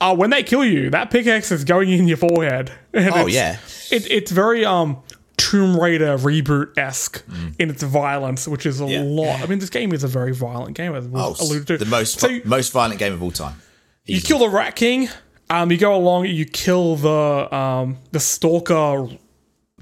Oh, 0.00 0.14
when 0.14 0.30
they 0.30 0.42
kill 0.42 0.64
you, 0.64 0.90
that 0.90 1.10
pickaxe 1.10 1.50
is 1.52 1.64
going 1.64 1.90
in 1.90 2.08
your 2.08 2.16
forehead. 2.16 2.72
And 2.92 3.08
Oh, 3.14 3.26
it's- 3.28 3.32
yeah. 3.34 3.58
It, 3.96 4.10
it's 4.10 4.30
very 4.30 4.64
um 4.64 4.98
Tomb 5.36 5.78
Raider 5.78 6.16
reboot 6.18 6.76
esque 6.78 7.22
in 7.58 7.68
its 7.70 7.82
violence, 7.82 8.46
which 8.48 8.66
is 8.66 8.80
a 8.80 8.84
Mm. 8.84 8.90
Yeah. 8.90 9.00
lot. 9.02 9.42
I 9.42 9.46
mean, 9.46 9.58
this 9.58 9.70
game 9.70 9.92
is 9.92 10.04
a 10.04 10.08
very 10.08 10.32
violent 10.32 10.76
game, 10.76 10.94
as 10.94 11.06
we 11.06 11.20
Oh, 11.20 11.34
alluded 11.40 11.66
to. 11.68 11.78
the 11.78 11.84
most 11.86 12.20
So 12.20 12.40
most 12.44 12.72
violent 12.72 12.98
game 12.98 13.12
of 13.12 13.22
all 13.22 13.30
time. 13.32 13.60
you 14.04 14.20
kill 14.20 14.38
the 14.38 14.48
Rat 14.48 14.74
King. 14.76 15.08
Um, 15.50 15.70
you 15.70 15.76
go 15.78 15.94
along. 15.94 16.26
You 16.26 16.44
kill 16.46 16.96
the 16.96 17.54
um 17.54 17.98
the 18.12 18.20
stalker 18.20 19.08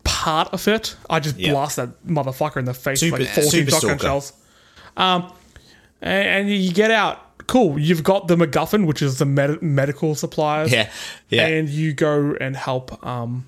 part 0.05 0.49
of 0.53 0.67
it. 0.69 0.97
I 1.09 1.21
just 1.21 1.39
Yeah. 1.39 1.53
blast 1.53 1.77
that 1.77 2.05
motherfucker 2.07 2.57
in 2.57 2.65
the 2.65 2.75
face 2.75 3.01
Super- 3.01 3.19
with 3.19 3.27
like 3.29 3.35
fourteen 3.45 3.67
shotgun 3.69 3.99
shells. 3.99 4.33
Um, 4.97 5.33
and, 6.01 6.49
and 6.49 6.51
you 6.51 6.73
get 6.73 6.91
out. 6.91 7.32
Cool. 7.47 7.79
You've 7.79 8.03
got 8.05 8.29
the 8.29 8.37
MacGuffin, 8.37 8.87
which 8.87 9.03
is 9.03 9.19
the 9.19 9.25
med- 9.25 9.63
medical 9.63 10.15
supplies. 10.15 10.73
Yeah, 10.73 10.91
yeah, 11.29 11.47
And 11.47 11.69
you 11.69 11.93
go 11.93 12.37
and 12.41 12.57
help 12.57 13.05
um 13.07 13.47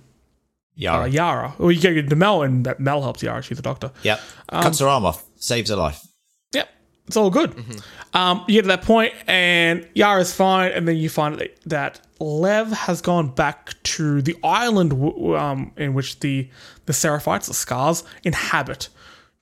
yeah. 0.74 1.01
uh, 1.01 1.05
Yara. 1.05 1.55
Or 1.59 1.70
you 1.72 1.80
get 1.80 2.09
to 2.11 2.16
Mel, 2.16 2.42
and 2.42 2.66
that 2.66 2.80
Mel 2.80 3.03
helps 3.03 3.22
Yara. 3.22 3.42
She's 3.42 3.59
a 3.59 3.62
doctor. 3.62 3.90
yep. 4.03 4.20
Um, 4.49 4.62
Cuts 4.62 4.78
her 4.80 4.88
arm 4.88 5.05
off, 5.05 5.24
saves 5.36 5.70
her 5.70 5.76
life. 5.76 6.01
Yep, 6.53 6.68
it's 7.07 7.16
all 7.16 7.30
good. 7.30 7.55
Um, 8.12 8.45
you 8.49 8.55
get 8.55 8.62
to 8.62 8.68
that 8.68 8.82
point, 8.82 9.12
and 9.26 9.86
Yara's 9.95 10.32
fine, 10.34 10.72
and 10.72 10.86
then 10.88 10.97
you 10.97 11.09
find 11.09 11.49
that 11.66 12.01
Lev 12.20 12.70
has 12.72 13.01
gone 13.01 13.28
back 13.28 13.74
to 13.84 14.22
the 14.22 14.36
island 14.45 14.90
w- 14.90 15.36
um, 15.36 15.72
in 15.76 15.95
which 15.95 16.20
the 16.20 16.49
the 16.86 16.92
Seraphites, 16.92 17.47
the 17.47 17.55
Scars, 17.55 18.05
inhabit 18.24 18.88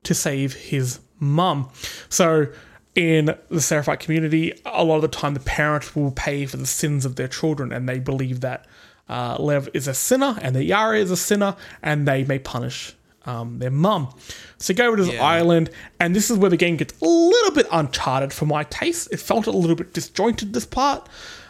to 0.05 0.15
save 0.15 0.55
his 0.55 1.01
mum. 1.19 1.71
So. 2.09 2.47
In 2.95 3.35
the 3.49 3.61
Seraphite 3.61 4.01
community, 4.01 4.53
a 4.67 4.85
lot 4.85 4.97
of 4.97 5.03
the 5.03 5.09
time 5.09 5.33
the 5.35 5.41
parent 5.41 5.97
will 5.97 6.11
pay 6.11 6.45
for 6.45 6.59
the 6.59 6.67
sins 6.67 7.07
of 7.07 7.17
their 7.17 7.29
children, 7.29 7.73
and 7.73 7.89
they 7.89 7.99
believe 7.99 8.41
that 8.41 8.67
uh, 9.09 9.37
Lev 9.39 9.69
is 9.73 9.89
a 9.89 9.95
sinner 9.95 10.39
and 10.43 10.55
that 10.55 10.65
Yara 10.65 10.99
is 10.99 11.11
a 11.11 11.17
sinner, 11.17 11.57
and 11.83 12.07
they 12.07 12.25
may 12.25 12.39
punish 12.39 12.95
um, 13.25 13.59
their 13.59 13.71
mum. 13.71 14.15
So 14.59 14.75
go 14.75 14.89
over 14.89 14.97
to 14.99 15.05
this 15.05 15.21
island, 15.21 15.71
and 16.01 16.15
this 16.15 16.31
is 16.31 16.39
where 16.39 16.51
the 16.51 16.57
game 16.57 16.77
gets 16.77 16.95
a 17.01 17.07
little 17.07 17.53
bit 17.53 17.67
uncharted 17.73 18.33
for 18.33 18.47
my 18.47 18.65
taste. 18.65 19.09
It 19.11 19.21
felt 19.21 19.47
a 19.47 19.51
little 19.53 19.77
bit 19.77 19.95
disjointed, 19.95 20.53
this 20.53 20.67
part. 20.67 21.09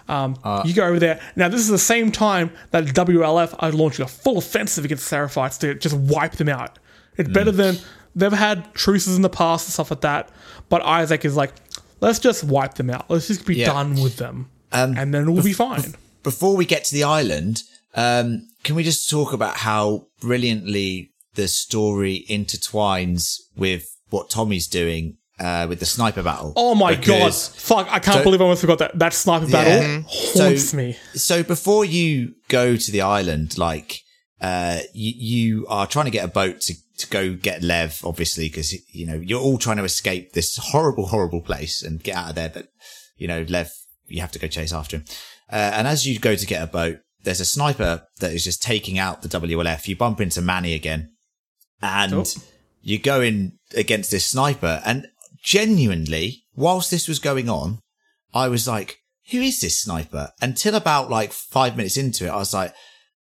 Um, 0.08 0.36
you 0.64 0.74
go 0.74 0.86
over 0.86 0.98
there. 0.98 1.20
Now, 1.36 1.48
this 1.48 1.60
is 1.60 1.68
the 1.68 1.78
same 1.78 2.12
time 2.12 2.50
that 2.70 2.84
WLF 2.84 3.54
are 3.58 3.72
launching 3.72 4.04
a 4.04 4.08
full 4.08 4.38
offensive 4.38 4.84
against 4.84 5.10
Seraphites 5.10 5.58
to 5.60 5.74
just 5.74 5.96
wipe 5.96 6.32
them 6.32 6.48
out. 6.48 6.78
It's 7.16 7.28
better 7.28 7.50
than 7.52 7.76
they've 8.14 8.32
had 8.32 8.72
truces 8.74 9.16
in 9.16 9.22
the 9.22 9.28
past 9.30 9.66
and 9.66 9.72
stuff 9.72 9.90
like 9.90 10.00
that. 10.02 10.30
But 10.68 10.82
Isaac 10.82 11.24
is 11.24 11.36
like, 11.36 11.52
let's 12.00 12.18
just 12.18 12.44
wipe 12.44 12.74
them 12.74 12.90
out. 12.90 13.08
Let's 13.10 13.28
just 13.28 13.44
be 13.46 13.56
Yeah. 13.56 13.66
done 13.66 14.00
with 14.00 14.16
them. 14.16 14.48
and 14.72 15.12
then 15.12 15.32
we'll 15.32 15.42
be 15.42 15.52
fine. 15.52 15.94
Before 16.22 16.56
we 16.56 16.64
get 16.64 16.84
to 16.86 16.94
the 16.94 17.04
island, 17.04 17.62
um, 17.94 18.48
can 18.64 18.74
we 18.74 18.82
just 18.84 19.10
talk 19.10 19.32
about 19.34 19.56
how 19.58 20.06
brilliantly 20.20 21.10
the 21.34 21.46
story 21.48 22.24
intertwines 22.28 23.36
with 23.56 23.84
what 24.10 24.30
Tommy's 24.30 24.66
doing 24.66 25.16
uh, 25.38 25.66
with 25.68 25.80
the 25.80 25.86
sniper 25.86 26.22
battle? 26.22 26.52
Oh 26.56 26.74
my 26.74 26.94
god. 26.94 27.34
Fuck, 27.34 27.88
I 27.90 27.98
can't 27.98 28.18
So- 28.18 28.22
believe 28.24 28.40
I 28.40 28.44
almost 28.44 28.60
forgot 28.60 28.78
that. 28.78 28.98
That 28.98 29.12
sniper 29.14 29.46
battle 29.46 29.72
Yeah. 29.82 30.02
haunts 30.06 30.70
So- 30.70 30.76
me. 30.76 30.96
So 31.14 31.42
before 31.42 31.84
you 31.84 32.34
go 32.48 32.76
to 32.76 32.90
the 32.92 33.00
island, 33.02 33.58
like 33.58 34.00
uh, 34.40 34.80
you, 34.92 35.12
you 35.16 35.66
are 35.68 35.86
trying 35.86 36.06
to 36.06 36.10
get 36.10 36.24
a 36.24 36.28
boat 36.28 36.60
to, 36.62 36.74
to 36.98 37.08
go 37.08 37.34
get 37.34 37.62
Lev, 37.62 38.00
obviously, 38.04 38.48
because 38.48 38.72
you 38.94 39.06
know 39.06 39.14
you're 39.16 39.40
all 39.40 39.58
trying 39.58 39.78
to 39.78 39.84
escape 39.84 40.32
this 40.32 40.56
horrible, 40.56 41.06
horrible 41.06 41.40
place 41.40 41.82
and 41.82 42.02
get 42.02 42.16
out 42.16 42.30
of 42.30 42.34
there. 42.34 42.50
But 42.50 42.68
you 43.16 43.28
know, 43.28 43.44
Lev, 43.48 43.70
you 44.06 44.20
have 44.20 44.32
to 44.32 44.38
go 44.38 44.48
chase 44.48 44.72
after 44.72 44.98
him. 44.98 45.04
Uh, 45.50 45.72
and 45.74 45.86
as 45.86 46.06
you 46.06 46.18
go 46.18 46.34
to 46.34 46.46
get 46.46 46.62
a 46.62 46.66
boat, 46.66 46.98
there's 47.24 47.40
a 47.40 47.44
sniper 47.44 48.02
that 48.20 48.32
is 48.32 48.44
just 48.44 48.62
taking 48.62 48.98
out 48.98 49.22
the 49.22 49.28
WLF. 49.28 49.86
You 49.88 49.96
bump 49.96 50.20
into 50.20 50.40
Manny 50.42 50.74
again, 50.74 51.12
and 51.80 52.12
Oh. 52.14 52.24
you 52.80 52.98
go 52.98 53.20
in 53.20 53.58
against 53.76 54.10
this 54.10 54.26
sniper. 54.26 54.82
And 54.84 55.06
genuinely, 55.42 56.44
whilst 56.54 56.90
this 56.90 57.08
was 57.08 57.18
going 57.18 57.48
on, 57.48 57.80
I 58.34 58.48
was 58.48 58.66
like, 58.66 58.98
who 59.30 59.38
is 59.40 59.60
this 59.60 59.80
sniper? 59.80 60.30
Until 60.40 60.74
about 60.74 61.10
like 61.10 61.32
five 61.32 61.76
minutes 61.76 61.96
into 61.96 62.26
it, 62.26 62.30
I 62.30 62.36
was 62.36 62.54
like, 62.54 62.74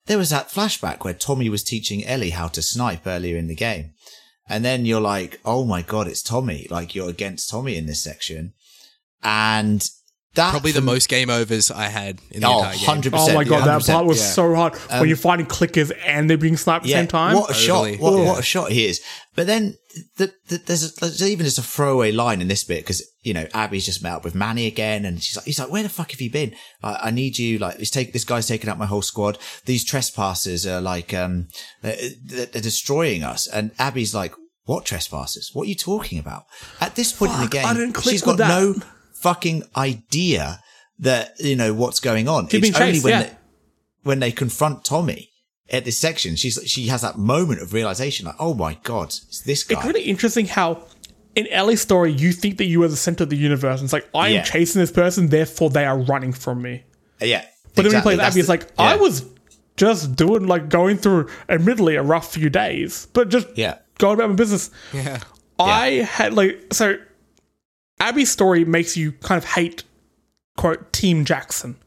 there 0.08 0.18
was 0.18 0.30
that 0.32 0.50
flashback 0.50 1.04
where 1.04 1.14
Tommy 1.14 1.50
was 1.50 1.64
teaching 1.64 2.06
Ellie 2.06 2.32
how 2.32 2.48
to 2.50 2.62
snipe 2.62 3.06
earlier 3.06 3.38
in 3.38 3.48
the 3.48 3.56
game. 3.56 3.94
And 4.50 4.66
then 4.66 4.86
you're 4.86 5.00
like, 5.02 5.40
oh 5.46 5.64
my 5.64 5.82
God, 5.82 6.08
it's 6.08 6.22
Tommy. 6.24 6.68
Like 6.70 6.94
you're 6.96 7.10
against 7.10 7.50
Tommy 7.50 7.78
in 7.78 7.86
this 7.86 8.04
section. 8.04 8.54
And 9.24 9.88
that 10.34 10.52
Probably 10.52 10.72
the 10.72 10.82
most 10.82 11.10
game 11.10 11.30
overs 11.30 11.70
I 11.70 11.86
had 11.88 12.20
in 12.32 12.42
the 12.42 12.48
Oh, 12.48 12.60
entire 12.60 13.02
game. 13.02 13.12
100%. 13.12 13.14
Oh 13.14 13.34
my 13.34 13.44
god, 13.44 13.68
that 13.68 13.82
100%, 13.82 13.94
part 13.94 14.06
was 14.06 14.20
yeah. 14.20 14.28
so 14.28 14.56
hard 14.56 14.76
when 14.76 15.00
um, 15.02 15.08
you're 15.08 15.18
fighting 15.18 15.46
clickers 15.46 15.92
and 16.06 16.30
they're 16.30 16.38
being 16.38 16.58
sniped 16.58 16.86
at 16.86 16.88
the 16.88 16.94
same 16.94 17.08
time. 17.08 17.36
What 17.36 17.50
a 17.52 17.54
Totally. 17.54 17.94
shot! 17.98 18.02
What, 18.02 18.18
Yeah. 18.18 18.26
what 18.30 18.40
a 18.40 18.44
shot 18.44 18.72
he 18.72 18.86
is! 18.86 19.02
But 19.36 19.48
then 19.48 19.76
the, 20.18 20.34
the, 20.48 20.58
there's, 20.58 20.84
a, 20.84 21.00
there's 21.00 21.24
even 21.24 21.46
just 21.46 21.58
a 21.58 21.64
throwaway 21.64 22.12
line 22.12 22.42
in 22.42 22.48
this 22.48 22.64
bit 22.64 22.82
because 22.82 23.04
you 23.22 23.34
know 23.34 23.48
Abby's 23.54 23.86
just 23.86 24.04
met 24.04 24.14
up 24.14 24.24
with 24.24 24.36
Manny 24.36 24.68
again, 24.68 25.06
and 25.06 25.22
she's 25.22 25.36
like, 25.36 25.46
he's 25.46 25.60
like, 25.60 25.72
"Where 25.72 25.84
the 25.84 25.90
fuck 25.90 26.12
have 26.12 26.22
you 26.22 26.32
been? 26.32 26.56
I, 26.84 27.00
I 27.04 27.12
need 27.12 27.38
you." 27.38 27.58
Like, 27.58 27.78
this 27.78 27.90
take 27.90 28.14
this 28.14 28.24
guy's 28.24 28.48
taking 28.48 28.70
out 28.70 28.78
my 28.78 28.86
whole 28.86 29.02
squad. 29.02 29.38
These 29.66 29.84
trespassers 29.86 30.66
are 30.68 30.82
like, 30.82 31.14
um, 31.14 31.48
they're, 31.82 31.98
they're 32.46 32.62
destroying 32.62 33.24
us. 33.24 33.48
And 33.48 33.72
Abby's 33.80 34.14
like, 34.14 34.34
"What 34.66 34.86
trespassers? 34.86 35.52
What 35.54 35.64
are 35.64 35.70
you 35.70 35.76
talking 35.76 36.20
about?" 36.20 36.44
At 36.80 36.96
this 36.96 37.12
point 37.14 37.34
in 37.34 37.42
the 37.42 37.48
game, 37.48 37.66
I 37.66 37.74
didn't 37.74 37.94
click 37.94 38.14
she's 38.14 38.22
got 38.22 38.40
no 38.40 38.76
fucking 39.16 39.64
idea 39.76 40.60
that 41.00 41.34
you 41.40 41.56
know 41.56 41.74
what's 41.74 42.00
going 42.00 42.28
on. 42.28 42.46
It's 42.46 42.56
only 42.56 42.72
chased, 42.72 43.04
when 43.04 43.12
yeah. 43.12 43.24
they, 43.24 43.38
when 44.04 44.20
they 44.20 44.32
confront 44.32 44.86
Tommy 44.86 45.31
at 45.70 45.86
this 45.86 45.98
section, 46.00 46.36
she's 46.36 46.60
she 46.66 46.88
has 46.88 47.02
that 47.02 47.18
moment 47.18 47.62
of 47.62 47.74
realization, 47.74 48.26
like, 48.26 48.36
oh 48.40 48.54
my 48.54 48.78
god, 48.84 49.08
it's 49.10 49.42
this 49.42 49.64
guy. 49.64 49.78
It's 49.78 49.86
really 49.88 50.04
interesting 50.04 50.46
how 50.48 50.86
in 51.36 51.48
Ellie's 51.48 51.80
story 51.82 52.12
you 52.12 52.32
think 52.34 52.58
that 52.58 52.66
you 52.66 52.84
are 52.84 52.88
the 52.90 52.96
center 52.98 53.24
of 53.24 53.30
the 53.30 53.38
universe. 53.38 53.80
And 53.80 53.86
it's 53.86 53.94
like 53.94 54.10
I 54.14 54.30
am 54.30 54.34
Yeah. 54.36 54.42
chasing 54.44 54.82
this 54.82 54.92
person, 54.92 55.30
therefore 55.30 55.70
they 55.70 55.86
are 55.86 55.98
running 55.98 56.34
from 56.34 56.62
me. 56.62 56.84
Uh, 57.22 57.26
yeah, 57.26 57.46
But 57.76 57.84
then 57.84 57.86
when 57.86 57.86
you 57.86 57.90
exactly. 57.90 58.02
play 58.02 58.16
with 58.18 58.26
Abby, 58.26 58.40
it's 58.40 58.48
the- 58.48 58.52
like 58.54 58.68
I 58.78 58.96
was 58.98 59.26
just 59.78 60.16
doing 60.18 60.48
like 60.48 60.68
going 60.70 60.98
through 60.98 61.30
admittedly 61.48 61.96
a 61.96 62.04
rough 62.04 62.34
few 62.34 62.50
days, 62.50 63.08
but 63.14 63.30
just 63.30 63.48
Yeah. 63.56 63.78
going 63.98 64.16
about 64.16 64.30
my 64.30 64.36
business. 64.36 64.72
Yeah. 64.94 65.20
I 65.58 66.08
had 66.12 66.34
like 66.34 66.74
so 66.74 66.96
Abby's 68.00 68.32
story 68.32 68.66
makes 68.66 68.98
you 68.98 69.12
kind 69.14 69.38
of 69.38 69.46
hate 69.52 69.84
quote 70.58 70.92
Team 70.92 71.24
Jackson. 71.24 71.78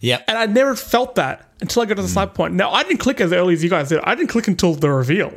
Yep. 0.00 0.24
And 0.28 0.38
I 0.38 0.46
never 0.46 0.74
felt 0.74 1.14
that 1.16 1.48
until 1.60 1.82
I 1.82 1.86
got 1.86 1.96
to 1.96 2.02
the 2.02 2.08
Hmm. 2.08 2.14
side 2.14 2.34
point. 2.34 2.54
Now 2.54 2.70
I 2.72 2.82
didn't 2.82 2.98
click 3.00 3.20
as 3.20 3.32
early 3.32 3.54
as 3.54 3.62
you 3.62 3.70
guys 3.70 3.88
did. 3.90 4.00
I 4.04 4.14
didn't 4.14 4.30
click 4.30 4.48
until 4.48 4.74
the 4.74 4.90
reveal. 4.90 5.32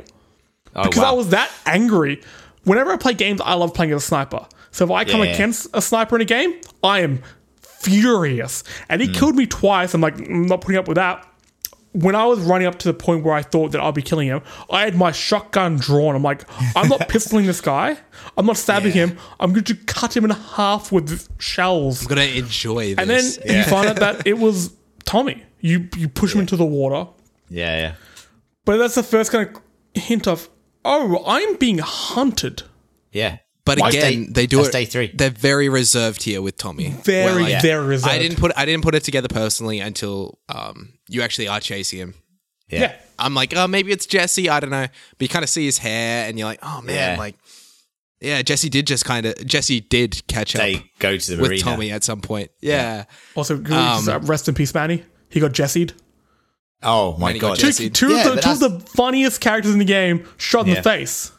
Oh, 0.74 0.84
Because 0.84 1.02
wow. 1.02 1.10
I 1.10 1.12
was 1.12 1.28
that 1.30 1.50
angry. 1.66 2.20
Whenever 2.64 2.92
I 2.92 2.96
play 2.96 3.14
games, 3.14 3.40
I 3.44 3.54
love 3.54 3.74
playing 3.74 3.92
as 3.92 4.02
a 4.02 4.06
sniper. 4.06 4.46
So 4.70 4.84
if 4.86 4.90
I 4.90 5.04
come 5.04 5.22
Yeah. 5.22 5.32
against 5.34 5.68
a 5.74 5.80
sniper 5.82 6.16
in 6.16 6.22
a 6.22 6.24
game, 6.24 6.54
I 6.82 7.00
am 7.00 7.20
furious. 7.62 8.64
And 8.88 9.00
he 9.02 9.08
killed 9.08 9.36
me 9.36 9.46
twice. 9.46 9.94
I'm 9.94 10.00
like, 10.00 10.18
I'm 10.18 10.46
not 10.46 10.60
putting 10.62 10.78
up 10.78 10.88
with 10.88 10.96
that. 10.96 11.24
When 11.94 12.14
I 12.16 12.26
was 12.26 12.40
running 12.40 12.66
up 12.66 12.78
to 12.80 12.88
the 12.88 12.94
point 12.94 13.24
where 13.24 13.34
I 13.34 13.42
thought 13.42 13.70
that 13.72 13.80
I'll 13.80 13.92
be 13.92 14.02
killing 14.02 14.26
him, 14.26 14.42
I 14.68 14.82
had 14.82 14.96
my 14.96 15.12
shotgun 15.12 15.76
drawn. 15.76 16.16
I'm 16.16 16.22
like, 16.24 16.42
I'm 16.76 16.88
not 16.88 17.00
pistoling 17.08 17.46
this 17.46 17.60
guy. 17.60 17.96
I'm 18.36 18.46
not 18.46 18.56
stabbing 18.56 18.88
Yeah. 18.94 19.06
him. 19.06 19.18
I'm 19.38 19.52
going 19.52 19.64
to 19.64 19.74
cut 19.76 20.16
him 20.16 20.24
in 20.24 20.30
half 20.32 20.90
with 20.90 21.28
shells. 21.40 22.02
I'm 22.02 22.08
gonna 22.08 22.22
enjoy 22.22 22.94
this. 22.94 22.98
And 22.98 23.08
then 23.08 23.56
you 23.56 23.62
find 23.64 23.86
out 23.88 23.96
that 23.96 24.26
it 24.26 24.38
was 24.38 24.74
Tommy. 25.04 25.44
You 25.60 25.88
you 25.96 26.08
push 26.08 26.34
him 26.34 26.40
into 26.40 26.56
the 26.56 26.66
water. 26.66 27.08
yeah, 27.48 27.76
yeah, 27.80 27.94
But 28.64 28.78
that's 28.78 28.96
the 28.96 29.02
first 29.04 29.30
kind 29.30 29.48
of 29.48 29.62
hint 30.02 30.26
of, 30.26 30.50
oh, 30.84 31.22
I'm 31.26 31.56
being 31.56 31.78
hunted. 31.78 32.62
yeah. 33.12 33.38
But 33.66 33.78
That's 33.78 33.94
again, 33.96 34.24
day- 34.26 34.30
they 34.30 34.46
do 34.46 34.56
that's 34.58 34.68
it. 34.68 34.72
day 34.72 34.84
three. 34.84 35.10
They're 35.14 35.30
very 35.30 35.68
reserved 35.70 36.22
here 36.22 36.42
with 36.42 36.58
Tommy. 36.58 36.90
Very, 36.90 37.24
Where, 37.34 37.42
like, 37.42 37.62
very 37.62 37.86
reserved. 37.86 38.12
I 38.12 38.18
didn't 38.18 38.38
put 38.38 38.52
I 38.56 38.66
didn't 38.66 38.82
put 38.82 38.94
it 38.94 39.04
together 39.04 39.28
personally 39.28 39.80
until 39.80 40.38
um 40.50 40.92
you 41.08 41.22
actually 41.22 41.48
are 41.48 41.60
chasing 41.60 41.98
him. 41.98 42.14
Yeah. 42.68 42.94
I'm 43.18 43.34
like, 43.34 43.54
oh, 43.56 43.66
maybe 43.66 43.92
it's 43.92 44.04
Jesse. 44.06 44.48
I 44.50 44.60
don't 44.60 44.70
know. 44.70 44.86
But 44.86 45.20
you 45.22 45.28
kind 45.28 45.42
of 45.44 45.48
see 45.48 45.64
his 45.64 45.78
hair, 45.78 46.28
and 46.28 46.38
you're 46.38 46.48
like, 46.48 46.58
oh 46.62 46.82
man, 46.82 46.94
Yeah. 47.12 47.16
like, 47.18 47.36
yeah, 48.20 48.42
Jesse 48.42 48.68
did 48.68 48.86
just 48.86 49.04
kind 49.04 49.24
of 49.26 49.34
Jesse 49.46 49.80
did 49.80 50.26
catch 50.26 50.54
up 50.56 50.60
They 50.62 50.90
go 50.98 51.16
to 51.16 51.30
the 51.36 51.40
with 51.40 51.50
marina. 51.50 51.62
Tommy 51.62 51.90
at 51.90 52.04
some 52.04 52.20
point. 52.20 52.50
Yeah, 52.60 53.04
Also, 53.34 53.54
can 53.56 53.64
we 53.64 53.70
just, 53.70 54.08
uh, 54.08 54.20
rest 54.24 54.48
in 54.48 54.54
peace, 54.54 54.74
Manny. 54.74 55.04
He 55.30 55.40
got 55.40 55.52
Jessied. 55.52 55.92
Oh 56.82 57.16
my 57.16 57.28
Manny 57.28 57.38
god! 57.38 57.58
Two, 57.58 57.70
two, 57.88 58.12
Yeah, 58.12 58.28
of 58.28 58.34
the, 58.36 58.40
two 58.42 58.50
of 58.50 58.60
the 58.60 58.80
funniest 58.90 59.40
characters 59.40 59.72
in 59.72 59.78
the 59.78 59.84
game 59.86 60.26
shot 60.36 60.62
in 60.66 60.74
Yeah. 60.74 60.80
the 60.80 60.82
face. 60.82 61.30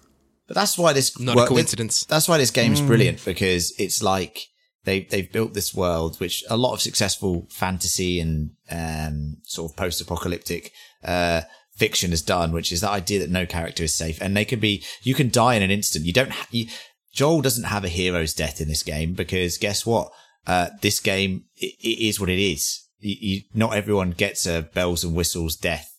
But 0.47 0.55
that's 0.55 0.77
why 0.77 0.93
this 0.93 1.19
Not 1.19 1.33
a 1.33 1.37
well, 1.37 1.47
coincidence. 1.47 2.05
That's 2.05 2.27
why 2.27 2.37
this 2.37 2.51
game's 2.51 2.79
Hmm. 2.79 2.87
brilliant 2.87 3.25
because 3.25 3.73
it's 3.79 4.01
like 4.03 4.47
they 4.83 5.01
they've 5.01 5.31
built 5.31 5.53
this 5.53 5.73
world 5.73 6.19
which 6.19 6.43
a 6.49 6.57
lot 6.57 6.73
of 6.73 6.81
successful 6.81 7.47
fantasy 7.49 8.19
and 8.19 8.51
um, 8.69 9.37
sort 9.43 9.71
of 9.71 9.77
post-apocalyptic 9.77 10.71
uh, 11.03 11.41
fiction 11.75 12.11
has 12.11 12.21
done, 12.21 12.51
which 12.51 12.71
is 12.71 12.81
the 12.81 12.89
idea 12.89 13.19
that 13.19 13.29
no 13.31 13.45
character 13.45 13.83
is 13.83 13.93
safe 13.95 14.21
and 14.21 14.35
they 14.37 14.45
can 14.45 14.59
be 14.59 14.83
you 15.03 15.13
can 15.15 15.29
die 15.29 15.55
in 15.55 15.63
an 15.63 15.71
instant. 15.71 16.05
You 16.05 16.13
don't. 16.13 16.31
Ha- 16.31 16.47
you, 16.51 16.67
Joel 17.13 17.41
doesn't 17.41 17.63
have 17.65 17.85
a 17.85 17.89
hero's 17.89 18.33
death 18.33 18.59
in 18.61 18.67
this 18.67 18.83
game 18.83 19.13
because 19.13 19.57
guess 19.57 19.85
what? 19.85 20.11
Uh, 20.45 20.69
this 20.81 20.99
game 20.99 21.45
it, 21.55 21.73
it 21.81 22.07
is 22.07 22.19
what 22.19 22.29
it 22.29 22.39
is. 22.39 22.83
You, 22.99 23.15
you, 23.19 23.41
not 23.53 23.73
everyone 23.73 24.11
gets 24.11 24.45
a 24.45 24.61
bells 24.61 25.03
and 25.03 25.15
whistles 25.15 25.55
death 25.55 25.89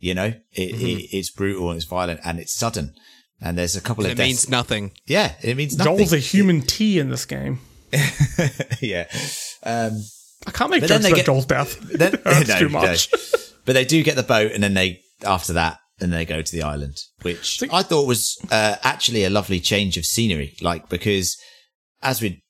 You 0.00 0.14
know, 0.14 0.34
it, 0.52 0.74
Mm-hmm. 0.74 0.86
it, 0.86 1.08
it's 1.12 1.30
brutal 1.30 1.70
and 1.70 1.76
it's 1.76 1.86
violent 1.86 2.20
and 2.24 2.40
it's 2.40 2.54
sudden. 2.54 2.94
And 3.44 3.58
there's 3.58 3.74
a 3.76 3.80
couple 3.80 4.04
of 4.06 4.12
It 4.12 4.14
deaths. 4.14 4.26
means 4.28 4.48
nothing. 4.48 4.92
yeah, 5.06 5.34
it 5.42 5.56
means 5.56 5.76
nothing. 5.76 5.96
Joel's 5.98 6.12
a 6.12 6.18
human 6.18 6.62
T 6.62 6.98
in 6.98 7.10
this 7.10 7.24
game. 7.26 7.58
yeah. 8.80 9.06
Um, 9.64 10.00
I 10.46 10.50
can't 10.52 10.70
make 10.70 10.80
But 10.80 10.88
jokes 10.88 11.04
about 11.06 11.16
get- 11.16 11.26
Joel's 11.26 11.46
death. 11.46 11.78
then, 11.92 12.12
That's 12.24 12.48
no, 12.48 12.58
too 12.58 12.68
no. 12.68 12.80
much. 12.80 13.08
But 13.64 13.72
they 13.74 13.84
do 13.84 14.02
get 14.02 14.16
the 14.16 14.22
boat, 14.22 14.52
and 14.52 14.62
then 14.62 14.74
they 14.74 15.00
after 15.24 15.52
that, 15.54 15.78
and 16.00 16.12
they 16.12 16.24
go 16.24 16.40
to 16.42 16.52
the 16.52 16.62
island, 16.62 16.96
which 17.22 17.58
So- 17.58 17.66
I 17.72 17.82
thought 17.82 18.06
was 18.06 18.36
uh, 18.50 18.76
actually 18.82 19.24
a 19.24 19.30
lovely 19.30 19.60
change 19.60 19.96
of 19.96 20.04
scenery. 20.04 20.54
Like 20.60 20.88
because, 20.88 21.36
as 22.02 22.20
we 22.22 22.42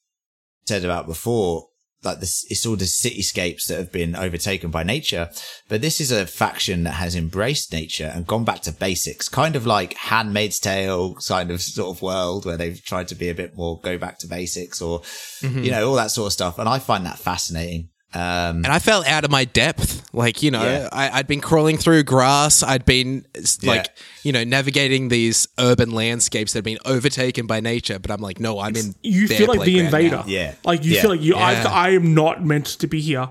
said 0.68 0.84
about 0.84 1.06
before, 1.06 1.66
like 2.04 2.20
this, 2.20 2.44
it's 2.50 2.66
all 2.66 2.76
the 2.76 2.84
cityscapes 2.84 3.66
that 3.66 3.78
have 3.78 3.92
been 3.92 4.16
overtaken 4.16 4.70
by 4.70 4.82
nature. 4.82 5.30
But 5.68 5.80
this 5.80 6.00
is 6.00 6.10
a 6.10 6.26
faction 6.26 6.84
that 6.84 6.92
has 6.92 7.14
embraced 7.14 7.72
nature 7.72 8.10
and 8.12 8.26
gone 8.26 8.44
back 8.44 8.62
to 8.62 8.72
basics, 8.72 9.28
kind 9.28 9.56
of 9.56 9.66
like 9.66 9.94
Handmaid's 9.94 10.58
Tale 10.58 11.14
kind 11.26 11.50
of 11.50 11.62
sort 11.62 11.96
of 11.96 12.02
world 12.02 12.44
where 12.44 12.56
they've 12.56 12.82
tried 12.82 13.08
to 13.08 13.14
be 13.14 13.28
a 13.28 13.34
bit 13.34 13.56
more 13.56 13.80
go 13.80 13.98
back 13.98 14.18
to 14.18 14.26
basics 14.26 14.82
or 14.82 15.00
mm-hmm. 15.00 15.62
you 15.62 15.70
know 15.70 15.88
all 15.88 15.94
that 15.96 16.10
sort 16.10 16.26
of 16.26 16.32
stuff. 16.32 16.58
And 16.58 16.68
I 16.68 16.78
find 16.78 17.06
that 17.06 17.18
fascinating. 17.18 17.88
Um, 18.14 18.56
And 18.64 18.66
I 18.66 18.78
fell 18.78 19.02
out 19.06 19.24
of 19.24 19.30
my 19.30 19.44
depth. 19.44 20.08
Like, 20.14 20.42
you 20.42 20.50
know, 20.50 20.62
Yeah. 20.62 20.88
I, 20.92 21.10
I'd 21.18 21.26
been 21.26 21.40
crawling 21.40 21.78
through 21.78 22.02
grass. 22.02 22.62
I'd 22.62 22.84
been, 22.84 23.24
s- 23.34 23.58
Yeah. 23.62 23.70
like, 23.70 23.86
you 24.22 24.32
know, 24.32 24.44
navigating 24.44 25.08
these 25.08 25.48
urban 25.58 25.90
landscapes 25.92 26.52
that 26.52 26.58
have 26.58 26.64
been 26.64 26.78
overtaken 26.84 27.46
by 27.46 27.60
nature. 27.60 27.98
But 27.98 28.10
I'm 28.10 28.20
like, 28.20 28.38
no, 28.38 28.58
I'm 28.60 28.76
in. 28.76 28.94
You 29.02 29.28
their 29.28 29.38
feel 29.38 29.46
like 29.48 29.62
the 29.62 29.78
invader. 29.78 30.16
now. 30.16 30.24
Yeah. 30.26 30.54
Like 30.64 30.84
you 30.84 30.92
Yeah. 30.94 31.00
feel 31.02 31.10
like 31.10 31.22
you. 31.22 31.34
Yeah. 31.36 31.64
I, 31.66 31.88
I 31.88 31.90
am 31.90 32.12
not 32.14 32.44
meant 32.44 32.66
to 32.66 32.86
be 32.86 33.00
here. 33.00 33.28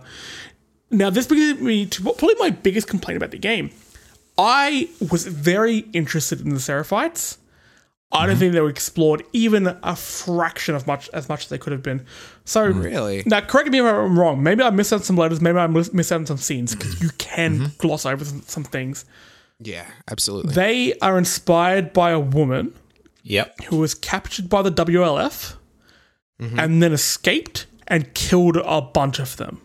Now 0.89 1.09
this 1.09 1.27
brings 1.27 1.59
me 1.61 1.85
to 1.85 2.01
probably 2.01 2.35
my 2.39 2.49
biggest 2.49 2.87
complaint 2.87 3.17
about 3.17 3.31
the 3.31 3.37
game. 3.37 3.69
I 4.37 4.89
was 5.11 5.27
very 5.27 5.79
interested 5.93 6.41
in 6.41 6.49
the 6.49 6.59
Seraphites. 6.59 7.37
I 8.13 8.17
Mm-hmm. 8.19 8.27
don't 8.27 8.37
think 8.39 8.53
they 8.53 8.59
were 8.61 8.69
explored 8.69 9.23
even 9.33 9.67
a 9.83 9.95
fraction 9.95 10.75
of 10.75 10.85
much 10.87 11.09
as 11.13 11.29
much 11.29 11.43
as 11.45 11.49
they 11.49 11.57
could 11.57 11.71
have 11.71 11.81
been. 11.83 12.05
So 12.45 12.65
Really? 12.65 13.23
now, 13.25 13.39
correct 13.41 13.69
me 13.69 13.79
if 13.79 13.85
I'm 13.85 14.19
wrong. 14.19 14.43
Maybe 14.43 14.61
I 14.63 14.69
missed 14.69 14.91
out 14.91 15.03
some 15.05 15.15
letters. 15.15 15.39
Maybe 15.39 15.57
I 15.57 15.67
miss 15.67 15.93
missed 15.93 16.11
out 16.11 16.19
on 16.19 16.25
some 16.25 16.37
scenes 16.37 16.75
because 16.75 17.01
you 17.01 17.09
can 17.17 17.57
Mm-hmm. 17.59 17.65
gloss 17.77 18.05
over 18.05 18.25
some, 18.25 18.41
some 18.41 18.63
things. 18.65 19.05
Yeah, 19.59 19.85
absolutely. 20.09 20.53
They 20.53 20.93
are 20.99 21.17
inspired 21.17 21.93
by 21.93 22.09
a 22.11 22.19
woman 22.19 22.73
yep. 23.23 23.55
who 23.65 23.77
was 23.77 23.93
captured 23.93 24.49
by 24.49 24.61
the 24.61 24.71
WLF 24.71 25.55
Mm-hmm. 26.41 26.59
and 26.59 26.81
then 26.81 26.91
escaped 26.91 27.67
and 27.87 28.11
killed 28.15 28.57
a 28.57 28.81
bunch 28.81 29.19
of 29.19 29.37
them. 29.37 29.61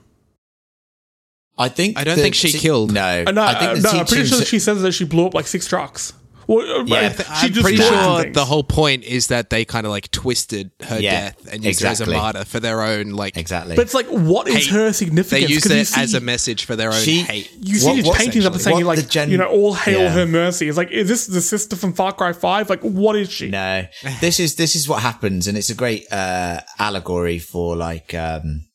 I 1.59 1.69
think 1.71 1.99
I 1.99 2.05
don't 2.05 2.17
the 2.17 2.23
think 2.23 2.35
she 2.35 2.53
te- 2.53 2.59
killed. 2.59 2.93
No, 2.93 3.25
Uh, 3.27 3.31
no, 3.31 3.43
I 3.43 3.55
think 3.59 3.79
uh, 3.85 3.93
no. 3.93 3.99
I'm 4.01 4.07
pretty 4.07 4.27
sure 4.27 4.45
she 4.45 4.59
says 4.59 4.83
that 4.83 4.93
she 4.93 5.05
blew 5.07 5.27
up 5.27 5.33
like 5.35 5.47
six 5.47 5.67
trucks. 5.67 6.13
Well, 6.49 6.81
uh, 6.81 6.85
Yeah, 6.85 6.97
I 6.97 7.09
th- 7.09 7.29
she 7.41 7.47
I'm 7.47 7.53
pretty 7.63 7.77
sure 7.79 8.23
things. 8.23 8.35
the 8.35 8.45
whole 8.45 8.63
point 8.63 9.03
is 9.05 9.27
that 9.29 9.51
they 9.51 9.65
kind 9.65 9.85
of 9.87 9.91
like 9.91 10.11
twisted 10.11 10.71
her 10.85 11.01
Yeah, 11.01 11.11
death 11.31 11.49
and 11.53 11.65
used 11.65 11.81
her 11.83 11.89
as 11.89 12.01
a 12.01 12.07
martyr 12.07 12.45
for 12.45 12.61
their 12.61 12.83
own 12.83 13.11
like. 13.11 13.37
exactly. 13.37 13.75
But 13.77 13.83
it's 13.83 13.95
like, 13.95 14.07
what 14.07 14.47
is 14.49 14.55
Hate. 14.55 14.67
her 14.69 14.87
They 14.87 14.93
significance? 14.93 15.51
used 15.51 15.63
'Cause 15.65 15.73
you 15.73 15.79
it 15.81 15.87
see, 15.89 16.01
as 16.01 16.15
a 16.15 16.21
message 16.21 16.65
for 16.65 16.77
their 16.77 16.93
own 16.93 17.03
She- 17.03 17.23
hate. 17.23 17.51
you 17.61 17.79
see 17.79 17.87
what- 17.87 17.95
these 17.97 18.05
what- 18.07 18.19
paintings 18.19 18.47
up 18.47 18.53
and 18.53 18.63
saying, 18.63 18.85
like, 18.85 18.99
the 18.99 19.05
gen- 19.05 19.31
you 19.31 19.39
know, 19.39 19.47
all 19.49 19.75
hail 19.75 20.01
Yeah. 20.03 20.11
her 20.13 20.27
mercy. 20.27 20.69
It's 20.69 20.77
like, 20.79 20.91
is 20.93 21.09
this 21.09 21.27
the 21.27 21.41
sister 21.41 21.75
from 21.77 21.93
Far 21.93 22.13
Cry 22.13 22.33
5? 22.33 22.71
Like, 22.71 22.81
what 22.83 23.17
is 23.17 23.31
she? 23.33 23.49
no, 23.49 23.85
this 24.21 24.39
is 24.39 24.55
this 24.55 24.77
is 24.77 24.89
what 24.89 25.03
happens, 25.03 25.47
and 25.49 25.59
it's 25.59 25.71
a 25.71 25.75
great 25.75 26.05
uh, 26.13 26.61
allegory 26.79 27.39
for 27.39 27.75
like 27.77 28.15
um, 28.15 28.67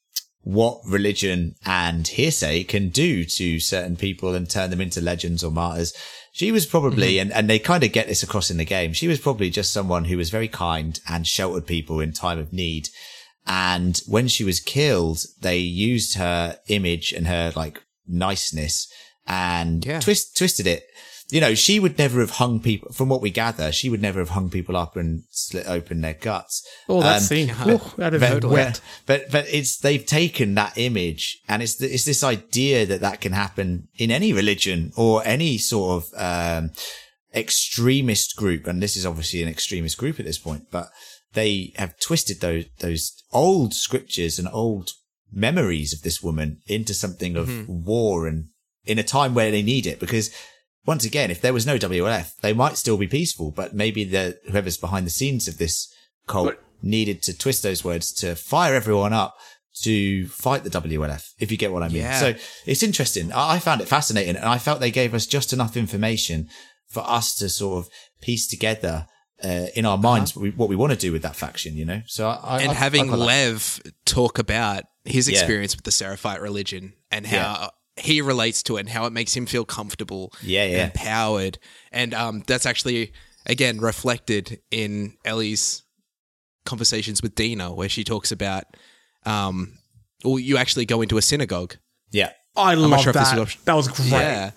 what 0.43 0.80
religion 0.88 1.56
and 1.65 2.07
hearsay 2.07 2.64
can 2.64 2.89
do 2.89 3.23
to 3.23 3.60
certain 3.60 3.95
people 3.95 4.34
and 4.34 4.49
turn 4.49 4.69
them 4.72 4.81
into 4.81 4.99
legends 4.99 5.43
or 5.43 5.52
martyrs. 5.52 5.93
She 6.31 6.51
was 6.51 6.65
probably, 6.65 7.13
mm-hmm. 7.13 7.23
and, 7.23 7.33
and 7.33 7.49
they 7.49 7.59
kind 7.59 7.83
of 7.83 7.91
get 7.91 8.07
this 8.07 8.23
across 8.23 8.49
in 8.49 8.57
the 8.57 8.65
game. 8.65 8.93
She 8.93 9.07
was 9.07 9.19
probably 9.19 9.49
just 9.49 9.73
someone 9.73 10.05
who 10.05 10.17
was 10.17 10.29
very 10.29 10.47
kind 10.47 10.99
and 11.07 11.27
sheltered 11.27 11.67
people 11.67 11.99
in 11.99 12.13
time 12.13 12.39
of 12.39 12.53
need. 12.53 12.89
And 13.45 13.99
when 14.07 14.27
she 14.27 14.43
was 14.43 14.59
killed, 14.59 15.23
they 15.41 15.57
used 15.57 16.15
her 16.15 16.57
image 16.67 17.11
and 17.11 17.27
her 17.27 17.51
like 17.55 17.83
niceness 18.07 18.87
and 19.27 19.85
Yeah. 19.85 19.99
twist, 19.99 20.37
twisted 20.37 20.67
it. 20.67 20.83
You 21.31 21.39
know, 21.41 21.55
she 21.55 21.79
would 21.79 21.97
never 21.97 22.19
have 22.19 22.31
hung 22.31 22.59
people, 22.59 22.91
from 22.91 23.07
what 23.09 23.21
we 23.21 23.29
gather, 23.31 23.71
she 23.71 23.89
would 23.89 24.01
never 24.01 24.19
have 24.19 24.29
hung 24.31 24.49
people 24.49 24.75
up 24.75 24.95
and 24.97 25.23
slit 25.29 25.65
open 25.67 26.01
their 26.01 26.13
guts. 26.13 26.61
Oh, 26.89 27.01
that 27.01 27.17
Um, 27.17 27.21
scene. 27.21 27.49
Ooh, 27.67 27.79
that 27.97 28.13
is 28.13 28.21
but, 28.21 28.81
but 29.05 29.31
but 29.31 29.45
it's 29.49 29.77
they've 29.77 30.05
taken 30.05 30.55
that 30.55 30.77
image 30.77 31.39
and 31.47 31.63
it's 31.63 31.75
the, 31.77 31.87
it's 31.93 32.05
this 32.05 32.23
idea 32.23 32.85
that 32.85 33.01
that 33.01 33.21
can 33.21 33.31
happen 33.31 33.87
in 33.97 34.11
any 34.11 34.33
religion 34.33 34.91
or 34.97 35.23
any 35.25 35.57
sort 35.57 36.03
of 36.03 36.13
um, 36.17 36.71
extremist 37.33 38.35
group, 38.35 38.67
and 38.67 38.81
this 38.81 38.95
is 38.97 39.05
obviously 39.05 39.41
an 39.41 39.49
extremist 39.49 39.97
group 39.97 40.19
at 40.19 40.25
this 40.25 40.37
point, 40.37 40.65
but 40.71 40.89
they 41.33 41.71
have 41.77 41.99
twisted 41.99 42.41
those 42.41 42.65
those 42.79 43.13
old 43.31 43.73
scriptures 43.73 44.37
and 44.37 44.47
old 44.51 44.91
memories 45.31 45.93
of 45.93 46.01
this 46.01 46.21
woman 46.21 46.59
into 46.67 46.93
something 46.93 47.35
of 47.37 47.47
Mm-hmm. 47.47 47.83
war 47.85 48.27
and 48.27 48.45
in 48.85 48.99
a 48.99 49.03
time 49.03 49.33
where 49.33 49.51
they 49.51 49.61
need 49.61 49.85
it 49.87 49.99
because 49.99 50.29
once 50.85 51.05
again, 51.05 51.29
if 51.31 51.41
there 51.41 51.53
was 51.53 51.65
no 51.65 51.77
WLF, 51.77 52.31
they 52.41 52.53
might 52.53 52.77
still 52.77 52.97
be 52.97 53.07
peaceful, 53.07 53.51
but 53.51 53.73
maybe 53.73 54.03
the 54.03 54.37
whoever's 54.49 54.77
behind 54.77 55.05
the 55.05 55.11
scenes 55.11 55.47
of 55.47 55.57
this 55.57 55.87
cult 56.27 56.47
But- 56.47 56.63
needed 56.83 57.21
to 57.23 57.37
twist 57.37 57.61
those 57.63 57.83
words 57.83 58.11
to 58.13 58.35
fire 58.35 58.73
everyone 58.73 59.13
up 59.13 59.35
to 59.83 60.27
fight 60.27 60.63
the 60.63 60.69
WLF, 60.69 61.23
if 61.39 61.51
you 61.51 61.57
get 61.57 61.71
what 61.71 61.83
I 61.83 61.87
mean. 61.87 61.97
Yeah. 62.03 62.19
So 62.19 62.33
it's 62.65 62.83
interesting. 62.83 63.31
I 63.31 63.53
I 63.55 63.59
found 63.59 63.79
it 63.81 63.87
fascinating 63.87 64.35
and 64.35 64.45
I 64.45 64.57
felt 64.57 64.79
they 64.79 64.91
gave 64.91 65.13
us 65.13 65.25
just 65.27 65.53
enough 65.53 65.77
information 65.77 66.49
for 66.89 67.03
us 67.07 67.35
to 67.35 67.47
sort 67.49 67.85
of 67.85 67.91
piece 68.21 68.47
together 68.47 69.07
uh, 69.43 69.67
in 69.75 69.85
our 69.85 69.97
minds 69.97 70.35
what 70.35 70.43
we, 70.43 70.49
what 70.51 70.69
we 70.69 70.75
want 70.75 70.91
to 70.91 70.97
do 70.99 71.11
with 71.11 71.21
that 71.23 71.35
faction, 71.35 71.75
you 71.75 71.85
know? 71.85 72.01
So 72.05 72.27
I, 72.27 72.57
I 72.57 72.61
and 72.61 72.73
having 72.73 73.05
I 73.05 73.07
quite 73.07 73.19
like- 73.19 73.27
Lev 73.27 73.81
talk 74.05 74.37
about 74.39 74.83
his 75.05 75.27
Yeah. 75.29 75.37
experience 75.39 75.75
with 75.75 75.85
the 75.85 75.91
Seraphite 75.91 76.41
religion 76.41 76.93
and 77.09 77.25
how 77.25 77.37
Yeah. 77.37 77.67
He 77.97 78.22
relates 78.22 78.63
to 78.63 78.77
it 78.77 78.81
and 78.81 78.89
how 78.89 79.05
it 79.05 79.11
makes 79.13 79.35
him 79.35 79.45
feel 79.45 79.65
comfortable 79.65 80.31
Yeah, 80.41 80.65
yeah. 80.65 80.77
and 80.84 80.91
empowered. 80.95 81.59
And 81.91 82.13
um, 82.13 82.43
that's 82.47 82.65
actually, 82.65 83.11
again, 83.45 83.80
reflected 83.80 84.59
in 84.72 85.15
Ellie's 85.26 85.84
conversations 86.65 87.22
with 87.22 87.35
Dina, 87.35 87.73
where 87.73 87.89
she 87.89 88.03
talks 88.03 88.31
about, 88.31 88.63
um, 89.26 89.77
well, 90.23 90.39
you 90.39 90.57
actually 90.57 90.85
go 90.85 91.01
into 91.01 91.18
a 91.18 91.22
synagogue. 91.22 91.76
Yeah. 92.11 92.31
I 92.55 92.76
not 92.76 92.89
love 92.89 93.01
sure 93.01 93.09
if 93.11 93.15
this 93.15 93.30
that. 93.31 93.38
is 93.38 93.55
op- 93.55 93.63
that 93.65 93.73
was 93.73 93.88
great. 93.88 94.09
Yeah. 94.11 94.51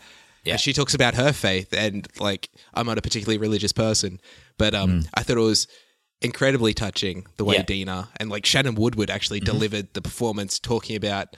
Yeah. 0.44 0.56
She 0.56 0.73
talks 0.73 0.94
about 0.94 1.15
her 1.15 1.32
faith 1.32 1.73
and 1.73 2.06
like 2.20 2.51
I'm 2.74 2.86
not 2.86 2.98
a 2.98 3.02
particularly 3.02 3.39
religious 3.39 3.73
person, 3.73 4.20
but 4.59 4.74
um 4.74 5.05
I 5.15 5.23
thought 5.23 5.36
it 5.39 5.40
was 5.40 5.66
incredibly 6.20 6.74
touching 6.74 7.24
the 7.39 7.44
way 7.44 7.55
Yeah. 7.56 7.62
Dina 7.62 8.09
and 8.19 8.28
like 8.31 8.44
Shannon 8.44 8.74
Woodward 8.74 9.11
actually 9.11 9.40
delivered 9.40 9.94
the 9.94 10.02
performance 10.02 10.59
talking 10.59 10.97
about 10.97 11.36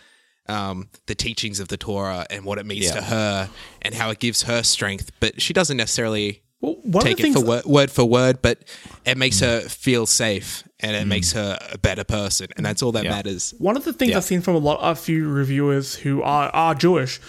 um 0.48 0.88
the 1.06 1.14
teachings 1.14 1.60
of 1.60 1.68
the 1.68 1.76
Torah 1.76 2.26
and 2.30 2.44
what 2.44 2.58
it 2.58 2.66
means 2.66 2.86
Yeah. 2.86 2.94
to 2.94 3.02
her 3.02 3.50
and 3.82 3.94
how 3.94 4.10
it 4.10 4.18
gives 4.18 4.42
her 4.42 4.62
strength, 4.62 5.10
but 5.20 5.40
she 5.42 5.52
doesn't 5.52 5.76
necessarily 5.76 6.42
Well, 6.60 7.02
take 7.02 7.20
it 7.20 7.32
for 7.32 7.40
word, 7.44 7.64
word 7.64 7.90
for 7.90 8.04
word, 8.04 8.40
but 8.42 8.64
it 9.04 9.16
makes 9.18 9.40
her 9.40 9.60
feel 9.60 10.06
safe 10.06 10.62
and 10.80 10.96
it 10.96 11.06
makes 11.06 11.32
her 11.32 11.58
a 11.72 11.78
better 11.78 12.04
person 12.04 12.48
and 12.56 12.64
that's 12.64 12.82
all 12.82 12.92
that 12.92 13.04
Yeah. 13.04 13.10
matters. 13.10 13.54
One 13.58 13.76
of 13.76 13.84
the 13.84 13.92
things 13.92 14.10
Yeah. 14.12 14.16
I've 14.18 14.24
seen 14.24 14.40
from 14.40 14.54
a 14.54 14.58
lot, 14.58 14.78
a 14.82 14.94
few 14.94 15.28
reviewers 15.28 15.94
who 15.96 16.22
are 16.22 16.48
are 16.54 16.74
Jewish, 16.74 17.20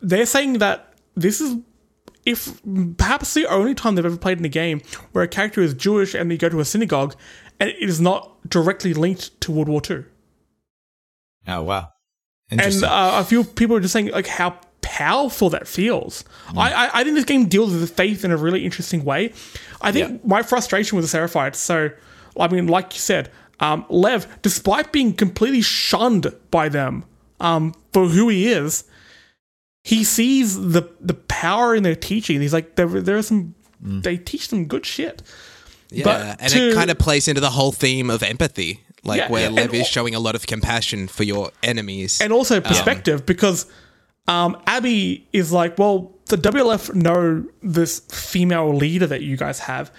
they're 0.00 0.26
saying 0.26 0.58
that 0.58 0.92
this 1.16 1.40
is 1.40 1.56
if 2.26 2.60
perhaps 2.98 3.32
the 3.34 3.46
only 3.46 3.74
time 3.74 3.94
they've 3.94 4.04
ever 4.04 4.16
played 4.16 4.38
in 4.38 4.44
a 4.44 4.48
game 4.50 4.82
where 5.12 5.24
a 5.24 5.28
character 5.28 5.62
is 5.62 5.72
Jewish 5.74 6.14
and 6.14 6.30
they 6.30 6.36
go 6.36 6.48
to 6.50 6.60
a 6.60 6.64
synagogue 6.64 7.14
and 7.58 7.70
it 7.70 7.76
is 7.80 8.00
not 8.00 8.48
directly 8.48 8.92
linked 8.92 9.40
to 9.40 9.50
World 9.52 9.68
War 9.68 9.80
II. 9.90 10.04
Oh, 11.48 11.62
wow. 11.62 11.88
And 12.50 12.60
uh, 12.84 13.12
a 13.14 13.24
few 13.24 13.44
people 13.44 13.76
are 13.76 13.80
just 13.80 13.92
saying 13.92 14.10
like 14.10 14.26
how 14.26 14.58
powerful 14.82 15.50
that 15.50 15.68
feels. 15.68 16.24
I, 16.56 16.72
I 16.72 16.90
I 17.00 17.04
think 17.04 17.14
this 17.14 17.24
game 17.24 17.46
deals 17.46 17.72
with 17.72 17.90
faith 17.96 18.24
in 18.24 18.30
a 18.32 18.36
really 18.36 18.64
interesting 18.64 19.04
way. 19.04 19.32
I 19.80 19.92
think 19.92 20.10
Yeah. 20.10 20.18
my 20.24 20.42
frustration 20.42 20.96
with 20.96 21.10
the 21.10 21.16
Seraphites. 21.18 21.56
So 21.56 21.90
I 22.38 22.48
mean, 22.48 22.66
like 22.66 22.94
you 22.94 23.00
said, 23.00 23.30
um, 23.60 23.84
Lev, 23.88 24.26
despite 24.42 24.90
being 24.92 25.12
completely 25.12 25.60
shunned 25.62 26.26
by 26.50 26.68
them 26.68 27.04
um, 27.40 27.74
for 27.92 28.06
who 28.08 28.28
he 28.28 28.48
is, 28.48 28.84
he 29.84 30.02
sees 30.04 30.56
the 30.56 30.88
the 31.00 31.14
power 31.14 31.74
in 31.74 31.82
their 31.82 31.94
teaching. 31.96 32.40
He's 32.40 32.52
like, 32.52 32.76
there 32.76 32.86
there 32.88 33.16
are 33.16 33.22
some. 33.22 33.54
They 33.82 34.18
teach 34.18 34.48
them 34.48 34.66
good 34.66 34.84
shit. 34.84 35.22
Yeah, 35.90 36.04
But 36.04 36.36
and 36.40 36.52
to- 36.52 36.68
it 36.70 36.74
kind 36.74 36.90
of 36.90 36.98
plays 36.98 37.26
into 37.28 37.40
the 37.40 37.50
whole 37.50 37.72
theme 37.72 38.10
of 38.10 38.22
empathy, 38.22 38.80
like 39.04 39.18
Yeah, 39.18 39.30
where 39.30 39.46
and 39.46 39.54
Lev 39.54 39.74
is 39.74 39.80
al- 39.80 39.86
showing 39.86 40.14
a 40.14 40.20
lot 40.20 40.34
of 40.34 40.46
compassion 40.46 41.08
for 41.08 41.24
your 41.24 41.50
enemies. 41.62 42.20
and 42.20 42.32
also 42.32 42.58
um, 42.58 42.62
perspective 42.62 43.26
because 43.26 43.66
um, 44.28 44.60
Abby 44.66 45.26
is 45.32 45.52
like, 45.52 45.78
well, 45.78 46.12
the 46.26 46.36
WLF 46.36 46.94
know 46.94 47.44
this 47.62 48.00
female 48.10 48.74
leader 48.74 49.06
that 49.06 49.22
you 49.22 49.36
guys 49.36 49.58
have, 49.60 49.90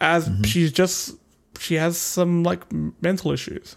as 0.00 0.28
mm-hmm. 0.28 0.42
she's 0.42 0.72
just 0.72 1.16
she 1.58 1.76
has 1.76 1.96
some 1.96 2.42
like 2.42 2.64
mental 3.00 3.32
issues. 3.32 3.76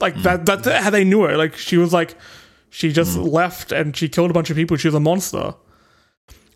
Like 0.00 0.14
mm. 0.14 0.22
that. 0.22 0.46
That's 0.46 0.68
how 0.68 0.90
they 0.90 1.04
knew 1.04 1.22
her. 1.22 1.36
Like 1.36 1.56
she 1.56 1.76
was 1.76 1.92
like, 1.92 2.16
she 2.70 2.92
just 2.92 3.18
mm. 3.18 3.30
left 3.30 3.72
and 3.72 3.96
she 3.96 4.08
killed 4.08 4.30
a 4.30 4.34
bunch 4.34 4.50
of 4.50 4.56
people. 4.56 4.76
She 4.76 4.88
was 4.88 4.94
a 4.94 5.00
monster. 5.00 5.54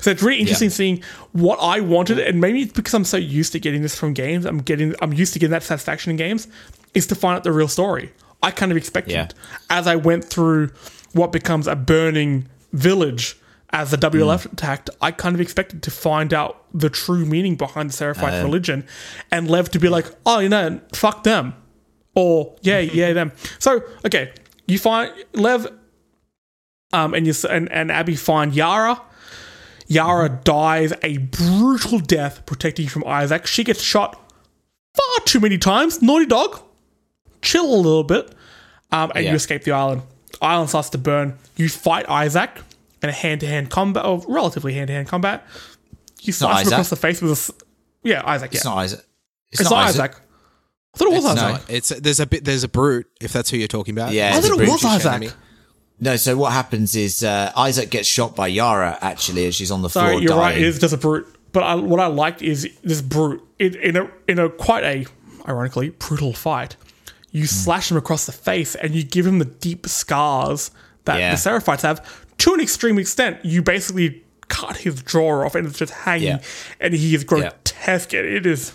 So 0.01 0.11
it's 0.11 0.23
really 0.23 0.41
interesting 0.41 0.71
seeing 0.71 1.01
what 1.31 1.61
I 1.61 1.79
wanted, 1.79 2.19
and 2.19 2.41
maybe 2.41 2.63
it's 2.63 2.73
because 2.73 2.93
I'm 2.93 3.05
so 3.05 3.17
used 3.17 3.53
to 3.53 3.61
getting 3.61 3.83
this 3.83 3.97
from 3.97 4.15
games. 4.15 4.45
I'm 4.45 4.59
getting, 4.59 4.97
I'm 5.01 5.13
used 5.13 5.33
to 5.35 5.39
getting 5.39 5.53
that 5.53 5.63
satisfaction 5.63 6.11
in 6.11 6.17
games, 6.17 6.49
is 6.95 7.07
to 7.09 7.15
find 7.15 7.37
out 7.37 7.45
the 7.45 7.53
real 7.53 7.69
story. 7.69 8.13
I 8.43 8.51
kind 8.51 8.73
of 8.73 8.77
expected 8.79 9.13
Yeah. 9.13 9.29
as 9.71 9.87
I 9.87 9.97
went 9.97 10.25
through 10.25 10.71
what 11.13 11.31
becomes 11.33 11.67
a 11.67 11.77
burning 11.77 12.49
village 12.73 13.37
as 13.71 13.91
the 13.91 13.97
WLF 13.97 14.43
Hmm. 14.45 14.53
attacked. 14.53 14.91
I 15.01 15.11
kind 15.13 15.35
of 15.35 15.41
expected 15.41 15.83
to 15.85 15.91
find 15.91 16.35
out 16.35 16.65
the 16.75 16.91
true 16.91 17.25
meaning 17.25 17.55
behind 17.57 17.89
the 17.91 17.95
Seraphite 17.95 18.35
Um, 18.35 18.45
religion, 18.45 18.85
and 19.31 19.49
Lev 19.49 19.71
to 19.71 19.79
be 19.79 19.89
like, 19.89 20.07
"Oh, 20.27 20.41
you 20.41 20.49
know, 20.49 20.81
fuck 20.93 21.23
them," 21.25 21.55
or 22.15 22.57
"Yeah, 22.63 22.79
yeah, 23.01 23.13
them." 23.13 23.33
So 23.59 23.83
okay, 24.05 24.33
you 24.67 24.79
find 24.79 25.11
Lev 25.35 25.69
um, 26.93 27.15
and 27.15 27.27
you 27.27 27.33
and, 27.49 27.71
and 27.73 27.91
Abby 27.91 28.17
find 28.17 28.55
Yara. 28.55 29.01
Yara 29.87 30.29
dies 30.45 30.93
a 31.03 31.19
brutal 31.19 31.99
death 31.99 32.45
protecting 32.47 32.85
you 32.85 32.91
from 32.91 33.05
Isaac. 33.07 33.47
She 33.47 33.65
gets 33.65 33.81
shot 33.83 34.19
far 34.95 35.25
too 35.25 35.41
many 35.41 35.59
times. 35.59 36.01
Naughty 36.03 36.27
dog, 36.27 36.61
chill 37.43 37.67
a 37.75 37.77
little 37.77 38.05
bit, 38.05 38.33
um, 38.91 39.13
and 39.15 39.25
you 39.27 39.33
escape 39.33 39.65
the 39.65 39.73
island. 39.73 40.03
Island 40.41 40.69
starts 40.71 40.91
to 40.91 40.99
burn. 40.99 41.37
You 41.57 41.69
fight 41.69 42.09
Isaac 42.09 42.51
in 43.03 43.09
a 43.09 43.13
hand-to-hand 43.13 43.71
combat, 43.71 44.05
or 44.05 44.23
relatively 44.29 44.73
hand-to-hand 44.75 45.09
combat. 45.09 45.45
You 46.23 46.31
not 46.33 46.37
slice 46.37 46.67
him 46.67 46.73
across 46.73 46.91
the 46.91 46.97
face 46.97 47.21
with 47.21 47.31
a 47.31 47.33
s- 47.33 47.51
yeah 48.03 48.23
Isaac. 48.25 48.53
Yeah, 48.53 48.57
It's 48.59 48.65
not 48.65 48.77
Isaac. 48.79 49.01
It's, 49.51 49.61
it's 49.61 49.71
not 49.71 49.87
Isaac. 49.89 50.15
I 50.95 50.99
thought 50.99 51.09
it 51.09 51.15
was 51.15 51.25
It's 51.25 51.43
Isaac. 51.43 51.53
not. 51.53 51.71
It's 51.71 51.89
there's 51.89 52.21
a 52.21 52.27
bit 52.27 52.45
there's 52.45 52.65
a 52.65 52.69
brute 52.69 53.07
if 53.21 53.33
that's 53.33 53.51
who 53.51 53.57
you're 53.57 53.69
talking 53.69 53.95
about. 53.95 54.13
Yeah, 54.13 54.33
I 54.35 54.39
it's 54.39 54.49
thought 54.49 54.59
a 54.59 54.63
it 54.63 54.69
was 54.69 54.85
Isaac. 54.85 55.13
enemy. 55.13 55.31
No, 56.01 56.17
so 56.17 56.37
what 56.37 56.53
happens 56.53 56.97
is 56.97 57.23
uh, 57.23 57.53
Isaac 57.57 57.91
gets 57.91 58.09
shot 58.09 58.35
by 58.35 58.49
Yara 58.49 58.99
actually 59.01 59.47
as 59.47 59.55
she's 59.55 59.71
on 59.71 59.83
the 59.83 59.89
Sorry, 59.91 60.13
floor 60.15 60.23
you're 60.23 60.37
right. 60.37 60.53
dying. 60.53 60.63
It 60.65 60.67
is 60.69 60.79
just 60.81 60.93
a 60.95 60.97
brute. 60.97 61.27
But 61.53 61.63
I, 61.63 61.75
what 61.77 62.01
I 62.01 62.07
liked 62.07 62.43
is 62.43 62.69
this 62.83 63.01
brute 63.03 63.43
it, 63.59 63.77
in 63.77 63.97
a 63.97 64.11
in 64.27 64.39
a 64.39 64.49
quite 64.49 64.85
a 64.85 65.07
ironically 65.49 65.91
brutal 65.91 66.33
fight. 66.33 66.77
You 67.33 67.43
Hmm. 67.43 67.47
slash 67.47 67.91
him 67.91 67.97
across 67.97 68.27
the 68.27 68.33
face 68.33 68.75
and 68.77 68.95
you 68.95 69.03
give 69.03 69.27
him 69.27 69.39
the 69.41 69.45
deep 69.47 69.87
scars 69.89 70.71
that 71.07 71.19
Yeah. 71.19 71.35
the 71.35 71.37
Seraphites 71.37 71.81
have 71.83 72.07
to 72.39 72.55
an 72.55 72.61
extreme 72.61 72.99
extent. 72.99 73.39
You 73.45 73.63
basically 73.63 74.23
cut 74.49 74.77
his 74.77 75.03
jaw 75.03 75.45
off 75.45 75.55
and 75.55 75.67
it's 75.67 75.79
just 75.79 75.93
hanging, 75.93 76.29
Yeah. 76.29 76.39
and 76.81 76.93
he 76.95 77.15
is 77.15 77.25
grotesque. 77.25 78.13
It 78.15 78.47
is 78.47 78.73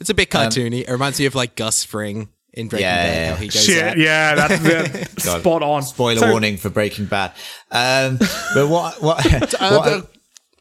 It's 0.00 0.10
a 0.10 0.14
bit 0.14 0.30
cartoony. 0.30 0.82
it 0.88 0.90
reminds 0.90 1.18
me 1.20 1.26
of 1.26 1.34
like 1.34 1.54
Gus 1.54 1.84
Fring 1.84 2.28
in 2.54 2.68
Breaking 2.68 2.84
Yeah, 2.86 3.04
Bad. 3.04 3.14
yeah, 3.14 3.30
How 3.30 3.36
he 3.36 3.48
goes 3.48 3.64
shit. 3.64 3.82
out. 3.84 3.98
Yeah, 3.98 4.34
that's 4.34 4.62
that's 5.22 5.40
spot 5.40 5.62
on. 5.62 5.82
Spoiler 5.82 6.20
So- 6.20 6.30
warning 6.30 6.56
for 6.56 6.70
Breaking 6.70 7.04
Bad. 7.04 7.32
Um, 7.70 8.16
but 8.54 8.68
what 8.68 9.02
what 9.02 9.22
what, 9.40 9.60
I, 9.60 10.02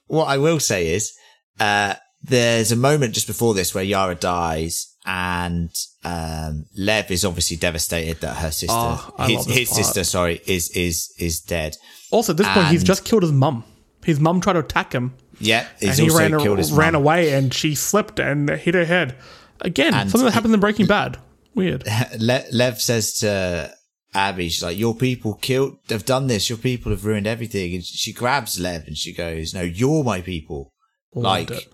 what 0.08 0.26
I 0.26 0.38
will 0.38 0.60
say 0.60 0.88
is, 0.94 1.14
uh, 1.60 1.94
there's 2.22 2.72
a 2.74 2.76
moment 2.76 3.14
just 3.14 3.28
before 3.28 3.54
this 3.54 3.74
where 3.74 3.84
Yara 3.84 4.16
dies, 4.16 4.88
and 5.06 5.70
um, 6.04 6.66
Lev 6.76 7.12
is 7.12 7.24
obviously 7.24 7.58
devastated 7.58 8.22
that 8.22 8.36
her 8.36 8.52
sister, 8.52 8.76
Oh, 8.76 9.14
his, 9.20 9.46
his 9.46 9.70
sister, 9.70 10.04
sorry, 10.04 10.42
is 10.46 10.70
is 10.72 11.14
is 11.20 11.42
dead. 11.42 11.78
Also, 12.12 12.34
at 12.34 12.38
this 12.38 12.48
point, 12.48 12.68
he's 12.68 12.84
just 12.84 13.06
killed 13.06 13.24
his 13.24 13.32
mum. 13.32 13.64
His 14.04 14.20
mum 14.20 14.42
tried 14.42 14.54
to 14.54 14.60
attack 14.60 14.94
him, 14.94 15.16
Yeah, 15.40 15.68
and 15.82 15.98
he 15.98 16.10
ran, 16.10 16.32
his 16.58 16.72
ran 16.72 16.96
away, 16.96 17.34
and 17.34 17.54
she 17.54 17.76
slipped 17.76 18.20
and 18.20 18.50
hit 18.50 18.76
her 18.76 18.86
head. 18.86 19.16
Again, 19.62 19.94
And 19.94 20.12
something 20.12 20.26
that 20.26 20.34
happens 20.34 20.54
in 20.54 20.60
Breaking 20.60 20.86
Bad. 20.88 21.18
Weird. 21.54 21.86
Le- 22.20 22.44
Lev 22.52 22.82
says 22.82 23.14
to 23.20 23.74
Abby, 24.14 24.50
she's 24.50 24.64
like, 24.64 24.78
"Your 24.78 24.96
people 24.96 25.36
killed, 25.36 25.78
have 25.90 26.06
done 26.06 26.28
this. 26.28 26.50
Your 26.50 26.58
people 26.58 26.92
have 26.92 27.06
ruined 27.06 27.28
everything." 27.28 27.74
And 27.74 27.84
she 27.84 28.12
grabs 28.12 28.60
Lev 28.60 28.88
and 28.88 28.98
she 28.98 29.14
goes, 29.14 29.54
"No, 29.54 29.62
you're 29.62 30.04
my 30.04 30.22
people." 30.22 30.74
Loved 31.14 31.50
like, 31.50 31.62
it. 31.62 31.74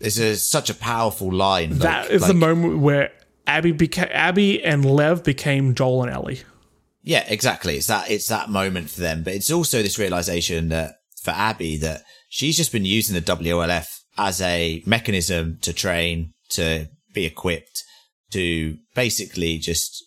It's 0.00 0.18
a, 0.18 0.36
such 0.36 0.70
a 0.70 0.74
powerful 0.74 1.32
line. 1.32 1.78
That 1.78 2.04
like- 2.04 2.10
is 2.10 2.26
the 2.26 2.34
moment 2.34 2.78
where 2.80 3.12
Abby 3.46 3.72
beca- 3.72 4.10
Abby 4.10 4.62
and 4.64 4.84
Lev 4.84 5.22
became 5.24 5.74
Joel 5.74 6.04
and 6.04 6.12
Ellie. 6.12 6.40
Yeah, 7.02 7.24
exactly. 7.28 7.76
It's 7.76 7.86
that 7.86 8.10
it's 8.10 8.28
that 8.28 8.50
moment 8.50 8.90
for 8.90 9.00
them, 9.00 9.22
but 9.22 9.34
it's 9.34 9.50
also 9.50 9.82
this 9.82 9.98
realization 9.98 10.68
that 10.68 10.96
for 11.22 11.30
Abby 11.32 11.76
that 11.78 12.02
she's 12.28 12.56
just 12.56 12.72
been 12.72 12.84
using 12.84 13.14
the 13.14 13.20
WLF 13.22 13.86
as 14.18 14.40
a 14.42 14.82
mechanism 14.86 15.58
to 15.62 15.72
train, 15.72 16.32
to 16.50 16.88
be 17.14 17.24
equipped, 17.24 17.82
to 18.32 18.76
basically 18.94 19.58
just 19.58 20.04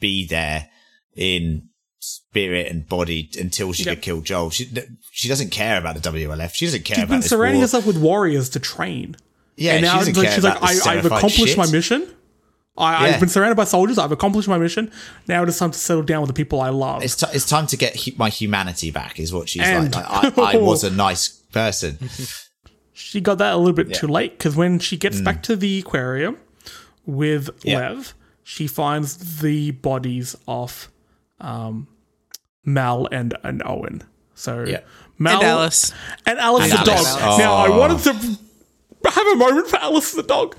be 0.00 0.26
there 0.26 0.68
in 1.16 1.68
spirit 2.00 2.68
and 2.70 2.88
body 2.88 3.28
until 3.38 3.72
she 3.72 3.82
Yep. 3.82 3.96
could 3.96 4.02
kill 4.02 4.20
Joel. 4.20 4.50
She 4.50 4.70
she 5.10 5.28
doesn't 5.28 5.50
care 5.50 5.76
about 5.78 6.00
the 6.00 6.08
WLF. 6.08 6.54
She 6.54 6.66
doesn't 6.66 6.84
care 6.84 6.94
She's 6.96 7.04
about 7.04 7.14
been 7.14 7.20
this 7.20 7.30
surrounding 7.30 7.56
war. 7.58 7.64
herself 7.64 7.86
with 7.86 7.98
warriors 7.98 8.48
to 8.50 8.60
train. 8.60 9.16
Yeah, 9.58 9.72
and 9.74 9.82
now 9.82 9.98
doesn't 9.98 10.16
like, 10.16 10.26
care 10.26 10.34
she's 10.34 10.44
like, 10.44 10.56
about 10.58 10.68
I, 10.68 10.72
I've 10.72 10.76
Seraphite 10.78 11.12
accomplished 11.18 11.56
my 11.56 11.70
mission. 11.70 12.08
I, 12.76 13.08
Yeah. 13.08 13.14
I've 13.14 13.20
been 13.20 13.28
surrounded 13.28 13.56
by 13.56 13.64
soldiers. 13.64 13.98
I've 13.98 14.12
accomplished 14.12 14.46
my 14.48 14.56
mission. 14.58 14.92
Now 15.26 15.42
it 15.42 15.48
is 15.48 15.58
time 15.58 15.72
to 15.72 15.78
settle 15.78 16.04
down 16.04 16.20
with 16.20 16.28
the 16.28 16.34
people 16.34 16.60
I 16.60 16.68
love. 16.68 17.02
It's, 17.02 17.16
t- 17.16 17.26
it's 17.32 17.44
time 17.46 17.66
to 17.68 17.76
get 17.76 18.00
hu- 18.00 18.12
my 18.16 18.28
humanity 18.28 18.90
back, 18.92 19.18
is 19.18 19.32
what 19.32 19.48
she's 19.48 19.62
And- 19.62 19.92
like. 19.94 20.36
like 20.36 20.38
I, 20.38 20.52
I 20.52 20.56
was 20.62 20.84
a 20.84 20.90
nice 20.90 21.28
person. 21.28 21.98
she 22.92 23.20
got 23.20 23.38
that 23.38 23.54
a 23.54 23.56
little 23.56 23.72
bit 23.74 23.92
too 23.94 24.06
late 24.06 24.38
because 24.38 24.54
when 24.54 24.78
she 24.78 24.96
gets 24.96 25.20
Mm. 25.20 25.24
back 25.24 25.42
to 25.44 25.56
the 25.56 25.80
aquarium 25.80 26.36
with 27.04 27.50
Yeah. 27.64 27.90
Lev, 27.90 28.14
she 28.44 28.66
finds 28.68 29.40
the 29.40 29.72
bodies 29.72 30.36
of 30.46 30.88
um, 31.40 31.88
Mel 32.64 33.08
and, 33.10 33.34
and 33.42 33.62
Owen. 33.66 34.02
So 34.34 34.64
Yeah. 34.64 34.80
Mel 35.18 35.38
And 35.40 35.46
Alice. 35.48 35.92
and 36.26 36.38
Alice 36.38 36.70
And 36.72 36.86
the 36.86 36.92
Alice. 36.92 37.14
dog. 37.16 37.38
Now 37.40 37.54
I 37.54 37.66
Oh. 37.68 37.78
wanted 37.80 37.98
to 38.04 38.38
have 39.04 39.26
a 39.28 39.36
moment 39.36 39.66
for 39.68 39.76
Alice 39.78 40.12
the 40.12 40.22
dog. 40.22 40.56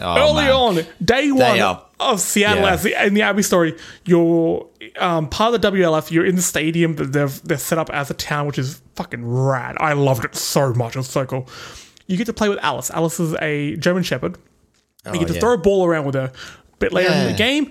Oh, 0.00 0.16
Early 0.30 0.44
man. 0.44 0.52
on, 0.52 0.86
day 1.04 1.30
one 1.32 1.60
are- 1.60 1.84
of 2.00 2.20
Seattle, 2.20 2.62
Yeah. 2.64 2.72
as 2.72 2.82
the, 2.82 3.06
in 3.06 3.14
the 3.14 3.22
Abby 3.22 3.42
story, 3.42 3.76
you're 4.04 4.66
um, 4.98 5.28
part 5.28 5.54
of 5.54 5.60
the 5.60 5.70
WLF. 5.70 6.10
You're 6.10 6.24
in 6.26 6.34
the 6.36 6.42
stadium 6.42 6.96
that 6.96 7.12
they've 7.12 7.42
they're 7.42 7.58
set 7.58 7.78
up 7.78 7.90
as 7.90 8.10
a 8.10 8.14
town, 8.14 8.46
which 8.46 8.58
is 8.58 8.80
fucking 8.96 9.24
rad. 9.24 9.76
I 9.78 9.92
loved 9.92 10.24
it 10.24 10.34
so 10.34 10.72
much. 10.74 10.96
It's 10.96 11.08
so 11.10 11.24
cool. 11.26 11.48
You 12.06 12.16
get 12.16 12.26
to 12.26 12.32
play 12.32 12.48
with 12.48 12.58
Alice. 12.62 12.90
Alice 12.90 13.20
is 13.20 13.34
a 13.40 13.76
German 13.76 14.02
Shepherd. 14.02 14.36
you 15.06 15.12
get 15.18 15.26
to 15.28 15.32
Oh, 15.32 15.34
yeah. 15.34 15.40
throw 15.40 15.52
a 15.54 15.58
ball 15.58 15.84
around 15.86 16.06
with 16.06 16.14
her. 16.16 16.32
A 16.72 16.76
bit 16.78 16.92
later 16.92 17.12
in 17.12 17.26
the 17.30 17.36
game, 17.38 17.70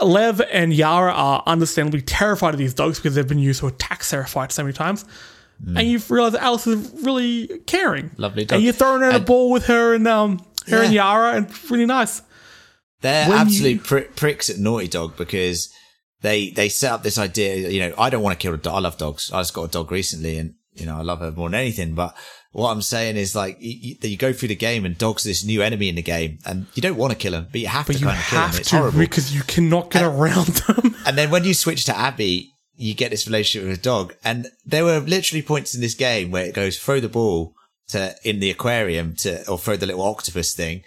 Lev 0.00 0.40
and 0.52 0.72
Yara 0.72 1.12
are 1.12 1.42
understandably 1.46 2.00
terrified 2.02 2.54
of 2.54 2.58
these 2.58 2.74
dogs 2.74 2.98
because 2.98 3.14
they've 3.16 3.26
been 3.26 3.38
used 3.38 3.60
to 3.60 3.66
attack 3.66 4.02
Seraphites 4.02 4.52
so 4.52 4.62
many 4.62 4.72
times. 4.72 5.04
And 5.64 5.86
you've 5.86 6.10
realized 6.10 6.34
that 6.34 6.42
Alice 6.42 6.66
is 6.66 6.90
really 7.04 7.46
caring. 7.66 8.10
Mm. 8.10 8.18
Lovely 8.18 8.44
dog. 8.44 8.56
And 8.56 8.64
you're 8.64 8.72
throwing 8.72 9.02
around 9.02 9.14
a 9.14 9.20
ball 9.20 9.50
with 9.50 9.66
her 9.66 9.94
and 9.94 10.06
um 10.08 10.44
her 10.68 10.82
and 10.82 10.92
Yara 10.92 11.32
and 11.36 11.46
it's 11.48 11.70
really 11.70 11.86
nice. 11.86 12.22
They're 13.00 13.28
When 13.28 13.38
absolute 13.38 13.82
pri- 13.84 14.08
pricks 14.16 14.48
at 14.50 14.58
Naughty 14.58 14.88
Dog 14.88 15.16
because 15.16 15.72
they 16.20 16.50
they 16.50 16.68
set 16.68 16.92
up 16.92 17.02
this 17.02 17.18
idea. 17.18 17.68
You 17.68 17.80
know, 17.80 17.94
I 17.98 18.10
don't 18.10 18.22
want 18.22 18.38
to 18.38 18.42
kill 18.42 18.54
a 18.54 18.58
dog. 18.58 18.74
I 18.74 18.78
love 18.80 18.96
dogs. 18.98 19.30
I 19.32 19.40
just 19.40 19.54
got 19.54 19.64
a 19.64 19.68
dog 19.68 19.90
recently, 19.90 20.38
and 20.38 20.54
you 20.74 20.86
know, 20.86 20.96
I 20.96 21.02
love 21.02 21.18
her 21.20 21.32
more 21.32 21.48
than 21.48 21.58
anything. 21.60 21.94
But 21.94 22.16
what 22.52 22.70
I'm 22.70 22.82
saying 22.82 23.16
is, 23.16 23.34
like, 23.34 23.56
you, 23.60 23.96
you, 24.02 24.08
you 24.10 24.16
go 24.16 24.32
through 24.32 24.48
the 24.48 24.54
game, 24.56 24.84
and 24.84 24.96
dogs 24.96 25.26
are 25.26 25.30
this 25.30 25.44
new 25.44 25.62
enemy 25.62 25.88
in 25.88 25.96
the 25.96 26.02
game, 26.02 26.38
and 26.46 26.66
you 26.74 26.82
don't 26.82 26.96
want 26.96 27.12
to 27.12 27.18
kill 27.18 27.32
them, 27.32 27.48
but 27.50 27.60
you 27.60 27.66
have 27.66 27.86
But 27.88 27.94
to 27.94 27.98
you 27.98 28.06
kind 28.06 28.18
of 28.20 28.24
kill 28.26 28.38
have 28.40 28.58
It's 28.58 28.70
to 28.70 28.76
horrible. 28.76 28.98
because 29.00 29.34
you 29.34 29.42
cannot 29.42 29.90
get 29.90 30.04
around 30.04 30.46
them. 30.68 30.94
And 31.06 31.18
then 31.18 31.30
when 31.30 31.42
you 31.44 31.54
switch 31.54 31.84
to 31.86 31.98
Abby, 31.98 32.52
you 32.76 32.94
get 32.94 33.10
this 33.10 33.26
relationship 33.26 33.68
with 33.68 33.78
a 33.78 33.82
dog. 33.82 34.14
And 34.24 34.48
there 34.64 34.84
were 34.84 35.00
literally 35.00 35.42
points 35.42 35.74
in 35.74 35.80
this 35.80 35.94
game 35.94 36.30
where 36.30 36.44
it 36.46 36.54
goes 36.54 36.78
throw 36.78 37.00
the 37.00 37.08
ball 37.08 37.54
to 37.88 38.14
in 38.24 38.40
the 38.40 38.50
aquarium 38.50 39.14
to 39.16 39.48
or 39.48 39.58
throw 39.58 39.76
the 39.76 39.86
little 39.86 40.02
octopus 40.02 40.54
thing. 40.54 40.82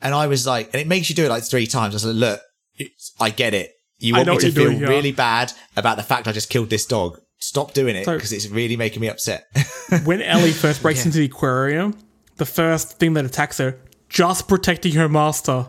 And 0.00 0.14
I 0.14 0.26
was 0.26 0.46
like, 0.46 0.66
and 0.72 0.80
it 0.80 0.86
makes 0.86 1.08
you 1.08 1.14
do 1.14 1.24
it 1.24 1.28
like 1.28 1.44
three 1.44 1.66
times. 1.66 1.94
I 1.94 1.96
was 1.96 2.06
like, 2.06 2.40
look, 2.78 2.90
I 3.20 3.30
get 3.30 3.54
it. 3.54 3.72
You 3.98 4.14
want 4.14 4.28
me 4.28 4.38
to 4.38 4.50
feel 4.50 4.64
doing, 4.64 4.80
yeah. 4.80 4.88
really 4.88 5.12
bad 5.12 5.52
about 5.76 5.98
the 5.98 6.02
fact 6.02 6.26
I 6.26 6.32
just 6.32 6.48
killed 6.48 6.70
this 6.70 6.86
dog. 6.86 7.20
Stop 7.38 7.74
doing 7.74 7.96
it 7.96 8.04
So- 8.04 8.14
because 8.14 8.32
it's 8.32 8.48
really 8.48 8.76
making 8.76 9.00
me 9.00 9.08
upset. 9.08 9.46
when 10.04 10.22
Ellie 10.22 10.52
first 10.52 10.82
breaks 10.82 11.04
into 11.04 11.18
the 11.18 11.26
aquarium, 11.26 11.96
the 12.36 12.46
first 12.46 12.98
thing 12.98 13.12
that 13.14 13.24
attacks 13.26 13.58
her, 13.58 13.78
just 14.08 14.48
protecting 14.48 14.92
her 14.92 15.08
master, 15.08 15.68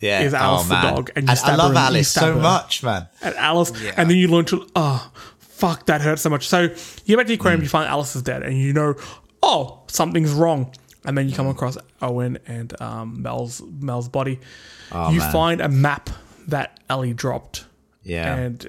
yeah, 0.00 0.22
Is 0.22 0.34
Alice 0.34 0.68
the 0.68 0.74
dog, 0.80 1.10
and 1.16 1.26
you 1.26 1.32
I 1.32 1.34
stab 1.34 1.58
love 1.58 1.72
her 1.72 1.78
and 1.78 1.86
Alice 1.86 2.08
so 2.10 2.34
her. 2.34 2.40
much, 2.40 2.82
man. 2.82 3.08
and 3.22 3.34
Alice, 3.36 3.70
and 3.96 4.10
then 4.10 4.16
you 4.16 4.28
learn 4.28 4.44
to, 4.46 4.66
oh, 4.76 5.10
fuck, 5.38 5.86
that 5.86 6.00
hurts 6.02 6.22
so 6.22 6.30
much. 6.30 6.46
So 6.48 6.62
you 6.62 6.68
get 7.06 7.16
back 7.16 7.26
to 7.26 7.32
the 7.32 7.36
Mm. 7.36 7.40
aquarium, 7.40 7.62
you 7.62 7.68
find 7.68 7.88
Alice 7.88 8.14
is 8.16 8.22
dead, 8.22 8.42
and 8.42 8.56
you 8.58 8.72
know, 8.72 8.94
oh, 9.42 9.80
something's 9.88 10.32
wrong. 10.32 10.72
And 11.04 11.16
then 11.16 11.26
you 11.26 11.32
Mm. 11.32 11.36
come 11.36 11.46
across 11.48 11.78
Owen 12.02 12.38
and 12.48 12.78
um, 12.82 13.22
Mel's 13.22 13.62
Mel's 13.80 14.08
body. 14.08 14.40
Oh, 14.90 15.10
you 15.12 15.20
man. 15.20 15.32
find 15.32 15.60
a 15.60 15.68
map 15.68 16.10
that 16.48 16.80
Ellie 16.90 17.12
dropped. 17.14 17.64
Yeah. 18.02 18.34
And 18.36 18.66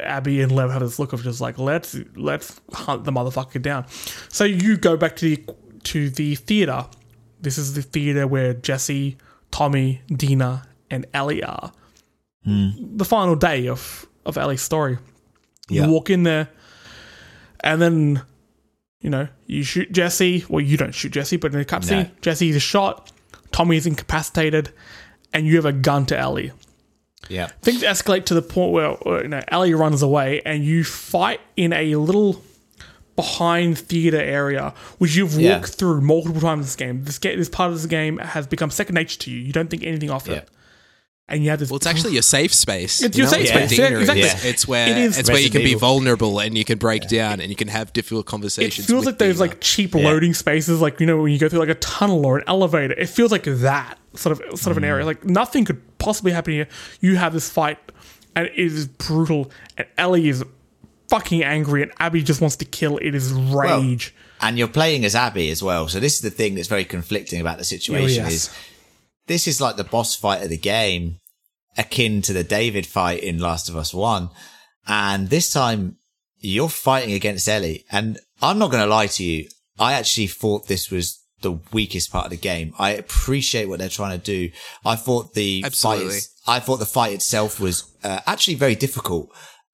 Abby 0.00 0.40
and 0.42 0.52
Lev 0.52 0.70
have 0.70 0.80
this 0.82 0.98
look 0.98 1.12
of 1.12 1.22
just 1.22 1.40
like 1.40 1.58
let's 1.58 1.96
let's 2.14 2.60
hunt 2.72 3.04
the 3.04 3.10
motherfucker 3.12 3.60
down. 3.60 3.86
So 4.28 4.44
you 4.44 4.76
go 4.76 4.96
back 4.98 5.16
to 5.16 5.36
the 5.36 5.44
to 5.84 6.10
the 6.10 6.34
theater. 6.34 6.86
This 7.40 7.56
is 7.58 7.74
the 7.74 7.82
theater 7.82 8.26
where 8.26 8.52
Jesse, 8.54 9.16
Tommy, 9.52 10.02
Dina, 10.08 10.64
and 10.90 11.06
Ellie 11.14 11.44
are. 11.44 11.72
Hmm. 12.44 12.70
The 12.96 13.04
final 13.04 13.36
day 13.36 13.68
of 13.68 14.06
of 14.26 14.36
Ellie's 14.36 14.62
story. 14.62 14.98
Yeah. 15.68 15.86
You 15.86 15.92
walk 15.92 16.10
in 16.10 16.24
there, 16.24 16.48
and 17.60 17.80
then 17.80 18.22
You 19.00 19.10
know, 19.10 19.26
you 19.46 19.64
shoot 19.64 19.90
Jesse. 19.90 20.44
Well, 20.48 20.60
you 20.60 20.76
don't 20.76 20.94
shoot 20.94 21.12
Jesse, 21.12 21.36
but 21.36 21.52
in 21.52 21.58
the 21.58 21.64
cutscene, 21.64 22.04
No. 22.04 22.10
Jesse 22.20 22.50
is 22.50 22.62
shot. 22.62 23.10
Tommy 23.50 23.76
is 23.76 23.84
incapacitated, 23.84 24.70
and 25.32 25.44
you 25.44 25.56
have 25.56 25.64
a 25.64 25.72
gun 25.72 26.06
to 26.06 26.16
Ellie. 26.16 26.52
Yeah. 27.28 27.48
Things 27.62 27.82
escalate 27.82 28.26
to 28.26 28.34
the 28.34 28.42
point 28.42 28.70
where 28.72 28.96
you 29.22 29.28
know 29.28 29.42
Ellie 29.48 29.74
runs 29.74 30.02
away, 30.02 30.40
and 30.44 30.64
you 30.64 30.84
fight 30.84 31.40
in 31.56 31.72
a 31.72 31.96
little 31.96 32.42
behind 33.22 33.78
theater 33.78 34.20
area, 34.20 34.74
which 34.98 35.14
you've 35.16 35.34
Yeah. 35.34 35.56
walked 35.58 35.74
through 35.74 36.00
multiple 36.00 36.40
times. 36.40 36.60
in 36.60 36.66
This 36.66 36.76
game, 36.76 37.04
this 37.04 37.18
ga- 37.18 37.36
this 37.36 37.48
part 37.48 37.70
of 37.70 37.76
this 37.76 37.86
game 37.86 38.18
has 38.18 38.46
become 38.46 38.70
second 38.70 38.94
nature 38.94 39.18
to 39.20 39.30
you. 39.30 39.38
You 39.40 39.52
don't 39.52 39.70
think 39.70 39.82
anything 39.84 40.10
of 40.10 40.26
Yeah. 40.26 40.34
it, 40.38 40.48
and 41.28 41.42
you 41.44 41.50
have 41.50 41.60
this. 41.60 41.70
Well, 41.70 41.76
it's 41.76 41.86
actually 41.86 42.12
your 42.14 42.22
safe 42.22 42.52
space. 42.52 43.00
It's 43.02 43.16
you 43.16 43.22
your 43.24 43.30
know? 43.30 43.38
safe 43.38 43.42
It's 43.44 43.54
where 43.54 43.66
space, 43.68 43.78
yeah, 43.78 43.98
exactly. 43.98 44.22
is. 44.22 44.44
It's 44.44 44.68
where 44.68 44.88
It 44.88 44.96
is- 44.98 45.18
it's 45.18 45.30
where 45.30 45.40
you 45.40 45.50
can 45.50 45.62
be 45.62 45.74
vulnerable 45.74 46.38
and 46.40 46.56
you 46.58 46.64
can 46.64 46.78
break 46.78 47.08
down 47.08 47.40
and 47.40 47.48
you 47.50 47.56
can 47.56 47.68
have 47.68 47.92
difficult 47.92 48.26
conversations. 48.26 48.86
it 48.86 48.92
feels 48.92 49.06
with 49.06 49.14
like 49.14 49.18
those 49.18 49.40
like 49.40 49.60
cheap 49.60 49.94
loading 49.94 50.34
spaces, 50.34 50.80
like 50.80 51.00
you 51.00 51.06
know 51.06 51.18
when 51.22 51.32
you 51.32 51.38
go 51.38 51.48
through 51.48 51.60
like 51.60 51.68
a 51.68 51.74
tunnel 51.76 52.26
or 52.26 52.38
an 52.38 52.44
elevator. 52.46 52.94
It 52.94 53.08
feels 53.08 53.30
like 53.32 53.44
that 53.44 53.98
sort 54.14 54.32
of 54.38 54.58
sort 54.58 54.72
of 54.72 54.76
an 54.78 54.82
Mm. 54.82 54.88
area. 54.92 55.06
Like 55.06 55.24
nothing 55.24 55.64
could 55.64 55.80
possibly 55.98 56.32
happen 56.32 56.52
here. 56.54 56.68
You 57.00 57.16
have 57.16 57.32
this 57.32 57.48
fight, 57.48 57.78
and 58.36 58.46
it 58.46 58.52
is 58.56 58.86
brutal. 58.86 59.50
And 59.78 59.86
Ellie 59.96 60.28
is 60.28 60.42
fucking 61.12 61.44
angry, 61.44 61.82
and 61.82 61.92
Abby 61.98 62.22
just 62.22 62.40
wants 62.40 62.56
to 62.56 62.64
kill. 62.64 62.96
It 62.98 63.14
is 63.14 63.32
rage. 63.34 64.14
And 64.40 64.58
you're 64.58 64.66
playing 64.66 65.04
as 65.04 65.14
Abby 65.14 65.50
as 65.50 65.62
well. 65.62 65.86
So 65.88 66.00
this 66.00 66.14
is 66.14 66.20
the 66.22 66.30
thing 66.30 66.54
that's 66.54 66.68
very 66.68 66.86
conflicting 66.86 67.40
about 67.40 67.58
the 67.58 67.64
situation 67.64 68.24
Oh, 68.24 68.28
yes. 68.28 68.32
is 68.32 68.56
this 69.26 69.46
is 69.46 69.60
like 69.60 69.76
the 69.76 69.84
boss 69.84 70.16
fight 70.16 70.42
of 70.42 70.48
the 70.48 70.56
game, 70.56 71.18
akin 71.76 72.22
to 72.22 72.32
the 72.32 72.42
David 72.42 72.86
fight 72.86 73.22
in 73.22 73.38
Last 73.38 73.68
of 73.68 73.76
Us 73.76 73.92
1. 73.92 74.30
And 74.88 75.28
this 75.28 75.52
time 75.52 75.98
you're 76.40 76.68
fighting 76.68 77.12
against 77.14 77.46
Ellie. 77.46 77.84
And 77.92 78.18
I'm 78.40 78.58
not 78.58 78.70
going 78.70 78.82
to 78.82 78.88
lie 78.90 79.06
to 79.06 79.22
you. 79.24 79.48
I 79.78 79.92
actually 79.92 80.26
thought 80.26 80.66
this 80.66 80.90
was 80.90 81.20
the 81.42 81.60
weakest 81.72 82.10
part 82.10 82.24
of 82.24 82.30
the 82.30 82.36
game. 82.36 82.72
I 82.78 82.90
appreciate 82.92 83.68
what 83.68 83.78
they're 83.78 83.88
trying 83.88 84.18
to 84.18 84.24
do. 84.24 84.50
I 84.84 84.96
thought 84.96 85.34
the 85.34 85.62
Absolutely. 85.64 86.14
fight, 86.20 86.28
I 86.46 86.58
thought 86.60 86.78
the 86.78 86.86
fight 86.86 87.12
itself 87.12 87.60
was 87.60 87.92
uh, 88.02 88.20
actually 88.26 88.54
very 88.54 88.74
difficult. 88.74 89.30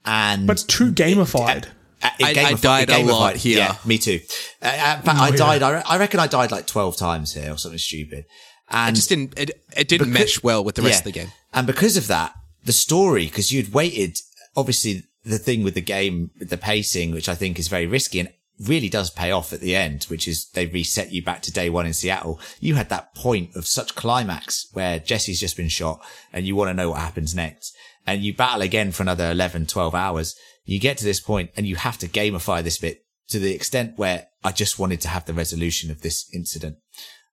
And 0.09 0.47
but 0.47 0.65
too 0.67 0.91
gamified. 0.93 1.67
uh, 2.03 2.11
it 2.19 2.37
I- 2.39 2.51
I 2.51 2.55
died 2.55 2.89
it 2.91 3.01
a 3.01 3.03
lot 3.05 3.37
here. 3.37 3.59
Yeah, 3.59 3.77
me 3.85 3.99
too. 3.99 4.21
Uh, 4.63 4.69
in 4.99 5.03
fact, 5.05 5.09
I 5.09 5.31
died. 5.33 5.63
I, 5.63 5.71
re- 5.73 5.83
I 5.87 5.99
reckon 5.99 6.19
I 6.21 6.27
died 6.27 6.51
like 6.51 6.67
twelve 6.67 6.97
times 6.97 7.35
here 7.35 7.53
or 7.53 7.59
something 7.59 7.79
stupid. 7.79 8.25
And 8.71 8.95
it 8.95 8.99
just 8.99 9.09
didn't 9.09 9.39
it, 9.39 9.51
it 9.77 9.89
didn't 9.89 10.09
Because- 10.13 10.27
mesh 10.37 10.43
well 10.43 10.65
with 10.65 10.75
the 10.77 10.83
rest 10.83 10.95
yeah. 10.95 10.99
of 11.01 11.05
the 11.05 11.13
game. 11.21 11.33
And 11.53 11.67
because 11.67 11.97
of 11.97 12.07
that, 12.09 12.33
the 12.65 12.73
story, 12.73 13.25
because 13.27 13.51
you'd 13.53 13.73
waited, 13.73 14.19
obviously 14.57 15.05
the 15.25 15.39
thing 15.39 15.63
with 15.63 15.75
the 15.75 15.81
game, 15.81 16.31
the 16.39 16.57
pacing, 16.59 17.13
which 17.13 17.29
I 17.29 17.35
think 17.35 17.59
is 17.59 17.69
very 17.69 17.87
risky 17.87 18.21
and 18.21 18.31
really 18.61 18.89
does 18.89 19.11
pay 19.11 19.31
off 19.31 19.53
at 19.53 19.61
the 19.61 19.75
end, 19.77 20.05
which 20.05 20.27
is 20.29 20.47
they 20.51 20.67
reset 20.67 21.13
you 21.13 21.23
back 21.23 21.43
to 21.43 21.53
day 21.53 21.71
one 21.71 21.87
in 21.87 21.95
Seattle. 21.95 22.41
You 22.61 22.75
had 22.75 22.89
that 22.91 23.15
point 23.15 23.55
of 23.57 23.67
such 23.67 23.95
climax 23.95 24.67
where 24.73 24.99
Jesse's 24.99 25.41
just 25.41 25.57
been 25.57 25.69
shot 25.69 26.05
and 26.33 26.47
you 26.47 26.57
want 26.57 26.69
to 26.69 26.75
know 26.75 26.91
what 26.91 26.99
happens 27.01 27.35
next. 27.35 27.75
And 28.09 28.23
you 28.23 28.33
battle 28.35 28.63
again 28.63 28.91
for 28.93 29.03
another 29.03 29.31
11, 29.31 29.67
12 29.67 29.95
hours. 29.95 30.35
You 30.65 30.81
get 30.81 30.97
to 30.99 31.05
this 31.05 31.21
point 31.21 31.51
and 31.57 31.67
you 31.67 31.77
have 31.77 31.99
to 31.99 32.09
gamify 32.09 32.63
this 32.63 32.79
bit 32.79 33.03
to 33.29 33.39
the 33.39 33.55
extent 33.55 33.99
where 33.99 34.29
I 34.43 34.53
just 34.53 34.79
wanted 34.79 35.03
to 35.03 35.09
have 35.09 35.27
the 35.27 35.35
resolution 35.35 35.91
of 35.91 36.01
this 36.01 36.27
incident. 36.33 36.77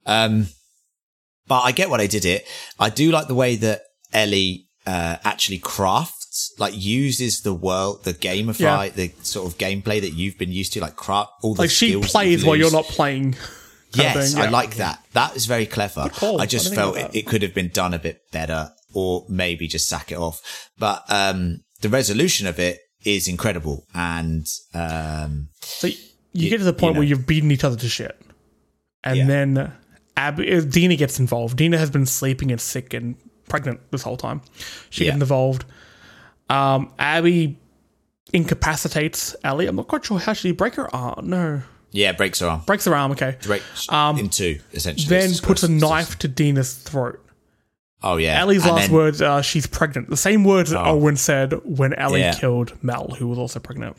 Um, 0.06 0.48
but 1.48 1.62
I 1.62 1.72
get 1.72 1.90
why 1.90 1.98
they 1.98 2.08
did 2.08 2.26
it. 2.26 2.46
I 2.78 2.90
do 2.90 3.12
like 3.12 3.28
the 3.28 3.36
way 3.36 3.56
that 3.56 3.84
Ellie 4.12 4.68
uh, 4.86 5.18
actually 5.24 5.60
crafts, 5.60 6.54
like 6.60 6.74
uses 6.76 7.42
the 7.42 7.54
world, 7.54 8.04
the 8.04 8.14
gamify, 8.14 8.60
Yeah. 8.60 8.90
the 8.90 9.12
sort 9.24 9.52
of 9.52 9.58
gameplay 9.58 10.02
that 10.02 10.12
you've 10.14 10.38
been 10.38 10.52
used 10.52 10.74
to, 10.74 10.82
like 10.82 10.96
craft 10.98 11.32
all 11.42 11.54
the 11.56 11.64
Like 11.64 11.70
she 11.72 11.90
skills 11.92 12.12
plays 12.12 12.44
while 12.44 12.56
you're 12.58 12.72
not 12.72 12.86
playing. 12.86 13.36
Yes, 13.94 14.34
thing, 14.34 14.42
I 14.44 14.50
like 14.50 14.76
that. 14.76 15.02
That 15.14 15.38
is 15.38 15.46
very 15.46 15.66
clever. 15.66 16.10
I 16.22 16.46
just 16.46 16.74
I 16.74 16.76
felt 16.76 16.98
it, 16.98 17.16
it 17.16 17.28
could 17.28 17.42
have 17.44 17.54
been 17.54 17.70
done 17.70 17.94
a 17.94 18.00
bit 18.00 18.30
better 18.32 18.72
or 18.96 19.26
maybe 19.30 19.68
just 19.68 19.88
sack 19.88 20.12
it 20.12 20.18
off. 20.18 20.70
But 20.80 21.04
um, 21.10 21.62
the 21.82 21.90
resolution 21.90 22.48
of 22.48 22.58
it 22.60 22.80
is 23.04 23.28
incredible. 23.28 23.86
And 23.94 24.48
um, 24.74 25.50
So 25.62 25.88
you, 25.88 25.98
you 26.34 26.50
get 26.50 26.58
to 26.58 26.64
the 26.64 26.74
point 26.74 26.96
know. 26.96 27.02
where 27.02 27.08
you've 27.08 27.28
beaten 27.28 27.52
each 27.52 27.64
other 27.64 27.76
to 27.76 27.88
shit, 27.90 28.20
and 29.04 29.18
Yeah. 29.18 29.26
then 29.28 29.74
Abby, 30.18 30.52
uh, 30.52 30.62
Dina 30.62 30.96
gets 30.96 31.20
involved. 31.20 31.58
Dina 31.58 31.78
has 31.78 31.90
been 31.92 32.06
sleeping 32.08 32.52
and 32.52 32.60
sick 32.60 32.94
and 32.96 33.16
pregnant 33.50 33.80
this 33.92 34.02
whole 34.02 34.18
time. 34.18 34.42
She 34.90 35.06
Yeah. 35.06 35.12
gets 35.12 35.22
involved. 35.22 35.66
Um, 36.50 36.92
Abby 36.98 37.60
incapacitates 38.34 39.36
Ellie. 39.44 39.68
I'm 39.68 39.76
not 39.76 39.88
quite 39.88 40.06
sure 40.06 40.20
how 40.20 40.34
she 40.34 40.52
break 40.52 40.76
her 40.76 40.94
arm. 40.96 41.30
No, 41.30 41.62
yeah, 41.92 42.12
breaks 42.12 42.40
her 42.40 42.48
arm. 42.48 42.62
breaks 42.66 42.86
her 42.86 42.96
arm. 42.96 43.12
Okay. 43.12 43.38
Breaks 43.44 43.88
Um, 43.92 44.18
in 44.20 44.30
two, 44.30 44.60
essentially. 44.74 45.08
Then 45.08 45.34
puts 45.42 45.64
a 45.64 45.68
knife 45.70 46.18
to 46.20 46.28
Dina's 46.28 46.74
throat. 46.74 47.25
Oh, 48.04 48.18
yeah. 48.18 48.40
Ellie's 48.40 48.64
And 48.66 48.76
last 48.76 48.82
then- 48.88 48.92
words 48.96 49.22
are 49.22 49.42
she's 49.42 49.66
pregnant. 49.68 50.10
The 50.10 50.18
same 50.18 50.44
words 50.44 50.70
that 50.72 50.80
oh. 50.86 50.92
Owen 51.00 51.16
said 51.16 51.54
when 51.64 51.94
Ellie 51.94 52.20
Yeah. 52.20 52.34
killed 52.36 52.74
Mel, 52.84 53.16
who 53.18 53.28
was 53.28 53.38
also 53.40 53.60
pregnant. 53.60 53.98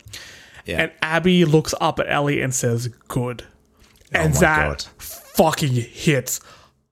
Yeah. 0.65 0.83
And 0.83 0.93
Abby 1.03 1.45
looks 1.45 1.75
up 1.81 1.99
at 2.01 2.11
Ellie 2.11 2.41
and 2.43 2.55
says, 2.55 2.89
"Good," 3.09 3.45
oh 3.47 4.19
and 4.21 4.33
Oh 4.33 4.35
my 4.35 4.41
that 4.41 4.69
God. 4.69 4.83
fucking 5.03 5.73
hits 5.73 6.41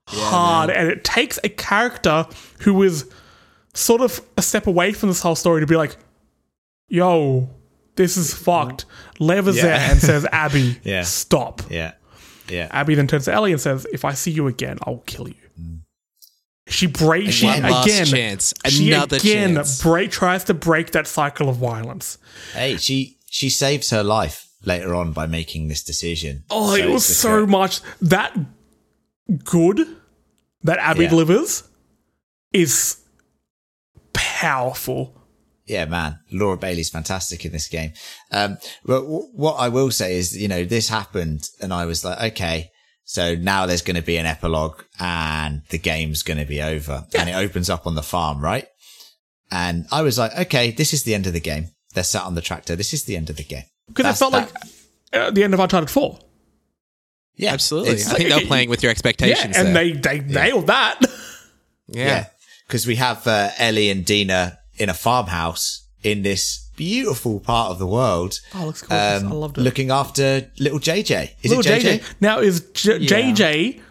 hard. 0.07 0.69
And 0.69 0.87
it 0.89 1.03
takes 1.03 1.39
a 1.43 1.49
character 1.49 2.25
who 2.59 2.81
is 2.83 3.09
sort 3.73 4.01
of 4.01 4.21
a 4.37 4.41
step 4.41 4.67
away 4.67 4.93
from 4.93 5.09
this 5.09 5.21
whole 5.21 5.35
story 5.35 5.61
to 5.61 5.67
be 5.67 5.75
like, 5.75 5.97
"Yo, 6.87 7.49
this 7.95 8.17
is 8.17 8.33
fucked." 8.33 8.85
Lever's 9.19 9.55
there 9.55 9.75
Yeah. 9.75 9.91
and 9.91 9.99
says, 10.01 10.25
"Abby, 10.31 10.79
Yeah. 10.83 11.03
stop." 11.03 11.61
Yeah. 11.69 11.93
Yeah. 12.49 12.67
Abby 12.71 12.95
then 12.95 13.07
turns 13.07 13.25
to 13.25 13.33
Ellie 13.33 13.51
and 13.51 13.59
says, 13.61 13.85
"If 13.93 14.05
I 14.05 14.13
see 14.13 14.31
you 14.31 14.47
again, 14.47 14.77
I'll 14.83 15.03
kill 15.05 15.27
you." 15.27 15.35
She 16.67 16.87
breaks. 16.87 17.33
She 17.33 17.47
again. 17.47 18.05
chance. 18.05 18.53
She 18.67 18.91
again 18.91 19.53
chance. 19.55 19.81
break 19.83 20.09
tries 20.11 20.43
to 20.45 20.53
break 20.53 20.91
that 20.91 21.05
cycle 21.07 21.47
of 21.49 21.57
violence. 21.57 22.17
Hey, 22.53 22.77
she 22.77 23.17
she 23.29 23.49
saves 23.49 23.91
her 23.91 24.03
life 24.03 24.47
later 24.63 24.95
on 24.95 25.11
by 25.11 25.27
making 25.27 25.67
this 25.67 25.83
decision. 25.83 26.43
Oh, 26.49 26.75
So 26.75 26.81
it 26.83 26.89
was 26.89 27.05
so 27.05 27.29
correct- 27.29 27.49
much 27.51 27.81
that 28.01 28.35
good 29.43 29.79
that 30.63 30.79
Abby 30.79 31.03
Yeah. 31.03 31.09
delivers 31.09 31.63
is 32.51 32.97
powerful. 34.13 35.21
Yeah, 35.67 35.85
man. 35.85 36.19
Laura 36.31 36.57
Bailey's 36.57 36.89
fantastic 36.89 37.43
in 37.45 37.51
this 37.51 37.67
game. 37.67 37.93
Um, 38.31 38.57
but 38.85 39.01
w- 39.01 39.29
what 39.33 39.53
I 39.55 39.69
will 39.69 39.91
say 39.91 40.15
is, 40.17 40.35
you 40.37 40.47
know, 40.47 40.63
this 40.63 40.89
happened 40.89 41.49
and 41.61 41.73
I 41.73 41.85
was 41.85 42.05
like, 42.05 42.33
okay, 42.33 42.71
so 43.05 43.35
now 43.35 43.65
there's 43.65 43.81
going 43.83 43.95
to 43.95 44.01
be 44.01 44.17
an 44.17 44.25
epilogue 44.25 44.81
and 44.99 45.61
the 45.69 45.77
game's 45.77 46.23
going 46.23 46.39
to 46.39 46.45
be 46.45 46.61
over 46.61 47.05
and 47.17 47.29
it 47.29 47.33
opens 47.33 47.69
up 47.69 47.85
on 47.87 47.95
the 47.95 48.01
farm, 48.03 48.41
right? 48.41 48.67
And 49.51 49.85
I 49.91 50.01
was 50.01 50.17
like, 50.17 50.35
okay, 50.37 50.71
this 50.71 50.91
is 50.91 51.03
the 51.03 51.13
end 51.15 51.27
of 51.27 51.33
the 51.33 51.39
game. 51.39 51.67
They're 51.93 52.03
sat 52.03 52.23
on 52.23 52.35
the 52.35 52.41
tractor. 52.41 52.75
This 52.75 52.93
is 52.93 53.05
the 53.05 53.15
end 53.15 53.29
of 53.29 53.37
the 53.37 53.43
game. 53.43 53.63
Because 53.87 54.01
it 54.01 54.19
That's- 54.19 54.19
felt 54.19 54.31
that- 54.33 54.51
like 54.53 55.27
uh, 55.27 55.31
the 55.31 55.43
end 55.43 55.53
of 55.53 55.59
Uncharted 55.59 55.89
4. 55.89 56.19
yeah, 57.37 57.53
Absolutely. 57.53 57.91
it's- 57.93 58.09
I 58.11 58.17
think 58.17 58.29
they're 58.29 58.47
playing 58.47 58.69
with 58.69 58.81
your 58.83 58.89
expectations. 58.89 59.37
Yeah, 59.39 59.45
expectations. 59.61 59.67
and 59.67 60.03
there. 60.03 60.13
they, 60.13 60.19
they 60.19 60.33
nailed 60.49 60.67
that. 60.67 60.99
yeah. 61.87 62.05
Yeah. 62.05 62.25
Because 62.67 62.87
we 62.87 62.95
have 62.95 63.25
uh, 63.27 63.51
Ellie 63.59 63.91
and 63.91 64.03
Dina 64.03 64.57
in 64.77 64.89
a 64.89 64.93
farmhouse 64.95 65.87
in 66.01 66.23
this 66.23 66.64
beautiful 66.75 67.39
part 67.39 67.71
of 67.71 67.79
the 67.79 67.87
world. 67.87 68.39
Oh, 68.53 68.65
looks 68.65 68.81
gorgeous. 68.81 69.23
I 69.23 69.27
loved 69.27 69.57
it. 69.57 69.61
Looking 69.61 69.91
after 69.91 70.49
little 70.59 70.79
JJ. 70.79 71.31
Is 71.43 71.51
Little 71.51 71.71
it 71.73 71.81
JJ? 72.01 72.13
Now, 72.21 72.39
is 72.39 72.61
J- 72.73 72.99
JJ 72.99 73.81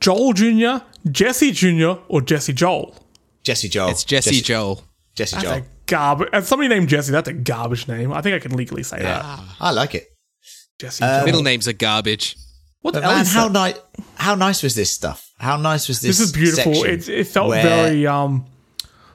Joel 0.00 0.32
Jr., 0.32 0.84
Jesse 1.10 1.50
Jr., 1.52 1.92
or 2.08 2.20
Jesse 2.20 2.52
Joel? 2.52 2.94
Jesse 3.42 3.68
Joel. 3.68 3.88
It's 3.90 4.04
Jesse, 4.04 4.40
Joel. 4.40 4.84
Jesse 5.16 5.34
That's 5.36 5.46
Joel. 5.48 5.56
a 5.58 5.62
garbage. 5.86 6.28
And 6.32 6.44
somebody 6.44 6.68
named 6.68 6.88
Jesse, 6.88 7.10
that's 7.12 7.28
a 7.28 7.32
garbage 7.32 7.88
name. 7.88 8.12
I 8.12 8.22
think 8.22 8.36
I 8.36 8.38
can 8.38 8.56
legally 8.56 8.82
say 8.84 9.00
that. 9.02 9.40
I 9.60 9.72
like 9.72 9.94
it. 9.94 10.06
Jesse 10.78 11.04
Joel. 11.04 11.24
Middle 11.24 11.42
names 11.42 11.66
are 11.68 11.72
garbage. 11.72 12.36
What 12.80 12.94
But 12.94 13.04
else 13.04 13.14
man, 13.14 13.26
how 13.26 13.48
that? 13.48 13.52
nice! 13.52 14.06
How 14.16 14.34
nice 14.34 14.62
was 14.62 14.74
this 14.74 14.90
stuff? 14.90 15.30
How 15.38 15.56
nice 15.56 15.86
was 15.88 16.00
this? 16.00 16.18
This 16.18 16.28
is 16.28 16.32
beautiful. 16.32 16.84
It, 16.84 17.08
it 17.08 17.26
felt 17.28 17.48
where- 17.50 17.62
very 17.62 18.06
um 18.06 18.46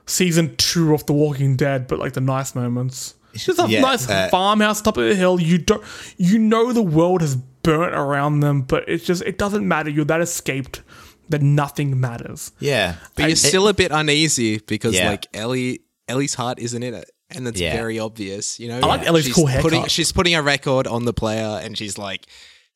season 0.07 0.55
two 0.57 0.93
of 0.93 1.05
The 1.05 1.13
Walking 1.13 1.55
Dead, 1.55 1.87
but 1.87 1.99
like 1.99 2.13
the 2.13 2.21
nice 2.21 2.55
moments. 2.55 3.13
It's 3.33 3.45
Just 3.45 3.59
a 3.59 3.67
Yeah, 3.69 3.81
nice 3.81 4.09
uh, 4.09 4.29
farmhouse 4.31 4.81
top 4.81 4.97
of 4.97 5.07
the 5.07 5.13
hill. 5.15 5.39
You 5.39 5.59
don't, 5.59 5.83
you 6.17 6.39
know, 6.39 6.73
the 6.73 6.81
world 6.81 7.21
has 7.21 7.35
burnt 7.35 7.93
around 7.93 8.39
them, 8.39 8.61
but 8.63 8.87
it's 8.89 9.05
just 9.05 9.21
it 9.23 9.37
doesn't 9.37 9.67
matter. 9.67 9.89
You're 9.89 10.05
that 10.05 10.21
escaped 10.21 10.81
that 11.29 11.41
nothing 11.41 11.99
matters. 11.99 12.51
Yeah, 12.59 12.95
But 13.15 13.23
you're 13.23 13.31
It- 13.31 13.37
still 13.37 13.67
a 13.67 13.73
bit 13.73 13.91
uneasy 13.91 14.59
because 14.59 14.95
Yeah. 14.95 15.09
like 15.11 15.27
Ellie 15.33 15.81
Ellie's 16.07 16.33
heart 16.35 16.57
isn't 16.59 16.81
in 16.81 16.93
it. 16.93 17.11
And 17.29 17.45
that's 17.45 17.59
Yeah. 17.59 17.73
very 17.75 17.99
obvious, 17.99 18.57
you 18.57 18.69
know. 18.69 18.79
I 18.79 18.85
like 18.85 19.05
Ellie's 19.05 19.25
she's 19.25 19.33
cool 19.35 19.47
haircut. 19.47 19.69
Putting, 19.71 19.85
she's 19.87 20.13
putting 20.13 20.33
a 20.33 20.41
record 20.41 20.87
on 20.87 21.03
the 21.03 21.11
player, 21.11 21.59
and 21.61 21.77
she's 21.77 21.97
like 21.97 22.25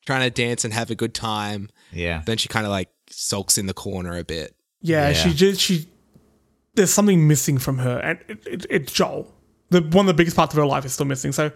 trying 0.04 0.20
to 0.20 0.30
dance 0.30 0.62
and 0.66 0.74
have 0.74 0.90
a 0.90 0.94
good 0.94 1.14
time. 1.14 1.70
yeah, 1.90 2.20
Then 2.26 2.36
she 2.36 2.48
kind 2.48 2.66
of 2.66 2.70
like 2.70 2.90
sulks 3.08 3.56
in 3.56 3.64
the 3.66 3.72
corner 3.72 4.18
a 4.18 4.24
bit. 4.24 4.54
Yeah, 4.82 5.08
Yeah. 5.08 5.14
she 5.14 5.32
just 5.32 5.60
she. 5.62 5.86
There's 6.74 6.92
something 6.92 7.28
missing 7.28 7.58
from 7.58 7.78
her, 7.78 7.98
and 7.98 8.18
it, 8.28 8.46
it, 8.46 8.66
it's 8.70 8.92
Joel. 8.92 9.32
the 9.70 9.80
one 9.82 10.04
of 10.04 10.06
the 10.06 10.14
biggest 10.14 10.36
parts 10.36 10.54
of 10.54 10.58
her 10.58 10.66
life 10.66 10.84
is 10.84 10.92
still 10.94 11.06
missing. 11.06 11.32
So 11.32 11.50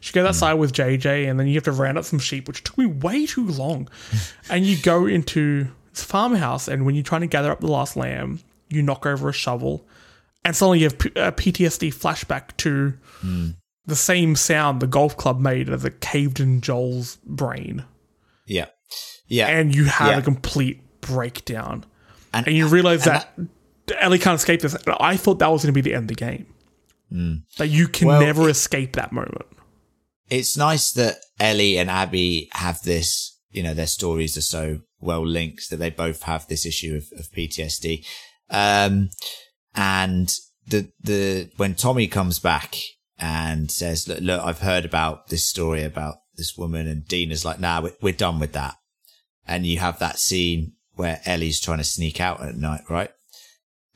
she 0.00 0.12
goes 0.12 0.22
hmm. 0.22 0.28
outside 0.28 0.54
with 0.54 0.72
JJ, 0.72 1.28
and 1.28 1.38
then 1.38 1.46
you 1.46 1.54
have 1.54 1.64
to 1.64 1.72
round 1.72 1.98
up 1.98 2.04
some 2.04 2.18
sheep, 2.18 2.48
which 2.48 2.64
took 2.64 2.78
me 2.78 2.86
way 2.86 3.26
too 3.26 3.46
long. 3.46 3.88
and 4.50 4.64
you 4.64 4.76
go 4.80 5.06
into 5.06 5.68
this 5.92 6.02
farmhouse, 6.02 6.68
and 6.68 6.86
when 6.86 6.94
you're 6.94 7.04
trying 7.04 7.20
to 7.20 7.26
gather 7.26 7.52
up 7.52 7.60
the 7.60 7.66
last 7.66 7.96
lamb, 7.96 8.40
you 8.68 8.82
knock 8.82 9.06
over 9.06 9.28
a 9.28 9.32
shovel, 9.32 9.86
and 10.44 10.56
suddenly 10.56 10.80
you 10.80 10.84
have 10.84 10.98
P- 10.98 11.12
a 11.16 11.32
PTSD 11.32 11.94
flashback 11.94 12.56
to 12.58 12.94
hmm. 13.20 13.50
the 13.86 13.96
same 13.96 14.36
sound 14.36 14.80
the 14.80 14.86
golf 14.86 15.16
club 15.16 15.38
made 15.40 15.68
as 15.68 15.84
it 15.84 16.00
caved 16.00 16.40
in 16.40 16.60
Joel's 16.60 17.16
brain, 17.24 17.84
Yeah. 18.46 18.66
Yeah. 19.26 19.48
and 19.48 19.74
you 19.74 19.84
have 19.84 20.08
Yeah. 20.08 20.18
a 20.18 20.22
complete 20.22 20.80
breakdown, 21.00 21.84
and, 22.32 22.46
and 22.46 22.56
you 22.56 22.66
realize 22.68 23.06
and 23.06 23.16
that. 23.16 23.38
Ellie 23.98 24.18
can't 24.18 24.36
escape 24.36 24.60
this. 24.60 24.76
I 25.00 25.16
thought 25.16 25.38
that 25.40 25.48
was 25.50 25.62
going 25.62 25.72
to 25.74 25.80
be 25.82 25.88
the 25.88 25.94
end 25.94 26.04
of 26.10 26.16
the 26.16 26.24
game. 26.26 26.46
That 27.58 27.68
you 27.68 27.88
can 27.88 28.08
Well, 28.08 28.20
never 28.20 28.48
it- 28.48 28.52
escape 28.52 28.94
that 28.96 29.12
moment. 29.12 29.44
it's 30.30 30.56
nice 30.56 30.92
that 30.92 31.16
Ellie 31.38 31.76
and 31.78 31.90
Abby 31.90 32.48
have 32.52 32.80
this, 32.82 33.38
you 33.50 33.62
know, 33.62 33.74
their 33.74 33.86
stories 33.86 34.36
are 34.38 34.40
so 34.42 34.80
well 35.00 35.26
linked 35.26 35.68
that 35.68 35.76
they 35.76 35.90
both 35.90 36.22
have 36.22 36.46
this 36.48 36.64
issue 36.64 36.94
of, 36.96 37.18
of 37.18 37.30
PTSD. 37.32 38.06
Um, 38.48 39.10
and 39.74 40.34
the, 40.66 40.90
the, 41.02 41.50
when 41.58 41.74
Tommy 41.74 42.06
comes 42.08 42.38
back 42.38 42.76
and 43.18 43.70
says, 43.70 44.08
look, 44.08 44.20
look, 44.20 44.42
I've 44.42 44.60
heard 44.60 44.84
about 44.86 45.28
this 45.28 45.44
story 45.46 45.82
about 45.84 46.16
this 46.36 46.56
woman 46.56 46.86
and 46.86 47.06
Dina 47.06 47.32
is 47.34 47.44
like, 47.44 47.60
nah, 47.60 47.82
we're, 47.82 47.92
we're 48.00 48.12
done 48.14 48.38
with 48.40 48.52
that. 48.52 48.76
And 49.46 49.66
you 49.66 49.78
have 49.80 49.98
that 49.98 50.18
scene 50.18 50.72
where 50.94 51.20
Ellie's 51.26 51.60
trying 51.60 51.78
to 51.78 51.84
sneak 51.84 52.20
out 52.20 52.42
at 52.42 52.56
night, 52.56 52.82
right? 52.88 53.10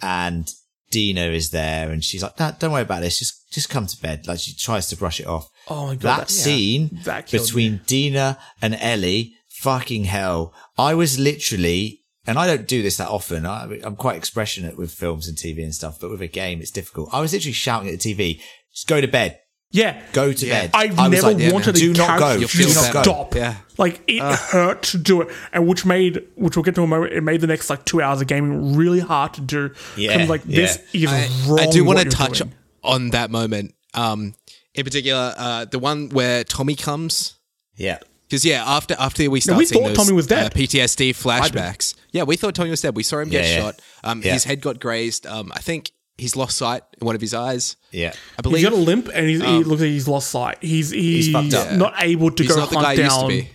And 0.02 0.48
Dina 0.90 1.22
is 1.26 1.50
there 1.50 1.90
and 1.90 2.04
she's 2.04 2.22
like, 2.22 2.38
no, 2.38 2.52
don't 2.58 2.72
worry 2.72 2.82
about 2.82 3.00
this. 3.00 3.18
Just, 3.18 3.50
just 3.52 3.68
come 3.70 3.86
to 3.86 4.00
bed. 4.00 4.26
Like 4.26 4.38
she 4.40 4.54
tries 4.54 4.88
to 4.88 4.96
brush 4.96 5.20
it 5.20 5.26
off 5.26 5.48
Oh 5.68 5.86
my 5.88 5.94
god! 5.94 6.02
that 6.02 6.18
that- 6.18 6.30
scene 6.30 6.90
That 7.04 7.26
killed 7.26 7.46
between 7.46 7.80
Dina 7.86 8.38
and 8.62 8.74
Ellie, 8.80 9.34
fucking 9.48 10.04
hell. 10.04 10.54
I 10.78 10.94
was 10.94 11.18
literally, 11.18 12.02
and 12.26 12.38
I 12.38 12.46
don't 12.46 12.68
do 12.68 12.82
this 12.82 12.98
that 12.98 13.08
often. 13.08 13.46
I, 13.46 13.80
I'm 13.82 13.96
quite 13.96 14.16
expressionate 14.16 14.76
with 14.78 14.92
films 14.92 15.26
and 15.28 15.36
TV 15.36 15.62
and 15.64 15.74
stuff, 15.74 15.98
but 16.00 16.10
with 16.10 16.22
a 16.22 16.28
game, 16.28 16.60
it's 16.60 16.70
difficult. 16.70 17.08
I 17.12 17.20
was 17.20 17.32
literally 17.32 17.52
shouting 17.52 17.88
at 17.88 17.98
the 18.00 18.14
TV, 18.14 18.40
just 18.72 18.86
go 18.86 19.00
to 19.00 19.08
bed, 19.08 19.38
Yeah, 19.76 20.00
go 20.12 20.32
to 20.32 20.46
Yeah. 20.46 20.62
bed. 20.62 20.70
I've 20.74 20.98
I 20.98 21.08
was 21.08 21.22
never 21.22 21.34
like, 21.34 21.42
yeah, 21.42 21.52
wanted 21.52 21.74
do 21.74 21.90
a 21.90 21.94
not 21.94 22.18
go. 22.18 22.24
character 22.24 22.46
to 22.46 22.56
feel 22.56 22.68
just 22.68 22.90
stop. 22.90 23.34
Yeah. 23.34 23.56
Like 23.78 24.00
it 24.08 24.22
hurt 24.22 24.82
to 24.84 24.98
do 24.98 25.20
it, 25.20 25.28
and 25.52 25.66
which 25.68 25.84
made 25.84 26.22
which 26.34 26.56
we'll 26.56 26.62
get 26.62 26.74
to 26.76 26.82
a 26.82 26.86
moment. 26.86 27.12
It 27.12 27.20
made 27.22 27.40
the 27.42 27.46
next 27.46 27.68
like 27.68 27.84
two 27.84 28.00
hours 28.00 28.20
of 28.20 28.26
gaming 28.26 28.74
really 28.74 29.00
hard 29.00 29.34
to 29.34 29.40
do. 29.42 29.70
Yeah, 29.96 30.24
like 30.28 30.42
this 30.44 30.78
is 30.94 31.10
I, 31.12 31.28
wrong. 31.48 31.60
I 31.60 31.66
do 31.66 31.84
want 31.84 31.98
to 32.00 32.08
touch 32.08 32.38
doing. 32.38 32.52
on 32.82 33.10
that 33.10 33.30
moment. 33.30 33.74
Um, 33.94 34.34
in 34.74 34.84
particular, 34.84 35.34
uh, 35.36 35.64
the 35.66 35.78
one 35.78 36.08
where 36.10 36.42
Tommy 36.44 36.74
comes. 36.74 37.34
Yeah. 37.76 37.98
Because 38.28 38.44
yeah, 38.44 38.64
after 38.66 38.96
after 38.98 39.30
we 39.30 39.40
started 39.40 39.58
we 39.58 39.66
seeing 39.66 39.82
thought 39.84 39.88
those, 39.90 39.96
Tommy 39.98 40.12
was 40.16 40.26
dead. 40.26 40.46
uh, 40.46 40.48
PTSD 40.56 41.10
flashbacks. 41.10 41.94
Yeah, 42.12 42.24
we 42.24 42.36
thought 42.36 42.54
Tommy 42.54 42.70
was 42.70 42.80
dead. 42.80 42.96
We 42.96 43.02
saw 43.04 43.18
him 43.20 43.28
get 43.28 43.44
Yeah, 43.44 43.50
yeah. 43.50 43.60
shot. 43.60 43.82
Um, 44.02 44.22
Yeah. 44.22 44.32
his 44.32 44.44
head 44.44 44.60
got 44.60 44.80
grazed. 44.80 45.26
Um, 45.26 45.52
I 45.54 45.60
think 45.60 45.92
he's 46.18 46.36
lost 46.36 46.56
sight 46.56 46.82
in 47.00 47.06
one 47.06 47.14
of 47.14 47.20
his 47.20 47.34
eyes. 47.34 47.76
Yeah. 47.90 48.12
I 48.38 48.42
believe. 48.42 48.58
He's 48.58 48.68
got 48.68 48.76
a 48.76 48.80
limp, 48.80 49.08
and 49.12 49.28
he's, 49.28 49.42
he 49.42 49.64
looks 49.64 49.80
like 49.80 49.90
he's 49.90 50.08
lost 50.08 50.30
sight. 50.30 50.58
He's 50.60 50.90
he's, 50.90 51.30
fucked 51.30 51.54
up. 51.54 51.72
not 51.72 51.94
able 52.00 52.30
to 52.30 52.42
He's 52.42 52.52
go 52.52 52.60
not 52.60 52.70
the 52.70 52.78
hunt 52.78 52.96
he 52.98 53.02
used 53.04 53.20
to 53.20 53.28
down. 53.28 53.46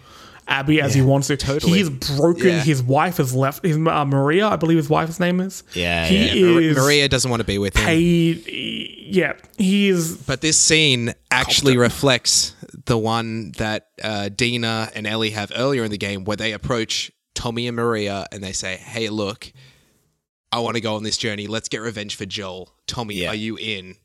Abby 0.47 0.81
as 0.81 0.93
he 0.93 1.01
wants 1.01 1.27
to. 1.27 1.37
totally. 1.37 1.77
He's 1.77 1.89
broken. 1.89 2.47
Yeah. 2.47 2.59
His 2.59 2.83
wife 2.83 3.17
has 3.17 3.33
left. 3.33 3.63
His 3.63 3.77
uh, 3.77 4.05
Maria, 4.05 4.47
I 4.47 4.57
believe 4.57 4.77
his 4.77 4.89
wife's 4.89 5.19
name 5.19 5.39
is. 5.39 5.63
Yeah, 5.73 6.05
he 6.07 6.41
yeah. 6.41 6.59
Is 6.59 6.77
Maria 6.77 7.07
doesn't 7.07 7.29
want 7.29 7.39
to 7.39 7.45
be 7.45 7.57
with 7.57 7.77
him. 7.77 7.85
paid. 7.85 8.45
Yeah, 8.47 9.33
he 9.57 9.89
is 9.89 10.17
But 10.17 10.41
this 10.41 10.59
scene 10.59 11.13
actually 11.29 11.77
reflects 11.77 12.55
the 12.85 12.97
one 12.97 13.51
that 13.53 13.87
uh, 14.03 14.29
Dina 14.29 14.89
and 14.93 15.07
Ellie 15.07 15.31
have 15.31 15.51
earlier 15.55 15.83
in 15.83 15.91
the 15.91 15.97
game, 15.97 16.25
where 16.25 16.37
they 16.37 16.51
approach 16.53 17.11
Tommy 17.33 17.67
and 17.67 17.75
Maria 17.75 18.25
and 18.31 18.43
they 18.43 18.51
say, 18.51 18.75
"Hey, 18.75 19.09
look, 19.09 19.51
I 20.51 20.59
want 20.59 20.75
to 20.75 20.81
go 20.81 20.95
on 20.95 21.03
this 21.03 21.17
journey. 21.17 21.47
Let's 21.47 21.69
get 21.69 21.81
revenge 21.81 22.15
for 22.15 22.25
Joel. 22.25 22.73
Tommy, 22.87 23.15
Yeah. 23.15 23.29
are 23.29 23.35
you 23.35 23.57
in?" 23.57 23.95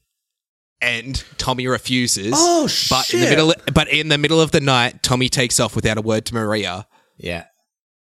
And 0.80 1.22
Tommy 1.38 1.66
refuses. 1.66 2.32
Oh, 2.36 2.68
But 2.90 3.12
in 3.12 3.20
the 3.20 3.26
shit. 3.26 3.30
middle, 3.38 3.54
but 3.72 3.88
in 3.88 4.08
the 4.08 4.18
middle 4.18 4.40
of 4.40 4.50
the 4.50 4.60
night, 4.60 5.02
Tommy 5.02 5.28
takes 5.28 5.58
off 5.58 5.74
without 5.74 5.96
a 5.98 6.02
word 6.02 6.26
to 6.26 6.34
Maria. 6.34 6.86
Yeah. 7.16 7.44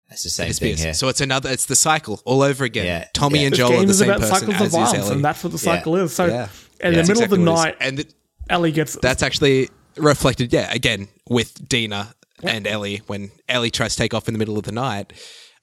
That's 0.10 0.24
the 0.24 0.30
same 0.30 0.52
thing 0.54 0.78
here. 0.78 0.94
So 0.94 1.08
it's 1.08 1.22
another. 1.22 1.50
It's 1.50 1.66
the 1.66 1.76
cycle 1.76 2.22
all 2.26 2.42
over 2.42 2.64
again. 2.64 2.86
Yeah. 2.86 3.08
Tommy 3.14 3.40
Yeah. 3.42 3.46
and 3.48 3.56
Joel 3.56 3.82
are 3.82 3.86
the 3.86 3.94
same 3.94 4.10
person 4.14 4.28
cycles 4.28 4.56
as 4.56 4.62
of 4.62 4.68
is 4.68 4.72
violence, 4.74 4.94
Ellie. 5.06 5.12
and 5.16 5.26
that's 5.26 5.44
what 5.44 5.52
the 5.52 5.58
cycle 5.60 5.96
is. 5.98 6.14
So, 6.16 6.26
Yeah. 6.26 6.48
in 6.82 6.94
Yeah. 6.94 7.02
the 7.02 7.08
middle 7.08 7.24
of 7.24 7.30
the 7.30 7.36
Exactly 7.36 7.38
what 7.40 7.40
it 7.40 7.60
is. 7.60 7.66
night, 7.66 7.76
and 7.80 7.98
th- 7.98 8.10
Ellie 8.50 8.72
gets 8.72 8.98
that's 9.02 9.24
actually 9.24 9.70
reflected, 9.98 10.54
yeah, 10.54 10.72
again 10.72 11.08
with 11.30 11.68
Dina 11.68 12.14
and 12.44 12.68
Ellie 12.68 13.02
when 13.08 13.32
Ellie 13.50 13.72
tries 13.72 13.94
to 13.96 13.98
take 13.98 14.14
off 14.14 14.28
in 14.28 14.34
the 14.34 14.38
middle 14.38 14.58
of 14.58 14.64
the 14.66 14.72
night. 14.72 15.14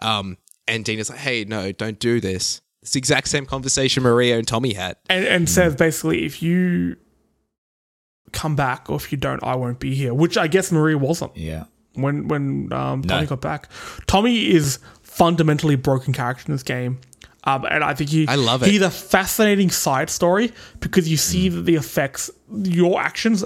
Um, 0.01 0.39
and 0.73 0.85
Dina's 0.85 1.11
like, 1.11 1.19
hey, 1.21 1.45
no, 1.45 1.71
don't 1.73 1.99
do 1.99 2.21
this. 2.21 2.61
It's 2.83 2.93
the 2.93 2.99
exact 2.99 3.29
same 3.29 3.47
conversation 3.47 4.03
Maria 4.03 4.39
and 4.39 4.47
Tommy 4.49 4.73
had. 4.73 4.97
and, 5.09 5.25
and 5.25 5.49
says 5.49 5.77
basically, 5.77 6.25
if 6.25 6.43
you 6.43 6.97
come 8.33 8.57
back 8.57 8.89
or 8.91 8.97
if 8.97 9.13
you 9.13 9.19
don't, 9.19 9.43
I 9.45 9.55
won't 9.57 9.79
be 9.79 9.95
here. 9.95 10.15
Which 10.15 10.37
I 10.37 10.47
guess 10.49 10.73
Maria 10.73 10.99
wasn't 10.99 11.37
yeah. 11.37 11.65
when 11.95 12.29
when 12.29 12.73
um, 12.73 13.03
Tommy 13.03 13.23
No. 13.23 13.27
got 13.29 13.41
back. 13.41 13.69
Tommy 14.07 14.51
is 14.51 14.79
fundamentally 15.03 15.77
broken 15.77 16.13
character 16.13 16.45
in 16.49 16.55
this 16.55 16.63
game. 16.63 16.99
Um, 17.45 17.65
and 17.69 17.83
I 17.83 17.93
think 17.95 18.11
he, 18.11 18.27
I 18.29 18.37
love 18.37 18.63
it. 18.63 18.69
He's 18.71 18.83
a 18.83 18.91
fascinating 18.91 19.71
side 19.71 20.11
story 20.11 20.53
because 20.81 21.09
you 21.09 21.17
see 21.17 21.51
Mm. 21.51 21.55
that 21.57 21.61
the 21.63 21.75
effects, 21.75 22.31
your 22.53 23.01
actions 23.01 23.45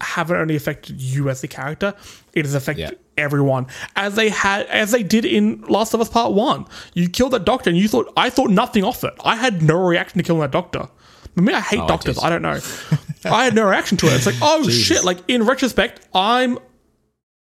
haven't 0.00 0.36
only 0.36 0.54
affected 0.56 1.00
you 1.00 1.28
as 1.28 1.40
the 1.40 1.48
character; 1.48 1.92
it 2.34 2.44
has 2.44 2.54
affected 2.54 2.82
Yeah. 2.90 2.90
Everyone, 3.16 3.66
as 3.96 4.14
they 4.14 4.28
had, 4.28 4.66
as 4.66 4.90
they 4.92 5.02
did 5.02 5.24
in 5.24 5.62
Last 5.62 5.94
of 5.94 6.00
Us 6.00 6.08
Part 6.08 6.32
One. 6.32 6.66
You 6.94 7.08
killed 7.08 7.32
that 7.32 7.44
doctor, 7.44 7.70
and 7.70 7.78
you 7.78 7.88
thought 7.88 8.12
I 8.16 8.30
thought 8.30 8.50
nothing 8.50 8.84
of 8.84 9.02
it. 9.04 9.14
I 9.24 9.36
had 9.36 9.62
no 9.62 9.76
reaction 9.76 10.18
to 10.18 10.22
killing 10.24 10.40
that 10.40 10.50
doctor. 10.50 10.88
I 11.36 11.40
mean, 11.40 11.54
I 11.56 11.60
hate 11.60 11.80
Oh, 11.80 11.88
doctors. 11.88 12.16
did. 12.16 12.24
I, 12.24 12.28
don't 12.30 12.42
know. 12.42 12.60
I 13.24 13.44
had 13.44 13.54
no 13.54 13.64
reaction 13.66 13.96
to 13.98 14.06
it. 14.06 14.12
It's 14.14 14.26
like, 14.26 14.34
oh 14.42 14.68
shit! 14.68 15.04
Like 15.04 15.18
in 15.28 15.44
retrospect, 15.44 16.06
I'm 16.14 16.58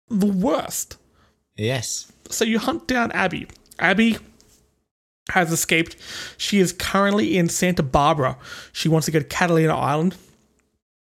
the 0.10 0.26
worst. 0.28 0.98
Yes. 1.56 2.12
So 2.30 2.44
you 2.46 2.60
hunt 2.60 2.88
down 2.88 3.12
Abby. 3.14 3.48
Abby 3.80 4.18
has 5.32 5.52
escaped. 5.52 5.96
She 6.38 6.60
is 6.60 6.72
currently 6.74 7.38
in 7.38 7.50
Santa 7.50 7.84
Barbara. 7.84 8.38
She 8.74 8.90
wants 8.90 9.06
to 9.06 9.12
go 9.12 9.20
to 9.20 9.26
Catalina 9.26 9.76
Island. 9.78 10.16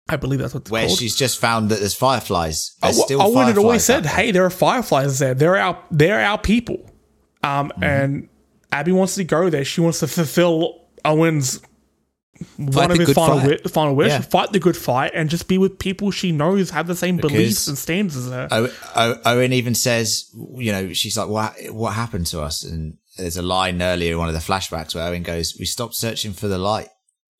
I 0.09 0.17
believe 0.17 0.39
that's 0.39 0.55
what 0.55 0.63
it's 0.63 0.71
Where 0.71 0.87
called. 0.87 0.99
she's 0.99 1.17
just 1.17 1.41
found 1.41 1.71
that 1.71 1.81
there's 1.81 1.95
fireflies. 1.95 2.77
There's 2.83 3.03
still 3.03 3.21
I 3.21 3.27
would 3.27 3.47
have 3.49 3.59
always 3.59 3.85
said, 3.85 4.07
"Hey, 4.07 4.31
there 4.31 4.45
are 4.45 4.51
fireflies 4.51 5.19
there. 5.19 5.35
They're 5.35 5.57
our 5.57 5.83
they're 5.91 6.21
our 6.21 6.39
people." 6.39 6.79
Um, 7.43 7.71
Mm-hmm. 7.71 7.85
and 7.85 8.29
Abby 8.73 8.93
wants 8.93 9.15
to 9.17 9.25
go 9.25 9.51
there. 9.51 9.65
She 9.65 9.81
wants 9.81 10.01
to 10.01 10.07
fulfill 10.07 10.87
Owen's 11.05 11.61
one 12.57 12.91
of 12.91 12.99
his 12.99 13.13
final 13.15 13.39
fight. 13.39 13.43
wi- 13.49 13.63
final 13.69 13.95
wish: 13.97 14.09
Yeah. 14.11 14.21
fight 14.21 14.53
the 14.53 14.59
good 14.59 14.77
fight 14.77 15.13
and 15.15 15.31
just 15.31 15.49
be 15.49 15.57
with 15.59 15.79
people 15.79 16.11
she 16.11 16.33
knows 16.33 16.71
have 16.71 16.87
the 16.87 16.95
same 16.97 17.17
beliefs 17.17 17.67
and 17.67 17.79
standards 17.79 18.17
as 18.17 18.27
her. 18.29 18.49
O- 18.51 18.69
O- 18.95 19.21
Owen 19.25 19.53
even 19.53 19.75
says, 19.75 20.31
you 20.57 20.71
know, 20.71 20.93
she's 20.93 21.17
like, 21.17 21.29
what, 21.29 21.55
what 21.71 21.95
happened 21.95 22.27
to 22.29 22.43
us? 22.43 22.63
And 22.63 22.99
there's 23.17 23.37
a 23.39 23.43
line 23.43 23.81
earlier 23.81 24.13
in 24.13 24.19
one 24.19 24.29
of 24.29 24.35
the 24.35 24.41
flashbacks 24.41 24.95
where 24.95 25.07
Owen 25.09 25.23
goes, 25.23 25.57
we 25.59 25.65
stopped 25.65 25.95
searching 25.95 26.33
for 26.35 26.47
the 26.49 26.59
light. 26.59 26.89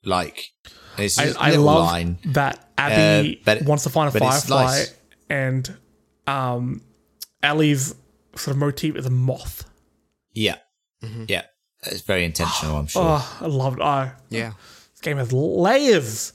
Like, 0.05 0.51
it's 0.99 1.19
I, 1.19 1.25
just 1.27 1.37
a 1.39 1.43
I 1.43 1.51
love 1.57 1.85
line. 1.87 2.19
that 2.27 2.69
Abby 2.79 3.37
Uh, 3.39 3.43
but- 3.45 3.63
wants 3.63 3.85
to 3.85 3.91
find 3.91 4.09
a 4.09 4.13
but 4.13 4.21
firefly, 4.29 4.65
nice. 4.65 4.95
and 5.31 5.77
um, 6.27 6.83
Ellie's 7.43 7.95
sort 8.37 8.49
of 8.55 8.59
motif 8.59 8.97
is 8.97 9.07
a 9.07 9.11
moth. 9.11 9.65
Yeah. 10.33 10.57
Yeah. 11.29 11.43
It's 11.85 12.01
very 12.01 12.25
intentional, 12.25 12.77
I'm 12.77 12.87
sure. 12.89 13.03
Oh, 13.05 13.39
I 13.41 13.47
loved. 13.47 13.79
it. 13.79 13.83
Oh, 13.85 14.11
Yeah. 14.29 14.53
this 14.93 15.01
game 15.03 15.19
has 15.19 15.33
layers. 15.33 16.33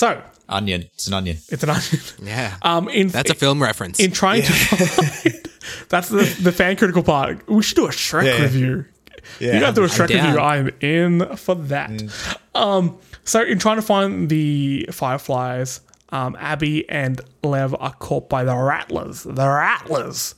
So 0.00 0.20
Onion. 0.48 0.82
It's 0.94 1.06
an 1.06 1.14
onion. 1.14 1.36
it's 1.48 1.62
an 1.62 1.70
onion. 1.70 2.00
Yeah. 2.22 2.56
Um, 2.62 2.88
in 2.88 3.08
That's 3.08 3.30
a 3.30 3.34
film 3.34 3.62
reference. 3.62 4.00
in 4.00 4.10
trying 4.10 4.42
to 4.42 4.52
find. 4.52 5.48
That's 5.88 6.08
the 6.08 6.24
the 6.42 6.50
fan 6.52 6.76
critical 6.76 7.02
part. 7.04 7.48
We 7.48 7.62
should 7.62 7.76
do 7.76 7.86
a 7.86 7.90
Shrek 7.90 8.24
Yeah. 8.24 8.42
review. 8.42 8.84
You 9.40 9.60
guys 9.60 9.74
do 9.74 9.84
a 9.84 9.86
Shrek 9.86 10.08
down. 10.08 10.26
review. 10.26 10.40
I'm 10.40 10.70
in 10.80 11.36
for 11.36 11.54
that. 11.54 11.90
Um, 12.54 12.98
so 13.24 13.42
in 13.42 13.58
trying 13.58 13.76
to 13.76 13.82
find 13.82 14.28
the 14.28 14.88
fireflies, 14.92 15.80
um, 16.10 16.36
Abby 16.38 16.88
and 16.88 17.20
Lev 17.42 17.74
are 17.78 17.92
caught 17.94 18.28
by 18.28 18.44
the 18.44 18.54
Rattlers. 18.56 19.22
The 19.22 19.32
Rattlers. 19.48 20.34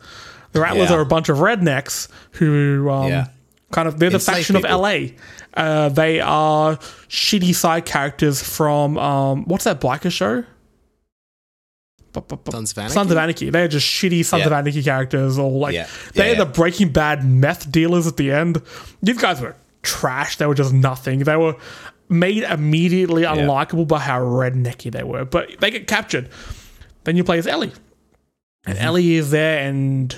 The 0.52 0.60
Rattlers 0.60 0.90
Yeah. 0.90 0.96
are 0.96 1.00
a 1.00 1.06
bunch 1.06 1.28
of 1.28 1.38
rednecks 1.38 2.08
who 2.32 2.88
um, 2.90 3.08
Yeah. 3.10 3.26
kind 3.72 3.88
of 3.88 3.98
they're 3.98 4.10
the 4.10 4.14
Enslaved 4.16 4.36
faction 4.38 4.56
of. 4.56 4.64
LA. 4.64 5.12
Uh, 5.54 5.88
they 5.88 6.20
are 6.20 6.76
shitty 7.08 7.54
side 7.54 7.84
characters 7.84 8.42
from 8.42 8.96
um, 8.98 9.44
what's 9.46 9.64
that 9.64 9.80
biker 9.80 10.10
show? 10.12 10.44
Sons 12.50 12.72
of 12.72 12.78
Anarchy? 12.78 12.92
Sons 12.94 13.10
of 13.10 13.16
Anarchy. 13.18 13.50
They're 13.50 13.68
just 13.68 13.86
shitty 13.86 14.24
Sons 14.24 14.40
Yeah. 14.40 14.46
of 14.46 14.52
Anarchy 14.52 14.82
characters, 14.82 15.38
or 15.38 15.50
like 15.50 15.74
Yeah. 15.74 15.86
they're 16.14 16.32
Yeah, 16.32 16.38
the. 16.38 16.46
Breaking 16.46 16.90
Bad 16.90 17.24
meth 17.24 17.70
dealers 17.70 18.06
at 18.06 18.16
the 18.16 18.30
end. 18.32 18.60
These 19.02 19.18
guys 19.18 19.40
were 19.40 19.56
trash. 19.82 20.36
They 20.36 20.46
were 20.46 20.54
just 20.54 20.72
nothing. 20.72 21.20
They 21.20 21.36
were 21.36 21.56
made 22.08 22.42
immediately 22.44 23.22
unlikable 23.22 23.88
by 23.88 23.98
how 24.00 24.20
rednecky 24.20 24.90
they 24.92 25.02
were. 25.02 25.24
But 25.24 25.60
they 25.60 25.70
get 25.70 25.86
captured. 25.86 26.28
Then 27.04 27.16
you 27.16 27.24
play 27.24 27.38
as 27.38 27.46
Ellie, 27.46 27.72
and 28.66 28.78
Ellie 28.78 29.14
is 29.14 29.30
there, 29.30 29.58
and 29.66 30.14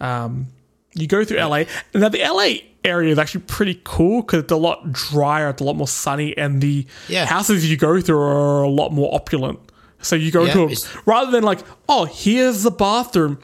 um, 0.00 0.48
you 0.94 1.06
go 1.06 1.24
through 1.24 1.38
LA. 1.38 1.64
Now 1.94 2.08
the 2.10 2.18
LA 2.22 2.56
area 2.84 3.12
is 3.12 3.18
actually 3.18 3.42
pretty 3.42 3.80
cool 3.84 4.22
because 4.22 4.42
it's 4.42 4.52
a 4.52 4.56
lot 4.56 4.90
drier, 4.92 5.48
it's 5.50 5.62
a 5.62 5.64
lot 5.64 5.76
more 5.76 5.86
sunny, 5.88 6.36
and 6.36 6.60
the 6.60 6.86
Yeah. 7.08 7.24
houses 7.26 7.70
you 7.70 7.76
go 7.76 8.00
through 8.00 8.18
are 8.18 8.62
a 8.62 8.68
lot 8.68 8.92
more 8.92 9.14
opulent. 9.14 9.58
So 10.02 10.16
you 10.16 10.30
go 10.30 10.44
Yeah, 10.44 10.52
to 10.54 10.62
a, 10.72 10.76
rather 11.06 11.30
than 11.30 11.44
like, 11.44 11.60
oh, 11.88 12.04
here's 12.04 12.62
the 12.62 12.70
bathroom. 12.70 13.38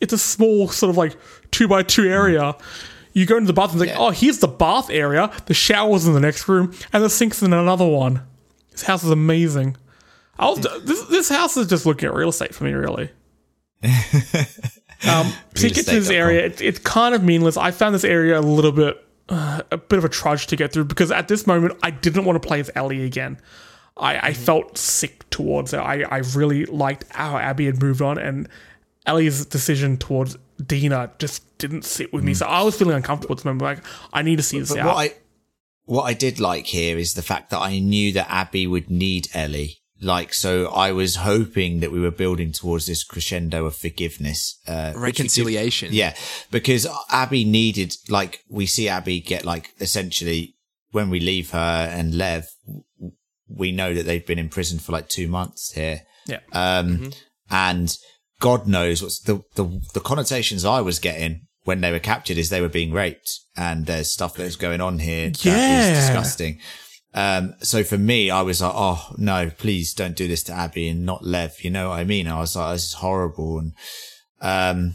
It's 0.00 0.12
a 0.12 0.18
small 0.18 0.68
sort 0.68 0.90
of 0.90 0.96
like 0.96 1.16
two 1.50 1.66
by 1.68 1.82
two 1.82 2.08
area. 2.08 2.54
You 3.12 3.26
go 3.26 3.36
into 3.36 3.46
the 3.46 3.52
bathroom, 3.52 3.80
like, 3.80 3.88
Yeah. 3.90 3.98
oh, 3.98 4.10
here's 4.10 4.40
the 4.40 4.48
bath 4.48 4.90
area. 4.90 5.30
The 5.46 5.54
shower's 5.54 6.06
in 6.06 6.14
the 6.14 6.20
next 6.20 6.48
room, 6.48 6.74
and 6.92 7.02
the 7.02 7.08
sink's 7.10 7.42
in 7.42 7.52
another 7.52 7.86
one. 7.86 8.22
This 8.72 8.82
house 8.82 9.04
is 9.04 9.10
amazing. 9.10 9.76
I 10.38 10.48
was, 10.48 10.66
this, 10.82 11.02
this 11.04 11.28
house 11.28 11.56
is 11.56 11.68
just 11.68 11.86
looking 11.86 12.08
at 12.08 12.14
real 12.14 12.30
estate 12.30 12.52
for 12.54 12.64
me, 12.64 12.72
really. 12.72 13.10
um, 15.08 15.32
you 15.56 15.70
get 15.70 15.84
to 15.86 15.92
this 15.92 16.10
area, 16.10 16.46
it, 16.46 16.60
it's 16.60 16.78
kind 16.80 17.14
of 17.14 17.22
meaningless. 17.22 17.56
I 17.56 17.70
found 17.70 17.94
this 17.94 18.04
area 18.04 18.38
a 18.38 18.42
little 18.42 18.72
bit, 18.72 18.96
uh, 19.28 19.62
a 19.70 19.76
bit 19.78 19.98
of 19.98 20.04
a 20.04 20.08
trudge 20.08 20.48
to 20.48 20.56
get 20.56 20.72
through 20.72 20.84
because 20.86 21.10
at 21.12 21.28
this 21.28 21.46
moment 21.46 21.78
I 21.82 21.90
didn't 21.90 22.24
want 22.24 22.42
to 22.42 22.46
play 22.46 22.60
as 22.60 22.70
Ellie 22.74 23.04
again. 23.04 23.38
I, 23.96 24.28
I 24.28 24.32
felt 24.32 24.76
sick 24.78 25.28
towards 25.30 25.70
her. 25.72 25.80
I, 25.80 26.02
I 26.02 26.18
really 26.34 26.66
liked 26.66 27.04
how 27.10 27.36
Abby 27.38 27.66
had 27.66 27.80
moved 27.82 28.02
on, 28.02 28.18
and 28.18 28.48
Ellie's 29.06 29.46
decision 29.46 29.96
towards 29.96 30.36
Dina 30.64 31.10
just 31.18 31.42
didn't 31.58 31.84
sit 31.84 32.12
with 32.12 32.24
me. 32.24 32.34
So 32.34 32.46
I 32.46 32.62
was 32.62 32.76
feeling 32.76 32.96
uncomfortable 32.96 33.34
at 33.34 33.38
this 33.38 33.44
moment. 33.44 33.62
Like 33.62 33.78
I 34.12 34.22
need 34.22 34.36
to 34.36 34.42
see 34.42 34.58
this 34.58 34.70
But 34.70 34.78
out. 34.80 34.86
what 34.86 34.96
I 34.96 35.14
what 35.86 36.02
I 36.04 36.14
did 36.14 36.40
like 36.40 36.66
here 36.66 36.96
is 36.96 37.14
the 37.14 37.22
fact 37.22 37.50
that 37.50 37.58
I 37.60 37.78
knew 37.78 38.12
that 38.12 38.30
Abby 38.30 38.66
would 38.66 38.90
need 38.90 39.28
Ellie. 39.34 39.78
Like, 40.00 40.34
so 40.34 40.66
I 40.68 40.92
was 40.92 41.16
hoping 41.16 41.80
that 41.80 41.92
we 41.92 42.00
were 42.00 42.10
building 42.10 42.52
towards 42.52 42.86
this 42.86 43.04
crescendo 43.04 43.64
of 43.64 43.76
forgiveness, 43.76 44.58
uh, 44.66 44.92
which 44.92 44.94
did- 44.94 45.00
Reconciliation. 45.00 45.90
Yeah, 45.92 46.14
because 46.50 46.86
Abby 47.10 47.44
needed, 47.44 47.96
like, 48.08 48.44
we 48.50 48.66
see 48.66 48.88
Abby 48.88 49.20
get, 49.20 49.44
like, 49.46 49.72
essentially, 49.80 50.56
when 50.90 51.10
we 51.10 51.20
leave 51.20 51.50
her 51.52 51.88
and 51.90 52.14
Lev, 52.16 52.48
we 53.48 53.72
know 53.72 53.94
that 53.94 54.06
they've 54.06 54.26
been 54.26 54.38
in 54.38 54.48
prison 54.48 54.78
for 54.78 54.92
like 54.92 55.08
two 55.08 55.28
months 55.28 55.72
here. 55.72 56.02
yeah. 56.26 56.40
Um, 56.52 57.10
and 57.50 57.96
God 58.40 58.66
knows 58.66 59.02
what's 59.02 59.20
the, 59.20 59.42
the, 59.54 59.80
the 59.92 60.00
connotations 60.00 60.64
I 60.64 60.80
was 60.80 60.98
getting 60.98 61.46
when 61.64 61.80
they 61.80 61.92
were 61.92 61.98
captured 61.98 62.36
is 62.38 62.48
they 62.48 62.60
were 62.60 62.68
being 62.68 62.92
raped 62.92 63.30
and 63.56 63.86
there's 63.86 64.10
stuff 64.12 64.34
that's 64.36 64.56
going 64.56 64.80
on 64.80 64.98
here 64.98 65.30
that 65.30 65.90
is 65.92 66.06
disgusting. 66.06 66.58
Um, 67.14 67.54
so 67.60 67.84
for 67.84 67.96
me, 67.96 68.30
I 68.30 68.42
was 68.42 68.60
like, 68.60 68.72
oh 68.74 69.14
no, 69.16 69.50
please 69.50 69.94
don't 69.94 70.16
do 70.16 70.26
this 70.26 70.42
to 70.44 70.52
Abby 70.52 70.88
and 70.88 71.06
not 71.06 71.24
Lev. 71.24 71.62
You 71.62 71.70
know 71.70 71.90
what 71.90 72.00
I 72.00 72.04
mean? 72.04 72.26
I 72.26 72.38
was 72.40 72.56
like, 72.56 72.74
this 72.74 72.86
is 72.86 72.94
horrible. 72.94 73.58
And, 73.60 73.72
um, 74.40 74.94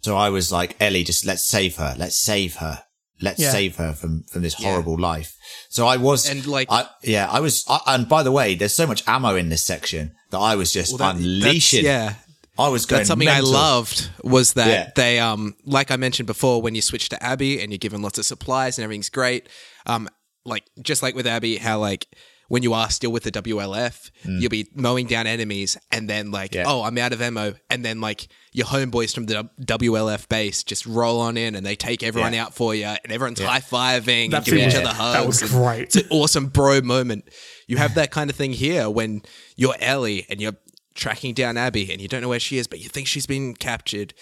so 0.00 0.16
I 0.16 0.30
was 0.30 0.50
like, 0.50 0.76
Ellie, 0.80 1.04
just 1.04 1.26
let's 1.26 1.46
save 1.46 1.76
her. 1.76 1.94
Let's 1.98 2.18
save 2.18 2.56
her. 2.56 2.82
Let's 3.20 3.40
Yeah. 3.40 3.50
save 3.50 3.76
her 3.76 3.92
from, 3.94 4.22
from 4.24 4.42
this 4.42 4.54
horrible 4.54 4.96
life. 4.98 5.36
So 5.70 5.86
I 5.86 5.96
was, 5.96 6.28
And, 6.28 6.46
like- 6.46 6.68
I, 6.70 6.86
yeah, 7.02 7.28
I 7.30 7.40
was, 7.40 7.64
I, 7.68 7.80
and 7.88 8.08
by 8.08 8.22
the 8.22 8.30
way, 8.32 8.54
there's 8.54 8.74
so 8.74 8.86
much 8.86 9.02
ammo 9.06 9.34
in 9.34 9.48
this 9.48 9.64
section 9.64 10.12
that 10.30 10.38
I 10.38 10.54
was 10.56 10.72
just 10.72 10.96
That- 10.98 11.16
unleashing. 11.16 11.84
Yeah. 11.84 12.14
I 12.58 12.68
was 12.68 12.86
going 12.86 12.98
That's 13.00 13.08
something 13.08 13.26
mental. 13.26 13.54
I 13.56 13.58
loved 13.60 14.10
was 14.24 14.54
that 14.54 14.66
Yeah. 14.68 14.90
they 14.96 15.20
um 15.20 15.54
like 15.64 15.92
I 15.92 15.96
mentioned 15.96 16.26
before 16.26 16.60
when 16.60 16.74
you 16.74 16.82
switch 16.82 17.08
to 17.10 17.22
Abby 17.22 17.60
and 17.62 17.70
you're 17.70 17.78
given 17.78 18.02
lots 18.02 18.18
of 18.18 18.26
supplies 18.26 18.78
and 18.78 18.82
everything's 18.82 19.10
great 19.10 19.48
um 19.86 20.08
like 20.44 20.64
just 20.82 21.00
like 21.00 21.14
with 21.14 21.24
Abby 21.28 21.58
how 21.58 21.78
like 21.78 22.08
when 22.48 22.62
you 22.62 22.72
are 22.74 22.90
still 22.90 23.12
with 23.12 23.22
the 23.22 23.30
WLF 23.30 24.10
you'll 24.24 24.48
be 24.50 24.66
mowing 24.74 25.06
down 25.06 25.26
enemies 25.26 25.76
and 25.92 26.08
then 26.08 26.30
like 26.30 26.52
Mm. 26.52 26.54
Yeah. 26.56 26.64
oh 26.66 26.82
I'm 26.82 26.96
out 26.98 27.12
of 27.12 27.20
ammo 27.22 27.54
and 27.70 27.84
then 27.84 28.00
like 28.00 28.28
your 28.52 28.66
homeboys 28.66 29.14
from 29.14 29.26
the 29.26 29.48
WLF 29.60 30.28
base 30.28 30.62
just 30.64 30.86
roll 30.86 31.20
on 31.20 31.36
in 31.36 31.54
and 31.54 31.64
they 31.64 31.76
take 31.76 32.02
everyone 32.02 32.32
Yeah. 32.32 32.44
out 32.46 32.54
for 32.54 32.74
you 32.74 32.84
and 32.86 33.12
everyone's 33.12 33.40
high 33.40 33.60
fiving 33.60 34.32
and 34.34 34.44
giving 34.44 34.66
each 34.66 34.74
other 34.74 34.84
was- 34.86 34.96
hugs 34.96 35.14
that 35.14 35.26
was 35.26 35.52
great. 35.52 35.82
it's 35.82 35.96
an 35.96 36.06
awesome 36.10 36.46
bro 36.46 36.80
moment. 36.80 37.28
You 37.66 37.76
have 37.76 37.94
that 37.96 38.10
kind 38.10 38.30
of 38.30 38.36
thing 38.36 38.52
here 38.54 38.88
when 38.88 39.22
you're 39.56 39.76
Ellie 39.80 40.26
and 40.30 40.40
you're 40.40 40.56
tracking 40.94 41.34
down 41.34 41.56
Abby 41.56 41.92
and 41.92 42.00
you 42.00 42.08
don't 42.08 42.22
know 42.22 42.28
where 42.28 42.40
she 42.40 42.58
is, 42.58 42.66
but 42.66 42.80
you 42.80 42.88
think 42.88 43.06
she's 43.06 43.26
been 43.26 43.54
captured, 43.54 44.14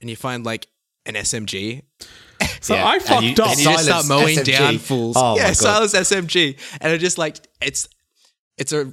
and 0.00 0.10
you 0.10 0.16
find 0.16 0.44
like 0.44 0.66
an 1.06 1.14
SMG. 1.14 1.82
So 2.60 2.74
Yeah. 2.74 2.84
I 2.84 2.94
And 2.94 3.02
fucked 3.02 3.22
you- 3.22 3.30
up. 3.44 3.50
And 3.50 3.58
you 3.58 3.64
just 3.64 3.84
start 3.84 4.06
mowing 4.08 4.38
SMG. 4.38 4.44
down 4.58 4.78
fools. 4.78 5.16
Oh 5.18 5.36
yeah, 5.36 5.48
God. 5.48 5.56
silence 5.56 5.94
SMG, 5.94 6.56
and 6.80 6.92
it 6.92 6.98
just 6.98 7.18
like 7.18 7.36
it's 7.60 7.88
it's 8.56 8.72
a 8.72 8.92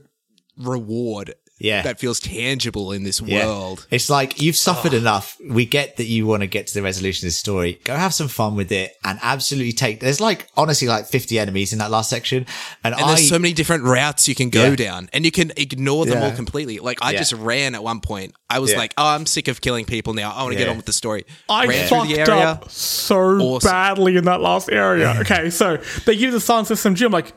reward. 0.57 1.33
Yeah. 1.57 1.83
that 1.83 1.99
feels 1.99 2.19
tangible 2.19 2.91
in 2.91 3.03
this 3.03 3.21
Yeah. 3.21 3.45
world. 3.45 3.87
It's 3.89 4.09
like 4.09 4.41
you've 4.41 4.57
suffered 4.57 4.93
enough. 4.93 5.37
We 5.47 5.65
get 5.65 5.95
that 5.97 6.05
you 6.05 6.25
want 6.27 6.41
to 6.41 6.47
get 6.47 6.67
to 6.67 6.73
the 6.73 6.81
resolution 6.81 7.27
of 7.27 7.31
the 7.31 7.35
story. 7.37 7.79
Go 7.85 7.95
have 7.95 8.13
some 8.13 8.27
fun 8.27 8.55
with 8.55 8.71
it 8.73 8.93
and 9.05 9.19
absolutely 9.21 9.71
take. 9.71 10.01
There's 10.01 10.19
like 10.19 10.47
honestly 10.57 10.87
like 10.87 11.05
50 11.07 11.39
enemies 11.39 11.71
in 11.71 11.79
that 11.79 11.91
last 11.91 12.09
section, 12.09 12.45
and, 12.83 12.93
And 12.93 13.03
I 13.03 13.07
there's 13.15 13.29
so 13.29 13.39
many 13.39 13.53
different 13.53 13.83
routes 13.85 14.27
you 14.27 14.35
can 14.35 14.49
go 14.49 14.65
Yeah. 14.71 14.75
down, 14.75 15.09
and 15.13 15.23
you 15.23 15.31
can 15.31 15.53
ignore 15.55 16.05
them 16.05 16.21
all 16.21 16.31
completely. 16.33 16.79
Like 16.79 16.99
I 17.01 17.11
Yeah. 17.11 17.19
just 17.19 17.31
ran 17.33 17.73
at 17.73 17.83
one 17.83 18.01
point. 18.01 18.33
I 18.49 18.59
was 18.59 18.71
Yeah. 18.71 18.77
like, 18.77 18.93
"Oh, 18.97 19.07
I'm 19.07 19.25
sick 19.25 19.47
of 19.47 19.61
killing 19.61 19.85
people 19.85 20.13
now. 20.13 20.31
I 20.31 20.43
want 20.43 20.53
to 20.53 20.57
get 20.59 20.67
on 20.67 20.75
with 20.77 20.85
the 20.85 20.93
story." 20.93 21.25
I 21.49 21.65
ran 21.67 21.87
fucked 21.87 22.09
the 22.09 22.19
area. 22.19 22.35
up 22.35 22.69
so 22.71 23.15
Awesome. 23.17 23.69
badly 23.71 24.17
in 24.17 24.25
that 24.25 24.41
last 24.41 24.69
area. 24.69 25.15
Okay, 25.25 25.49
so 25.49 25.77
they 26.05 26.15
give 26.17 26.31
the 26.33 26.39
silence 26.39 26.67
system. 26.67 26.95
I'm 26.99 27.11
like, 27.11 27.33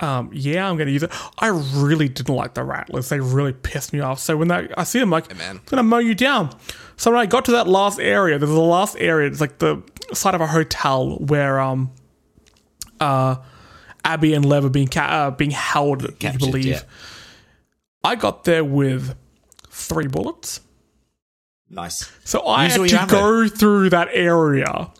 um, 0.00 0.30
yeah, 0.32 0.68
I'm 0.68 0.76
going 0.76 0.86
to 0.86 0.92
use 0.92 1.02
it. 1.02 1.12
I 1.38 1.48
really 1.48 2.08
didn't 2.08 2.34
like 2.34 2.54
the 2.54 2.64
rattlers. 2.64 3.08
They 3.08 3.20
really 3.20 3.52
pissed 3.52 3.92
me 3.92 4.00
off. 4.00 4.18
So 4.18 4.36
when 4.36 4.48
they, 4.48 4.68
I 4.76 4.84
see 4.84 4.98
them, 4.98 5.10
like, 5.10 5.36
man. 5.36 5.56
I'm 5.56 5.64
going 5.66 5.76
to 5.76 5.82
mow 5.82 5.98
you 5.98 6.14
down. 6.14 6.50
So 6.96 7.10
when 7.10 7.20
I 7.20 7.26
got 7.26 7.44
to 7.46 7.52
that 7.52 7.68
last 7.68 8.00
area, 8.00 8.38
there's 8.38 8.50
the 8.50 8.60
last 8.60 8.96
area. 8.98 9.28
It's 9.28 9.40
like 9.40 9.58
the 9.58 9.82
side 10.12 10.34
of 10.34 10.40
a 10.40 10.46
hotel 10.46 11.16
where 11.18 11.60
um, 11.60 11.92
uh, 13.00 13.36
Abby 14.04 14.34
and 14.34 14.44
Lev 14.44 14.64
are 14.64 14.70
being 14.70 14.88
ca- 14.88 15.00
uh, 15.00 15.30
being 15.30 15.50
held. 15.50 16.02
you 16.22 16.38
believe? 16.38 16.64
yeah. 16.64 16.80
I 18.04 18.16
got 18.16 18.44
there 18.44 18.64
with 18.64 19.14
three 19.68 20.08
bullets. 20.08 20.60
nice. 21.70 22.10
So 22.24 22.40
I 22.40 22.64
Use 22.64 22.92
had 22.92 23.08
to 23.08 23.14
go 23.14 23.48
through 23.48 23.90
that 23.90 24.08
area 24.12 24.90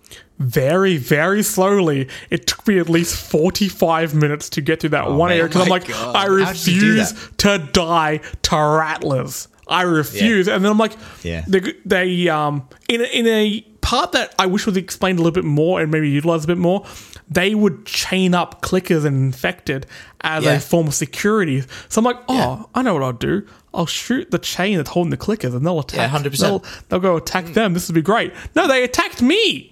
very, 0.42 0.96
very 0.96 1.42
slowly. 1.42 2.08
It 2.30 2.46
took 2.46 2.66
me 2.66 2.78
at 2.78 2.88
least 2.88 3.16
45 3.30 4.14
minutes 4.14 4.48
to 4.50 4.60
get 4.60 4.80
through 4.80 4.90
that 4.90 5.10
one 5.10 5.28
man. 5.30 5.38
area 5.38 5.48
because 5.48 5.62
I'm 5.62 5.68
like, 5.68 5.88
God. 5.88 6.16
I 6.16 6.20
How 6.44 6.52
did 6.52 6.66
you 6.66 6.80
do 6.80 6.88
refuse 6.98 7.30
to 7.38 7.58
die 7.72 8.20
to 8.42 8.56
rattlers. 8.56 9.48
I 9.68 9.82
refuse. 9.82 10.48
And 10.48 10.64
then 10.64 10.70
I'm 10.72 10.78
like, 10.78 10.92
Yeah. 11.22 11.44
they, 11.48 11.60
they 11.86 12.28
um, 12.28 12.68
in 12.88 13.00
a, 13.00 13.04
in 13.04 13.26
a 13.26 13.60
part 13.80 14.12
that 14.12 14.34
I 14.38 14.46
wish 14.46 14.66
was 14.66 14.76
explained 14.76 15.18
a 15.18 15.22
little 15.22 15.34
bit 15.34 15.44
more 15.44 15.80
and 15.80 15.90
maybe 15.90 16.10
utilized 16.10 16.44
a 16.44 16.48
bit 16.48 16.58
more, 16.58 16.84
they 17.30 17.54
would 17.54 17.86
chain 17.86 18.34
up 18.34 18.60
clickers 18.60 19.04
and 19.06 19.16
infected 19.16 19.86
as 20.20 20.44
Yeah. 20.44 20.54
a 20.54 20.60
form 20.60 20.88
of 20.88 20.94
security. 20.94 21.62
So 21.88 22.00
I'm 22.00 22.04
like, 22.04 22.18
oh, 22.28 22.68
I 22.74 22.82
know 22.82 22.92
what 22.94 23.02
I'll 23.02 23.12
do. 23.12 23.46
I'll 23.72 23.86
shoot 23.86 24.30
the 24.30 24.38
chain 24.38 24.76
that's 24.76 24.90
holding 24.90 25.10
the 25.10 25.16
clickers 25.16 25.54
and 25.54 25.64
they'll 25.64 25.80
attack. 25.80 26.10
100%. 26.10 26.38
They'll, 26.38 26.64
they'll 26.90 27.00
go 27.00 27.16
attack 27.16 27.46
them. 27.54 27.72
This 27.72 27.88
would 27.88 27.94
be 27.94 28.02
great. 28.02 28.32
No, 28.54 28.68
they 28.68 28.84
attacked 28.84 29.22
me. 29.22 29.71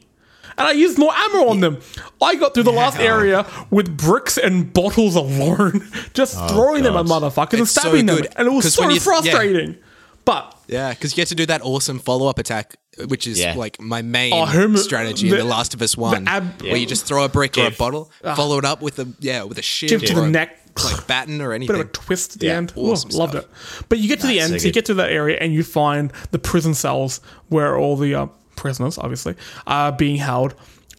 And 0.60 0.68
I 0.68 0.72
used 0.72 0.98
more 0.98 1.12
ammo 1.12 1.48
on 1.48 1.60
them. 1.60 1.78
I 2.22 2.34
got 2.36 2.52
through 2.54 2.64
the 2.64 2.70
last 2.72 2.98
area 2.98 3.46
with 3.70 3.96
bricks 3.96 4.36
and 4.38 4.72
bottles 4.72 5.16
alone, 5.16 5.88
just 6.14 6.34
throwing 6.50 6.82
them 6.84 6.96
at 6.96 7.06
God. 7.06 7.22
motherfuckers 7.22 7.52
and 7.54 7.62
It's 7.62 7.72
so 7.72 7.80
stabbing 7.80 8.06
them. 8.06 8.16
good, 8.16 8.28
And 8.36 8.46
it 8.46 8.50
was 8.52 8.64
'cause 8.66 8.74
so 8.74 8.82
when 8.82 8.90
you- 8.90 8.96
yeah. 8.96 9.00
frustrating. 9.02 9.76
But 10.26 10.54
Yeah, 10.68 10.90
because 10.90 11.12
you 11.12 11.16
get 11.16 11.28
to 11.28 11.34
do 11.34 11.46
that 11.46 11.62
awesome 11.62 11.98
follow 11.98 12.28
up 12.28 12.38
attack, 12.38 12.76
which 13.08 13.26
is 13.26 13.40
Yeah. 13.40 13.54
like 13.56 13.80
my 13.80 14.02
main 14.02 14.32
Oh, 14.34 14.44
him- 14.44 14.76
strategy 14.76 15.26
in 15.28 15.32
the- 15.32 15.38
The 15.38 15.44
Last 15.44 15.72
of 15.74 15.80
Us 15.82 15.96
One, 15.96 16.28
ab- 16.28 16.60
where 16.62 16.76
you 16.76 16.86
just 16.86 17.06
throw 17.06 17.24
a 17.24 17.28
brick 17.28 17.56
or 17.56 17.62
a 17.62 17.70
Give. 17.70 17.78
bottle, 17.78 18.10
follow 18.36 18.58
it 18.58 18.64
up 18.66 18.82
with 18.82 18.98
a 18.98 19.08
yeah 19.18 19.42
with 19.44 19.58
a 19.58 19.62
shiv 19.62 19.88
give 19.90 20.04
to 20.04 20.12
or 20.12 20.16
the 20.16 20.22
a, 20.24 20.30
neck. 20.30 20.58
like 20.84 21.06
batten 21.08 21.40
or 21.40 21.48
bit 21.48 21.54
anything. 21.56 21.76
of 21.76 21.80
a 21.80 21.84
twist 21.88 22.34
at 22.34 22.40
the 22.40 22.46
Yeah, 22.48 22.56
end. 22.58 22.72
Ooh, 22.76 22.92
awesome 22.92 23.10
loved 23.10 23.32
stuff. 23.32 23.44
it. 23.80 23.86
But 23.88 23.98
you 23.98 24.08
get 24.08 24.20
to 24.20 24.26
the 24.26 24.38
end, 24.38 24.52
so 24.52 24.58
so 24.58 24.64
you 24.64 24.68
good. 24.68 24.74
get 24.74 24.84
to 24.86 24.94
that 24.94 25.10
area, 25.10 25.38
and 25.40 25.52
you 25.54 25.64
find 25.64 26.12
the 26.32 26.38
prison 26.38 26.74
cells 26.74 27.20
where 27.48 27.76
all 27.78 27.96
the 27.96 28.14
uh, 28.14 28.26
prisoners, 28.60 28.98
obviously, 28.98 29.34
are 29.66 29.90
being 29.92 30.16
held. 30.16 30.54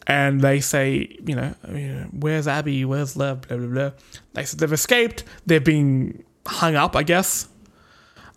And 0.07 0.41
they 0.41 0.59
say, 0.59 1.15
you 1.25 1.35
know, 1.35 1.53
you 1.69 1.88
know, 1.93 2.07
where's 2.11 2.47
Abby? 2.47 2.83
Where's 2.85 3.15
Lev? 3.15 3.41
Blah 3.47 3.57
blah 3.57 3.67
blah. 3.67 3.91
They 4.33 4.43
said 4.45 4.59
they've 4.59 4.73
escaped. 4.73 5.23
They're 5.45 5.61
being 5.61 6.23
hung 6.45 6.75
up, 6.75 6.95
I 6.95 7.03
guess. 7.03 7.47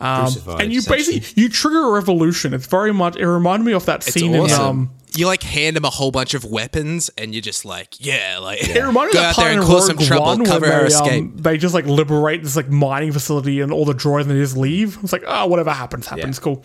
Um, 0.01 0.29
and 0.61 0.73
you 0.73 0.83
basically 0.83 1.23
you 1.41 1.49
trigger 1.49 1.85
a 1.89 1.91
revolution. 1.93 2.53
It's 2.53 2.67
very 2.67 2.93
much. 2.93 3.17
It 3.17 3.27
reminded 3.27 3.65
me 3.65 3.73
of 3.73 3.87
that 3.87 4.07
it's 4.07 4.13
scene 4.13 4.37
awesome. 4.37 4.61
in 4.61 4.67
um, 4.67 4.91
you 5.17 5.27
like 5.27 5.43
hand 5.43 5.77
them 5.77 5.85
a 5.85 5.91
whole 5.91 6.11
bunch 6.11 6.35
of 6.35 6.45
weapons, 6.45 7.09
and 7.17 7.33
you're 7.35 7.41
just 7.41 7.65
like, 7.65 7.95
yeah, 8.05 8.39
like 8.43 8.69
It 8.69 8.83
reminded 8.83 9.15
go 9.15 9.23
out 9.23 9.37
there 9.37 9.51
and 9.53 9.61
in 9.61 9.67
cause 9.67 9.87
some 9.87 9.97
trouble, 9.97 10.27
One 10.27 10.45
cover 10.45 10.67
when 10.67 10.73
our 10.73 10.81
they, 10.83 10.87
escape. 10.89 11.23
um, 11.23 11.37
they 11.37 11.57
just 11.57 11.75
like 11.75 11.87
liberate 11.87 12.43
this 12.43 12.57
like 12.57 12.69
mining 12.69 13.13
facility 13.13 13.61
and 13.61 13.73
all 13.73 13.85
the 13.85 13.95
droids 13.95 14.23
and 14.23 14.33
they 14.33 14.35
just 14.35 14.57
leave. 14.57 14.99
It's 15.03 15.13
like, 15.13 15.25
oh, 15.27 15.47
whatever 15.47 15.71
happens, 15.71 16.07
happens. 16.07 16.39
Yeah. 16.39 16.43
Cool. 16.43 16.65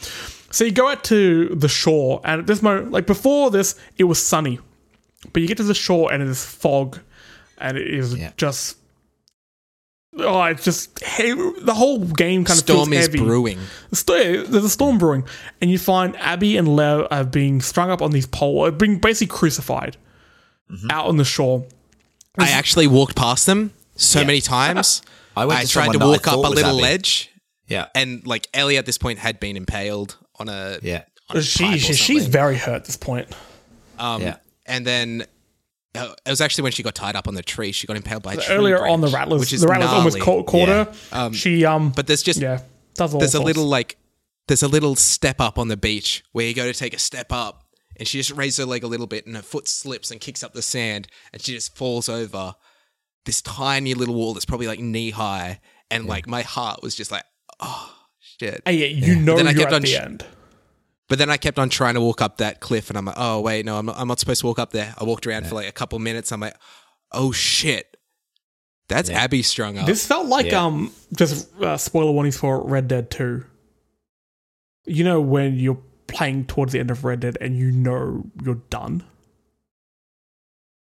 So 0.51 0.63
you 0.65 0.71
go 0.71 0.87
out 0.89 1.03
to 1.05 1.49
the 1.49 1.69
shore, 1.69 2.21
and 2.23 2.41
at 2.41 2.47
this 2.47 2.61
moment, 2.61 2.91
like 2.91 3.05
before 3.05 3.51
this, 3.51 3.75
it 3.97 4.05
was 4.05 4.23
sunny, 4.25 4.59
but 5.33 5.41
you 5.41 5.47
get 5.47 5.57
to 5.57 5.63
the 5.63 5.73
shore 5.75 6.11
and 6.11 6.23
it 6.23 6.27
is 6.29 6.43
fog, 6.43 6.99
and 7.59 7.77
it 7.77 7.87
is 7.87 8.15
Yeah. 8.15 8.31
just. 8.37 8.77
Oh, 10.17 10.41
it's 10.43 10.63
just 10.63 11.03
he- 11.05 11.33
the 11.61 11.75
whole 11.75 11.99
game 11.99 12.43
kind 12.43 12.57
of 12.57 12.63
Storm 12.65 12.89
feels 12.89 13.01
is 13.03 13.07
heavy. 13.07 13.19
brewing. 13.19 13.59
There's 13.91 14.47
a 14.65 14.69
storm 14.69 14.97
brewing, 14.97 15.23
and 15.61 15.69
you 15.69 15.77
find 15.77 16.15
Abby 16.17 16.57
and 16.57 16.67
Lev 16.75 17.07
are 17.11 17.23
being 17.23 17.61
strung 17.61 17.91
up 17.91 18.01
on 18.01 18.09
these 18.11 18.25
poles, 18.25 18.73
being 18.73 18.97
basically 18.99 19.27
crucified 19.35 19.97
Mm-hmm. 20.71 20.91
out 20.91 21.07
on 21.07 21.17
the 21.17 21.25
shore. 21.25 21.65
I 22.37 22.49
actually 22.49 22.85
walked 22.87 23.15
past 23.15 23.45
them 23.47 23.71
so 23.95 24.19
Yeah. 24.21 24.25
many 24.27 24.41
times. 24.41 25.01
I 25.37 25.45
went 25.45 25.59
I 25.61 25.63
to 25.63 25.69
tried 25.69 25.91
to 25.93 25.99
walk 25.99 26.27
up 26.27 26.35
a 26.35 26.49
little 26.49 26.73
Abby. 26.73 26.81
ledge, 26.81 27.29
Yeah. 27.67 27.87
and 27.95 28.25
like 28.27 28.47
Ellie 28.53 28.77
at 28.77 28.85
this 28.85 28.97
point 28.97 29.19
had 29.19 29.39
been 29.39 29.55
impaled 29.57 30.17
on 30.39 30.49
a 30.49 30.79
Yeah. 30.81 31.03
on 31.29 31.37
a 31.37 31.41
She, 31.41 31.75
or 31.75 31.77
she 31.77 31.93
she's 31.93 32.27
very 32.27 32.57
hurt 32.57 32.75
at 32.75 32.85
this 32.85 32.97
point. 32.97 33.27
um, 33.97 34.21
Yeah. 34.21 34.37
and 34.65 34.85
then. 34.85 35.25
uh, 35.95 36.13
It 36.25 36.29
was 36.29 36.39
actually 36.41 36.63
when 36.63 36.71
she 36.71 36.83
got 36.83 36.95
tied 36.95 37.15
up 37.15 37.27
on 37.27 37.33
the 37.33 37.41
tree. 37.43 37.71
She 37.71 37.87
got 37.87 37.97
impaled 37.97 38.23
by 38.23 38.33
a 38.33 38.37
tree 38.37 38.55
Earlier 38.55 38.85
on, 38.87 39.01
the 39.01 39.07
branch, 39.07 39.13
rattlers, 39.15 39.39
which 39.39 39.53
is 39.53 39.61
the 39.61 39.67
rattlers 39.67 39.89
almost 39.91 40.19
caught, 40.19 40.45
caught 40.45 40.67
Yeah. 40.69 40.83
her. 40.85 40.93
Um, 41.11 41.33
she 41.33 41.65
um, 41.65 41.91
But 41.91 42.05
there's 42.07 42.21
just 42.23 42.39
yeah, 42.39 42.61
does 42.95 43.13
all 43.13 43.19
there's 43.19 43.33
a 43.35 43.41
little 43.41 43.65
like 43.65 43.97
there's 44.47 44.61
a 44.63 44.67
little 44.67 44.95
step 44.95 45.41
up 45.41 45.57
on 45.59 45.67
the 45.67 45.77
beach 45.77 46.23
where 46.31 46.45
you 46.45 46.53
go 46.53 46.65
to 46.71 46.77
take 46.77 46.93
a 46.93 46.99
step 46.99 47.31
up 47.31 47.63
and 47.97 48.07
she 48.07 48.17
just 48.19 48.31
raises 48.31 48.57
her 48.59 48.65
leg 48.65 48.83
a 48.83 48.87
little 48.87 49.07
bit 49.07 49.25
and 49.27 49.35
her 49.35 49.41
foot 49.41 49.67
slips 49.67 50.09
and 50.11 50.19
kicks 50.21 50.41
up 50.43 50.53
the 50.53 50.61
sand 50.61 51.07
and 51.33 51.41
she 51.41 51.53
just 51.53 51.75
falls 51.75 52.07
over 52.09 52.55
this 53.25 53.41
tiny 53.41 53.93
little 53.93 54.15
wall 54.15 54.33
that's 54.33 54.45
probably 54.45 54.65
like 54.67 54.79
knee 54.79 55.11
high 55.11 55.59
and 55.91 56.05
like 56.07 56.27
my 56.27 56.41
heart 56.41 56.81
was 56.81 56.95
just 56.95 57.11
like 57.11 57.23
oh 57.59 57.93
shit 58.39 58.61
Hey, 58.65 58.73
yeah, 58.73 58.85
you 59.07 59.15
know 59.15 59.35
then 59.37 59.47
I 59.47 59.51
you're 59.51 59.59
kept 59.61 59.71
at 59.73 59.75
on 59.75 59.81
the 59.81 59.87
sh- 59.87 59.95
end. 59.99 60.25
but 61.07 61.17
then 61.19 61.29
I 61.29 61.37
kept 61.37 61.59
on 61.59 61.69
trying 61.69 61.95
to 61.95 62.01
walk 62.01 62.21
up 62.21 62.37
that 62.37 62.59
cliff 62.59 62.89
and 62.89 62.97
I'm 62.97 63.05
like 63.05 63.15
oh 63.17 63.41
wait 63.41 63.65
no 63.65 63.77
I'm 63.77 63.85
not, 63.85 63.95
I'm 63.97 64.07
not 64.07 64.19
supposed 64.19 64.41
to 64.41 64.47
walk 64.47 64.59
up 64.59 64.71
there 64.71 64.93
I 64.97 65.03
walked 65.03 65.25
around 65.27 65.47
for 65.47 65.55
like 65.55 65.67
a 65.67 65.71
couple 65.73 65.97
minutes 65.99 66.31
I'm 66.31 66.39
like 66.39 66.55
oh 67.11 67.31
shit 67.31 67.97
that's 68.87 69.09
Abby 69.09 69.43
strung 69.43 69.77
up 69.77 69.85
This 69.85 70.07
felt 70.07 70.27
like 70.27 70.47
Yeah. 70.47 70.65
um, 70.65 70.91
just 71.15 71.53
uh, 71.61 71.77
spoiler 71.77 72.11
warnings 72.11 72.37
for 72.37 72.63
Red 72.67 72.87
Dead 72.87 73.11
Two. 73.11 73.45
You 74.87 75.03
know 75.03 75.21
when 75.21 75.59
you're 75.59 75.77
playing 76.07 76.45
towards 76.45 76.73
the 76.73 76.79
end 76.79 76.89
of 76.89 77.03
Red 77.03 77.19
Dead 77.19 77.37
and 77.39 77.55
you 77.55 77.69
know 77.71 78.23
you're 78.43 78.55
done. 78.71 79.03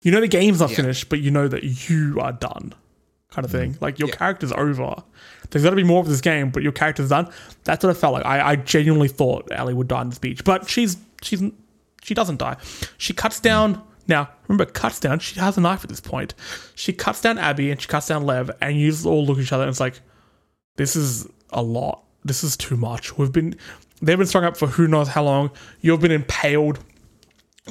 You 0.02 0.12
know 0.12 0.20
the 0.20 0.28
game's 0.28 0.60
not 0.60 0.70
Yeah. 0.70 0.76
finished, 0.76 1.08
but 1.08 1.20
you 1.20 1.32
know 1.32 1.48
that 1.48 1.64
you 1.90 2.20
are 2.20 2.30
done, 2.32 2.74
kind 3.32 3.44
of 3.44 3.50
thing. 3.50 3.76
Like 3.80 3.98
your 3.98 4.08
Yeah. 4.08 4.14
character's 4.14 4.52
over. 4.52 5.02
There's 5.50 5.62
got 5.64 5.70
to 5.70 5.76
be 5.76 5.84
more 5.84 6.00
of 6.00 6.08
this 6.08 6.20
game, 6.20 6.50
but 6.50 6.62
your 6.62 6.72
character's 6.72 7.10
done. 7.10 7.30
That's 7.64 7.84
what 7.84 7.90
it 7.90 7.98
felt 7.98 8.14
like. 8.14 8.24
I, 8.24 8.50
I 8.50 8.56
genuinely 8.56 9.08
thought 9.08 9.48
Ellie 9.50 9.74
would 9.74 9.88
die 9.88 10.00
on 10.00 10.08
this 10.08 10.18
beach, 10.18 10.44
but 10.44 10.68
she's 10.68 10.96
she's 11.22 11.42
she 12.02 12.14
doesn't 12.14 12.38
die. 12.38 12.56
She 12.98 13.12
cuts 13.12 13.40
down. 13.40 13.82
Now 14.08 14.28
remember, 14.46 14.70
cuts 14.70 15.00
down. 15.00 15.18
She 15.18 15.38
has 15.40 15.56
a 15.56 15.60
knife 15.60 15.82
at 15.82 15.90
this 15.90 16.00
point. 16.00 16.34
She 16.74 16.92
cuts 16.92 17.20
down 17.20 17.38
Abby 17.38 17.70
and 17.70 17.80
she 17.80 17.88
cuts 17.88 18.06
down 18.06 18.24
Lev, 18.24 18.50
and 18.60 18.78
you 18.78 18.90
just 18.90 19.06
all 19.06 19.24
look 19.24 19.38
at 19.38 19.42
each 19.42 19.52
other 19.52 19.64
and 19.64 19.70
it's 19.70 19.80
like, 19.80 20.00
this 20.76 20.94
is 20.94 21.26
a 21.50 21.62
lot. 21.62 22.04
This 22.24 22.44
is 22.44 22.56
too 22.56 22.76
much. 22.76 23.18
We've 23.18 23.32
been 23.32 23.56
they've 24.02 24.18
been 24.18 24.26
strung 24.26 24.44
up 24.44 24.56
for 24.56 24.66
who 24.66 24.86
knows 24.86 25.08
how 25.08 25.24
long. 25.24 25.50
You've 25.80 26.00
been 26.00 26.12
impaled 26.12 26.78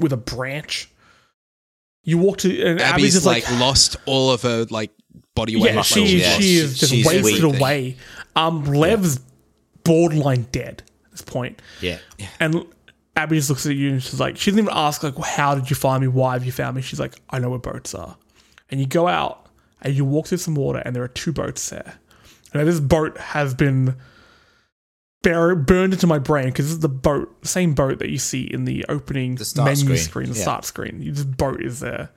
with 0.01 0.13
a 0.13 0.17
branch. 0.17 0.91
You 2.03 2.17
walk 2.17 2.37
to 2.39 2.49
and 2.61 2.79
Abby's, 2.79 2.93
Abby's 2.93 3.13
just 3.13 3.25
like, 3.25 3.49
like 3.49 3.59
lost 3.59 3.97
all 4.05 4.31
of 4.31 4.41
her 4.43 4.65
like 4.69 4.91
body 5.35 5.55
weight 5.55 5.71
yeah, 5.71 5.75
like, 5.75 5.85
she, 5.85 6.17
yeah, 6.17 6.29
she 6.37 6.55
is 6.55 6.77
just 6.79 6.91
she's 6.91 7.05
wasted 7.05 7.43
weak. 7.43 7.59
away. 7.59 7.97
Um, 8.35 8.63
Lev's 8.63 9.19
borderline 9.83 10.47
dead 10.51 10.83
at 11.05 11.11
this 11.11 11.21
point. 11.21 11.61
Yeah. 11.81 11.99
And 12.39 12.65
Abby 13.15 13.37
just 13.37 13.49
looks 13.49 13.65
at 13.65 13.75
you 13.75 13.91
and 13.91 14.03
she's 14.03 14.19
like, 14.19 14.37
she 14.37 14.51
doesn't 14.51 14.65
even 14.65 14.73
ask, 14.75 15.03
like, 15.03 15.17
well, 15.17 15.29
how 15.29 15.55
did 15.55 15.69
you 15.69 15.75
find 15.75 16.01
me? 16.01 16.07
Why 16.07 16.33
have 16.33 16.45
you 16.45 16.51
found 16.51 16.75
me? 16.75 16.81
She's 16.81 16.99
like, 16.99 17.15
I 17.29 17.39
know 17.39 17.49
where 17.49 17.59
boats 17.59 17.93
are. 17.93 18.17
And 18.71 18.79
you 18.79 18.87
go 18.87 19.07
out 19.07 19.47
and 19.81 19.93
you 19.93 20.03
walk 20.03 20.27
through 20.27 20.39
some 20.39 20.55
water 20.55 20.81
and 20.83 20.95
there 20.95 21.03
are 21.03 21.09
two 21.09 21.31
boats 21.31 21.69
there. 21.69 21.99
And 22.53 22.67
this 22.67 22.79
boat 22.79 23.17
has 23.17 23.53
been 23.53 23.95
bur- 25.21 25.55
burned 25.55 25.93
into 25.93 26.07
my 26.07 26.19
brain 26.19 26.45
because 26.45 26.65
this 26.65 26.73
is 26.73 26.79
the 26.79 26.89
boat, 26.89 27.41
the 27.41 27.47
same 27.47 27.73
boat 27.73 27.99
that 27.99 28.09
you 28.09 28.17
see 28.17 28.43
in 28.43 28.65
the 28.65 28.85
opening 28.89 29.37
start 29.37 29.65
menu 29.65 29.83
screen, 29.83 29.97
screen, 29.97 30.29
the 30.29 30.35
yeah. 30.35 30.41
start 30.41 30.65
screen. 30.65 31.13
This 31.13 31.23
boat 31.23 31.61
is 31.61 31.79
there. 31.81 32.09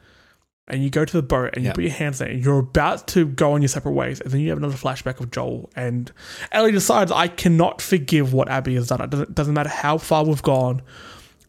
And 0.68 0.82
you 0.82 0.90
go 0.90 1.04
to 1.04 1.12
the 1.16 1.22
boat 1.22 1.50
and 1.54 1.64
you 1.64 1.70
Yeah. 1.70 1.74
put 1.74 1.84
your 1.84 1.92
hands 1.92 2.18
there 2.18 2.28
and 2.28 2.44
you're 2.44 2.58
about 2.58 3.06
to 3.08 3.26
go 3.26 3.52
on 3.52 3.62
your 3.62 3.68
separate 3.68 3.92
ways. 3.92 4.20
And 4.20 4.30
then 4.30 4.40
you 4.40 4.50
have 4.50 4.58
another 4.58 4.76
flashback 4.76 5.18
of 5.18 5.30
Joel. 5.30 5.70
And 5.74 6.12
Ellie 6.52 6.72
decides, 6.72 7.10
I 7.10 7.28
cannot 7.28 7.80
forgive 7.80 8.32
what 8.32 8.48
Abby 8.48 8.74
has 8.74 8.88
done. 8.88 9.00
It 9.00 9.10
doesn't, 9.10 9.34
doesn't 9.34 9.54
matter 9.54 9.70
how 9.70 9.98
far 9.98 10.24
we've 10.24 10.42
gone. 10.42 10.82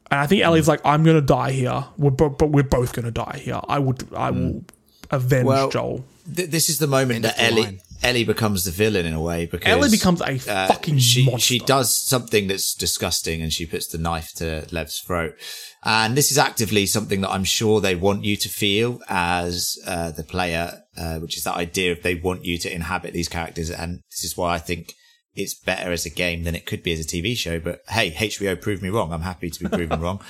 And 0.09 0.19
I 0.19 0.25
think 0.25 0.41
Ellie's 0.41 0.65
mm. 0.65 0.69
like, 0.69 0.81
I'm 0.85 1.03
going 1.03 1.17
to 1.17 1.21
die 1.21 1.51
here. 1.51 1.85
We're 1.97 2.11
bo- 2.11 2.29
but 2.29 2.47
we're 2.47 2.63
both 2.63 2.93
going 2.93 3.05
to 3.05 3.11
die 3.11 3.41
here. 3.43 3.59
I 3.67 3.77
would, 3.77 4.03
I 4.15 4.31
mm. 4.31 4.53
will 4.53 4.63
avenge 5.11 5.45
Well, 5.45 5.69
Joel. 5.69 6.05
Th- 6.33 6.49
this 6.49 6.69
is 6.69 6.79
the 6.79 6.87
moment 6.87 7.17
End 7.17 7.25
that 7.25 7.35
the 7.37 7.43
Ellie 7.43 7.61
line. 7.63 7.81
Ellie 8.01 8.23
becomes 8.23 8.63
the 8.63 8.71
villain 8.71 9.05
in 9.05 9.13
a 9.13 9.21
way 9.21 9.45
because 9.45 9.67
Ellie 9.67 9.89
becomes 9.89 10.21
a 10.21 10.35
uh, 10.49 10.67
fucking 10.67 10.99
she 10.99 11.25
monster. 11.25 11.45
she 11.45 11.59
does 11.59 11.93
something 11.93 12.47
that's 12.47 12.73
disgusting 12.73 13.41
and 13.41 13.51
she 13.51 13.65
puts 13.65 13.87
the 13.87 13.97
knife 13.97 14.33
to 14.35 14.65
Lev's 14.71 14.99
throat. 14.99 15.35
And 15.83 16.15
this 16.17 16.31
is 16.31 16.37
actively 16.37 16.85
something 16.85 17.21
that 17.21 17.29
I'm 17.29 17.43
sure 17.43 17.81
they 17.81 17.95
want 17.95 18.23
you 18.23 18.35
to 18.37 18.49
feel 18.49 19.01
as 19.09 19.77
uh, 19.85 20.11
the 20.11 20.23
player, 20.23 20.81
uh, 20.97 21.19
which 21.19 21.37
is 21.37 21.43
that 21.43 21.55
idea 21.55 21.91
of 21.91 22.01
they 22.01 22.15
want 22.15 22.45
you 22.45 22.57
to 22.59 22.73
inhabit 22.73 23.13
these 23.13 23.29
characters. 23.29 23.69
And 23.69 24.01
this 24.09 24.23
is 24.23 24.37
why 24.37 24.55
I 24.55 24.59
think 24.59 24.93
it's 25.35 25.53
better 25.53 25.91
as 25.91 26.05
a 26.05 26.09
game 26.09 26.43
than 26.43 26.55
it 26.55 26.65
could 26.65 26.83
be 26.83 26.93
as 26.93 26.99
a 26.99 27.07
TV 27.07 27.35
show. 27.35 27.59
But 27.59 27.81
hey, 27.89 28.11
HBO 28.11 28.61
proved 28.61 28.81
me 28.81 28.89
wrong. 28.89 29.11
I'm 29.11 29.21
happy 29.21 29.49
to 29.49 29.63
be 29.63 29.69
proven 29.69 30.01
wrong. 30.01 30.21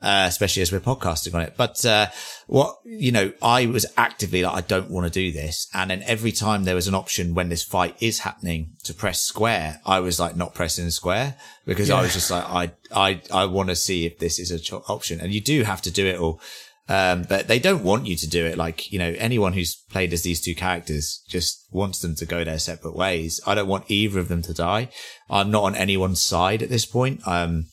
Uh, 0.00 0.26
especially 0.28 0.62
as 0.62 0.70
we're 0.70 0.78
podcasting 0.78 1.34
on 1.34 1.40
it. 1.40 1.54
But, 1.56 1.84
uh, 1.84 2.06
what, 2.46 2.78
you 2.84 3.10
know, 3.10 3.32
I 3.42 3.66
was 3.66 3.84
actively 3.96 4.44
like, 4.44 4.54
I 4.54 4.60
don't 4.60 4.90
want 4.90 5.06
to 5.06 5.10
do 5.10 5.32
this. 5.32 5.66
And 5.74 5.90
then 5.90 6.04
every 6.04 6.30
time 6.30 6.62
there 6.62 6.76
was 6.76 6.86
an 6.86 6.94
option 6.94 7.34
when 7.34 7.48
this 7.48 7.64
fight 7.64 7.96
is 8.00 8.20
happening 8.20 8.76
to 8.84 8.94
press 8.94 9.20
square, 9.22 9.80
I 9.84 9.98
was 9.98 10.20
like 10.20 10.36
not 10.36 10.54
pressing 10.54 10.88
square 10.90 11.34
because 11.66 11.90
I 11.90 12.00
was 12.00 12.12
just 12.12 12.30
like, 12.30 12.44
I, 12.44 12.70
I, 12.94 13.20
I 13.32 13.46
want 13.46 13.70
to 13.70 13.74
see 13.74 14.06
if 14.06 14.20
this 14.20 14.38
is 14.38 14.52
a 14.52 14.60
cho- 14.60 14.84
option. 14.86 15.20
And 15.20 15.32
you 15.32 15.40
do 15.40 15.64
have 15.64 15.82
to 15.82 15.90
do 15.90 16.06
it 16.06 16.20
all. 16.20 16.40
Um, 16.88 17.24
but 17.28 17.48
they 17.48 17.58
don't 17.58 17.82
want 17.82 18.06
you 18.06 18.14
to 18.16 18.28
do 18.28 18.46
it. 18.46 18.56
Like, 18.56 18.92
you 18.92 19.00
know, 19.00 19.14
anyone 19.18 19.52
who's 19.52 19.74
played 19.74 20.12
as 20.12 20.22
these 20.22 20.40
two 20.40 20.54
characters 20.54 21.24
just 21.28 21.66
wants 21.72 21.98
them 21.98 22.14
to 22.14 22.24
go 22.24 22.44
their 22.44 22.60
separate 22.60 22.94
ways. 22.94 23.40
I 23.46 23.56
don't 23.56 23.68
want 23.68 23.90
either 23.90 24.20
of 24.20 24.28
them 24.28 24.42
to 24.42 24.54
die. 24.54 24.90
I'm 25.28 25.50
not 25.50 25.64
on 25.64 25.74
anyone's 25.74 26.22
side 26.22 26.62
at 26.62 26.70
this 26.70 26.86
point. 26.86 27.20
Um, 27.26 27.66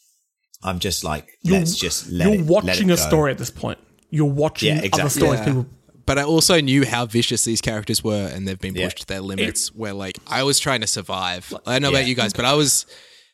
I'm 0.65 0.79
just 0.79 1.03
like, 1.03 1.37
let's 1.43 1.75
just 1.75 2.09
let 2.09 2.25
You're 2.27 2.35
it, 2.35 2.39
let 2.41 2.49
watching 2.65 2.89
it 2.89 2.93
a 2.93 2.97
story 2.97 3.31
at 3.31 3.37
this 3.37 3.51
point. 3.51 3.77
You're 4.09 4.25
watching 4.25 4.77
Yeah, 4.77 4.89
other 4.93 5.09
stories. 5.09 5.39
Yeah. 5.41 5.45
People, 5.45 5.65
But 6.05 6.17
I 6.19 6.23
also 6.23 6.59
knew 6.61 6.85
how 6.85 7.05
vicious 7.05 7.43
these 7.45 7.61
characters 7.61 8.03
were, 8.03 8.27
and 8.33 8.47
they've 8.47 8.59
been 8.59 8.75
Yeah. 8.75 8.85
pushed 8.87 8.99
to 9.01 9.05
their 9.07 9.21
limits. 9.21 9.73
where 9.73 9.93
like 9.93 10.17
I 10.27 10.43
was 10.43 10.59
trying 10.59 10.81
to 10.81 10.87
survive. 10.87 11.53
I 11.65 11.73
don't 11.73 11.81
know 11.83 11.91
Yeah. 11.91 11.99
about 11.99 12.07
you 12.09 12.15
guys, 12.15 12.33
but 12.33 12.45
I 12.45 12.53
was. 12.53 12.85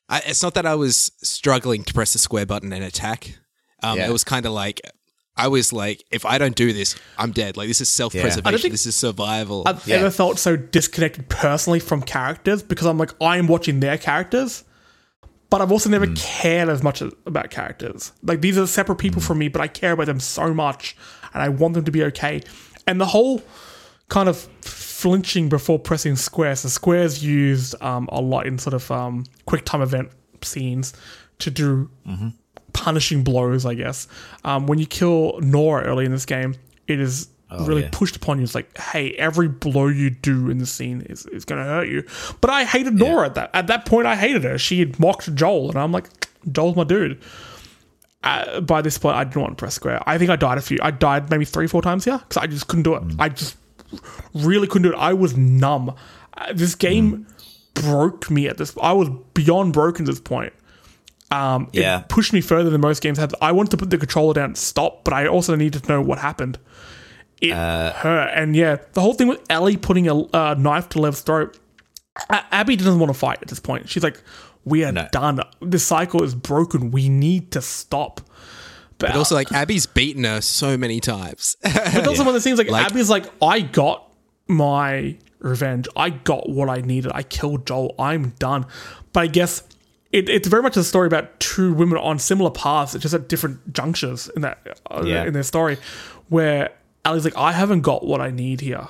I, 0.10 0.22
it's 0.28 0.44
not 0.44 0.54
that 0.56 0.66
I 0.66 0.76
was 0.76 1.12
struggling 1.24 1.84
to 1.86 1.94
press 1.94 2.12
the 2.14 2.20
square 2.20 2.46
button 2.46 2.74
and 2.74 2.84
attack. 2.84 3.38
Um, 3.82 3.98
Yeah. 3.98 4.08
It 4.10 4.12
was 4.12 4.24
kind 4.26 4.46
of 4.46 4.52
like 4.52 4.82
I 5.38 5.48
was 5.48 5.72
like, 5.72 6.04
if 6.12 6.26
I 6.26 6.38
don't 6.38 6.56
do 6.56 6.74
this, 6.74 6.96
I'm 7.18 7.32
dead. 7.32 7.56
Like 7.56 7.70
this 7.70 7.80
is 7.80 7.88
self 7.88 8.14
I 8.14 8.18
don't 8.20 8.24
preservation. 8.24 8.60
think- 8.62 8.74
This 8.74 8.86
is 8.86 8.96
survival. 8.98 9.64
I've 9.66 9.88
Yeah. 9.88 9.96
ever 9.98 10.12
felt 10.12 10.38
so 10.40 10.58
disconnected 10.58 11.30
personally 11.30 11.80
from 11.80 12.02
characters 12.02 12.62
because 12.62 12.86
I'm 12.88 12.98
like 12.98 13.12
I'm 13.22 13.48
watching 13.48 13.80
their 13.80 13.98
characters, 13.98 14.64
but 15.52 15.62
I've 15.62 15.72
also 15.72 15.90
never 15.90 16.08
cared 16.16 16.68
as 16.70 16.82
much 16.82 17.02
about 17.28 17.52
characters. 17.52 18.12
Like 18.24 18.42
these 18.42 18.58
are 18.58 18.66
separate 18.66 18.96
people 18.98 19.22
Hmm. 19.22 19.28
from 19.28 19.38
me, 19.38 19.48
but 19.50 19.62
I 19.62 19.68
care 19.68 19.92
about 19.92 20.08
them 20.08 20.20
so 20.20 20.54
much, 20.54 20.96
and 21.34 21.44
I 21.44 21.50
want 21.50 21.76
them 21.76 21.86
to 21.86 21.92
be 21.92 22.04
okay. 22.06 22.42
And 22.88 23.00
the 23.00 23.06
whole 23.06 23.44
kind 24.10 24.28
of 24.28 24.38
flinching 24.62 25.50
before 25.50 25.80
pressing 25.80 26.16
square. 26.16 26.56
So 26.56 26.68
squares 26.70 27.24
used 27.24 27.76
um, 27.82 28.08
a 28.12 28.20
lot 28.22 28.46
in 28.48 28.58
sort 28.58 28.74
of 28.74 28.90
um, 28.92 29.24
quick 29.46 29.64
time 29.66 29.82
event 29.82 30.10
scenes 30.42 30.94
to 31.40 31.50
do 31.52 31.90
Mm-hmm. 32.08 32.30
punishing 32.74 33.24
blows, 33.24 33.66
I 33.66 33.74
guess. 33.76 34.08
Um, 34.44 34.68
when 34.68 34.80
you 34.80 34.86
kill 34.86 35.40
Nora 35.42 35.84
early 35.86 36.06
in 36.06 36.12
this 36.12 36.26
game, 36.26 36.56
it 36.88 37.00
is 37.00 37.28
really 37.60 37.82
Oh, 37.82 37.86
yeah. 37.86 37.90
pushed 37.92 38.16
upon 38.16 38.38
you. 38.38 38.44
It's 38.44 38.56
like, 38.56 38.78
hey, 38.78 39.12
every 39.14 39.48
blow 39.48 39.88
you 39.88 40.10
do 40.10 40.50
in 40.50 40.58
the 40.60 40.66
scene 40.66 41.02
is, 41.10 41.26
is 41.28 41.46
going 41.46 41.62
to 41.62 41.68
hurt 41.68 41.88
you. 41.90 42.04
But 42.40 42.50
I 42.50 42.64
hated 42.66 42.94
Nora 42.96 43.28
at 43.28 43.36
that. 43.36 43.50
At 43.54 43.68
that 43.68 43.86
point, 43.86 44.08
I 44.08 44.16
hated 44.16 44.44
her. 44.44 44.58
She 44.58 44.80
had 44.80 45.00
mocked 45.00 45.34
Joel, 45.36 45.70
and 45.70 45.78
I'm 45.80 45.92
like, 45.92 46.08
Joel's 46.52 46.76
my 46.76 46.84
dude. 46.84 47.22
Uh, 48.24 48.62
by 48.62 48.82
this 48.82 48.98
point, 48.98 49.16
I 49.16 49.24
didn't 49.24 49.42
want 49.42 49.58
to 49.58 49.62
press 49.62 49.74
square. 49.74 50.02
I 50.08 50.18
think 50.18 50.30
I 50.30 50.36
died 50.36 50.58
a 50.58 50.62
few. 50.62 50.78
I 50.82 50.92
died 50.92 51.30
maybe 51.32 51.44
three, 51.46 51.68
four 51.68 51.82
times 51.82 52.06
here 52.06 52.20
because 52.20 52.38
I 52.38 52.46
just 52.48 52.68
couldn't 52.68 52.84
do 52.84 52.94
it. 52.96 53.04
Mm. 53.08 53.16
I 53.20 53.30
just 53.30 53.58
really 54.36 54.68
couldn't 54.68 54.90
do 54.90 54.96
it. 54.96 55.00
I 55.00 55.14
was 55.14 55.36
numb. 55.36 55.96
Uh, 56.38 56.54
this 56.54 56.76
game 56.76 57.26
Mm. 57.26 57.82
broke 57.84 58.30
me 58.30 58.48
at 58.48 58.58
this. 58.58 58.76
I 58.82 58.94
was 58.94 59.10
beyond 59.34 59.74
broken 59.74 60.06
at 60.06 60.08
this 60.12 60.20
point. 60.20 60.54
Um, 61.32 61.70
it 61.74 61.80
Yeah. 61.82 62.04
pushed 62.10 62.32
me 62.32 62.42
further 62.42 62.70
than 62.70 62.80
most 62.82 63.02
games 63.02 63.18
have. 63.18 63.34
I 63.42 63.52
wanted 63.54 63.72
to 63.72 63.78
put 63.78 63.90
the 63.90 63.98
controller 63.98 64.34
down 64.36 64.46
and 64.46 64.58
stop, 64.58 65.04
but 65.04 65.14
I 65.14 65.26
also 65.28 65.56
needed 65.56 65.84
to 65.84 65.90
know 65.92 66.02
what 66.02 66.20
happened. 66.20 66.60
It 67.42 67.52
Uh, 67.52 67.92
hurt, 67.94 68.30
and 68.36 68.56
yeah, 68.56 68.78
the 68.94 69.02
whole 69.02 69.14
thing 69.16 69.28
with 69.28 69.42
Ellie 69.50 69.76
putting 69.78 70.08
a 70.08 70.16
uh, 70.16 70.56
knife 70.58 70.90
to 70.90 71.00
Lev's 71.00 71.22
throat. 71.22 71.58
A- 72.30 72.44
Abby 72.54 72.76
doesn't 72.76 73.00
want 73.00 73.12
to 73.12 73.18
fight 73.18 73.40
at 73.42 73.48
this 73.48 73.60
point. 73.60 73.90
She's 73.90 74.04
like, 74.04 74.22
"We 74.64 74.84
are 74.86 74.92
No. 74.92 75.08
done. 75.12 75.40
The 75.62 75.80
cycle 75.80 76.24
is 76.24 76.36
broken. 76.36 76.92
We 76.92 77.10
need 77.10 77.52
to 77.54 77.62
stop." 77.62 78.22
But 79.00 79.16
also, 79.16 79.34
like 79.34 79.52
Abby's 79.52 79.88
beaten 79.88 80.26
her 80.26 80.42
so 80.42 80.78
many 80.78 81.00
times. 81.00 81.58
But 81.64 82.06
also 82.08 82.22
one 82.22 82.28
of 82.30 82.34
the 82.36 82.42
things 82.42 82.60
like, 82.60 82.70
Like- 82.70 82.86
Abby's 82.86 83.10
like, 83.10 83.26
I 83.42 83.62
got 83.62 84.08
my 84.48 85.18
revenge. 85.40 85.88
I 85.96 86.12
got 86.12 86.48
what 86.50 86.70
I 86.70 86.82
needed. 86.82 87.12
I 87.16 87.24
killed 87.24 87.66
Joel. 87.66 87.96
I'm 87.98 88.36
done. 88.38 88.68
But 89.14 89.22
I 89.22 89.28
guess 89.28 89.64
it, 90.12 90.30
it's 90.30 90.48
very 90.48 90.62
much 90.62 90.78
a 90.78 90.84
story 90.84 91.08
about 91.08 91.40
two 91.40 91.74
women 91.74 91.98
on 91.98 92.20
similar 92.20 92.52
paths, 92.52 92.94
just 92.94 93.16
at 93.16 93.28
different 93.28 93.74
junctures 93.74 94.30
in 94.36 94.44
that 94.44 94.78
uh, 94.92 95.02
Yeah. 95.04 95.24
in 95.24 95.34
their 95.34 95.42
story, 95.44 95.78
where 96.30 96.70
Ellie's 97.06 97.26
like, 97.26 97.38
I 97.38 97.52
haven't 97.52 97.82
got 97.82 98.06
what 98.06 98.22
I 98.22 98.30
need 98.32 98.62
here. 98.62 98.88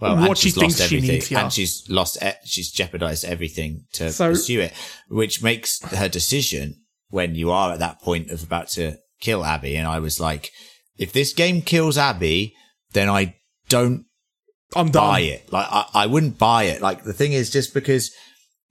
well, 0.00 0.16
what 0.16 0.28
and 0.30 0.38
she 0.38 0.48
she's 0.50 0.56
lost 0.56 0.76
thinks 0.78 0.88
she 0.90 0.96
everything, 0.96 1.14
needs, 1.16 1.30
yeah. 1.30 1.42
and 1.42 1.52
she's 1.52 1.88
lost, 1.88 2.18
she's 2.44 2.70
jeopardized 2.70 3.24
everything 3.24 3.84
to 3.94 4.10
So- 4.12 4.30
pursue 4.30 4.60
it, 4.60 4.72
which 5.08 5.42
makes 5.42 5.80
her 5.82 6.08
decision 6.08 6.76
when 7.10 7.34
you 7.34 7.50
are 7.50 7.72
at 7.72 7.78
that 7.80 8.00
point 8.00 8.30
of 8.30 8.42
about 8.42 8.68
to 8.70 8.96
kill 9.20 9.44
Abby. 9.44 9.76
And 9.76 9.86
I 9.86 9.98
was 9.98 10.18
like, 10.18 10.50
if 10.96 11.12
this 11.12 11.32
game 11.32 11.62
kills 11.62 11.98
Abby, 11.98 12.54
then 12.92 13.08
I 13.08 13.36
don't 13.68 14.06
I'm 14.74 14.90
done. 14.90 15.06
buy 15.10 15.20
it. 15.20 15.52
Like 15.52 15.66
I, 15.70 15.86
I 15.94 16.06
wouldn't 16.06 16.38
buy 16.38 16.64
it. 16.64 16.80
Like 16.80 17.04
the 17.04 17.12
thing 17.12 17.32
is, 17.32 17.50
just 17.50 17.74
because 17.74 18.10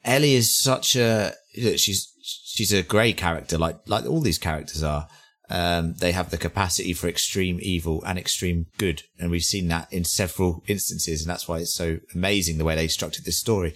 Ellie 0.04 0.34
is 0.34 0.58
such 0.58 0.96
a 0.96 1.34
she's 1.54 2.12
she's 2.24 2.74
a 2.74 2.82
grey 2.84 3.14
character, 3.14 3.58
like 3.58 3.78
like 3.88 4.06
all 4.06 4.20
these 4.22 4.38
characters 4.40 4.82
are. 4.84 5.08
Um, 5.52 5.96
they 5.96 6.14
have 6.14 6.32
the 6.32 6.38
capacity 6.38 6.94
for 6.94 7.08
extreme 7.10 7.60
evil 7.62 8.02
and 8.06 8.18
extreme 8.18 8.68
good, 8.78 9.04
and 9.20 9.30
we've 9.30 9.44
seen 9.44 9.68
that 9.68 9.92
in 9.92 10.06
several 10.06 10.64
instances, 10.68 11.22
and 11.22 11.30
that's 11.30 11.48
why 11.48 11.58
it's 11.58 11.74
so 11.74 12.00
amazing 12.16 12.58
the 12.58 12.64
way 12.64 12.76
they 12.76 12.88
structured 12.88 13.26
this 13.26 13.38
story. 13.38 13.74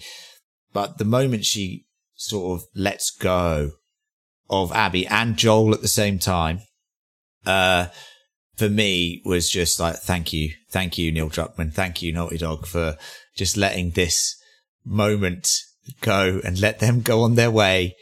But 0.72 0.96
the 0.96 1.04
moment 1.04 1.44
she 1.44 1.84
sort 2.14 2.58
of 2.58 2.66
lets 2.74 3.10
go 3.10 3.72
of 4.48 4.72
Abby 4.72 5.06
and 5.06 5.36
Joel 5.36 5.74
at 5.74 5.82
the 5.82 5.88
same 5.88 6.18
time, 6.18 6.60
uh, 7.44 7.88
for 8.56 8.70
me 8.70 9.20
was 9.24 9.50
just 9.50 9.78
like, 9.78 9.96
thank 9.96 10.32
you, 10.32 10.52
thank 10.70 10.96
you, 10.96 11.12
Neil 11.12 11.28
Druckmann, 11.28 11.74
thank 11.74 12.00
you, 12.00 12.12
Naughty 12.12 12.38
Dog, 12.38 12.66
for 12.66 12.96
just 13.36 13.56
letting 13.56 13.90
this 13.90 14.34
moment 14.84 15.50
go 16.00 16.40
and 16.42 16.58
let 16.58 16.78
them 16.78 17.02
go 17.02 17.22
on 17.22 17.34
their 17.34 17.50
way 17.50 17.96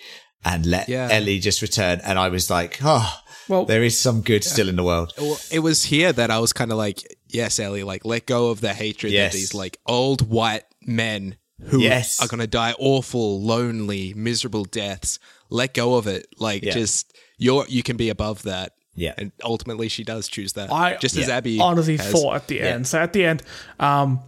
and 0.44 0.64
let 0.66 0.88
Yeah. 0.88 1.09
Ellie 1.10 1.40
just 1.40 1.62
return. 1.62 2.01
And 2.05 2.18
I 2.18 2.28
was 2.28 2.51
like, 2.51 2.78
oh, 2.82 3.18
Well- 3.48 3.64
there 3.64 3.82
is 3.84 3.98
some 3.98 4.20
good 4.22 4.44
still 4.44 4.68
in 4.68 4.76
the 4.76 4.84
world. 4.84 5.12
Well, 5.18 5.38
it 5.50 5.58
was 5.60 5.84
here 5.84 6.12
that 6.12 6.30
I 6.30 6.38
was 6.38 6.52
kind 6.52 6.70
of 6.72 6.78
like, 6.78 7.02
yes, 7.28 7.58
Ellie, 7.58 7.82
like 7.84 8.04
let 8.04 8.26
go 8.26 8.50
of 8.50 8.60
the 8.60 8.72
hatred 8.74 9.12
Yes. 9.12 9.32
that 9.32 9.38
these 9.38 9.54
like 9.54 9.78
old 9.86 10.28
white 10.28 10.64
men 10.86 11.36
who 11.66 11.80
Yes. 11.80 12.20
are 12.20 12.26
gonna 12.28 12.46
die 12.46 12.74
awful, 12.78 13.40
lonely, 13.42 14.12
miserable 14.14 14.64
deaths. 14.64 15.18
Let 15.50 15.74
go 15.74 15.94
of 15.96 16.06
it. 16.06 16.26
Like 16.38 16.62
Yeah. 16.64 16.72
just 16.72 17.12
you're 17.38 17.64
you 17.68 17.82
can 17.82 17.96
be 17.96 18.08
above 18.10 18.42
that. 18.42 18.72
Yeah. 18.96 19.14
And 19.18 19.32
ultimately 19.42 19.88
she 19.88 20.04
does 20.04 20.28
choose 20.28 20.52
that. 20.54 20.72
I 20.72 20.96
just 20.96 21.16
as. 21.16 21.28
Abby 21.28 21.58
honestly 21.60 21.96
has. 21.96 22.10
thought 22.12 22.36
at 22.36 22.48
the 22.48 22.60
end. 22.60 22.86
So 22.86 22.98
at 23.00 23.12
the 23.12 23.24
end, 23.24 23.42
um, 23.80 24.20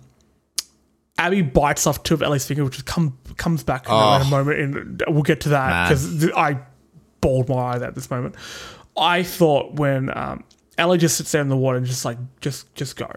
Abby 1.19 1.41
bites 1.43 1.87
off 1.87 2.03
two 2.03 2.15
of 2.15 2.23
Ellie's 2.23 2.45
fingers, 2.45 2.65
which 2.67 2.85
come 2.85 3.17
comes 3.37 3.63
back 3.63 3.87
in, 3.87 3.93
a- 3.95 4.17
in 4.17 4.23
a 4.23 4.25
moment, 4.27 4.59
and 4.61 5.03
we'll 5.09 5.23
get 5.23 5.41
to 5.43 5.49
that 5.51 5.89
because 5.89 6.21
th- 6.21 6.33
I 6.37 6.59
bawled 7.23 7.49
my 7.49 7.55
eyes 7.57 7.83
at 7.83 7.95
this 7.95 8.11
moment. 8.11 8.35
I 8.97 9.23
thought 9.23 9.75
when 9.75 10.17
um, 10.17 10.45
Ellie 10.79 10.99
just 10.99 11.17
sits 11.17 11.33
there 11.33 11.43
in 11.43 11.49
the 11.49 11.57
water 11.57 11.79
and 11.79 11.87
just 11.87 12.05
like 12.05 12.19
just 12.41 12.75
just 12.75 12.97
go. 12.97 13.09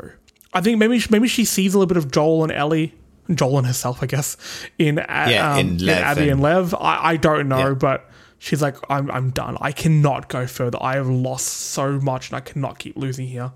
I 0.53 0.61
think 0.61 0.77
maybe 0.80 1.01
maybe 1.10 1.27
she 1.27 1.45
sees 1.45 1.73
a 1.73 1.77
little 1.80 1.88
bit 1.88 1.97
of 1.97 2.11
Joel 2.11 2.43
and 2.43 2.51
Ellie, 2.51 2.93
Joel 3.34 3.60
and 3.60 3.68
herself, 3.68 4.01
I 4.01 4.07
guess, 4.07 4.35
in, 4.80 4.95
Yeah, 4.97 5.53
um, 5.53 5.60
in 5.60 5.77
Lev 5.77 5.97
Abby 6.03 6.22
and 6.23 6.31
and- 6.31 6.41
Lev. 6.41 6.73
I, 6.76 7.11
I 7.11 7.18
don't 7.18 7.47
know, 7.47 7.69
Yeah. 7.69 7.73
but 7.76 8.10
she's 8.39 8.61
like, 8.61 8.76
I'm 8.89 9.11
I'm 9.11 9.30
done. 9.30 9.57
I 9.61 9.72
cannot 9.72 10.27
go 10.30 10.47
further. 10.47 10.77
I 10.81 10.95
have 10.95 11.07
lost 11.07 11.47
so 11.47 11.99
much, 11.99 12.30
and 12.30 12.38
I 12.38 12.39
cannot 12.39 12.80
keep 12.80 12.97
losing 12.97 13.27
here. 13.27 13.51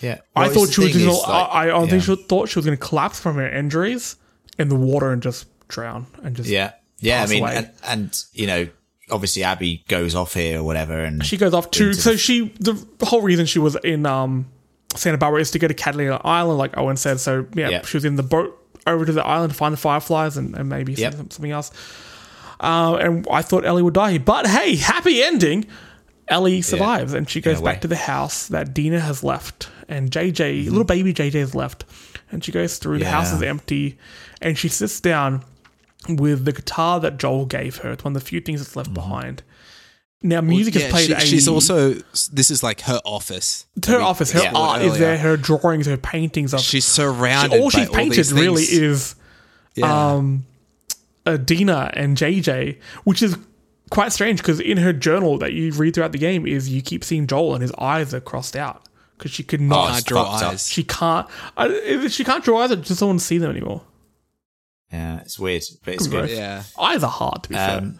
Yeah. 0.00 0.18
I 0.34 0.48
thought 0.48 0.70
she 0.72 0.80
was 0.80 0.92
gonna. 0.96 1.10
is, 1.12 1.22
like, 1.22 1.48
I, 1.50 1.68
I 1.70 1.84
yeah. 1.84 1.98
she 2.00 2.16
thought 2.16 2.48
she 2.48 2.58
was 2.58 2.66
going 2.66 2.76
to 2.76 2.84
collapse 2.84 3.20
from 3.20 3.36
her 3.36 3.48
injuries 3.48 4.16
in 4.58 4.68
the 4.68 4.74
water 4.74 5.12
and 5.12 5.22
just 5.22 5.46
drown 5.68 6.06
and 6.22 6.34
just. 6.34 6.48
Yeah. 6.48 6.72
Yeah. 6.98 7.22
I 7.22 7.26
mean, 7.26 7.44
and, 7.44 7.70
and, 7.84 8.24
you 8.32 8.46
know, 8.46 8.68
obviously 9.12 9.44
Abby 9.44 9.84
goes 9.88 10.14
off 10.14 10.34
here 10.34 10.60
or 10.60 10.62
whatever. 10.64 10.98
And 10.98 11.24
She 11.24 11.36
goes 11.36 11.54
off 11.54 11.70
to. 11.72 11.92
So 11.92 12.16
she 12.16 12.48
the 12.60 12.74
whole 13.02 13.22
reason 13.22 13.46
she 13.46 13.58
was 13.58 13.76
in 13.84 14.06
um 14.06 14.46
Santa 14.94 15.18
Barbara 15.18 15.40
is 15.40 15.50
to 15.52 15.58
go 15.58 15.68
to 15.68 15.74
Catalina 15.74 16.20
Island, 16.24 16.58
like 16.58 16.76
Owen 16.76 16.96
said. 16.96 17.20
So 17.20 17.46
yeah, 17.54 17.68
Yeah. 17.68 17.82
she 17.82 17.96
was 17.96 18.04
in 18.04 18.16
the 18.16 18.22
boat 18.22 18.58
over 18.86 19.04
to 19.06 19.12
the 19.12 19.24
island 19.24 19.52
to 19.52 19.56
find 19.56 19.72
the 19.72 19.76
fireflies 19.78 20.36
and, 20.36 20.54
and 20.56 20.68
maybe 20.68 20.94
Yep. 20.94 21.14
something 21.14 21.50
else. 21.50 21.70
Uh, 22.60 22.96
and 23.00 23.26
I 23.30 23.42
thought 23.42 23.64
Ellie 23.64 23.82
would 23.82 23.94
die, 23.94 24.18
but 24.18 24.46
hey, 24.46 24.76
happy 24.76 25.22
ending. 25.22 25.66
Ellie 26.28 26.62
survives 26.62 27.12
and 27.12 27.28
she 27.28 27.40
goes 27.40 27.60
back 27.60 27.80
to 27.82 27.88
the 27.88 27.96
house 27.96 28.46
that 28.48 28.72
Dina 28.72 29.00
has 29.00 29.22
left 29.24 29.68
and 29.88 30.10
JJ, 30.10 30.66
little 30.66 30.84
baby 30.84 31.12
JJ, 31.12 31.32
has 31.40 31.54
left. 31.54 31.84
And 32.30 32.42
she 32.42 32.50
goes 32.52 32.78
through. 32.78 32.98
The 33.00 33.04
house 33.06 33.28
Mm-hmm. 33.28 33.36
Is 33.42 33.48
empty, 33.48 33.98
and 34.40 34.56
she 34.56 34.68
sits 34.68 35.00
down 35.00 35.44
with 36.08 36.44
the 36.44 36.52
guitar 36.52 37.00
that 37.00 37.18
Joel 37.18 37.46
gave 37.46 37.78
her. 37.78 37.92
It's 37.92 38.04
one 38.04 38.14
of 38.16 38.22
the 38.22 38.26
few 38.26 38.40
things 38.40 38.60
that's 38.60 38.70
Mm-hmm. 38.70 38.78
left 38.78 38.94
behind. 38.94 39.42
Now, 40.24 40.40
music 40.40 40.74
Yeah, 40.76 40.82
is 40.86 40.90
played. 40.92 41.06
she- 41.06 41.12
a, 41.14 41.20
she's 41.20 41.48
also 41.48 41.94
this 42.32 42.50
is 42.50 42.62
like 42.62 42.82
her 42.82 43.00
office. 43.04 43.66
her 43.86 44.00
office. 44.00 44.30
Her 44.32 44.42
Yeah. 44.44 44.52
art 44.54 44.82
is 44.82 44.98
there. 44.98 45.18
Her 45.18 45.36
drawings, 45.36 45.86
her 45.86 45.96
paintings 45.96 46.54
of. 46.54 46.60
She's 46.60 46.84
surrounded. 46.84 47.60
all 47.60 47.70
by 47.70 47.80
she's 47.80 47.88
all 47.88 47.94
painted 47.94 48.16
these 48.18 48.32
really 48.32 48.62
is 48.62 49.16
Yeah. 49.74 50.12
um, 50.14 50.44
uh, 51.26 51.36
Dina 51.38 51.90
and 51.94 52.16
JJ, 52.16 52.78
which 53.04 53.20
is 53.22 53.36
quite 53.90 54.12
strange 54.12 54.38
because 54.40 54.60
in 54.60 54.76
her 54.78 54.92
journal 54.92 55.38
that 55.38 55.52
you 55.54 55.72
read 55.72 55.94
throughout 55.94 56.12
the 56.12 56.18
game 56.18 56.46
is 56.46 56.68
you 56.68 56.82
keep 56.82 57.02
seeing 57.04 57.26
Joel 57.26 57.54
and 57.54 57.62
his 57.62 57.72
eyes 57.78 58.14
are 58.14 58.20
crossed 58.20 58.54
out 58.56 58.82
because 59.18 59.32
she 59.32 59.42
could 59.42 59.60
Oh, 59.60 59.64
not. 59.64 59.90
Can't 59.92 60.06
draw 60.06 60.30
fucked 60.32 60.44
up. 60.44 60.52
eyes. 60.52 60.68
she 60.68 60.84
can't. 60.84 61.26
Uh, 61.56 62.08
she 62.08 62.22
can't 62.22 62.44
draw 62.44 62.60
eyes. 62.62 62.70
Or 62.70 62.76
just 62.76 63.00
don't 63.00 63.08
want 63.08 63.20
to 63.20 63.26
see 63.26 63.38
them 63.38 63.50
anymore. 63.50 63.82
Yeah, 64.92 65.20
it's 65.20 65.38
weird, 65.38 65.62
but 65.84 65.94
it's 65.94 66.06
Gross. 66.06 66.28
good. 66.28 66.36
Yeah. 66.36 66.62
Eyes 66.78 67.02
are 67.02 67.10
hard 67.10 67.44
to 67.44 67.48
be 67.48 67.54
fair. 67.54 67.78
Um, 67.78 67.98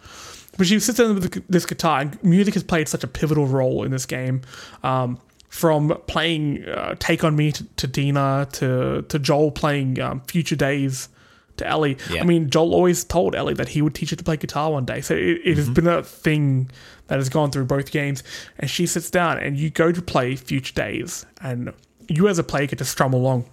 But 0.58 0.66
she 0.66 0.78
sits 0.80 0.98
down 0.98 1.14
with 1.14 1.48
this 1.48 1.64
guitar, 1.64 2.00
and 2.00 2.22
music 2.22 2.54
has 2.54 2.62
played 2.62 2.86
such 2.88 3.02
a 3.02 3.06
pivotal 3.06 3.46
role 3.46 3.84
in 3.84 3.90
this 3.90 4.04
game. 4.04 4.42
Um, 4.82 5.18
from 5.48 5.98
playing 6.06 6.64
uh, 6.66 6.94
"Take 6.98 7.24
on 7.24 7.36
Me" 7.36 7.52
to, 7.52 7.64
to 7.64 7.86
Dina 7.86 8.48
to 8.52 9.02
to 9.02 9.18
Joel 9.18 9.50
playing 9.50 10.00
um, 10.00 10.20
"Future 10.26 10.56
Days" 10.56 11.08
to 11.56 11.66
Ellie. 11.66 11.96
Yeah. 12.10 12.22
I 12.22 12.24
mean, 12.24 12.50
Joel 12.50 12.74
always 12.74 13.04
told 13.04 13.34
Ellie 13.34 13.54
that 13.54 13.68
he 13.68 13.82
would 13.82 13.94
teach 13.94 14.10
her 14.10 14.16
to 14.16 14.24
play 14.24 14.36
guitar 14.36 14.70
one 14.72 14.84
day. 14.84 15.00
So 15.00 15.14
it, 15.14 15.40
it 15.44 15.56
has 15.56 15.70
been 15.70 15.86
a 15.86 16.02
thing 16.02 16.70
that 17.08 17.18
has 17.18 17.28
gone 17.28 17.50
through 17.50 17.66
both 17.66 17.90
games. 17.90 18.22
And 18.58 18.68
she 18.70 18.86
sits 18.86 19.10
down, 19.10 19.38
and 19.38 19.56
you 19.56 19.70
go 19.70 19.90
to 19.92 20.02
play 20.02 20.36
"Future 20.36 20.74
Days," 20.74 21.24
and 21.40 21.72
you 22.08 22.28
as 22.28 22.38
a 22.38 22.44
player 22.44 22.66
get 22.66 22.78
to 22.78 22.84
strum 22.84 23.14
along 23.14 23.46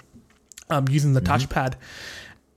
um, 0.70 0.88
using 0.90 1.14
the 1.14 1.22
touchpad, 1.22 1.76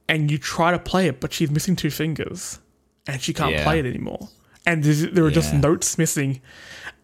and 0.08 0.30
you 0.30 0.38
try 0.38 0.70
to 0.70 0.78
play 0.78 1.06
it, 1.06 1.20
but 1.20 1.32
she's 1.32 1.50
missing 1.50 1.76
two 1.76 1.90
fingers, 1.90 2.58
and 3.06 3.20
she 3.20 3.32
can't 3.32 3.52
Yeah. 3.52 3.64
play 3.64 3.78
it 3.78 3.86
anymore. 3.86 4.28
And 4.66 4.84
there 4.84 5.24
are 5.24 5.30
just 5.30 5.52
Yeah. 5.52 5.60
notes 5.60 5.98
missing, 5.98 6.40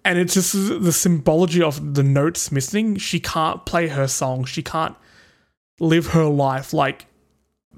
and 0.04 0.18
it's 0.18 0.34
just 0.34 0.52
the 0.52 0.92
symbology 0.92 1.62
of 1.62 1.94
the 1.94 2.02
notes 2.02 2.52
missing. 2.52 2.96
She 2.96 3.18
can't 3.18 3.64
play 3.66 3.88
her 3.88 4.06
song. 4.06 4.44
She 4.44 4.62
can't 4.62 4.94
live 5.80 6.08
her 6.08 6.26
life 6.26 6.72
like 6.72 7.06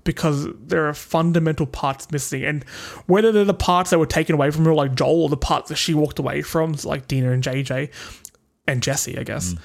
because 0.05 0.49
there 0.67 0.89
are 0.89 0.95
fundamental 0.95 1.67
parts 1.67 2.11
missing, 2.11 2.45
and 2.45 2.65
whether 3.07 3.33
they're 3.33 3.45
the 3.45 3.55
parts 3.55 3.91
that 3.91 3.99
were 3.99 4.07
taken 4.07 4.35
away 4.35 4.51
from 4.51 4.65
her, 4.65 4.75
like 4.75 4.95
Joel, 4.95 5.25
or 5.25 5.29
the 5.29 5.37
parts 5.37 5.69
that 5.69 5.77
she 5.77 5.93
walked 5.95 6.19
away 6.19 6.43
from, 6.43 6.75
like 6.85 7.07
Dina 7.09 7.33
and 7.33 7.43
JJ 7.43 7.91
and 8.67 8.83
Jesse, 8.83 9.19
I 9.19 9.25
guess 9.25 9.55
mm. 9.55 9.61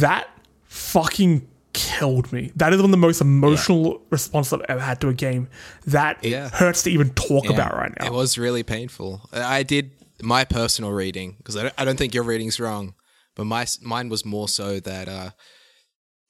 that 0.00 0.28
fucking 0.64 1.46
killed 1.78 2.32
me. 2.32 2.52
That 2.56 2.72
is 2.72 2.78
one 2.78 2.86
of 2.86 2.90
the 2.90 2.96
most 2.96 3.20
emotional 3.20 4.02
responses 4.10 4.52
I've 4.54 4.62
ever 4.68 4.80
had 4.80 5.00
to 5.02 5.08
a 5.08 5.14
game. 5.14 5.48
That 5.86 6.22
Yeah. 6.24 6.48
hurts 6.50 6.82
to 6.84 6.90
even 6.90 7.10
talk 7.10 7.44
Yeah. 7.44 7.52
about 7.52 7.74
right 7.74 7.92
now. 7.98 8.06
It 8.06 8.12
was 8.12 8.36
really 8.36 8.62
painful. 8.62 9.28
I 9.32 9.62
did 9.62 9.92
my 10.22 10.44
personal 10.44 10.90
reading 10.90 11.36
because 11.38 11.56
I 11.56 11.62
don't, 11.62 11.74
I 11.78 11.84
don't 11.84 11.96
think 11.96 12.14
your 12.14 12.24
reading's 12.24 12.58
wrong, 12.58 12.94
but 13.36 13.44
my 13.44 13.66
mine 13.80 14.08
was 14.08 14.24
more 14.24 14.48
so 14.48 14.80
that 14.80 15.08
uh, 15.08 15.30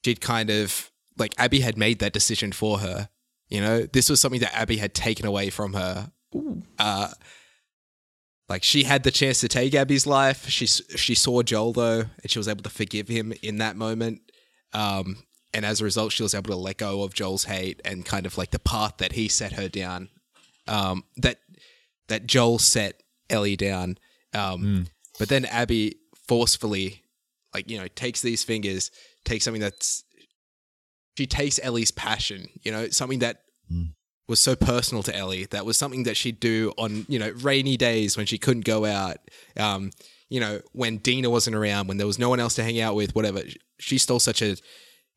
she'd 0.05 0.21
kind 0.21 0.51
of 0.51 0.91
like 1.17 1.35
Abby 1.39 1.61
had 1.61 1.77
made 1.79 1.99
that 2.01 2.13
decision 2.13 2.53
for 2.53 2.79
her. 2.81 3.09
You 3.49 3.61
know, 3.63 3.83
this 3.87 4.11
was 4.11 4.21
something 4.21 4.41
that 4.41 4.55
Abby 4.55 4.77
had 4.77 4.93
taken 4.95 5.25
away 5.27 5.49
from 5.51 5.73
her. 5.73 6.13
Uh, 6.79 7.09
like 8.49 8.63
she 8.63 8.85
had 8.85 9.03
the 9.03 9.11
chance 9.11 9.41
to 9.41 9.49
take 9.49 9.75
Abby's 9.75 10.07
life. 10.07 10.49
She 10.49 10.67
she 10.67 11.15
saw 11.15 11.43
Joel 11.43 11.73
though, 11.73 12.01
and 12.23 12.31
she 12.31 12.39
was 12.39 12.49
able 12.49 12.63
to 12.63 12.71
forgive 12.71 13.09
him 13.09 13.33
in 13.43 13.57
that 13.59 13.77
moment. 13.77 14.21
Um, 14.73 15.17
and 15.55 15.65
as 15.65 15.81
a 15.81 15.85
result, 15.85 16.13
she 16.13 16.23
was 16.23 16.35
able 16.35 16.51
to 16.51 16.57
let 16.57 16.77
go 16.79 17.03
of 17.03 17.15
Joel's 17.15 17.45
hate 17.45 17.81
and 17.85 18.05
kind 18.05 18.27
of 18.27 18.37
like 18.37 18.51
the 18.51 18.59
path 18.59 18.99
that 18.99 19.13
he 19.13 19.29
set 19.29 19.53
her 19.53 19.69
down. 19.69 20.09
Um, 20.67 21.05
that 21.17 21.39
that 22.09 22.27
Joel 22.27 22.59
set 22.59 23.03
Ellie 23.31 23.57
down. 23.57 23.99
Um, 24.35 24.63
But 25.19 25.29
then 25.29 25.45
Abby 25.47 25.97
forcefully, 26.29 27.03
like, 27.55 27.71
you 27.71 27.79
know, 27.79 27.89
takes 27.89 28.21
these 28.21 28.45
fingers, 28.45 28.91
takes 29.25 29.45
something 29.45 29.63
that's. 29.63 30.05
She 31.17 31.27
takes 31.27 31.59
Ellie's 31.63 31.91
passion, 31.91 32.49
you 32.63 32.71
know, 32.71 32.89
something 32.91 33.19
that 33.21 33.43
was 34.29 34.39
so 34.39 34.55
personal 34.55 35.03
to 35.03 35.17
Ellie. 35.17 35.47
That 35.47 35.67
was 35.67 35.77
something 35.77 36.05
that 36.05 36.17
she'd 36.17 36.39
do 36.39 36.73
on, 36.79 37.07
you 37.09 37.19
know, 37.19 37.33
rainy 37.41 37.77
days 37.77 38.17
when 38.17 38.27
she 38.27 38.39
couldn't 38.39 38.65
go 38.65 38.85
out. 38.85 39.17
Um, 39.57 39.91
you 40.29 40.39
know, 40.39 40.61
when 40.73 40.99
Dina 40.99 41.29
wasn't 41.29 41.57
around, 41.57 41.89
when 41.89 41.97
there 41.97 42.07
was 42.07 42.19
no 42.19 42.29
one 42.29 42.39
else 42.39 42.55
to 42.57 42.63
hang 42.63 42.79
out 42.81 42.95
with, 42.95 43.17
whatever, 43.17 43.43
She 43.81 43.99
stole 43.99 44.21
such 44.21 44.43
a 44.43 44.57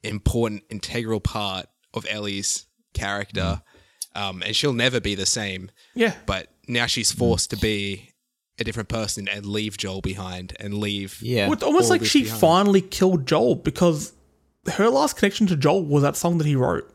important, 0.03 0.63
integral 0.69 1.19
part 1.19 1.67
of 1.93 2.05
Ellie's 2.09 2.65
character. 2.93 3.61
Mm. 4.15 4.21
Um, 4.21 4.43
and 4.45 4.55
she'll 4.55 4.73
never 4.73 4.99
be 4.99 5.15
the 5.15 5.25
same. 5.25 5.71
Yeah. 5.95 6.13
But 6.25 6.47
now 6.67 6.85
she's 6.85 7.13
mm. 7.13 7.17
forced 7.17 7.49
to 7.51 7.57
be 7.57 8.11
a 8.59 8.63
different 8.63 8.89
person 8.89 9.27
and 9.27 9.45
leave 9.45 9.77
Joel 9.77 10.01
behind 10.01 10.55
and 10.59 10.75
leave. 10.75 11.21
Yeah. 11.21 11.45
Well, 11.45 11.53
it's 11.53 11.63
almost 11.63 11.89
like 11.89 12.03
she 12.05 12.23
behind. 12.23 12.41
finally 12.41 12.81
killed 12.81 13.25
Joel 13.25 13.55
because 13.55 14.13
her 14.73 14.89
last 14.89 15.17
connection 15.17 15.47
to 15.47 15.55
Joel 15.55 15.83
was 15.83 16.03
that 16.03 16.15
song 16.15 16.37
that 16.37 16.47
he 16.47 16.55
wrote. 16.55 16.87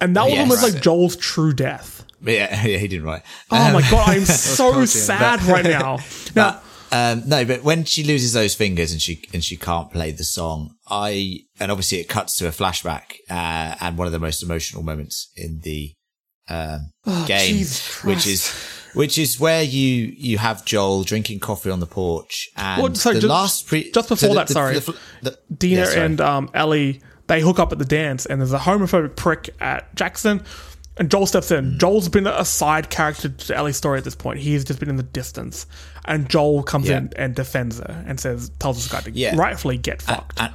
And 0.00 0.14
that 0.16 0.24
was 0.24 0.32
Yes. 0.32 0.40
almost 0.40 0.62
Right. 0.62 0.72
like 0.74 0.82
Joel's 0.82 1.16
true 1.16 1.52
death. 1.54 2.04
Yeah, 2.22 2.50
yeah, 2.66 2.78
he 2.78 2.88
didn't 2.88 3.06
write. 3.06 3.22
Oh 3.50 3.72
my 3.72 3.82
um, 3.82 3.90
god, 3.90 4.08
I'm 4.10 4.24
so 4.24 4.72
cold, 4.72 4.80
yeah. 4.80 4.86
sad 4.86 5.42
right 5.44 5.64
now. 5.64 5.98
Now, 6.34 6.60
Um, 6.92 7.22
no, 7.26 7.44
but 7.44 7.62
when 7.64 7.84
she 7.84 8.04
loses 8.04 8.32
those 8.32 8.54
fingers 8.54 8.92
and 8.92 9.00
she 9.02 9.24
and 9.32 9.42
she 9.42 9.56
can't 9.56 9.90
play 9.90 10.12
the 10.12 10.24
song, 10.24 10.74
I 10.88 11.40
and 11.58 11.70
obviously 11.72 11.98
it 11.98 12.08
cuts 12.08 12.36
to 12.38 12.46
a 12.46 12.50
flashback 12.50 13.16
uh, 13.30 13.74
and 13.80 13.98
one 13.98 14.06
of 14.06 14.12
the 14.12 14.18
most 14.20 14.42
emotional 14.42 14.82
moments 14.82 15.30
in 15.36 15.60
the 15.62 15.92
um, 16.48 16.90
game, 17.26 17.54
Oh, 17.54 17.58
Jesus 17.58 18.04
which 18.04 18.26
is 18.26 18.52
which 18.94 19.18
is 19.18 19.40
where 19.40 19.62
you 19.64 20.14
you 20.16 20.38
have 20.38 20.64
Joel 20.64 21.02
drinking 21.02 21.40
coffee 21.40 21.70
on 21.70 21.80
the 21.80 21.86
porch 21.86 22.48
and 22.56 22.82
Well, 22.82 22.94
sorry, 22.94 23.16
the 23.16 23.20
just- 23.22 23.30
last 23.30 23.66
pre- 23.66 23.90
just 23.90 24.08
before 24.08 24.16
so 24.16 24.28
the- 24.28 24.34
that, 24.34 24.46
the- 24.48 24.52
sorry. 24.54 24.78
the- 24.78 24.96
the- 25.22 25.38
Dina 25.56 25.80
yeah, 25.80 25.84
sorry. 25.86 26.00
and 26.06 26.20
um, 26.20 26.50
Ellie, 26.54 27.00
they 27.26 27.40
hook 27.40 27.58
up 27.58 27.72
at 27.72 27.78
the 27.78 27.84
dance, 27.84 28.26
and 28.26 28.40
there's 28.40 28.52
a 28.52 28.58
homophobic 28.60 29.16
prick 29.16 29.50
at 29.60 29.92
Jackson, 29.96 30.44
and 30.98 31.10
Joel 31.10 31.26
steps 31.26 31.50
in. 31.50 31.78
Joel's 31.78 32.08
been 32.08 32.26
a 32.26 32.44
side 32.44 32.90
character 32.90 33.28
to 33.28 33.56
Ellie's 33.56 33.76
story 33.76 33.98
at 33.98 34.04
this 34.04 34.14
point. 34.14 34.38
He's 34.38 34.64
just 34.64 34.80
been 34.80 34.88
in 34.88 34.96
the 34.96 35.02
distance, 35.02 35.66
and 36.04 36.28
Joel 36.28 36.62
comes 36.62 36.88
Yeah. 36.88 36.98
in 36.98 37.12
and 37.16 37.34
defends 37.34 37.78
her 37.78 38.04
and 38.06 38.18
says, 38.18 38.50
tells 38.58 38.76
this 38.76 38.88
guy 38.90 39.00
to 39.02 39.10
Yeah. 39.10 39.36
rightfully 39.36 39.78
get 39.78 40.02
fucked. 40.02 40.40
and, 40.40 40.52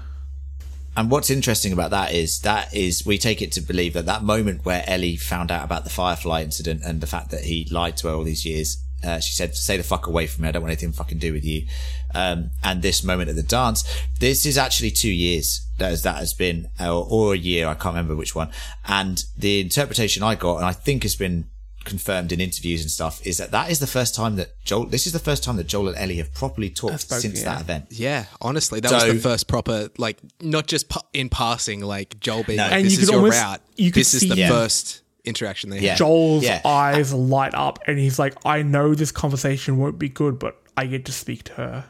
and 0.98 1.10
what's 1.12 1.30
interesting 1.30 1.72
about 1.74 1.92
that 1.92 2.12
is 2.14 2.40
that 2.40 2.74
is 2.74 3.06
we 3.06 3.18
take 3.18 3.42
it 3.42 3.52
to 3.54 3.62
believe 3.62 3.94
that 3.94 4.06
that 4.08 4.24
moment 4.24 4.66
where 4.66 4.84
Ellie 4.88 5.16
found 5.16 5.52
out 5.52 5.64
about 5.64 5.84
the 5.84 5.90
Firefly 5.90 6.42
incident 6.44 6.82
and 6.84 7.00
the 7.02 7.08
fact 7.08 7.32
that 7.32 7.46
he 7.46 7.66
lied 7.72 7.96
to 7.98 8.08
her 8.10 8.14
all 8.14 8.24
these 8.24 8.46
years, 8.46 8.78
uh, 9.04 9.20
she 9.20 9.34
said, 9.34 9.56
"Stay 9.56 9.78
the 9.78 9.84
fuck 9.84 10.06
away 10.08 10.28
from 10.28 10.44
me. 10.44 10.50
I 10.50 10.52
don't 10.52 10.62
want 10.64 10.72
anything 10.72 10.92
to 10.92 10.98
fucking 10.98 11.18
do 11.20 11.32
with 11.34 11.46
you." 11.46 11.66
Um, 12.14 12.52
and 12.64 12.82
this 12.82 13.04
moment 13.04 13.30
at 13.30 13.36
the 13.36 13.44
dance, 13.44 13.84
this 14.20 14.46
is 14.46 14.58
actually 14.58 14.92
two 14.92 15.12
years 15.12 15.66
that 15.78 15.90
has, 15.90 16.04
that 16.04 16.18
has 16.18 16.34
been, 16.34 16.70
or, 16.80 17.06
or 17.10 17.34
a 17.34 17.38
year. 17.38 17.68
I 17.68 17.74
can't 17.74 17.96
remember 17.96 18.16
which 18.16 18.36
one. 18.36 18.50
And 18.88 19.24
the 19.38 19.62
interpretation 19.62 20.24
I 20.24 20.36
got, 20.36 20.58
and 20.58 20.66
I 20.66 20.74
think 20.74 21.04
has 21.04 21.16
been 21.16 21.48
confirmed 21.84 22.32
in 22.32 22.40
interviews 22.40 22.82
and 22.82 22.92
stuff, 22.92 23.26
is 23.26 23.38
that 23.40 23.50
that 23.52 23.72
is 23.72 23.80
the 23.80 23.88
first 23.88 24.14
time 24.14 24.36
that 24.36 24.50
Joel. 24.64 24.86
This 24.86 25.08
is 25.08 25.14
the 25.14 25.20
first 25.20 25.44
time 25.44 25.56
that 25.58 25.66
Joel 25.66 25.88
and 25.88 25.98
Ellie 25.98 26.18
have 26.18 26.32
properly 26.34 26.70
talked 26.70 27.00
spoken, 27.02 27.22
since 27.22 27.40
yeah. 27.42 27.54
that 27.56 27.62
event. 27.62 27.86
Yeah, 27.90 28.26
honestly, 28.40 28.80
that 28.82 28.90
So- 28.90 28.96
was 29.08 29.16
the 29.16 29.20
first 29.20 29.48
proper, 29.48 29.90
like, 29.98 30.18
not 30.42 30.68
just 30.68 30.90
pa- 30.90 31.02
in 31.14 31.30
passing, 31.30 31.82
like 31.82 32.20
Joel 32.20 32.44
being 32.44 32.60
like, 32.60 32.72
And 32.72 32.86
"This 32.86 32.94
you 32.94 33.00
is 33.00 33.06
could 33.06 33.14
your 33.14 33.22
almost- 33.24 33.42
route." 33.42 33.62
you 33.78 33.92
could 33.92 34.02
this 34.02 34.14
is 34.14 34.30
the 34.30 34.36
Yeah. 34.36 34.50
first 34.50 35.02
interaction 35.26 35.72
they 35.72 35.80
Yeah. 35.80 35.90
had. 35.92 35.98
Joel's 35.98 36.44
Yeah. 36.44 36.62
eyes 36.66 37.14
light 37.14 37.56
up, 37.56 37.80
and 37.88 37.98
he's 37.98 38.20
like, 38.20 38.36
"I 38.46 38.62
know 38.62 38.94
this 38.94 39.12
conversation 39.12 39.78
won't 39.78 39.98
be 39.98 40.10
good, 40.10 40.38
but 40.38 40.62
I 40.78 40.86
get 40.86 41.06
to 41.06 41.12
speak 41.12 41.44
to 41.46 41.54
her." 41.54 41.86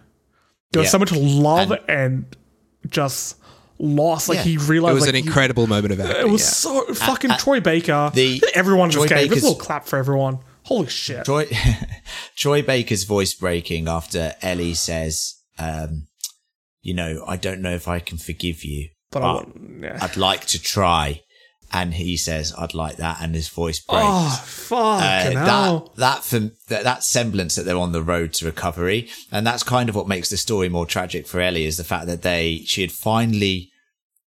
There 0.71 0.79
was 0.81 0.87
Yeah. 0.87 0.91
so 0.91 0.99
much 0.99 1.11
love 1.11 1.73
and, 1.87 2.25
just 2.89 3.37
loss. 3.79 4.27
Like 4.29 4.37
Yeah. 4.37 4.43
he 4.43 4.57
realized 4.57 4.91
It 4.91 4.93
was 4.95 5.01
like, 5.03 5.09
an 5.09 5.15
he- 5.15 5.27
incredible 5.27 5.67
moment 5.67 5.93
of 5.93 5.99
acting. 5.99 6.27
It 6.27 6.29
was 6.29 6.41
yeah. 6.41 6.47
so 6.47 6.93
fucking 6.93 7.31
uh, 7.31 7.37
Troy 7.37 7.59
Baker. 7.59 8.11
the- 8.13 8.41
everyone 8.53 8.89
in 8.89 8.93
Troy 8.93 9.03
this 9.07 9.09
game. 9.11 9.29
Just 9.29 9.43
a 9.43 9.47
little 9.49 9.59
clap 9.59 9.85
for 9.85 9.97
everyone. 9.99 10.39
Holy 10.63 10.87
shit! 10.87 11.25
Troy 11.25 11.47
Troy 12.35 12.61
Baker's 12.61 13.03
voice 13.03 13.33
breaking 13.33 13.87
after 13.87 14.35
Ellie 14.43 14.75
says, 14.75 15.35
um, 15.57 16.07
"You 16.83 16.93
know, 16.93 17.23
I 17.27 17.35
don't 17.35 17.61
know 17.61 17.73
if 17.73 17.87
I 17.87 17.99
can 17.99 18.17
forgive 18.19 18.63
you, 18.63 18.89
But 19.11 19.21
but, 19.21 19.27
I 19.27 19.33
want, 19.33 19.81
yeah. 19.81 19.97
I'd 20.01 20.17
like 20.17 20.45
to 20.47 20.61
try." 20.61 21.21
And 21.73 21.93
he 21.93 22.17
says, 22.17 22.53
"I'd 22.57 22.73
like 22.73 22.97
that," 22.97 23.19
and 23.21 23.33
his 23.33 23.47
voice 23.47 23.79
breaks. 23.79 24.03
Oh 24.03 24.43
fuck! 24.45 25.01
Uh, 25.01 25.29
that 25.29 25.95
that 25.95 26.23
from 26.23 26.51
that, 26.67 26.83
that 26.83 27.03
semblance 27.03 27.55
that 27.55 27.63
they're 27.63 27.77
on 27.77 27.93
the 27.93 28.03
road 28.03 28.33
to 28.33 28.45
recovery, 28.45 29.09
and 29.31 29.47
that's 29.47 29.63
kind 29.63 29.87
of 29.87 29.95
what 29.95 30.07
makes 30.07 30.29
the 30.29 30.37
story 30.37 30.67
more 30.67 30.85
tragic 30.85 31.27
for 31.27 31.39
Ellie 31.39 31.65
is 31.65 31.77
the 31.77 31.85
fact 31.85 32.07
that 32.07 32.23
they 32.23 32.63
she 32.65 32.81
had 32.81 32.91
finally 32.91 33.71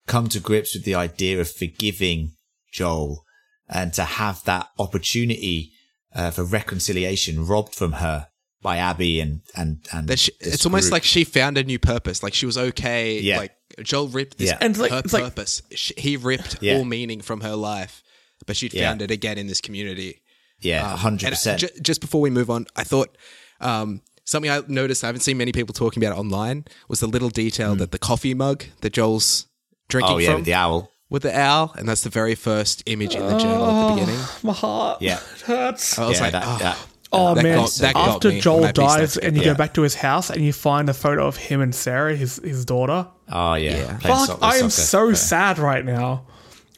come 0.06 0.28
to 0.28 0.40
grips 0.40 0.74
with 0.74 0.84
the 0.84 0.94
idea 0.94 1.40
of 1.40 1.50
forgiving 1.50 2.32
Joel, 2.72 3.24
and 3.68 3.92
to 3.92 4.04
have 4.04 4.42
that 4.44 4.68
opportunity 4.78 5.72
uh, 6.14 6.30
for 6.30 6.44
reconciliation 6.44 7.46
robbed 7.46 7.74
from 7.74 7.92
her 7.92 8.28
by 8.64 8.78
Abby 8.78 9.20
and 9.20 9.42
and 9.54 9.86
and 9.92 10.08
she, 10.18 10.32
this 10.40 10.54
it's 10.54 10.66
almost 10.66 10.90
like 10.90 11.04
she 11.04 11.22
found 11.22 11.58
a 11.58 11.62
new 11.62 11.78
purpose. 11.78 12.22
Like 12.22 12.34
she 12.34 12.46
was 12.46 12.56
okay. 12.56 13.20
Yeah. 13.20 13.36
Like 13.36 13.52
Joel 13.82 14.08
ripped 14.08 14.38
this, 14.38 14.48
Yeah. 14.50 14.58
And 14.60 14.76
like- 14.76 14.90
her 14.92 14.98
it's 15.04 15.12
like- 15.12 15.24
purpose. 15.24 15.62
She, 15.74 15.94
he 15.96 16.16
ripped 16.16 16.58
Yeah. 16.60 16.76
all 16.76 16.84
meaning 16.84 17.20
from 17.20 17.40
her 17.40 17.54
life, 17.56 18.02
but 18.46 18.56
she'd 18.56 18.74
Yeah. 18.74 18.88
found 18.90 19.02
it 19.02 19.10
again 19.10 19.38
in 19.38 19.46
this 19.46 19.60
community. 19.60 20.20
yeah, 20.60 20.92
Um, 20.92 20.98
hundred 20.98 21.26
and 21.26 21.32
percent. 21.34 21.60
ju- 21.60 21.68
just 21.82 22.00
before 22.00 22.20
we 22.22 22.30
move 22.30 22.48
on, 22.48 22.66
I 22.76 22.84
thought 22.84 23.16
um, 23.60 24.00
something 24.24 24.50
I 24.50 24.62
noticed. 24.68 25.04
I 25.04 25.08
haven't 25.08 25.20
seen 25.22 25.36
many 25.36 25.52
people 25.52 25.72
talking 25.74 26.02
about 26.02 26.16
it 26.16 26.20
online. 26.20 26.64
Was 26.88 27.00
the 27.00 27.06
little 27.06 27.28
detail 27.30 27.74
that 27.76 27.90
the 27.92 27.98
coffee 27.98 28.34
mug 28.34 28.64
that 28.80 28.92
Joel's 28.92 29.46
drinking. 29.88 30.14
Oh 30.14 30.18
yeah, 30.18 30.26
from 30.28 30.36
with 30.36 30.44
the 30.46 30.54
owl. 30.54 30.90
with 31.10 31.22
the 31.22 31.38
owl, 31.38 31.72
and 31.76 31.88
that's 31.88 32.02
the 32.02 32.10
very 32.10 32.34
first 32.34 32.82
image 32.86 33.14
in 33.14 33.26
the 33.26 33.38
journal 33.38 33.66
at 33.66 33.88
the 33.88 33.94
beginning. 34.00 34.20
My 34.42 34.52
heart 34.52 35.02
Yeah, 35.02 35.20
it 35.36 35.40
hurts. 35.42 35.98
I 35.98 36.08
was 36.08 36.16
yeah, 36.18 36.22
like, 36.24 36.32
that, 36.32 36.42
oh, 36.46 36.58
that, 36.58 36.78
Oh 37.12 37.34
That 37.36 37.42
man! 37.44 37.56
got- 37.58 37.70
that 37.74 37.96
After 37.96 38.28
me 38.30 38.40
Joel 38.40 38.56
when 38.60 38.64
I 38.64 38.72
pieced 38.72 38.76
that 38.76 38.98
dies, 38.98 39.16
and 39.18 39.36
you 39.36 39.42
together. 39.42 39.54
go 39.54 39.58
back 39.58 39.74
to 39.74 39.82
his 39.82 39.94
house, 39.94 40.30
and 40.30 40.44
you 40.44 40.52
find 40.52 40.88
a 40.88 40.94
photo 40.94 41.26
of 41.28 41.36
him 41.36 41.60
and 41.60 41.72
Sarah, 41.74 42.16
his 42.16 42.40
his 42.42 42.64
daughter. 42.64 43.06
Oh 43.30 43.54
yeah. 43.54 43.76
Yeah. 43.76 43.98
Fuck! 43.98 44.26
soccer- 44.26 44.44
I 44.44 44.56
am 44.56 44.70
soccer. 44.70 44.70
so 44.70 45.12
sad 45.14 45.58
right 45.58 45.84
now. 45.84 46.26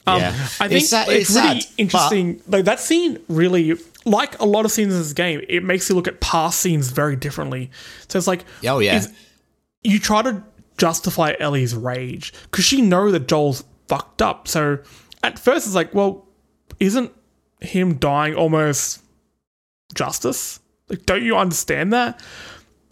Um, 0.07 0.21
Yeah. 0.21 0.29
I 0.61 0.69
think 0.69 0.73
It's 0.83 0.89
sad- 0.91 1.09
it's, 1.09 1.31
it's 1.31 1.37
really 1.37 1.61
sad, 1.61 1.73
interesting. 1.79 2.43
Like 2.49 2.65
that 2.67 2.79
scene, 2.81 3.19
really, 3.29 3.75
like 4.05 4.39
a 4.41 4.45
lot 4.47 4.65
of 4.65 4.71
scenes 4.71 4.93
in 4.95 5.01
this 5.01 5.13
game, 5.13 5.41
it 5.49 5.65
makes 5.65 5.89
you 5.89 5.97
look 5.97 6.07
at 6.07 6.21
past 6.21 6.61
scenes 6.61 6.91
very 6.91 7.17
differently. 7.17 7.71
So 8.09 8.17
it's 8.19 8.29
like, 8.29 8.45
Oh 8.67 8.79
yeah, 8.79 9.05
you 9.83 9.99
try 9.99 10.23
to 10.23 10.43
justify 10.79 11.35
Ellie's 11.41 11.75
rage 11.75 12.33
because 12.51 12.65
she 12.65 12.83
know 12.83 13.11
that 13.11 13.27
Joel's 13.27 13.65
fucked 13.89 14.23
up. 14.23 14.47
So 14.47 14.79
at 15.25 15.39
first 15.39 15.67
it's 15.67 15.75
like, 15.75 15.93
well, 15.95 16.27
isn't 16.79 17.11
him 17.61 17.95
dying 17.97 18.35
almost 18.37 19.01
justice? 19.95 20.61
Like, 20.89 21.05
don't 21.07 21.23
you 21.25 21.37
understand 21.37 21.93
that? 21.93 22.21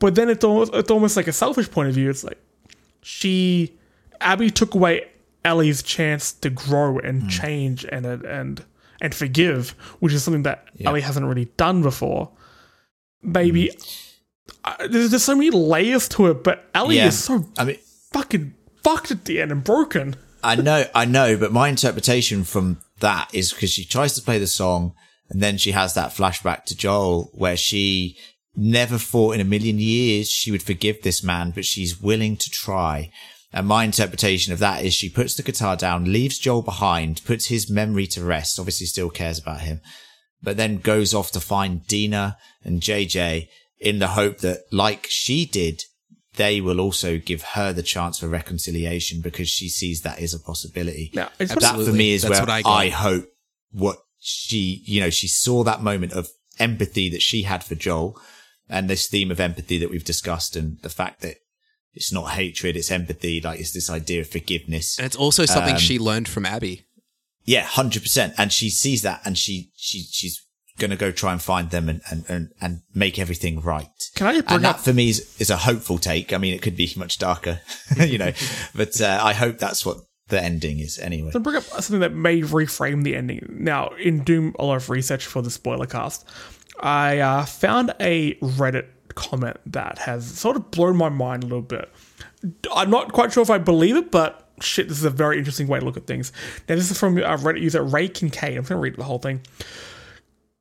But 0.00 0.14
then 0.16 0.28
it's 0.28 0.44
almost 0.44 0.74
it's 0.74 0.90
almost 0.90 1.16
like 1.16 1.28
a 1.28 1.32
selfish 1.32 1.70
point 1.70 1.88
of 1.90 1.94
view. 1.94 2.10
It's 2.10 2.24
like 2.24 2.38
she 3.04 3.76
Abby 4.22 4.50
took 4.50 4.74
away 4.74 5.06
Ellie's 5.44 5.82
chance 5.82 6.32
to 6.32 6.48
grow 6.48 6.98
and 6.98 7.22
hmm. 7.22 7.28
change 7.28 7.84
and 7.84 8.06
and 8.06 8.64
and 9.00 9.14
forgive, 9.14 9.70
which 10.00 10.12
is 10.14 10.24
something 10.24 10.44
that 10.44 10.66
Ellie 10.84 11.02
hasn't 11.02 11.26
really 11.26 11.44
done 11.58 11.82
before. 11.82 12.30
Maybe 13.22 13.68
hmm. 13.68 14.52
I 14.64 14.86
there's 14.86 15.10
just 15.10 15.26
so 15.26 15.36
many 15.36 15.50
layers 15.50 16.08
to 16.10 16.28
it, 16.28 16.42
but 16.42 16.64
Ellie 16.74 16.96
yeah. 16.96 17.08
is 17.08 17.22
so 17.22 17.46
I 17.58 17.64
mean, 17.64 17.78
fucking 18.12 18.54
fucked 18.82 19.10
at 19.10 19.26
the 19.26 19.40
end 19.40 19.52
and 19.52 19.62
broken. 19.62 20.16
I 20.42 20.56
know, 20.56 20.84
I 20.94 21.04
know, 21.04 21.36
but 21.36 21.52
my 21.52 21.68
interpretation 21.68 22.44
from 22.44 22.78
that 23.00 23.30
is 23.34 23.52
because 23.52 23.70
she 23.70 23.84
tries 23.84 24.14
to 24.14 24.22
play 24.22 24.38
the 24.38 24.46
song 24.46 24.94
and 25.28 25.42
then 25.42 25.58
she 25.58 25.72
has 25.72 25.94
that 25.94 26.10
flashback 26.10 26.64
to 26.66 26.76
Joel 26.76 27.30
where 27.34 27.56
she 27.56 28.16
never 28.56 28.98
thought 28.98 29.34
in 29.34 29.40
a 29.40 29.44
million 29.44 29.78
years 29.78 30.28
she 30.28 30.50
would 30.50 30.62
forgive 30.62 31.02
this 31.02 31.22
man, 31.22 31.50
but 31.50 31.64
she's 31.64 32.00
willing 32.00 32.36
to 32.36 32.50
try. 32.50 33.10
And 33.52 33.66
my 33.66 33.84
interpretation 33.84 34.52
of 34.52 34.58
that 34.58 34.84
is 34.84 34.94
she 34.94 35.08
puts 35.08 35.34
the 35.34 35.42
guitar 35.42 35.76
down, 35.76 36.12
leaves 36.12 36.38
Joel 36.38 36.62
behind, 36.62 37.24
puts 37.24 37.46
his 37.46 37.70
memory 37.70 38.06
to 38.08 38.24
rest, 38.24 38.58
obviously 38.58 38.86
still 38.86 39.10
cares 39.10 39.38
about 39.38 39.60
him, 39.60 39.80
but 40.42 40.56
then 40.56 40.78
goes 40.78 41.14
off 41.14 41.30
to 41.32 41.40
find 41.40 41.86
Dina 41.86 42.36
and 42.64 42.80
JJ 42.80 43.48
in 43.80 43.98
the 43.98 44.08
hope 44.08 44.38
that, 44.38 44.64
like 44.72 45.06
she 45.08 45.46
did, 45.46 45.84
they 46.36 46.60
will 46.60 46.80
also 46.80 47.18
give 47.18 47.42
her 47.42 47.72
the 47.72 47.82
chance 47.82 48.18
for 48.18 48.28
reconciliation 48.28 49.20
because 49.20 49.48
she 49.48 49.68
sees 49.68 50.00
that 50.02 50.18
as 50.20 50.34
a 50.34 50.40
possibility. 50.40 51.10
Yeah, 51.12 51.28
that 51.38 51.76
for 51.84 51.92
me 51.92 52.12
is 52.12 52.22
That's 52.22 52.32
where 52.32 52.40
what 52.40 52.50
I 52.50 52.62
I, 52.68 52.88
hope 52.88 53.26
what 53.70 53.98
she, 54.18 54.82
you 54.84 55.00
know, 55.00 55.10
she 55.10 55.28
saw 55.28 55.62
that 55.64 55.82
moment 55.82 56.12
of 56.12 56.28
empathy 56.58 57.08
that 57.10 57.22
she 57.22 57.42
had 57.42 57.62
for 57.62 57.74
Joel 57.74 58.18
and 58.68 58.88
this 58.88 59.06
theme 59.06 59.30
of 59.30 59.40
empathy 59.40 59.78
that 59.78 59.90
we've 59.90 60.04
discussed 60.04 60.56
and 60.56 60.80
the 60.82 60.88
fact 60.88 61.20
that 61.22 61.36
it's 61.92 62.12
not 62.12 62.30
hatred, 62.30 62.76
it's 62.76 62.90
empathy, 62.90 63.40
like 63.40 63.60
it's 63.60 63.72
this 63.72 63.88
idea 63.88 64.20
of 64.20 64.28
forgiveness. 64.28 64.98
and 64.98 65.06
it's 65.06 65.16
also 65.16 65.44
something 65.46 65.76
she 65.76 65.98
learned 65.98 66.28
from 66.28 66.44
Abby. 66.44 66.86
Yeah, 67.44 67.62
hundred 67.62 68.02
percent. 68.02 68.34
And 68.38 68.52
she 68.52 68.70
sees 68.70 69.02
that, 69.02 69.20
and 69.24 69.36
she 69.38 69.70
she 69.76 70.00
she's 70.10 70.40
gonna 70.78 70.96
go 70.96 71.12
try 71.12 71.30
and 71.32 71.40
find 71.40 71.70
them 71.70 71.88
and 71.88 72.00
and 72.10 72.24
and, 72.28 72.48
and 72.60 72.80
make 72.94 73.18
everything 73.18 73.60
right. 73.60 73.86
Can 74.14 74.26
I 74.26 74.32
just 74.32 74.46
bring 74.46 74.56
and 74.56 74.64
that 74.64 74.80
for 74.80 74.92
me 74.92 75.10
is, 75.10 75.36
is 75.40 75.50
a 75.50 75.56
hopeful 75.56 75.98
take. 75.98 76.32
I 76.32 76.38
mean, 76.38 76.54
it 76.54 76.62
could 76.62 76.76
be 76.76 76.92
much 76.96 77.18
darker, 77.18 77.60
you 77.96 78.18
know, 78.18 78.32
but 78.74 79.00
uh, 79.00 79.20
I 79.22 79.34
hope 79.34 79.58
that's 79.58 79.84
what 79.84 79.98
the 80.28 80.42
ending 80.42 80.80
is 80.80 80.98
anyway. 80.98 81.30
to 81.32 81.40
bring 81.40 81.56
up 81.56 81.64
something 81.64 82.00
that 82.00 82.14
may 82.14 82.40
reframe 82.40 83.04
the 83.04 83.14
ending. 83.14 83.46
Now, 83.50 83.88
in 83.90 84.24
doing 84.24 84.54
a 84.58 84.64
lot 84.64 84.76
of 84.76 84.88
research 84.88 85.26
for 85.26 85.42
the 85.42 85.50
spoiler 85.50 85.86
cast, 85.86 86.26
I 86.80 87.18
uh, 87.18 87.44
found 87.44 87.94
a 88.00 88.34
Reddit 88.36 88.86
comment 89.14 89.56
that 89.66 89.98
has 89.98 90.26
sort 90.26 90.56
of 90.56 90.70
blown 90.70 90.96
my 90.96 91.08
mind 91.08 91.44
a 91.44 91.46
little 91.46 91.62
bit. 91.62 91.90
I'm 92.74 92.90
not 92.90 93.12
quite 93.12 93.32
sure 93.32 93.42
if 93.42 93.50
I 93.50 93.58
believe 93.58 93.96
it, 93.96 94.10
but 94.10 94.48
shit, 94.60 94.88
this 94.88 94.98
is 94.98 95.04
a 95.04 95.10
very 95.10 95.38
interesting 95.38 95.66
way 95.66 95.78
to 95.78 95.84
look 95.84 95.96
at 95.96 96.06
things. 96.06 96.32
Now, 96.68 96.74
this 96.74 96.90
is 96.90 96.98
from 96.98 97.18
a 97.18 97.22
Reddit 97.22 97.60
user 97.60 97.82
Ray 97.82 98.08
Kincaid. 98.08 98.56
I'm 98.56 98.64
going 98.64 98.64
to 98.64 98.76
read 98.76 98.96
the 98.96 99.04
whole 99.04 99.18
thing. 99.18 99.40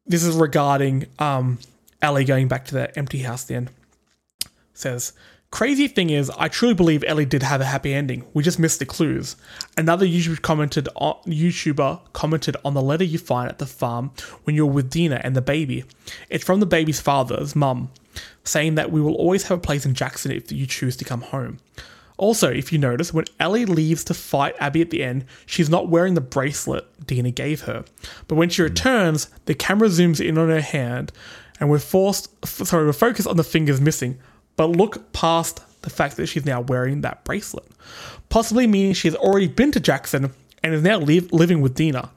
This 0.06 0.24
is 0.24 0.36
regarding 0.36 1.08
um, 1.20 1.60
Ellie 2.02 2.26
going 2.26 2.48
back 2.48 2.66
to 2.66 2.76
the 2.76 2.98
empty 2.98 3.20
house. 3.20 3.46
Then 3.46 3.70
says, 4.74 5.14
"Crazy 5.54 5.88
thing 5.88 6.10
is, 6.10 6.32
I 6.36 6.48
truly 6.48 6.74
believe 6.74 7.04
Ellie 7.06 7.28
did 7.28 7.44
have 7.44 7.62
a 7.62 7.66
happy 7.66 7.94
ending. 7.94 8.26
We 8.34 8.42
just 8.42 8.58
missed 8.58 8.80
the 8.80 8.88
clues." 8.88 9.36
Another 9.78 10.04
YouTuber 10.04 10.42
commented 10.42 10.90
on, 10.96 11.14
YouTuber 11.28 12.00
commented 12.12 12.58
on 12.66 12.74
the 12.74 12.82
letter 12.82 13.04
you 13.04 13.20
find 13.20 13.48
at 13.48 13.60
the 13.60 13.68
farm 13.68 14.10
when 14.46 14.56
you're 14.56 14.66
with 14.66 14.90
Dina 14.90 15.22
and 15.24 15.36
the 15.36 15.44
baby. 15.44 15.86
It's 16.28 16.44
from 16.44 16.60
the 16.60 16.66
baby's 16.66 17.00
father's 17.00 17.56
mum, 17.56 17.92
saying 18.44 18.74
that 18.76 18.92
we 18.92 19.00
will 19.00 19.14
always 19.14 19.44
have 19.44 19.60
a 19.60 19.62
place 19.62 19.86
in 19.86 19.94
Jackson 19.94 20.32
if 20.32 20.52
you 20.52 20.66
choose 20.66 20.98
to 20.98 21.06
come 21.06 21.22
home. 21.22 21.60
Also, 22.18 22.50
if 22.50 22.74
you 22.74 22.80
notice, 22.80 23.14
when 23.14 23.26
Ellie 23.40 23.66
leaves 23.66 24.04
to 24.06 24.16
fight 24.16 24.56
Abby 24.60 24.82
at 24.82 24.90
the 24.90 25.04
end, 25.04 25.26
she's 25.46 25.70
not 25.70 25.88
wearing 25.88 26.16
the 26.16 26.22
bracelet 26.22 26.86
Dina 27.06 27.30
gave 27.30 27.62
her. 27.62 27.86
But 28.28 28.36
when 28.36 28.50
she 28.50 28.64
hmm. 28.64 28.70
returns, 28.70 29.28
the 29.46 29.54
camera 29.54 29.90
zooms 29.90 30.26
in 30.26 30.40
on 30.40 30.50
her 30.50 30.62
hand, 30.62 31.12
and 31.60 31.70
we're 31.70 31.80
forced. 31.80 32.30
Sorry, 32.46 32.88
we're 32.88 32.94
focused 32.94 33.28
on 33.28 33.38
the 33.38 33.44
fingers 33.44 33.80
missing, 33.80 34.18
but 34.56 34.68
look 34.70 35.12
past 35.14 35.62
the 35.82 35.90
fact 35.90 36.18
that 36.18 36.28
she's 36.28 36.46
now 36.46 36.62
wearing 36.62 37.02
that 37.02 37.24
bracelet, 37.26 37.68
possibly 38.30 38.68
meaning 38.68 38.94
she's 38.94 39.16
already 39.16 39.48
been 39.48 39.72
to 39.72 39.80
Jackson 39.80 40.34
and 40.64 40.74
is 40.74 40.82
now 40.82 40.98
live, 40.98 41.32
living 41.32 41.62
with 41.62 41.76
Dina. 41.76 42.12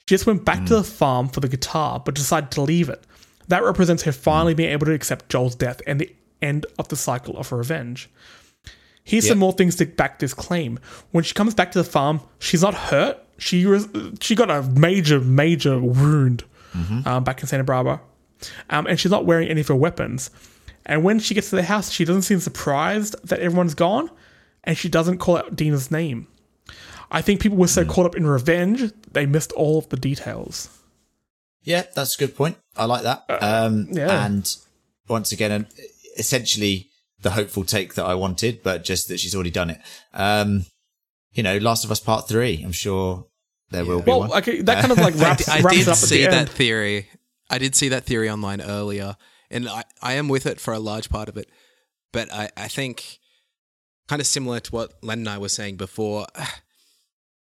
She 0.00 0.14
just 0.14 0.26
went 0.26 0.44
back 0.44 0.66
to 0.66 0.76
the 0.76 0.84
farm 0.84 1.28
for 1.28 1.40
the 1.40 1.48
guitar, 1.48 2.00
but 2.04 2.14
decided 2.14 2.50
to 2.52 2.62
leave 2.62 2.88
it. 2.88 3.02
That 3.48 3.62
represents 3.64 4.02
her 4.02 4.12
finally 4.12 4.54
being 4.54 4.70
able 4.70 4.86
to 4.86 4.92
accept 4.92 5.28
Joel's 5.28 5.54
death 5.54 5.80
and 5.86 6.00
the 6.00 6.14
end 6.42 6.66
of 6.78 6.88
the 6.88 6.96
cycle 6.96 7.36
of 7.38 7.48
her 7.50 7.56
revenge. 7.56 8.10
Here's 9.04 9.24
some 9.28 9.38
more 9.38 9.52
things 9.52 9.76
to 9.76 9.86
back 9.86 10.18
this 10.18 10.34
claim. 10.34 10.78
When 11.10 11.24
she 11.24 11.34
comes 11.34 11.54
back 11.54 11.72
to 11.72 11.78
the 11.78 11.84
farm, 11.84 12.20
she's 12.38 12.62
not 12.62 12.74
hurt. 12.74 13.18
She 13.38 13.66
was, 13.66 13.88
she 14.20 14.34
got 14.34 14.50
a 14.50 14.62
major, 14.62 15.20
major 15.20 15.78
wound 15.78 16.44
um, 17.06 17.22
back 17.24 17.40
in 17.40 17.46
Santa 17.46 17.64
Barbara, 17.64 18.00
um, 18.70 18.86
and 18.86 18.98
she's 18.98 19.10
not 19.10 19.26
wearing 19.26 19.48
any 19.48 19.60
of 19.60 19.68
her 19.68 19.76
weapons. 19.76 20.30
And 20.86 21.02
when 21.02 21.18
she 21.18 21.34
gets 21.34 21.50
to 21.50 21.56
the 21.56 21.62
house, 21.62 21.90
she 21.90 22.04
doesn't 22.04 22.22
seem 22.22 22.40
surprised 22.40 23.16
that 23.26 23.38
everyone's 23.40 23.74
gone, 23.74 24.10
and 24.64 24.76
she 24.76 24.88
doesn't 24.88 25.18
call 25.18 25.38
out 25.38 25.56
Dina's 25.56 25.90
name. 25.90 26.26
I 27.10 27.22
think 27.22 27.40
people 27.40 27.58
were 27.58 27.68
so 27.68 27.84
caught 27.84 28.06
up 28.06 28.16
in 28.16 28.26
revenge 28.26 28.92
they 29.12 29.24
missed 29.26 29.52
all 29.52 29.78
of 29.78 29.88
the 29.88 29.96
details. 29.96 30.68
Yeah, 31.62 31.84
that's 31.94 32.16
a 32.16 32.18
good 32.18 32.36
point. 32.36 32.56
I 32.76 32.84
like 32.86 33.02
that. 33.04 33.24
Um, 33.28 33.88
yeah. 33.92 34.26
And 34.26 34.54
once 35.08 35.32
again, 35.32 35.66
essentially 36.18 36.88
the 37.22 37.30
hopeful 37.30 37.64
take 37.64 37.94
that 37.94 38.04
I 38.04 38.14
wanted, 38.14 38.62
but 38.62 38.84
just 38.84 39.08
that 39.08 39.20
she's 39.20 39.34
already 39.34 39.50
done 39.50 39.70
it. 39.70 39.80
Um, 40.12 40.66
you 41.32 41.42
know, 41.42 41.56
Last 41.58 41.84
of 41.84 41.90
Us 41.90 42.00
Part 42.00 42.28
Three. 42.28 42.62
I'm 42.62 42.72
sure 42.72 43.26
there 43.70 43.84
will 43.84 44.00
be 44.02 44.10
Well, 44.10 44.20
one. 44.20 44.32
okay, 44.38 44.60
that 44.62 44.80
kind 44.80 44.92
of 44.92 44.98
like 44.98 45.14
wraps, 45.16 45.48
I 45.48 45.60
wraps 45.60 45.76
did 45.78 45.88
up 45.88 45.96
see 45.96 46.22
that 46.24 46.32
end. 46.34 46.50
theory. 46.50 47.08
I 47.48 47.58
did 47.58 47.74
see 47.74 47.88
that 47.90 48.04
theory 48.04 48.28
online 48.28 48.60
earlier, 48.60 49.16
and 49.50 49.68
I, 49.68 49.84
I 50.02 50.14
am 50.14 50.28
with 50.28 50.46
it 50.46 50.60
for 50.60 50.72
a 50.74 50.78
large 50.78 51.08
part 51.10 51.28
of 51.28 51.36
it. 51.36 51.48
But 52.12 52.32
I, 52.32 52.48
I 52.56 52.68
think, 52.68 53.18
kind 54.08 54.20
of 54.20 54.26
similar 54.26 54.60
to 54.60 54.70
what 54.72 54.92
Len 55.02 55.18
and 55.20 55.28
I 55.28 55.38
were 55.38 55.48
saying 55.48 55.76
before, 55.76 56.26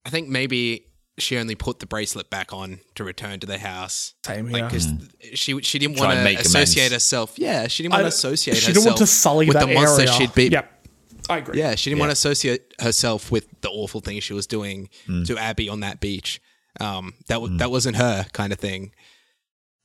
I 0.05 0.09
think 0.09 0.27
maybe 0.29 0.85
she 1.19 1.37
only 1.37 1.55
put 1.55 1.79
the 1.79 1.85
bracelet 1.85 2.29
back 2.29 2.53
on 2.53 2.79
to 2.95 3.03
return 3.03 3.39
to 3.39 3.47
the 3.47 3.57
house. 3.57 4.13
Same 4.25 4.47
here. 4.47 4.65
because 4.65 4.87
she 5.33 5.59
she 5.61 5.79
didn't 5.79 5.99
want 5.99 6.13
to 6.13 6.23
make 6.23 6.39
associate 6.39 6.83
amends. 6.87 6.93
herself. 6.93 7.39
Yeah, 7.39 7.67
she 7.67 7.83
didn't 7.83 7.93
want 7.93 8.03
to 8.03 8.07
associate 8.09 8.57
she 8.57 8.71
didn't 8.71 8.85
want 8.85 8.97
to 8.99 9.07
sully 9.07 9.47
with 9.47 9.55
that 9.57 9.67
the 9.67 9.73
monster 9.73 10.01
area. 10.03 10.13
she'd 10.13 10.33
be. 10.35 10.47
Yep, 10.49 10.87
I 11.29 11.37
agree. 11.39 11.57
Yeah, 11.59 11.75
she 11.75 11.89
didn't 11.89 11.97
Yeah. 11.97 12.01
want 12.03 12.09
to 12.11 12.13
associate 12.13 12.73
herself 12.79 13.31
with 13.31 13.47
the 13.61 13.69
awful 13.69 13.99
things 14.01 14.23
she 14.23 14.33
was 14.33 14.45
doing 14.47 14.89
Hmm. 15.07 15.23
to 15.23 15.37
Abby 15.37 15.67
on 15.69 15.79
that 15.79 15.99
beach. 15.99 16.39
Um, 16.79 17.15
that 17.27 17.41
was 17.41 17.51
that 17.57 17.71
wasn't 17.71 17.97
her 17.97 18.27
kind 18.33 18.53
of 18.53 18.59
thing. 18.59 18.91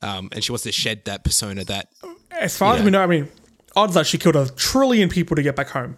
Um, 0.03 0.29
and 0.33 0.43
she 0.43 0.51
wants 0.53 0.65
to 0.65 0.73
shed 0.73 1.05
that 1.05 1.23
persona 1.25 1.65
that 1.65 1.89
As 2.31 2.57
far 2.57 2.75
as 2.75 2.81
Yeah. 2.81 2.85
we 2.87 2.91
know, 2.91 3.03
I 3.03 3.07
mean, 3.07 3.29
odds 3.77 3.97
are 3.97 4.03
she 4.05 4.19
killed 4.19 4.37
a 4.37 4.49
trillion 4.51 5.09
people 5.09 5.37
to 5.37 5.43
get 5.43 5.55
back 5.57 5.69
home. 5.71 5.97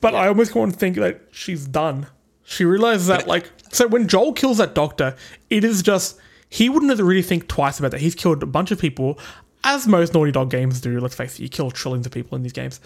But 0.00 0.14
I 0.14 0.28
almost 0.28 0.54
want 0.54 0.72
to 0.72 0.78
think 0.78 0.96
that 0.96 1.20
she's 1.30 1.66
done. 1.66 2.06
She 2.44 2.64
realizes 2.64 3.06
that, 3.08 3.26
like, 3.26 3.50
so 3.72 3.86
when 3.88 4.08
Joel 4.08 4.32
kills 4.32 4.58
that 4.58 4.74
doctor, 4.74 5.16
it 5.50 5.64
is 5.64 5.82
just 5.82 6.16
he 6.48 6.68
wouldn't 6.68 6.90
have 6.90 6.98
to 6.98 7.04
really 7.04 7.22
think 7.22 7.48
twice 7.48 7.78
about 7.78 7.90
that. 7.90 8.00
He's 8.00 8.14
killed 8.14 8.42
a 8.42 8.46
bunch 8.46 8.70
of 8.70 8.78
people, 8.78 9.18
as 9.64 9.86
most 9.88 10.14
Naughty 10.14 10.30
Dog 10.32 10.48
games 10.50 10.80
do. 10.80 11.00
Let's 11.00 11.14
face 11.16 11.38
it, 11.38 11.42
you 11.42 11.48
kill 11.48 11.70
trillions 11.72 12.06
of 12.06 12.12
people 12.12 12.36
in 12.36 12.42
these 12.42 12.52
games, 12.52 12.78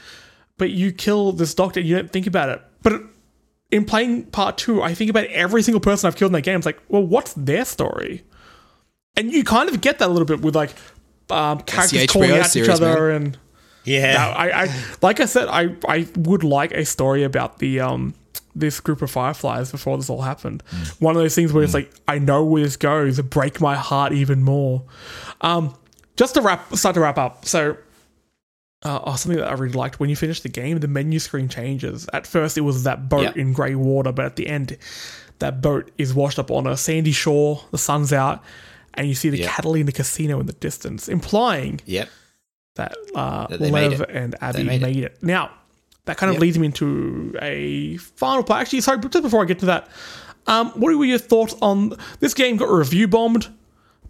but 0.57 0.71
you 0.71 0.93
kill 0.93 1.33
this 1.33 1.53
doctor, 1.55 1.81
and 1.81 1.89
you 1.89 1.97
don't 1.97 2.11
think 2.11 2.27
about 2.27 2.49
it. 2.49 2.63
But 2.83 3.03
in 3.71 3.85
playing 3.85 4.27
part 4.27 4.57
two, 4.57 4.83
I 4.83 4.95
think 4.95 5.11
about 5.11 5.27
every 5.27 5.63
single 5.63 5.81
person 5.81 6.07
I've 6.09 6.17
killed 6.17 6.31
in 6.31 6.35
that 6.35 6.43
game. 6.43 6.57
It's 6.57 6.67
like, 6.67 6.81
well, 6.89 7.03
what's 7.05 7.35
their 7.35 7.65
story? 7.67 8.25
And 9.17 9.33
you 9.33 9.45
kind 9.45 9.69
of 9.69 9.81
get 9.81 9.99
that 9.99 10.09
a 10.09 10.13
little 10.13 10.27
bit 10.27 10.41
with 10.41 10.55
like 10.57 10.71
um, 11.31 11.61
characters 11.61 12.07
calling 12.07 12.31
out 12.31 12.37
to 12.37 12.41
each 12.41 12.53
series, 12.53 12.69
other 12.69 13.11
and. 13.11 13.37
yeah, 13.85 14.13
Now, 14.15 14.31
I, 14.31 14.65
I 14.65 14.85
like 15.03 15.21
I 15.21 15.27
said, 15.27 15.49
I, 15.49 15.75
I 15.89 16.09
would 16.17 16.45
like 16.45 16.73
a 16.73 16.85
story 16.85 17.23
about 17.25 17.59
the 17.59 17.81
um 17.81 18.15
this 18.55 18.81
group 18.81 19.01
of 19.01 19.11
fireflies 19.11 19.71
before 19.71 19.97
this 19.97 20.11
all 20.11 20.23
happened. 20.23 20.63
One 20.99 21.15
of 21.15 21.23
those 21.23 21.35
things 21.37 21.53
where 21.53 21.63
it's 21.63 21.73
like, 21.75 21.93
I 22.09 22.19
know 22.19 22.45
where 22.45 22.63
this 22.65 22.77
goes, 22.77 23.21
break 23.21 23.61
my 23.61 23.77
heart 23.77 24.13
even 24.13 24.43
more. 24.43 24.83
Um, 25.41 25.75
just 26.17 26.35
to 26.35 26.41
wrap, 26.43 26.75
start 26.75 26.95
to 26.95 27.01
wrap 27.01 27.17
up. 27.17 27.45
So, 27.45 27.77
uh, 28.85 29.01
oh, 29.05 29.15
something 29.15 29.39
that 29.39 29.49
I 29.49 29.53
really 29.53 29.73
liked 29.75 30.01
when 30.01 30.11
you 30.11 30.17
finish 30.17 30.41
the 30.41 30.49
game, 30.49 30.81
the 30.81 30.89
menu 30.89 31.21
screen 31.21 31.49
changes. 31.49 32.09
At 32.13 32.27
first, 32.27 32.59
it 32.59 32.63
was 32.63 32.83
that 32.85 33.09
boat 33.09 33.23
Yeah. 33.23 33.33
in 33.37 33.53
grey 33.53 33.77
water, 33.77 34.11
but 34.11 34.25
at 34.25 34.35
the 34.37 34.49
end, 34.49 34.77
that 35.39 35.63
boat 35.63 35.91
is 35.97 36.13
washed 36.13 36.39
up 36.41 36.51
on 36.51 36.67
a 36.67 36.77
sandy 36.77 37.13
shore. 37.13 37.63
The 37.71 37.79
sun's 37.79 38.13
out, 38.13 38.43
and 38.95 39.07
you 39.09 39.15
see 39.15 39.31
the 39.31 39.39
Yeah. 39.39 39.49
Catalina 39.51 39.93
casino 39.93 40.41
in 40.41 40.47
the 40.47 40.53
distance, 40.53 41.09
implying 41.09 41.81
yep. 41.87 42.09
that 42.77 42.97
uh, 43.15 43.47
That 43.49 43.61
Lev 43.61 44.01
and 44.09 44.35
Abby 44.41 44.65
made 44.65 44.83
made, 44.83 44.97
it. 44.99 45.05
it. 45.05 45.19
Now, 45.23 45.51
that 46.07 46.17
kind 46.17 46.31
of 46.31 46.35
Yep. 46.37 46.41
leads 46.43 46.59
me 46.59 46.67
into 46.67 47.37
a 47.41 47.97
final 47.99 48.43
part. 48.43 48.63
Actually, 48.63 48.81
sorry, 48.81 48.99
just 49.01 49.23
before 49.23 49.43
I 49.43 49.45
get 49.47 49.59
to 49.61 49.67
that, 49.67 49.89
um, 50.47 50.71
what 50.71 50.97
were 50.97 51.05
your 51.05 51.19
thoughts 51.19 51.55
on 51.61 51.93
this 52.21 52.35
game? 52.35 52.57
Got 52.57 52.71
review 52.71 53.07
bombed 53.09 53.47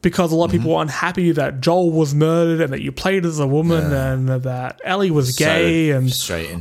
because 0.02 0.32
a 0.32 0.36
lot 0.36 0.46
of 0.46 0.50
people 0.52 0.68
Mm-hmm. 0.68 0.76
were 0.76 0.82
unhappy 0.82 1.32
that 1.32 1.60
Joel 1.60 1.90
was 1.90 2.14
murdered 2.14 2.60
and 2.62 2.72
that 2.72 2.80
you 2.80 2.90
played 2.92 3.26
as 3.26 3.38
a 3.38 3.46
woman 3.46 3.92
and 3.92 4.28
that 4.28 4.80
Ellie 4.84 5.10
was 5.10 5.36
gay 5.36 5.90
and 5.90 6.10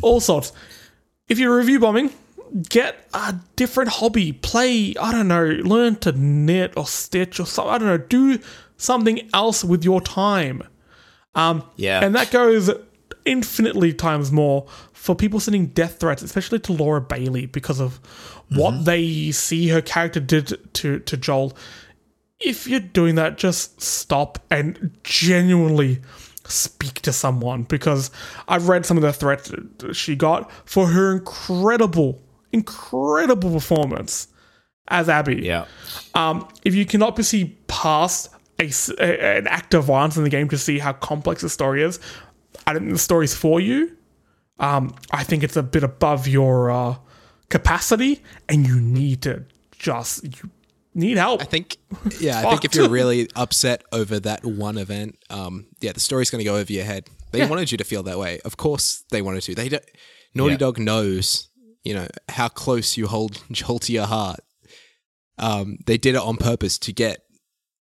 all 0.01 0.19
sorts. 0.19 0.51
If 1.29 1.37
you're 1.39 1.55
review 1.55 1.79
bombing, 1.79 2.09
get 2.69 3.07
a 3.13 3.35
different 3.55 3.89
hobby. 3.89 4.33
Play, 4.33 4.95
I 4.99 5.11
don't 5.11 5.27
know, 5.27 5.45
learn 5.45 5.95
to 5.97 6.11
knit 6.11 6.73
or 6.75 6.87
stitch 6.87 7.39
or 7.39 7.45
something. 7.45 7.73
I 7.73 7.77
don't 7.77 7.87
know, 7.87 7.97
do 7.97 8.39
something 8.77 9.29
else 9.33 9.63
with 9.63 9.83
your 9.83 10.01
time. 10.01 10.63
Um, 11.35 11.63
yeah, 11.75 12.03
And 12.03 12.15
that 12.15 12.31
goes 12.31 12.71
infinitely 13.25 13.93
times 13.93 14.31
more 14.31 14.65
for 14.93 15.15
people 15.15 15.39
sending 15.39 15.67
death 15.67 15.99
threats, 15.99 16.21
especially 16.21 16.59
to 16.59 16.73
Laura 16.73 17.01
Bailey, 17.01 17.45
because 17.45 17.79
of 17.79 17.99
what 18.49 18.73
mm-hmm. 18.73 18.83
they 18.85 19.31
see 19.31 19.67
her 19.69 19.81
character 19.81 20.19
did 20.19 20.73
to, 20.73 20.99
to 20.99 21.17
Joel. 21.17 21.55
If 22.39 22.67
you're 22.67 22.79
doing 22.79 23.15
that, 23.15 23.37
just 23.37 23.81
stop 23.81 24.39
and 24.49 24.97
genuinely 25.03 26.01
speak 26.45 26.95
to 27.01 27.13
someone 27.13 27.63
because 27.63 28.11
I've 28.47 28.67
read 28.67 28.85
some 28.85 28.97
of 28.97 29.03
the 29.03 29.13
threats 29.13 29.51
she 29.93 30.15
got 30.15 30.51
for 30.67 30.87
her 30.87 31.13
incredible, 31.13 32.21
incredible 32.51 33.51
performance 33.51 34.27
as 34.87 35.07
Abby 35.09 35.43
yeah, 35.45 35.65
um, 36.15 36.47
if 36.63 36.73
you 36.73 36.85
cannot 36.85 37.15
proceed 37.15 37.67
past 37.67 38.29
a, 38.59 38.71
a- 38.99 39.37
an 39.37 39.47
act 39.47 39.73
of 39.73 39.85
violence 39.85 40.17
in 40.17 40.23
the 40.23 40.29
game 40.29 40.49
to 40.49 40.57
see 40.57 40.79
how 40.79 40.93
complex 40.93 41.41
the 41.43 41.49
story 41.49 41.83
is, 41.83 41.99
I 42.65 42.73
don't 42.73 42.81
think 42.83 42.93
the 42.93 42.99
story's 42.99 43.35
for 43.35 43.59
you. 43.59 43.95
Um, 44.59 44.95
I 45.11 45.23
think 45.23 45.43
it's 45.43 45.55
a 45.55 45.63
bit 45.63 45.83
above 45.83 46.27
your 46.27 46.71
uh, 46.71 46.95
capacity, 47.49 48.21
and 48.47 48.67
you 48.67 48.79
need 48.79 49.21
to 49.23 49.45
just 49.71 50.23
you 50.23 50.49
need 50.95 51.17
help. 51.17 51.41
I 51.41 51.45
think, 51.45 51.77
yeah, 52.19 52.39
I 52.39 52.49
think 52.49 52.65
if 52.65 52.75
you're 52.75 52.89
really 52.89 53.29
upset 53.35 53.83
over 53.91 54.19
that 54.21 54.43
one 54.43 54.77
event, 54.77 55.17
um, 55.29 55.67
yeah, 55.81 55.91
the 55.93 55.99
story's 55.99 56.29
going 56.29 56.39
to 56.43 56.45
go 56.49 56.55
over 56.57 56.73
your 56.73 56.83
head. 56.83 57.07
They 57.31 57.39
Yeah. 57.39 57.47
wanted 57.49 57.71
you 57.71 57.77
to 57.77 57.83
feel 57.83 58.03
that 58.03 58.17
way. 58.17 58.39
Of 58.43 58.57
course, 58.57 59.03
they 59.11 59.21
wanted 59.21 59.41
to. 59.43 59.55
They 59.55 59.69
don't, 59.69 59.83
Naughty 60.33 60.53
Yeah. 60.53 60.57
Dog 60.57 60.79
knows, 60.79 61.48
you 61.83 61.93
know, 61.93 62.07
how 62.29 62.47
close 62.47 62.97
you 62.97 63.07
hold 63.07 63.41
Joel 63.51 63.79
to 63.79 63.93
your 63.93 64.05
heart. 64.07 64.39
Um, 65.37 65.77
they 65.85 65.97
did 65.97 66.15
it 66.15 66.21
on 66.21 66.37
purpose 66.37 66.77
to 66.79 66.91
get 66.93 67.19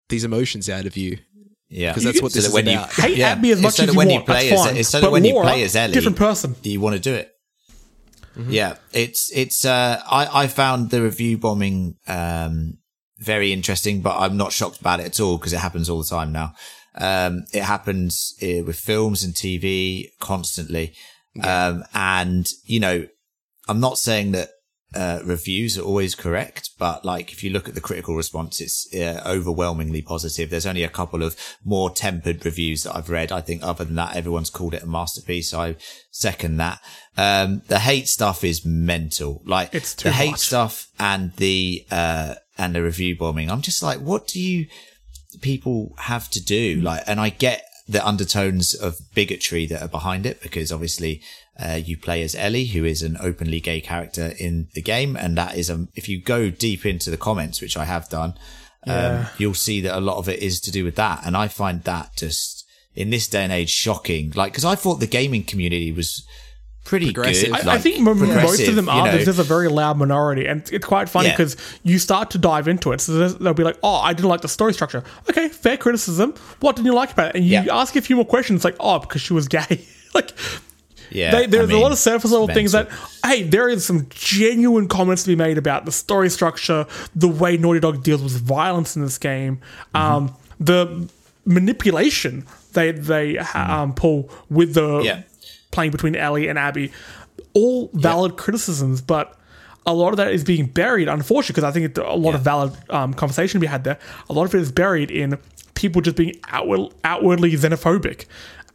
these 0.09 0.23
emotions 0.23 0.69
out 0.69 0.85
of 0.85 0.95
you 0.95 1.17
yeah. 1.67 1.91
because 1.91 2.03
that's 2.03 2.21
what 2.21 2.31
So 2.31 2.39
this 2.41 2.43
that 2.45 2.49
is 2.49 2.53
when 2.53 2.67
you- 2.67 2.79
Hate 3.03 3.17
Yeah, 3.17 3.29
Abby 3.29 3.51
as 3.51 3.61
much 3.61 3.73
so 3.75 3.83
as 3.83 3.91
you 3.93 3.97
when 3.97 4.07
want. 4.09 4.19
you 4.21 4.25
play 4.25 4.49
that's 4.49 4.61
as- 4.67 4.71
fine. 4.73 4.83
so 4.83 4.99
that 4.99 5.05
but 5.07 5.11
when 5.11 5.25
you 5.25 5.33
play 5.41 5.63
as 5.63 5.75
Ellie- 5.75 5.93
different 5.93 6.17
person. 6.17 6.55
Do 6.61 6.69
you 6.69 6.79
want 6.79 6.95
to 6.95 7.01
do 7.01 7.13
it. 7.15 7.31
Mm-hmm. 8.37 8.51
Yeah, 8.51 8.75
it's 8.93 9.31
it's. 9.35 9.65
Uh, 9.65 10.01
I 10.09 10.43
I 10.43 10.47
found 10.47 10.91
the 10.91 11.01
review 11.01 11.37
bombing 11.39 11.95
um 12.07 12.77
very 13.17 13.51
interesting, 13.51 14.01
but 14.01 14.17
I'm 14.17 14.37
not 14.37 14.53
shocked 14.53 14.79
about 14.79 14.99
it 15.01 15.07
at 15.07 15.19
all 15.19 15.37
because 15.37 15.51
it 15.51 15.57
happens 15.59 15.89
all 15.89 15.97
the 16.01 16.07
time 16.09 16.31
now. 16.31 16.53
Um, 16.95 17.45
it 17.51 17.63
happens 17.63 18.35
uh, 18.41 18.63
with 18.63 18.79
films 18.79 19.23
and 19.23 19.33
TV 19.33 20.05
constantly. 20.19 20.93
Um, 21.43 21.83
and 21.93 22.47
you 22.65 22.79
know, 22.79 23.07
I'm 23.69 23.79
not 23.79 23.97
saying 23.97 24.31
that 24.31 24.49
uh, 24.95 25.19
reviews 25.23 25.77
are 25.77 25.83
always 25.83 26.15
correct, 26.15 26.71
but 26.79 27.05
like 27.05 27.31
if 27.31 27.43
you 27.43 27.51
look 27.51 27.69
at 27.69 27.75
the 27.75 27.81
critical 27.81 28.15
response, 28.15 28.59
it's 28.59 28.91
uh, 28.95 29.21
overwhelmingly 29.25 30.01
positive. 30.01 30.49
There's 30.49 30.65
only 30.65 30.83
a 30.83 30.89
couple 30.89 31.21
of 31.21 31.37
more 31.63 31.91
tempered 31.91 32.43
reviews 32.43 32.83
that 32.83 32.95
I've 32.95 33.09
read. 33.11 33.31
I 33.31 33.41
think 33.41 33.61
other 33.61 33.85
than 33.85 33.95
that, 33.95 34.15
everyone's 34.15 34.49
called 34.49 34.73
it 34.73 34.81
a 34.81 34.87
masterpiece. 34.87 35.53
I 35.53 35.75
second 36.09 36.57
that. 36.57 36.81
Um, 37.15 37.61
the 37.67 37.79
hate 37.79 38.07
stuff 38.07 38.43
is 38.43 38.65
mental. 38.65 39.43
Like 39.45 39.75
It's 39.75 39.93
the 39.93 40.11
hate 40.11 40.31
much. 40.31 40.39
stuff 40.39 40.87
and 40.99 41.33
the, 41.35 41.85
uh, 41.91 42.35
and 42.57 42.73
the 42.73 42.81
review 42.81 43.15
bombing. 43.15 43.51
I'm 43.51 43.61
just 43.61 43.83
like, 43.83 43.99
what 43.99 44.27
do 44.27 44.41
you 44.41 44.65
people 45.41 45.93
have 45.99 46.29
to 46.31 46.43
do? 46.43 46.81
Like, 46.81 47.03
and 47.05 47.19
I 47.19 47.29
get 47.29 47.63
the 47.87 48.05
undertones 48.07 48.73
of 48.75 48.99
bigotry 49.13 49.65
that 49.67 49.81
are 49.81 49.87
behind 49.87 50.25
it 50.25 50.41
because 50.41 50.71
obviously 50.71 51.21
uh, 51.61 51.75
you 51.75 51.97
play 51.97 52.23
as 52.23 52.35
Ellie, 52.35 52.65
who 52.65 52.85
is 52.85 53.01
an 53.03 53.17
openly 53.19 53.59
gay 53.59 53.81
character 53.81 54.33
in 54.39 54.67
the 54.75 54.81
game, 54.81 55.15
and 55.15 55.37
that 55.37 55.55
is 55.57 55.69
um, 55.69 55.89
if 55.95 56.07
you 56.09 56.21
go 56.21 56.49
deep 56.49 56.85
into 56.85 57.09
the 57.11 57.17
comments, 57.17 57.61
which 57.61 57.75
I 57.77 57.85
have 57.85 58.07
done, 58.09 58.31
um, 58.87 58.93
Yeah. 58.95 59.27
you'll 59.37 59.53
see 59.53 59.81
that 59.81 59.97
a 59.97 59.99
lot 59.99 60.17
of 60.17 60.29
it 60.29 60.39
is 60.41 60.61
to 60.61 60.71
do 60.71 60.83
with 60.85 60.95
that, 60.95 61.21
and 61.25 61.35
I 61.35 61.47
find 61.47 61.83
that 61.83 62.15
just 62.15 62.65
in 62.95 63.09
this 63.09 63.27
day 63.27 63.43
and 63.43 63.51
age 63.51 63.69
shocking. 63.69 64.31
Like, 64.35 64.51
because 64.53 64.65
I 64.65 64.75
thought 64.75 64.95
the 64.99 65.07
gaming 65.07 65.43
community 65.43 65.91
was 65.91 66.25
pretty 66.85 67.11
Progressive. 67.13 67.53
good. 67.53 67.67
I- 67.67 67.75
I 67.75 67.77
think 67.77 67.99
most 67.99 68.21
of 68.67 68.75
them 68.75 68.85
you 68.85 68.91
are. 68.91 69.05
know. 69.05 69.11
There's 69.11 69.25
just 69.25 69.37
a 69.39 69.43
very 69.43 69.67
loud 69.67 69.97
minority, 69.97 70.45
and 70.47 70.67
it's 70.71 70.85
quite 70.85 71.07
funny 71.07 71.27
Yeah. 71.27 71.33
because 71.37 71.55
you 71.83 71.99
start 71.99 72.31
to 72.31 72.37
dive 72.39 72.67
into 72.67 72.91
it. 72.93 72.99
So 73.01 73.29
they'll 73.29 73.53
be 73.53 73.63
like, 73.63 73.77
"Oh, 73.83 73.95
I 73.97 74.13
didn't 74.13 74.29
like 74.29 74.41
the 74.41 74.47
story 74.47 74.73
structure." 74.73 75.03
Okay, 75.29 75.49
fair 75.49 75.77
criticism. 75.77 76.33
What 76.61 76.75
didn't 76.77 76.87
you 76.87 76.93
like 76.95 77.11
about 77.11 77.29
it? 77.29 77.35
And 77.35 77.45
you 77.45 77.51
Yeah. 77.61 77.65
ask 77.81 77.95
a 77.95 78.01
few 78.01 78.15
more 78.15 78.25
questions, 78.25 78.63
like, 78.63 78.75
"Oh, 78.79 78.97
because 78.99 79.21
she 79.21 79.33
was 79.33 79.47
gay." 79.47 79.85
like, 80.15 80.31
yeah, 81.11 81.31
they, 81.31 81.45
there's 81.47 81.69
a 81.69 81.77
lot 81.77 81.91
of 81.91 81.97
surface 81.97 82.31
level 82.31 82.47
things 82.47 82.71
that, 82.73 82.89
hey, 83.25 83.43
there 83.43 83.69
is 83.69 83.85
some 83.85 84.07
genuine 84.09 84.87
comments 84.87 85.23
to 85.23 85.29
be 85.29 85.35
made 85.35 85.57
about 85.57 85.85
the 85.85 85.91
story 85.91 86.29
structure, 86.29 86.85
the 87.15 87.27
way 87.27 87.57
Naughty 87.57 87.79
Dog 87.79 88.03
deals 88.03 88.23
with 88.23 88.33
violence 88.41 88.95
in 88.95 89.01
this 89.01 89.17
game, 89.17 89.59
um, 89.93 90.35
the 90.59 91.09
manipulation 91.45 92.45
they 92.73 92.91
they 92.91 93.35
ha- 93.35 93.81
um, 93.81 93.93
pull 93.93 94.29
with 94.49 94.73
the 94.73 94.99
Yeah. 94.99 95.21
playing 95.71 95.91
between 95.91 96.15
Ellie 96.15 96.47
and 96.47 96.57
Abby, 96.59 96.91
all 97.53 97.89
valid 97.93 98.37
criticisms, 98.37 99.01
but. 99.01 99.35
A 99.85 99.93
lot 99.93 100.09
of 100.09 100.17
that 100.17 100.31
is 100.33 100.43
being 100.43 100.67
buried, 100.67 101.07
unfortunately, 101.07 101.53
because 101.53 101.63
I 101.63 101.71
think 101.71 101.85
it, 101.85 101.97
a 101.97 102.13
lot 102.13 102.35
of 102.35 102.41
valid 102.41 102.73
um, 102.91 103.13
conversation 103.13 103.59
to 103.59 103.63
be 103.63 103.65
had 103.65 103.85
there. 103.85 103.97
A 104.29 104.33
lot 104.33 104.43
of 104.43 104.53
it 104.53 104.59
is 104.61 104.71
buried 104.71 105.09
in 105.09 105.35
people 105.73 106.01
just 106.01 106.15
being 106.15 106.35
outward, 106.49 106.91
outwardly 107.03 107.53
xenophobic, 107.53 108.25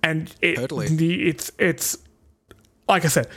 and 0.02 0.34
it, 0.40 0.56
Totally. 0.56 0.88
the, 0.88 1.28
it's 1.28 1.52
it's 1.58 1.98
like 2.88 3.04
I 3.04 3.08
said, 3.08 3.28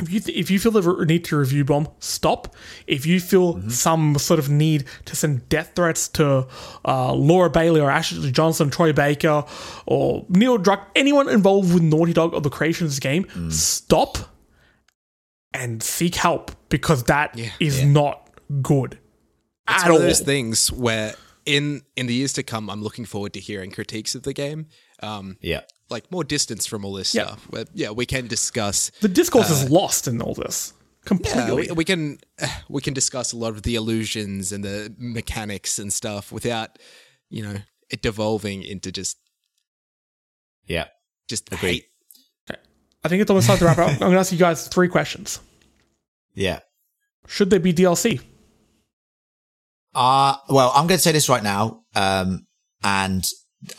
if 0.00 0.10
you 0.12 0.20
if 0.32 0.50
you 0.50 0.58
feel 0.60 0.70
the 0.72 0.82
re- 0.82 1.04
need 1.06 1.24
to 1.24 1.36
review 1.36 1.64
bomb, 1.64 1.88
stop. 1.98 2.54
If 2.86 3.04
you 3.06 3.18
feel 3.20 3.54
Mm-hmm. 3.54 3.68
some 3.70 4.16
sort 4.18 4.38
of 4.38 4.48
need 4.48 4.84
to 5.06 5.16
send 5.16 5.48
death 5.48 5.72
threats 5.74 6.06
to 6.10 6.46
uh, 6.84 7.12
Laura 7.14 7.50
Bailey 7.50 7.80
or 7.80 7.90
Ashley 7.90 8.30
Johnson, 8.30 8.70
Troy 8.70 8.92
Baker, 8.92 9.44
or 9.86 10.24
Neil 10.28 10.56
Druck, 10.58 10.82
anyone 10.94 11.28
involved 11.28 11.74
with 11.74 11.82
Naughty 11.82 12.12
Dog 12.12 12.32
or 12.34 12.40
the 12.40 12.50
creation 12.50 12.84
of 12.86 12.90
this 12.92 13.00
game, 13.00 13.24
Mm. 13.24 13.52
stop 13.52 14.18
and 15.52 15.82
seek 15.82 16.14
help 16.14 16.52
because 16.68 17.04
that 17.04 17.38
is 17.58 17.80
Yeah. 17.80 17.86
not 17.88 18.30
good 18.62 18.98
It's 19.68 19.82
at 19.82 19.90
one 19.90 19.90
all. 19.92 19.96
of 19.98 20.02
those 20.04 20.20
things 20.20 20.70
where 20.70 21.14
in 21.44 21.82
in 21.96 22.06
the 22.06 22.14
years 22.14 22.34
to 22.34 22.42
come, 22.42 22.68
I'm 22.70 22.82
looking 22.82 23.04
forward 23.06 23.32
to 23.32 23.40
hearing 23.40 23.70
critiques 23.70 24.14
of 24.14 24.22
the 24.22 24.32
game. 24.34 24.66
Um, 25.02 25.38
yeah. 25.40 25.62
Like 25.90 26.10
more 26.10 26.24
distance 26.24 26.66
from 26.66 26.84
all 26.84 26.92
this 26.94 27.14
Yeah. 27.14 27.26
stuff. 27.28 27.46
Where, 27.50 27.64
yeah, 27.74 27.90
we 27.90 28.06
can 28.06 28.26
discuss. 28.26 28.90
the 29.00 29.08
discourse 29.08 29.50
is 29.50 29.70
lost 29.70 30.06
in 30.08 30.20
all 30.22 30.34
this 30.34 30.72
completely. 31.04 31.42
Yeah, 31.66 31.72
we, 31.72 31.76
we 31.76 31.84
can 31.84 32.18
we 32.68 32.80
can 32.82 32.94
discuss 32.94 33.32
a 33.32 33.36
lot 33.36 33.50
of 33.50 33.62
the 33.62 33.74
illusions 33.74 34.52
and 34.52 34.62
the 34.64 34.94
mechanics 34.98 35.78
and 35.78 35.92
stuff 35.92 36.30
without 36.32 36.78
you 37.30 37.42
know 37.42 37.56
it 37.90 38.02
devolving 38.02 38.62
into 38.62 38.92
just 38.92 39.16
Yeah. 40.66 40.88
just 41.28 41.52
Agreed. 41.52 41.70
hate. 41.70 41.84
I 43.04 43.08
think 43.08 43.22
it's 43.22 43.30
almost 43.30 43.46
time 43.46 43.58
to 43.58 43.64
wrap 43.64 43.78
up. 43.78 43.90
I'm 43.92 43.98
going 43.98 44.12
to 44.12 44.18
ask 44.18 44.32
you 44.32 44.38
guys 44.38 44.66
three 44.66 44.88
questions. 44.88 45.38
Yeah. 46.34 46.60
Should 47.28 47.48
there 47.50 47.60
be 47.60 47.72
DLC? 47.72 48.20
Uh, 49.94 50.34
well, 50.50 50.72
I'm 50.74 50.86
going 50.88 50.98
to 50.98 51.02
say 51.02 51.12
this 51.12 51.28
right 51.28 51.42
now. 51.42 51.82
Um, 51.94 52.46
and 52.82 53.24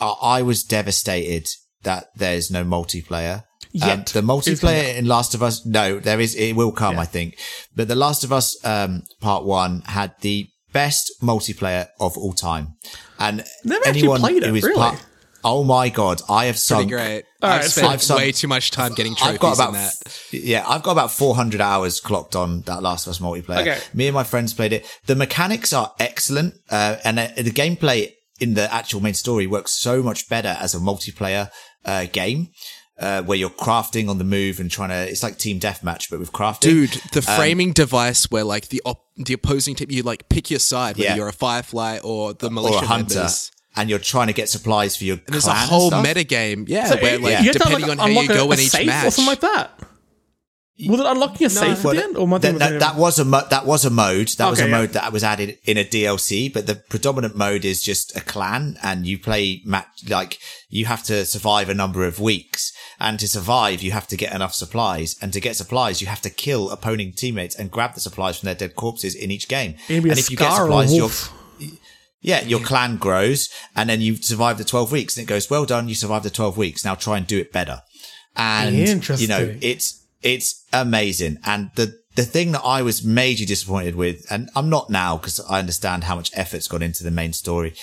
I, 0.00 0.06
I 0.22 0.42
was 0.42 0.62
devastated 0.64 1.48
that 1.82 2.06
there's 2.16 2.50
no 2.50 2.64
multiplayer. 2.64 3.44
Um, 3.82 3.88
Yet. 3.88 4.06
the 4.06 4.20
multiplayer 4.22 4.96
in 4.96 5.06
Last 5.06 5.34
of 5.34 5.42
Us, 5.42 5.64
no, 5.64 6.00
there 6.00 6.18
is, 6.20 6.34
it 6.34 6.54
will 6.54 6.72
come, 6.72 6.98
I 6.98 7.04
think. 7.04 7.38
But 7.76 7.86
The 7.88 7.94
Last 7.94 8.24
of 8.24 8.32
Us, 8.32 8.56
um, 8.64 9.04
part 9.20 9.44
one 9.44 9.82
had 9.82 10.14
the 10.22 10.48
best 10.72 11.12
multiplayer 11.22 11.88
of 12.00 12.16
all 12.18 12.32
time. 12.32 12.74
And 13.18 13.44
Never 13.64 13.86
actually 13.86 14.00
anyone 14.00 14.20
played 14.20 14.42
it, 14.42 14.48
who 14.48 14.54
is 14.56 14.64
really? 14.64 14.76
part, 14.76 15.04
oh 15.44 15.62
my 15.62 15.88
God, 15.88 16.20
I 16.28 16.46
have 16.46 16.58
Pretty 16.66 16.86
great. 16.86 17.24
All 17.42 17.50
I've 17.50 17.60
right, 17.60 17.70
spent 17.70 17.86
I've 17.86 18.02
sunk- 18.02 18.18
way 18.18 18.32
too 18.32 18.48
much 18.48 18.72
time 18.72 18.92
getting 18.94 19.14
trophies 19.14 19.34
I've 19.34 19.40
got 19.40 19.54
about 19.54 19.68
in 19.68 19.74
that. 19.74 20.18
yeah, 20.32 20.64
I've 20.68 20.82
got 20.82 20.92
about 20.92 21.12
400 21.12 21.60
hours 21.60 22.00
clocked 22.00 22.34
on 22.34 22.62
that 22.62 22.82
Last 22.82 23.06
of 23.06 23.12
Us 23.12 23.18
multiplayer. 23.20 23.60
Okay. 23.60 23.78
Me 23.94 24.08
and 24.08 24.14
my 24.14 24.24
friends 24.24 24.52
played 24.52 24.72
it. 24.72 24.84
The 25.06 25.14
mechanics 25.14 25.72
are 25.72 25.92
excellent, 26.00 26.54
uh, 26.70 26.96
and 27.04 27.20
uh, 27.20 27.28
the 27.36 27.52
gameplay 27.52 28.12
in 28.40 28.54
the 28.54 28.72
actual 28.72 29.00
main 29.00 29.14
story 29.14 29.46
works 29.46 29.70
so 29.70 30.02
much 30.02 30.28
better 30.28 30.56
as 30.60 30.74
a 30.74 30.78
multiplayer 30.78 31.50
uh, 31.84 32.06
game. 32.12 32.48
Uh, 32.98 33.22
where 33.22 33.38
you're 33.38 33.48
crafting 33.48 34.10
on 34.10 34.18
the 34.18 34.24
move 34.24 34.60
and 34.60 34.70
trying 34.70 34.90
to, 34.90 35.10
it's 35.10 35.22
like 35.22 35.38
team 35.38 35.58
deathmatch, 35.58 36.10
but 36.10 36.18
with 36.20 36.32
crafting. 36.32 36.60
Dude, 36.60 36.90
the 37.12 37.20
Um, 37.26 37.36
framing 37.38 37.72
device 37.72 38.30
where 38.30 38.44
like 38.44 38.68
the 38.68 38.82
op- 38.84 39.06
the 39.16 39.32
opposing 39.32 39.74
team, 39.74 39.86
you 39.90 40.02
like 40.02 40.28
pick 40.28 40.50
your 40.50 40.60
side, 40.60 40.98
whether 40.98 41.08
Yeah. 41.08 41.16
you're 41.16 41.28
a 41.28 41.32
firefly 41.32 41.98
or 42.04 42.34
the 42.34 42.48
or 42.48 42.50
militia 42.50 42.84
a 42.84 42.86
hunter, 42.86 43.14
members. 43.14 43.50
and 43.74 43.88
you're 43.88 43.98
trying 44.00 44.26
to 44.26 44.34
get 44.34 44.50
supplies 44.50 44.98
for 44.98 45.04
your 45.04 45.16
And 45.16 45.24
there's 45.28 45.44
clan 45.44 45.56
a 45.56 45.66
whole 45.66 45.90
meta 46.02 46.24
game, 46.24 46.66
yeah, 46.68 46.90
So 46.90 46.96
where 46.96 47.14
it- 47.14 47.22
like 47.22 47.30
you 47.30 47.36
have 47.36 47.46
to, 47.46 47.52
depending 47.58 47.80
like, 47.88 47.90
on 47.92 47.98
how 47.98 48.04
you 48.06 48.18
unlock 48.20 48.36
a- 48.36 48.38
go 48.38 48.52
in 48.52 48.60
each 48.60 48.68
safe 48.72 48.86
match. 48.86 49.06
or 49.06 49.10
something 49.12 49.30
like 49.30 49.40
that. 49.40 49.78
Was 50.88 51.00
it 51.00 51.06
unlocking 51.06 51.46
a 51.46 51.50
safe 51.50 51.84
Well, 51.84 51.94
at 51.94 51.96
the 51.96 52.04
end, 52.04 52.16
or 52.16 52.22
am 52.22 52.40
that, 52.40 52.58
that, 52.58 52.80
that 52.80 52.96
was 52.96 53.18
a 53.18 53.24
mo- 53.24 53.46
that 53.50 53.66
was 53.66 53.84
a 53.84 53.90
mode. 53.90 54.28
That 54.38 54.50
was 54.50 54.60
a 54.60 54.68
yeah. 54.68 54.78
mode 54.78 54.90
that 54.90 55.12
was 55.12 55.24
added 55.24 55.58
in 55.64 55.76
a 55.76 55.84
DLC. 55.84 56.52
But 56.52 56.66
the 56.66 56.76
predominant 56.76 57.36
mode 57.36 57.64
is 57.64 57.82
just 57.82 58.16
a 58.16 58.20
clan, 58.20 58.78
and 58.82 59.06
you 59.06 59.18
play 59.18 59.62
match 59.64 60.08
like 60.08 60.38
you 60.68 60.86
have 60.86 61.02
to 61.04 61.24
survive 61.24 61.68
a 61.68 61.74
number 61.74 62.04
of 62.04 62.20
weeks, 62.20 62.72
and 62.98 63.18
to 63.20 63.28
survive, 63.28 63.82
you 63.82 63.90
have 63.92 64.06
to 64.08 64.16
get 64.16 64.34
enough 64.34 64.54
supplies, 64.54 65.16
and 65.20 65.32
to 65.32 65.40
get 65.40 65.56
supplies, 65.56 66.00
you 66.00 66.06
have 66.06 66.22
to 66.22 66.30
kill 66.30 66.70
opposing 66.70 67.12
teammates 67.12 67.54
and 67.54 67.70
grab 67.70 67.94
the 67.94 68.00
supplies 68.00 68.38
from 68.38 68.46
their 68.46 68.54
dead 68.54 68.76
corpses 68.76 69.14
in 69.14 69.30
each 69.30 69.48
game. 69.48 69.74
Maybe 69.88 70.08
a 70.08 70.12
and 70.12 70.18
if 70.18 70.30
you 70.30 70.36
get 70.36 70.52
Scar 70.52 70.62
or 70.62 70.82
a 70.82 70.86
supplies, 70.86 70.94
you're 70.94 71.02
wolf. 71.02 71.32
yeah, 72.20 72.42
your 72.42 72.60
clan 72.60 72.96
grows 72.96 73.48
and 73.74 73.88
then 73.88 74.00
you 74.00 74.16
survive 74.16 74.58
the 74.58 74.64
12 74.64 74.92
weeks 74.92 75.16
and 75.16 75.24
it 75.24 75.28
goes, 75.28 75.50
well 75.50 75.64
done. 75.64 75.88
You 75.88 75.94
survived 75.94 76.24
the 76.24 76.30
12 76.30 76.56
weeks. 76.56 76.84
Now 76.84 76.94
try 76.94 77.16
and 77.18 77.26
do 77.26 77.38
it 77.38 77.52
better. 77.52 77.82
And, 78.36 78.76
you 78.76 79.26
know, 79.26 79.56
it's, 79.60 79.99
it's 80.22 80.64
amazing. 80.72 81.38
And 81.44 81.70
the, 81.76 81.94
the 82.16 82.24
thing 82.24 82.52
that 82.52 82.64
I 82.64 82.82
was 82.82 83.02
majorly 83.02 83.46
disappointed 83.46 83.94
with, 83.94 84.24
and 84.30 84.50
I'm 84.54 84.68
not 84.68 84.90
now 84.90 85.16
because 85.16 85.40
I 85.40 85.58
understand 85.58 86.04
how 86.04 86.16
much 86.16 86.30
effort's 86.34 86.68
gone 86.68 86.82
into 86.82 87.04
the 87.04 87.10
main 87.10 87.32
story, 87.32 87.74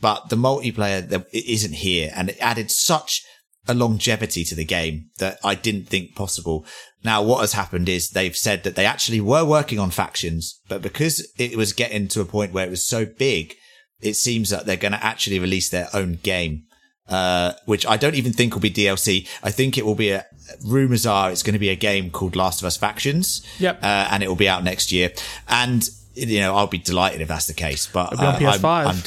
but 0.00 0.28
the 0.28 0.36
multiplayer 0.36 1.06
that 1.08 1.26
isn't 1.32 1.74
here 1.74 2.12
and 2.14 2.28
it 2.28 2.38
added 2.40 2.70
such 2.70 3.22
a 3.66 3.74
longevity 3.74 4.44
to 4.44 4.54
the 4.54 4.64
game 4.64 5.10
that 5.18 5.38
I 5.42 5.54
didn't 5.54 5.88
think 5.88 6.14
possible. 6.14 6.66
Now, 7.02 7.22
what 7.22 7.40
has 7.40 7.54
happened 7.54 7.88
is 7.88 8.10
they've 8.10 8.36
said 8.36 8.62
that 8.64 8.76
they 8.76 8.86
actually 8.86 9.20
were 9.20 9.44
working 9.44 9.78
on 9.78 9.90
factions, 9.90 10.60
but 10.68 10.82
because 10.82 11.26
it 11.38 11.56
was 11.56 11.72
getting 11.72 12.08
to 12.08 12.20
a 12.20 12.26
point 12.26 12.52
where 12.52 12.66
it 12.66 12.70
was 12.70 12.84
so 12.84 13.06
big, 13.06 13.54
it 14.00 14.14
seems 14.14 14.50
that 14.50 14.66
they're 14.66 14.76
going 14.76 14.92
to 14.92 15.04
actually 15.04 15.38
release 15.38 15.70
their 15.70 15.88
own 15.94 16.18
game, 16.22 16.64
uh, 17.08 17.52
which 17.66 17.86
I 17.86 17.96
don't 17.96 18.14
even 18.14 18.32
think 18.32 18.54
will 18.54 18.60
be 18.60 18.70
DLC. 18.70 19.28
I 19.42 19.50
think 19.50 19.76
it 19.78 19.84
will 19.84 19.94
be 19.94 20.10
a, 20.10 20.24
rumors 20.64 21.06
are 21.06 21.30
it's 21.30 21.42
going 21.42 21.52
to 21.54 21.58
be 21.58 21.68
a 21.70 21.76
game 21.76 22.10
called 22.10 22.36
Last 22.36 22.60
of 22.62 22.66
Us 22.66 22.76
Factions. 22.76 23.44
Yep. 23.58 23.82
Uh, 23.82 24.08
and 24.10 24.22
it 24.22 24.28
will 24.28 24.36
be 24.36 24.48
out 24.48 24.64
next 24.64 24.92
year. 24.92 25.12
And, 25.48 25.88
you 26.14 26.40
know, 26.40 26.54
I'll 26.56 26.66
be 26.66 26.78
delighted 26.78 27.20
if 27.20 27.28
that's 27.28 27.46
the 27.46 27.54
case, 27.54 27.86
but 27.86 28.12
It'll 28.12 28.38
be 28.38 28.46
on 28.46 28.46
uh, 28.46 28.48
I'm- 28.50 28.60
PS5. 28.60 28.64
I'm- 28.86 29.02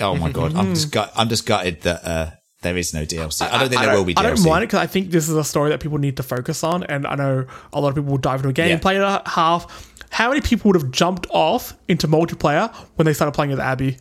oh 0.00 0.16
my 0.16 0.30
God. 0.30 0.54
I'm 0.54 0.74
just, 0.74 0.90
gut, 0.92 1.12
I'm 1.16 1.28
just 1.28 1.46
gutted 1.46 1.82
that, 1.82 2.04
uh, 2.04 2.30
there 2.62 2.76
is 2.78 2.94
no 2.94 3.04
DLC. 3.04 3.42
I 3.42 3.58
don't 3.60 3.68
think 3.68 3.82
there 3.82 3.94
will 3.94 4.04
be 4.04 4.14
DLC. 4.14 4.18
I 4.20 4.22
don't 4.22 4.42
mind 4.44 4.62
it 4.64 4.68
because 4.68 4.80
I 4.80 4.86
think 4.86 5.10
this 5.10 5.28
is 5.28 5.34
a 5.36 5.44
story 5.44 5.68
that 5.68 5.80
people 5.80 5.98
need 5.98 6.16
to 6.16 6.22
focus 6.22 6.64
on, 6.64 6.82
and 6.84 7.06
I 7.06 7.14
know 7.14 7.44
a 7.74 7.80
lot 7.80 7.90
of 7.90 7.94
people 7.96 8.10
will 8.12 8.16
dive 8.18 8.40
into 8.40 8.48
a 8.48 8.52
game, 8.54 8.70
Yeah. 8.70 8.78
play 8.78 8.96
it 8.96 9.22
half. 9.28 9.92
How 10.08 10.30
many 10.30 10.40
people 10.40 10.70
would 10.70 10.80
have 10.80 10.90
jumped 10.90 11.26
off 11.28 11.74
into 11.88 12.08
multiplayer 12.08 12.74
when 12.96 13.04
they 13.04 13.12
started 13.12 13.32
playing 13.32 13.50
with 13.50 13.60
Abby? 13.60 13.98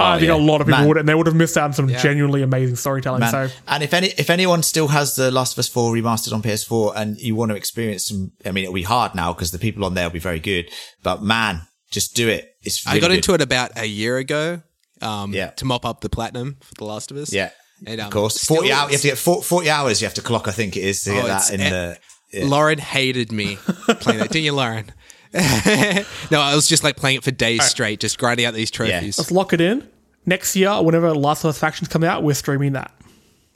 I 0.00 0.14
Oh, 0.14 0.18
think 0.18 0.28
yeah. 0.28 0.34
a 0.34 0.36
lot 0.36 0.60
of 0.60 0.66
people 0.66 0.78
Man. 0.80 0.88
would, 0.88 0.96
and 0.98 1.08
they 1.08 1.14
would 1.14 1.26
have 1.26 1.34
missed 1.36 1.56
out 1.56 1.64
on 1.64 1.72
some 1.72 1.88
genuinely 1.88 2.42
amazing 2.42 2.76
storytelling. 2.76 3.20
Man. 3.20 3.30
So 3.30 3.48
And 3.66 3.82
if 3.82 3.92
any, 3.92 4.08
if 4.18 4.30
anyone 4.30 4.62
still 4.62 4.88
has 4.88 5.16
the 5.16 5.30
Last 5.30 5.52
of 5.54 5.58
Us 5.60 5.68
4 5.68 5.92
remastered 5.92 6.32
on 6.32 6.42
PS4 6.42 6.92
and 6.96 7.18
you 7.18 7.34
want 7.34 7.50
to 7.50 7.56
experience 7.56 8.06
some, 8.06 8.32
I 8.44 8.52
mean, 8.52 8.64
it'll 8.64 8.74
be 8.74 8.82
hard 8.82 9.14
now 9.14 9.32
because 9.32 9.50
the 9.50 9.58
people 9.58 9.84
on 9.84 9.94
there 9.94 10.04
will 10.04 10.12
be 10.12 10.18
very 10.18 10.40
good, 10.40 10.70
but 11.02 11.22
man, 11.22 11.62
just 11.90 12.14
do 12.14 12.28
it. 12.28 12.54
It's 12.62 12.84
really 12.86 12.98
I 12.98 13.00
got 13.00 13.08
good. 13.08 13.16
into 13.16 13.34
it 13.34 13.40
about 13.40 13.72
a 13.76 13.86
year 13.86 14.18
ago, 14.18 14.62
um, 15.02 15.32
Yeah. 15.34 15.50
to 15.50 15.64
mop 15.64 15.84
up 15.86 16.00
the 16.00 16.08
platinum 16.08 16.56
for 16.60 16.74
The 16.74 16.84
Last 16.84 17.10
of 17.10 17.16
Us. 17.16 17.32
Yeah. 17.32 17.50
And, 17.86 18.00
um, 18.00 18.06
of 18.08 18.12
course. 18.12 18.44
40 18.44 18.72
hours. 18.72 18.90
You 18.90 18.96
have 18.96 19.00
to 19.02 19.08
get 19.08 19.18
40, 19.18 19.42
40 19.42 19.70
hours 19.70 20.00
you 20.00 20.06
have 20.06 20.14
to 20.14 20.22
clock, 20.22 20.48
I 20.48 20.52
think 20.52 20.76
it 20.76 20.82
is, 20.84 21.02
to 21.02 21.10
get 21.12 21.24
Oh, 21.24 21.26
that 21.28 21.50
in 21.52 21.60
the. 21.60 21.98
yeah. 22.32 22.44
Lauren 22.46 22.78
hated 22.78 23.30
me 23.32 23.56
playing 24.00 24.18
that, 24.18 24.30
didn't 24.32 24.44
you, 24.44 24.52
Lauren? 24.52 24.90
no, 26.30 26.40
I 26.40 26.54
was 26.54 26.66
just 26.66 26.82
like 26.84 26.96
playing 26.96 27.16
it 27.18 27.24
for 27.24 27.30
days 27.30 27.64
straight, 27.64 28.00
just 28.00 28.18
grinding 28.18 28.46
out 28.46 28.54
these 28.54 28.70
trophies. 28.70 29.18
Let's 29.18 29.30
lock 29.30 29.52
it 29.52 29.60
in. 29.60 29.86
Next 30.26 30.54
year, 30.56 30.82
whenever 30.82 31.14
Last 31.14 31.44
of 31.44 31.50
Us 31.50 31.58
Factions 31.58 31.88
come 31.88 32.04
out, 32.04 32.22
we're 32.22 32.34
streaming 32.34 32.72
that. 32.74 32.94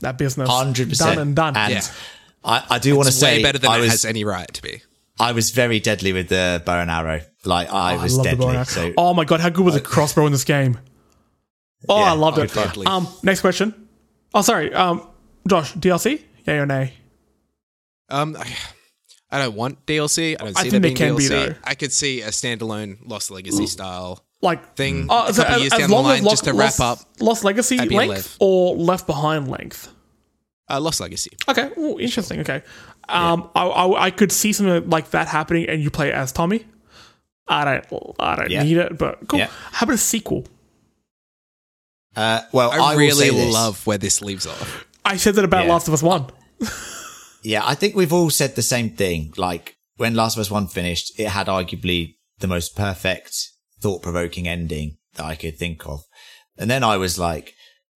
That 0.01 0.19
business. 0.19 0.49
100%. 0.49 0.99
Done 0.99 1.19
and 1.19 1.37
done. 1.37 1.57
And 1.57 1.73
Yeah. 1.75 1.83
I, 2.45 2.65
I 2.71 2.79
do 2.79 2.97
want 2.97 3.07
to 3.07 3.13
say 3.13 3.43
better 3.43 3.59
than 3.59 3.71
I 3.71 3.79
it 3.79 3.83
was, 3.83 3.91
has 3.91 4.05
any 4.05 4.25
right 4.25 4.53
to 4.53 4.63
be. 4.63 4.83
I 5.21 5.33
was 5.33 5.51
very 5.51 5.79
deadly 5.79 6.13
with 6.13 6.29
the 6.29 6.61
bow 6.67 6.81
and 6.81 6.91
arrow. 6.91 7.21
Like, 7.45 7.73
I 7.73 7.93
I 7.95 8.03
was 8.03 8.17
love 8.17 8.27
the 8.27 8.37
bow 8.37 8.49
and 8.49 8.67
deadly. 8.67 8.83
arrow. 8.83 8.91
So, 8.91 8.95
oh 8.97 9.15
my 9.15 9.25
god, 9.25 9.41
how 9.41 9.49
good 9.51 9.65
was 9.65 9.75
the 9.75 9.81
crossbow 9.81 10.27
in 10.27 10.33
this 10.33 10.45
game? 10.45 10.79
Oh, 11.89 11.99
Yeah, 12.01 12.13
I 12.13 12.15
loved 12.15 12.39
it. 12.39 12.51
fun. 12.51 12.67
Deadly. 12.69 12.87
Um, 12.87 13.07
next 13.23 13.41
question. 13.43 13.89
Oh, 14.35 14.43
sorry. 14.43 14.73
Um, 14.75 15.07
Josh, 15.49 15.73
DLC? 15.75 16.23
Yay 16.47 16.59
or 16.59 16.67
nay? 16.67 16.95
Um, 18.09 18.37
I, 19.33 19.39
I 19.39 19.43
don't 19.43 19.57
want 19.57 19.85
DLC. 19.87 20.35
I 20.39 20.45
don't 20.45 20.49
I 20.59 20.63
see 20.63 20.71
think 20.71 20.71
there 20.71 20.81
they 20.81 20.89
being 20.89 20.97
can 20.97 21.17
be, 21.17 21.25
DLC. 21.25 21.29
though. 21.29 21.55
I 21.65 21.75
could 21.75 21.93
see 21.93 22.21
a 22.21 22.29
standalone 22.29 22.99
Lost 23.09 23.31
Legacy 23.31 23.67
style 23.67 24.23
Like 24.43 24.77
thing 24.77 25.07
Oh, 25.11 25.27
a 25.27 25.33
so 25.33 25.43
couple 25.43 25.55
as, 25.57 25.61
years 25.63 25.73
as 25.73 25.79
down 25.81 25.89
the 25.91 25.95
long 25.97 26.05
line 26.05 26.19
as 26.19 26.23
Lost, 26.25 26.33
just 26.33 26.45
to 26.45 26.51
wrap 26.53 26.79
Lost, 26.79 26.81
up 26.81 26.99
Lost 27.21 27.45
Legacy 27.45 27.79
Abby 27.79 27.97
length 27.97 28.11
Lev. 28.11 28.37
or 28.41 28.77
Left 28.77 29.07
Behind 29.07 29.49
length? 29.49 29.89
uh, 30.71 30.81
Lost 30.81 31.01
Legacy. 31.01 31.31
Okay, 31.49 31.71
Ooh, 31.79 31.99
interesting. 31.99 32.41
Okay, 32.41 32.63
um, 33.09 33.51
I, 33.55 33.65
I 33.67 34.05
I 34.07 34.11
could 34.11 34.31
see 34.33 34.53
something 34.53 34.89
like 34.91 35.11
that 35.11 35.29
happening, 35.29 35.69
and 35.69 35.83
you 35.83 35.91
play 35.91 36.09
it 36.09 36.15
as 36.15 36.31
Tommy. 36.33 36.65
I 37.49 37.65
don't 37.65 38.15
I 38.21 38.37
don't 38.37 38.51
Yeah. 38.51 38.63
need 38.63 38.77
it, 38.77 38.97
but 38.99 39.27
cool. 39.29 39.41
Yeah. 39.41 39.51
How 39.73 39.85
about 39.85 39.95
a 39.95 39.99
sequel? 39.99 40.45
uh, 42.17 42.43
well, 42.53 42.71
I, 42.71 42.77
I, 42.93 42.97
will 42.97 43.11
say 43.15 43.31
really 43.31 43.45
this. 43.45 43.53
love 43.55 43.87
where 43.87 43.99
this 43.99 44.21
leaves 44.23 44.47
off. 44.47 44.87
I 45.05 45.17
said 45.17 45.35
that 45.37 45.45
about 45.45 45.65
Yeah. 45.67 45.73
Last 45.73 45.89
of 45.89 45.95
Us 45.95 46.03
One. 46.03 46.27
Yeah, 47.43 47.63
I 47.65 47.75
think 47.75 47.95
we've 47.95 48.13
all 48.13 48.31
said 48.31 48.55
the 48.55 48.63
same 48.63 48.91
thing. 48.91 49.35
Like 49.37 49.77
when 49.97 50.15
Last 50.15 50.37
of 50.37 50.41
Us 50.41 50.51
One 50.51 50.67
finished, 50.67 51.19
it 51.19 51.29
had 51.29 51.49
arguably 51.49 52.15
the 52.39 52.47
most 52.47 52.77
perfect, 52.77 53.37
thought-provoking 53.81 54.49
ending 54.49 54.99
that 55.15 55.27
I 55.27 55.35
could 55.35 55.59
think 55.59 55.87
of. 55.87 56.03
And 56.57 56.71
then 56.71 56.85
I 56.85 56.97
was 56.97 57.19
like, 57.19 57.55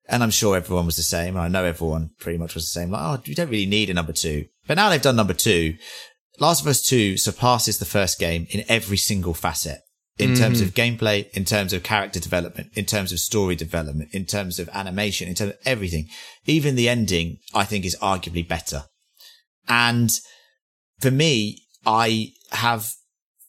and 0.09 0.23
I'm 0.23 0.31
sure 0.31 0.57
everyone 0.57 0.87
was 0.87 0.97
the 0.97 1.03
same. 1.03 1.35
And 1.37 1.45
I 1.45 1.49
know 1.49 1.65
everyone 1.65 2.11
pretty 2.21 2.39
much 2.39 2.55
was 2.55 2.65
the 2.65 2.81
same. 2.81 2.91
Like, 2.91 3.03
oh, 3.03 3.23
we 3.27 3.35
don't 3.35 3.51
really 3.51 3.67
need 3.67 3.91
a 3.91 3.95
number 3.95 4.13
two. 4.13 4.47
But 4.67 4.75
now 4.77 4.89
they've 4.89 5.03
done 5.03 5.17
number 5.17 5.35
two. 5.35 5.77
Last 6.39 6.61
of 6.61 6.67
Us 6.67 6.83
Two 6.83 7.17
surpasses 7.17 7.79
the 7.79 7.85
first 7.85 8.19
game 8.19 8.47
in 8.51 8.65
every 8.69 8.97
single 8.97 9.35
facet. 9.35 9.81
In 10.19 10.35
terms 10.35 10.63
of 10.63 10.69
mm. 10.69 10.99
gameplay, 10.99 11.29
in 11.33 11.45
terms 11.45 11.75
of 11.75 11.83
character 11.83 12.19
development, 12.19 12.71
in 12.73 12.87
terms 12.87 13.13
of 13.13 13.19
story 13.19 13.55
development, 13.55 14.15
in 14.15 14.25
terms 14.25 14.59
of 14.59 14.71
animation, 14.73 15.29
in 15.29 15.35
terms 15.35 15.51
of 15.51 15.59
everything. 15.67 16.09
Even 16.47 16.75
the 16.75 16.89
ending, 16.89 17.37
I 17.55 17.65
think, 17.65 17.85
is 17.85 17.99
arguably 18.01 18.49
better. 18.49 18.85
And 19.69 20.11
for 21.01 21.11
me, 21.11 21.63
I 21.85 22.33
have 22.53 22.93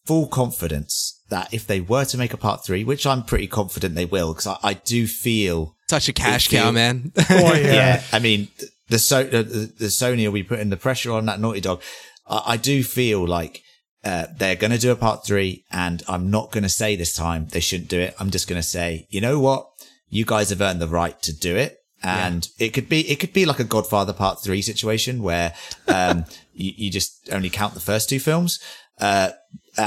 full 0.06 0.28
confidence 0.28 1.22
that 1.30 1.54
if 1.54 1.68
they 1.68 1.82
were 1.82 2.06
to 2.06 2.18
make 2.18 2.34
a 2.34 2.38
part 2.38 2.66
three, 2.66 2.84
which 2.84 3.06
I'm 3.06 3.24
pretty 3.24 3.48
confident 3.48 3.96
they 3.96 4.06
will, 4.06 4.34
because 4.34 4.48
I, 4.48 4.58
I 4.64 4.74
do 4.74 5.08
feel, 5.08 5.76
Such 5.90 6.08
a 6.10 6.14
cash 6.14 6.48
cow, 6.48 6.72
man. 6.72 7.12
Oh 7.30 7.54
yeah, 7.54 7.74
yeah. 7.74 8.04
I 8.12 8.20
mean, 8.20 8.48
the, 8.90 9.00
so, 9.00 9.24
the, 9.24 9.44
the 9.44 9.86
Sony 9.86 10.26
will 10.26 10.34
be 10.34 10.44
putting 10.44 10.70
the 10.70 10.78
pressure 10.78 11.12
on 11.12 11.26
that 11.26 11.40
Naughty 11.40 11.62
Dog. 11.62 11.82
I, 12.26 12.44
I 12.46 12.58
do 12.58 12.84
feel 12.84 13.28
like 13.28 13.62
uh, 14.04 14.28
they're 14.38 14.56
going 14.56 14.72
to 14.72 14.78
do 14.78 14.92
a 14.92 14.96
part 14.96 15.26
three, 15.26 15.66
and 15.72 16.02
I'm 16.08 16.32
not 16.32 16.52
going 16.52 16.64
to 16.64 16.70
say 16.70 16.96
this 16.96 17.14
time 17.14 17.48
they 17.48 17.60
shouldn't 17.60 17.90
do 17.90 18.00
it. 18.00 18.16
I'm 18.20 18.30
just 18.30 18.48
going 18.48 18.62
to 18.62 18.68
say, 18.68 19.08
you 19.10 19.20
know 19.20 19.40
what? 19.40 19.68
You 20.10 20.24
guys 20.24 20.50
have 20.52 20.62
earned 20.62 20.82
the 20.82 20.88
right 20.88 21.22
to 21.24 21.36
do 21.36 21.56
it. 21.58 21.78
And 22.04 22.48
it 22.60 22.70
could 22.70 22.88
be, 22.88 23.10
it 23.10 23.20
could 23.20 23.34
be 23.34 23.46
like 23.46 23.60
a 23.60 23.64
Godfather 23.64 24.14
part 24.14 24.42
three 24.44 24.62
situation 24.62 25.22
where, 25.24 25.54
um, 25.88 26.26
you, 26.54 26.74
you 26.78 26.92
just 26.92 27.30
only 27.32 27.50
count 27.50 27.74
the 27.74 27.80
first 27.80 28.10
two 28.10 28.20
films. 28.20 28.60
Uh, 29.00 29.30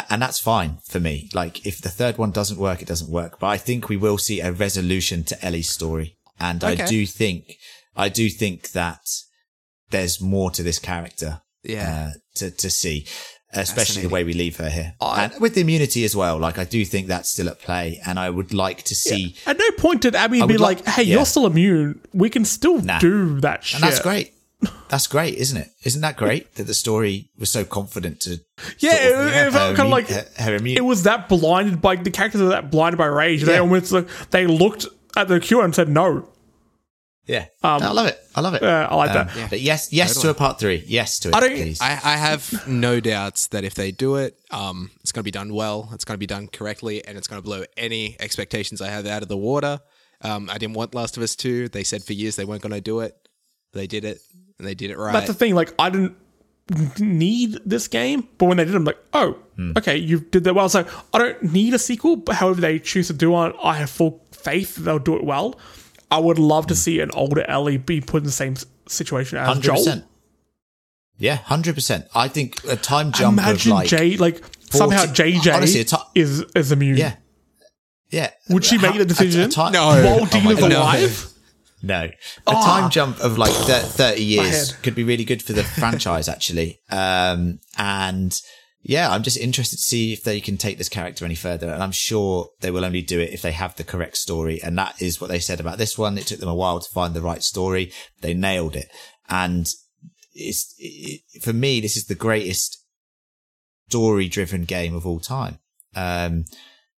and 0.08 0.22
that's 0.22 0.38
fine 0.38 0.78
for 0.84 1.00
me. 1.00 1.28
Like 1.34 1.66
if 1.66 1.80
the 1.80 1.88
third 1.88 2.16
one 2.18 2.30
doesn't 2.30 2.58
work, 2.58 2.80
it 2.80 2.88
doesn't 2.88 3.10
work. 3.10 3.38
But 3.40 3.48
I 3.48 3.56
think 3.56 3.88
we 3.88 3.96
will 3.96 4.18
see 4.18 4.40
a 4.40 4.52
resolution 4.52 5.24
to 5.24 5.44
Ellie's 5.44 5.68
story. 5.68 6.16
And 6.38 6.62
I 6.64 6.74
do 6.74 7.06
think, 7.06 7.56
I 7.96 8.08
do 8.08 8.28
think 8.28 8.70
that 8.72 9.00
there's 9.90 10.20
more 10.20 10.50
to 10.52 10.62
this 10.62 10.78
character 10.78 11.42
Yeah. 11.64 12.10
uh, 12.14 12.18
to 12.36 12.50
to 12.50 12.70
see, 12.70 13.06
especially 13.52 14.02
the 14.02 14.08
way 14.08 14.24
we 14.24 14.32
leave 14.32 14.56
her 14.58 14.68
here, 14.70 14.94
and 15.00 15.32
with 15.40 15.54
the 15.54 15.60
immunity 15.62 16.04
as 16.04 16.14
well. 16.16 16.38
Like 16.38 16.58
I 16.58 16.64
do 16.64 16.84
think 16.84 17.06
that's 17.08 17.30
still 17.30 17.48
at 17.48 17.58
play, 17.60 18.00
and 18.06 18.18
I 18.18 18.30
would 18.30 18.52
like 18.54 18.82
to 18.84 18.94
see, 18.94 19.34
At 19.46 19.58
no 19.58 19.70
point 19.72 20.02
did 20.02 20.14
Abby 20.14 20.44
be 20.46 20.56
like, 20.58 20.86
"Hey, 20.86 21.02
yeah. 21.02 21.16
you're 21.16 21.26
still 21.26 21.46
immune. 21.46 22.00
We 22.12 22.30
can 22.30 22.44
still 22.44 22.80
Nah. 22.80 22.98
do 22.98 23.40
that 23.40 23.64
shit." 23.64 23.80
and 23.82 23.90
that's 23.90 24.00
great. 24.00 24.32
That's 24.90 25.06
great, 25.06 25.36
isn't 25.38 25.56
it? 25.56 25.70
Isn't 25.84 26.02
that 26.02 26.18
great 26.18 26.54
that 26.56 26.64
the 26.64 26.74
story 26.74 27.30
was 27.38 27.50
so 27.50 27.64
confident 27.64 28.20
to? 28.20 28.40
Yeah, 28.78 28.90
sort 28.94 29.14
of, 29.20 29.26
it, 29.28 29.46
it 29.46 29.52
felt 29.52 29.76
kind 29.76 29.86
of 29.86 29.90
like 29.90 30.08
her, 30.08 30.26
her 30.36 30.54
immune- 30.56 30.76
it 30.76 30.84
was 30.84 31.04
that 31.04 31.30
blinded 31.30 31.80
by 31.80 31.96
the 31.96 32.10
characters 32.10 32.42
are 32.42 32.50
that 32.50 32.70
blinded 32.70 32.98
by 32.98 33.06
rage. 33.06 33.42
They 33.44 33.56
almost 33.56 33.90
like, 33.90 34.06
they 34.30 34.46
looked 34.46 34.84
at 35.16 35.28
the 35.28 35.40
cure 35.40 35.64
and 35.64 35.74
said 35.74 35.88
no. 35.88 36.28
Yeah, 37.26 37.46
I 37.62 37.76
love 37.92 38.06
it. 38.06 38.18
I 38.34 38.40
love 38.40 38.54
it. 38.54 38.62
Uh, 38.62 38.88
I 38.90 38.94
like 38.96 39.10
Um, 39.10 39.28
that. 39.34 39.50
But 39.50 39.60
yes, 39.60 39.92
yes 39.92 40.20
to 40.20 40.30
a 40.30 40.34
part 40.34 40.58
three. 40.58 40.82
Yes 40.86 41.18
to 41.20 41.28
it, 41.28 41.34
I 41.34 41.40
don't- 41.40 41.50
please. 41.52 41.80
I, 41.80 41.92
I 42.02 42.16
have 42.16 42.66
no 42.66 42.98
doubts 43.00 43.48
that 43.48 43.62
if 43.64 43.74
they 43.74 43.92
do 43.92 44.16
it, 44.16 44.38
um, 44.50 44.90
it's 45.00 45.12
going 45.12 45.20
to 45.22 45.24
be 45.24 45.30
done 45.30 45.52
well. 45.54 45.90
It's 45.92 46.04
going 46.04 46.14
to 46.16 46.18
be 46.18 46.26
done 46.26 46.48
correctly, 46.48 47.04
and 47.04 47.16
it's 47.18 47.28
going 47.28 47.40
to 47.40 47.44
blow 47.44 47.64
any 47.76 48.16
expectations 48.20 48.80
I 48.80 48.88
have 48.88 49.06
out 49.06 49.22
of 49.22 49.28
the 49.28 49.36
water. 49.36 49.80
Um, 50.22 50.50
I 50.50 50.58
didn't 50.58 50.74
want 50.74 50.94
Last 50.94 51.16
of 51.16 51.22
Us 51.22 51.34
two. 51.36 51.68
They 51.68 51.84
said 51.84 52.02
for 52.04 52.12
years 52.12 52.36
they 52.36 52.44
weren't 52.44 52.62
going 52.62 52.74
to 52.74 52.80
do 52.80 53.00
it. 53.00 53.16
They 53.72 53.86
did 53.86 54.04
it, 54.04 54.20
and 54.58 54.66
they 54.66 54.74
did 54.74 54.90
it 54.90 54.98
right. 54.98 55.12
That's 55.12 55.28
the 55.28 55.34
thing. 55.34 55.54
Like, 55.54 55.72
I 55.78 55.88
didn't 55.90 56.16
need 56.98 57.58
this 57.66 57.88
game, 57.88 58.28
but 58.38 58.46
when 58.46 58.56
they 58.56 58.64
did, 58.64 58.74
I'm 58.74 58.84
like, 58.84 58.98
oh, 59.12 59.32
Hmm. 59.56 59.72
okay, 59.76 59.96
you 59.96 60.20
did 60.20 60.44
that 60.44 60.54
well. 60.54 60.68
So 60.68 60.86
I 61.12 61.18
don't 61.18 61.42
need 61.52 61.74
a 61.74 61.78
sequel, 61.78 62.16
but 62.16 62.36
however 62.36 62.60
they 62.60 62.78
choose 62.78 63.08
to 63.08 63.12
do 63.12 63.34
it, 63.44 63.54
I 63.62 63.74
have 63.76 63.90
full 63.90 64.24
faith 64.32 64.76
that 64.76 64.82
they'll 64.82 64.98
do 64.98 65.16
it 65.16 65.24
well. 65.24 65.58
I 66.10 66.18
would 66.18 66.38
love 66.38 66.66
to 66.68 66.74
see 66.74 67.00
an 67.00 67.10
older 67.14 67.48
Ellie 67.48 67.76
be 67.78 68.00
put 68.00 68.18
in 68.18 68.24
the 68.24 68.30
same 68.32 68.56
situation 68.88 69.38
as 69.38 69.46
Hundred 69.46 69.76
Joel. 69.76 70.02
Yeah, 71.18 71.36
hundred 71.36 71.74
percent. 71.74 72.06
I 72.14 72.28
think 72.28 72.64
a 72.64 72.76
time 72.76 73.12
jump 73.12 73.38
Imagine 73.38 73.72
of 73.72 73.78
like 73.78 73.88
Jay, 73.88 74.16
like 74.16 74.42
somehow 74.70 75.04
JJ 75.04 75.54
honestly, 75.54 75.80
a 75.80 75.84
ti- 75.84 75.96
is 76.14 76.44
is 76.56 76.72
immune. 76.72 76.96
yeah, 76.96 77.16
yeah. 78.10 78.30
Would 78.48 78.64
she 78.64 78.78
make 78.78 78.92
How- 78.92 78.98
the 78.98 79.04
decision? 79.04 79.42
a- 79.42 79.44
a 79.46 79.48
ti- 79.48 79.70
No. 79.70 79.86
While 79.86 80.20
Oh 80.22 80.26
Dina 80.26 80.44
my 80.44 80.50
is 80.52 80.58
God. 80.60 80.72
alive. 80.72 81.26
No. 81.82 82.10
A 82.46 82.52
time 82.52 82.90
jump 82.90 83.20
of 83.20 83.38
like 83.38 83.52
30 83.52 84.22
years 84.22 84.72
could 84.82 84.94
be 84.94 85.02
really 85.04 85.24
good 85.24 85.42
for 85.42 85.52
the 85.54 85.62
franchise, 85.64 86.28
actually. 86.28 86.80
Um, 86.90 87.58
and 87.78 88.38
yeah, 88.82 89.10
I'm 89.10 89.22
just 89.22 89.36
interested 89.36 89.76
to 89.76 89.82
see 89.82 90.12
if 90.12 90.24
they 90.24 90.40
can 90.40 90.56
take 90.56 90.78
this 90.78 90.88
character 90.88 91.24
any 91.24 91.34
further. 91.34 91.70
And 91.70 91.82
I'm 91.82 91.92
sure 91.92 92.48
they 92.60 92.70
will 92.70 92.84
only 92.84 93.02
do 93.02 93.20
it 93.20 93.32
if 93.32 93.42
they 93.42 93.52
have 93.52 93.76
the 93.76 93.84
correct 93.84 94.16
story. 94.16 94.62
And 94.62 94.76
that 94.78 95.00
is 95.02 95.20
what 95.20 95.28
they 95.28 95.38
said 95.38 95.60
about 95.60 95.78
this 95.78 95.98
one. 95.98 96.16
It 96.16 96.26
took 96.26 96.40
them 96.40 96.48
a 96.48 96.54
while 96.54 96.80
to 96.80 96.90
find 96.90 97.12
the 97.12 97.20
right 97.20 97.42
story. 97.42 97.92
They 98.22 98.32
nailed 98.32 98.76
it. 98.76 98.88
And 99.28 99.68
it's, 100.32 100.74
it, 100.78 101.42
for 101.42 101.52
me, 101.52 101.80
this 101.80 101.96
is 101.96 102.06
the 102.06 102.14
greatest 102.14 102.82
story 103.88 104.28
driven 104.28 104.64
game 104.64 104.94
of 104.94 105.06
all 105.06 105.20
time. 105.20 105.58
Um, 105.94 106.46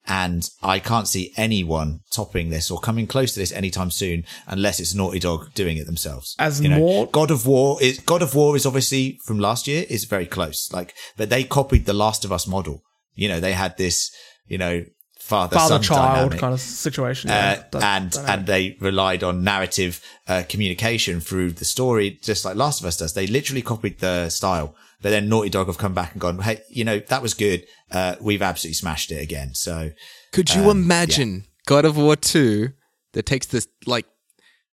and 0.06 0.48
I 0.62 0.78
can't 0.80 1.06
see 1.06 1.32
anyone 1.36 2.00
topping 2.10 2.50
this 2.50 2.70
or 2.70 2.80
coming 2.80 3.06
close 3.06 3.34
to 3.34 3.40
this 3.40 3.52
anytime 3.52 3.90
soon, 3.90 4.24
unless 4.46 4.80
it's 4.80 4.94
Naughty 4.94 5.18
Dog 5.20 5.54
doing 5.54 5.76
it 5.76 5.86
themselves. 5.86 6.34
As 6.38 6.60
You 6.60 6.68
know, 6.70 6.78
more- 6.78 7.06
God 7.06 7.30
of 7.30 7.46
War 7.46 7.80
is 7.82 7.98
God 8.00 8.22
of 8.22 8.34
War 8.34 8.56
is 8.56 8.66
obviously 8.66 9.18
from 9.24 9.38
last 9.38 9.66
year 9.68 9.84
is 9.88 10.04
very 10.04 10.26
close. 10.26 10.70
Like, 10.72 10.94
but 11.16 11.30
they 11.30 11.44
copied 11.44 11.86
the 11.86 11.92
Last 11.92 12.24
of 12.24 12.32
Us 12.32 12.46
model. 12.46 12.82
You 13.14 13.28
know, 13.28 13.40
they 13.40 13.52
had 13.52 13.76
this, 13.76 14.10
you 14.46 14.58
know, 14.58 14.84
father 15.20 15.54
Father 15.56 15.74
son 15.74 15.82
child 15.82 16.14
dynamic. 16.16 16.40
kind 16.40 16.54
of 16.54 16.60
situation. 16.60 17.30
Uh, 17.30 17.34
yeah. 17.34 17.62
That- 17.70 17.82
and 17.84 18.28
and 18.28 18.46
they 18.46 18.76
relied 18.80 19.22
on 19.22 19.44
narrative 19.44 20.00
uh, 20.26 20.42
communication 20.48 21.20
through 21.20 21.52
the 21.52 21.64
story, 21.64 22.18
just 22.22 22.44
like 22.44 22.56
Last 22.56 22.80
of 22.80 22.86
Us 22.86 22.96
does. 22.96 23.14
They 23.14 23.28
literally 23.28 23.62
copied 23.62 24.00
the 24.00 24.28
style, 24.30 24.74
but 25.02 25.10
then 25.10 25.28
Naughty 25.28 25.50
Dog 25.50 25.66
have 25.66 25.78
come 25.78 25.94
back 25.94 26.12
and 26.12 26.20
gone, 26.20 26.38
"Hey, 26.38 26.60
you 26.70 26.84
know 26.84 26.98
that 27.00 27.22
was 27.22 27.34
good. 27.34 27.66
Uh, 27.90 28.16
we've 28.20 28.42
absolutely 28.42 28.74
smashed 28.74 29.10
it 29.10 29.20
again." 29.22 29.54
So 29.54 29.90
Could 30.32 30.54
you 30.54 30.70
imagine 30.70 31.46
God 31.66 31.84
of 31.84 31.96
War 31.96 32.16
2 32.16 32.70
that 33.12 33.26
takes 33.26 33.46
this, 33.46 33.68
like, 33.86 34.06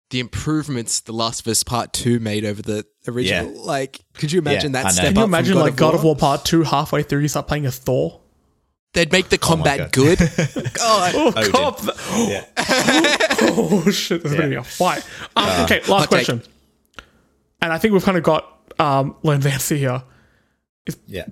the 0.09 0.19
improvements 0.19 0.99
The 1.01 1.11
Last 1.13 1.41
of 1.41 1.47
Us 1.47 1.63
Part 1.63 1.93
2 1.93 2.19
made 2.19 2.43
over 2.45 2.61
the 2.61 2.85
original? 3.07 3.51
Yeah. 3.53 3.61
Like, 3.61 3.99
could 4.15 4.31
you 4.31 4.39
imagine 4.39 4.71
Yeah, 4.73 4.81
that 4.83 4.85
know. 4.85 4.91
step 4.91 5.05
Can 5.07 5.15
you 5.17 5.23
imagine 5.23 5.53
God 5.55 5.61
like 5.61 5.71
of 5.71 5.77
God 5.77 5.95
of 5.95 6.03
War 6.03 6.15
Part 6.15 6.45
Two 6.45 6.63
halfway 6.63 7.03
through 7.03 7.19
you 7.21 7.27
start 7.27 7.47
playing 7.47 7.65
as 7.65 7.77
Thor? 7.77 8.19
They'd 8.93 9.11
make 9.11 9.29
the 9.29 9.39
combat 9.39 9.77
God. 9.79 9.91
good. 9.91 10.19
God. 10.73 11.13
Oh 11.15 11.33
Odin. 11.35 11.51
god! 11.51 11.81
yeah, 12.29 12.45
oh 13.41 13.89
shit! 13.91 14.21
There's 14.21 14.35
gonna 14.35 14.49
be 14.49 14.55
a 14.55 14.63
fight. 14.63 15.03
Um, 15.35 15.63
okay, 15.63 15.79
last 15.79 15.87
hot 15.87 15.99
take. 16.01 16.09
question. 16.09 16.43
And 17.59 17.73
I 17.73 17.79
think 17.79 17.93
we've 17.93 18.03
kind 18.03 18.17
of 18.17 18.23
got 18.23 18.45
um, 18.79 19.15
Len's 19.23 19.47
answer 19.47 19.73
here. 19.75 20.03
Yeah. 21.07 21.26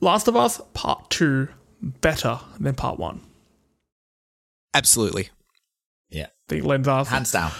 Last 0.00 0.28
of 0.28 0.36
Us 0.36 0.60
Part 0.74 1.10
Two 1.10 1.48
better 1.82 2.40
than 2.60 2.74
Part 2.74 2.98
One. 2.98 3.20
Absolutely. 4.74 5.30
Yeah. 6.10 6.26
the 6.48 6.60
lens 6.60 6.86
asking. 6.86 7.14
Hands 7.14 7.32
down. 7.32 7.50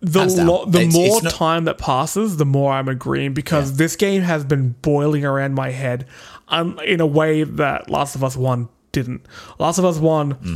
the 0.00 0.18
hands 0.20 0.34
down. 0.34 0.46
lo- 0.46 0.64
the 0.66 0.80
It's- 0.80 0.92
more 0.94 1.06
it's 1.16 1.22
not- 1.22 1.32
time 1.34 1.64
that 1.64 1.78
passes, 1.78 2.36
the 2.36 2.44
more 2.44 2.72
I'm 2.72 2.88
agreeing 2.88 3.32
because 3.34 3.76
this 3.76 3.96
game 3.96 4.22
has 4.22 4.44
been 4.44 4.74
boiling 4.82 5.24
around 5.24 5.54
my 5.54 5.70
head 5.70 6.06
um, 6.48 6.78
in 6.84 7.00
a 7.00 7.06
way 7.06 7.42
that 7.44 7.88
Last 7.90 8.14
of 8.14 8.22
Us 8.24 8.36
1 8.36 8.68
didn't. 8.92 9.24
Last 9.58 9.78
of 9.78 9.84
Us 9.84 9.98
1 9.98 10.30
Hmm. 10.32 10.54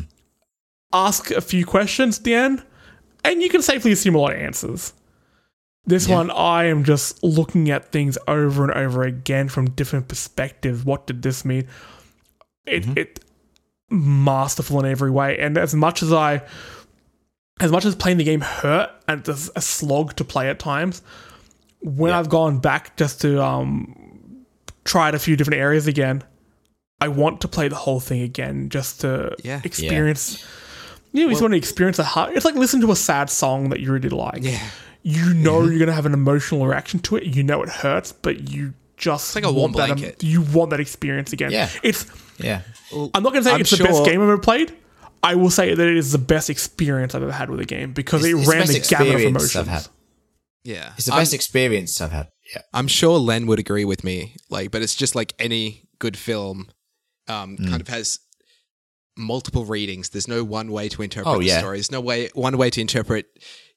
ask 0.93 1.31
a 1.31 1.41
few 1.41 1.65
questions 1.67 2.19
at 2.19 2.25
the 2.25 2.35
end, 2.35 2.63
and 3.25 3.43
you 3.43 3.49
can 3.49 3.63
safely 3.63 3.93
assume 3.93 4.15
a 4.15 4.19
lot 4.19 4.33
of 4.33 4.39
answers. 4.39 4.93
This 5.85 6.07
one, 6.07 6.31
I 6.31 6.65
am 6.67 6.85
just 6.85 7.23
looking 7.25 7.69
at 7.71 7.91
things 7.91 8.17
over 8.29 8.63
and 8.63 8.73
over 8.73 9.03
again 9.03 9.49
from 9.49 9.71
different 9.71 10.07
perspectives. 10.09 10.85
What 10.85 11.07
did 11.09 11.23
this 11.23 11.45
mean? 11.45 11.67
It, 12.67 12.85
Mm-hmm. 12.85 12.99
it 12.99 13.21
masterful 13.91 14.79
in 14.81 14.87
every 14.87 15.11
way. 15.11 15.39
And 15.39 15.59
as 15.59 15.75
much 15.75 16.03
as 16.03 16.13
I, 16.13 16.43
as 17.61 17.73
much 17.73 17.85
as 17.85 17.95
playing 17.97 18.19
the 18.19 18.25
game 18.25 18.41
hurt 18.41 18.91
and 19.09 19.27
it's 19.29 19.51
a 19.57 19.61
slog 19.61 20.15
to 20.17 20.25
play 20.25 20.49
at 20.49 20.59
times, 20.59 21.03
when 21.81 22.13
I've 22.13 22.29
gone 22.29 22.59
back 22.61 22.97
just 22.97 23.21
to 23.23 23.43
um, 23.43 24.45
try 24.85 25.09
it 25.09 25.15
a 25.17 25.19
few 25.19 25.37
different 25.37 25.61
areas 25.61 25.89
again, 25.89 26.23
I 27.01 27.09
want 27.09 27.41
to 27.41 27.49
play 27.49 27.67
the 27.67 27.75
whole 27.75 27.99
thing 27.99 28.23
again 28.23 28.69
just 28.69 29.01
to 29.01 29.35
Yeah. 29.43 29.61
experience. 29.65 30.47
You 31.13 31.23
know, 31.23 31.27
you 31.27 31.31
just 31.33 31.43
want 31.43 31.53
to 31.53 31.59
experience 31.59 31.99
a 31.99 32.05
heart. 32.05 32.35
It's 32.37 32.45
like 32.45 32.55
listening 32.55 32.83
to 32.87 32.93
a 32.93 32.97
sad 32.97 33.29
song 33.29 33.69
that 33.71 33.81
you 33.81 33.93
really 33.93 34.09
like. 34.09 34.43
Yeah. 34.45 34.61
You 35.03 35.35
know 35.35 35.63
you're 35.65 35.79
gonna 35.79 35.93
have 35.93 36.07
an 36.07 36.15
emotional 36.15 36.67
reaction 36.67 37.01
to 37.01 37.17
it. 37.17 37.25
You 37.25 37.43
know 37.43 37.63
it 37.63 37.69
hurts, 37.69 38.13
but 38.13 38.51
you 38.51 38.75
just 38.97 39.35
like 39.35 39.45
a 39.45 39.53
warm 39.53 39.73
want 39.73 39.99
that, 40.01 40.23
you 40.23 40.43
want 40.43 40.71
that 40.71 40.79
experience 40.81 41.33
again. 41.33 41.51
Yeah. 41.51 41.69
It's 41.83 42.07
Yeah. 42.39 42.63
I'm 42.93 43.23
not 43.23 43.33
going 43.33 43.43
to 43.43 43.45
say 43.45 43.53
I'm 43.55 43.61
it's 43.63 43.71
the 43.77 43.83
best 43.83 44.05
game 44.05 44.21
I've 44.21 44.29
ever 44.29 44.39
played. 44.39 44.73
I 45.25 45.35
will 45.35 45.51
say 45.51 45.75
that 45.75 45.89
it 45.89 45.97
is 45.97 46.13
the 46.13 46.19
best 46.19 46.51
experience 46.51 47.15
I've 47.15 47.23
ever 47.23 47.33
had 47.33 47.51
with 47.51 47.59
a 47.61 47.65
game 47.65 47.93
because 47.95 48.25
it 48.25 48.35
It's 48.37 48.45
the 48.45 48.51
ran 48.51 48.67
the 48.67 48.79
best 48.79 48.91
gamut 48.91 49.15
of 49.17 49.21
emotions. 49.23 49.57
I've 49.57 49.67
had. 49.67 49.89
Yeah. 50.63 50.93
It's 50.97 51.07
the 51.07 51.15
I'm- 51.15 51.21
best 51.23 51.35
experience 51.35 52.01
I've 52.01 52.13
had. 52.13 52.29
Yeah. 52.55 52.63
I'm 52.73 52.87
sure 52.87 53.19
Len 53.19 53.47
would 53.49 53.59
agree 53.59 53.85
with 53.85 54.05
me. 54.05 54.37
Like, 54.51 54.71
but 54.71 54.83
it's 54.83 54.95
just 54.95 55.15
like 55.17 55.33
any 55.39 55.89
good 55.99 56.17
film, 56.17 56.69
um, 57.29 57.57
Hmm. 57.57 57.71
kind 57.71 57.81
of 57.81 57.89
has 57.89 58.19
multiple 59.17 59.65
readings. 59.65 60.11
There's 60.11 60.29
no 60.29 60.45
one 60.45 60.71
way 60.71 60.89
to 60.91 61.03
interpret 61.03 61.35
Oh, 61.35 61.39
the 61.39 61.47
yeah. 61.47 61.59
story. 61.59 61.79
There's 61.79 61.91
no 61.91 62.01
way 62.01 62.31
one 62.35 62.57
way 62.57 62.71
to 62.71 62.81
interpret 62.81 63.27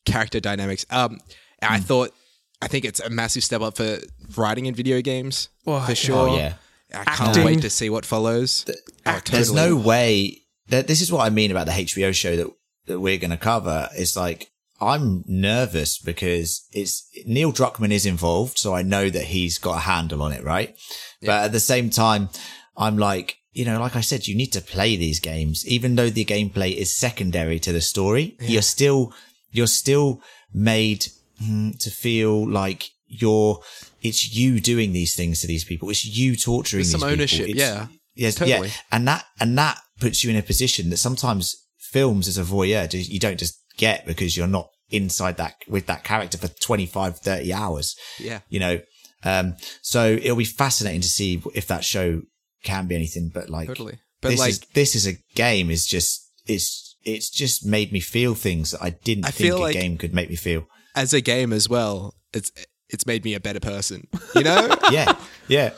character 0.05 0.39
dynamics. 0.39 0.85
Um, 0.89 1.19
and 1.59 1.69
Hmm. 1.69 1.73
I 1.75 1.79
thought, 1.79 2.13
I 2.61 2.67
think 2.67 2.85
it's 2.85 2.99
a 2.99 3.09
massive 3.09 3.43
step 3.43 3.61
up 3.61 3.77
for 3.77 3.99
writing 4.37 4.65
in 4.65 4.73
video 4.75 5.01
games 5.01 5.49
Oh, 5.67 5.79
for 5.85 5.95
sure. 5.95 6.29
Oh, 6.29 6.37
yeah. 6.37 6.53
I 6.93 7.03
can't 7.03 7.29
Acting. 7.29 7.43
wait 7.45 7.61
to 7.61 7.69
see 7.69 7.89
what 7.89 8.05
follows. 8.05 8.65
Oh, 9.05 9.19
There's 9.29 9.51
no 9.51 9.75
way 9.75 10.41
that 10.69 10.87
this 10.87 11.01
is 11.01 11.11
what 11.11 11.25
I 11.25 11.29
mean 11.29 11.51
about 11.51 11.65
the 11.65 11.73
HBO 11.73 12.13
show 12.13 12.35
that, 12.37 12.47
that 12.85 12.99
we're 12.99 13.17
going 13.17 13.31
to 13.31 13.37
cover. 13.37 13.89
It's 13.95 14.15
like, 14.15 14.49
I'm 14.79 15.23
nervous 15.27 15.97
because 15.97 16.65
it's 16.71 17.07
Neil 17.25 17.51
Druckmann 17.51 17.91
is 17.91 18.05
involved. 18.05 18.57
So 18.57 18.73
I 18.73 18.81
know 18.83 19.09
that 19.09 19.25
he's 19.25 19.57
got 19.57 19.77
a 19.77 19.81
handle 19.81 20.21
on 20.21 20.31
it. 20.31 20.43
Right. 20.43 20.75
But 21.21 21.45
at 21.45 21.51
the 21.51 21.59
same 21.59 21.89
time, 21.89 22.29
I'm 22.77 22.97
like, 22.97 23.37
you 23.51 23.65
know, 23.65 23.79
like 23.79 23.95
I 23.95 24.01
said, 24.01 24.27
you 24.27 24.35
need 24.35 24.51
to 24.53 24.61
play 24.61 24.95
these 24.95 25.19
games, 25.19 25.65
even 25.67 25.95
though 25.95 26.09
the 26.09 26.25
gameplay 26.25 26.75
is 26.75 26.95
secondary 26.95 27.59
to 27.59 27.71
the 27.71 27.81
story. 27.81 28.35
You're 28.41 28.61
still, 28.61 29.13
you're 29.55 29.67
still 29.67 30.21
made 30.53 31.07
mm, 31.41 31.77
to 31.79 31.89
feel 31.89 32.49
like 32.49 32.89
you're, 33.07 33.59
it's 34.01 34.35
you 34.35 34.59
doing 34.59 34.91
these 34.93 35.15
things 35.15 35.41
to 35.41 35.47
these 35.47 35.63
people. 35.63 35.89
It's 35.89 36.05
you 36.05 36.35
torturing 36.35 36.79
With 36.81 36.87
these 36.87 36.91
some 36.91 37.01
people. 37.01 37.13
ownership, 37.13 37.49
It's- 37.49 37.57
yeah. 37.57 37.87
Yes, 38.17 38.35
Totally. 38.35 38.69
yeah, 38.69 38.73
and 38.93 39.07
that 39.09 39.25
and 39.41 39.57
that 39.57 39.77
puts 39.99 40.23
you 40.23 40.29
in 40.29 40.37
a 40.37 40.41
position 40.41 40.89
that 40.89 40.97
sometimes 40.97 41.53
films 41.79 42.29
as 42.29 42.37
a 42.37 42.43
voyeur 42.43 42.87
you 43.09 43.19
don't 43.19 43.37
just 43.37 43.59
get 43.75 44.05
because 44.05 44.37
you're 44.37 44.47
not 44.47 44.69
inside 44.89 45.35
that 45.35 45.55
with 45.67 45.85
that 45.87 46.05
character 46.05 46.37
for 46.37 46.47
25 46.47 47.19
30 47.19 47.51
hours 47.51 47.93
Yeah. 48.17 48.39
you 48.47 48.61
know 48.61 48.79
um 49.25 49.55
so 49.81 50.13
it'll 50.13 50.37
be 50.37 50.45
fascinating 50.45 51.01
to 51.01 51.09
see 51.09 51.41
if 51.53 51.67
that 51.67 51.83
show 51.83 52.21
can 52.63 52.87
be 52.87 52.95
anything 52.95 53.31
but 53.33 53.49
like 53.49 53.67
Totally. 53.67 53.99
But 54.21 54.29
this 54.29 54.39
like, 54.39 54.49
is 54.51 54.59
this 54.73 54.95
is 54.95 55.07
a 55.07 55.17
game 55.35 55.69
is 55.69 55.85
just 55.85 56.31
it's 56.47 56.84
it's 57.05 57.29
just 57.29 57.65
made 57.65 57.91
me 57.91 57.99
feel 57.99 58.35
things 58.35 58.71
that 58.71 58.81
I 58.83 58.89
didn't 58.89 59.25
I 59.25 59.29
think 59.31 59.47
feel 59.49 59.57
a 59.57 59.59
like- 59.59 59.73
game 59.73 59.97
could 59.97 60.13
make 60.13 60.29
me 60.29 60.35
feel 60.35 60.67
as 60.95 61.13
a 61.13 61.21
game 61.21 61.51
as 61.53 61.67
well, 61.69 62.15
it's 62.33 62.51
it's 62.89 63.05
made 63.05 63.23
me 63.25 63.33
a 63.33 63.39
better 63.39 63.59
person. 63.59 64.07
You 64.35 64.43
know, 64.43 64.75
yeah 64.91 65.15
yeah 65.47 65.71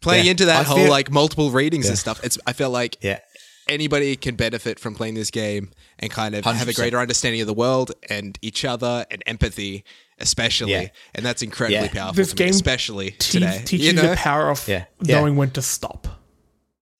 playing 0.00 0.24
Yeah. 0.24 0.30
into 0.32 0.44
that 0.46 0.60
I 0.60 0.62
whole 0.64 0.76
feel- 0.78 0.90
like 0.90 1.10
multiple 1.10 1.50
readings 1.50 1.84
Yeah. 1.86 1.90
and 1.92 1.98
stuff. 1.98 2.22
It's 2.24 2.38
I 2.46 2.52
feel 2.52 2.70
like 2.70 2.96
yeah 3.02 3.20
anybody 3.68 4.16
can 4.16 4.34
benefit 4.34 4.78
from 4.80 4.94
playing 4.94 5.14
this 5.14 5.30
game 5.30 5.70
and 5.98 6.10
kind 6.10 6.34
of 6.34 6.44
have 6.44 6.66
a 6.68 6.72
greater 6.72 6.98
understanding 6.98 7.40
of 7.42 7.46
the 7.46 7.54
world 7.54 7.92
and 8.10 8.36
each 8.42 8.64
other 8.64 9.06
and 9.10 9.22
empathy, 9.26 9.84
especially. 10.18 10.72
Yeah. 10.72 10.88
And 11.14 11.24
that's 11.24 11.42
incredibly 11.42 11.86
Yeah. 11.86 11.92
powerful. 11.92 12.14
This 12.16 12.30
to 12.30 12.34
me, 12.34 12.38
game 12.38 12.50
especially 12.50 13.10
Te- 13.12 13.38
today. 13.38 13.62
teaches 13.64 13.86
you 13.86 13.92
you 13.92 14.02
know? 14.02 14.10
the 14.10 14.16
power 14.16 14.50
of 14.50 14.66
Yeah. 14.66 14.86
Yeah. 15.02 15.20
knowing 15.20 15.36
when 15.36 15.50
to 15.52 15.62
stop. 15.62 16.08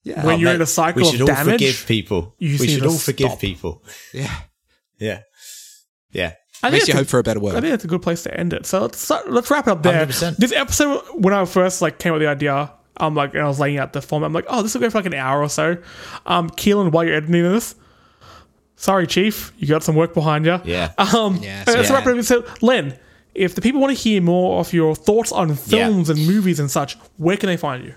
Yeah. 0.04 0.24
When 0.24 0.34
Oh, 0.34 0.38
you're 0.38 0.48
mate, 0.50 0.54
in 0.56 0.62
a 0.62 0.66
cycle 0.66 1.06
of 1.08 1.14
damage, 1.14 1.18
we 1.18 1.18
should 1.18 1.30
all 1.38 1.52
forgive 1.52 1.84
people 1.86 2.34
you 2.38 2.58
we 2.58 2.68
should 2.68 2.82
to 2.82 2.88
all 2.88 2.98
forgive 2.98 3.38
people 3.38 3.82
yeah. 4.12 4.34
yeah 4.98 5.20
yeah 6.10 6.32
I 6.64 6.70
think 6.70 6.72
Makes 6.74 6.82
it's 6.84 6.88
you 6.88 6.94
a- 6.94 6.96
hope 6.98 7.06
for 7.08 7.18
a 7.18 7.22
better 7.24 7.40
world. 7.40 7.52
I 7.52 7.54
world. 7.56 7.62
think 7.64 7.72
that's 7.72 7.84
a 7.84 7.88
good 7.88 8.02
place 8.02 8.22
to 8.22 8.38
end 8.38 8.52
it. 8.52 8.66
So 8.66 8.82
let's 8.82 8.98
start, 9.00 9.28
let's 9.28 9.50
wrap 9.50 9.66
it 9.66 9.70
up 9.72 9.82
there. 9.82 10.06
100%. 10.06 10.36
This 10.36 10.52
episode, 10.52 11.02
when 11.14 11.34
I 11.34 11.44
first 11.44 11.82
like 11.82 11.98
came 11.98 12.12
up 12.12 12.20
with 12.20 12.22
the 12.22 12.28
idea, 12.28 12.72
I'm 12.98 13.16
like, 13.16 13.34
and 13.34 13.42
I 13.42 13.48
was 13.48 13.58
laying 13.58 13.78
out 13.78 13.92
the 13.92 14.00
format. 14.00 14.26
I'm 14.28 14.32
like, 14.32 14.44
oh, 14.48 14.62
this 14.62 14.72
will 14.72 14.80
go 14.80 14.88
for 14.88 14.98
like 14.98 15.06
an 15.06 15.14
hour 15.14 15.42
or 15.42 15.48
so. 15.48 15.76
Um, 16.24 16.50
Keelan, 16.50 16.92
while 16.92 17.02
you're 17.04 17.16
editing 17.16 17.42
this, 17.42 17.74
sorry, 18.76 19.08
Chief, 19.08 19.52
you 19.58 19.66
got 19.66 19.82
some 19.82 19.96
work 19.96 20.14
behind 20.14 20.46
you. 20.46 20.60
yeah 20.64 20.92
Um, 20.98 21.38
Yeah, 21.42 21.64
and 21.66 21.74
let's 21.76 21.88
so- 21.88 21.94
wrap 21.94 22.06
it 22.06 22.16
up. 22.16 22.24
So, 22.24 22.44
Len, 22.60 22.96
if 23.34 23.56
the 23.56 23.60
people 23.60 23.80
want 23.80 23.96
to 23.96 24.00
hear 24.00 24.22
more 24.22 24.60
of 24.60 24.72
your 24.72 24.94
thoughts 24.94 25.32
on 25.32 25.56
films 25.56 26.10
and 26.10 26.24
movies 26.28 26.60
and 26.60 26.70
such, 26.70 26.96
where 27.16 27.36
can 27.36 27.48
they 27.48 27.56
find 27.56 27.84
you? 27.84 27.94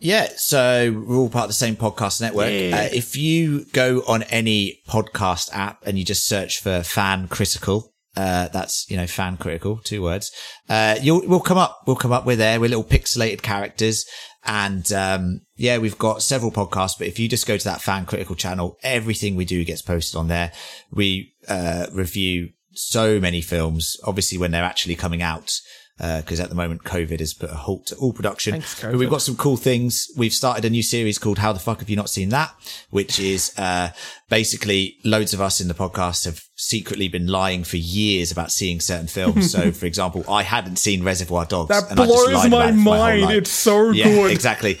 Yeah, 0.00 0.28
so 0.36 0.92
we're 1.06 1.16
all 1.16 1.30
part 1.30 1.44
of 1.44 1.50
the 1.50 1.54
same 1.54 1.76
podcast 1.76 2.20
network. 2.20 2.50
Yeah. 2.50 2.76
Uh, 2.76 2.88
if 2.94 3.16
you 3.16 3.64
go 3.72 4.02
on 4.06 4.22
any 4.24 4.80
podcast 4.88 5.48
app 5.52 5.86
and 5.86 5.98
you 5.98 6.04
just 6.04 6.26
search 6.26 6.60
for 6.60 6.82
Fan 6.82 7.28
Critical, 7.28 7.94
uh, 8.16 8.48
that's 8.48 8.86
you 8.90 8.96
know 8.96 9.06
Fan 9.06 9.36
Critical, 9.36 9.78
two 9.78 10.02
words. 10.02 10.30
Uh, 10.68 10.96
you'll 11.00 11.26
we'll 11.26 11.40
come 11.40 11.58
up. 11.58 11.80
We'll 11.86 11.96
come 11.96 12.12
up. 12.12 12.26
We're 12.26 12.36
there. 12.36 12.60
We're 12.60 12.68
little 12.68 12.84
pixelated 12.84 13.42
characters, 13.42 14.04
and 14.44 14.90
um, 14.92 15.40
yeah, 15.56 15.78
we've 15.78 15.98
got 15.98 16.22
several 16.22 16.52
podcasts. 16.52 16.98
But 16.98 17.08
if 17.08 17.18
you 17.18 17.28
just 17.28 17.46
go 17.46 17.56
to 17.56 17.64
that 17.64 17.82
Fan 17.82 18.06
Critical 18.06 18.36
channel, 18.36 18.78
everything 18.82 19.36
we 19.36 19.44
do 19.44 19.64
gets 19.64 19.82
posted 19.82 20.18
on 20.18 20.28
there. 20.28 20.52
We 20.90 21.34
uh, 21.48 21.86
review 21.92 22.50
so 22.72 23.18
many 23.18 23.40
films, 23.40 23.96
obviously 24.04 24.38
when 24.38 24.50
they're 24.50 24.64
actually 24.64 24.96
coming 24.96 25.22
out. 25.22 25.52
Because 25.98 26.40
at 26.40 26.50
the 26.50 26.54
moment, 26.54 26.84
COVID 26.84 27.20
has 27.20 27.32
put 27.32 27.50
a 27.50 27.54
halt 27.54 27.86
to 27.86 27.96
all 27.96 28.12
production. 28.12 28.52
Thanks, 28.52 28.82
But 28.82 28.96
we've 28.96 29.08
got 29.08 29.22
some 29.22 29.36
cool 29.36 29.56
things. 29.56 30.10
We've 30.16 30.32
started 30.32 30.64
a 30.64 30.70
new 30.70 30.82
series 30.82 31.18
called 31.18 31.38
How 31.38 31.52
the 31.52 31.58
Fuck 31.58 31.80
Have 31.80 31.88
You 31.88 31.96
Not 31.96 32.10
Seen 32.10 32.28
That? 32.28 32.54
Which 32.90 33.18
is, 33.18 33.52
uh, 33.58 33.90
basically 34.28 34.98
loads 35.04 35.32
of 35.32 35.40
us 35.40 35.60
in 35.60 35.68
the 35.68 35.74
podcast 35.74 36.24
have 36.24 36.42
secretly 36.56 37.08
been 37.08 37.26
lying 37.28 37.64
for 37.64 37.76
years 37.76 38.32
about 38.32 38.50
seeing 38.50 38.80
certain 38.80 39.06
films. 39.06 39.50
so, 39.52 39.70
for 39.72 39.86
example, 39.86 40.24
I 40.28 40.42
hadn't 40.42 40.76
seen 40.76 41.02
Reservoir 41.02 41.46
Dogs. 41.46 41.68
That 41.68 41.90
and 41.90 42.00
I 42.00 42.06
just 42.06 42.26
blows 42.26 42.48
my 42.48 42.70
mind. 42.72 43.22
life. 43.22 43.36
It's 43.36 43.50
so 43.50 43.90
yeah, 43.90 44.06
good. 44.06 44.30
Exactly. 44.32 44.78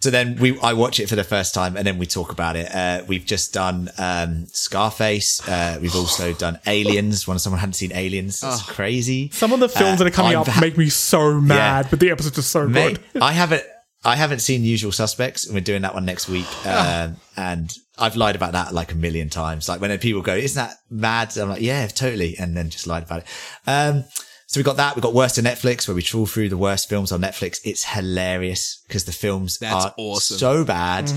So 0.00 0.10
then 0.10 0.36
we, 0.36 0.56
I 0.60 0.74
watch 0.74 1.00
it 1.00 1.08
for 1.08 1.16
the 1.16 1.24
first 1.24 1.54
time 1.54 1.76
and 1.76 1.84
then 1.84 1.98
we 1.98 2.06
talk 2.06 2.30
about 2.30 2.54
it. 2.54 2.72
Uh, 2.72 3.02
we've 3.08 3.24
just 3.26 3.52
done, 3.52 3.90
um, 3.98 4.46
Scarface. 4.46 5.46
Uh, 5.48 5.78
we've 5.82 5.96
also 5.96 6.32
done 6.44 6.60
Aliens. 6.66 7.26
When 7.26 7.38
someone 7.40 7.58
hadn't 7.58 7.72
seen 7.74 7.92
Aliens, 7.92 8.40
it's 8.42 8.62
crazy. 8.62 9.30
Some 9.32 9.52
of 9.52 9.58
the 9.58 9.68
films 9.68 10.00
Uh, 10.00 10.04
that 10.04 10.06
are 10.12 10.14
coming 10.14 10.34
I'm 10.36 10.42
up 10.42 10.46
va- 10.46 10.60
make 10.60 10.78
me 10.78 10.88
so 10.88 11.40
mad, 11.40 11.88
but 11.90 11.98
the 11.98 12.10
episodes 12.10 12.38
are 12.38 12.42
so 12.42 12.68
Mate, 12.68 12.98
good. 13.12 13.22
I 13.22 13.32
haven't. 13.32 13.64
I 14.04 14.14
haven't 14.14 14.38
seen 14.38 14.62
Usual 14.62 14.92
Suspects, 14.92 15.44
and 15.46 15.54
we're 15.56 15.60
doing 15.60 15.82
that 15.82 15.92
one 15.94 16.04
next 16.04 16.28
week. 16.28 16.46
Um, 16.64 17.16
and 17.36 17.72
I've 17.98 18.14
lied 18.14 18.36
about 18.36 18.52
that 18.52 18.72
like 18.72 18.92
a 18.92 18.94
million 18.94 19.28
times. 19.28 19.68
Like 19.68 19.80
when 19.80 19.96
people 19.98 20.22
go, 20.22 20.34
"Isn't 20.36 20.62
that 20.64 20.76
mad?" 20.88 21.36
I'm 21.36 21.48
like, 21.48 21.60
"Yeah, 21.62 21.88
totally," 21.88 22.36
and 22.38 22.56
then 22.56 22.70
just 22.70 22.86
lied 22.86 23.02
about 23.02 23.22
it. 23.22 23.26
Um, 23.66 24.04
so 24.50 24.58
we 24.58 24.64
got 24.64 24.78
that. 24.78 24.96
We 24.96 25.02
got 25.02 25.12
Worst 25.12 25.36
of 25.36 25.44
Netflix, 25.44 25.86
where 25.86 25.94
we 25.94 26.00
trawl 26.00 26.24
through 26.24 26.48
the 26.48 26.56
worst 26.56 26.88
films 26.88 27.12
on 27.12 27.20
Netflix. 27.20 27.60
It's 27.64 27.84
hilarious 27.84 28.82
because 28.88 29.04
the 29.04 29.12
films 29.12 29.58
That's 29.58 29.84
are 29.84 29.94
awesome. 29.98 30.38
so 30.38 30.64
bad. 30.64 31.12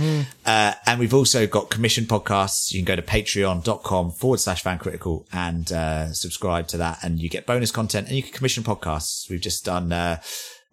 Uh, 0.45 0.73
and 0.85 0.99
we've 0.99 1.13
also 1.13 1.47
got 1.47 1.69
commission 1.69 2.03
podcasts. 2.03 2.73
You 2.73 2.79
can 2.79 2.85
go 2.85 2.97
to 2.97 3.01
patreon.com 3.01 4.11
forward 4.11 4.41
slash 4.41 4.61
fan 4.61 4.79
critical 4.79 5.25
and, 5.31 5.71
uh, 5.71 6.11
subscribe 6.11 6.67
to 6.67 6.77
that 6.79 6.99
and 7.03 7.19
you 7.19 7.29
get 7.29 7.45
bonus 7.45 7.71
content 7.71 8.07
and 8.09 8.17
you 8.17 8.23
can 8.23 8.33
commission 8.33 8.63
podcasts. 8.65 9.29
We've 9.29 9.39
just 9.39 9.63
done, 9.63 9.93
uh, 9.93 10.19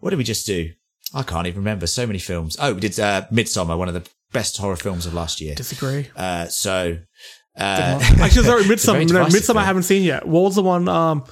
what 0.00 0.10
did 0.10 0.16
we 0.16 0.24
just 0.24 0.44
do? 0.44 0.70
I 1.14 1.22
can't 1.22 1.46
even 1.46 1.60
remember. 1.60 1.86
So 1.86 2.08
many 2.08 2.18
films. 2.18 2.56
Oh, 2.60 2.74
we 2.74 2.80
did, 2.80 2.98
uh, 2.98 3.26
Midsommar, 3.32 3.78
one 3.78 3.86
of 3.86 3.94
the 3.94 4.04
best 4.32 4.56
horror 4.56 4.74
films 4.74 5.06
of 5.06 5.14
last 5.14 5.40
year. 5.40 5.54
Disagree. 5.54 6.08
Uh, 6.16 6.46
so, 6.46 6.98
uh, 7.56 8.00
Actually, 8.20 8.44
sorry, 8.44 8.64
Midsommar. 8.64 9.08
No, 9.12 9.26
Midsommar 9.26 9.58
I 9.58 9.64
haven't 9.64 9.84
seen 9.84 10.02
yet. 10.02 10.26
What 10.26 10.40
was 10.40 10.56
the 10.56 10.62
one? 10.62 10.88
Um, 10.88 11.24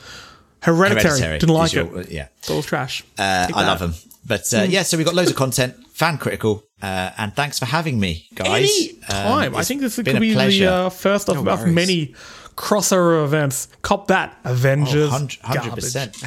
Hereditary. 0.62 1.02
Hereditary. 1.04 1.38
Didn't 1.38 1.54
like 1.54 1.74
is 1.74 2.06
it. 2.06 2.10
Yeah. 2.10 2.28
It 2.48 2.54
was 2.54 2.66
trash. 2.66 3.04
Uh, 3.18 3.48
I 3.54 3.66
love 3.66 3.78
them. 3.78 3.94
But, 4.26 4.52
uh, 4.52 4.62
yeah, 4.62 4.82
so 4.82 4.96
we've 4.96 5.06
got 5.06 5.14
loads 5.14 5.30
of 5.30 5.36
content, 5.36 5.76
fan 5.92 6.18
critical, 6.18 6.64
uh, 6.82 7.10
and 7.16 7.34
thanks 7.36 7.60
for 7.60 7.66
having 7.66 8.00
me, 8.00 8.26
guys. 8.34 8.48
Any 8.68 8.90
Um, 9.08 9.08
time. 9.08 9.54
I 9.56 9.62
think 9.62 9.82
this 9.82 9.94
could 9.94 10.04
be 10.06 10.30
the 10.30 10.34
pleasure. 10.34 10.68
uh, 10.68 10.88
first 10.90 11.28
of, 11.28 11.44
No 11.44 11.52
of 11.52 11.66
many 11.68 12.14
crossover 12.56 13.22
events. 13.24 13.68
Cop 13.82 14.08
that, 14.08 14.36
Avengers. 14.44 15.10
Oh, 15.12 15.18
Hundred 15.18 15.38
garbage. 15.42 15.74
percent. 15.84 16.16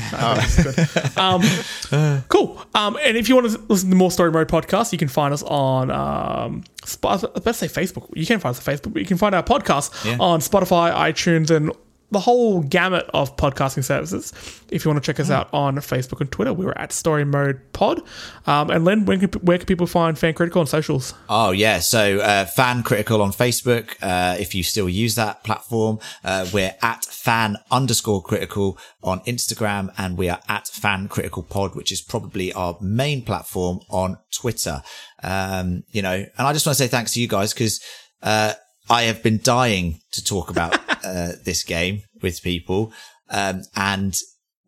Cool. 2.29 2.61
Um, 2.75 2.97
and 3.03 3.17
if 3.17 3.29
you 3.29 3.35
want 3.35 3.49
to 3.51 3.59
listen 3.67 3.89
to 3.89 3.95
more 3.95 4.11
Story 4.11 4.31
Mode 4.31 4.47
podcasts, 4.47 4.91
you 4.91 4.97
can 4.97 5.07
find 5.07 5.33
us 5.33 5.43
on 5.43 5.91
um, 5.91 6.63
Sp- 6.85 7.21
let's 7.45 7.57
say 7.57 7.67
Facebook. 7.67 8.09
You 8.15 8.25
can 8.25 8.39
find 8.39 8.55
us 8.55 8.67
on 8.67 8.73
Facebook, 8.73 8.93
but 8.93 8.99
you 9.01 9.07
can 9.07 9.17
find 9.17 9.35
our 9.35 9.43
podcast 9.43 10.05
Yeah. 10.05 10.17
on 10.19 10.39
Spotify, 10.39 10.93
iTunes, 10.93 11.49
and 11.49 11.71
the 12.11 12.19
whole 12.19 12.61
gamut 12.61 13.09
of 13.13 13.35
podcasting 13.37 13.83
services. 13.83 14.33
If 14.69 14.83
you 14.83 14.91
want 14.91 15.03
to 15.03 15.05
check 15.05 15.19
us 15.19 15.29
out 15.29 15.49
on 15.53 15.75
Facebook 15.77 16.21
and 16.21 16.31
Twitter, 16.31 16.53
we 16.53 16.65
were 16.65 16.77
at 16.77 16.91
Story 16.91 17.25
Mode 17.25 17.59
Pod. 17.73 18.01
Um, 18.47 18.69
and 18.69 18.85
Len, 18.85 19.05
when 19.05 19.19
can, 19.19 19.41
where 19.41 19.57
can 19.57 19.67
people 19.67 19.87
find 19.87 20.17
Fan 20.17 20.33
Critical 20.33 20.61
on 20.61 20.67
socials? 20.67 21.13
Oh 21.29 21.51
yeah, 21.51 21.79
so 21.79 22.19
uh, 22.19 22.45
fan 22.45 22.83
critical 22.83 23.21
on 23.21 23.31
Facebook. 23.31 23.95
Uh, 24.01 24.35
if 24.39 24.55
you 24.55 24.63
still 24.63 24.89
use 24.89 25.15
that 25.15 25.43
platform, 25.43 25.99
uh, 26.23 26.47
we're 26.53 26.75
at 26.81 27.05
fan 27.05 27.57
underscore 27.71 28.21
critical 28.21 28.77
on 29.03 29.19
Instagram, 29.21 29.93
and 29.97 30.17
we 30.17 30.29
are 30.29 30.39
at 30.47 30.67
fan 30.67 31.07
critical 31.07 31.43
pod, 31.43 31.75
which 31.75 31.91
is 31.91 32.01
probably 32.01 32.51
our 32.53 32.77
main 32.81 33.23
platform 33.23 33.79
on 33.89 34.17
Twitter. 34.31 34.81
Um, 35.23 35.83
you 35.91 36.01
know, 36.01 36.13
and 36.13 36.47
I 36.47 36.53
just 36.53 36.65
want 36.65 36.77
to 36.77 36.83
say 36.83 36.87
thanks 36.87 37.13
to 37.13 37.21
you 37.21 37.27
guys 37.27 37.53
because 37.53 37.81
uh, 38.21 38.53
I 38.89 39.03
have 39.03 39.21
been 39.21 39.39
dying 39.43 39.99
to 40.13 40.23
talk 40.23 40.49
about 40.49 40.79
uh, 41.05 41.33
this 41.43 41.63
game 41.63 42.03
with 42.21 42.41
people, 42.41 42.91
um, 43.29 43.63
and. 43.75 44.15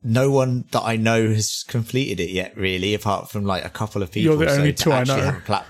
No 0.03 0.31
one 0.31 0.65
that 0.71 0.81
I 0.81 0.95
know 0.95 1.27
has 1.27 1.63
completed 1.67 2.19
it 2.19 2.31
yet, 2.31 2.57
really, 2.57 2.95
apart 2.95 3.29
from 3.29 3.45
like 3.45 3.63
a 3.63 3.69
couple 3.69 4.01
of 4.01 4.11
people. 4.11 4.35
You're 4.35 4.47
the 4.47 4.51
only 4.51 4.73
to 4.73 4.83
two 4.83 4.91
I 4.91 5.03
know. 5.03 5.39
plat- 5.45 5.67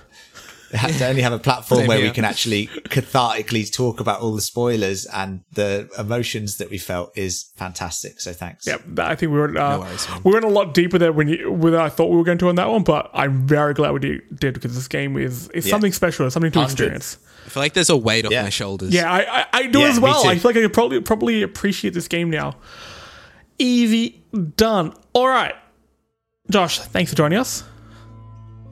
have 0.77 0.98
to 0.98 1.07
only 1.07 1.22
have 1.22 1.34
a 1.34 1.39
platform 1.39 1.88
where 1.88 1.99
we 2.02 2.11
can 2.11 2.26
actually 2.26 2.68
cathartically 2.68 3.72
talk 3.72 3.99
about 3.99 4.22
all 4.22 4.34
the 4.35 4.41
spoilers 4.41 5.06
and 5.06 5.41
the 5.53 5.89
emotions 5.99 6.57
that 6.57 6.69
we 6.69 6.77
felt 6.77 7.18
is 7.18 7.52
fantastic. 7.56 8.19
So 8.22 8.34
thanks. 8.34 8.65
Yeah, 8.68 8.77
I 8.99 9.15
think 9.15 9.31
we 9.31 9.38
were 9.39 9.57
uh, 9.57 9.80
worries, 9.80 10.07
we 10.23 10.31
went 10.34 10.45
a 10.45 10.49
lot 10.49 10.73
deeper 10.73 10.98
there 10.98 11.11
when 11.11 11.27
you 11.27 11.57
than 11.57 11.76
I 11.76 11.89
thought 11.89 12.10
we 12.10 12.18
were 12.18 12.23
going 12.23 12.38
to 12.39 12.49
on 12.49 12.56
that 12.56 12.69
one, 12.69 12.84
but 12.84 13.10
I'm 13.14 13.45
very 13.48 13.73
glad 13.73 13.91
we 13.91 13.99
did, 13.99 14.39
did 14.39 14.53
because 14.53 14.73
this 14.76 14.88
game 14.88 15.18
is 15.18 15.48
is 15.49 15.65
Yeah. 15.65 15.72
something 15.72 15.91
special, 15.91 16.26
it's 16.26 16.34
something 16.34 16.52
to 16.52 16.60
100. 16.60 16.73
experience. 16.73 17.18
I 17.45 17.49
feel 17.49 17.64
like 17.64 17.73
there's 17.73 17.89
a 17.89 17.98
weight 17.98 18.26
off 18.26 18.31
Yeah. 18.31 18.43
my 18.43 18.49
shoulders. 18.49 18.93
Yeah, 18.93 19.11
I 19.11 19.41
I, 19.41 19.45
I 19.53 19.68
do 19.68 19.80
Yeah, 19.80 19.88
as 19.89 19.99
well. 19.99 20.26
I 20.27 20.38
feel 20.38 20.49
like 20.49 20.57
I 20.57 20.61
could 20.61 20.73
probably 20.73 21.02
probably 21.02 21.41
appreciate 21.43 21.93
this 21.93 22.07
game 22.07 22.30
now. 22.30 22.56
Easy 23.57 24.23
done. 24.56 24.93
All 25.14 25.27
right, 25.27 25.56
Josh, 26.49 26.80
thanks 26.80 27.11
for 27.11 27.18
joining 27.18 27.38
us. 27.39 27.64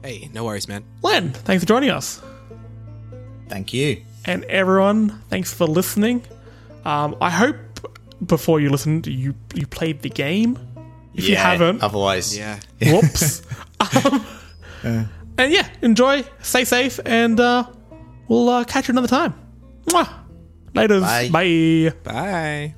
Hey, 0.02 0.30
no 0.32 0.44
worries, 0.44 0.66
man. 0.68 0.84
Len, 1.02 1.30
thanks 1.32 1.62
for 1.64 1.68
joining 1.68 1.90
us. 1.90 2.20
Thank 3.48 3.72
you. 3.72 4.02
And 4.24 4.44
everyone, 4.44 5.20
thanks 5.28 5.52
for 5.52 5.66
listening. 5.66 6.24
Um, 6.84 7.16
I 7.20 7.30
hope 7.30 7.56
before 8.26 8.60
you 8.60 8.70
listened, 8.70 9.06
you 9.06 9.34
you 9.54 9.66
played 9.66 10.02
the 10.02 10.08
game. 10.10 10.58
If 11.14 11.28
you 11.28 11.36
haven't, 11.36 11.82
Otherwise, 11.82 12.36
Yeah. 12.36 12.60
Whoops. 12.82 13.42
um, 13.80 14.24
and 15.36 15.52
yeah, 15.52 15.68
enjoy, 15.82 16.24
stay 16.40 16.64
safe, 16.64 17.00
and 17.04 17.38
uh, 17.40 17.64
we'll 18.28 18.48
uh, 18.48 18.64
catch 18.64 18.88
you 18.88 18.92
another 18.92 19.08
time. 19.08 19.34
Mwah. 19.86 20.08
Laters. 20.74 21.00
Bye. 21.02 21.28
Bye. 21.30 21.92
Bye. 22.04 22.74